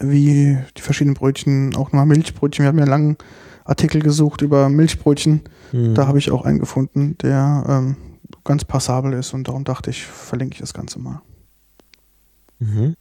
wie 0.00 0.58
die 0.76 0.80
verschiedenen 0.80 1.14
Brötchen, 1.14 1.74
auch 1.76 1.92
nochmal 1.92 2.06
Milchbrötchen. 2.06 2.64
Wir 2.64 2.68
haben 2.68 2.78
ja 2.78 2.84
einen 2.84 2.90
langen 2.90 3.16
Artikel 3.64 4.02
gesucht 4.02 4.42
über 4.42 4.68
Milchbrötchen. 4.68 5.42
Mhm. 5.72 5.94
Da 5.94 6.06
habe 6.06 6.18
ich 6.18 6.30
auch 6.30 6.44
einen 6.44 6.58
gefunden, 6.58 7.16
der 7.18 7.64
ähm, 7.68 7.96
ganz 8.44 8.64
passabel 8.64 9.12
ist 9.14 9.32
und 9.34 9.48
darum 9.48 9.64
dachte 9.64 9.90
ich, 9.90 10.04
verlinke 10.04 10.54
ich 10.54 10.60
das 10.60 10.74
Ganze 10.74 10.98
mal. 10.98 11.22
Mhm. 12.58 12.94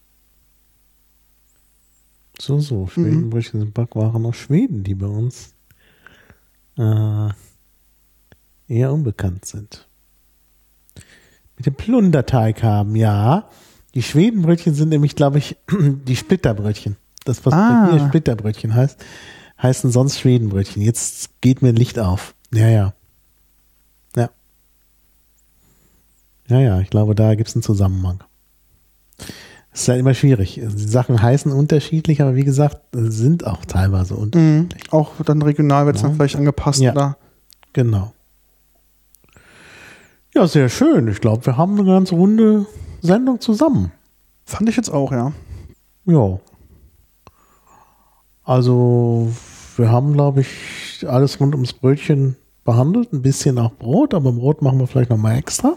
So, 2.40 2.60
so, 2.60 2.88
Schwedenbrötchen 2.88 3.60
sind 3.60 3.74
Backwaren 3.74 4.26
aus 4.26 4.36
Schweden, 4.36 4.84
die 4.84 4.96
bei 4.96 5.06
uns 5.06 5.54
äh, 6.78 7.30
eher 8.68 8.92
unbekannt 8.92 9.46
sind. 9.46 9.88
Mit 11.58 11.68
dem 11.68 11.76
Plunderteig 11.76 12.64
haben, 12.64 12.96
ja. 12.96 13.50
Die 13.96 14.02
Schwedenbrötchen 14.04 14.74
sind 14.74 14.90
nämlich, 14.90 15.16
glaube 15.16 15.38
ich, 15.38 15.56
die 15.72 16.16
Splitterbrötchen. 16.16 16.98
Das, 17.26 17.46
was 17.46 17.54
Ah. 17.54 17.88
bei 17.90 17.94
mir 17.94 18.08
Splitterbrötchen 18.08 18.74
heißt, 18.74 18.98
heißen 19.62 19.92
sonst 19.92 20.20
Schwedenbrötchen. 20.20 20.82
Jetzt 20.82 21.30
geht 21.42 21.62
mir 21.62 21.72
Licht 21.72 22.00
auf. 22.00 22.34
Ja, 22.54 22.68
ja. 22.68 22.94
Ja. 24.16 24.30
Ja, 26.48 26.60
ja, 26.60 26.80
ich 26.82 26.90
glaube, 26.90 27.16
da 27.16 27.36
gibt 27.36 27.50
es 27.50 27.56
einen 27.56 27.64
Zusammenhang. 27.64 28.24
Es 29.72 29.82
ist 29.82 29.88
ja 29.88 29.96
immer 29.96 30.14
schwierig. 30.14 30.56
Die 30.62 30.84
Sachen 30.88 31.22
heißen 31.22 31.52
unterschiedlich, 31.52 32.22
aber 32.22 32.36
wie 32.36 32.44
gesagt, 32.44 32.82
sind 32.94 33.48
auch 33.48 33.64
teilweise 33.66 34.16
unterschiedlich. 34.16 34.84
Mhm. 34.84 34.92
Auch 34.92 35.14
dann 35.26 35.42
regional 35.42 35.86
wird 35.86 35.96
es 35.96 36.02
Ja. 36.02 36.10
dann 36.10 36.18
vielleicht 36.18 36.36
angepasst 36.36 36.80
Ja. 36.82 36.92
oder 36.92 37.18
Genau. 37.74 38.14
Ja, 40.36 40.48
sehr 40.48 40.70
schön. 40.70 41.08
Ich 41.08 41.22
glaube, 41.22 41.46
wir 41.46 41.58
haben 41.58 41.78
eine 41.80 41.86
ganz 41.88 42.12
runde 42.12 42.66
Sendung 43.04 43.42
zusammen. 43.42 43.92
fand 44.46 44.70
ich 44.70 44.78
jetzt 44.78 44.90
auch, 44.90 45.12
ja. 45.12 45.34
Ja. 46.06 46.40
Also, 48.44 49.32
wir 49.76 49.92
haben, 49.92 50.14
glaube 50.14 50.42
ich, 50.42 51.06
alles 51.08 51.40
rund 51.40 51.54
ums 51.54 51.74
Brötchen 51.74 52.38
behandelt. 52.64 53.12
Ein 53.12 53.22
bisschen 53.22 53.60
auch 53.60 53.74
Brot, 53.74 54.14
aber 54.14 54.32
Brot 54.32 54.62
machen 54.62 54.80
wir 54.80 54.88
vielleicht 54.88 55.10
nochmal 55.10 55.38
extra. 55.38 55.76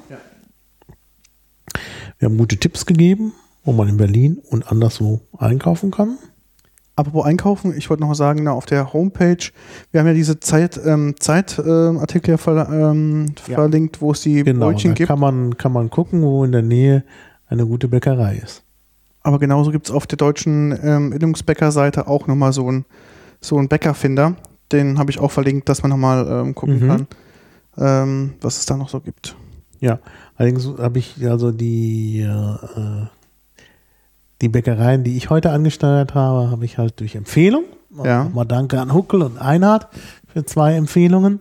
Wir 2.19 2.28
haben 2.28 2.39
gute 2.39 2.59
Tipps 2.59 2.86
gegeben, 2.86 3.32
wo 3.65 3.73
man 3.73 3.89
in 3.89 3.97
Berlin 3.97 4.39
und 4.51 4.70
anderswo 4.70 5.20
einkaufen 5.36 5.90
kann. 5.90 6.19
Apropos 6.98 7.27
Einkaufen, 7.27 7.77
ich 7.77 7.90
wollte 7.90 8.01
noch 8.01 8.09
mal 8.09 8.14
sagen, 8.14 8.43
na, 8.44 8.52
auf 8.52 8.64
der 8.64 8.94
Homepage, 8.94 9.36
wir 9.93 10.01
haben 10.01 10.06
ja 10.06 10.14
diese 10.14 10.40
Zeit, 10.40 10.81
ähm, 10.82 11.14
Zeitartikel 11.20 12.32
ähm, 12.32 12.39
ver, 12.39 12.68
ähm, 12.73 13.27
Ja. 13.48 13.55
verlinkt, 13.55 14.01
wo 14.01 14.12
es 14.12 14.23
die 14.23 14.43
Genau, 14.43 14.66
Brötchen 14.70 14.94
gibt. 14.94 15.09
kann 15.09 15.20
man, 15.20 15.59
kann 15.59 15.73
man 15.73 15.90
gucken, 15.90 16.23
wo 16.23 16.43
in 16.44 16.52
der 16.52 16.62
Nähe 16.62 17.05
eine 17.48 17.66
gute 17.66 17.89
Bäckerei 17.89 18.40
ist. 18.43 18.62
Aber 19.23 19.39
genauso 19.39 19.73
gibt 19.73 19.86
es 19.89 19.93
auf 19.94 20.06
der 20.06 20.16
deutschen 20.16 20.77
ähm, 20.82 21.10
Bildungsbäcker-Seite 21.10 22.06
auch 22.09 22.27
nochmal 22.28 22.55
so 22.55 22.66
einen 22.66 22.86
so 23.43 23.56
Bäckerfinder. 23.59 24.35
Den 24.73 24.98
habe 24.98 25.10
ich 25.10 25.18
auch 25.20 25.31
verlinkt, 25.31 25.68
dass 25.68 25.82
man 25.82 25.90
nochmal 25.90 26.27
ähm, 26.27 26.55
gucken 26.55 26.81
Mhm. 26.81 26.89
kann, 26.89 27.06
ähm, 27.77 28.32
was 28.40 28.56
es 28.59 28.64
da 28.66 28.77
noch 28.77 28.89
so 28.89 29.01
gibt. 29.01 29.36
Ja, 29.81 29.98
allerdings 30.36 30.66
habe 30.78 30.98
ich 30.98 31.14
also 31.28 31.52
die, 31.52 32.20
äh, 32.20 33.06
die 34.43 34.49
Bäckereien, 34.49 35.05
die 35.05 35.17
ich 35.17 35.31
heute 35.31 35.51
angesteuert 35.51 36.15
habe, 36.15 36.51
habe 36.51 36.65
ich 36.65 36.79
halt 36.79 37.01
durch 37.01 37.15
Empfehlung. 37.15 37.65
Ja. 38.05 38.25
Nochmal 38.25 38.47
danke 38.47 38.81
an 38.81 38.93
Huckel 38.93 39.23
und 39.23 39.39
Einhard 39.39 39.89
für 40.29 40.45
zwei 40.45 40.75
Empfehlungen. 40.75 41.41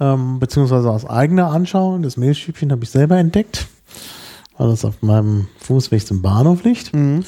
Ähm, 0.00 0.38
beziehungsweise 0.38 0.90
aus 0.90 1.04
eigener 1.04 1.50
Anschauung. 1.50 2.02
Das 2.02 2.16
Mehlstübchen 2.16 2.70
habe 2.70 2.84
ich 2.84 2.90
selber 2.90 3.16
entdeckt, 3.16 3.68
weil 4.56 4.68
das 4.68 4.84
auf 4.84 5.02
meinem 5.02 5.48
Fußweg 5.58 6.06
zum 6.06 6.22
Bahnhof 6.22 6.64
liegt. 6.64 6.94
Mhm. 6.94 7.24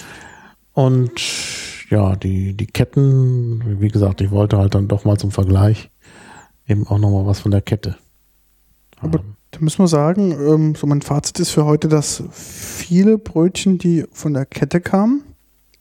Und 0.73 1.21
ja, 1.91 2.15
die, 2.15 2.57
die 2.57 2.67
Ketten, 2.67 3.81
wie 3.81 3.89
gesagt, 3.89 4.21
ich 4.21 4.31
wollte 4.31 4.59
halt 4.59 4.75
dann 4.75 4.89
doch 4.89 5.05
mal 5.05 5.19
zum 5.19 5.33
Vergleich 5.33 5.91
eben 6.67 6.87
auch 6.87 6.99
nochmal 6.99 7.27
was 7.27 7.41
von 7.41 7.51
der 7.51 7.62
Kette. 7.62 7.97
Aber 9.01 9.19
haben. 9.19 9.37
da 9.37 9.40
müssen 9.61 9.78
wir 9.78 9.89
sagen, 9.89 10.32
ähm, 10.32 10.74
so 10.74 10.87
mein 10.87 11.03
Fazit 11.03 11.39
ist 11.41 11.51
für 11.51 11.65
heute, 11.65 11.89
dass 11.89 12.23
viele 12.32 13.19
Brötchen, 13.19 13.78
die 13.78 14.05
von 14.12 14.35
der 14.35 14.47
Kette 14.47 14.81
kamen, 14.81 15.23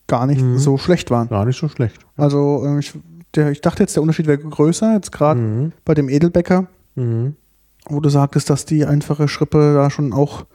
gar 0.08 0.26
nicht 0.26 0.42
Mhm. 0.42 0.58
so 0.58 0.78
schlecht 0.78 1.12
waren. 1.12 1.28
Gar 1.30 1.46
nicht 1.46 1.60
so 1.60 1.68
schlecht. 1.70 1.96
Also 2.18 2.64
ähm, 2.66 2.80
ich, 2.80 2.94
der, 3.36 3.52
ich 3.52 3.62
dachte 3.62 3.84
jetzt, 3.84 3.96
der 3.96 4.02
Unterschied 4.02 4.28
wäre 4.28 4.38
größer, 4.40 4.94
jetzt 4.96 5.12
gerade 5.12 5.40
Mhm. 5.40 5.72
bei 5.86 5.94
dem 5.94 6.10
Edelbäcker, 6.10 6.68
Mhm. 6.96 7.36
wo 7.88 8.00
du 8.00 8.10
sagtest, 8.10 8.50
dass 8.50 8.66
die 8.66 8.86
einfache 8.86 9.28
Schrippe 9.28 9.74
da 9.74 9.90
schon 9.90 10.14
auch 10.14 10.46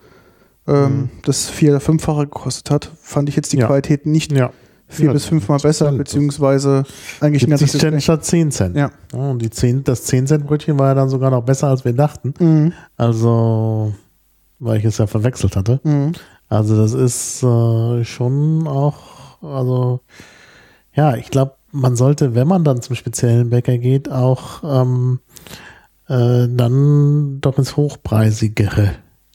ähm, 0.66 0.96
Mhm. 0.96 1.08
das 1.24 1.50
vier- 1.50 1.72
oder 1.72 1.80
fünffache 1.80 2.22
gekostet 2.24 2.70
hat, 2.70 2.90
fand 3.02 3.28
ich 3.28 3.36
jetzt 3.36 3.52
die 3.52 3.58
Ja. 3.58 3.66
Qualität 3.66 4.06
nicht 4.06 4.32
Ja. 4.32 4.50
Vier 4.94 5.06
Ja, 5.06 5.12
bis 5.12 5.24
fünfmal 5.26 5.58
besser, 5.58 5.86
das- 5.86 5.96
beziehungsweise 5.98 6.84
eigentlich 7.20 7.42
ein 7.46 7.56
70 7.56 7.72
ganzes 7.72 7.80
Cent 7.80 8.02
statt 8.02 8.24
10 8.24 8.50
Cent. 8.50 8.76
Ja. 8.76 8.90
und 9.12 9.40
die 9.40 9.50
10, 9.50 9.84
das 9.84 10.04
10 10.04 10.26
Cent 10.26 10.46
Brötchen 10.46 10.78
war 10.78 10.88
ja 10.88 10.94
dann 10.94 11.08
sogar 11.08 11.30
noch 11.30 11.42
besser, 11.44 11.68
als 11.68 11.84
wir 11.84 11.92
dachten. 11.92 12.34
Mhm. 12.38 12.72
Also, 12.96 13.92
weil 14.58 14.78
ich 14.78 14.84
es 14.84 14.98
ja 14.98 15.06
verwechselt 15.06 15.56
hatte. 15.56 15.80
Mhm. 15.84 16.12
Also, 16.48 16.76
das 16.76 16.92
ist 16.92 17.42
äh, 17.42 18.04
schon 18.04 18.66
auch, 18.66 19.42
also, 19.42 20.00
ja, 20.94 21.16
ich 21.16 21.30
glaube, 21.30 21.54
man 21.72 21.96
sollte, 21.96 22.34
wenn 22.34 22.46
man 22.46 22.62
dann 22.64 22.80
zum 22.82 22.94
speziellen 22.94 23.50
Bäcker 23.50 23.78
geht, 23.78 24.08
auch 24.10 24.62
ähm, 24.62 25.18
äh, 26.06 26.46
dann 26.48 27.40
doch 27.40 27.58
ins 27.58 27.76
Hochpreisigere 27.76 28.92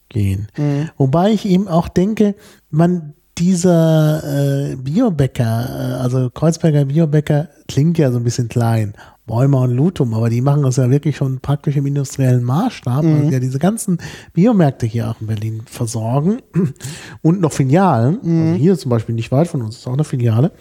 gehen. 0.07 0.48
Mhm. 0.57 0.90
Wobei 0.98 1.31
ich 1.31 1.45
eben 1.45 1.68
auch 1.68 1.88
denke, 1.90 2.36
man 2.69 3.14
dieser 3.40 4.72
äh, 4.72 4.76
Biobäcker, 4.76 5.44
äh, 5.44 6.02
also 6.02 6.30
Kreuzberger 6.30 6.86
Biobäcker, 6.86 7.48
klingt 7.68 7.98
ja 7.98 8.11
so 8.11 8.18
ein 8.18 8.24
bisschen 8.24 8.49
klein. 8.49 8.94
Bäumer 9.26 9.61
und 9.61 9.72
Lutum, 9.72 10.16
aber 10.16 10.30
die 10.32 10.41
machen 10.41 10.64
das 10.64 10.78
ja 10.78 10.90
wirklich 10.90 11.16
schon 11.16 11.40
praktisch 11.40 11.78
im 11.78 11.86
industriellen 11.86 12.44
Maßstab, 12.44 13.06
weil 13.06 13.26
sie 13.28 13.34
ja 13.34 13.40
diese 13.40 13.60
ganzen 13.60 13.99
Biomärkte 14.34 14.88
hier 14.88 15.07
auch 15.07 15.22
in 15.22 15.28
Berlin 15.28 15.61
versorgen 15.68 16.41
und 17.22 17.40
noch 17.40 17.52
Filialen. 17.52 18.20
Also 18.24 18.60
hier 18.60 18.76
zum 18.76 18.90
Beispiel 18.90 19.14
nicht 19.14 19.32
weit 19.32 19.48
von 19.48 19.61
uns 19.61 19.78
ist 19.78 19.88
auch 19.88 19.94
eine 19.94 20.03
Filiale. 20.03 20.52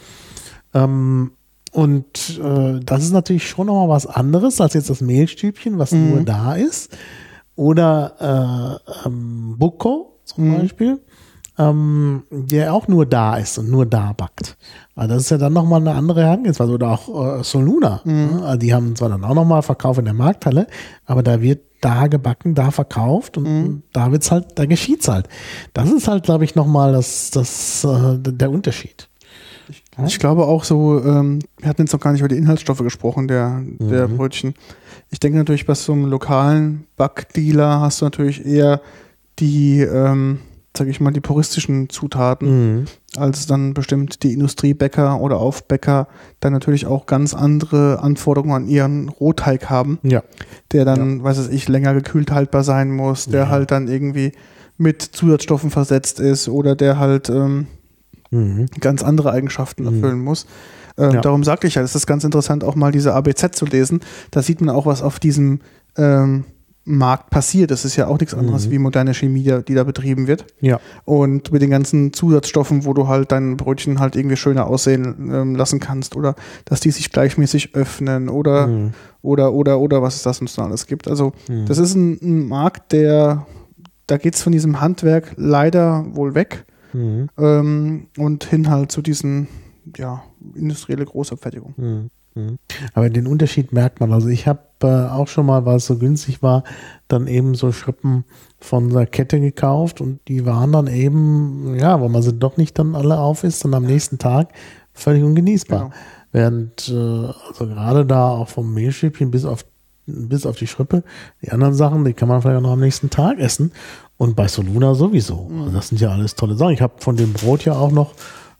Ähm, 0.74 1.32
und 1.72 2.40
äh, 2.44 2.80
das 2.84 3.04
ist 3.04 3.12
natürlich 3.12 3.48
schon 3.48 3.68
nochmal 3.68 3.88
was 3.88 4.06
anderes 4.06 4.60
als 4.60 4.74
jetzt 4.74 4.90
das 4.90 5.00
Mehlstübchen, 5.00 5.78
was 5.78 5.92
nur 5.92 6.20
da 6.20 6.54
ist. 6.54 6.94
Oder 7.56 8.80
äh, 8.84 9.06
ähm, 9.06 9.56
Bucco 9.58 10.20
zum 10.24 10.58
Beispiel, 10.58 11.00
ähm, 11.58 12.22
der 12.30 12.72
auch 12.72 12.88
nur 12.88 13.04
da 13.06 13.36
ist 13.36 13.58
und 13.58 13.70
nur 13.70 13.84
da 13.86 14.12
backt. 14.12 14.56
Also 14.94 15.14
das 15.14 15.22
ist 15.24 15.30
ja 15.30 15.38
dann 15.38 15.52
nochmal 15.52 15.80
eine 15.80 15.94
andere 15.94 16.22
Herangehensweise. 16.22 16.72
Oder 16.72 16.90
auch 16.90 17.40
äh, 17.40 17.44
Soluna. 17.44 18.00
Ne? 18.04 18.40
Also 18.44 18.58
die 18.58 18.72
haben 18.74 18.94
zwar 18.96 19.08
dann 19.08 19.24
auch 19.24 19.34
nochmal 19.34 19.62
Verkauf 19.62 19.98
in 19.98 20.04
der 20.04 20.14
Markthalle, 20.14 20.66
aber 21.06 21.22
da 21.22 21.40
wird 21.40 21.60
da 21.80 22.08
gebacken, 22.08 22.54
da 22.54 22.70
verkauft 22.72 23.36
und 23.36 23.84
da 23.92 24.10
wird's 24.10 24.32
halt, 24.32 24.46
da 24.58 24.66
geschieht's 24.66 25.06
halt. 25.06 25.28
Das 25.74 25.90
ist 25.90 26.08
halt, 26.08 26.24
glaube 26.24 26.44
ich, 26.44 26.56
nochmal 26.56 26.92
das, 26.92 27.30
das, 27.30 27.84
äh, 27.84 28.18
der 28.18 28.50
Unterschied. 28.50 29.08
Ich 30.06 30.18
glaube 30.18 30.46
auch 30.46 30.64
so, 30.64 31.00
ähm, 31.04 31.40
wir 31.58 31.68
hatten 31.68 31.82
jetzt 31.82 31.92
noch 31.92 32.00
gar 32.00 32.12
nicht 32.12 32.20
über 32.20 32.28
die 32.28 32.36
Inhaltsstoffe 32.36 32.78
gesprochen, 32.78 33.28
der, 33.28 33.62
der 33.78 34.08
Mhm. 34.08 34.16
Brötchen. 34.16 34.54
Ich 35.10 35.20
denke 35.20 35.38
natürlich, 35.38 35.66
bei 35.66 35.74
so 35.74 35.92
einem 35.92 36.06
lokalen 36.06 36.86
Backdealer 36.96 37.80
hast 37.80 38.00
du 38.00 38.06
natürlich 38.06 38.44
eher 38.46 38.80
die, 39.38 39.80
ähm, 39.80 40.40
sag 40.78 40.88
ich 40.88 41.00
mal, 41.00 41.10
die 41.12 41.20
puristischen 41.20 41.88
Zutaten, 41.90 42.78
Mhm. 42.78 42.84
als 43.16 43.46
dann 43.46 43.74
bestimmt 43.74 44.22
die 44.22 44.32
Industriebäcker 44.32 45.20
oder 45.20 45.36
Aufbäcker 45.38 46.08
dann 46.40 46.52
natürlich 46.52 46.86
auch 46.86 47.06
ganz 47.06 47.34
andere 47.34 48.00
Anforderungen 48.00 48.54
an 48.54 48.66
ihren 48.68 49.08
Rohteig 49.08 49.68
haben, 49.68 49.98
Ja. 50.02 50.22
der 50.72 50.84
dann, 50.84 51.22
weiß 51.22 51.38
es 51.38 51.48
ich, 51.48 51.68
länger 51.68 51.92
gekühlt 51.94 52.30
haltbar 52.30 52.64
sein 52.64 52.90
muss, 52.90 53.26
der 53.26 53.42
Ja. 53.44 53.48
halt 53.48 53.70
dann 53.70 53.88
irgendwie 53.88 54.32
mit 54.78 55.02
Zusatzstoffen 55.02 55.70
versetzt 55.70 56.20
ist 56.20 56.48
oder 56.48 56.74
der 56.76 56.98
halt 56.98 57.28
ähm, 57.28 57.66
Mhm. 58.30 58.66
ganz 58.80 59.02
andere 59.02 59.32
Eigenschaften 59.32 59.82
Mhm. 59.84 59.94
erfüllen 59.94 60.20
muss. 60.20 60.46
Ähm, 60.96 61.12
Ja. 61.14 61.20
Darum 61.20 61.44
sagte 61.44 61.66
ich 61.66 61.76
ja, 61.76 61.82
es 61.82 61.94
ist 61.94 62.06
ganz 62.06 62.24
interessant, 62.24 62.62
auch 62.62 62.74
mal 62.74 62.92
diese 62.92 63.14
ABZ 63.14 63.56
zu 63.56 63.64
lesen. 63.66 64.00
Da 64.30 64.42
sieht 64.42 64.60
man 64.60 64.74
auch, 64.74 64.86
was 64.86 65.02
auf 65.02 65.18
diesem 65.18 65.60
ähm, 65.96 66.44
Markt 66.88 67.30
passiert. 67.30 67.70
Das 67.70 67.84
ist 67.84 67.96
ja 67.96 68.06
auch 68.06 68.18
nichts 68.18 68.34
anderes 68.34 68.66
Mhm. 68.66 68.70
wie 68.72 68.78
moderne 68.78 69.14
Chemie, 69.14 69.42
die, 69.66 69.74
da 69.74 69.84
betrieben 69.84 70.26
wird. 70.26 70.46
Ja. 70.60 70.80
Und 71.04 71.52
mit 71.52 71.60
den 71.62 71.70
ganzen 71.70 72.12
Zusatzstoffen, 72.12 72.84
wo 72.84 72.94
du 72.94 73.08
halt 73.08 73.30
dein 73.32 73.56
Brötchen 73.56 74.00
halt 74.00 74.16
irgendwie 74.16 74.36
schöner 74.36 74.66
aussehen 74.66 75.30
ähm, 75.32 75.54
lassen 75.54 75.80
kannst 75.80 76.16
oder 76.16 76.34
dass 76.64 76.80
die 76.80 76.90
sich 76.90 77.12
gleichmäßig 77.12 77.74
öffnen 77.74 78.28
oder, 78.28 78.66
Mhm. 78.66 78.92
oder, 79.22 79.52
oder, 79.52 79.78
oder 79.80 80.02
was 80.02 80.16
es 80.16 80.22
das 80.22 80.40
uns 80.40 80.54
da 80.54 80.64
alles 80.64 80.86
gibt. 80.86 81.08
Also 81.08 81.32
Mhm. 81.48 81.66
das 81.66 81.78
ist 81.78 81.94
ein, 81.94 82.18
ein 82.22 82.48
Markt, 82.48 82.92
der, 82.92 83.46
da 84.06 84.16
geht 84.16 84.34
es 84.34 84.42
von 84.42 84.52
diesem 84.52 84.80
Handwerk 84.80 85.32
leider 85.36 86.04
wohl 86.12 86.34
weg 86.34 86.64
Mhm. 86.94 87.28
ähm, 87.38 88.06
und 88.16 88.44
hin 88.44 88.70
halt 88.70 88.90
zu 88.90 89.02
diesen, 89.02 89.46
ja, 89.96 90.22
industrielle 90.54 91.04
Großabfertigung. 91.04 92.08
Mhm. 92.38 92.44
Mhm. 92.44 92.58
Aber 92.94 93.10
den 93.10 93.26
Unterschied 93.26 93.72
merkt 93.72 94.00
man. 94.00 94.12
Also 94.12 94.28
ich 94.28 94.46
habe 94.46 94.60
äh, 94.82 94.86
auch 94.86 95.28
schon 95.28 95.46
mal, 95.46 95.66
weil 95.66 95.76
es 95.76 95.86
so 95.86 95.98
günstig 95.98 96.42
war, 96.42 96.64
dann 97.08 97.26
eben 97.26 97.54
so 97.54 97.72
Schrippen 97.72 98.24
von 98.60 98.90
der 98.90 99.06
Kette 99.06 99.40
gekauft 99.40 100.00
und 100.00 100.20
die 100.28 100.46
waren 100.46 100.72
dann 100.72 100.86
eben, 100.86 101.76
ja, 101.78 102.00
weil 102.00 102.08
man 102.08 102.22
sie 102.22 102.32
doch 102.32 102.56
nicht 102.56 102.78
dann 102.78 102.94
alle 102.94 103.18
auf 103.18 103.44
ist, 103.44 103.64
dann 103.64 103.74
am 103.74 103.84
nächsten 103.84 104.18
Tag 104.18 104.48
völlig 104.92 105.22
ungenießbar. 105.22 105.80
Genau. 105.80 105.92
Während, 106.32 106.88
äh, 106.88 106.92
also 107.48 107.66
gerade 107.66 108.04
da 108.04 108.28
auch 108.30 108.48
vom 108.48 108.72
Mehlschüppchen 108.74 109.30
bis 109.30 109.44
auf 109.44 109.64
bis 110.10 110.46
auf 110.46 110.56
die 110.56 110.66
Schrippe. 110.66 111.04
Die 111.42 111.52
anderen 111.52 111.74
Sachen, 111.74 112.02
die 112.06 112.14
kann 112.14 112.28
man 112.28 112.40
vielleicht 112.40 112.56
auch 112.56 112.62
noch 112.62 112.72
am 112.72 112.80
nächsten 112.80 113.10
Tag 113.10 113.38
essen. 113.38 113.72
Und 114.16 114.36
bei 114.36 114.48
Soluna 114.48 114.94
sowieso. 114.94 115.50
Also 115.54 115.70
das 115.70 115.88
sind 115.88 116.00
ja 116.00 116.10
alles 116.10 116.34
tolle 116.34 116.54
Sachen. 116.56 116.72
Ich 116.72 116.80
habe 116.80 116.94
von 116.96 117.16
dem 117.16 117.34
Brot 117.34 117.66
ja 117.66 117.74
auch 117.74 117.92
noch 117.92 118.14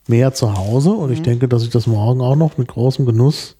mehr 0.09 0.32
zu 0.32 0.56
Hause 0.56 0.90
und 0.90 1.12
ich 1.12 1.22
denke, 1.22 1.48
dass 1.48 1.62
ich 1.62 1.70
das 1.70 1.86
morgen 1.86 2.20
auch 2.20 2.34
noch 2.34 2.56
mit 2.56 2.68
großem 2.68 3.06
Genuss 3.06 3.57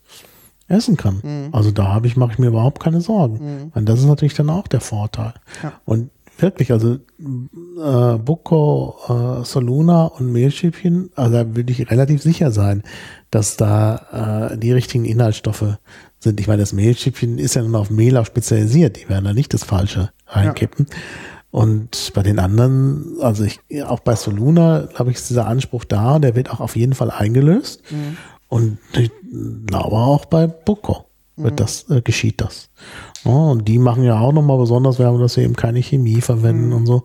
essen 0.69 0.97
kann. 0.97 1.51
Also 1.53 1.71
da 1.71 1.89
habe 1.89 2.07
ich, 2.07 2.17
mache 2.17 2.33
ich 2.33 2.39
mir 2.39 2.49
überhaupt 2.49 2.81
keine 2.83 3.01
Sorgen. 3.01 3.71
Und 3.75 3.89
das 3.89 4.01
ist 4.01 4.07
natürlich 4.07 4.35
dann 4.35 4.51
auch 4.51 4.69
der 4.69 4.81
Vorteil. 4.81 5.35
Ja. 5.63 5.73
Und 5.85 6.11
wirklich, 6.39 6.73
also 6.73 6.95
äh, 6.95 8.19
Bucco, 8.19 8.97
äh, 9.09 9.45
Soluna 9.45 10.05
und 10.05 10.33
Mehlschäbchen, 10.33 11.11
also 11.17 11.33
da 11.33 11.57
würde 11.57 11.73
ich 11.73 11.91
relativ 11.91 12.23
sicher 12.23 12.51
sein, 12.51 12.83
dass 13.31 13.57
da 13.57 14.51
äh, 14.53 14.59
die 14.59 14.73
richtigen 14.73 15.05
Inhaltsstoffe 15.05 15.79
sind. 16.21 16.41
Ich 16.41 16.47
meine, 16.47 16.61
das 16.61 16.73
Mehlschäbchen 16.73 17.39
ist 17.39 17.55
ja 17.55 17.63
nun 17.63 17.75
auf 17.75 17.91
Mehl 17.91 18.17
auch 18.17 18.27
spezialisiert. 18.27 19.01
Die 19.01 19.09
werden 19.09 19.25
da 19.25 19.33
nicht 19.33 19.53
das 19.55 19.65
Falsche 19.65 20.11
reinkippen. 20.27 20.87
Und 21.51 22.13
bei 22.15 22.23
den 22.23 22.39
anderen, 22.39 23.17
also 23.21 23.45
ich, 23.45 23.61
auch 23.85 24.01
bei 24.01 24.15
Soluna, 24.15 24.89
glaube 24.95 25.11
ich, 25.11 25.17
ist 25.17 25.31
dieser 25.31 25.47
Anspruch 25.47 25.85
da, 25.85 26.19
der 26.19 26.37
wird 26.37 26.51
auch 26.51 26.61
auf 26.61 26.77
jeden 26.77 26.95
Fall 26.95 27.11
eingelöst. 27.11 27.83
Und 28.49 28.79
ich 28.95 29.11
glaube 29.67 29.97
auch 29.97 30.25
bei 30.25 30.47
Bucco 30.47 31.05
wird 31.37 31.61
das, 31.61 31.89
äh, 31.91 32.01
geschieht 32.03 32.41
das. 32.41 32.71
Ja, 33.25 33.31
und 33.31 33.69
die 33.69 33.79
machen 33.79 34.03
ja 34.03 34.19
auch 34.19 34.33
nochmal 34.33 34.59
besonders 34.59 34.99
Werbung, 34.99 35.21
dass 35.21 35.35
sie 35.35 35.43
eben 35.43 35.57
keine 35.57 35.81
Chemie 35.81 36.21
verwenden 36.21 36.73
und 36.73 36.87
so. 36.87 37.05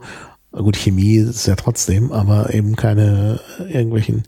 Gut, 0.52 0.76
Chemie 0.76 1.16
ist 1.16 1.48
ja 1.48 1.56
trotzdem, 1.56 2.12
aber 2.12 2.54
eben 2.54 2.76
keine 2.76 3.40
äh, 3.60 3.74
irgendwelchen 3.74 4.24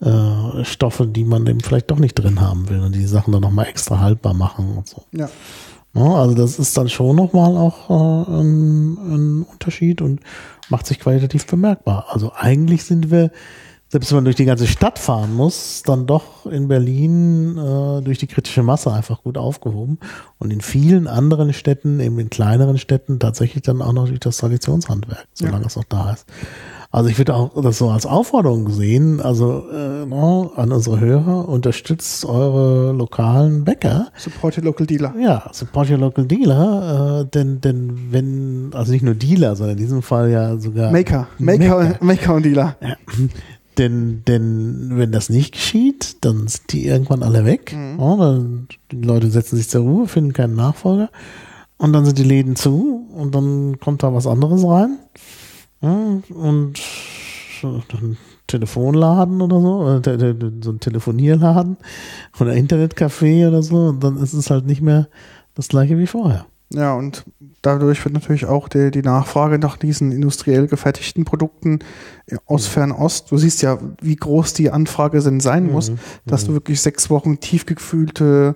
äh, 0.00 0.64
Stoffe, 0.64 1.06
die 1.06 1.24
man 1.24 1.46
eben 1.46 1.60
vielleicht 1.60 1.90
doch 1.90 1.98
nicht 1.98 2.14
drin 2.14 2.40
haben 2.40 2.68
will 2.68 2.80
und 2.80 2.94
die 2.94 3.06
Sachen 3.06 3.32
dann 3.32 3.42
nochmal 3.42 3.66
extra 3.66 4.00
haltbar 4.00 4.34
machen 4.34 4.76
und 4.76 4.88
so. 4.88 5.02
Ja. 5.12 5.28
Ja, 5.94 6.14
also 6.14 6.34
das 6.34 6.58
ist 6.58 6.76
dann 6.76 6.88
schon 6.88 7.16
nochmal 7.16 7.56
auch 7.56 7.90
äh, 7.90 8.30
ein, 8.40 8.98
ein 8.98 9.42
Unterschied 9.42 10.02
und 10.02 10.20
macht 10.68 10.86
sich 10.86 11.00
qualitativ 11.00 11.46
bemerkbar. 11.46 12.06
Also 12.10 12.32
eigentlich 12.34 12.84
sind 12.84 13.10
wir, 13.10 13.30
selbst 13.90 14.10
wenn 14.10 14.16
man 14.16 14.24
durch 14.24 14.36
die 14.36 14.44
ganze 14.44 14.66
Stadt 14.66 14.98
fahren 14.98 15.34
muss, 15.34 15.82
dann 15.84 16.06
doch 16.06 16.44
in 16.46 16.68
Berlin 16.68 17.56
äh, 17.56 18.02
durch 18.02 18.18
die 18.18 18.26
kritische 18.26 18.62
Masse 18.62 18.92
einfach 18.92 19.22
gut 19.22 19.38
aufgehoben 19.38 19.98
und 20.38 20.52
in 20.52 20.60
vielen 20.60 21.06
anderen 21.06 21.52
Städten, 21.54 21.98
eben 22.00 22.18
in 22.18 22.28
kleineren 22.28 22.78
Städten, 22.78 23.18
tatsächlich 23.18 23.62
dann 23.62 23.80
auch 23.80 23.94
noch 23.94 24.06
durch 24.06 24.20
das 24.20 24.36
Traditionshandwerk, 24.36 25.26
solange 25.32 25.66
es 25.66 25.76
noch 25.76 25.84
da 25.84 26.12
ist. 26.12 26.26
Also 26.90 27.10
ich 27.10 27.18
würde 27.18 27.34
auch 27.34 27.50
das 27.60 27.76
so 27.76 27.90
als 27.90 28.06
Aufforderung 28.06 28.70
sehen, 28.70 29.20
also 29.20 29.64
äh, 29.70 30.06
no, 30.06 30.52
an 30.56 30.72
unsere 30.72 30.98
Hörer, 30.98 31.46
unterstützt 31.46 32.24
eure 32.24 32.92
lokalen 32.92 33.64
Bäcker. 33.64 34.08
Support 34.16 34.56
your 34.56 34.64
local 34.64 34.86
dealer. 34.86 35.14
Ja, 35.20 35.50
support 35.52 35.90
your 35.90 35.98
local 35.98 36.24
dealer, 36.24 37.20
äh, 37.20 37.24
denn, 37.26 37.60
denn 37.60 38.10
wenn, 38.10 38.70
also 38.72 38.92
nicht 38.92 39.02
nur 39.02 39.14
Dealer, 39.14 39.54
sondern 39.54 39.76
in 39.76 39.82
diesem 39.82 40.00
Fall 40.00 40.30
ja 40.30 40.56
sogar 40.56 40.90
Maker. 40.90 41.28
Maker, 41.38 41.98
Maker, 42.00 42.34
und 42.34 42.46
Dealer. 42.46 42.76
Ja. 42.80 42.96
Denn, 43.78 44.22
denn 44.26 44.90
wenn 44.98 45.12
das 45.12 45.30
nicht 45.30 45.52
geschieht, 45.52 46.16
dann 46.24 46.48
sind 46.48 46.72
die 46.72 46.86
irgendwann 46.86 47.22
alle 47.22 47.44
weg. 47.44 47.72
Ja, 47.72 48.16
dann, 48.16 48.68
die 48.90 49.00
Leute 49.00 49.30
setzen 49.30 49.56
sich 49.56 49.68
zur 49.68 49.82
Ruhe, 49.82 50.08
finden 50.08 50.32
keinen 50.32 50.56
Nachfolger. 50.56 51.10
Und 51.76 51.92
dann 51.92 52.04
sind 52.04 52.18
die 52.18 52.24
Läden 52.24 52.56
zu 52.56 53.06
und 53.14 53.34
dann 53.36 53.78
kommt 53.78 54.02
da 54.02 54.12
was 54.12 54.26
anderes 54.26 54.64
rein. 54.66 54.98
Ja, 55.80 56.20
und 56.34 56.80
dann 57.62 58.16
Telefonladen 58.48 59.40
oder 59.42 59.60
so, 59.60 59.76
oder 59.82 60.02
te- 60.02 60.36
so 60.62 60.70
ein 60.72 60.80
Telefonierladen 60.80 61.76
oder 62.40 62.52
Internetcafé 62.52 63.46
oder 63.46 63.62
so, 63.62 63.76
und 63.76 64.02
dann 64.02 64.16
ist 64.16 64.32
es 64.32 64.50
halt 64.50 64.66
nicht 64.66 64.80
mehr 64.80 65.06
das 65.54 65.68
gleiche 65.68 65.98
wie 65.98 66.06
vorher. 66.06 66.46
Ja, 66.70 66.92
und 66.94 67.24
dadurch 67.62 68.04
wird 68.04 68.12
natürlich 68.14 68.44
auch 68.44 68.68
die, 68.68 68.90
die 68.90 69.00
Nachfrage 69.02 69.58
nach 69.58 69.78
diesen 69.78 70.12
industriell 70.12 70.66
gefertigten 70.66 71.24
Produkten 71.24 71.78
aus 72.44 72.66
Fernost, 72.66 73.30
du 73.30 73.38
siehst 73.38 73.62
ja, 73.62 73.78
wie 74.02 74.16
groß 74.16 74.52
die 74.52 74.70
Anfrage 74.70 75.20
denn 75.20 75.40
sein 75.40 75.70
muss, 75.72 75.92
dass 76.26 76.44
du 76.44 76.52
wirklich 76.52 76.80
sechs 76.82 77.08
Wochen 77.10 77.40
tiefgekühlte 77.40 78.54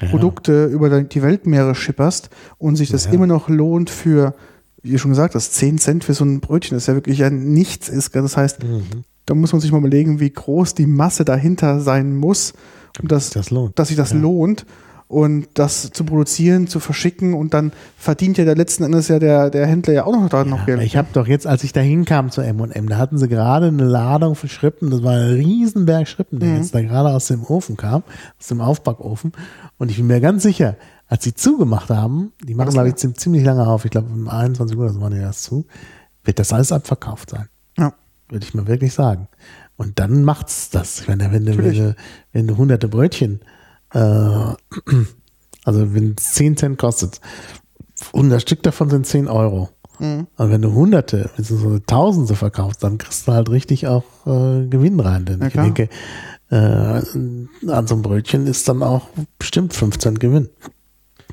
Ja. 0.00 0.08
Produkte 0.08 0.64
über 0.66 1.02
die 1.02 1.20
Weltmeere 1.22 1.74
schipperst 1.74 2.30
und 2.56 2.76
sich 2.76 2.88
das 2.90 3.04
Ja. 3.06 3.10
immer 3.12 3.26
noch 3.26 3.48
lohnt 3.50 3.90
für, 3.90 4.34
wie 4.82 4.96
schon 4.98 5.10
gesagt, 5.10 5.34
das 5.34 5.50
10 5.50 5.76
Cent 5.76 6.04
für 6.04 6.14
so 6.14 6.24
ein 6.24 6.40
Brötchen, 6.40 6.76
das 6.76 6.86
ja 6.86 6.94
wirklich 6.94 7.18
ja 7.18 7.28
nichts 7.28 7.90
ist. 7.90 8.14
Das 8.14 8.36
heißt, 8.38 8.62
Mhm. 8.62 9.04
da 9.26 9.34
muss 9.34 9.52
man 9.52 9.60
sich 9.60 9.70
mal 9.72 9.78
überlegen, 9.78 10.18
wie 10.20 10.30
groß 10.30 10.74
die 10.74 10.86
Masse 10.86 11.26
dahinter 11.26 11.80
sein 11.80 12.16
muss, 12.16 12.54
dass, 13.02 13.30
Das 13.30 13.50
lohnt. 13.50 13.78
dass 13.78 13.88
sich 13.88 13.96
das 13.98 14.12
Ja. 14.12 14.18
lohnt. 14.18 14.64
Und 15.10 15.48
das 15.54 15.90
zu 15.90 16.04
produzieren, 16.04 16.68
zu 16.68 16.78
verschicken 16.78 17.34
und 17.34 17.52
dann 17.52 17.72
verdient 17.96 18.38
ja 18.38 18.44
der 18.44 18.54
letzten 18.54 18.84
Endes 18.84 19.08
ja 19.08 19.18
der, 19.18 19.50
der 19.50 19.66
Händler 19.66 19.92
ja 19.92 20.04
auch 20.04 20.12
noch 20.12 20.28
da 20.28 20.44
noch 20.44 20.66
Geld. 20.66 20.82
Ich 20.82 20.96
habe 20.96 21.08
doch 21.12 21.26
jetzt, 21.26 21.48
als 21.48 21.64
ich 21.64 21.72
da 21.72 21.80
hinkam 21.80 22.30
zu 22.30 22.42
M&M, 22.42 22.88
da 22.88 22.96
hatten 22.96 23.18
sie 23.18 23.26
gerade 23.26 23.66
eine 23.66 23.82
Ladung 23.82 24.36
für 24.36 24.46
Schrippen, 24.46 24.88
das 24.88 25.02
war 25.02 25.14
ein 25.14 25.32
Riesenberg 25.32 26.06
Schrippen, 26.06 26.38
der 26.38 26.58
jetzt 26.58 26.76
da 26.76 26.80
gerade 26.80 27.08
aus 27.08 27.26
dem 27.26 27.42
Ofen 27.42 27.76
kam, 27.76 28.04
aus 28.38 28.46
dem 28.46 28.60
Aufbackofen. 28.60 29.32
Und 29.78 29.90
ich 29.90 29.96
bin 29.96 30.06
mir 30.06 30.20
ganz 30.20 30.44
sicher, 30.44 30.76
als 31.08 31.24
sie 31.24 31.34
zugemacht 31.34 31.90
haben, 31.90 32.32
die 32.44 32.54
machen 32.54 32.70
glaube 32.70 32.90
ich 32.90 32.94
ziemlich 32.94 33.42
lange 33.42 33.66
auf, 33.66 33.84
ich 33.84 33.90
glaube 33.90 34.12
um 34.12 34.28
21 34.28 34.78
Uhr 34.78 34.90
so 34.90 35.00
machen 35.00 35.14
die 35.14 35.20
das 35.20 35.42
zu, 35.42 35.66
wird 36.22 36.38
das 36.38 36.52
alles 36.52 36.70
abverkauft 36.70 37.30
sein. 37.30 37.48
Ja. 37.76 37.94
Würde 38.28 38.44
ich 38.44 38.54
mal 38.54 38.68
wirklich 38.68 38.92
sagen. 38.92 39.26
Und 39.76 39.98
dann 39.98 40.22
macht's 40.22 40.70
das. 40.70 41.00
Ich 41.00 41.08
meine, 41.08 41.32
wenn 41.32 41.46
du, 41.46 41.58
wenn 41.58 41.74
du, 41.74 41.96
wenn 42.32 42.46
du 42.46 42.56
hunderte 42.56 42.86
Brötchen, 42.86 43.40
äh, 43.92 43.98
also 45.64 45.94
wenn 45.94 46.14
es 46.18 46.32
10 46.34 46.56
Cent 46.56 46.78
kostet, 46.78 47.20
100 48.14 48.40
Stück 48.42 48.62
davon 48.62 48.90
sind 48.90 49.06
10 49.06 49.28
Euro. 49.28 49.68
Mhm. 49.98 50.26
Und 50.36 50.50
wenn 50.50 50.62
du 50.62 50.72
hunderte, 50.72 51.30
beziehungsweise 51.36 51.84
tausende 51.84 52.34
verkaufst, 52.34 52.82
dann 52.82 52.96
kriegst 52.98 53.28
du 53.28 53.32
halt 53.32 53.50
richtig 53.50 53.86
auch 53.86 54.04
äh, 54.26 54.66
Gewinn 54.66 54.98
rein. 54.98 55.26
Denn 55.26 55.40
Ja, 55.40 55.46
ich 55.48 55.52
klar. 55.52 55.64
denke, 55.66 55.88
äh, 56.50 56.56
an 56.56 57.86
so 57.86 57.94
einem 57.94 58.02
Brötchen 58.02 58.46
ist 58.46 58.66
dann 58.68 58.82
auch 58.82 59.08
bestimmt 59.38 59.74
15 59.74 60.18
Gewinn. 60.18 60.48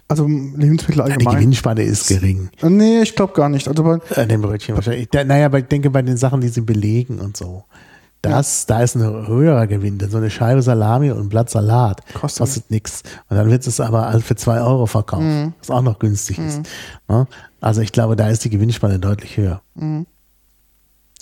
Also 0.09 0.25
Lebensmittel 0.25 0.95
Die 0.95 1.01
allgemein. 1.11 1.35
Gewinnspanne 1.35 1.83
ist 1.83 2.07
gering. 2.07 2.49
Äh, 2.61 2.69
Nee, 2.69 3.01
ich 3.01 3.15
glaube 3.15 3.33
gar 3.33 3.49
nicht. 3.49 3.67
Also 3.67 3.83
bei, 3.83 3.99
An 4.15 4.29
dem 4.29 4.41
Brötchen 4.41 4.75
wahrscheinlich. 4.75 5.09
Naja, 5.13 5.45
aber 5.47 5.59
ich 5.59 5.65
denke 5.65 5.89
bei 5.89 6.01
den 6.01 6.17
Sachen, 6.17 6.39
die 6.41 6.47
sie 6.49 6.61
belegen 6.61 7.19
und 7.19 7.35
so. 7.37 7.63
Das, 8.29 8.65
da 8.65 8.81
ist 8.81 8.95
ein 8.95 9.01
höherer 9.27 9.67
Gewinn, 9.67 9.97
denn 9.97 10.09
so 10.09 10.17
eine 10.17 10.29
Scheibe 10.29 10.61
Salami 10.61 11.11
und 11.11 11.19
ein 11.19 11.29
Blatt 11.29 11.49
Salat 11.49 12.01
Kostet- 12.13 12.39
kostet, 12.39 12.71
nichts. 12.71 13.03
Und 13.29 13.37
dann 13.37 13.49
wird 13.49 13.65
es 13.67 13.79
aber 13.79 14.11
für 14.21 14.35
zwei 14.35 14.61
Euro 14.61 14.85
verkauft, 14.85 15.23
Mhm. 15.23 15.53
was 15.59 15.69
auch 15.71 15.81
noch 15.81 15.99
günstig 15.99 16.39
ist. 16.39 16.61
Ne? 17.07 17.27
Also 17.61 17.81
ich 17.81 17.91
glaube, 17.91 18.15
da 18.15 18.27
ist 18.29 18.43
die 18.45 18.49
Gewinnspanne 18.49 18.99
deutlich 18.99 19.37
höher. 19.37 19.61
Mhm. 19.75 20.05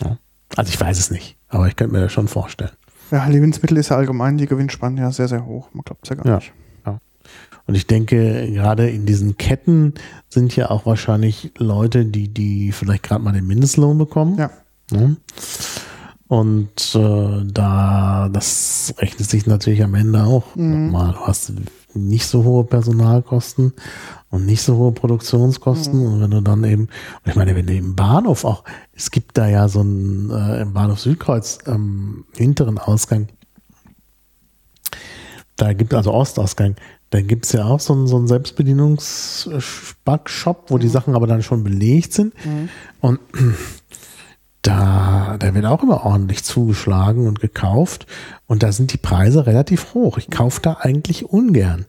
Ja. 0.01 0.17
Also 0.55 0.69
ich 0.69 0.79
weiß 0.79 0.99
es 0.99 1.11
nicht, 1.11 1.37
aber 1.49 1.67
ich 1.67 1.75
könnte 1.75 1.93
mir 1.93 2.01
das 2.01 2.11
schon 2.11 2.27
vorstellen. 2.27 2.71
ja, 3.11 3.25
Lebensmittel 3.27 3.77
ist 3.77 3.89
ja 3.89 3.97
allgemein 3.97 4.37
die 4.37 4.47
Gewinnspanne 4.47 4.99
ja 5.01 5.11
sehr, 5.11 5.27
sehr 5.27 5.45
hoch. 5.45 5.69
Man 5.73 5.83
glaubt 5.83 6.01
es 6.03 6.09
ja 6.09 6.15
gar 6.15 6.25
Ja. 6.25 6.35
nicht. 6.37 6.53
ja. 6.85 6.99
Und 7.67 7.75
ich 7.75 7.87
denke, 7.87 8.51
gerade 8.51 8.89
in 8.89 9.05
diesen 9.05 9.37
Ketten 9.37 9.93
sind 10.29 10.55
ja 10.55 10.69
auch 10.69 10.85
wahrscheinlich 10.85 11.51
Leute, 11.57 12.05
die, 12.05 12.27
die 12.27 12.71
vielleicht 12.71 13.03
gerade 13.03 13.23
mal 13.23 13.31
den 13.33 13.47
Mindestlohn 13.47 13.97
bekommen. 13.97 14.37
Ja. 14.37 14.49
Ne? 14.91 15.17
Und 16.27 16.95
äh, 16.95 17.43
da, 17.45 18.29
das 18.33 18.95
rechnet 18.97 19.29
sich 19.29 19.45
natürlich 19.45 19.83
am 19.83 19.93
Ende 19.93 20.23
auch 20.23 20.55
nochmal. 20.55 21.13
Du 21.13 21.19
hast 21.19 21.53
nicht 21.93 22.25
so 22.25 22.43
hohe 22.43 22.63
Personalkosten 22.63 23.73
und 24.31 24.47
nicht 24.47 24.63
so 24.63 24.77
hohe 24.77 24.91
Produktionskosten. 24.91 26.03
Und 26.05 26.21
wenn 26.21 26.31
du 26.31 26.41
dann 26.41 26.63
eben, 26.63 26.83
und 26.83 27.29
ich 27.29 27.35
meine, 27.35 27.55
wenn 27.55 27.67
du 27.67 27.75
im 27.75 27.95
Bahnhof 27.95 28.43
auch, 28.43 28.63
es 28.93 29.11
gibt 29.11 29.37
da 29.37 29.47
ja 29.47 29.67
so 29.67 29.81
einen, 29.81 30.31
äh, 30.31 30.61
im 30.61 30.73
Bahnhof 30.73 30.99
Südkreuz, 30.99 31.59
ähm, 31.67 32.25
hinteren 32.35 32.79
Ausgang, 32.79 33.27
da 35.57 35.73
gibt 35.73 35.93
also 35.93 36.11
Ostausgang, 36.11 36.75
da 37.11 37.21
gibt's 37.21 37.51
ja 37.53 37.65
auch 37.65 37.79
so 37.79 37.93
einen, 37.93 38.07
so 38.07 38.17
einen 38.17 38.27
Selbstbedienungsbackshop, 38.27 40.71
wo 40.71 40.79
die 40.79 40.89
Sachen 40.89 41.13
aber 41.15 41.27
dann 41.27 41.43
schon 41.43 41.63
belegt 41.63 42.13
sind. 42.13 42.33
Und 42.99 43.19
da, 44.67 45.35
da 45.39 45.53
wird 45.53 45.65
auch 45.65 45.83
immer 45.83 46.05
ordentlich 46.05 46.43
zugeschlagen 46.43 47.27
und 47.27 47.39
gekauft. 47.39 48.05
Und 48.47 48.63
da 48.63 48.71
sind 48.71 48.93
die 48.93 48.97
Preise 48.97 49.45
relativ 49.45 49.93
hoch. 49.93 50.17
Ich 50.17 50.29
kaufe 50.29 50.61
da 50.61 50.77
eigentlich 50.79 51.25
ungern, 51.25 51.85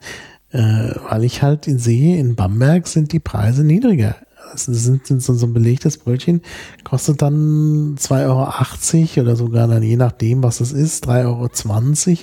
äh, 0.51 0.91
weil 1.11 1.25
ich 1.25 1.43
halt 1.43 1.65
sehe, 1.67 2.19
in 2.19 2.35
Bamberg 2.37 2.87
sind 2.87 3.13
die 3.13 3.21
Preise 3.21 3.65
niedriger. 3.65 4.17
Das 4.53 4.65
sind, 4.67 5.07
sind 5.07 5.23
so, 5.23 5.35
so 5.35 5.47
ein 5.47 5.53
belegtes 5.53 5.99
Brötchen, 5.99 6.41
kostet 6.85 7.21
dann 7.21 7.97
2,80 7.99 9.17
Euro 9.19 9.23
oder 9.23 9.37
sogar 9.37 9.67
dann 9.69 9.83
je 9.83 9.97
nachdem, 9.97 10.43
was 10.43 10.61
es 10.61 10.73
ist, 10.73 11.09
3,20 11.09 11.25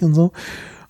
Euro 0.02 0.06
und 0.08 0.14
so. 0.16 0.32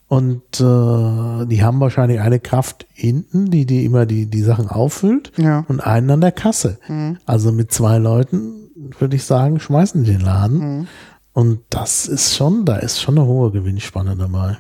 Und 0.08 0.42
äh, 0.60 1.46
die 1.48 1.64
haben 1.64 1.80
wahrscheinlich 1.80 2.20
eine 2.20 2.40
Kraft 2.40 2.86
hinten, 2.94 3.50
die 3.50 3.66
die 3.66 3.84
immer 3.84 4.06
die, 4.06 4.28
die 4.28 4.44
Sachen 4.44 4.68
auffüllt 4.68 5.32
Ja. 5.38 5.66
und 5.68 5.80
einen 5.80 6.12
an 6.12 6.22
der 6.22 6.32
Kasse. 6.32 6.78
Also 7.26 7.52
mit 7.52 7.72
zwei 7.72 7.98
Leuten 7.98 8.63
würde 8.76 9.16
ich 9.16 9.24
sagen, 9.24 9.60
schmeißen 9.60 10.04
die 10.04 10.12
den 10.12 10.22
Laden. 10.22 10.88
Und 11.34 11.60
das 11.70 12.06
ist 12.06 12.36
schon, 12.36 12.66
da 12.66 12.78
ist 12.78 13.02
schon 13.02 13.18
eine 13.18 13.28
hohe 13.28 13.52
Gewinnspanne 13.52 14.16
dabei. 14.16 14.58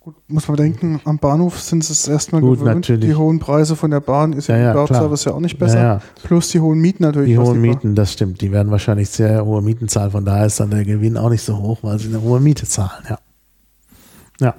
Gut, 0.00 0.16
muss 0.26 0.48
man 0.48 0.56
denken, 0.56 1.00
am 1.04 1.18
Bahnhof 1.18 1.60
sind 1.60 1.88
es 1.88 2.08
erstmal 2.08 2.40
Gut, 2.40 2.58
gewöhnt. 2.58 2.74
natürlich. 2.76 3.08
Die 3.10 3.14
hohen 3.14 3.38
Preise 3.38 3.76
von 3.76 3.92
der 3.92 4.00
Bahn 4.00 4.32
ist 4.32 4.48
Ja, 4.48 4.56
ja, 4.56 4.72
im. 4.72 4.72
Cloud-Service 4.72 5.24
ja 5.26 5.32
auch 5.32 5.40
nicht 5.40 5.58
besser. 5.60 5.78
Ja, 5.78 5.84
ja. 5.94 6.00
Plus 6.24 6.48
die 6.48 6.58
hohen 6.58 6.80
Mieten 6.80 7.04
natürlich. 7.04 7.30
Die 7.30 7.38
hohen 7.38 7.60
Mieten, 7.60 7.94
das 7.94 8.12
stimmt. 8.12 8.40
Die 8.40 8.50
werden 8.50 8.72
wahrscheinlich 8.72 9.10
sehr 9.10 9.44
hohe 9.44 9.62
Mieten 9.62 9.86
zahlen. 9.86 10.10
Von 10.10 10.24
daher 10.24 10.46
ist 10.46 10.58
dann 10.58 10.70
der 10.70 10.84
Gewinn 10.84 11.16
auch 11.16 11.30
nicht 11.30 11.42
so 11.42 11.56
hoch, 11.56 11.78
weil 11.82 12.00
sie 12.00 12.08
eine 12.08 12.20
hohe 12.20 12.40
Miete 12.40 12.66
zahlen. 12.66 13.04
Ja. 13.08 13.18
Ja. 14.40 14.54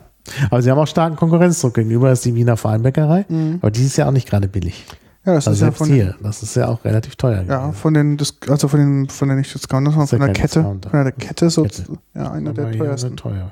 Aber 0.50 0.62
sie 0.62 0.72
haben 0.72 0.80
auch 0.80 0.88
starken 0.88 1.18
Konkurrenzdruck 1.18 1.74
gegenüber 1.74 2.10
ist 2.12 2.24
die 2.24 2.36
Wiener 2.36 2.56
Feinbäckerei. 2.56 3.26
Mhm. 3.28 3.58
Aber 3.62 3.72
die 3.72 3.84
ist 3.84 3.98
ja 3.98 4.08
auch 4.08 4.12
nicht 4.12 4.30
gerade 4.30 4.48
billig. 4.48 4.86
Ja, 5.26 5.36
das 5.36 5.48
Also 5.48 5.66
ist 5.66 5.72
ja 5.72 5.72
von, 5.72 5.88
hier, 5.88 6.16
das 6.22 6.44
ist 6.44 6.56
ja 6.56 6.68
auch 6.68 6.84
relativ 6.84 7.16
teuer. 7.16 7.44
ja, 7.48 7.60
gewesen. 7.68 7.74
von 7.80 7.94
den, 7.94 8.18
also 8.50 8.68
von 8.68 8.80
den, 8.80 9.10
von 9.10 9.30
den 9.30 9.38
nicht 9.38 9.54
Discounters, 9.54 9.94
sondern 9.94 10.08
von 10.10 10.20
der 10.20 10.34
Kette, 10.34 10.60
Discounter. 10.60 10.90
von 10.90 11.04
der 11.04 11.12
Kette, 11.14 11.50
so, 11.50 11.64
Kette. 11.64 11.84
ja, 12.14 12.32
einer 12.32 12.54
der 12.54 12.72
teuersten. 12.72 13.16
teuer. 13.16 13.52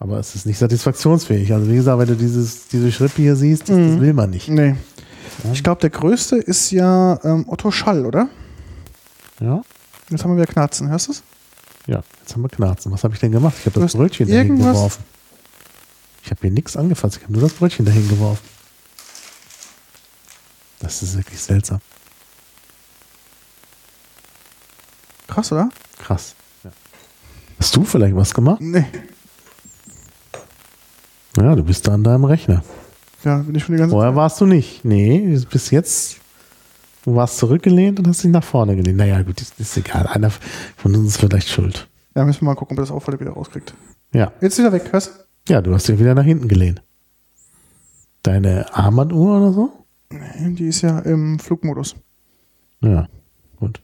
Aber 0.00 0.18
es 0.18 0.34
ist 0.34 0.46
nicht 0.46 0.58
satisfaktionsfähig. 0.58 1.52
Also 1.52 1.68
wie 1.68 1.74
gesagt, 1.74 1.98
wenn 1.98 2.06
du 2.08 2.14
dieses, 2.14 2.68
diese 2.68 2.90
Schrippe 2.92 3.20
hier 3.22 3.36
siehst, 3.36 3.62
das, 3.68 3.76
das 3.76 3.76
Mhm. 3.96 4.00
will 4.00 4.12
man 4.14 4.30
nicht. 4.30 4.48
Nee. 4.48 4.76
Ja. 5.44 5.52
Ich 5.52 5.62
glaube, 5.62 5.80
der 5.80 5.90
größte 5.90 6.36
ist 6.36 6.70
ja 6.70 7.18
ähm, 7.24 7.44
Otto 7.48 7.70
Schall, 7.70 8.06
oder? 8.06 8.28
Ja? 9.40 9.62
Jetzt 10.08 10.24
haben 10.24 10.30
wir 10.36 10.42
wieder 10.42 10.52
Knarzen, 10.52 10.88
hörst 10.88 11.08
du 11.08 11.12
es? 11.12 11.22
Ja, 11.86 12.02
jetzt 12.20 12.34
haben 12.34 12.42
wir 12.42 12.48
Knarzen. 12.48 12.90
Was 12.92 13.04
habe 13.04 13.14
ich 13.14 13.20
denn 13.20 13.32
gemacht? 13.32 13.56
Ich 13.60 13.66
habe 13.66 13.80
das 13.80 13.92
Brötchen 13.94 14.28
dahin 14.28 14.56
geworfen. 14.58 15.02
Ich 16.24 16.30
habe 16.30 16.40
hier 16.42 16.50
nichts 16.50 16.76
angefasst. 16.76 17.16
Ich 17.18 17.22
habe 17.24 17.32
nur 17.32 17.42
das 17.42 17.52
Brötchen 17.54 17.84
dahin 17.84 18.08
geworfen. 18.08 18.42
Das 20.80 21.02
ist 21.02 21.16
wirklich 21.16 21.40
seltsam. 21.40 21.80
Krass, 25.26 25.52
oder? 25.52 25.68
Krass. 25.98 26.34
Hast 27.58 27.74
du 27.74 27.84
vielleicht 27.84 28.14
was 28.14 28.32
gemacht? 28.32 28.60
Nee. 28.60 28.86
Ja, 31.36 31.54
du 31.54 31.64
bist 31.64 31.86
da 31.86 31.94
an 31.94 32.04
deinem 32.04 32.24
Rechner. 32.24 32.62
Ja, 33.24 33.38
bin 33.38 33.54
ich 33.54 33.64
schon 33.64 33.74
die 33.74 33.80
ganze 33.80 33.92
Vorher 33.92 34.14
warst 34.14 34.40
du 34.40 34.46
nicht. 34.46 34.84
Nee, 34.84 35.38
bis 35.50 35.70
jetzt. 35.70 36.18
Du 37.04 37.14
warst 37.14 37.38
zurückgelehnt 37.38 37.98
und 37.98 38.06
hast 38.06 38.22
dich 38.22 38.30
nach 38.30 38.44
vorne 38.44 38.76
gelehnt. 38.76 38.98
Naja, 38.98 39.22
gut, 39.22 39.40
ist, 39.40 39.58
ist 39.58 39.76
egal. 39.76 40.06
Einer 40.06 40.30
von 40.76 40.94
uns 40.94 41.08
ist 41.08 41.16
vielleicht 41.18 41.48
schuld. 41.48 41.88
Ja, 42.14 42.24
müssen 42.24 42.42
wir 42.42 42.46
mal 42.46 42.54
gucken, 42.54 42.76
ob 42.76 42.80
er 42.80 42.82
das 42.82 42.90
Auffalle 42.90 43.18
wieder 43.18 43.30
rauskriegt. 43.32 43.74
Ja. 44.12 44.32
Jetzt 44.40 44.58
ist 44.58 44.64
er 44.64 44.72
weg, 44.72 44.92
hörst 44.92 45.26
Ja, 45.48 45.60
du 45.60 45.74
hast 45.74 45.88
dich 45.88 45.98
wieder 45.98 46.14
nach 46.14 46.24
hinten 46.24 46.48
gelehnt. 46.48 46.82
Deine 48.22 48.74
Armbanduhr 48.74 49.38
oder 49.38 49.52
so? 49.52 49.77
Nee, 50.10 50.50
die 50.54 50.68
ist 50.68 50.82
ja 50.82 50.98
im 51.00 51.38
Flugmodus. 51.38 51.96
Ja, 52.80 53.08
gut. 53.58 53.80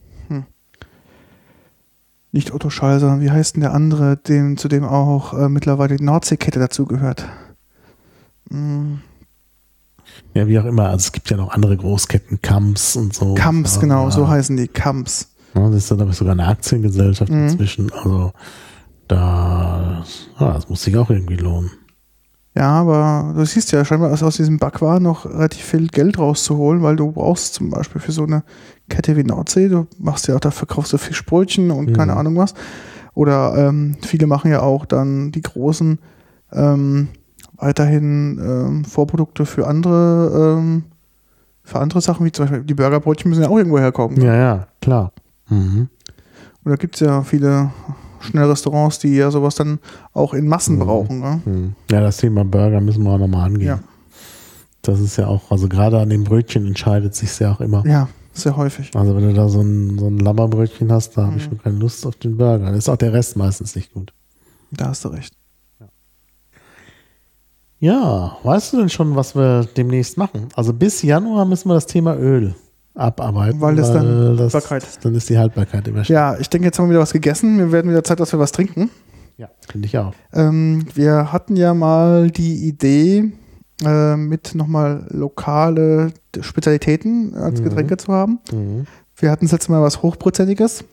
Nicht 2.31 2.51
Otto 2.53 2.69
Schall, 2.69 2.99
sondern 2.99 3.21
wie 3.21 3.31
heißt 3.31 3.55
denn 3.55 3.61
der 3.61 3.73
andere, 3.73 4.17
dem, 4.17 4.57
zu 4.57 4.67
dem 4.67 4.83
auch 4.83 5.33
äh, 5.33 5.47
mittlerweile 5.47 5.95
die 5.95 6.03
Nordseekette 6.03 6.59
dazugehört? 6.59 7.25
Hm, 8.49 8.99
Ja, 10.33 10.45
wie 10.45 10.59
auch 10.59 10.65
immer. 10.65 10.87
Also 10.89 10.97
es 11.05 11.11
gibt 11.13 11.29
ja 11.29 11.37
noch 11.37 11.51
andere 11.53 11.77
Großketten, 11.77 12.41
Kamps 12.41 12.97
und 12.97 13.13
so. 13.13 13.35
Kamps, 13.35 13.75
ja, 13.75 13.81
genau, 13.81 14.03
ja. 14.05 14.11
so 14.11 14.27
heißen 14.27 14.57
die. 14.57 14.67
Kamps. 14.67 15.29
Ja, 15.53 15.67
das 15.69 15.75
ist 15.77 15.91
dann 15.91 16.01
aber 16.01 16.11
sogar 16.11 16.33
eine 16.33 16.47
Aktiengesellschaft 16.47 17.31
Mhm. 17.31 17.43
inzwischen. 17.43 17.89
Also 17.93 18.33
da, 19.07 20.03
ja, 20.37 20.53
das 20.53 20.67
muss 20.67 20.83
sich 20.83 20.97
auch 20.97 21.09
irgendwie 21.09 21.37
lohnen. 21.37 21.71
Ja, 22.57 22.69
aber 22.69 23.33
du 23.35 23.45
siehst 23.45 23.71
ja 23.73 23.83
scheinbar 23.83 24.13
ist 24.13 24.23
aus 24.23 24.37
diesem 24.37 24.57
Backwaren 24.59 25.03
noch 25.03 25.25
relativ 25.25 25.61
viel 25.63 25.87
Geld 25.87 26.17
rauszuholen, 26.17 26.81
weil 26.81 26.95
du 26.95 27.11
brauchst 27.11 27.53
zum 27.55 27.69
Beispiel 27.69 27.99
für 27.99 28.13
so 28.13 28.23
eine 28.23 28.43
Kette 28.89 29.17
wie 29.17 29.23
Nordsee, 29.25 29.67
du 29.67 29.87
machst 29.99 30.27
ja 30.27 30.35
auch, 30.35 30.39
da 30.39 30.51
verkaufst 30.51 30.93
du 30.93 30.97
Fischbrötchen 30.97 31.69
und 31.71 31.93
keine 31.93 32.13
Mhm. 32.13 32.17
Ahnung 32.17 32.37
was. 32.37 32.53
Oder 33.13 33.55
ähm, 33.57 33.97
viele 34.01 34.25
machen 34.27 34.51
ja 34.51 34.61
auch 34.61 34.85
dann 34.85 35.31
die 35.31 35.41
großen 35.41 35.99
ähm, 36.53 37.07
weiterhin 37.57 38.39
ähm, 38.41 38.85
Vorprodukte 38.85 39.45
für 39.45 39.67
andere 39.67 40.57
ähm, 40.57 40.83
für 41.63 41.79
andere 41.79 41.99
Sachen, 41.99 42.25
wie 42.25 42.31
zum 42.31 42.45
Beispiel 42.45 42.63
die 42.63 42.73
Burgerbrötchen 42.75 43.27
müssen 43.29 43.41
ja 43.43 43.49
auch 43.49 43.57
irgendwo 43.57 43.79
herkommen. 43.79 44.21
Ja, 44.21 44.35
ja, 44.35 44.67
klar. 44.81 45.11
Mhm. 45.49 45.89
Und 46.63 46.71
da 46.71 46.75
gibt 46.75 46.95
es 46.95 47.01
ja 47.01 47.21
viele 47.23 47.71
Schnellrestaurants, 48.25 48.99
die 48.99 49.15
ja 49.15 49.31
sowas 49.31 49.55
dann 49.55 49.79
auch 50.13 50.33
in 50.33 50.47
Massen 50.47 50.75
Mhm. 50.75 50.79
brauchen. 50.79 51.19
Ne? 51.19 51.41
Mhm. 51.45 51.75
Ja, 51.91 52.01
das 52.01 52.17
Thema 52.17 52.43
Burger 52.45 52.81
müssen 52.81 53.03
wir 53.03 53.11
auch 53.11 53.17
nochmal 53.19 53.45
angehen. 53.47 53.67
Ja. 53.67 53.79
Das 54.81 54.99
ist 54.99 55.17
ja 55.17 55.27
auch, 55.27 55.49
also 55.51 55.67
gerade 55.67 55.99
an 55.99 56.09
dem 56.09 56.23
Brötchen 56.25 56.67
entscheidet 56.67 57.15
sich 57.15 57.39
ja 57.39 57.53
auch 57.53 57.61
immer. 57.61 57.83
Ja, 57.87 58.07
sehr 58.33 58.55
häufig. 58.55 58.91
Also 58.95 59.15
wenn 59.15 59.23
du 59.27 59.33
da 59.33 59.49
so 59.49 59.61
ein, 59.61 59.97
so 59.97 60.07
ein 60.07 60.19
Labberbrötchen 60.19 60.91
hast, 60.91 61.17
da 61.17 61.25
habe 61.27 61.37
ich 61.37 61.45
Mhm. 61.45 61.49
schon 61.49 61.61
keine 61.63 61.77
Lust 61.77 62.05
auf 62.05 62.15
den 62.17 62.37
Burger. 62.37 62.65
Dann 62.65 62.75
ist 62.75 62.87
auch 62.89 62.97
der 62.97 63.13
Rest 63.13 63.35
meistens 63.37 63.75
nicht 63.75 63.93
gut. 63.93 64.11
Da 64.71 64.89
hast 64.89 65.03
du 65.05 65.09
recht. 65.09 65.33
Ja, 67.79 68.37
weißt 68.43 68.73
du 68.73 68.77
denn 68.77 68.89
schon, 68.89 69.15
was 69.15 69.35
wir 69.35 69.65
demnächst 69.77 70.17
machen? 70.17 70.47
Also 70.55 70.73
bis 70.73 71.01
Januar 71.01 71.45
müssen 71.45 71.69
wir 71.69 71.73
das 71.75 71.85
Thema 71.85 72.15
Öl 72.15 72.55
abarbeiten. 72.95 73.61
Weil 73.61 73.75
das 73.75 73.91
dann 73.93 74.37
das, 74.37 74.53
Haltbarkeit. 74.53 74.83
Dann 75.03 75.15
ist 75.15 75.29
die 75.29 75.37
Haltbarkeit 75.37 75.87
immer 75.87 76.03
Ja, 76.03 76.37
ich 76.39 76.49
denke, 76.49 76.65
jetzt 76.67 76.79
haben 76.79 76.85
wir 76.87 76.91
wieder 76.91 77.01
was 77.01 77.13
gegessen. 77.13 77.57
Wir 77.57 77.71
werden 77.71 77.91
wieder 77.91 78.03
Zeit, 78.03 78.19
dass 78.19 78.31
wir 78.31 78.39
was 78.39 78.51
trinken. 78.51 78.89
ja 79.37 79.49
finde 79.69 79.87
ich 79.87 79.97
auch. 79.97 80.13
Ähm, 80.33 80.85
wir 80.93 81.31
hatten 81.33 81.55
ja 81.55 81.73
mal 81.73 82.31
die 82.31 82.67
Idee, 82.67 83.31
äh, 83.85 84.15
mit 84.15 84.55
nochmal 84.55 85.05
lokale 85.09 86.13
Spezialitäten 86.39 87.33
als 87.35 87.59
Mhm. 87.59 87.65
Getränke 87.65 87.97
zu 87.97 88.11
haben. 88.13 88.39
Mhm. 88.51 88.85
Wir 89.17 89.31
hatten 89.31 89.45
das 89.45 89.51
letzte 89.51 89.71
Mal 89.71 89.81
was 89.81 90.01
Hochprozentiges. 90.01 90.85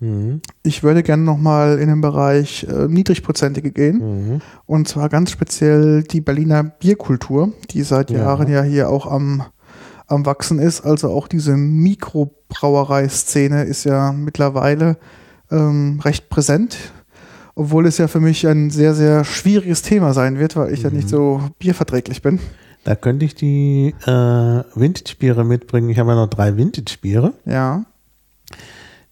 Mhm. 0.00 0.40
Ich 0.62 0.82
würde 0.82 1.02
gerne 1.02 1.22
nochmal 1.22 1.78
in 1.78 1.88
den 1.88 2.00
Bereich 2.00 2.64
äh, 2.68 2.88
Niedrigprozentige 2.88 3.70
gehen. 3.70 3.98
Mhm. 4.34 4.40
Und 4.66 4.88
zwar 4.88 5.08
ganz 5.10 5.30
speziell 5.30 6.02
die 6.02 6.20
Berliner 6.22 6.64
Bierkultur, 6.64 7.52
die 7.70 7.82
seit 7.82 8.10
Ja. 8.10 8.18
Jahren 8.20 8.50
ja 8.50 8.62
hier 8.62 8.88
auch 8.88 9.06
am, 9.06 9.42
am 10.12 10.26
Wachsen 10.26 10.58
ist. 10.58 10.80
Also 10.82 11.08
auch 11.10 11.28
diese 11.28 11.56
Mikrobrauerei-Szene 11.56 13.62
ist 13.64 13.84
ja 13.84 14.12
mittlerweile 14.12 14.96
ähm, 15.50 16.00
recht 16.04 16.28
präsent. 16.28 16.76
Obwohl 17.54 17.86
es 17.86 17.98
ja 17.98 18.08
für 18.08 18.20
mich 18.20 18.46
ein 18.46 18.70
sehr, 18.70 18.94
sehr 18.94 19.24
schwieriges 19.24 19.82
Thema 19.82 20.14
sein 20.14 20.38
wird, 20.38 20.56
weil 20.56 20.72
ich 20.72 20.82
ja 20.82 20.90
Mhm. 20.90 20.96
nicht 20.96 21.08
so 21.10 21.40
bierverträglich 21.58 22.22
bin. 22.22 22.40
Da 22.84 22.94
könnte 22.96 23.24
ich 23.26 23.34
die 23.34 23.94
äh, 24.06 24.62
Vintage-Biere 24.74 25.44
mitbringen. 25.44 25.90
Ich 25.90 25.98
habe 25.98 26.10
ja 26.10 26.16
noch 26.16 26.28
drei 26.30 26.56
Vintage-Biere. 26.56 27.34
Ja. 27.44 27.84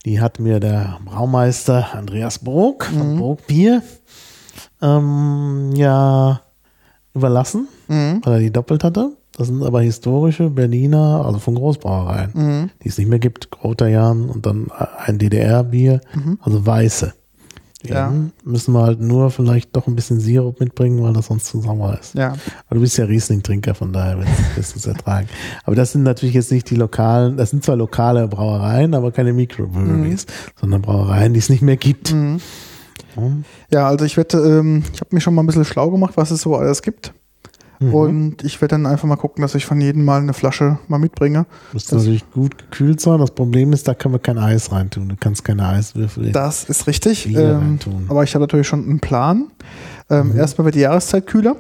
Die 0.07 0.21
hat 0.21 0.41
mir 0.41 0.61
der 0.61 0.99
Braumeister 1.05 1.95
Andreas 1.95 2.39
Brok 2.39 2.85
von 2.87 3.15
Mhm. 3.15 3.19
Brok 3.19 3.47
Bier 3.47 3.83
ähm, 4.81 5.73
ja 5.75 6.41
überlassen, 7.15 7.69
Mhm. 7.89 8.21
weil 8.25 8.33
er 8.35 8.39
die 8.41 8.53
doppelt 8.53 8.83
hatte. 8.85 9.13
Das 9.41 9.49
sind 9.49 9.63
aber 9.63 9.81
historische 9.81 10.51
Berliner, 10.51 11.25
also 11.25 11.39
von 11.39 11.55
Großbrauereien, 11.55 12.31
Mhm. 12.35 12.71
die 12.85 12.89
es 12.91 12.99
nicht 12.99 13.09
mehr 13.09 13.19
gibt. 13.19 13.51
Groterjan 13.51 14.29
und 14.29 14.45
dann 14.45 14.67
ein 15.07 15.17
DDR-Bier, 15.17 16.03
Mhm. 16.15 16.39
also 16.43 16.67
weiße. 16.67 17.15
Ja. 17.83 18.13
Müssen 18.45 18.75
wir 18.75 18.83
halt 18.83 19.01
nur 19.01 19.31
vielleicht 19.31 19.75
doch 19.75 19.87
ein 19.87 19.97
bisschen 19.97 20.21
Sirup 20.21 20.61
mitbringen, 20.61 21.03
weil 21.03 21.15
das 21.15 21.29
sonst 21.29 21.47
zu 21.47 21.63
sauer 21.63 21.97
ist. 21.99 22.15
Ja. 22.15 22.35
Aber 22.67 22.75
du 22.75 22.81
bist 22.83 22.99
ja 22.99 23.07
Riesling-Trinker, 23.07 23.75
von 23.75 23.95
daher 23.95 24.19
wirst 24.57 24.75
du 24.75 24.79
es 24.79 24.87
ertragen. 24.87 25.27
Aber 25.65 25.75
das 25.75 25.93
sind 25.93 26.03
natürlich 26.03 26.35
jetzt 26.35 26.53
nicht 26.53 26.69
die 26.69 26.77
lokalen, 26.77 27.39
das 27.39 27.49
sind 27.49 27.65
zwar 27.65 27.77
lokale 27.77 28.29
Brauereien, 28.29 28.93
aber 28.95 29.11
keine 29.11 29.33
Microbreweries, 29.33 30.27
sondern 30.61 30.83
Brauereien, 30.83 31.33
die 31.33 31.39
es 31.39 31.49
nicht 31.49 31.63
mehr 31.63 31.79
gibt. 31.79 32.13
Mhm. 32.13 32.41
Mhm. 33.17 33.45
Ja, 33.73 33.89
also 33.89 34.05
ich 34.05 34.19
werde, 34.19 34.37
ähm, 34.37 34.83
ich 34.93 35.01
habe 35.01 35.15
mich 35.15 35.25
schon 35.25 35.35
mal 35.35 35.43
ein 35.43 35.47
bisschen 35.47 35.65
schlau 35.65 35.91
gemacht, 35.91 36.13
was 36.19 36.31
es 36.31 36.43
so 36.43 36.55
alles 36.57 36.83
gibt. 36.83 37.15
Mhm. 37.81 37.95
Und 37.95 38.45
ich 38.45 38.61
werde 38.61 38.75
dann 38.75 38.85
einfach 38.87 39.09
mal 39.09 39.17
gucken, 39.17 39.41
dass 39.43 39.55
ich 39.55 39.65
von 39.65 39.81
jedem 39.81 40.05
mal 40.05 40.21
eine 40.21 40.35
Flasche 40.35 40.79
mal 40.89 40.99
mitbringe. 40.99 41.47
Muss 41.73 41.91
natürlich 41.91 42.31
gut 42.31 42.59
gekühlt 42.59 43.01
sein. 43.01 43.19
Das 43.19 43.31
Problem 43.31 43.73
ist, 43.73 43.89
da 43.89 43.95
können 43.95 44.15
wir 44.15 44.19
kein 44.19 44.37
Eis 44.39 44.71
reintun. 44.71 45.09
Du 45.09 45.17
kannst 45.19 45.45
keine 45.45 45.67
Eiswürfel 45.67 46.31
Das 46.31 46.65
ist 46.65 46.87
richtig. 46.87 47.27
Ähm, 47.35 47.79
aber 48.09 48.23
ich 48.23 48.35
habe 48.35 48.43
natürlich 48.43 48.69
schon 48.69 48.85
einen 48.85 49.01
Plan. 49.01 49.51
Ähm, 50.11 50.33
Mhm. 50.33 50.39
Erstmal 50.39 50.67
wird 50.67 50.75
die 50.75 50.81
Jahreszeit 50.81 51.27
kühler. 51.27 51.57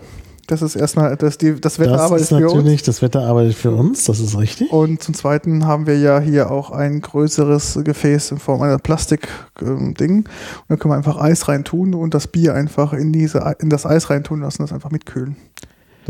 Das 0.46 0.62
ist 0.62 0.74
erstmal, 0.74 1.16
das, 1.16 1.38
die, 1.38 1.60
das 1.60 1.78
Wetter 1.78 1.92
Das 1.92 2.00
arbeitet 2.00 2.22
ist 2.22 2.28
für 2.30 2.44
uns. 2.44 2.54
natürlich, 2.54 2.82
das 2.82 3.02
Wetter 3.02 3.22
arbeitet 3.22 3.54
für 3.54 3.70
uns, 3.70 4.04
das 4.06 4.18
ist 4.18 4.36
richtig. 4.36 4.72
Und 4.72 5.00
zum 5.00 5.14
Zweiten 5.14 5.64
haben 5.64 5.86
wir 5.86 5.96
ja 5.96 6.18
hier 6.18 6.50
auch 6.50 6.72
ein 6.72 7.00
größeres 7.00 7.78
Gefäß 7.84 8.32
in 8.32 8.38
Form 8.38 8.60
einer 8.60 8.78
Plastik-Ding. 8.78 10.16
und 10.16 10.28
da 10.68 10.76
können 10.76 10.92
wir 10.92 10.96
einfach 10.96 11.18
Eis 11.18 11.46
reintun 11.48 11.94
und 11.94 12.14
das 12.14 12.26
Bier 12.26 12.54
einfach 12.54 12.92
in, 12.92 13.12
diese, 13.12 13.54
in 13.60 13.70
das 13.70 13.86
Eis 13.86 14.10
reintun 14.10 14.40
lassen, 14.40 14.62
das 14.62 14.72
einfach 14.72 14.90
mitkühlen. 14.90 15.36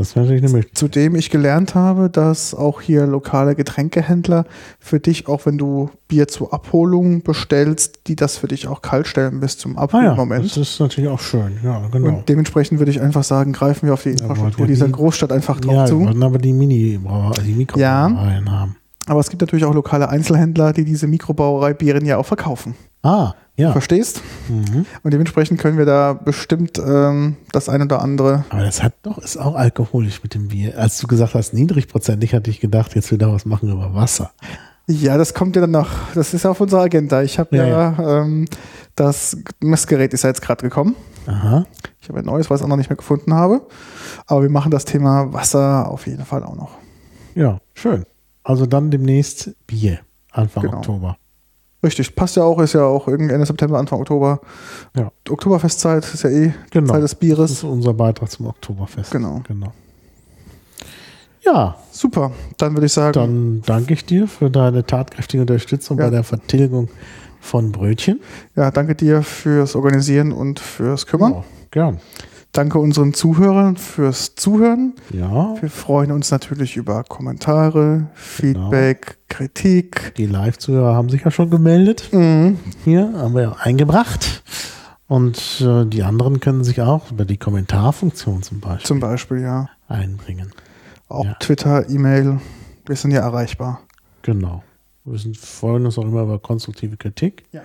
Das 0.00 0.16
wäre 0.16 0.24
natürlich 0.24 0.42
eine 0.44 0.52
Möglichkeit. 0.52 0.78
Zudem 0.78 1.14
ich 1.14 1.28
gelernt 1.30 1.74
habe, 1.74 2.08
dass 2.08 2.54
auch 2.54 2.80
hier 2.80 3.06
lokale 3.06 3.54
Getränkehändler 3.54 4.46
für 4.78 4.98
dich, 4.98 5.28
auch 5.28 5.44
wenn 5.44 5.58
du 5.58 5.90
Bier 6.08 6.26
zur 6.26 6.52
Abholung 6.54 7.22
bestellst, 7.22 8.00
die 8.06 8.16
das 8.16 8.36
für 8.38 8.48
dich 8.48 8.66
auch 8.66 8.82
kalt 8.82 9.06
stellen 9.06 9.40
bis 9.40 9.58
zum 9.58 9.76
Ah 9.78 9.82
ja, 9.92 10.10
Abholmoment. 10.12 10.44
das 10.46 10.56
ist 10.56 10.80
natürlich 10.80 11.08
auch 11.10 11.20
schön. 11.20 11.58
Ja, 11.62 11.82
genau. 11.92 12.08
Und 12.08 12.28
dementsprechend 12.28 12.78
würde 12.78 12.90
ich 12.90 13.00
einfach 13.00 13.24
sagen, 13.24 13.52
greifen 13.52 13.86
wir 13.86 13.92
auf 13.94 14.02
die 14.02 14.08
Ja, 14.08 14.14
Infrastruktur 14.20 14.60
ihr 14.64 14.68
dieser 14.68 14.86
die- 14.86 14.92
Großstadt 14.92 15.32
einfach 15.32 15.60
drauf 15.60 15.74
ja, 15.74 15.82
wir 15.82 15.86
zu. 15.86 16.00
wollten 16.00 16.22
aber 16.22 16.38
die 16.38 16.52
Mini-Brauer, 16.54 17.32
die 17.46 17.52
Mikrobrauereien 17.52 18.50
haben. 18.50 18.76
Aber 19.06 19.20
es 19.20 19.30
gibt 19.30 19.40
natürlich 19.40 19.64
auch 19.64 19.74
lokale 19.74 20.08
Einzelhändler, 20.08 20.72
die 20.72 20.84
diese 20.84 21.06
Mikrobrauerei-Bieren 21.06 22.04
ja 22.04 22.16
auch 22.18 22.26
verkaufen. 22.26 22.74
Ah, 23.02 23.32
ja. 23.56 23.72
Verstehst? 23.72 24.22
Mhm. 24.48 24.86
Und 25.02 25.12
dementsprechend 25.12 25.60
können 25.60 25.78
wir 25.78 25.86
da 25.86 26.12
bestimmt 26.12 26.78
ähm, 26.78 27.36
das 27.52 27.68
ein 27.68 27.82
oder 27.82 28.02
andere. 28.02 28.44
Aber 28.50 28.62
das 28.62 28.82
hat 28.82 28.94
doch, 29.02 29.18
ist 29.18 29.36
auch 29.36 29.54
alkoholisch 29.54 30.22
mit 30.22 30.34
dem 30.34 30.48
Bier. 30.48 30.78
Als 30.78 30.98
du 30.98 31.06
gesagt 31.06 31.34
hast, 31.34 31.52
niedrigprozentig, 31.54 32.34
hatte 32.34 32.50
ich 32.50 32.60
gedacht, 32.60 32.94
jetzt 32.94 33.10
will 33.10 33.18
da 33.18 33.32
was 33.32 33.44
machen 33.46 33.70
über 33.70 33.94
Wasser. 33.94 34.32
Ja, 34.86 35.16
das 35.16 35.34
kommt 35.34 35.56
ja 35.56 35.62
dann 35.62 35.70
noch. 35.70 35.88
Das 36.14 36.34
ist 36.34 36.46
auf 36.46 36.60
unserer 36.60 36.82
Agenda. 36.82 37.22
Ich 37.22 37.38
habe 37.38 37.56
Ja, 37.56 37.66
ja, 37.66 38.22
Ähm, 38.22 38.46
das 38.96 39.36
Messgerät 39.60 40.12
ist 40.14 40.24
ja 40.24 40.30
jetzt 40.30 40.42
gerade 40.42 40.62
gekommen. 40.62 40.96
Aha. 41.26 41.64
Ich 42.00 42.08
habe 42.08 42.18
ein 42.18 42.24
neues, 42.24 42.50
was 42.50 42.60
ich 42.60 42.64
auch 42.64 42.68
noch 42.68 42.76
nicht 42.76 42.90
mehr 42.90 42.96
gefunden 42.96 43.34
habe. 43.34 43.62
Aber 44.26 44.42
wir 44.42 44.50
machen 44.50 44.70
das 44.70 44.84
Thema 44.84 45.32
Wasser 45.32 45.88
auf 45.88 46.06
jeden 46.06 46.24
Fall 46.24 46.42
auch 46.44 46.56
noch. 46.56 46.72
Ja, 47.34 47.58
schön. 47.74 48.04
Also 48.42 48.66
dann 48.66 48.90
demnächst 48.90 49.50
Bier. 49.66 50.00
Anfang 50.32 50.62
Genau. 50.64 50.76
Oktober. 50.78 51.16
Richtig, 51.82 52.14
passt 52.14 52.36
ja 52.36 52.42
auch, 52.42 52.60
ist 52.60 52.74
ja 52.74 52.84
auch 52.84 53.08
irgendwie 53.08 53.32
Ende 53.32 53.46
September, 53.46 53.78
Anfang 53.78 54.00
Oktober. 54.00 54.40
Ja. 54.94 55.10
Oktoberfestzeit 55.28 56.04
ist 56.12 56.22
ja 56.24 56.30
eh 56.30 56.52
Genau. 56.70 56.92
Zeit 56.92 57.02
des 57.02 57.12
Das 57.12 57.18
Bieres. 57.18 57.50
ist 57.50 57.64
unser 57.64 57.94
Beitrag 57.94 58.30
zum 58.30 58.46
Oktoberfest. 58.46 59.10
Genau. 59.10 59.40
genau. 59.46 59.72
Ja, 61.44 61.76
Super, 61.92 62.32
dann 62.56 62.74
würde 62.74 62.86
ich 62.86 62.92
sagen, 62.92 63.12
dann 63.14 63.62
danke 63.66 63.92
ich 63.94 64.04
dir 64.06 64.26
für 64.28 64.48
deine 64.50 64.86
tatkräftige 64.86 65.42
Unterstützung 65.42 65.98
Ja. 65.98 66.04
bei 66.04 66.10
der 66.10 66.22
Vertilgung 66.24 66.88
von 67.40 67.72
Brötchen. 67.72 68.20
ja, 68.56 68.70
danke 68.70 68.94
dir 68.94 69.22
fürs 69.22 69.74
Organisieren 69.74 70.32
und 70.32 70.60
fürs 70.60 71.06
Kümmern. 71.06 71.32
Ja, 71.32 71.44
gern. 71.70 72.00
Danke 72.52 72.80
unseren 72.80 73.14
Zuhörern 73.14 73.76
fürs 73.76 74.34
Zuhören. 74.34 74.94
Ja, 75.12 75.54
Wir 75.60 75.70
freuen 75.70 76.10
uns 76.10 76.32
natürlich 76.32 76.76
über 76.76 77.04
Kommentare, 77.04 78.08
Feedback, 78.14 79.18
Kritik. 79.28 80.14
die 80.16 80.26
Live-Zuhörer 80.26 80.94
haben 80.94 81.08
sich 81.10 81.22
ja 81.24 81.30
schon 81.30 81.48
gemeldet. 81.50 82.08
Mhm. 82.12 82.58
Hier 82.84 83.12
haben 83.16 83.34
wir 83.36 83.56
eingebracht. 83.60 84.42
Und 85.06 85.60
äh, 85.60 85.84
die 85.86 86.02
anderen 86.02 86.40
können 86.40 86.64
sich 86.64 86.80
auch 86.82 87.10
über 87.12 87.24
die 87.24 87.36
Kommentarfunktion 87.36 88.42
zum 88.42 88.60
Beispiel 88.60 88.86
Zum 88.86 89.00
Beispiel, 89.00 89.40
ja. 89.40 89.68
einbringen. 89.88 90.52
Auch 91.08 91.24
Ja. 91.24 91.34
Twitter, 91.34 91.88
E-Mail. 91.88 92.40
Wir 92.86 92.96
sind 92.96 93.12
ja 93.12 93.20
erreichbar. 93.20 93.80
Genau. 94.22 94.64
Wir 95.04 95.18
sind, 95.18 95.36
freuen 95.36 95.86
uns 95.86 95.98
auch 95.98 96.04
immer 96.04 96.22
über 96.22 96.38
konstruktive 96.40 96.96
Kritik. 96.96 97.44
Ja. 97.52 97.62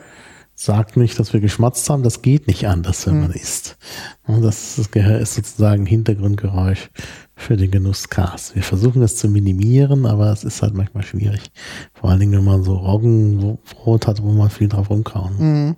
Sagt 0.57 0.95
nicht, 0.95 1.19
dass 1.19 1.33
wir 1.33 1.41
geschmatzt 1.41 1.89
haben. 1.89 2.01
Das 2.03 2.21
geht 2.21 2.47
nicht 2.47 2.67
anders, 2.67 3.05
wenn 3.07 3.15
Mhm. 3.15 3.21
man 3.23 3.31
isst. 3.33 3.77
Und 4.25 4.41
das 4.41 4.77
ist, 4.79 4.95
ist 4.95 5.35
sozusagen 5.35 5.83
ein 5.83 5.85
Hintergrundgeräusch 5.87 6.89
für 7.35 7.57
den 7.57 7.71
Genusscast. 7.71 8.55
Wir 8.55 8.63
versuchen 8.63 9.01
es 9.01 9.17
zu 9.17 9.27
minimieren, 9.27 10.05
aber 10.05 10.31
es 10.31 10.43
ist 10.45 10.61
halt 10.61 10.73
manchmal 10.73 11.03
schwierig. 11.03 11.51
Vor 11.93 12.09
allen 12.09 12.21
Dingen, 12.21 12.31
wenn 12.33 12.45
man 12.45 12.63
so 12.63 12.73
Roggenbrot 12.75 14.07
hat, 14.07 14.23
wo 14.23 14.31
man 14.31 14.49
viel 14.49 14.69
drauf 14.69 14.89
rumkauen 14.89 15.33
muss. 15.33 15.41
Mhm. 15.41 15.75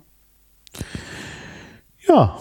Ja, 2.08 2.38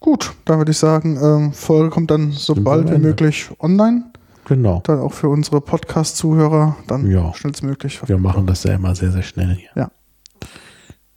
Gut, 0.00 0.32
dann 0.46 0.58
würde 0.58 0.72
ich 0.72 0.78
sagen, 0.78 1.16
ähm, 1.22 1.52
Folge 1.52 1.90
kommt 1.90 2.10
dann 2.10 2.32
so 2.32 2.54
Sind 2.54 2.64
bald 2.64 2.90
wie 2.90 2.98
möglich 2.98 3.48
online. 3.60 4.06
genau. 4.44 4.80
Dann 4.84 4.98
auch 4.98 5.12
für 5.12 5.28
unsere 5.28 5.60
Podcast-Zuhörer 5.60 6.76
dann 6.88 7.08
Ja. 7.08 7.32
schnellstmöglich. 7.34 8.00
Wir 8.08 8.18
machen 8.18 8.44
das 8.48 8.64
ja 8.64 8.74
immer 8.74 8.96
sehr, 8.96 9.12
sehr 9.12 9.22
schnell 9.22 9.54
hier. 9.54 9.70
Ja. 9.76 9.90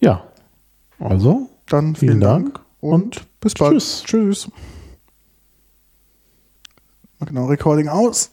Ja. 0.06 0.24
Also, 1.00 1.50
Dann 1.66 1.96
vielen 1.96 2.22
Dank 2.22 2.60
und 2.80 3.26
bis 3.42 3.56
bald. 3.56 3.74
tschüss. 3.74 4.04
Tschüss. 4.06 4.52
Genau, 7.26 7.46
Recording 7.48 7.88
aus. 7.88 8.30